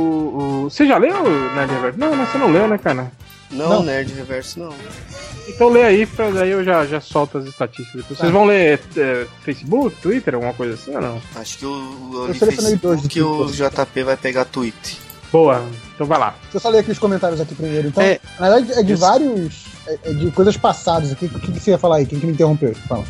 o- 0.66 0.70
Você 0.70 0.86
já 0.88 0.98
leu, 0.98 1.24
Nerd 1.56 1.72
Reverso? 1.74 2.00
Não, 2.00 2.26
você 2.26 2.38
não 2.38 2.52
leu, 2.52 2.68
né, 2.68 2.78
cara? 2.78 3.12
Não, 3.50 3.70
Não. 3.70 3.84
Nerd 3.84 4.14
Reverso 4.14 4.60
não. 4.60 4.74
Então 5.48 5.70
lê 5.70 5.82
aí, 5.84 6.06
pra 6.06 6.30
daí 6.30 6.50
eu 6.52 6.64
já, 6.64 6.86
já 6.86 7.00
solto 7.00 7.38
as 7.38 7.46
estatísticas. 7.46 8.02
depois. 8.02 8.20
Vocês 8.20 8.32
vão 8.32 8.44
ler 8.46 8.80
é, 8.98 9.26
Facebook, 9.44 9.96
Twitter, 10.02 10.36
alguma 10.36 10.54
coisa 10.54 10.74
assim 10.74 10.94
ou 10.94 11.02
não? 11.02 11.22
Acho 11.36 11.58
que 11.58 11.66
o, 11.66 11.70
o, 11.70 12.26
Eu 12.28 12.32
li 12.34 12.38
selecionei 12.40 12.76
dois 12.76 13.02
do 13.02 13.08
que 13.08 13.22
o 13.22 13.46
Twitter. 13.46 13.70
JP 13.70 14.04
vai 14.04 14.18
pegar 14.18 14.44
tweet. 14.46 15.00
Boa, 15.32 15.66
então 15.98 16.06
vai 16.06 16.20
lá. 16.20 16.36
Deixa 16.44 16.58
eu 16.58 16.62
só 16.62 16.70
ler 16.70 16.80
aqui 16.80 16.92
os 16.92 17.00
comentários 17.00 17.42
aqui 17.42 17.56
primeiro. 17.56 17.88
Então, 17.88 18.04
É. 18.04 18.20
na 18.40 18.50
verdade, 18.52 18.80
é 18.80 18.84
de 18.84 18.94
vários. 18.94 19.66
É 19.88 19.98
é 20.12 20.14
de 20.14 20.30
coisas 20.32 20.56
passadas 20.56 21.12
aqui. 21.12 21.26
O 21.26 21.30
que, 21.40 21.52
que 21.52 21.60
você 21.60 21.72
ia 21.72 21.78
falar 21.80 21.96
aí? 21.98 22.06
Quem 22.06 22.20
que 22.20 22.26
me 22.28 22.34
interrompeu? 22.34 22.76
Fala. 22.88 23.04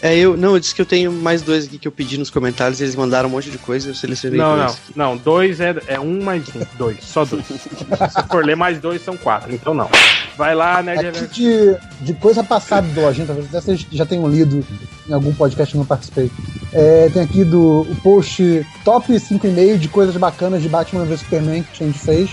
É, 0.00 0.16
eu. 0.16 0.36
Não, 0.36 0.54
eu 0.54 0.60
disse 0.60 0.74
que 0.74 0.80
eu 0.80 0.86
tenho 0.86 1.12
mais 1.12 1.42
dois 1.42 1.66
aqui 1.66 1.78
que 1.78 1.86
eu 1.86 1.92
pedi 1.92 2.16
nos 2.18 2.30
comentários. 2.30 2.80
Eles 2.80 2.96
mandaram 2.96 3.28
um 3.28 3.32
monte 3.32 3.50
de 3.50 3.58
coisa 3.58 3.90
eu 3.90 3.94
selecionei 3.94 4.38
Não, 4.38 4.56
dois. 4.56 4.78
não, 4.96 5.10
não. 5.10 5.16
Dois 5.18 5.60
é, 5.60 5.74
é 5.86 6.00
um 6.00 6.22
mais 6.22 6.44
um. 6.56 6.60
Dois, 6.78 6.98
só 7.04 7.24
dois. 7.24 7.44
Se 7.52 8.28
for 8.30 8.44
ler 8.44 8.56
mais 8.56 8.78
dois, 8.80 9.04
são 9.04 9.16
quatro. 9.16 9.52
Então 9.54 9.74
não. 9.74 9.88
Vai 10.36 10.54
lá, 10.54 10.82
Nerd 10.82 11.06
Aqui 11.06 11.26
de, 11.28 11.76
de 12.00 12.14
coisa 12.14 12.42
passada 12.42 12.86
do 12.88 13.06
até 13.06 13.60
vocês 13.60 13.86
já 13.90 14.06
tenham 14.06 14.28
lido 14.28 14.64
em 15.08 15.12
algum 15.12 15.32
podcast 15.34 15.70
que 15.72 15.76
eu 15.76 15.80
não 15.80 15.86
participei. 15.86 16.30
É, 16.72 17.10
tem 17.12 17.22
aqui 17.22 17.44
do 17.44 17.82
o 17.82 17.96
post 18.02 18.66
top 18.84 19.12
5,5 19.12 19.78
de 19.78 19.88
coisas 19.88 20.16
bacanas 20.16 20.62
de 20.62 20.68
Batman 20.68 21.04
vs 21.04 21.20
Superman 21.20 21.62
que 21.62 21.84
a 21.84 21.86
gente 21.86 21.98
fez. 21.98 22.30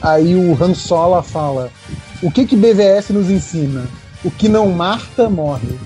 Aí 0.00 0.34
o 0.36 0.56
Han 0.62 0.74
Solo 0.74 1.20
fala: 1.22 1.70
O 2.22 2.30
que 2.30 2.46
que 2.46 2.56
BVS 2.56 3.10
nos 3.10 3.30
ensina? 3.30 3.84
O 4.24 4.30
que 4.30 4.48
não 4.48 4.70
marta, 4.70 5.28
morre. 5.28 5.78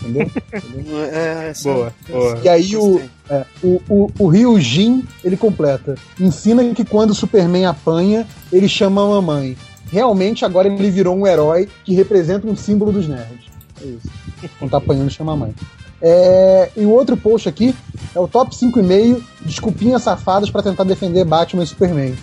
Entendeu? 0.00 0.30
É, 1.12 1.48
essa- 1.50 1.72
Boa, 1.72 1.92
boa. 2.08 2.38
E 2.44 2.48
aí 2.48 2.76
o, 2.76 3.00
é, 3.28 3.44
o, 3.62 3.80
o, 3.88 4.10
o 4.18 4.28
Ryujin, 4.28 5.02
ele 5.24 5.36
completa. 5.36 5.94
Ensina 6.20 6.62
que 6.74 6.84
quando 6.84 7.10
o 7.10 7.14
Superman 7.14 7.66
apanha, 7.66 8.26
ele 8.52 8.68
chama 8.68 9.02
a 9.02 9.08
mamãe. 9.08 9.56
Realmente 9.94 10.44
agora 10.44 10.66
ele 10.66 10.90
virou 10.90 11.16
um 11.16 11.24
herói 11.24 11.68
que 11.84 11.94
representa 11.94 12.48
um 12.48 12.56
símbolo 12.56 12.90
dos 12.90 13.06
nerds. 13.06 13.46
É 13.80 13.86
isso. 13.86 14.10
Quando 14.58 14.72
tá 14.72 14.78
apanhando, 14.78 15.08
chama 15.08 15.34
a 15.34 15.36
mãe. 15.36 15.54
É, 16.02 16.68
e 16.76 16.84
o 16.84 16.90
outro 16.90 17.16
post 17.16 17.48
aqui 17.48 17.72
é 18.12 18.18
o 18.18 18.26
top 18.26 18.52
5,5 18.52 19.22
desculpinhas 19.42 20.02
safadas 20.02 20.50
pra 20.50 20.64
tentar 20.64 20.82
defender 20.82 21.24
Batman 21.24 21.62
e 21.62 21.66
Superman. 21.68 22.16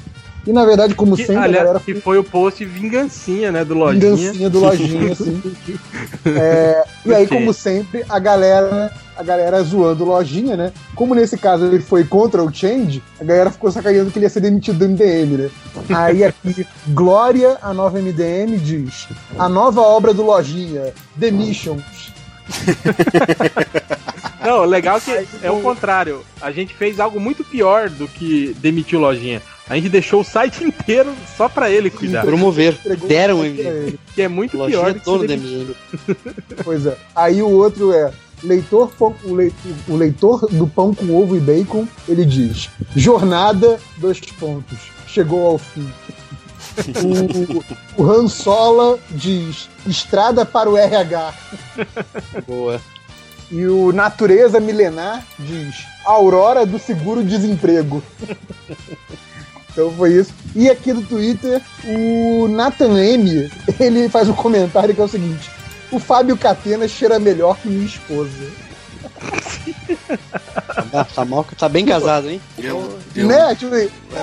E 0.45 0.51
na 0.51 0.65
verdade, 0.65 0.95
como 0.95 1.15
Que, 1.15 1.21
sempre, 1.23 1.37
a 1.37 1.43
aliás, 1.43 1.63
galera 1.63 1.79
que 1.79 1.95
foi 1.95 2.17
o 2.17 2.25
post 2.25 2.65
vingancinha, 2.65 3.53
né, 3.53 3.63
do 3.63 3.73
Lojinha. 3.73 4.15
Vingancinha 4.15 4.49
do 4.49 4.59
Lojinha, 4.59 5.11
assim. 5.13 5.41
É, 6.25 6.83
e 7.05 7.13
aí, 7.13 7.25
como 7.25 7.53
sempre, 7.53 8.03
a 8.09 8.19
galera, 8.19 8.91
a 9.21 9.23
galera 9.23 9.61
zoando 9.61 10.03
Lojinha, 10.03 10.57
né? 10.57 10.73
Como 10.95 11.13
nesse 11.13 11.37
caso 11.37 11.65
ele 11.65 11.79
foi 11.79 12.03
contra 12.03 12.43
o 12.43 12.51
Change, 12.51 13.03
a 13.19 13.23
galera 13.23 13.51
ficou 13.51 13.71
sacaneando 13.71 14.09
que 14.09 14.17
ele 14.17 14.25
ia 14.25 14.29
ser 14.29 14.41
demitido 14.41 14.79
do 14.79 14.89
MDM, 14.89 15.37
né? 15.37 15.49
Aí 15.95 16.23
aqui, 16.23 16.65
Glória, 16.89 17.57
a 17.61 17.71
nova 17.71 18.01
MDM, 18.01 18.57
diz: 18.57 19.07
a 19.37 19.47
nova 19.47 19.81
obra 19.81 20.13
do 20.13 20.23
Lojinha, 20.23 20.91
Demissions. 21.15 22.11
Não, 24.43 24.65
legal 24.65 24.99
que 24.99 25.11
é 25.43 25.51
o 25.51 25.61
contrário. 25.61 26.25
A 26.41 26.51
gente 26.51 26.73
fez 26.73 26.99
algo 26.99 27.19
muito 27.19 27.43
pior 27.43 27.89
do 27.89 28.07
que 28.07 28.55
demitir 28.59 28.97
o 28.97 29.01
Lojinha. 29.01 29.39
A 29.69 29.75
gente 29.75 29.89
deixou 29.89 30.21
o 30.21 30.23
site 30.23 30.63
inteiro 30.65 31.13
só 31.37 31.47
pra 31.47 31.69
ele 31.69 31.91
cuidar. 31.91 32.25
Promover. 32.25 32.75
Deram 33.07 33.41
o 33.41 33.43
MDM. 33.43 33.97
Que 34.15 34.23
é 34.23 34.27
muito 34.27 34.57
Lojinha 34.57 34.79
pior 34.79 34.93
do 34.93 34.99
que 34.99 35.05
dono 35.05 35.19
da 35.19 35.27
demitido. 35.27 35.75
MDM. 36.07 36.63
Pois 36.63 36.85
é. 36.87 36.97
Aí 37.15 37.41
o 37.41 37.49
outro 37.49 37.93
é. 37.93 38.11
Leitor, 38.43 38.89
pão- 38.97 39.15
o, 39.23 39.33
lei- 39.35 39.53
o 39.87 39.95
leitor 39.95 40.47
do 40.51 40.65
pão 40.67 40.93
com 40.93 41.15
ovo 41.15 41.35
e 41.35 41.39
bacon, 41.39 41.87
ele 42.07 42.25
diz: 42.25 42.69
Jornada, 42.95 43.79
dois 43.97 44.19
pontos. 44.19 44.77
Chegou 45.07 45.45
ao 45.47 45.57
fim. 45.57 45.87
O, 47.97 48.03
o 48.03 48.09
Han 48.11 48.27
Sola 48.29 48.97
diz: 49.09 49.67
Estrada 49.85 50.45
para 50.45 50.69
o 50.69 50.77
RH. 50.77 51.33
Boa. 52.47 52.79
E 53.51 53.65
o 53.67 53.91
Natureza 53.91 54.57
Milenar 54.59 55.25
diz: 55.37 55.83
Aurora 56.05 56.65
do 56.65 56.79
Seguro-Desemprego. 56.79 58.01
então 59.71 59.91
foi 59.97 60.13
isso. 60.13 60.33
E 60.55 60.69
aqui 60.69 60.93
do 60.93 61.01
Twitter, 61.01 61.61
o 61.85 62.47
Nathan 62.47 62.97
M, 62.97 63.51
ele 63.77 64.07
faz 64.07 64.29
um 64.29 64.33
comentário 64.33 64.95
que 64.95 65.01
é 65.01 65.03
o 65.03 65.07
seguinte: 65.09 65.51
O 65.91 65.99
Fábio 65.99 66.37
Catena 66.37 66.87
cheira 66.87 67.19
melhor 67.19 67.57
que 67.57 67.67
minha 67.67 67.85
esposa. 67.85 68.49
Tá, 70.91 71.03
tá 71.05 71.25
mal, 71.25 71.45
tá 71.57 71.69
bem 71.69 71.85
casado, 71.85 72.29
hein? 72.29 72.41
Eu, 72.57 72.97
eu- 73.15 73.27
Né? 73.27 73.55
Tipo, 73.55 73.75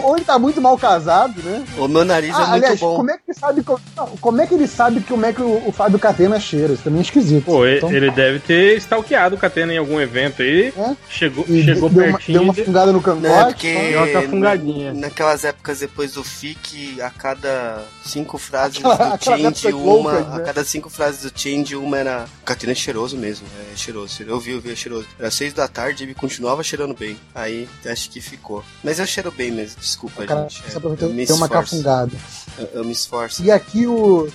ou 0.03 0.17
ele 0.17 0.25
tá 0.25 0.39
muito 0.39 0.61
mal 0.61 0.77
casado, 0.77 1.41
né? 1.43 1.65
O 1.77 1.89
meu 1.89 2.05
nariz 2.05 2.31
é 2.31 2.33
Ah, 2.35 2.39
muito 2.39 2.53
aliás, 2.55 2.81
bom. 2.81 2.97
como 2.97 3.11
é 3.11 3.15
que 3.17 3.23
ele 3.29 3.39
sabe 3.39 3.63
co- 3.63 3.81
não, 3.97 4.07
como 4.21 4.41
é 4.41 4.47
que 4.47 4.55
ele 4.55 4.67
sabe 4.67 5.01
como 5.01 5.25
é 5.25 5.33
que 5.33 5.41
o, 5.43 5.63
o 5.69 5.73
Fábio 5.73 5.99
Catena 5.99 6.39
cheira? 6.41 6.73
Isso 6.75 6.83
também 6.83 6.99
é 6.99 7.03
esquisito. 7.03 7.45
Pô, 7.45 7.67
Então, 7.67 7.91
ele 7.93 8.11
deve 8.11 8.39
ter 8.41 8.77
stalkeado 8.79 9.37
o 9.37 9.39
Catena 9.39 9.73
em 9.73 9.79
algum 9.79 10.01
evento 10.01 10.43
aí. 10.43 10.73
É? 10.77 10.97
Chegou, 11.09 11.45
e 11.49 11.63
chegou 11.65 11.89
deu, 11.89 12.05
uma, 12.05 12.13
pertinho. 12.19 12.39
deu 12.39 12.43
uma 12.43 12.55
de- 12.55 12.65
fungada 12.65 12.93
no 12.93 12.99
Né, 12.99 13.05
cangote. 13.05 13.45
porque 13.55 13.73
Deu 13.91 14.03
uma 14.03 14.09
cafungadinha. 14.13 14.93
na- 14.95 15.01
naquelas 15.01 15.45
épocas 15.45 15.79
depois 15.81 16.13
do 16.13 16.25
FIC, 16.25 17.01
a 17.01 17.11
cada 17.11 17.83
cinco 18.05 18.37
frases 18.39 18.79
Aquela- 18.85 19.17
do 19.51 19.59
Change, 19.59 19.75
uma. 19.75 20.13
né? 20.13 20.27
A 20.37 20.41
cada 20.41 20.65
cinco 20.65 20.91
frases 20.91 21.31
do 21.31 21.39
Change, 21.41 21.77
uma 21.77 21.99
era. 21.99 22.27
Catena 22.45 22.73
é 22.73 22.75
cheiroso 22.75 23.17
mesmo, 23.17 23.47
é 23.73 23.77
cheiroso. 23.77 24.23
Eu 24.23 24.39
vi, 24.41 24.53
eu 24.53 24.61
vi, 24.61 24.73
é 24.73 24.77
cheiroso. 24.77 25.07
Era 25.19 25.28
seis 25.31 25.53
da 25.53 25.67
tarde 25.69 26.03
e 26.03 26.07
ele 26.07 26.15
continuava 26.15 26.63
cheirando 26.63 26.95
bem. 26.95 27.17
Aí 27.35 27.69
acho 27.87 28.11
que 28.11 28.21
ficou. 28.21 28.65
Mas 28.83 28.99
eu 28.99 29.07
cheiro 29.07 29.31
bem 29.31 29.51
mesmo, 29.51 29.81
desculpa, 29.81 30.25
cara 30.27 30.43
gente. 30.49 30.63
só 30.71 30.79
É, 30.79 30.81
pra 30.81 30.91
eu 31.07 31.11
me 31.11 31.27
ter 31.27 31.33
uma 31.33 31.47
esforço. 31.47 31.49
cafungada. 31.51 32.13
Eu, 32.59 32.67
eu 32.75 32.85
me 32.85 32.93
esforço. 32.93 33.43
E 33.45 33.51
aqui 33.51 33.87
o. 33.87 34.29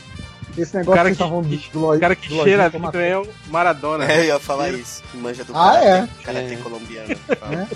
Esse 0.55 0.75
negócio 0.77 0.95
cara 0.97 1.09
que 1.09 1.15
que- 1.15 1.23
estavam 1.23 1.41
do, 1.41 1.57
do, 1.71 1.91
O 1.95 1.99
cara 1.99 2.15
que 2.15 2.29
do 2.29 2.43
cheira 2.43 2.69
tomar 2.69 2.91
vidro 2.91 3.01
é 3.01 3.17
o 3.17 3.27
Maradona. 3.47 4.05
É, 4.11 4.19
eu 4.19 4.23
ia 4.25 4.39
falar 4.39 4.69
isso. 4.69 5.01
Que 5.11 5.17
manja 5.17 5.43
do 5.43 5.51
Ah, 5.55 5.83
é? 5.83 6.07
karatê 6.23 6.53
É. 6.53 6.57
colombiano. 6.57 7.15
Fala. 7.39 7.67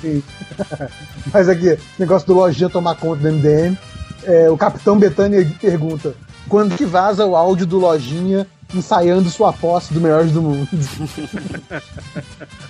Sim. 0.00 0.22
Mas 1.32 1.48
aqui, 1.48 1.66
esse 1.68 1.80
negócio 1.98 2.26
do 2.26 2.34
lojinha 2.34 2.70
tomar 2.70 2.94
conta 2.94 3.20
do 3.22 3.28
MDM. 3.32 3.76
é, 4.24 4.48
o 4.48 4.56
Capitão 4.56 4.98
Betânia 4.98 5.44
pergunta: 5.60 6.14
quando 6.48 6.76
que 6.76 6.84
vaza 6.84 7.24
o 7.24 7.36
áudio 7.36 7.66
do 7.66 7.78
lojinha 7.78 8.46
ensaiando 8.74 9.30
sua 9.30 9.52
posse 9.52 9.94
do 9.94 10.00
Melhores 10.00 10.32
do 10.32 10.42
Mundo? 10.42 10.68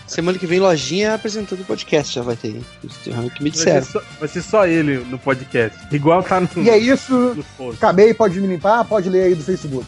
Semana 0.07 0.39
que 0.39 0.47
vem, 0.47 0.61
lojinha 0.61 1.15
apresentando 1.15 1.61
o 1.61 1.65
podcast 1.65 2.15
já 2.15 2.23
vai 2.23 2.36
ter. 2.36 2.61
que 2.82 3.11
me 3.11 3.11
Vai 3.15 3.31
ser, 3.31 3.51
disseram. 3.51 3.86
só, 3.86 4.03
vai 4.20 4.28
ser 4.28 4.43
só 4.43 4.66
ele 4.66 4.98
no 4.98 5.19
podcast. 5.19 5.77
Igual 5.90 6.23
tá 6.23 6.40
no, 6.40 6.48
E 6.57 6.70
é 6.70 6.78
isso. 6.78 7.36
Acabei, 7.74 8.15
pode 8.15 8.40
me 8.40 8.47
limpar? 8.47 8.85
Pode 8.85 9.09
ler 9.09 9.24
aí 9.24 9.35
do 9.35 9.43
Facebook. 9.43 9.86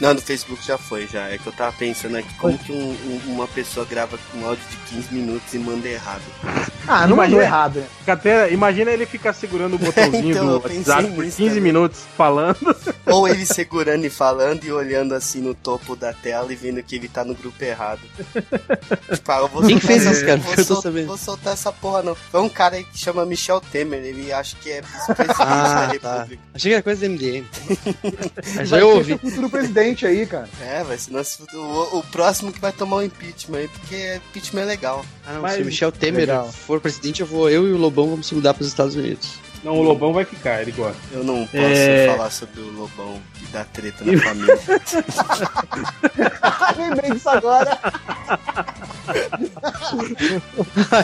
Não, 0.00 0.12
no 0.14 0.20
Facebook 0.20 0.64
já 0.66 0.76
foi, 0.76 1.06
já. 1.06 1.28
É 1.28 1.38
que 1.38 1.46
eu 1.46 1.52
tava 1.52 1.72
pensando 1.76 2.16
aqui 2.16 2.32
como 2.34 2.58
que 2.58 2.72
um- 2.72 2.90
um- 2.90 3.20
uma 3.32 3.46
pessoa 3.46 3.86
grava 3.86 4.18
um 4.34 4.44
áudio 4.46 4.64
de 4.70 4.76
15 4.94 5.14
minutos 5.14 5.54
e 5.54 5.58
manda 5.58 5.88
errado. 5.88 6.22
Ah, 6.86 7.06
não 7.06 7.16
mandou 7.16 7.38
Imagina- 7.38 7.42
errado, 7.42 7.76
né? 7.80 7.86
Catena, 8.04 8.48
imagina 8.48 8.90
ele 8.90 9.06
ficar 9.06 9.32
segurando 9.32 9.74
o 9.74 9.78
botãozinho 9.78 10.30
Então, 10.32 10.46
do 10.46 10.52
WhatsApp 10.54 11.10
por 11.12 11.24
nisso 11.24 11.36
15 11.38 11.48
também. 11.56 11.62
minutos 11.62 12.00
falando. 12.16 12.76
Ou 13.06 13.26
ele 13.28 13.46
segurando 13.46 14.04
e 14.04 14.10
falando 14.10 14.64
e 14.64 14.72
olhando 14.72 15.14
assim 15.14 15.40
no 15.40 15.54
topo 15.54 15.94
da 15.96 16.12
tela 16.12 16.52
e 16.52 16.56
vendo 16.56 16.82
que 16.82 16.96
ele 16.96 17.08
tá 17.08 17.24
no 17.24 17.34
grupo 17.34 17.62
errado. 17.64 18.00
Tipo, 19.14 19.32
ah, 19.32 19.38
eu 19.38 19.48
vou 19.48 19.62
Quem 19.66 19.78
fez 19.80 20.04
isso, 20.04 20.24
cara? 20.26 20.36
Vou, 20.38 20.50
Eu 20.52 20.56
tô 20.56 20.74
sol- 20.74 20.82
sabendo. 20.82 21.06
vou 21.06 21.16
soltar 21.16 21.52
essa 21.52 21.72
porra, 21.72 22.02
não. 22.02 22.14
Foi 22.14 22.40
um 22.40 22.48
cara 22.48 22.82
que 22.82 22.98
chama 22.98 23.24
Michel 23.24 23.60
Temer, 23.60 24.00
ele 24.02 24.32
acha 24.32 24.56
que 24.60 24.70
é 24.70 24.82
vice-presidente 24.82 25.36
Ah, 25.40 25.86
da 25.92 25.98
tá. 25.98 26.14
República. 26.16 26.42
Achei 26.54 26.70
que 26.70 26.74
era 26.74 26.82
coisa 26.82 27.00
do 27.00 27.12
MDM. 27.12 27.46
Já 28.64 28.78
eu 28.78 28.90
ouvi. 28.90 29.16
futuro 29.18 29.48
presidente 29.48 29.83
aí, 30.06 30.26
cara. 30.26 30.48
É, 30.60 30.82
vai 30.82 30.96
ser 30.98 31.10
nosso, 31.12 31.44
o, 31.52 31.98
o 31.98 32.02
próximo 32.04 32.52
que 32.52 32.60
vai 32.60 32.72
tomar 32.72 32.96
o 32.96 33.02
impeachment 33.02 33.58
aí, 33.58 33.68
porque 33.68 34.20
impeachment 34.30 34.62
é 34.62 34.64
legal. 34.64 35.04
Ah, 35.26 35.34
não, 35.34 35.42
Mas- 35.42 35.56
se 35.56 35.62
o 35.62 35.64
Michel 35.66 35.92
Temer 35.92 36.20
Legal. 36.20 36.50
for 36.52 36.80
presidente, 36.80 37.20
eu 37.20 37.26
vou, 37.26 37.50
eu 37.50 37.68
e 37.68 37.72
o 37.72 37.76
Lobão 37.76 38.08
vamos 38.10 38.26
se 38.26 38.34
mudar 38.34 38.54
para 38.54 38.62
os 38.62 38.68
Estados 38.68 38.94
Unidos. 38.94 39.43
Não, 39.64 39.78
o 39.78 39.82
Lobão 39.82 40.12
vai 40.12 40.26
ficar, 40.26 40.60
ele 40.60 40.72
gosta. 40.72 41.00
Eu 41.12 41.24
não 41.24 41.46
posso 41.46 41.56
É. 41.56 42.08
falar 42.14 42.30
sobre 42.30 42.60
o 42.60 42.70
Lobão 42.70 43.18
que 43.34 43.46
dá 43.46 43.64
treta 43.64 44.04
na 44.04 44.20
família. 44.22 44.58
Lembrei 46.76 47.10
disso 47.12 47.28
agora. 47.30 47.78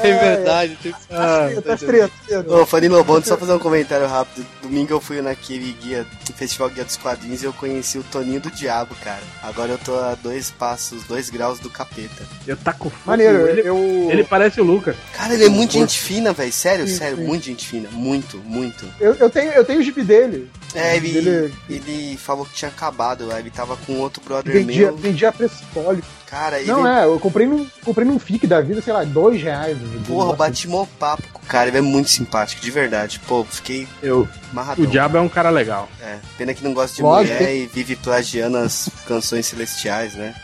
é 0.03 0.19
verdade. 0.19 0.79
tem- 0.83 0.93
Treta, 0.93 1.77
treta, 1.79 2.11
treta. 2.27 2.55
Ô, 2.55 2.67
falando 2.67 2.85
em 2.85 2.89
Lobão, 2.89 3.17
deixa 3.17 3.31
eu 3.31 3.35
só 3.35 3.41
fazer 3.41 3.53
um 3.55 3.59
comentário 3.59 4.07
rápido. 4.07 4.47
Domingo 4.63 4.93
eu 4.93 5.01
fui 5.01 5.21
naquele 5.23 5.73
guia, 5.73 6.07
Festival 6.35 6.71
Guia 6.71 6.85
dos 6.85 6.97
Quadrinhos 6.97 7.43
e 7.43 7.47
eu 7.47 7.53
conheci 7.53 7.99
o 7.99 8.03
Toninho 8.05 8.41
do 8.41 8.51
Diabo, 8.51 8.95
cara. 9.03 9.23
Agora 9.43 9.73
eu 9.73 9.79
tô 9.79 9.95
a 9.99 10.15
dois 10.15 10.51
passos, 10.51 11.05
dois 11.05 11.31
graus 11.31 11.59
do 11.59 11.71
capeta. 11.71 12.25
Eu 12.47 12.57
tá 12.57 12.73
com 12.73 12.91
fogo. 12.91 13.03
Maneiro, 13.07 13.47
ele, 13.49 13.63
eu, 13.69 14.09
ele 14.11 14.25
parece 14.25 14.61
o 14.61 14.65
Lucas. 14.65 14.97
Cara, 15.15 15.35
ele 15.35 15.45
é 15.45 15.49
muito 15.49 15.73
gente 15.73 15.99
fina, 15.99 16.33
velho. 16.33 16.53
Sério, 16.53 16.87
Sim, 16.87 16.97
sério, 16.97 17.17
sim. 17.17 17.25
muito 17.25 17.45
gente 17.45 17.67
fina. 17.67 17.89
Muito, 17.93 18.39
muito. 18.51 18.85
eu, 19.01 19.15
eu 19.15 19.31
tenho, 19.31 19.53
eu 19.53 19.65
tenho 19.65 19.81
o 19.81 19.83
jeep 19.83 20.03
dele. 20.03 20.51
É, 20.75 20.97
ele, 20.97 21.17
Ele- 21.19 21.55
ele 21.69 22.17
falou 22.17 22.45
que 22.47 22.53
tinha 22.55 22.69
acabado, 22.69 23.29
ele 23.37 23.51
tava 23.51 23.77
com 23.79 23.95
outro 23.99 24.23
brother 24.25 24.53
Vendia, 24.53 24.87
meu. 24.87 24.97
vendia 24.97 25.29
a 25.29 25.33
preço 25.33 25.57
óleo. 25.75 26.03
Cara, 26.29 26.61
ele. 26.61 26.69
Não, 26.71 26.87
é, 26.87 27.05
eu 27.07 27.19
comprei 27.19 27.45
num, 27.45 27.67
comprei 27.85 28.07
num 28.07 28.17
FIC 28.21 28.47
da 28.47 28.61
vida, 28.61 28.81
sei 28.81 28.93
lá, 28.93 29.03
dois 29.03 29.43
reais. 29.43 29.77
Porra, 30.07 30.31
eu 30.31 30.37
bati 30.37 30.69
mó 30.69 30.87
papo 30.99 31.25
com 31.33 31.41
o 31.43 31.47
cara, 31.47 31.67
ele 31.69 31.79
é 31.79 31.81
muito 31.81 32.09
simpático, 32.09 32.63
de 32.63 32.71
verdade. 32.71 33.19
Pô, 33.27 33.45
fiquei 33.45 33.89
Eu, 34.01 34.29
amarradão. 34.53 34.85
o 34.85 34.87
Diabo 34.87 35.17
é 35.17 35.21
um 35.21 35.29
cara 35.29 35.51
legal. 35.51 35.89
É, 36.01 36.19
pena 36.39 36.55
que 36.55 36.63
não 36.63 36.73
gosta 36.73 36.95
de 36.95 37.03
Lógico. 37.03 37.35
mulher 37.37 37.53
e 37.57 37.67
vive 37.67 37.97
plagiando 37.97 38.59
as 38.59 38.89
canções 39.09 39.47
celestiais, 39.47 40.15
né? 40.15 40.37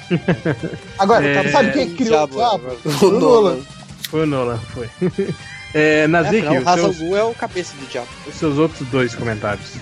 Agora, 0.98 1.24
É, 1.26 1.52
sabe 1.52 1.70
quem 1.72 1.94
criou 1.94 2.26
Diabo, 2.26 2.34
o 2.34 2.36
diabo? 2.36 3.06
O 3.06 3.10
Nolan. 3.20 3.58
Foi 4.10 4.22
o 4.24 4.26
Nolan, 4.26 4.58
foi. 4.74 4.88
É, 5.76 6.04
É, 6.04 6.06
Nazik, 6.06 6.46
afinal, 6.46 6.74
o 6.90 6.94
seus, 6.94 7.12
é 7.12 7.22
o 7.22 7.34
cabeça 7.34 7.74
do 7.78 7.86
diabo. 7.86 8.08
os 8.26 8.34
seus 8.34 8.56
outros 8.58 8.86
dois 8.88 9.14
comentários. 9.14 9.72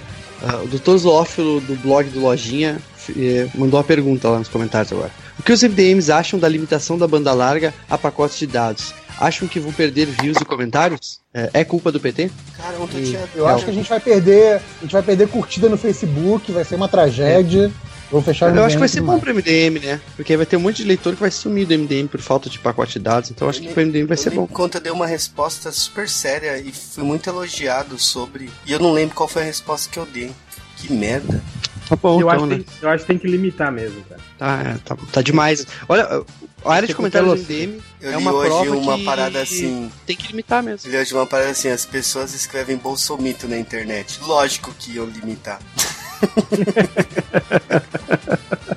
Ah, 0.42 0.56
o 0.62 0.66
Dr. 0.66 0.96
Zoófilo 0.96 1.60
do 1.60 1.74
blog 1.76 2.08
do 2.10 2.20
Lojinha 2.20 2.78
eh, 3.16 3.46
mandou 3.54 3.78
uma 3.78 3.84
pergunta 3.84 4.28
lá 4.28 4.38
nos 4.38 4.48
comentários 4.48 4.92
agora. 4.92 5.10
O 5.38 5.42
que 5.42 5.52
os 5.52 5.62
MDMs 5.62 6.10
acham 6.12 6.38
da 6.38 6.48
limitação 6.48 6.98
da 6.98 7.06
banda 7.06 7.32
larga 7.32 7.72
a 7.88 7.96
pacotes 7.96 8.38
de 8.38 8.46
dados? 8.46 8.92
Acham 9.18 9.46
que 9.46 9.60
vão 9.60 9.72
perder 9.72 10.06
views 10.06 10.36
e 10.40 10.44
comentários? 10.44 11.20
É, 11.32 11.48
é 11.54 11.64
culpa 11.64 11.92
do 11.92 12.00
PT? 12.00 12.30
Cara, 12.56 12.76
ontem 12.80 12.98
E- 12.98 13.04
tinha. 13.06 13.20
Eu 13.34 13.46
acho 13.46 13.64
que 13.64 13.70
a 13.70 13.74
gente 13.74 13.88
vai 13.88 14.00
perder. 14.00 14.56
A 14.56 14.82
gente 14.82 14.92
vai 14.92 15.02
perder 15.02 15.28
curtida 15.28 15.68
no 15.68 15.78
Facebook, 15.78 16.50
vai 16.50 16.64
ser 16.64 16.74
uma 16.74 16.88
tragédia. 16.88 17.70
Vou 18.14 18.22
fechar 18.22 18.54
Eu 18.54 18.62
acho 18.64 18.76
que 18.76 18.80
vai 18.80 18.88
ser 18.88 19.00
bom 19.00 19.18
pro 19.18 19.34
MDM, 19.34 19.80
né? 19.84 20.00
Porque 20.14 20.32
aí 20.32 20.36
vai 20.36 20.46
ter 20.46 20.56
um 20.56 20.60
monte 20.60 20.76
de 20.76 20.84
leitor 20.84 21.14
que 21.14 21.20
vai 21.20 21.32
sumir 21.32 21.66
do 21.66 21.76
MDM 21.76 22.06
por 22.06 22.20
falta 22.20 22.48
de 22.48 22.60
pacote 22.60 22.92
de 22.92 23.00
dados. 23.00 23.32
Então 23.32 23.44
eu 23.44 23.50
acho 23.50 23.60
que 23.60 23.72
pro 23.72 23.84
MDM 23.84 24.06
vai 24.06 24.16
eu 24.16 24.22
ser 24.22 24.30
bom. 24.30 24.46
Quando 24.46 24.76
eu 24.76 24.80
dei 24.80 24.92
uma 24.92 25.04
resposta 25.04 25.72
super 25.72 26.08
séria 26.08 26.56
e 26.56 26.70
fui 26.70 27.02
muito 27.02 27.28
elogiado 27.28 27.98
sobre. 27.98 28.48
E 28.64 28.70
eu 28.70 28.78
não 28.78 28.92
lembro 28.92 29.16
qual 29.16 29.28
foi 29.28 29.42
a 29.42 29.44
resposta 29.44 29.90
que 29.90 29.98
eu 29.98 30.06
dei. 30.06 30.30
Que 30.76 30.92
merda. 30.92 31.42
Tá 31.88 31.96
bom, 31.96 32.20
eu, 32.20 32.28
então, 32.28 32.30
acho 32.30 32.46
né? 32.46 32.58
que 32.58 32.64
tem, 32.64 32.74
eu 32.82 32.88
acho 32.88 33.04
que 33.04 33.08
tem 33.08 33.18
que 33.18 33.26
limitar 33.26 33.72
mesmo, 33.72 34.00
cara. 34.04 34.20
Tá, 34.38 34.62
é, 34.62 34.78
tá, 34.84 34.96
tá 35.10 35.20
demais. 35.20 35.66
Olha, 35.88 36.22
a 36.64 36.74
área 36.74 36.88
de 36.88 36.94
comentários 36.94 37.32
do 37.32 37.38
MDM 37.52 37.80
Eu 38.00 38.10
é 38.12 38.16
li 38.16 38.22
uma 38.22 38.32
hoje 38.32 38.48
prova 38.48 38.76
uma 38.76 38.98
que 38.98 39.04
parada 39.04 39.42
assim. 39.42 39.90
tem 40.06 40.16
que 40.16 40.26
limitar 40.28 40.62
mesmo. 40.62 40.88
Eu 40.88 40.92
li 40.92 40.98
hoje 40.98 41.12
uma 41.14 41.26
parada 41.26 41.50
assim, 41.50 41.68
as 41.68 41.84
pessoas 41.84 42.34
escrevem 42.34 42.76
bolsomito 42.76 43.46
na 43.48 43.58
internet. 43.58 44.18
Lógico 44.22 44.72
que 44.78 44.92
iam 44.92 45.06
limitar. 45.06 45.58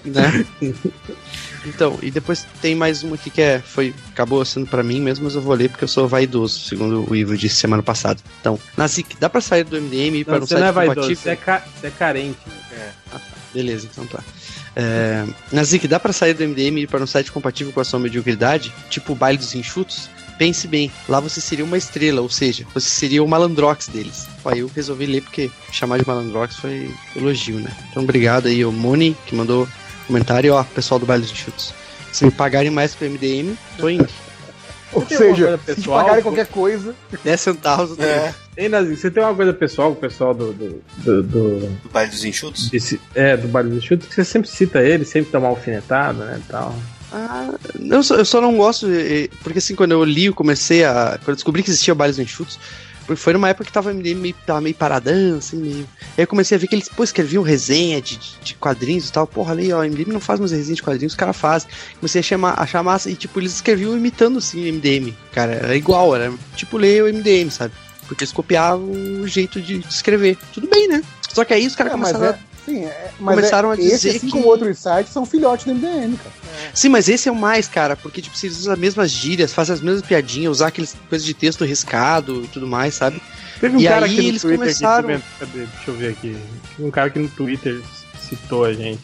Né? 0.05 0.45
Então, 1.65 1.99
e 2.01 2.09
depois 2.09 2.45
tem 2.61 2.75
mais 2.75 3.03
uma 3.03 3.15
aqui 3.15 3.29
que 3.29 3.41
é, 3.41 3.59
foi, 3.59 3.93
acabou 4.13 4.43
sendo 4.45 4.65
pra 4.67 4.81
mim 4.81 5.01
mesmo, 5.01 5.25
mas 5.25 5.35
eu 5.35 5.41
vou 5.41 5.53
ler 5.53 5.69
porque 5.69 5.83
eu 5.83 5.87
sou 5.87 6.07
vaidoso, 6.07 6.59
segundo 6.61 7.09
o 7.09 7.15
Ivo 7.15 7.35
disse 7.37 7.55
semana 7.55 7.83
passada. 7.83 8.19
Então, 8.39 8.57
Nazik, 8.77 9.17
dá 9.19 9.29
pra 9.29 9.41
sair 9.41 9.65
do 9.65 9.75
MDM 9.81 10.15
e 10.15 10.19
ir 10.19 10.23
para 10.25 10.35
Não, 10.35 10.43
um 10.43 10.47
você 10.47 10.53
site 10.53 10.61
não 10.61 10.67
é 10.69 10.71
vaidoso, 10.71 11.15
você 11.15 11.29
é, 11.31 11.35
ca- 11.35 11.65
você 11.79 11.87
é 11.87 11.91
carente. 11.91 12.37
né? 12.71 12.91
Ah, 13.11 13.19
tá. 13.19 13.21
Beleza, 13.53 13.87
então 13.91 14.05
tá. 14.07 14.23
É, 14.79 15.25
Nazik, 15.51 15.87
dá 15.87 15.99
pra 15.99 16.13
sair 16.13 16.35
do 16.35 16.47
MDM 16.47 16.77
e 16.77 16.83
ir 16.83 16.87
para 16.87 17.03
um 17.03 17.07
site 17.07 17.31
compatível 17.31 17.73
com 17.73 17.79
a 17.79 17.83
sua 17.83 17.99
mediocridade? 17.99 18.71
Tipo 18.91 19.13
o 19.13 19.15
baile 19.15 19.39
dos 19.39 19.55
enxutos? 19.55 20.07
Pense 20.37 20.67
bem, 20.67 20.91
lá 21.09 21.19
você 21.19 21.41
seria 21.41 21.65
uma 21.65 21.79
estrela, 21.79 22.21
ou 22.21 22.29
seja, 22.29 22.63
você 22.71 22.87
seria 22.87 23.23
o 23.23 23.27
malandrox 23.27 23.87
deles. 23.87 24.27
Aí 24.45 24.59
eu 24.59 24.69
resolvi 24.73 25.07
ler 25.07 25.23
porque 25.23 25.49
chamar 25.71 25.97
de 25.97 26.07
malandrox 26.07 26.57
foi 26.57 26.93
elogio, 27.15 27.59
né? 27.59 27.75
Então 27.89 28.03
obrigado 28.03 28.47
aí, 28.47 28.63
o 28.63 28.71
Moni, 28.71 29.17
que 29.25 29.33
mandou 29.33 29.67
comentário, 30.05 30.53
ó, 30.53 30.63
pessoal 30.63 30.99
do 30.99 31.07
baile 31.07 31.23
dos 31.23 31.31
enxutos. 31.31 31.73
Se 32.13 32.23
me 32.23 32.29
pagarem 32.29 32.69
mais 32.69 32.93
pro 32.93 33.09
MDM, 33.09 33.57
tô 33.79 33.89
indo. 33.89 34.07
Ou 34.93 35.05
seja, 35.07 35.25
coisa 35.25 35.57
se 35.57 35.75
pessoal, 35.75 36.03
pagarem 36.03 36.23
qualquer 36.23 36.47
coisa. 36.47 36.95
10 37.23 37.41
centavos. 37.41 37.97
tô 37.97 38.03
É. 38.03 38.31
Ei, 38.57 38.67
Nazi, 38.67 38.97
você 38.97 39.11
tem 39.11 39.21
uma 39.23 39.35
coisa 39.35 39.53
pessoal 39.53 39.91
com 39.91 39.97
o 39.97 40.01
pessoal 40.01 40.33
do. 40.33 40.51
do, 40.51 40.81
do, 40.97 41.23
do, 41.23 41.59
do 41.59 41.89
baile 41.91 42.09
dos 42.09 42.25
enxutos. 42.25 42.69
desse- 42.71 42.99
é, 43.13 43.37
do 43.37 43.47
Baile 43.47 43.69
dos 43.69 43.83
Chutes, 43.83 44.07
que 44.07 44.15
você 44.15 44.25
sempre 44.25 44.49
cita 44.49 44.81
ele, 44.81 45.05
sempre 45.05 45.31
dá 45.31 45.37
uma 45.37 45.49
alfinetada, 45.49 46.25
né? 46.25 46.41
e 46.43 46.51
Tal. 46.51 46.75
Ah, 47.13 47.53
eu 47.79 48.01
só, 48.03 48.15
eu 48.15 48.25
só 48.25 48.41
não 48.41 48.57
gosto, 48.57 48.87
eh, 48.91 49.29
porque 49.43 49.59
assim, 49.59 49.75
quando 49.75 49.91
eu 49.91 50.03
li, 50.03 50.25
eu 50.25 50.33
comecei 50.33 50.83
a. 50.83 51.17
Quando 51.19 51.29
eu 51.29 51.35
descobri 51.35 51.61
que 51.63 51.69
existia 51.69 51.93
bailes 51.95 52.17
enxutos, 52.19 52.59
porque 53.05 53.15
foi 53.21 53.31
numa 53.31 53.47
época 53.47 53.63
que 53.65 53.71
tava 53.71 53.93
MDM 53.93 54.19
meio, 54.19 54.35
tava 54.45 54.59
meio 54.59 54.75
paradão, 54.75 55.37
assim, 55.37 55.55
meio. 55.57 55.87
Aí 56.17 56.23
eu 56.23 56.27
comecei 56.27 56.57
a 56.57 56.59
ver 56.59 56.67
que 56.67 56.75
eles, 56.75 56.89
pô, 56.89 57.03
escreviam 57.03 57.43
resenha 57.43 58.01
de, 58.01 58.17
de, 58.17 58.37
de 58.43 58.53
quadrinhos 58.55 59.07
e 59.07 59.11
tal. 59.13 59.25
Porra, 59.27 59.53
ali, 59.53 59.71
ó, 59.71 59.83
MDM 59.83 60.11
não 60.11 60.19
faz 60.19 60.39
mais 60.39 60.51
resenha 60.51 60.75
de 60.75 60.81
quadrinhos, 60.83 61.13
os 61.13 61.17
caras 61.17 61.37
fazem. 61.37 61.69
Comecei 61.99 62.19
a 62.19 62.23
chamar, 62.23 62.55
a 62.59 62.65
chamar 62.65 62.91
massa, 62.93 63.09
e 63.09 63.15
tipo, 63.15 63.39
eles 63.39 63.53
escreviam 63.53 63.95
imitando 63.95 64.39
assim 64.39 64.65
o 64.67 64.73
MDM. 64.73 65.15
Cara, 65.31 65.53
era 65.53 65.75
igual, 65.77 66.13
era 66.15 66.33
tipo 66.57 66.75
ler 66.75 67.03
o 67.03 67.07
MDM, 67.07 67.49
sabe? 67.51 67.73
Porque 68.07 68.23
eles 68.23 68.31
copiavam 68.33 68.89
o 69.21 69.27
jeito 69.27 69.61
de 69.61 69.79
escrever. 69.79 70.37
Tudo 70.53 70.67
bem, 70.67 70.87
né? 70.87 71.03
Só 71.33 71.43
que 71.43 71.53
aí 71.53 71.67
os 71.67 71.75
caras 71.75 71.91
É, 71.93 71.95
começaram 71.95 72.25
é, 72.25 72.39
sim, 72.65 72.85
é, 72.85 73.11
mas 73.19 73.35
começaram 73.35 73.69
é, 73.71 73.73
a 73.73 73.75
dizer 73.75 73.93
esse, 73.95 74.09
assim 74.09 74.19
que- 74.21 74.31
como 74.31 74.47
outros 74.47 74.79
sites, 74.79 75.11
são 75.11 75.25
filhotes 75.25 75.65
do 75.65 75.71
MDM, 75.73 76.15
cara. 76.17 76.31
Sim, 76.73 76.89
mas 76.89 77.07
esse 77.09 77.27
é 77.29 77.31
o 77.31 77.35
mais, 77.35 77.67
cara, 77.67 77.95
porque 77.95 78.21
tipo, 78.21 78.35
vocês 78.35 78.57
usam 78.57 78.73
as 78.73 78.79
mesmas 78.79 79.11
gírias, 79.11 79.53
fazem 79.53 79.75
as 79.75 79.81
mesmas 79.81 80.01
piadinhas, 80.03 80.51
usar 80.51 80.67
aqueles 80.67 80.95
coisas 81.09 81.25
de 81.25 81.33
texto 81.33 81.63
riscado 81.65 82.43
e 82.43 82.47
tudo 82.47 82.65
mais, 82.65 82.95
sabe? 82.95 83.21
Teve 83.59 83.75
um 83.77 83.79
E 83.81 83.87
cara 83.87 84.05
aí 84.05 84.11
aqui 84.13 84.21
no 84.21 84.27
eles 84.29 84.41
Twitter 84.41 84.59
começaram- 84.59 85.07
que. 85.19 85.23
Cadê? 85.39 85.65
Deixa 85.65 85.91
eu 85.91 85.95
ver 85.95 86.09
aqui. 86.09 86.37
Teve 86.75 86.87
um 86.87 86.91
cara 86.91 87.07
aqui 87.07 87.19
no 87.19 87.27
Twitter 87.29 87.81
citou 88.29 88.65
a 88.65 88.73
gente. 88.73 89.01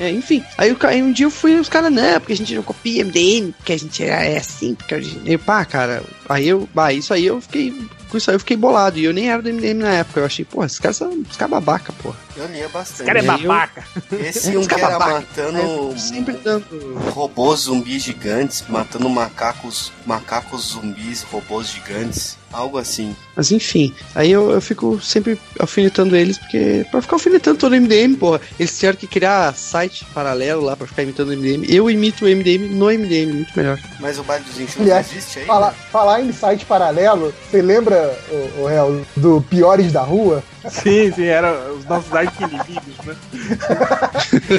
É, 0.00 0.10
enfim. 0.10 0.42
Aí, 0.58 0.76
aí 0.84 1.02
um 1.02 1.12
dia 1.12 1.26
eu 1.26 1.30
fui 1.30 1.54
os 1.58 1.68
caras, 1.68 1.92
não, 1.92 2.18
porque 2.20 2.32
a 2.32 2.36
gente 2.36 2.54
não 2.54 2.62
copia 2.62 3.04
MDM, 3.04 3.52
porque 3.52 3.72
a 3.72 3.78
gente 3.78 4.02
é, 4.02 4.32
é 4.34 4.36
assim, 4.38 4.74
porque 4.74 4.94
a 4.94 5.00
gente. 5.00 5.20
Eu, 5.30 5.38
pá, 5.38 5.64
cara, 5.64 6.02
aí 6.28 6.48
eu. 6.48 6.68
Bah, 6.74 6.92
isso 6.92 7.12
aí 7.14 7.26
eu 7.26 7.40
fiquei. 7.40 7.72
Com 8.12 8.18
isso 8.18 8.30
aí 8.30 8.34
eu 8.34 8.40
fiquei 8.40 8.58
bolado. 8.58 8.98
E 8.98 9.04
eu 9.04 9.12
nem 9.14 9.30
era 9.30 9.40
do 9.40 9.48
MDM 9.48 9.78
na 9.78 9.90
época. 9.94 10.20
Eu 10.20 10.26
achei, 10.26 10.44
porra, 10.44 10.66
esses 10.66 10.78
caras 10.78 10.98
são 10.98 11.08
os 11.30 11.34
caras 11.34 11.50
babaca, 11.50 11.94
porra. 12.02 12.16
Eu 12.36 12.46
lia 12.46 12.68
bastante. 12.68 12.92
Esse 13.00 13.04
cara 13.04 13.18
é 13.18 13.22
aí 13.22 13.26
eu- 13.42 13.48
babaca. 13.48 13.84
Esse 14.20 14.54
É, 14.54 14.58
um 14.58 14.62
que 14.62 14.68
cara 14.68 14.82
era 14.82 14.98
babaca. 14.98 15.14
matando 15.20 15.58
eu 15.58 15.98
sempre 15.98 16.34
dando. 16.34 16.98
robôs 17.10 17.60
zumbis 17.60 18.02
gigantes, 18.02 18.64
matando 18.68 19.08
macacos, 19.08 19.90
macacos 20.06 20.72
zumbis, 20.72 21.22
robôs 21.22 21.68
gigantes, 21.68 22.36
algo 22.52 22.76
assim. 22.78 23.14
Mas 23.36 23.50
enfim, 23.50 23.94
aí 24.14 24.30
eu, 24.30 24.50
eu 24.50 24.60
fico 24.60 25.00
sempre 25.00 25.38
alfinetando 25.58 26.14
eles, 26.16 26.36
porque. 26.38 26.86
Pra 26.90 27.00
ficar 27.02 27.16
alfinetando 27.16 27.58
todo 27.58 27.72
o 27.72 27.76
MDM, 27.76 28.14
porra. 28.16 28.40
Eles 28.58 28.74
tiveram 28.78 28.98
que 28.98 29.06
criar 29.06 29.54
site 29.54 30.04
paralelo 30.14 30.62
lá 30.62 30.76
pra 30.76 30.86
ficar 30.86 31.02
imitando 31.02 31.28
o 31.30 31.32
MDM. 31.36 31.66
Eu 31.68 31.90
imito 31.90 32.24
o 32.24 32.28
MDM 32.28 32.68
no 32.74 32.86
MDM, 32.90 33.32
muito 33.32 33.52
melhor. 33.56 33.78
Mas 34.00 34.18
o 34.18 34.22
baile 34.22 34.44
dos 34.44 34.58
enxutos 34.60 34.86
existe 34.90 35.40
aí? 35.40 35.44
Falar, 35.46 35.72
falar 35.90 36.20
em 36.22 36.32
site 36.32 36.64
paralelo, 36.66 37.32
você 37.50 37.60
lembra, 37.62 38.01
o, 38.58 38.66
Real, 38.66 39.00
do 39.16 39.42
Piores 39.48 39.92
da 39.92 40.02
Rua? 40.02 40.42
Sim, 40.68 41.12
sim, 41.12 41.24
era 41.24 41.72
os 41.72 41.84
nossos 41.84 42.14
arqui-inimigos, 42.14 42.96
né? 43.04 43.16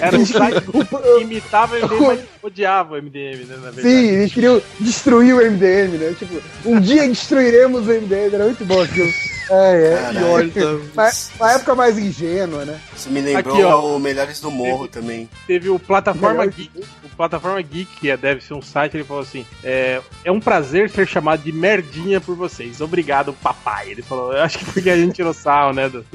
Era 0.01 0.17
um 0.17 0.25
site 0.25 0.61
que 0.61 1.21
imitava 1.21 1.75
o 1.75 1.79
MDM, 1.79 2.07
mas 2.07 2.19
odiava 2.41 2.95
o 2.95 3.01
MDM, 3.01 3.45
né? 3.45 3.55
Na 3.55 3.71
verdade. 3.71 3.81
Sim, 3.81 4.07
eles 4.07 4.33
queriam 4.33 4.61
destruir 4.79 5.33
o 5.33 5.37
MDM, 5.37 5.97
né? 5.97 6.15
Tipo, 6.17 6.41
um 6.65 6.79
dia 6.79 7.07
destruiremos 7.07 7.87
o 7.87 7.91
MDM, 7.91 8.33
era 8.33 8.45
muito 8.45 8.65
bom 8.65 8.81
aquilo. 8.81 9.11
É, 9.53 9.93
é. 9.93 9.97
Caralho. 10.13 10.89
Mas 10.95 11.31
uma 11.39 11.51
época 11.51 11.75
mais 11.75 11.97
ingênua, 11.97 12.65
né? 12.65 12.79
Isso 12.95 13.09
me 13.09 13.21
lembrou 13.21 13.53
Aqui, 13.55 13.63
ó. 13.63 13.95
o 13.95 13.99
Melhores 13.99 14.39
do 14.39 14.49
Morro 14.49 14.87
também. 14.87 15.29
Teve 15.45 15.69
o 15.69 15.77
Plataforma 15.77 16.39
Melhor 16.45 16.53
Geek. 16.53 16.83
O 17.03 17.09
Plataforma 17.15 17.61
Geek, 17.61 17.99
que 17.99 18.09
é- 18.09 18.17
deve 18.17 18.41
ser 18.43 18.53
um 18.55 18.61
site, 18.61 18.95
ele 18.97 19.03
falou 19.03 19.21
assim: 19.23 19.45
é, 19.63 20.01
é 20.25 20.31
um 20.31 20.39
prazer 20.39 20.89
ser 20.89 21.07
chamado 21.07 21.43
de 21.43 21.51
merdinha 21.51 22.19
por 22.19 22.35
vocês. 22.35 22.81
Obrigado, 22.81 23.33
papai. 23.33 23.91
Ele 23.91 24.01
falou, 24.01 24.33
eu 24.33 24.41
acho 24.41 24.57
que 24.59 24.65
porque 24.65 24.89
a 24.89 24.97
gente 24.97 25.13
tirou 25.13 25.33
sarro, 25.33 25.73
né? 25.73 25.87
do- 25.89 26.05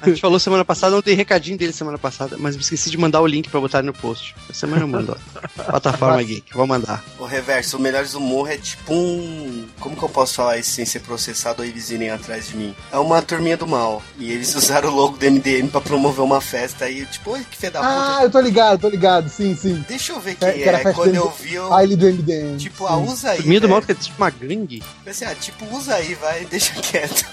A 0.00 0.08
gente 0.08 0.20
falou 0.20 0.38
semana 0.38 0.64
passada, 0.64 0.96
eu 0.96 1.02
dei 1.02 1.14
recadinho 1.14 1.58
dele 1.58 1.72
semana 1.72 1.98
passada, 1.98 2.36
mas 2.38 2.56
me 2.56 2.62
esqueci 2.62 2.90
de 2.90 2.96
mandar 2.96 3.20
o 3.20 3.26
link 3.26 3.48
pra 3.50 3.60
botar 3.60 3.82
no 3.82 3.92
post. 3.92 4.34
Essa 4.48 4.60
semana 4.60 4.82
eu 4.82 4.88
mando, 4.88 5.16
ó. 5.16 5.62
Plataforma 5.70 6.22
Geek, 6.22 6.52
vou 6.54 6.66
mandar. 6.66 7.04
O 7.18 7.24
reverso, 7.24 7.76
o 7.76 7.80
Melhores 7.80 8.12
do 8.12 8.20
Morro 8.20 8.48
é 8.48 8.56
tipo 8.56 8.94
um. 8.94 9.66
Como 9.80 9.96
que 9.96 10.02
eu 10.02 10.08
posso 10.08 10.34
falar 10.34 10.56
isso 10.58 10.70
sem 10.70 10.84
ser 10.86 11.00
processado 11.00 11.62
ou 11.62 11.68
eles 11.68 11.90
irem 11.90 12.10
atrás 12.10 12.48
de 12.48 12.56
mim? 12.56 12.74
É 12.92 12.98
uma 12.98 13.20
turminha 13.20 13.56
do 13.56 13.66
mal. 13.66 14.00
E 14.18 14.30
eles 14.32 14.54
usaram 14.54 14.88
o 14.90 14.94
logo 14.94 15.16
do 15.18 15.26
MDM 15.30 15.68
pra 15.68 15.80
promover 15.80 16.24
uma 16.24 16.40
festa. 16.40 16.88
E 16.88 17.04
tipo, 17.06 17.32
oi, 17.32 17.44
que 17.50 17.56
filho 17.56 17.72
da 17.72 17.80
Ah, 17.80 18.12
puta. 18.12 18.22
eu 18.24 18.30
tô 18.30 18.40
ligado, 18.40 18.80
tô 18.80 18.88
ligado, 18.88 19.28
sim, 19.28 19.54
sim. 19.56 19.84
Deixa 19.88 20.12
eu 20.12 20.20
ver 20.20 20.36
É, 20.40 20.52
quem 20.52 20.62
que 20.62 20.68
era 20.68 20.78
é. 20.78 20.82
festa 20.82 20.94
Quando 21.02 21.10
do- 21.12 21.16
eu 21.16 21.30
vi, 21.30 21.54
eu. 21.54 21.68
Baile 21.68 21.96
do 21.96 22.06
MDM. 22.06 22.56
Tipo, 22.58 22.86
ah, 22.86 22.96
usa 22.96 23.30
aí. 23.30 23.38
Turminha 23.38 23.60
do 23.60 23.68
mal 23.68 23.82
que 23.82 23.92
é 23.92 23.94
tipo 23.94 24.16
uma 24.16 24.30
gangue. 24.30 24.82
Pensei, 25.04 25.26
ah, 25.26 25.34
tipo, 25.34 25.64
usa 25.76 25.94
aí, 25.96 26.14
vai, 26.14 26.44
deixa 26.50 26.72
quieto. 26.74 27.26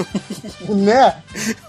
Né? 0.70 1.16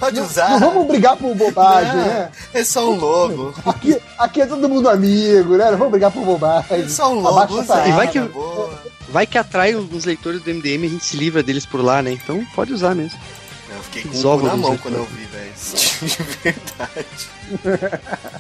Pode 0.01 0.17
Não, 0.17 0.27
usar. 0.27 0.51
não 0.59 0.71
vamos 0.73 0.87
brigar 0.89 1.17
por 1.17 1.35
bobagem, 1.35 1.93
Não, 1.95 2.05
né? 2.07 2.31
É 2.53 2.65
só 2.65 2.89
um 2.91 2.97
logo. 2.97 3.55
Aqui, 3.67 4.01
aqui 4.19 4.41
é 4.43 4.47
todo 4.47 4.69
mundo 4.69 4.89
amigo, 4.89 5.57
né? 5.57 5.71
Não 5.71 5.79
vamos 5.79 5.91
brigar 5.93 6.11
por 6.11 6.25
bobagem. 6.25 6.71
É 6.85 6.89
só 6.89 7.13
um 7.13 7.21
logo. 7.21 7.61
Usa 7.61 7.75
aí, 7.77 7.91
E 7.91 7.93
vai 7.93 8.09
que- 8.09 8.21
boa. 8.21 8.83
Vai 9.11 9.27
que 9.27 9.39
atrai 9.39 9.75
alguns 9.75 10.05
leitores 10.05 10.41
do 10.43 10.51
MDM 10.51 10.85
e 10.85 10.87
a 10.87 10.91
gente 10.91 11.05
se 11.05 11.17
livra 11.17 11.43
deles 11.43 11.65
por 11.67 11.85
lá, 11.85 12.03
né? 12.03 12.11
Então 12.13 12.45
pode 12.55 12.73
usar 12.73 12.95
mesmo. 12.95 13.19
Fiquei 14.03 14.11
com 14.23 14.29
o 14.29 14.39
cu 14.41 14.47
na 14.47 14.57
mão 14.57 14.77
quando 14.79 14.95
eu 14.97 15.05
vi, 15.07 15.25
velho. 15.25 15.53
De 16.03 16.23
verdade. 16.43 18.01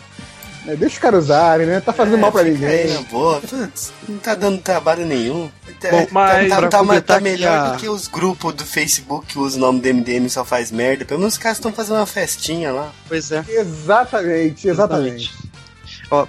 É, 0.66 0.74
Deixa 0.76 0.94
os 0.94 0.98
caras 0.98 1.24
usarem, 1.24 1.66
né? 1.66 1.78
Tá 1.78 1.92
fazendo 1.92 2.16
mal 2.16 2.32
pra 2.32 2.40
É, 2.40 2.50
fica 2.50 2.66
aí 2.66 2.84
ninguém. 2.84 2.94
na 2.94 3.02
boa. 3.02 3.38
Putz, 3.38 3.92
não 4.08 4.16
tá 4.16 4.34
dando 4.34 4.62
trabalho 4.62 5.04
nenhum. 5.04 5.50
Tá- 5.78 5.90
Bom, 5.90 6.06
mas 6.10 6.48
tá, 6.48 6.56
pra 6.56 6.68
tá, 6.68 6.82
tá, 6.86 7.00
tá 7.02 7.20
melhor 7.20 7.50
que 7.50 7.54
a- 7.68 7.72
do 7.72 7.78
que 7.80 7.88
os 7.90 8.08
grupos 8.08 8.54
do 8.54 8.64
Facebook 8.64 9.26
que 9.26 9.38
usam 9.38 9.58
o 9.58 9.60
nome 9.66 9.80
do 9.80 9.88
MDM 9.90 10.24
e 10.24 10.30
só 10.30 10.42
faz 10.42 10.70
merda. 10.70 11.04
Pelo 11.04 11.20
menos 11.20 11.34
os 11.34 11.38
caras 11.38 11.58
estão 11.58 11.70
fazendo 11.70 11.96
uma 11.96 12.06
festinha 12.06 12.72
lá. 12.72 12.90
Pois 13.06 13.30
é. 13.30 13.44
Exatamente, 13.46 14.66
exatamente. 14.66 15.34
Ó, 15.38 15.53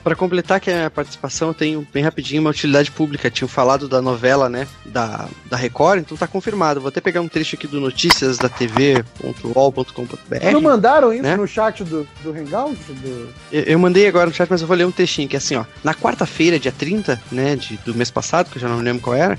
pra 0.03 0.15
completar 0.15 0.59
que 0.59 0.71
a 0.71 0.75
minha 0.75 0.89
participação, 0.89 1.49
eu 1.49 1.53
tenho 1.53 1.87
bem 1.93 2.03
rapidinho 2.03 2.41
uma 2.41 2.49
utilidade 2.49 2.91
pública. 2.91 3.29
Tinha 3.29 3.47
falado 3.47 3.87
da 3.87 4.01
novela, 4.01 4.49
né? 4.49 4.67
Da, 4.85 5.27
da 5.45 5.57
Record, 5.57 5.99
então 5.99 6.17
tá 6.17 6.27
confirmado. 6.27 6.81
Vou 6.81 6.89
até 6.89 7.01
pegar 7.01 7.21
um 7.21 7.27
trecho 7.27 7.55
aqui 7.55 7.67
do 7.67 7.79
notícias 7.79 8.37
da 8.37 8.49
tv.ol.com.br. 8.49 10.51
Não 10.51 10.61
mandaram 10.61 11.13
isso 11.13 11.23
né? 11.23 11.35
no 11.35 11.47
chat 11.47 11.83
do, 11.83 12.07
do 12.23 12.31
Hangout? 12.31 12.75
Do... 12.75 13.29
Eu, 13.51 13.63
eu 13.63 13.79
mandei 13.79 14.07
agora 14.07 14.27
no 14.27 14.33
chat, 14.33 14.49
mas 14.49 14.61
eu 14.61 14.67
vou 14.67 14.75
ler 14.75 14.85
um 14.85 14.91
textinho 14.91 15.27
que 15.27 15.35
é 15.35 15.39
assim, 15.39 15.55
ó. 15.55 15.65
Na 15.83 15.93
quarta-feira, 15.93 16.59
dia 16.59 16.71
30, 16.71 17.21
né, 17.31 17.55
de, 17.55 17.77
do 17.77 17.93
mês 17.93 18.11
passado, 18.11 18.49
que 18.49 18.57
eu 18.57 18.61
já 18.61 18.69
não 18.69 18.79
lembro 18.79 19.01
qual 19.01 19.15
era, 19.15 19.37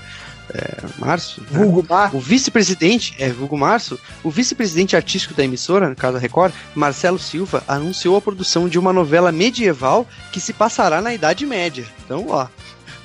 é, 0.52 0.85
março, 0.98 1.40
né? 1.51 1.59
Vulgo 1.59 1.85
Mar? 1.89 2.14
O 2.14 2.20
vice-presidente, 2.20 3.14
é 3.18 3.28
Vulgo 3.31 3.56
Março, 3.56 3.98
o 4.23 4.31
vice-presidente 4.31 4.97
artístico 4.97 5.35
da 5.35 5.44
emissora, 5.44 5.89
no 5.89 5.97
caso 5.97 6.14
da 6.14 6.18
Record, 6.18 6.52
Marcelo 6.74 7.18
Silva, 7.18 7.62
anunciou 7.66 8.16
a 8.16 8.20
produção 8.20 8.68
de 8.68 8.78
uma 8.78 8.93
novela 8.93 9.32
medieval 9.32 10.06
que 10.32 10.40
se 10.40 10.52
passará 10.52 11.01
na 11.01 11.14
Idade 11.14 11.44
Média. 11.44 11.86
Então, 12.05 12.27
ó, 12.28 12.47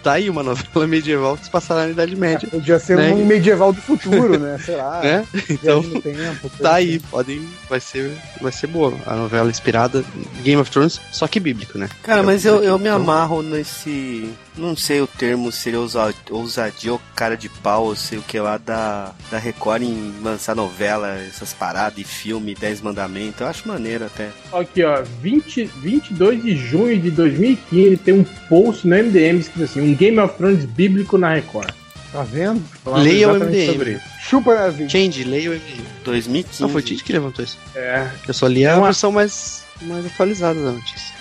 tá 0.02 0.14
aí 0.14 0.30
uma 0.30 0.44
novela 0.44 0.88
medieval 0.88 1.38
que 1.38 1.46
se 1.46 1.52
passará 1.52 1.84
na 1.86 1.90
Idade 1.90 2.16
Média. 2.16 2.48
Podia 2.50 2.80
ser 2.80 2.98
Né? 2.98 3.12
um 3.12 3.26
medieval 3.26 3.72
do 3.74 3.82
futuro, 3.82 4.38
né? 4.40 4.58
Sei 4.64 4.76
lá. 4.76 5.02
Né? 5.12 5.26
Então, 5.50 5.82
tempo, 5.84 6.02
coisa 6.50 6.58
tá 6.62 6.74
aí, 6.76 6.96
assim. 6.98 7.00
podem, 7.10 7.48
vai 7.70 7.80
ser, 7.80 8.12
vai 8.42 8.52
ser 8.52 8.68
boa 8.68 8.94
a 9.06 9.16
novela 9.16 9.50
inspirada 9.50 10.04
em 10.40 10.44
Game 10.44 10.62
of 10.62 10.70
Thrones, 10.72 11.00
só 11.12 11.28
que 11.28 11.40
bíblico, 11.40 11.78
né? 11.78 11.90
Cara, 12.04 12.22
mas 12.24 12.46
eu, 12.46 12.64
eu 12.64 12.78
me 12.78 12.86
Então, 12.88 12.96
amarro 12.98 13.42
nesse. 13.42 14.30
Não 14.58 14.76
sei 14.76 15.00
o 15.00 15.08
termo, 15.08 15.50
seria 15.52 15.80
ousa- 15.80 16.14
ousadia 16.30 16.92
ou 16.92 17.02
cara 17.16 17.38
de 17.38 17.48
pau, 17.48 17.86
ou 17.86 17.96
sei 17.96 18.18
o 18.20 18.22
que 18.22 18.38
lá, 18.38 18.58
da, 18.58 19.12
da 19.32 19.38
Record 19.38 19.82
em 19.84 20.14
lançar 20.22 20.54
novela, 20.56 21.18
essas 21.20 21.54
paradas 21.54 21.98
e 22.00 22.04
filme, 22.04 22.54
10 22.54 22.82
mandamentos. 22.82 23.40
Eu 23.40 23.48
acho 23.48 23.66
maneiro 23.68 24.06
até. 24.06 24.30
Aqui, 24.52 24.84
ó, 24.84 25.02
20, 25.22 25.64
22 25.82 26.44
de 26.44 26.58
junho 26.58 27.00
de 27.00 27.10
2015 27.12 27.98
tem 27.98 28.14
um 28.14 28.26
post 28.50 28.86
no 28.86 28.94
MDM 28.96 29.40
escrito 29.40 29.64
assim: 29.64 29.82
um 29.92 29.96
Game 29.96 30.20
of 30.20 30.36
Thrones 30.38 30.66
bíblico 30.66 31.18
na 31.18 31.34
Record. 31.34 31.72
Tá 32.12 32.24
vendo? 32.24 32.62
Falando 32.84 33.04
Leia 33.04 33.30
o 33.30 33.36
MDM. 33.40 33.66
sobre 33.72 33.92
isso. 33.94 34.04
Chupa 34.22 34.54
Nazi. 34.56 34.90
Change, 34.90 35.24
leia 35.24 35.50
o 35.52 35.54
MDM. 35.54 35.84
2015. 36.04 36.62
Não, 36.62 36.70
foi 36.70 36.82
o 36.82 36.84
Tite 36.84 37.04
que 37.04 37.14
levantou 37.14 37.44
isso. 37.46 37.58
É, 37.76 38.08
Eu 38.28 38.34
só 38.34 38.48
li 38.48 38.66
a 38.66 38.72
É 38.72 38.76
uma- 38.76 38.88
versão 38.88 39.12
mais, 39.14 39.64
mais 39.84 40.06
atualizada 40.06 40.62
da 40.62 40.72
notícia. 40.72 41.12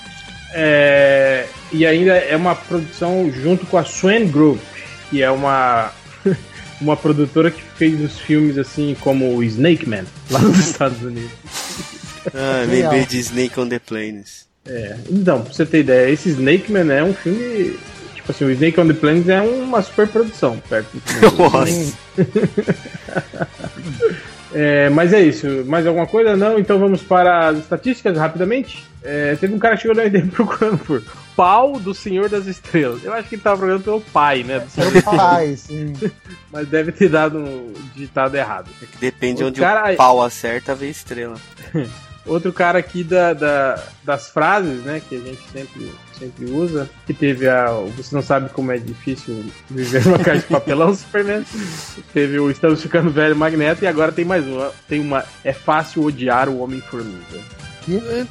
É, 0.52 1.46
e 1.72 1.86
ainda 1.86 2.12
é 2.16 2.34
uma 2.36 2.56
produção 2.56 3.30
junto 3.32 3.66
com 3.66 3.78
a 3.78 3.84
Swan 3.84 4.26
Group, 4.26 4.60
que 5.10 5.22
é 5.22 5.30
uma, 5.30 5.92
uma 6.80 6.96
produtora 6.96 7.52
que 7.52 7.62
fez 7.76 8.00
os 8.00 8.18
filmes 8.18 8.58
assim 8.58 8.96
como 9.00 9.32
o 9.36 9.44
Snake 9.44 9.88
Man, 9.88 10.04
lá 10.28 10.40
nos 10.40 10.58
Estados 10.70 11.00
Unidos. 11.02 11.30
Ah, 12.34 12.64
lembrei 12.68 13.06
de 13.06 13.18
Snake 13.20 13.58
on 13.60 13.68
the 13.68 13.78
Plains. 13.78 14.46
É, 14.66 14.96
então, 15.08 15.42
pra 15.42 15.52
você 15.52 15.64
ter 15.64 15.80
ideia, 15.80 16.10
esse 16.10 16.28
Snake 16.30 16.70
Man 16.72 16.92
é 16.92 17.02
um 17.04 17.14
filme. 17.14 17.78
Tipo 18.30 18.30
assim, 18.30 18.44
o 18.44 18.50
Snake 18.50 18.80
on 18.80 18.86
the 18.86 18.94
Plains 18.94 19.28
é 19.28 19.40
uma 19.40 19.82
super 19.82 20.06
produção, 20.08 20.58
perto 20.68 20.88
do 20.94 21.00
filme. 21.00 21.38
Nossa. 21.38 21.96
É, 24.52 24.88
mas 24.90 25.12
é 25.12 25.20
isso. 25.20 25.46
Mais 25.66 25.86
alguma 25.86 26.08
coisa? 26.08 26.36
Não? 26.36 26.58
Então 26.58 26.76
vamos 26.76 27.00
para 27.02 27.50
as 27.50 27.58
estatísticas 27.58 28.16
rapidamente. 28.16 28.84
É, 29.00 29.36
teve 29.36 29.54
um 29.54 29.60
cara 29.60 29.76
que 29.76 29.82
chegou 29.82 29.96
na 29.96 30.06
ideia 30.06 30.26
procurando 30.34 30.76
por 30.78 31.00
pau 31.36 31.78
do 31.78 31.94
Senhor 31.94 32.28
das 32.28 32.46
Estrelas. 32.46 33.04
Eu 33.04 33.12
acho 33.12 33.28
que 33.28 33.36
ele 33.36 33.42
tava 33.42 33.58
procurando 33.58 33.84
pelo 33.84 34.00
pai, 34.00 34.42
né? 34.42 34.58
do 34.58 34.68
Senhor 34.68 34.90
das 34.92 35.04
Pai, 35.04 35.54
sim. 35.56 35.92
Mas 36.52 36.66
deve 36.66 36.90
ter 36.90 37.08
dado 37.08 37.38
um 37.38 37.72
digitado 37.94 38.36
errado. 38.36 38.68
Depende 38.98 39.44
O 39.44 39.46
onde 39.46 39.60
cara- 39.60 39.92
o 39.92 39.96
pau 39.96 40.20
acerta, 40.20 40.74
vê 40.74 40.90
estrela. 40.90 41.36
Outro 42.26 42.52
cara 42.52 42.80
aqui 42.80 43.04
da, 43.04 43.32
da- 43.32 43.80
das 44.02 44.30
frases, 44.30 44.82
né, 44.82 45.00
que 45.08 45.14
a 45.14 45.20
gente 45.20 45.42
sempre, 45.52 45.92
sempre 46.20 46.44
usa, 46.52 46.88
que 47.06 47.12
teve 47.14 47.48
a. 47.48 47.70
Você 47.96 48.14
não 48.14 48.22
sabe 48.22 48.48
como 48.50 48.70
é 48.70 48.78
difícil 48.78 49.44
viver 49.68 50.04
numa 50.04 50.18
caixa 50.18 50.42
de 50.42 50.46
papelão, 50.52 50.92
Superman. 50.94 51.44
Teve 52.12 52.38
o 52.38 52.50
Estamos 52.50 52.80
Ficando 52.82 53.10
Velho 53.10 53.34
Magneto 53.34 53.82
e 53.82 53.88
agora 53.88 54.12
tem 54.12 54.24
mais 54.24 54.46
uma. 54.46 54.72
Tem 54.88 55.00
uma. 55.00 55.24
É 55.42 55.52
fácil 55.52 56.04
odiar 56.04 56.48
o 56.48 56.58
Homem-Formiga. 56.60 57.40
É. 57.88 58.26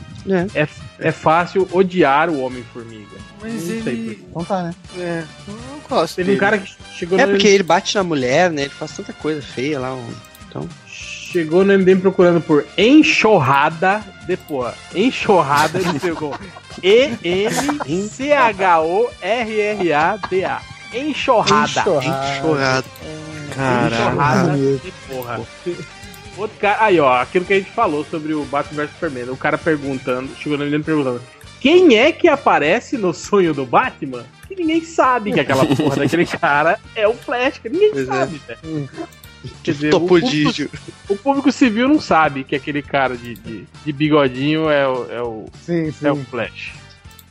É, 0.53 0.67
é 0.99 1.11
fácil 1.11 1.67
odiar 1.71 2.29
o 2.29 2.39
Homem-Formiga. 2.41 3.17
Mas 3.41 3.67
Não 3.67 3.75
ele. 3.75 4.23
Então 4.29 4.43
tá, 4.45 4.63
né? 4.63 4.75
É, 4.97 5.23
eu 5.47 5.53
não 5.53 5.79
gosto 5.89 6.15
Teve 6.15 6.29
um 6.29 6.33
dele. 6.33 6.39
cara 6.39 6.57
que 6.59 6.71
chegou 6.93 7.17
É 7.19 7.25
no, 7.25 7.31
porque 7.31 7.47
ele 7.47 7.63
bate 7.63 7.95
na 7.95 8.03
mulher, 8.03 8.51
né? 8.51 8.61
Ele 8.63 8.69
faz 8.69 8.91
tanta 8.95 9.11
coisa 9.13 9.41
feia 9.41 9.79
lá. 9.79 9.93
um- 9.95 10.13
Então. 10.47 10.69
Chegou 11.31 11.63
no 11.63 11.77
MDM 11.77 11.99
procurando 12.01 12.41
por 12.41 12.65
enxurrada 12.77 14.03
de 14.25 14.35
porra. 14.35 14.73
Enxurrada, 14.95 15.79
ele 15.79 15.99
pegou 16.01 16.35
E-N-C-H-O-R-R-A-D-A. 19.21 20.61
Enxurrada. 20.93 21.81
Enxurrada. 21.81 22.85
Enxurrada 23.51 24.51
Bonito. 24.51 24.83
de 24.83 24.91
porra. 25.07 25.41
Outro 26.37 26.57
cara, 26.59 26.85
aí 26.85 26.99
ó, 26.99 27.21
aquilo 27.21 27.45
que 27.45 27.53
a 27.53 27.57
gente 27.57 27.71
falou 27.71 28.05
sobre 28.05 28.33
o 28.33 28.43
Batman 28.45 28.83
vs 28.85 28.93
Superman. 28.93 29.29
O 29.29 29.37
cara 29.37 29.57
perguntando, 29.57 30.33
chegou 30.35 30.57
no 30.57 30.65
MDM 30.65 30.83
perguntando: 30.83 31.21
quem 31.59 31.97
é 31.97 32.11
que 32.11 32.27
aparece 32.27 32.97
no 32.97 33.13
sonho 33.13 33.53
do 33.53 33.65
Batman? 33.65 34.25
Que 34.47 34.55
ninguém 34.55 34.81
sabe 34.83 35.31
que 35.33 35.39
aquela 35.39 35.65
porra 35.65 35.97
daquele 36.01 36.25
cara 36.25 36.79
é 36.95 37.07
o 37.07 37.13
Flash, 37.13 37.59
que 37.59 37.69
ninguém 37.69 37.91
Pois 37.91 38.07
é. 38.07 38.11
sabe, 38.11 38.41
velho. 38.47 38.89
Quer 39.63 39.71
dizer, 39.73 39.87
o 39.87 39.99
Topodígio. 39.99 40.69
o 41.07 41.15
público 41.15 41.51
civil 41.51 41.87
não 41.87 41.99
sabe 42.01 42.43
que 42.43 42.55
aquele 42.55 42.81
cara 42.81 43.15
de, 43.15 43.35
de, 43.35 43.65
de 43.85 43.91
bigodinho 43.93 44.69
é 44.69 44.87
o, 44.87 45.11
é, 45.11 45.21
o, 45.21 45.45
Sim, 45.65 45.91
sim. 45.91 46.07
é 46.07 46.11
o 46.11 46.17
Flash. 46.17 46.73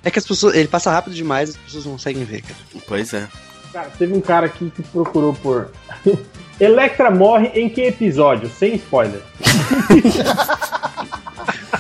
É 0.03 0.11
que 0.11 0.19
as 0.19 0.27
pessoas. 0.27 0.55
Ele 0.55 0.69
passa 0.69 0.91
rápido 0.91 1.15
demais, 1.15 1.51
as 1.51 1.57
pessoas 1.57 1.85
não 1.85 1.93
conseguem 1.93 2.25
ver, 2.25 2.41
cara. 2.43 2.55
Pois 2.87 3.13
é. 3.13 3.29
Cara, 3.73 3.91
teve 3.99 4.15
um 4.15 4.21
cara 4.21 4.47
aqui 4.47 4.71
que 4.75 4.83
procurou 4.83 5.35
por. 5.35 5.71
Electra 6.59 7.11
morre 7.11 7.49
em 7.55 7.69
que 7.69 7.83
episódio? 7.83 8.49
Sem 8.49 8.75
spoiler. 8.77 9.21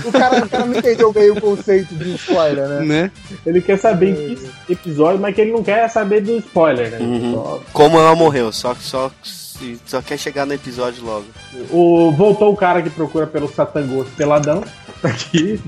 O 0.04 0.12
cara, 0.12 0.44
o 0.44 0.48
cara 0.48 0.64
não 0.64 0.78
entendeu 0.78 1.12
bem 1.12 1.30
o 1.30 1.40
conceito 1.40 1.94
de 1.94 2.14
spoiler, 2.14 2.68
né? 2.68 2.80
Né? 2.84 3.10
Ele 3.44 3.60
quer 3.60 3.78
saber 3.78 4.10
em 4.10 4.34
que 4.36 4.72
episódio, 4.72 5.20
mas 5.20 5.34
que 5.34 5.40
ele 5.40 5.50
não 5.52 5.62
quer 5.62 5.88
saber 5.90 6.20
do 6.22 6.36
spoiler, 6.38 6.90
né? 6.92 6.98
Uhum. 7.00 7.32
Só- 7.34 7.62
Como 7.72 7.98
ela 7.98 8.14
morreu, 8.14 8.52
só 8.52 8.74
que 8.74 8.82
só, 8.82 9.10
se- 9.58 9.78
só 9.86 10.00
quer 10.02 10.18
chegar 10.18 10.46
no 10.46 10.52
episódio 10.54 11.04
logo. 11.04 11.26
O, 11.70 12.10
voltou 12.12 12.52
o 12.52 12.56
cara 12.56 12.82
que 12.82 12.90
procura 12.90 13.26
pelo 13.26 13.48
Satangoso 13.52 14.10
Peladão. 14.16 14.62
Tá 15.00 15.08
Aqui, 15.10 15.60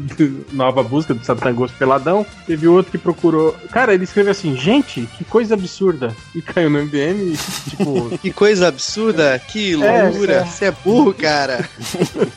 nova 0.52 0.82
busca 0.82 1.14
do 1.14 1.24
Satangoso 1.24 1.72
Peladão. 1.78 2.26
Teve 2.46 2.66
outro 2.66 2.90
que 2.90 2.98
procurou. 2.98 3.52
Cara, 3.70 3.94
ele 3.94 4.02
escreveu 4.04 4.32
assim: 4.32 4.56
gente, 4.56 5.08
que 5.16 5.24
coisa 5.24 5.54
absurda. 5.54 6.14
E 6.34 6.42
caiu 6.42 6.68
no 6.68 6.78
MDM, 6.82 7.32
e, 7.34 7.36
tipo. 7.70 8.18
Que 8.18 8.32
coisa 8.32 8.66
absurda, 8.68 9.38
que 9.38 9.74
É, 9.82 10.02
loucura. 10.04 10.32
é. 10.34 10.44
Você 10.44 10.64
é 10.64 10.70
burro, 10.72 11.14
cara. 11.14 11.68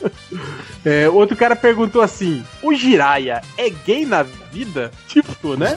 é, 0.84 1.08
outro 1.08 1.36
cara 1.36 1.56
perguntou 1.56 2.00
assim: 2.00 2.44
o 2.62 2.72
Jiraya 2.74 3.40
é 3.58 3.68
gay 3.70 4.06
na 4.06 4.22
vida? 4.22 4.90
Tipo, 5.08 5.56
né? 5.56 5.76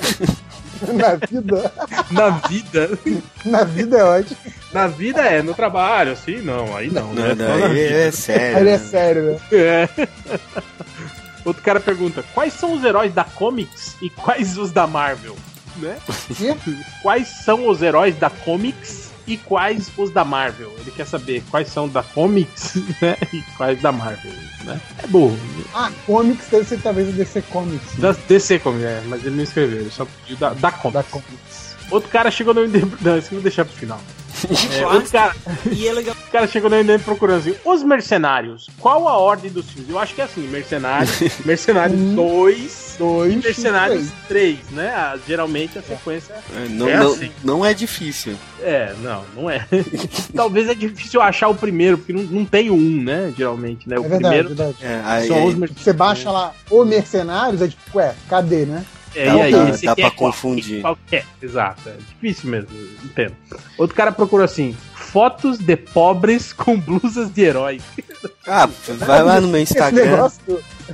Na 0.93 1.15
vida. 1.15 1.71
Na 2.11 2.29
vida. 2.29 2.99
Na 3.45 3.63
vida 3.63 3.97
é 3.97 4.03
ótimo. 4.03 4.37
Na 4.73 4.87
vida 4.87 5.21
é, 5.21 5.41
no 5.41 5.53
trabalho, 5.53 6.11
assim, 6.11 6.41
não, 6.41 6.75
aí 6.75 6.89
não, 6.89 7.13
né? 7.13 7.33
Não, 7.35 7.69
vida. 7.69 7.79
é 7.79 8.11
sério. 8.11 8.57
É 8.57 8.63
né? 8.63 8.77
sério, 8.77 9.23
né? 9.23 9.39
É. 9.51 9.89
Outro 11.45 11.63
cara 11.63 11.79
pergunta: 11.79 12.23
quais 12.33 12.53
são 12.53 12.73
os 12.73 12.83
heróis 12.83 13.13
da 13.13 13.23
Comics 13.23 13.95
e 14.01 14.09
quais 14.09 14.57
os 14.57 14.71
da 14.71 14.85
Marvel? 14.85 15.35
Né? 15.77 15.97
Quais 17.01 17.27
são 17.27 17.67
os 17.67 17.81
heróis 17.81 18.15
da 18.15 18.29
Comics 18.29 19.06
e 19.27 19.37
quais 19.37 19.91
os 19.97 20.09
da 20.09 20.23
Marvel? 20.23 20.73
Ele 20.79 20.91
quer 20.91 21.05
saber 21.05 21.43
quais 21.51 21.67
são 21.67 21.87
da 21.87 22.01
Comics 22.01 22.75
né? 23.01 23.17
e 23.33 23.41
quais 23.57 23.81
da 23.81 23.91
Marvel. 23.91 24.31
Né? 24.63 24.79
É 25.03 25.07
burro. 25.07 25.37
Ah, 25.73 25.91
Comics 26.05 26.47
deve 26.49 26.65
ser 26.65 26.81
talvez 26.81 27.09
a 27.09 27.11
DC 27.11 27.41
Comics. 27.43 27.95
Da 27.97 28.13
DC 28.13 28.59
Comics, 28.59 28.85
é, 28.85 29.03
mas 29.05 29.25
ele 29.25 29.35
não 29.35 29.43
escreveu, 29.43 29.81
ele 29.81 29.91
só 29.91 30.05
pediu 30.05 30.37
da, 30.37 30.53
da 30.53 30.71
Comics. 30.71 30.93
Da 30.93 31.03
Comics. 31.03 31.75
Outro 31.91 32.09
cara 32.09 32.31
chegou 32.31 32.53
no 32.53 32.61
MDM. 32.61 32.91
Não, 33.01 33.17
isso 33.17 33.27
eu 33.27 33.37
vou 33.37 33.41
deixar 33.41 33.65
pro 33.65 33.75
final. 33.75 34.01
É, 34.77 34.85
outro 34.87 35.11
cara, 35.11 35.35
o 35.35 36.31
cara 36.31 36.47
chegou 36.47 36.69
no 36.69 36.75
MDM 36.77 36.99
procurando 37.03 37.39
assim: 37.39 37.55
Os 37.65 37.83
Mercenários, 37.83 38.69
qual 38.79 39.07
a 39.07 39.17
ordem 39.17 39.51
dos 39.51 39.69
filmes? 39.69 39.89
Eu 39.89 39.99
acho 39.99 40.13
que 40.13 40.21
é 40.21 40.25
assim: 40.25 40.47
Mercenários, 40.47 41.19
Mercenários 41.45 41.99
Um, 41.99 42.15
2 42.15 42.95
e 42.95 42.97
Dois. 42.97 43.35
Mercenários 43.43 44.07
3, 44.27 44.57
né? 44.71 44.89
Ah, 44.95 45.17
geralmente 45.27 45.77
a 45.77 45.81
sequência. 45.83 46.33
É, 46.55 46.67
Não, 46.69 46.89
É 46.89 46.97
não, 46.97 47.11
assim. 47.13 47.31
não 47.43 47.65
é 47.65 47.73
difícil. 47.73 48.35
É, 48.61 48.93
não, 49.01 49.23
não 49.35 49.49
é. 49.49 49.65
Talvez 50.35 50.67
é 50.67 50.73
difícil 50.73 51.21
achar 51.21 51.47
o 51.47 51.55
primeiro, 51.55 51.97
porque 51.99 52.11
não, 52.13 52.23
não 52.23 52.45
tem 52.45 52.71
um, 52.71 53.03
né? 53.03 53.31
Geralmente, 53.37 53.87
né? 53.87 53.99
O 53.99 54.05
É 54.05 54.07
verdade, 54.09 54.23
primeiro 54.23 54.47
verdade. 54.49 54.77
É, 54.81 55.01
aí, 55.05 55.27
são 55.27 55.37
os 55.45 55.53
aí 55.53 55.59
Mercenários. 55.59 55.83
Você 55.83 55.93
baixa 55.93 56.31
lá 56.31 56.53
o 56.71 56.83
Mercenários, 56.85 57.61
é 57.61 57.67
tipo, 57.67 57.97
ué, 57.97 58.15
cadê, 58.27 58.65
né? 58.65 58.83
É, 59.17 59.25
Dá- 59.25 59.35
e 59.35 59.41
aí, 59.41 59.51
dá- 59.51 59.69
esse 59.69 59.85
dá 59.85 59.95
pra 59.95 60.05
é 60.05 60.09
confundir. 60.11 60.81
Qual 60.81 60.97
que 61.07 61.15
é? 61.15 61.23
Exato, 61.41 61.89
é 61.89 61.93
difícil 61.97 62.49
mesmo, 62.49 62.69
entendo. 63.03 63.33
Outro 63.77 63.95
cara 63.95 64.11
procurou 64.11 64.43
assim: 64.45 64.75
fotos 64.93 65.57
de 65.57 65.75
pobres 65.75 66.53
com 66.53 66.79
blusas 66.79 67.29
de 67.31 67.41
herói. 67.41 67.81
Ah, 68.47 68.67
vai 68.99 69.21
lá 69.21 69.39
no 69.39 69.47
meu 69.49 69.61
Esse 69.61 69.73
Instagram. 69.73 70.05
negócio, 70.05 70.41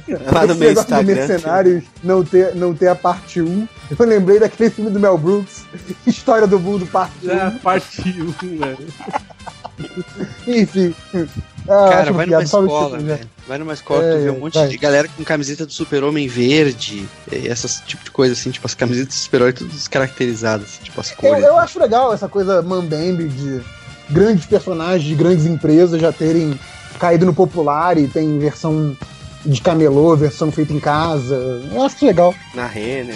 Vai 0.07 0.33
lá 0.33 0.45
no 0.47 0.51
esse 0.51 0.59
meu 0.59 0.69
negócio 0.69 0.89
de 0.89 1.01
Instagram. 1.01 1.15
Mercenários 1.15 1.83
não 2.03 2.23
ter, 2.23 2.55
não 2.55 2.73
ter 2.75 2.87
a 2.89 2.95
parte 2.95 3.41
1. 3.41 3.67
Eu 3.97 4.05
lembrei 4.05 4.39
daquele 4.39 4.69
filme 4.69 4.89
do 4.91 4.99
Mel 4.99 5.17
Brooks, 5.17 5.63
História 6.05 6.45
do 6.45 6.59
Mundo, 6.59 6.85
parte 6.85 7.13
1. 7.25 7.27
Já 7.29 7.51
partiu, 7.63 8.35
né? 8.59 8.75
Enfim. 10.47 10.93
Ah, 11.67 11.89
Cara, 11.89 12.11
vai 12.11 12.25
numa 12.25 12.43
escola, 12.43 12.97
título, 12.97 13.01
né? 13.03 13.19
Vai 13.47 13.57
numa 13.57 13.73
escola, 13.73 14.03
É, 14.03 14.17
tu 14.17 14.23
vê 14.23 14.29
um 14.31 14.39
monte 14.39 14.53
vai. 14.55 14.67
de 14.67 14.77
galera 14.77 15.07
com 15.15 15.23
camiseta 15.23 15.65
do 15.65 15.71
super-homem 15.71 16.27
verde, 16.27 17.07
e 17.31 17.47
essas 17.47 17.81
tipo 17.85 18.03
de 18.03 18.11
coisa 18.11 18.33
assim, 18.33 18.51
tipo 18.51 18.65
as 18.67 18.73
camisetas 18.75 19.15
do 19.15 19.17
super-herói 19.19 19.53
tudo 19.53 19.71
descaracterizadas, 19.71 20.65
assim, 20.67 20.83
tipo 20.83 20.99
as 20.99 21.11
Eu, 21.11 21.17
cores. 21.17 21.43
eu 21.43 21.57
acho 21.57 21.79
legal 21.79 22.13
essa 22.13 22.27
coisa 22.27 22.61
mambembe 22.61 23.27
de 23.29 23.61
grandes 24.09 24.45
personagens 24.45 25.03
de 25.03 25.15
grandes 25.15 25.45
empresas 25.45 25.99
já 26.01 26.11
terem 26.11 26.59
caído 26.99 27.25
no 27.25 27.33
popular 27.33 27.97
e 27.97 28.07
tem 28.07 28.37
versão 28.39 28.95
de 29.45 29.61
camelô, 29.61 30.15
versão 30.15 30.51
feita 30.51 30.71
em 30.73 30.79
casa. 30.79 31.35
Eu 31.73 31.81
acho 31.83 32.05
legal. 32.05 32.33
Na 32.53 32.67
Renner. 32.67 33.15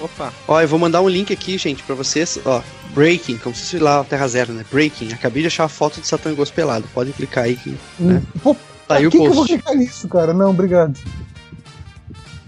Opa. 0.00 0.32
Ó, 0.46 0.60
eu 0.60 0.68
vou 0.68 0.78
mandar 0.78 1.00
um 1.00 1.08
link 1.08 1.32
aqui, 1.32 1.56
gente, 1.58 1.82
pra 1.82 1.94
vocês, 1.94 2.38
ó, 2.44 2.62
Breaking, 2.94 3.38
como 3.38 3.54
se 3.54 3.62
fosse 3.62 3.78
lá 3.78 4.00
a 4.00 4.04
Terra 4.04 4.28
Zero, 4.28 4.52
né? 4.52 4.64
Breaking, 4.70 5.12
acabei 5.12 5.42
de 5.42 5.48
achar 5.48 5.64
a 5.64 5.68
foto 5.68 6.00
do 6.00 6.06
Satã 6.06 6.34
pelado, 6.54 6.86
podem 6.94 7.12
clicar 7.12 7.44
aí 7.44 7.56
que 7.56 7.76
Hum, 8.00 8.20
Pô, 8.42 8.56
tá 8.86 8.96
aí 8.96 9.06
o 9.06 9.10
que, 9.10 9.18
que 9.18 9.24
eu 9.24 9.32
vou 9.32 9.42
post. 9.42 9.54
clicar 9.54 9.74
nisso, 9.74 10.08
cara? 10.08 10.32
Não, 10.32 10.50
obrigado. 10.50 10.98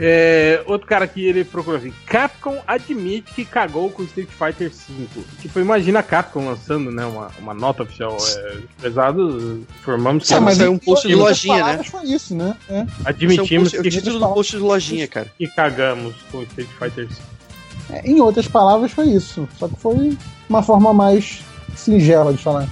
É, 0.00 0.62
outro 0.64 0.86
cara 0.86 1.04
aqui, 1.04 1.24
ele 1.24 1.44
procurou 1.44 1.78
assim: 1.78 1.92
Capcom 2.06 2.62
admite 2.64 3.32
que 3.34 3.44
cagou 3.44 3.90
com 3.90 4.04
Street 4.04 4.28
Fighter 4.28 4.70
V. 4.70 5.22
Tipo, 5.40 5.58
imagina 5.58 5.98
a 5.98 6.02
Capcom 6.04 6.46
lançando, 6.46 6.92
né, 6.92 7.04
uma, 7.04 7.32
uma 7.40 7.52
nota 7.52 7.82
oficial. 7.82 8.16
É, 8.16 8.58
pesado, 8.80 9.66
formamos 9.82 10.28
que 10.28 10.34
Ah, 10.34 10.40
mas 10.40 10.60
é 10.60 10.68
um 10.68 10.78
post 10.78 11.08
de 11.08 11.16
lojinha, 11.16 11.64
né? 11.64 11.82
Foi 11.82 12.04
isso, 12.04 12.32
né? 12.36 12.56
É. 12.70 12.86
admitimos 13.04 13.50
é 13.50 13.58
o, 13.58 13.62
post, 13.62 13.76
é 13.76 13.80
o 13.80 13.82
que, 13.82 13.90
título 13.90 14.20
do 14.20 14.28
post 14.34 14.56
de 14.56 14.62
lojinha, 14.62 15.08
cara. 15.08 15.32
que 15.36 15.48
cagamos 15.48 16.14
com 16.30 16.42
Street 16.42 16.68
Fighter 16.78 17.08
V. 17.08 17.14
É, 17.90 18.08
em 18.08 18.20
outras 18.20 18.46
palavras, 18.46 18.92
foi 18.92 19.06
isso. 19.08 19.48
Só 19.58 19.68
que 19.68 19.76
foi 19.78 20.16
uma 20.48 20.62
forma 20.62 20.92
mais 20.92 21.42
singela 21.74 22.32
de 22.32 22.42
falar. 22.42 22.68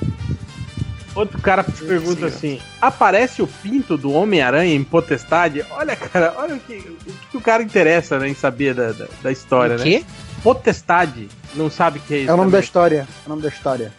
Outro 1.14 1.40
cara 1.40 1.64
pergunta 1.64 2.26
assim: 2.26 2.60
aparece 2.80 3.40
o 3.40 3.46
pinto 3.46 3.96
do 3.96 4.12
Homem-Aranha 4.12 4.74
em 4.74 4.84
Potestade? 4.84 5.64
Olha, 5.70 5.96
cara, 5.96 6.34
olha 6.36 6.56
o 6.56 6.60
que 6.60 6.74
o, 6.74 7.12
que 7.30 7.36
o 7.36 7.40
cara 7.40 7.62
interessa 7.62 8.18
né, 8.18 8.28
em 8.28 8.34
saber 8.34 8.74
da, 8.74 8.92
da, 8.92 9.06
da 9.22 9.32
história, 9.32 9.76
O 9.76 9.78
né? 9.78 9.84
quê? 9.84 10.04
Potestade. 10.42 11.28
Não 11.54 11.70
sabe 11.70 11.98
o 11.98 12.02
que 12.02 12.14
é 12.14 12.18
isso. 12.18 12.30
É 12.30 12.34
o 12.34 12.36
nome 12.36 12.50
da 12.50 12.58
também, 12.58 12.64
história. 12.64 13.08
É 13.24 13.26
o 13.26 13.28
nome 13.30 13.42
da 13.42 13.48
história. 13.48 13.92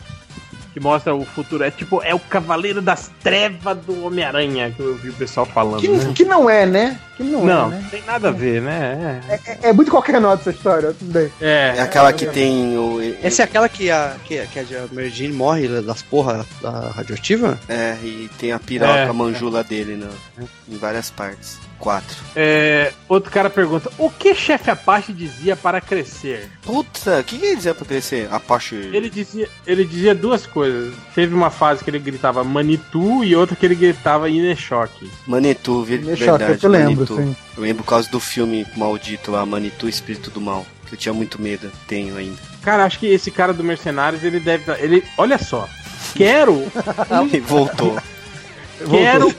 Que 0.77 0.83
mostra 0.83 1.15
o 1.15 1.25
futuro. 1.25 1.63
É 1.63 1.71
tipo, 1.71 2.03
é 2.03 2.13
o 2.13 2.19
Cavaleiro 2.19 2.83
das 2.83 3.09
Trevas 3.23 3.75
do 3.79 4.05
Homem-Aranha, 4.05 4.69
que 4.69 4.79
eu 4.79 4.93
vi 4.95 5.09
o 5.09 5.13
pessoal 5.13 5.43
falando. 5.43 5.81
Que, 5.81 5.87
né? 5.87 6.11
que 6.13 6.23
não 6.23 6.47
é, 6.47 6.67
né? 6.67 6.99
Que 7.15 7.23
não, 7.23 7.43
Não, 7.43 7.65
é, 7.65 7.69
né? 7.77 7.87
tem 7.89 8.03
nada 8.03 8.27
a 8.27 8.31
ver, 8.31 8.61
né? 8.61 9.19
É, 9.27 9.33
é- 9.33 9.59
é 9.69 9.73
muito 9.73 9.89
qualquer 9.89 10.21
nota 10.21 10.41
essa 10.43 10.51
história, 10.51 10.93
tudo 10.93 11.11
bem. 11.11 11.31
É. 11.41 11.73
É 11.77 11.81
aquela 11.81 12.13
que 12.13 12.27
tem 12.27 12.77
o. 12.77 12.99
Essa 13.23 13.41
é 13.41 13.45
aquela 13.45 13.67
que 13.67 13.89
a, 13.89 14.15
que, 14.23 14.39
que 14.45 14.59
a 14.59 14.65
Mary 14.91 15.29
morre 15.33 15.67
das 15.81 16.03
porra 16.03 16.45
da 16.61 16.91
radioativa? 16.91 17.57
É, 17.67 17.97
e 18.03 18.29
tem 18.37 18.51
a 18.51 18.59
piroca 18.59 18.93
É. 18.93 19.11
manjula 19.11 19.63
dele 19.63 19.95
no, 19.95 20.09
em 20.71 20.77
várias 20.77 21.09
partes. 21.09 21.57
Quatro. 21.79 22.17
É, 22.35 22.91
outro 23.07 23.31
cara 23.31 23.49
pergunta: 23.49 23.91
o 23.97 24.09
que 24.09 24.33
chefe 24.33 24.69
Apache 24.69 25.13
dizia 25.13 25.55
para 25.55 25.79
crescer? 25.79 26.49
Puta, 26.63 27.19
o 27.19 27.23
que, 27.23 27.37
que 27.37 27.45
ele 27.45 27.55
dizia 27.55 27.73
pra 27.73 27.85
crescer? 27.85 28.27
Apache. 28.31 28.75
Ele 28.75 29.09
dizia, 29.09 29.47
ele 29.65 29.85
dizia 29.85 30.15
duas 30.15 30.45
coisas. 30.47 30.93
Teve 31.13 31.33
uma 31.33 31.49
fase 31.49 31.83
que 31.83 31.89
ele 31.89 31.99
gritava 31.99 32.43
Manitou 32.43 33.23
e 33.23 33.35
outra 33.35 33.55
que 33.55 33.65
ele 33.65 33.75
gritava 33.75 34.29
Ineshock. 34.29 35.09
Manitou, 35.27 35.83
verdade. 35.83 36.59
eu 36.63 36.69
lembro, 36.69 36.95
Manitou. 36.95 37.17
sim. 37.17 37.35
Eu 37.55 37.63
lembro 37.63 37.83
por 37.83 37.89
causa 37.89 38.09
do 38.09 38.19
filme 38.19 38.65
maldito 38.75 39.31
lá, 39.31 39.45
Manitou, 39.45 39.87
Espírito 39.87 40.29
do 40.31 40.41
Mal. 40.41 40.65
Que 40.87 40.93
eu 40.93 40.97
tinha 40.97 41.13
muito 41.13 41.41
medo. 41.41 41.69
Tenho 41.87 42.15
ainda. 42.17 42.37
Cara, 42.61 42.85
acho 42.85 42.97
que 42.99 43.07
esse 43.07 43.29
cara 43.29 43.53
do 43.53 43.63
Mercenários, 43.63 44.23
ele 44.23 44.39
deve. 44.39 44.63
dar- 44.65 44.79
Ele, 44.79 45.03
olha 45.17 45.37
só. 45.37 45.67
Quero, 46.15 46.63
E 47.31 47.39
voltou. 47.39 47.97
quero 48.89 49.33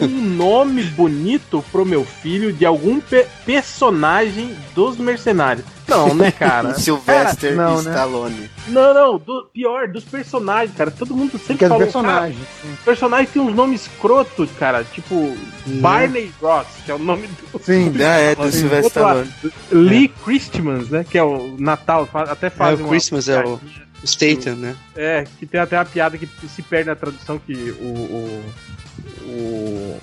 um 0.00 0.08
nome 0.08 0.82
bonito 0.84 1.64
pro 1.70 1.84
meu 1.84 2.04
filho 2.04 2.52
de 2.52 2.64
algum 2.64 3.00
pe- 3.00 3.26
personagem 3.44 4.56
dos 4.74 4.96
Mercenários. 4.96 5.64
Não, 5.88 6.14
né, 6.14 6.30
cara? 6.38 6.74
Sylvester 6.74 7.56
Cara, 7.56 7.68
não, 7.68 7.80
e 7.80 7.84
né? 7.84 7.90
Stallone. 7.90 8.50
Não, 8.68 8.94
não, 8.94 9.18
do- 9.18 9.48
pior, 9.52 9.88
dos 9.88 10.04
personagens, 10.04 10.76
cara. 10.76 10.90
Todo 10.90 11.14
mundo 11.16 11.32
sempre 11.38 11.56
Que 11.56 11.64
é 11.64 11.68
do. 11.68 11.78
Cara, 11.92 12.30
o 12.30 12.84
personagem 12.84 13.26
tem 13.26 13.42
uns 13.42 13.54
nomes 13.54 13.82
escrotos, 13.82 14.48
cara. 14.58 14.84
Tipo, 14.84 15.36
Barney 15.66 16.32
Ross, 16.40 16.66
que 16.84 16.90
é 16.92 16.94
o 16.94 16.98
nome 16.98 17.26
do. 17.52 17.58
Sim. 17.62 17.92
Ah, 18.00 18.18
é, 18.18 18.34
do 18.34 18.44
Sim. 18.44 18.58
Sylvester 18.60 19.02
Stallone. 19.02 19.30
Lee 19.72 20.08
Christmans, 20.24 20.88
né? 20.90 21.04
Que 21.08 21.18
é 21.18 21.22
o 21.22 21.56
Natal, 21.58 22.08
até 22.14 22.46
É, 22.46 22.50
faz 22.50 22.80
o 22.80 22.84
Christmas 22.84 23.28
é 23.28 23.44
o 23.44 23.60
Staten, 24.04 24.54
né? 24.54 24.76
É, 24.96 25.24
que 25.38 25.46
tem 25.46 25.60
até 25.60 25.76
uma 25.78 25.84
piada 25.84 26.16
que 26.16 26.26
se 26.48 26.62
perde 26.62 26.88
na 26.88 26.96
tradução 26.96 27.38
que 27.38 27.52
o. 27.54 27.84
o, 27.84 28.44
o, 29.22 30.00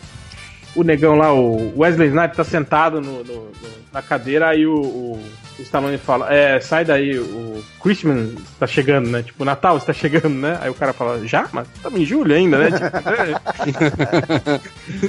o 0.76 0.84
negão 0.84 1.16
lá, 1.16 1.34
o 1.34 1.74
Wesley 1.80 2.10
Snipes, 2.10 2.38
tá 2.38 2.44
sentado 2.44 3.02
no, 3.02 3.24
no- 3.24 3.46
no- 3.46 3.78
na 3.92 4.02
cadeira, 4.02 4.50
aí 4.50 4.66
o, 4.68 4.76
o, 4.80 5.24
o 5.60 5.62
Stallone 5.64 5.98
fala, 5.98 6.32
é, 6.34 6.60
sai 6.60 6.86
daí, 6.86 7.18
o 7.20 7.64
Christmas 7.82 8.30
tá 8.60 8.68
chegando, 8.68 9.10
né? 9.10 9.24
Tipo, 9.24 9.44
o 9.44 9.46
Natal 9.46 9.78
está 9.78 9.92
chegando, 9.94 10.30
né? 10.30 10.58
Aí 10.62 10.70
o 10.70 10.74
cara 10.74 10.94
fala, 10.94 11.26
já? 11.28 11.48
Mas 11.52 11.68
estamos 11.76 12.00
em 12.00 12.06
julho 12.06 12.34
ainda, 12.36 12.58
né? 12.58 12.72
Tipo, 12.72 12.88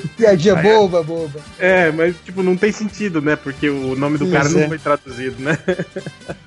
Piadinha 0.17 0.57
boba, 0.57 1.03
boba. 1.03 1.41
é, 1.59 1.91
mas 1.91 2.15
tipo, 2.25 2.43
não 2.43 2.57
tem 2.57 2.73
sentido, 2.73 3.21
né? 3.21 3.37
Porque 3.37 3.69
o 3.69 3.95
nome 3.97 4.19
do 4.19 4.27
Sim, 4.27 4.33
cara 4.33 4.49
não 4.49 4.61
é. 4.61 4.69
foi 4.69 4.79
traduzido, 4.79 5.43
né? 5.43 5.59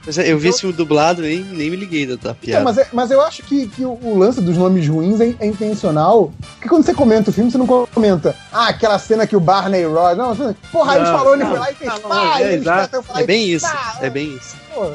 Mas 0.03 0.18
é, 0.18 0.32
eu 0.32 0.40
vi 0.40 0.48
esse 0.49 0.65
dublado 0.72 1.23
e 1.23 1.36
nem, 1.36 1.44
nem 1.44 1.69
me 1.69 1.76
liguei 1.76 2.07
da, 2.07 2.14
Então, 2.15 2.34
piada. 2.34 2.64
mas, 2.64 2.78
é- 2.80 2.88
mas 2.91 3.11
eu 3.11 3.22
acho 3.22 3.44
que, 3.44 3.68
que 3.68 3.86
o, 3.86 3.99
o 4.02 4.18
lance 4.18 4.41
dos 4.41 4.57
nomes 4.57 4.88
ruins 4.88 5.22
é, 5.22 5.36
é 5.40 5.45
intencional. 5.45 6.34
Porque 6.56 6.68
quando 6.68 6.84
você 6.84 6.91
comenta 6.91 7.30
o 7.30 7.34
filme, 7.34 7.52
você 7.52 7.57
não 7.60 7.68
comenta, 7.68 8.36
ah, 8.52 8.69
aquela 8.69 8.98
cena 8.98 9.28
que 9.28 9.36
o 9.36 9.40
Barney 9.40 9.86
Roy. 9.86 10.15
Não, 10.15 10.34
você, 10.34 10.56
porra, 10.72 10.95
Não, 10.98 11.03
Stallone 11.03 11.44
não, 11.44 11.49
foi 11.52 11.60
lá 11.60 11.72
e 11.72 11.76
fez 11.76 11.91
não, 11.91 11.99
pá, 11.99 12.40
é, 12.41 12.53
eles 12.53 12.65
É 12.68 13.22
e- 13.22 13.26
bem 13.28 13.48
isso, 13.52 13.68
pá, 13.68 13.90
é 13.99 14.09
bem 14.09 14.35
isso. 14.35 14.55
pô. 14.73 14.91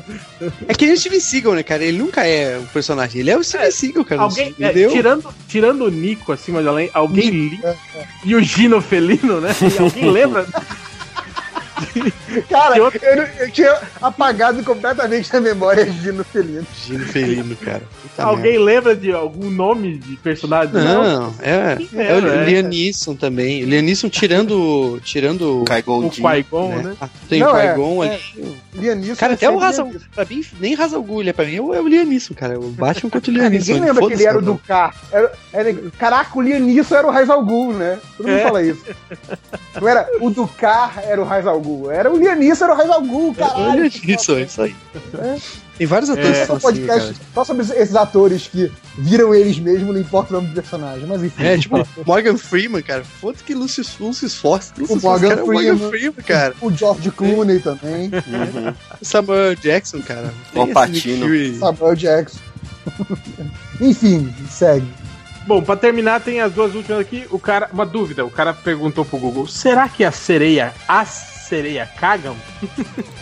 É 0.68 0.74
que 0.74 0.86
nem 0.86 0.94
o 0.94 0.98
Steven 0.98 1.20
Seagal, 1.20 1.54
né, 1.54 1.62
cara? 1.62 1.84
Ele 1.84 1.98
nunca 1.98 2.26
é 2.26 2.58
um 2.58 2.66
personagem, 2.66 3.20
ele 3.20 3.30
é 3.30 3.36
o 3.36 3.44
Steven 3.44 3.70
Seagal, 3.70 4.04
cara. 4.04 4.22
Alguém, 4.22 4.54
é, 4.58 4.70
entendeu? 4.70 4.90
tirando, 4.90 5.34
tirando 5.48 5.84
o 5.84 5.90
Nico 5.90 6.32
acima 6.32 6.62
de 6.62 6.68
além, 6.68 6.90
alguém 6.94 7.30
li, 7.30 7.60
É, 7.62 7.76
e 8.24 8.34
o 8.34 8.42
Gino 8.42 8.80
Felino, 8.80 9.40
né? 9.40 9.50
E 9.60 9.78
alguém 9.82 10.10
lembra? 10.10 10.46
Cara, 12.48 12.76
eu, 12.78 12.84
não- 13.16 13.26
eu 13.38 13.50
tinha 13.50 13.78
apagado 14.00 14.62
completamente 14.64 15.30
da 15.30 15.40
memória 15.40 15.84
de 15.84 16.00
Gino 16.00 16.24
Felino. 16.24 16.66
Gino 16.84 17.04
Felino, 17.06 17.56
cara. 17.56 17.82
Puta 18.02 18.22
alguém 18.24 18.58
lembra 18.58 18.94
de 18.96 19.12
algum 19.12 19.50
nome 19.50 19.98
de 19.98 20.16
personagem? 20.16 20.72
merda. 20.74 20.94
Não, 20.94 21.34
é, 21.40 21.76
Quem 21.76 21.88
é 22.00 22.12
o 22.12 22.14
lembra, 22.16 22.34
é. 22.34 22.44
Também. 23.14 23.64
Neeson 23.82 24.08
tirando, 24.08 25.00
tirando 25.04 25.62
O. 25.62 26.10
Qui-Gon, 26.10 26.68
né? 26.76 26.82
né? 26.82 26.96
Ah, 27.00 27.08
Tem 27.28 27.40
Não, 27.40 27.52
o 27.52 27.56
é, 27.56 27.68
Qui-Gon 27.68 28.04
é. 28.04 28.08
ali. 28.08 28.56
Liam 28.74 28.94
Neeson 28.96 29.16
Cara, 29.16 29.32
é 29.32 29.34
até 29.36 29.48
o 29.48 29.52
sempre 29.52 29.64
Raza, 29.66 29.82
Liam 29.82 29.92
Neeson. 29.92 30.06
pra 30.14 30.24
mim, 30.24 30.44
nem 30.60 30.74
Raza 30.74 30.96
Agulha, 30.96 31.34
pra 31.34 31.44
mim 31.44 31.56
é 31.56 31.60
o, 31.60 31.74
é 31.74 31.80
o 31.80 31.88
Liam 31.88 32.04
Neeson, 32.04 32.34
cara. 32.34 32.58
O 32.58 32.68
Batman 32.70 33.10
contra 33.10 33.30
o 33.30 33.34
Liam 33.34 33.48
Neeson. 33.50 33.72
ninguém 33.74 33.88
lembra 33.88 34.06
que 34.06 34.12
ele 34.14 34.24
era 34.24 34.38
o 34.38 34.42
cara. 34.42 34.52
do 34.52 34.58
Car. 34.58 34.94
Era, 35.12 35.32
era- 35.52 35.74
caraca, 35.98 36.38
o 36.38 36.42
Liam 36.42 36.60
Neeson 36.60 36.94
era 36.96 37.06
o 37.06 37.10
Raiz 37.10 37.28
al 37.30 37.44
Ghul, 37.44 37.74
né? 37.74 37.98
Todo 38.16 38.26
mundo 38.28 38.38
É. 38.38 38.42
fala 38.42 38.62
isso. 38.62 38.84
Não 39.80 39.88
era 39.88 40.08
o 40.20 40.30
do 40.30 40.46
Car 40.48 41.00
era 41.04 41.20
o 41.20 41.24
Raiz 41.24 41.46
Era 41.90 42.12
o 42.12 42.16
Liam 42.16 42.36
Neeson 42.36 42.64
era 42.64 42.74
o 42.74 42.76
Raiz 42.76 42.90
al 42.90 43.02
Ghul, 43.02 43.34
caralho. 43.34 43.82
Olha 43.82 43.86
isso, 43.86 44.36
é 44.36 44.42
isso 44.42 44.62
aí. 44.62 44.74
Tem 45.76 45.86
vários 45.86 46.08
atores 46.08 46.36
É, 46.38 46.40
que 46.40 46.46
são 46.46 46.56
Esse 46.56 46.66
é 46.66 46.70
assim, 46.70 46.78
podcast 46.80 47.12
cara. 47.12 47.26
só 47.34 47.44
sobre 47.44 47.62
esses 47.62 47.94
atores 47.94 48.46
que 48.46 48.72
viram 48.96 49.34
eles 49.34 49.58
mesmos, 49.58 49.94
não 49.94 50.00
importa 50.00 50.30
o 50.30 50.36
nome 50.36 50.48
do 50.48 50.54
personagem. 50.54 51.06
Mas 51.06 51.22
enfim. 51.22 51.44
É, 51.44 51.58
tipo, 51.58 51.76
Morgan 52.06 52.36
Freeman, 52.38 52.82
cara. 52.82 53.04
Foda 53.04 53.38
que 53.44 53.54
Lucius, 53.54 53.94
Morgan 54.00 54.34
Foster, 54.34 54.86
cara, 55.28 55.40
é 55.40 55.42
o 55.42 55.52
Morgan 55.52 55.78
Freeman. 55.90 56.12
Cara. 56.26 56.54
O 56.62 56.70
George 56.70 57.10
Clooney 57.10 57.60
também. 57.60 58.06
Uhum. 58.06 58.74
Samuel 59.02 59.54
Jackson, 59.56 60.00
cara. 60.00 60.32
O. 60.54 60.66
Fury. 61.02 61.58
Samuel 61.58 61.94
Jackson. 61.94 62.38
Enfim, 63.80 64.32
segue. 64.48 64.86
Bom, 65.46 65.62
pra 65.62 65.76
terminar, 65.76 66.20
tem 66.20 66.40
as 66.40 66.52
duas 66.52 66.74
últimas 66.74 67.00
aqui. 67.00 67.26
O 67.30 67.38
cara, 67.38 67.68
uma 67.72 67.86
dúvida, 67.86 68.24
o 68.24 68.30
cara 68.30 68.52
perguntou 68.52 69.04
pro 69.04 69.18
Google: 69.18 69.46
será 69.46 69.88
que 69.88 70.02
a 70.02 70.10
sereia, 70.10 70.74
as 70.88 71.35
sereia 71.46 71.86
cagam? 71.98 72.36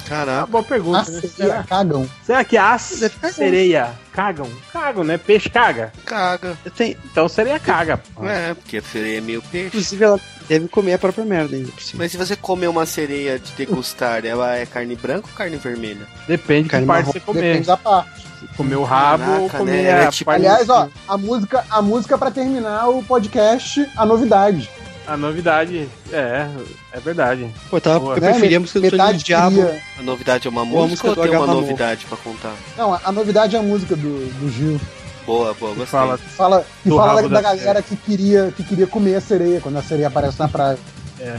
Caraca. 0.08 0.46
boa 0.46 0.62
pergunta, 0.64 0.98
A 1.08 1.12
né? 1.12 1.20
sereia 1.20 1.30
Será, 1.30 1.62
cagam. 1.64 2.08
será 2.24 2.44
que 2.44 2.56
as 2.56 3.00
cagar. 3.20 3.32
sereia 3.32 3.90
cagam? 4.12 4.50
Cagam, 4.72 5.04
né? 5.04 5.18
Peixe 5.18 5.48
caga. 5.48 5.92
Caga. 6.04 6.56
Eu 6.64 6.70
tenho- 6.70 6.96
Então 7.10 7.28
sereia 7.28 7.58
caga. 7.58 7.96
pô. 7.96 8.24
É, 8.26 8.54
porque 8.54 8.78
a 8.78 8.82
sereia 8.82 9.18
é 9.18 9.20
meio 9.20 9.42
peixe. 9.42 9.68
Inclusive, 9.68 10.04
ela 10.04 10.20
deve 10.48 10.68
comer 10.68 10.94
a 10.94 10.98
própria 10.98 11.24
merda 11.24 11.56
ainda 11.56 11.70
por 11.72 11.82
cima. 11.82 12.02
Mas 12.04 12.12
se 12.12 12.18
você 12.18 12.36
comer 12.36 12.68
uma 12.68 12.86
sereia 12.86 13.38
de 13.38 13.52
degustar, 13.52 14.24
ela 14.24 14.54
é 14.56 14.66
carne 14.66 14.94
branca 14.96 15.26
ou 15.30 15.34
carne 15.36 15.56
vermelha? 15.56 16.06
Depende 16.28 16.64
de 16.64 16.68
que 16.68 16.70
Carne 16.72 16.86
parte 16.86 17.00
marrom. 17.06 17.12
você 17.12 17.20
comer. 17.20 17.40
Depende 17.42 17.66
da 17.66 17.76
parte. 17.76 18.24
Comer 18.58 18.76
o 18.76 18.84
rabo 18.84 19.42
ou 19.42 19.48
comer 19.50 19.72
né? 19.72 19.82
É 19.84 20.04
a 20.06 20.10
tipo- 20.10 20.26
parte- 20.30 20.44
Aliás, 20.46 20.68
ó, 20.68 20.88
a 21.08 21.16
música, 21.16 21.64
a 21.70 21.80
música 21.80 22.18
para 22.18 22.30
terminar 22.30 22.88
o 22.88 23.02
podcast, 23.02 23.88
a 23.96 24.04
novidade. 24.04 24.68
A 25.06 25.16
novidade, 25.18 25.86
é, 26.10 26.48
é 26.92 27.00
verdade. 27.00 27.52
Pô, 27.68 27.76
eu, 27.76 27.80
tava, 27.80 28.00
Boa. 28.00 28.16
eu 28.16 28.20
Né? 28.22 28.30
preferia 28.30 28.56
a 28.56 28.60
música 28.60 28.80
do 28.80 28.82
Metade 28.84 29.22
Diabo. 29.22 29.56
queria- 29.56 29.82
A 29.98 30.02
novidade 30.02 30.46
é 30.46 30.50
uma 30.50 30.64
música, 30.64 30.88
música 30.88 31.08
ou 31.08 31.14
do 31.14 31.22
tem 31.22 31.30
uma 31.36 31.46
novidade 31.46 32.06
pra 32.06 32.16
contar? 32.16 32.54
Não, 32.76 32.94
a, 32.94 33.00
a 33.04 33.12
novidade 33.12 33.54
é 33.54 33.58
a 33.58 33.62
música 33.62 33.94
do, 33.94 34.26
do 34.40 34.50
Gil. 34.50 34.80
Boa, 35.26 35.52
boa, 35.54 35.72
Que 35.72 35.78
gostei. 35.80 35.98
fala, 35.98 36.18
Fala, 36.18 36.66
que 36.82 36.88
Do 36.88 36.96
fala 36.96 37.14
rabo 37.20 37.28
da, 37.28 37.40
da 37.40 37.42
galera 37.54 37.82
que 37.82 37.96
queria, 37.96 38.52
que 38.56 38.62
queria 38.64 38.86
comer 38.86 39.16
a 39.16 39.20
sereia 39.20 39.60
quando 39.60 39.76
a 39.76 39.82
sereia 39.82 40.08
aparece 40.08 40.38
na 40.38 40.48
praia. 40.48 40.78
é, 41.20 41.36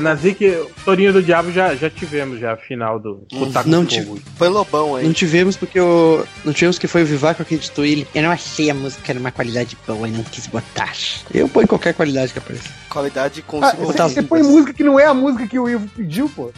na 0.00 0.14
Zik, 0.14 0.66
Torinho 0.84 1.12
do 1.12 1.22
Diabo 1.22 1.50
já, 1.52 1.74
já 1.74 1.88
tivemos 1.88 2.38
já 2.40 2.52
a 2.52 2.56
final 2.56 2.98
do 2.98 3.26
Hum, 3.32 3.42
Otaku 3.42 3.68
não 3.68 3.86
Fogo. 3.88 4.18
Foi 4.36 4.48
Lobão 4.48 4.96
aí. 4.96 5.06
Não 5.06 5.12
tivemos 5.12 5.56
porque 5.56 5.80
o. 5.80 6.24
Não 6.44 6.52
tivemos 6.52 6.78
que 6.78 6.86
foi 6.86 7.02
o 7.02 7.06
Vivaco 7.06 7.36
que 7.36 7.42
acreditou 7.42 7.84
e 7.84 7.92
ele. 7.92 8.08
Eu 8.14 8.22
não 8.22 8.30
achei 8.30 8.70
a 8.70 8.74
música 8.74 9.14
numa 9.14 9.30
qualidade 9.32 9.76
boa 9.86 10.06
e 10.08 10.10
não 10.10 10.22
quis 10.24 10.46
botar. 10.46 10.92
Eu 11.32 11.48
ponho 11.48 11.66
qualquer 11.66 11.94
qualidade 11.94 12.32
que 12.32 12.38
apareça. 12.38 12.68
Qualidade 12.88 13.40
Ah, 13.46 13.50
consigo. 13.50 13.86
botar 13.86 14.08
você, 14.08 14.14
você 14.14 14.22
põe 14.22 14.42
música 14.42 14.72
que 14.72 14.84
não 14.84 14.98
é 15.00 15.06
a 15.06 15.14
música 15.14 15.46
que 15.46 15.58
o 15.58 15.68
Ivo 15.68 15.88
pediu, 15.96 16.28
pô. 16.28 16.50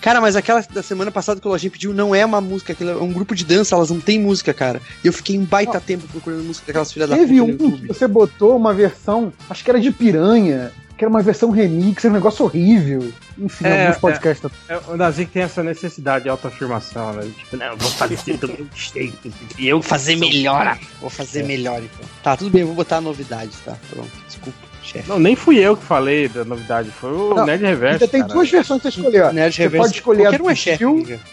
Cara, 0.00 0.20
mas 0.20 0.36
aquela 0.36 0.60
da 0.60 0.82
semana 0.82 1.10
passada 1.10 1.40
que 1.40 1.46
o 1.46 1.50
Lojinha 1.50 1.70
pediu 1.70 1.94
não 1.94 2.14
é 2.14 2.24
uma 2.24 2.40
música, 2.40 2.72
aquilo 2.72 2.90
é 2.90 2.96
um 2.96 3.12
grupo 3.12 3.34
de 3.34 3.44
dança, 3.44 3.74
elas 3.74 3.90
não 3.90 4.00
têm 4.00 4.20
música, 4.20 4.52
cara. 4.52 4.82
E 5.02 5.06
eu 5.06 5.12
fiquei 5.12 5.38
um 5.38 5.44
baita 5.44 5.80
tempo 5.80 6.06
procurando 6.08 6.42
música 6.44 6.66
daquelas 6.66 6.92
filhas 6.92 7.08
da 7.08 7.16
puta 7.16 7.26
Teve 7.26 7.40
um 7.40 7.56
que 7.56 7.86
você 7.88 8.06
botou 8.06 8.56
uma 8.56 8.74
versão, 8.74 9.32
acho 9.48 9.64
que 9.64 9.70
era 9.70 9.80
de 9.80 9.90
piranha, 9.90 10.72
que 10.98 11.04
era 11.04 11.08
uma 11.08 11.22
versão 11.22 11.50
remix, 11.50 12.04
era 12.04 12.12
um 12.12 12.16
negócio 12.16 12.44
horrível. 12.44 13.12
Enfim, 13.38 13.64
É, 13.66 13.86
alguns 13.86 14.00
podcasts. 14.00 14.50
É, 14.68 14.78
o 14.88 14.96
Nazik 14.96 15.30
tem 15.30 15.42
essa 15.42 15.62
necessidade 15.62 16.24
de 16.24 16.28
autoafirmação, 16.28 17.12
né? 17.12 17.30
Tipo, 17.38 17.56
não, 17.56 17.66
eu 17.66 17.76
vou 17.76 17.90
fazer 17.92 18.36
do 18.36 18.48
meu 18.48 18.66
jeito. 18.74 19.32
E 19.56 19.68
eu 19.68 19.80
Fazer 19.80 20.16
melhor. 20.16 20.76
Vou 21.00 21.08
fazer 21.08 21.44
melhor 21.44 21.80
então. 21.80 22.04
Tá, 22.22 22.36
tudo 22.36 22.50
bem, 22.50 22.62
eu 22.62 22.66
vou 22.66 22.76
botar 22.76 23.00
novidades, 23.00 23.56
tá? 23.64 23.76
Pronto, 23.90 24.10
desculpa. 24.26 24.67
Chefe. 24.88 25.08
Não, 25.08 25.18
nem 25.18 25.36
fui 25.36 25.58
eu 25.58 25.76
que 25.76 25.84
falei 25.84 26.28
da 26.28 26.44
novidade, 26.44 26.90
foi 26.90 27.12
o 27.12 27.34
Não, 27.34 27.46
Nerd 27.46 27.62
Reverso. 27.64 27.94
Ainda 27.94 28.08
tem 28.08 28.20
cara. 28.22 28.32
duas 28.32 28.50
versões 28.50 28.82
pra 28.82 28.90
você 28.90 28.98
escolher. 29.00 29.32
Nerd 29.32 29.54
Você 29.54 29.62
Reverso. 29.62 29.84
pode 29.86 29.96
escolher 29.96 30.20
a 30.26 30.30
Qualquer 30.30 30.42
um 30.42 30.50
é 30.50 30.54
chefe. 30.54 30.84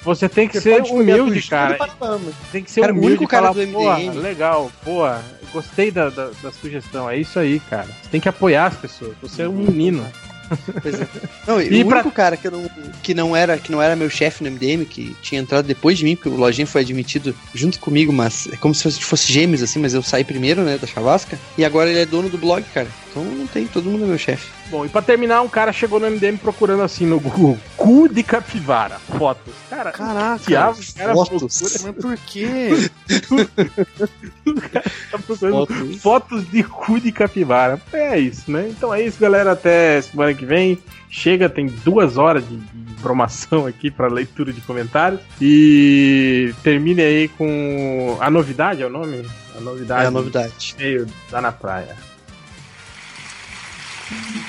Você 0.04 0.30
tem 0.30 0.48
que 0.48 0.60
Você 0.60 0.62
ser 0.62 0.82
humilde, 0.84 1.42
cara. 1.44 1.78
Tem 2.52 2.64
que 2.64 2.72
ser 2.72 2.82
Cara, 2.82 2.94
o 2.94 2.96
humilde 2.98 3.08
único 3.18 3.24
e 3.24 3.28
cara 3.28 3.54
falar, 3.54 3.66
do 3.66 3.72
porra, 3.72 3.98
MDM. 4.00 4.20
legal, 4.22 4.72
porra, 4.84 5.24
gostei 5.54 5.92
da, 5.92 6.10
da, 6.10 6.30
da 6.42 6.52
sugestão. 6.52 7.10
É 7.10 7.18
isso 7.18 7.40
aí, 7.40 7.60
cara. 7.70 7.88
Você 8.04 8.10
tem 8.12 8.22
que 8.22 8.30
apoiar 8.30 8.68
as 8.68 8.76
pessoas. 8.76 9.14
Você 9.22 9.42
é 9.44 9.48
um 9.50 9.54
menino. 9.54 10.06
Pois 10.82 11.02
é. 11.02 11.08
Não, 11.48 11.60
e 11.62 11.82
o 11.82 11.88
pra- 11.88 11.96
único 12.02 12.12
cara 12.12 12.38
que, 12.38 12.48
não, 12.50 12.70
que, 13.02 13.14
não 13.16 13.36
era, 13.36 13.58
que 13.58 13.72
não 13.72 13.82
era 13.82 13.96
meu 13.96 14.10
chefe 14.12 14.44
no 14.44 14.52
MDM, 14.52 14.86
que 14.86 15.16
tinha 15.22 15.42
entrado 15.42 15.66
depois 15.66 15.98
de 15.98 16.04
mim, 16.06 16.16
porque 16.16 16.30
o 16.30 16.36
Lojinha 16.36 16.68
foi 16.68 16.82
admitido 16.82 17.36
junto 17.54 17.80
comigo, 17.80 18.14
mas 18.14 18.48
é 18.52 18.56
como 18.58 18.74
se 18.76 18.84
fosse, 18.84 19.04
fosse 19.04 19.34
gêmeos, 19.34 19.64
assim, 19.64 19.80
mas 19.80 19.96
eu 19.96 20.04
saí 20.04 20.24
primeiro, 20.24 20.62
né, 20.62 20.78
da 20.78 20.86
chavasca. 20.86 21.40
E 21.58 21.66
agora 21.66 21.90
ele 21.90 21.98
é 22.00 22.06
dono 22.06 22.30
do 22.30 22.38
blog, 22.38 22.64
cara. 22.76 22.88
Então 23.16 23.24
não 23.24 23.48
tem, 23.48 23.66
todo 23.66 23.90
mundo 23.90 24.04
é 24.04 24.08
meu 24.08 24.18
chefe. 24.18 24.52
Bom, 24.70 24.86
e 24.86 24.90
pra 24.90 25.02
terminar, 25.02 25.42
um 25.42 25.48
cara 25.48 25.72
chegou 25.72 26.02
no 26.02 26.12
MDM 26.12 26.36
procurando 26.36 26.84
assim 26.84 27.06
no 27.06 27.18
Google, 27.18 27.58
cu 27.78 28.10
de 28.10 28.22
capivara, 28.22 29.00
fotos. 29.18 29.54
Cara, 29.70 29.94
Caraca, 29.94 30.44
diabo, 30.46 30.78
o 30.78 30.94
cara 30.94 31.14
fotos. 31.14 31.58
procura, 31.58 31.80
Mas 31.86 32.04
por 32.04 32.18
quê? 32.26 32.70
tá 35.10 35.18
procurando 35.20 35.66
Fotos. 35.66 36.02
fotos 36.02 36.52
de 36.52 36.62
cu 36.64 37.00
de 37.00 37.14
capivara. 37.14 37.80
É 37.94 38.20
isso, 38.20 38.52
né? 38.52 38.68
Então 38.70 38.94
é 38.94 39.02
isso, 39.02 39.18
galera. 39.18 39.54
Até 39.54 40.02
semana 40.02 40.34
que 40.34 40.46
vem. 40.46 40.78
Chega, 41.10 41.48
tem 41.48 41.68
duas 41.68 42.18
horas 42.18 42.44
de, 42.46 42.60
informação 43.06 43.66
aqui 43.66 43.90
para 43.90 44.08
leitura 44.08 44.52
de 44.52 44.60
comentários. 44.60 45.22
E 45.40 46.54
termine 46.64 47.02
aí 47.02 47.28
com 47.30 48.18
a 48.20 48.30
novidade, 48.30 48.82
é 48.82 48.86
o 48.86 48.90
nome? 48.90 49.26
A 49.56 49.62
novidade. 49.62 50.04
É 50.04 50.08
a 50.08 50.12
novidade. 50.12 50.76
Meio 50.78 51.08
tá 51.30 51.40
na 51.40 51.54
praia. 51.54 51.96
Thank 54.08 54.36
you. 54.36 54.45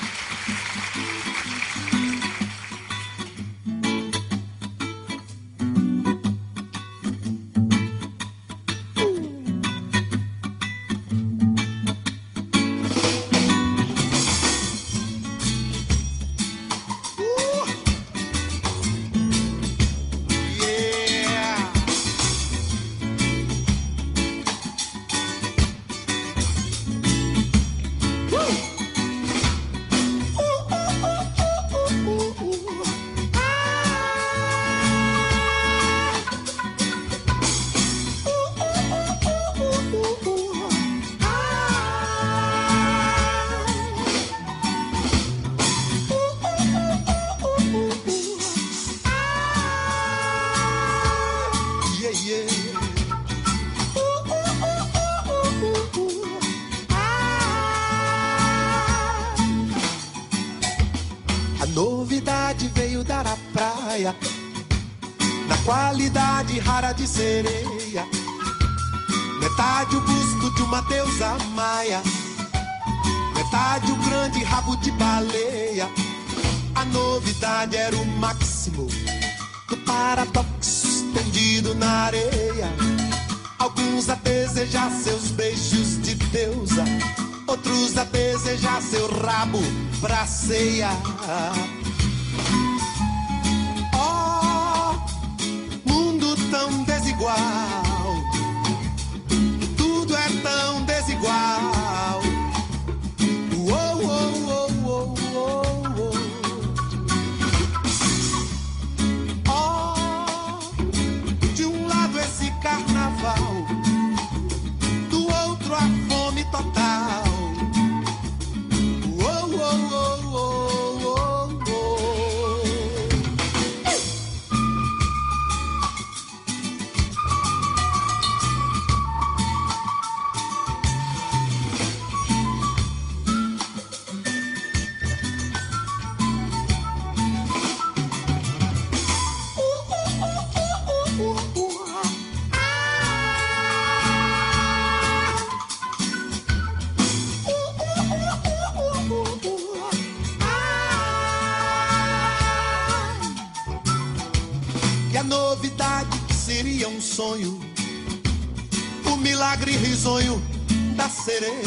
Da 161.39 161.66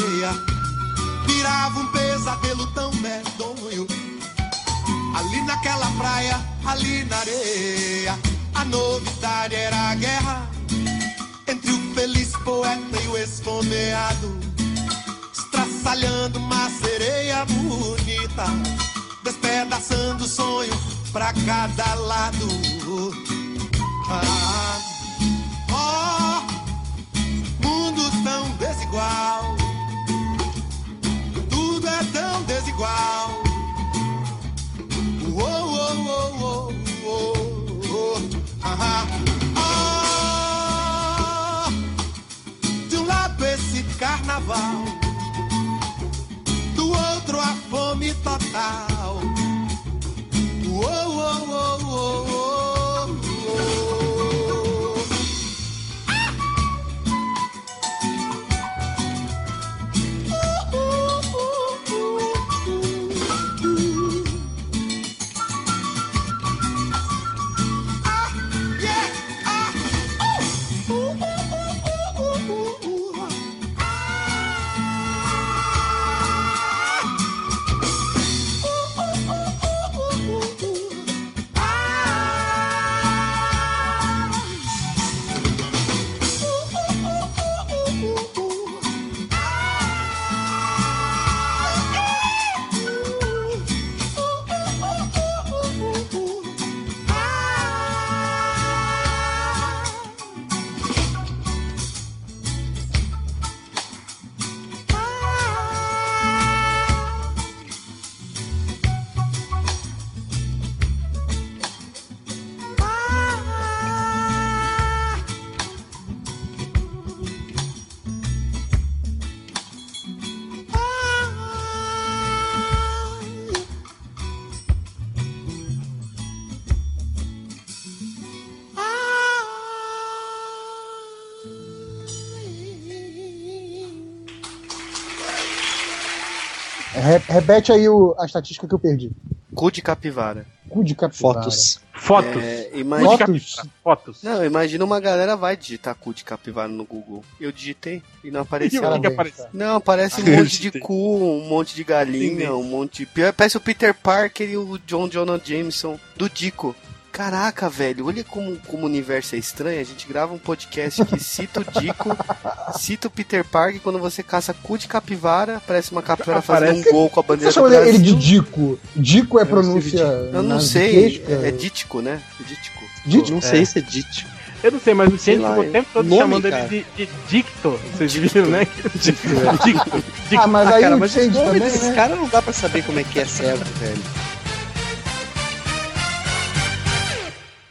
repete 137.31 137.71
aí 137.71 137.87
o- 137.89 138.15
a 138.19 138.25
estatística 138.25 138.67
que 138.67 138.73
eu 138.73 138.79
perdi. 138.79 139.11
Cu 139.53 139.69
de 139.71 139.81
capivara. 139.81 140.45
Cu 140.69 140.83
de 140.83 140.95
capivara. 140.95 141.41
Fotos. 141.41 141.81
Fotos. 141.93 142.41
É, 142.41 142.71
imagina... 142.73 143.17
Fotos. 143.17 143.55
Fotos. 143.83 144.23
Não, 144.23 144.45
imagina 144.45 144.85
uma 144.85 144.99
galera 145.01 145.35
vai 145.35 145.57
digitar 145.57 145.93
cu 145.95 146.13
de 146.13 146.23
capivara 146.23 146.69
no 146.69 146.85
Google. 146.85 147.23
Eu 147.39 147.51
digitei 147.51 148.01
e 148.23 148.31
não 148.31 148.39
E 148.39 148.43
apareceu. 148.43 148.81
que 148.81 149.11
cara. 149.11 149.49
Não, 149.53 149.75
aparece 149.75 150.21
um 150.21 150.37
monte 150.37 150.61
de 150.61 150.79
cu, 150.79 151.17
um 151.17 151.49
monte 151.49 151.75
de 151.75 151.83
galinha, 151.83 152.55
um 152.55 152.63
monte 152.63 153.05
de. 153.05 153.33
Parece 153.33 153.57
o 153.57 153.61
Peter 153.61 153.93
Parker 153.93 154.49
e 154.49 154.55
o 154.57 154.77
John 154.87 155.09
Jonah 155.09 155.39
Jameson 155.43 155.99
do 156.15 156.29
Dico. 156.29 156.73
Caraca, 157.11 157.69
velho, 157.69 158.07
olha 158.07 158.23
como, 158.23 158.55
como 158.67 158.83
o 158.83 158.85
universo 158.85 159.35
é 159.35 159.37
estranho. 159.37 159.81
A 159.81 159.83
gente 159.83 160.07
grava 160.07 160.33
um 160.33 160.37
podcast 160.37 161.03
que 161.05 161.19
cita 161.21 161.59
o 161.59 161.81
Dico, 161.81 162.15
cita 162.79 163.07
o 163.07 163.11
Peter 163.11 163.43
Parker. 163.43 163.75
e 163.75 163.79
Quando 163.79 163.99
você 163.99 164.23
caça 164.23 164.53
cu 164.53 164.77
de 164.77 164.87
capivara, 164.87 165.61
parece 165.67 165.91
uma 165.91 166.01
capivara 166.01 166.41
fazendo 166.41 166.69
Aparece- 166.69 166.89
um 166.89 166.91
gol 166.93 167.09
com 167.09 167.19
a 167.19 167.23
Você 167.23 167.27
bandeira 167.27 167.51
do 167.51 167.53
chama 167.53 167.67
ele 167.75 167.97
Brasil. 167.97 168.15
de 168.15 168.15
Dico? 168.15 168.79
Dico 168.95 169.39
é 169.39 169.45
pronúncia. 169.45 169.99
Eu 170.33 170.41
não 170.41 170.59
sei, 170.61 171.21
é 171.27 171.51
Dítico, 171.51 172.01
né? 172.01 172.21
Dítico. 172.39 172.81
Dítico? 173.05 173.31
Não 173.31 173.41
sei 173.41 173.65
se 173.65 173.79
é 173.79 173.81
dito. 173.81 174.25
Eu 174.63 174.71
não 174.73 174.79
sei, 174.79 174.93
mas 174.93 175.07
o 175.09 175.11
lá, 175.41 175.49
ficou 175.55 175.63
o 175.67 175.71
tempo 175.71 175.89
todo 175.91 176.05
nome, 176.07 176.21
chamando 176.21 176.49
cara. 176.49 176.65
ele 176.71 176.85
de, 176.95 177.05
de 177.07 177.11
Dicto. 177.27 177.79
Vocês 177.97 178.13
viram, 178.13 178.45
né? 178.45 178.67
Dicto. 178.95 179.27
Dicto. 179.65 180.03
Ah, 180.39 180.45
mas 180.47 180.67
aí 180.71 180.81
cara, 180.83 180.95
o 180.95 180.99
mas 180.99 181.15
nomes 181.15 181.33
também, 181.35 181.59
desses 181.59 181.81
né? 181.89 181.93
caras 181.95 182.17
não 182.19 182.29
dá 182.29 182.41
pra 182.43 182.53
saber 182.53 182.83
como 182.85 182.99
é 182.99 183.03
que 183.03 183.19
é 183.19 183.25
certo, 183.25 183.65
velho. 183.79 184.01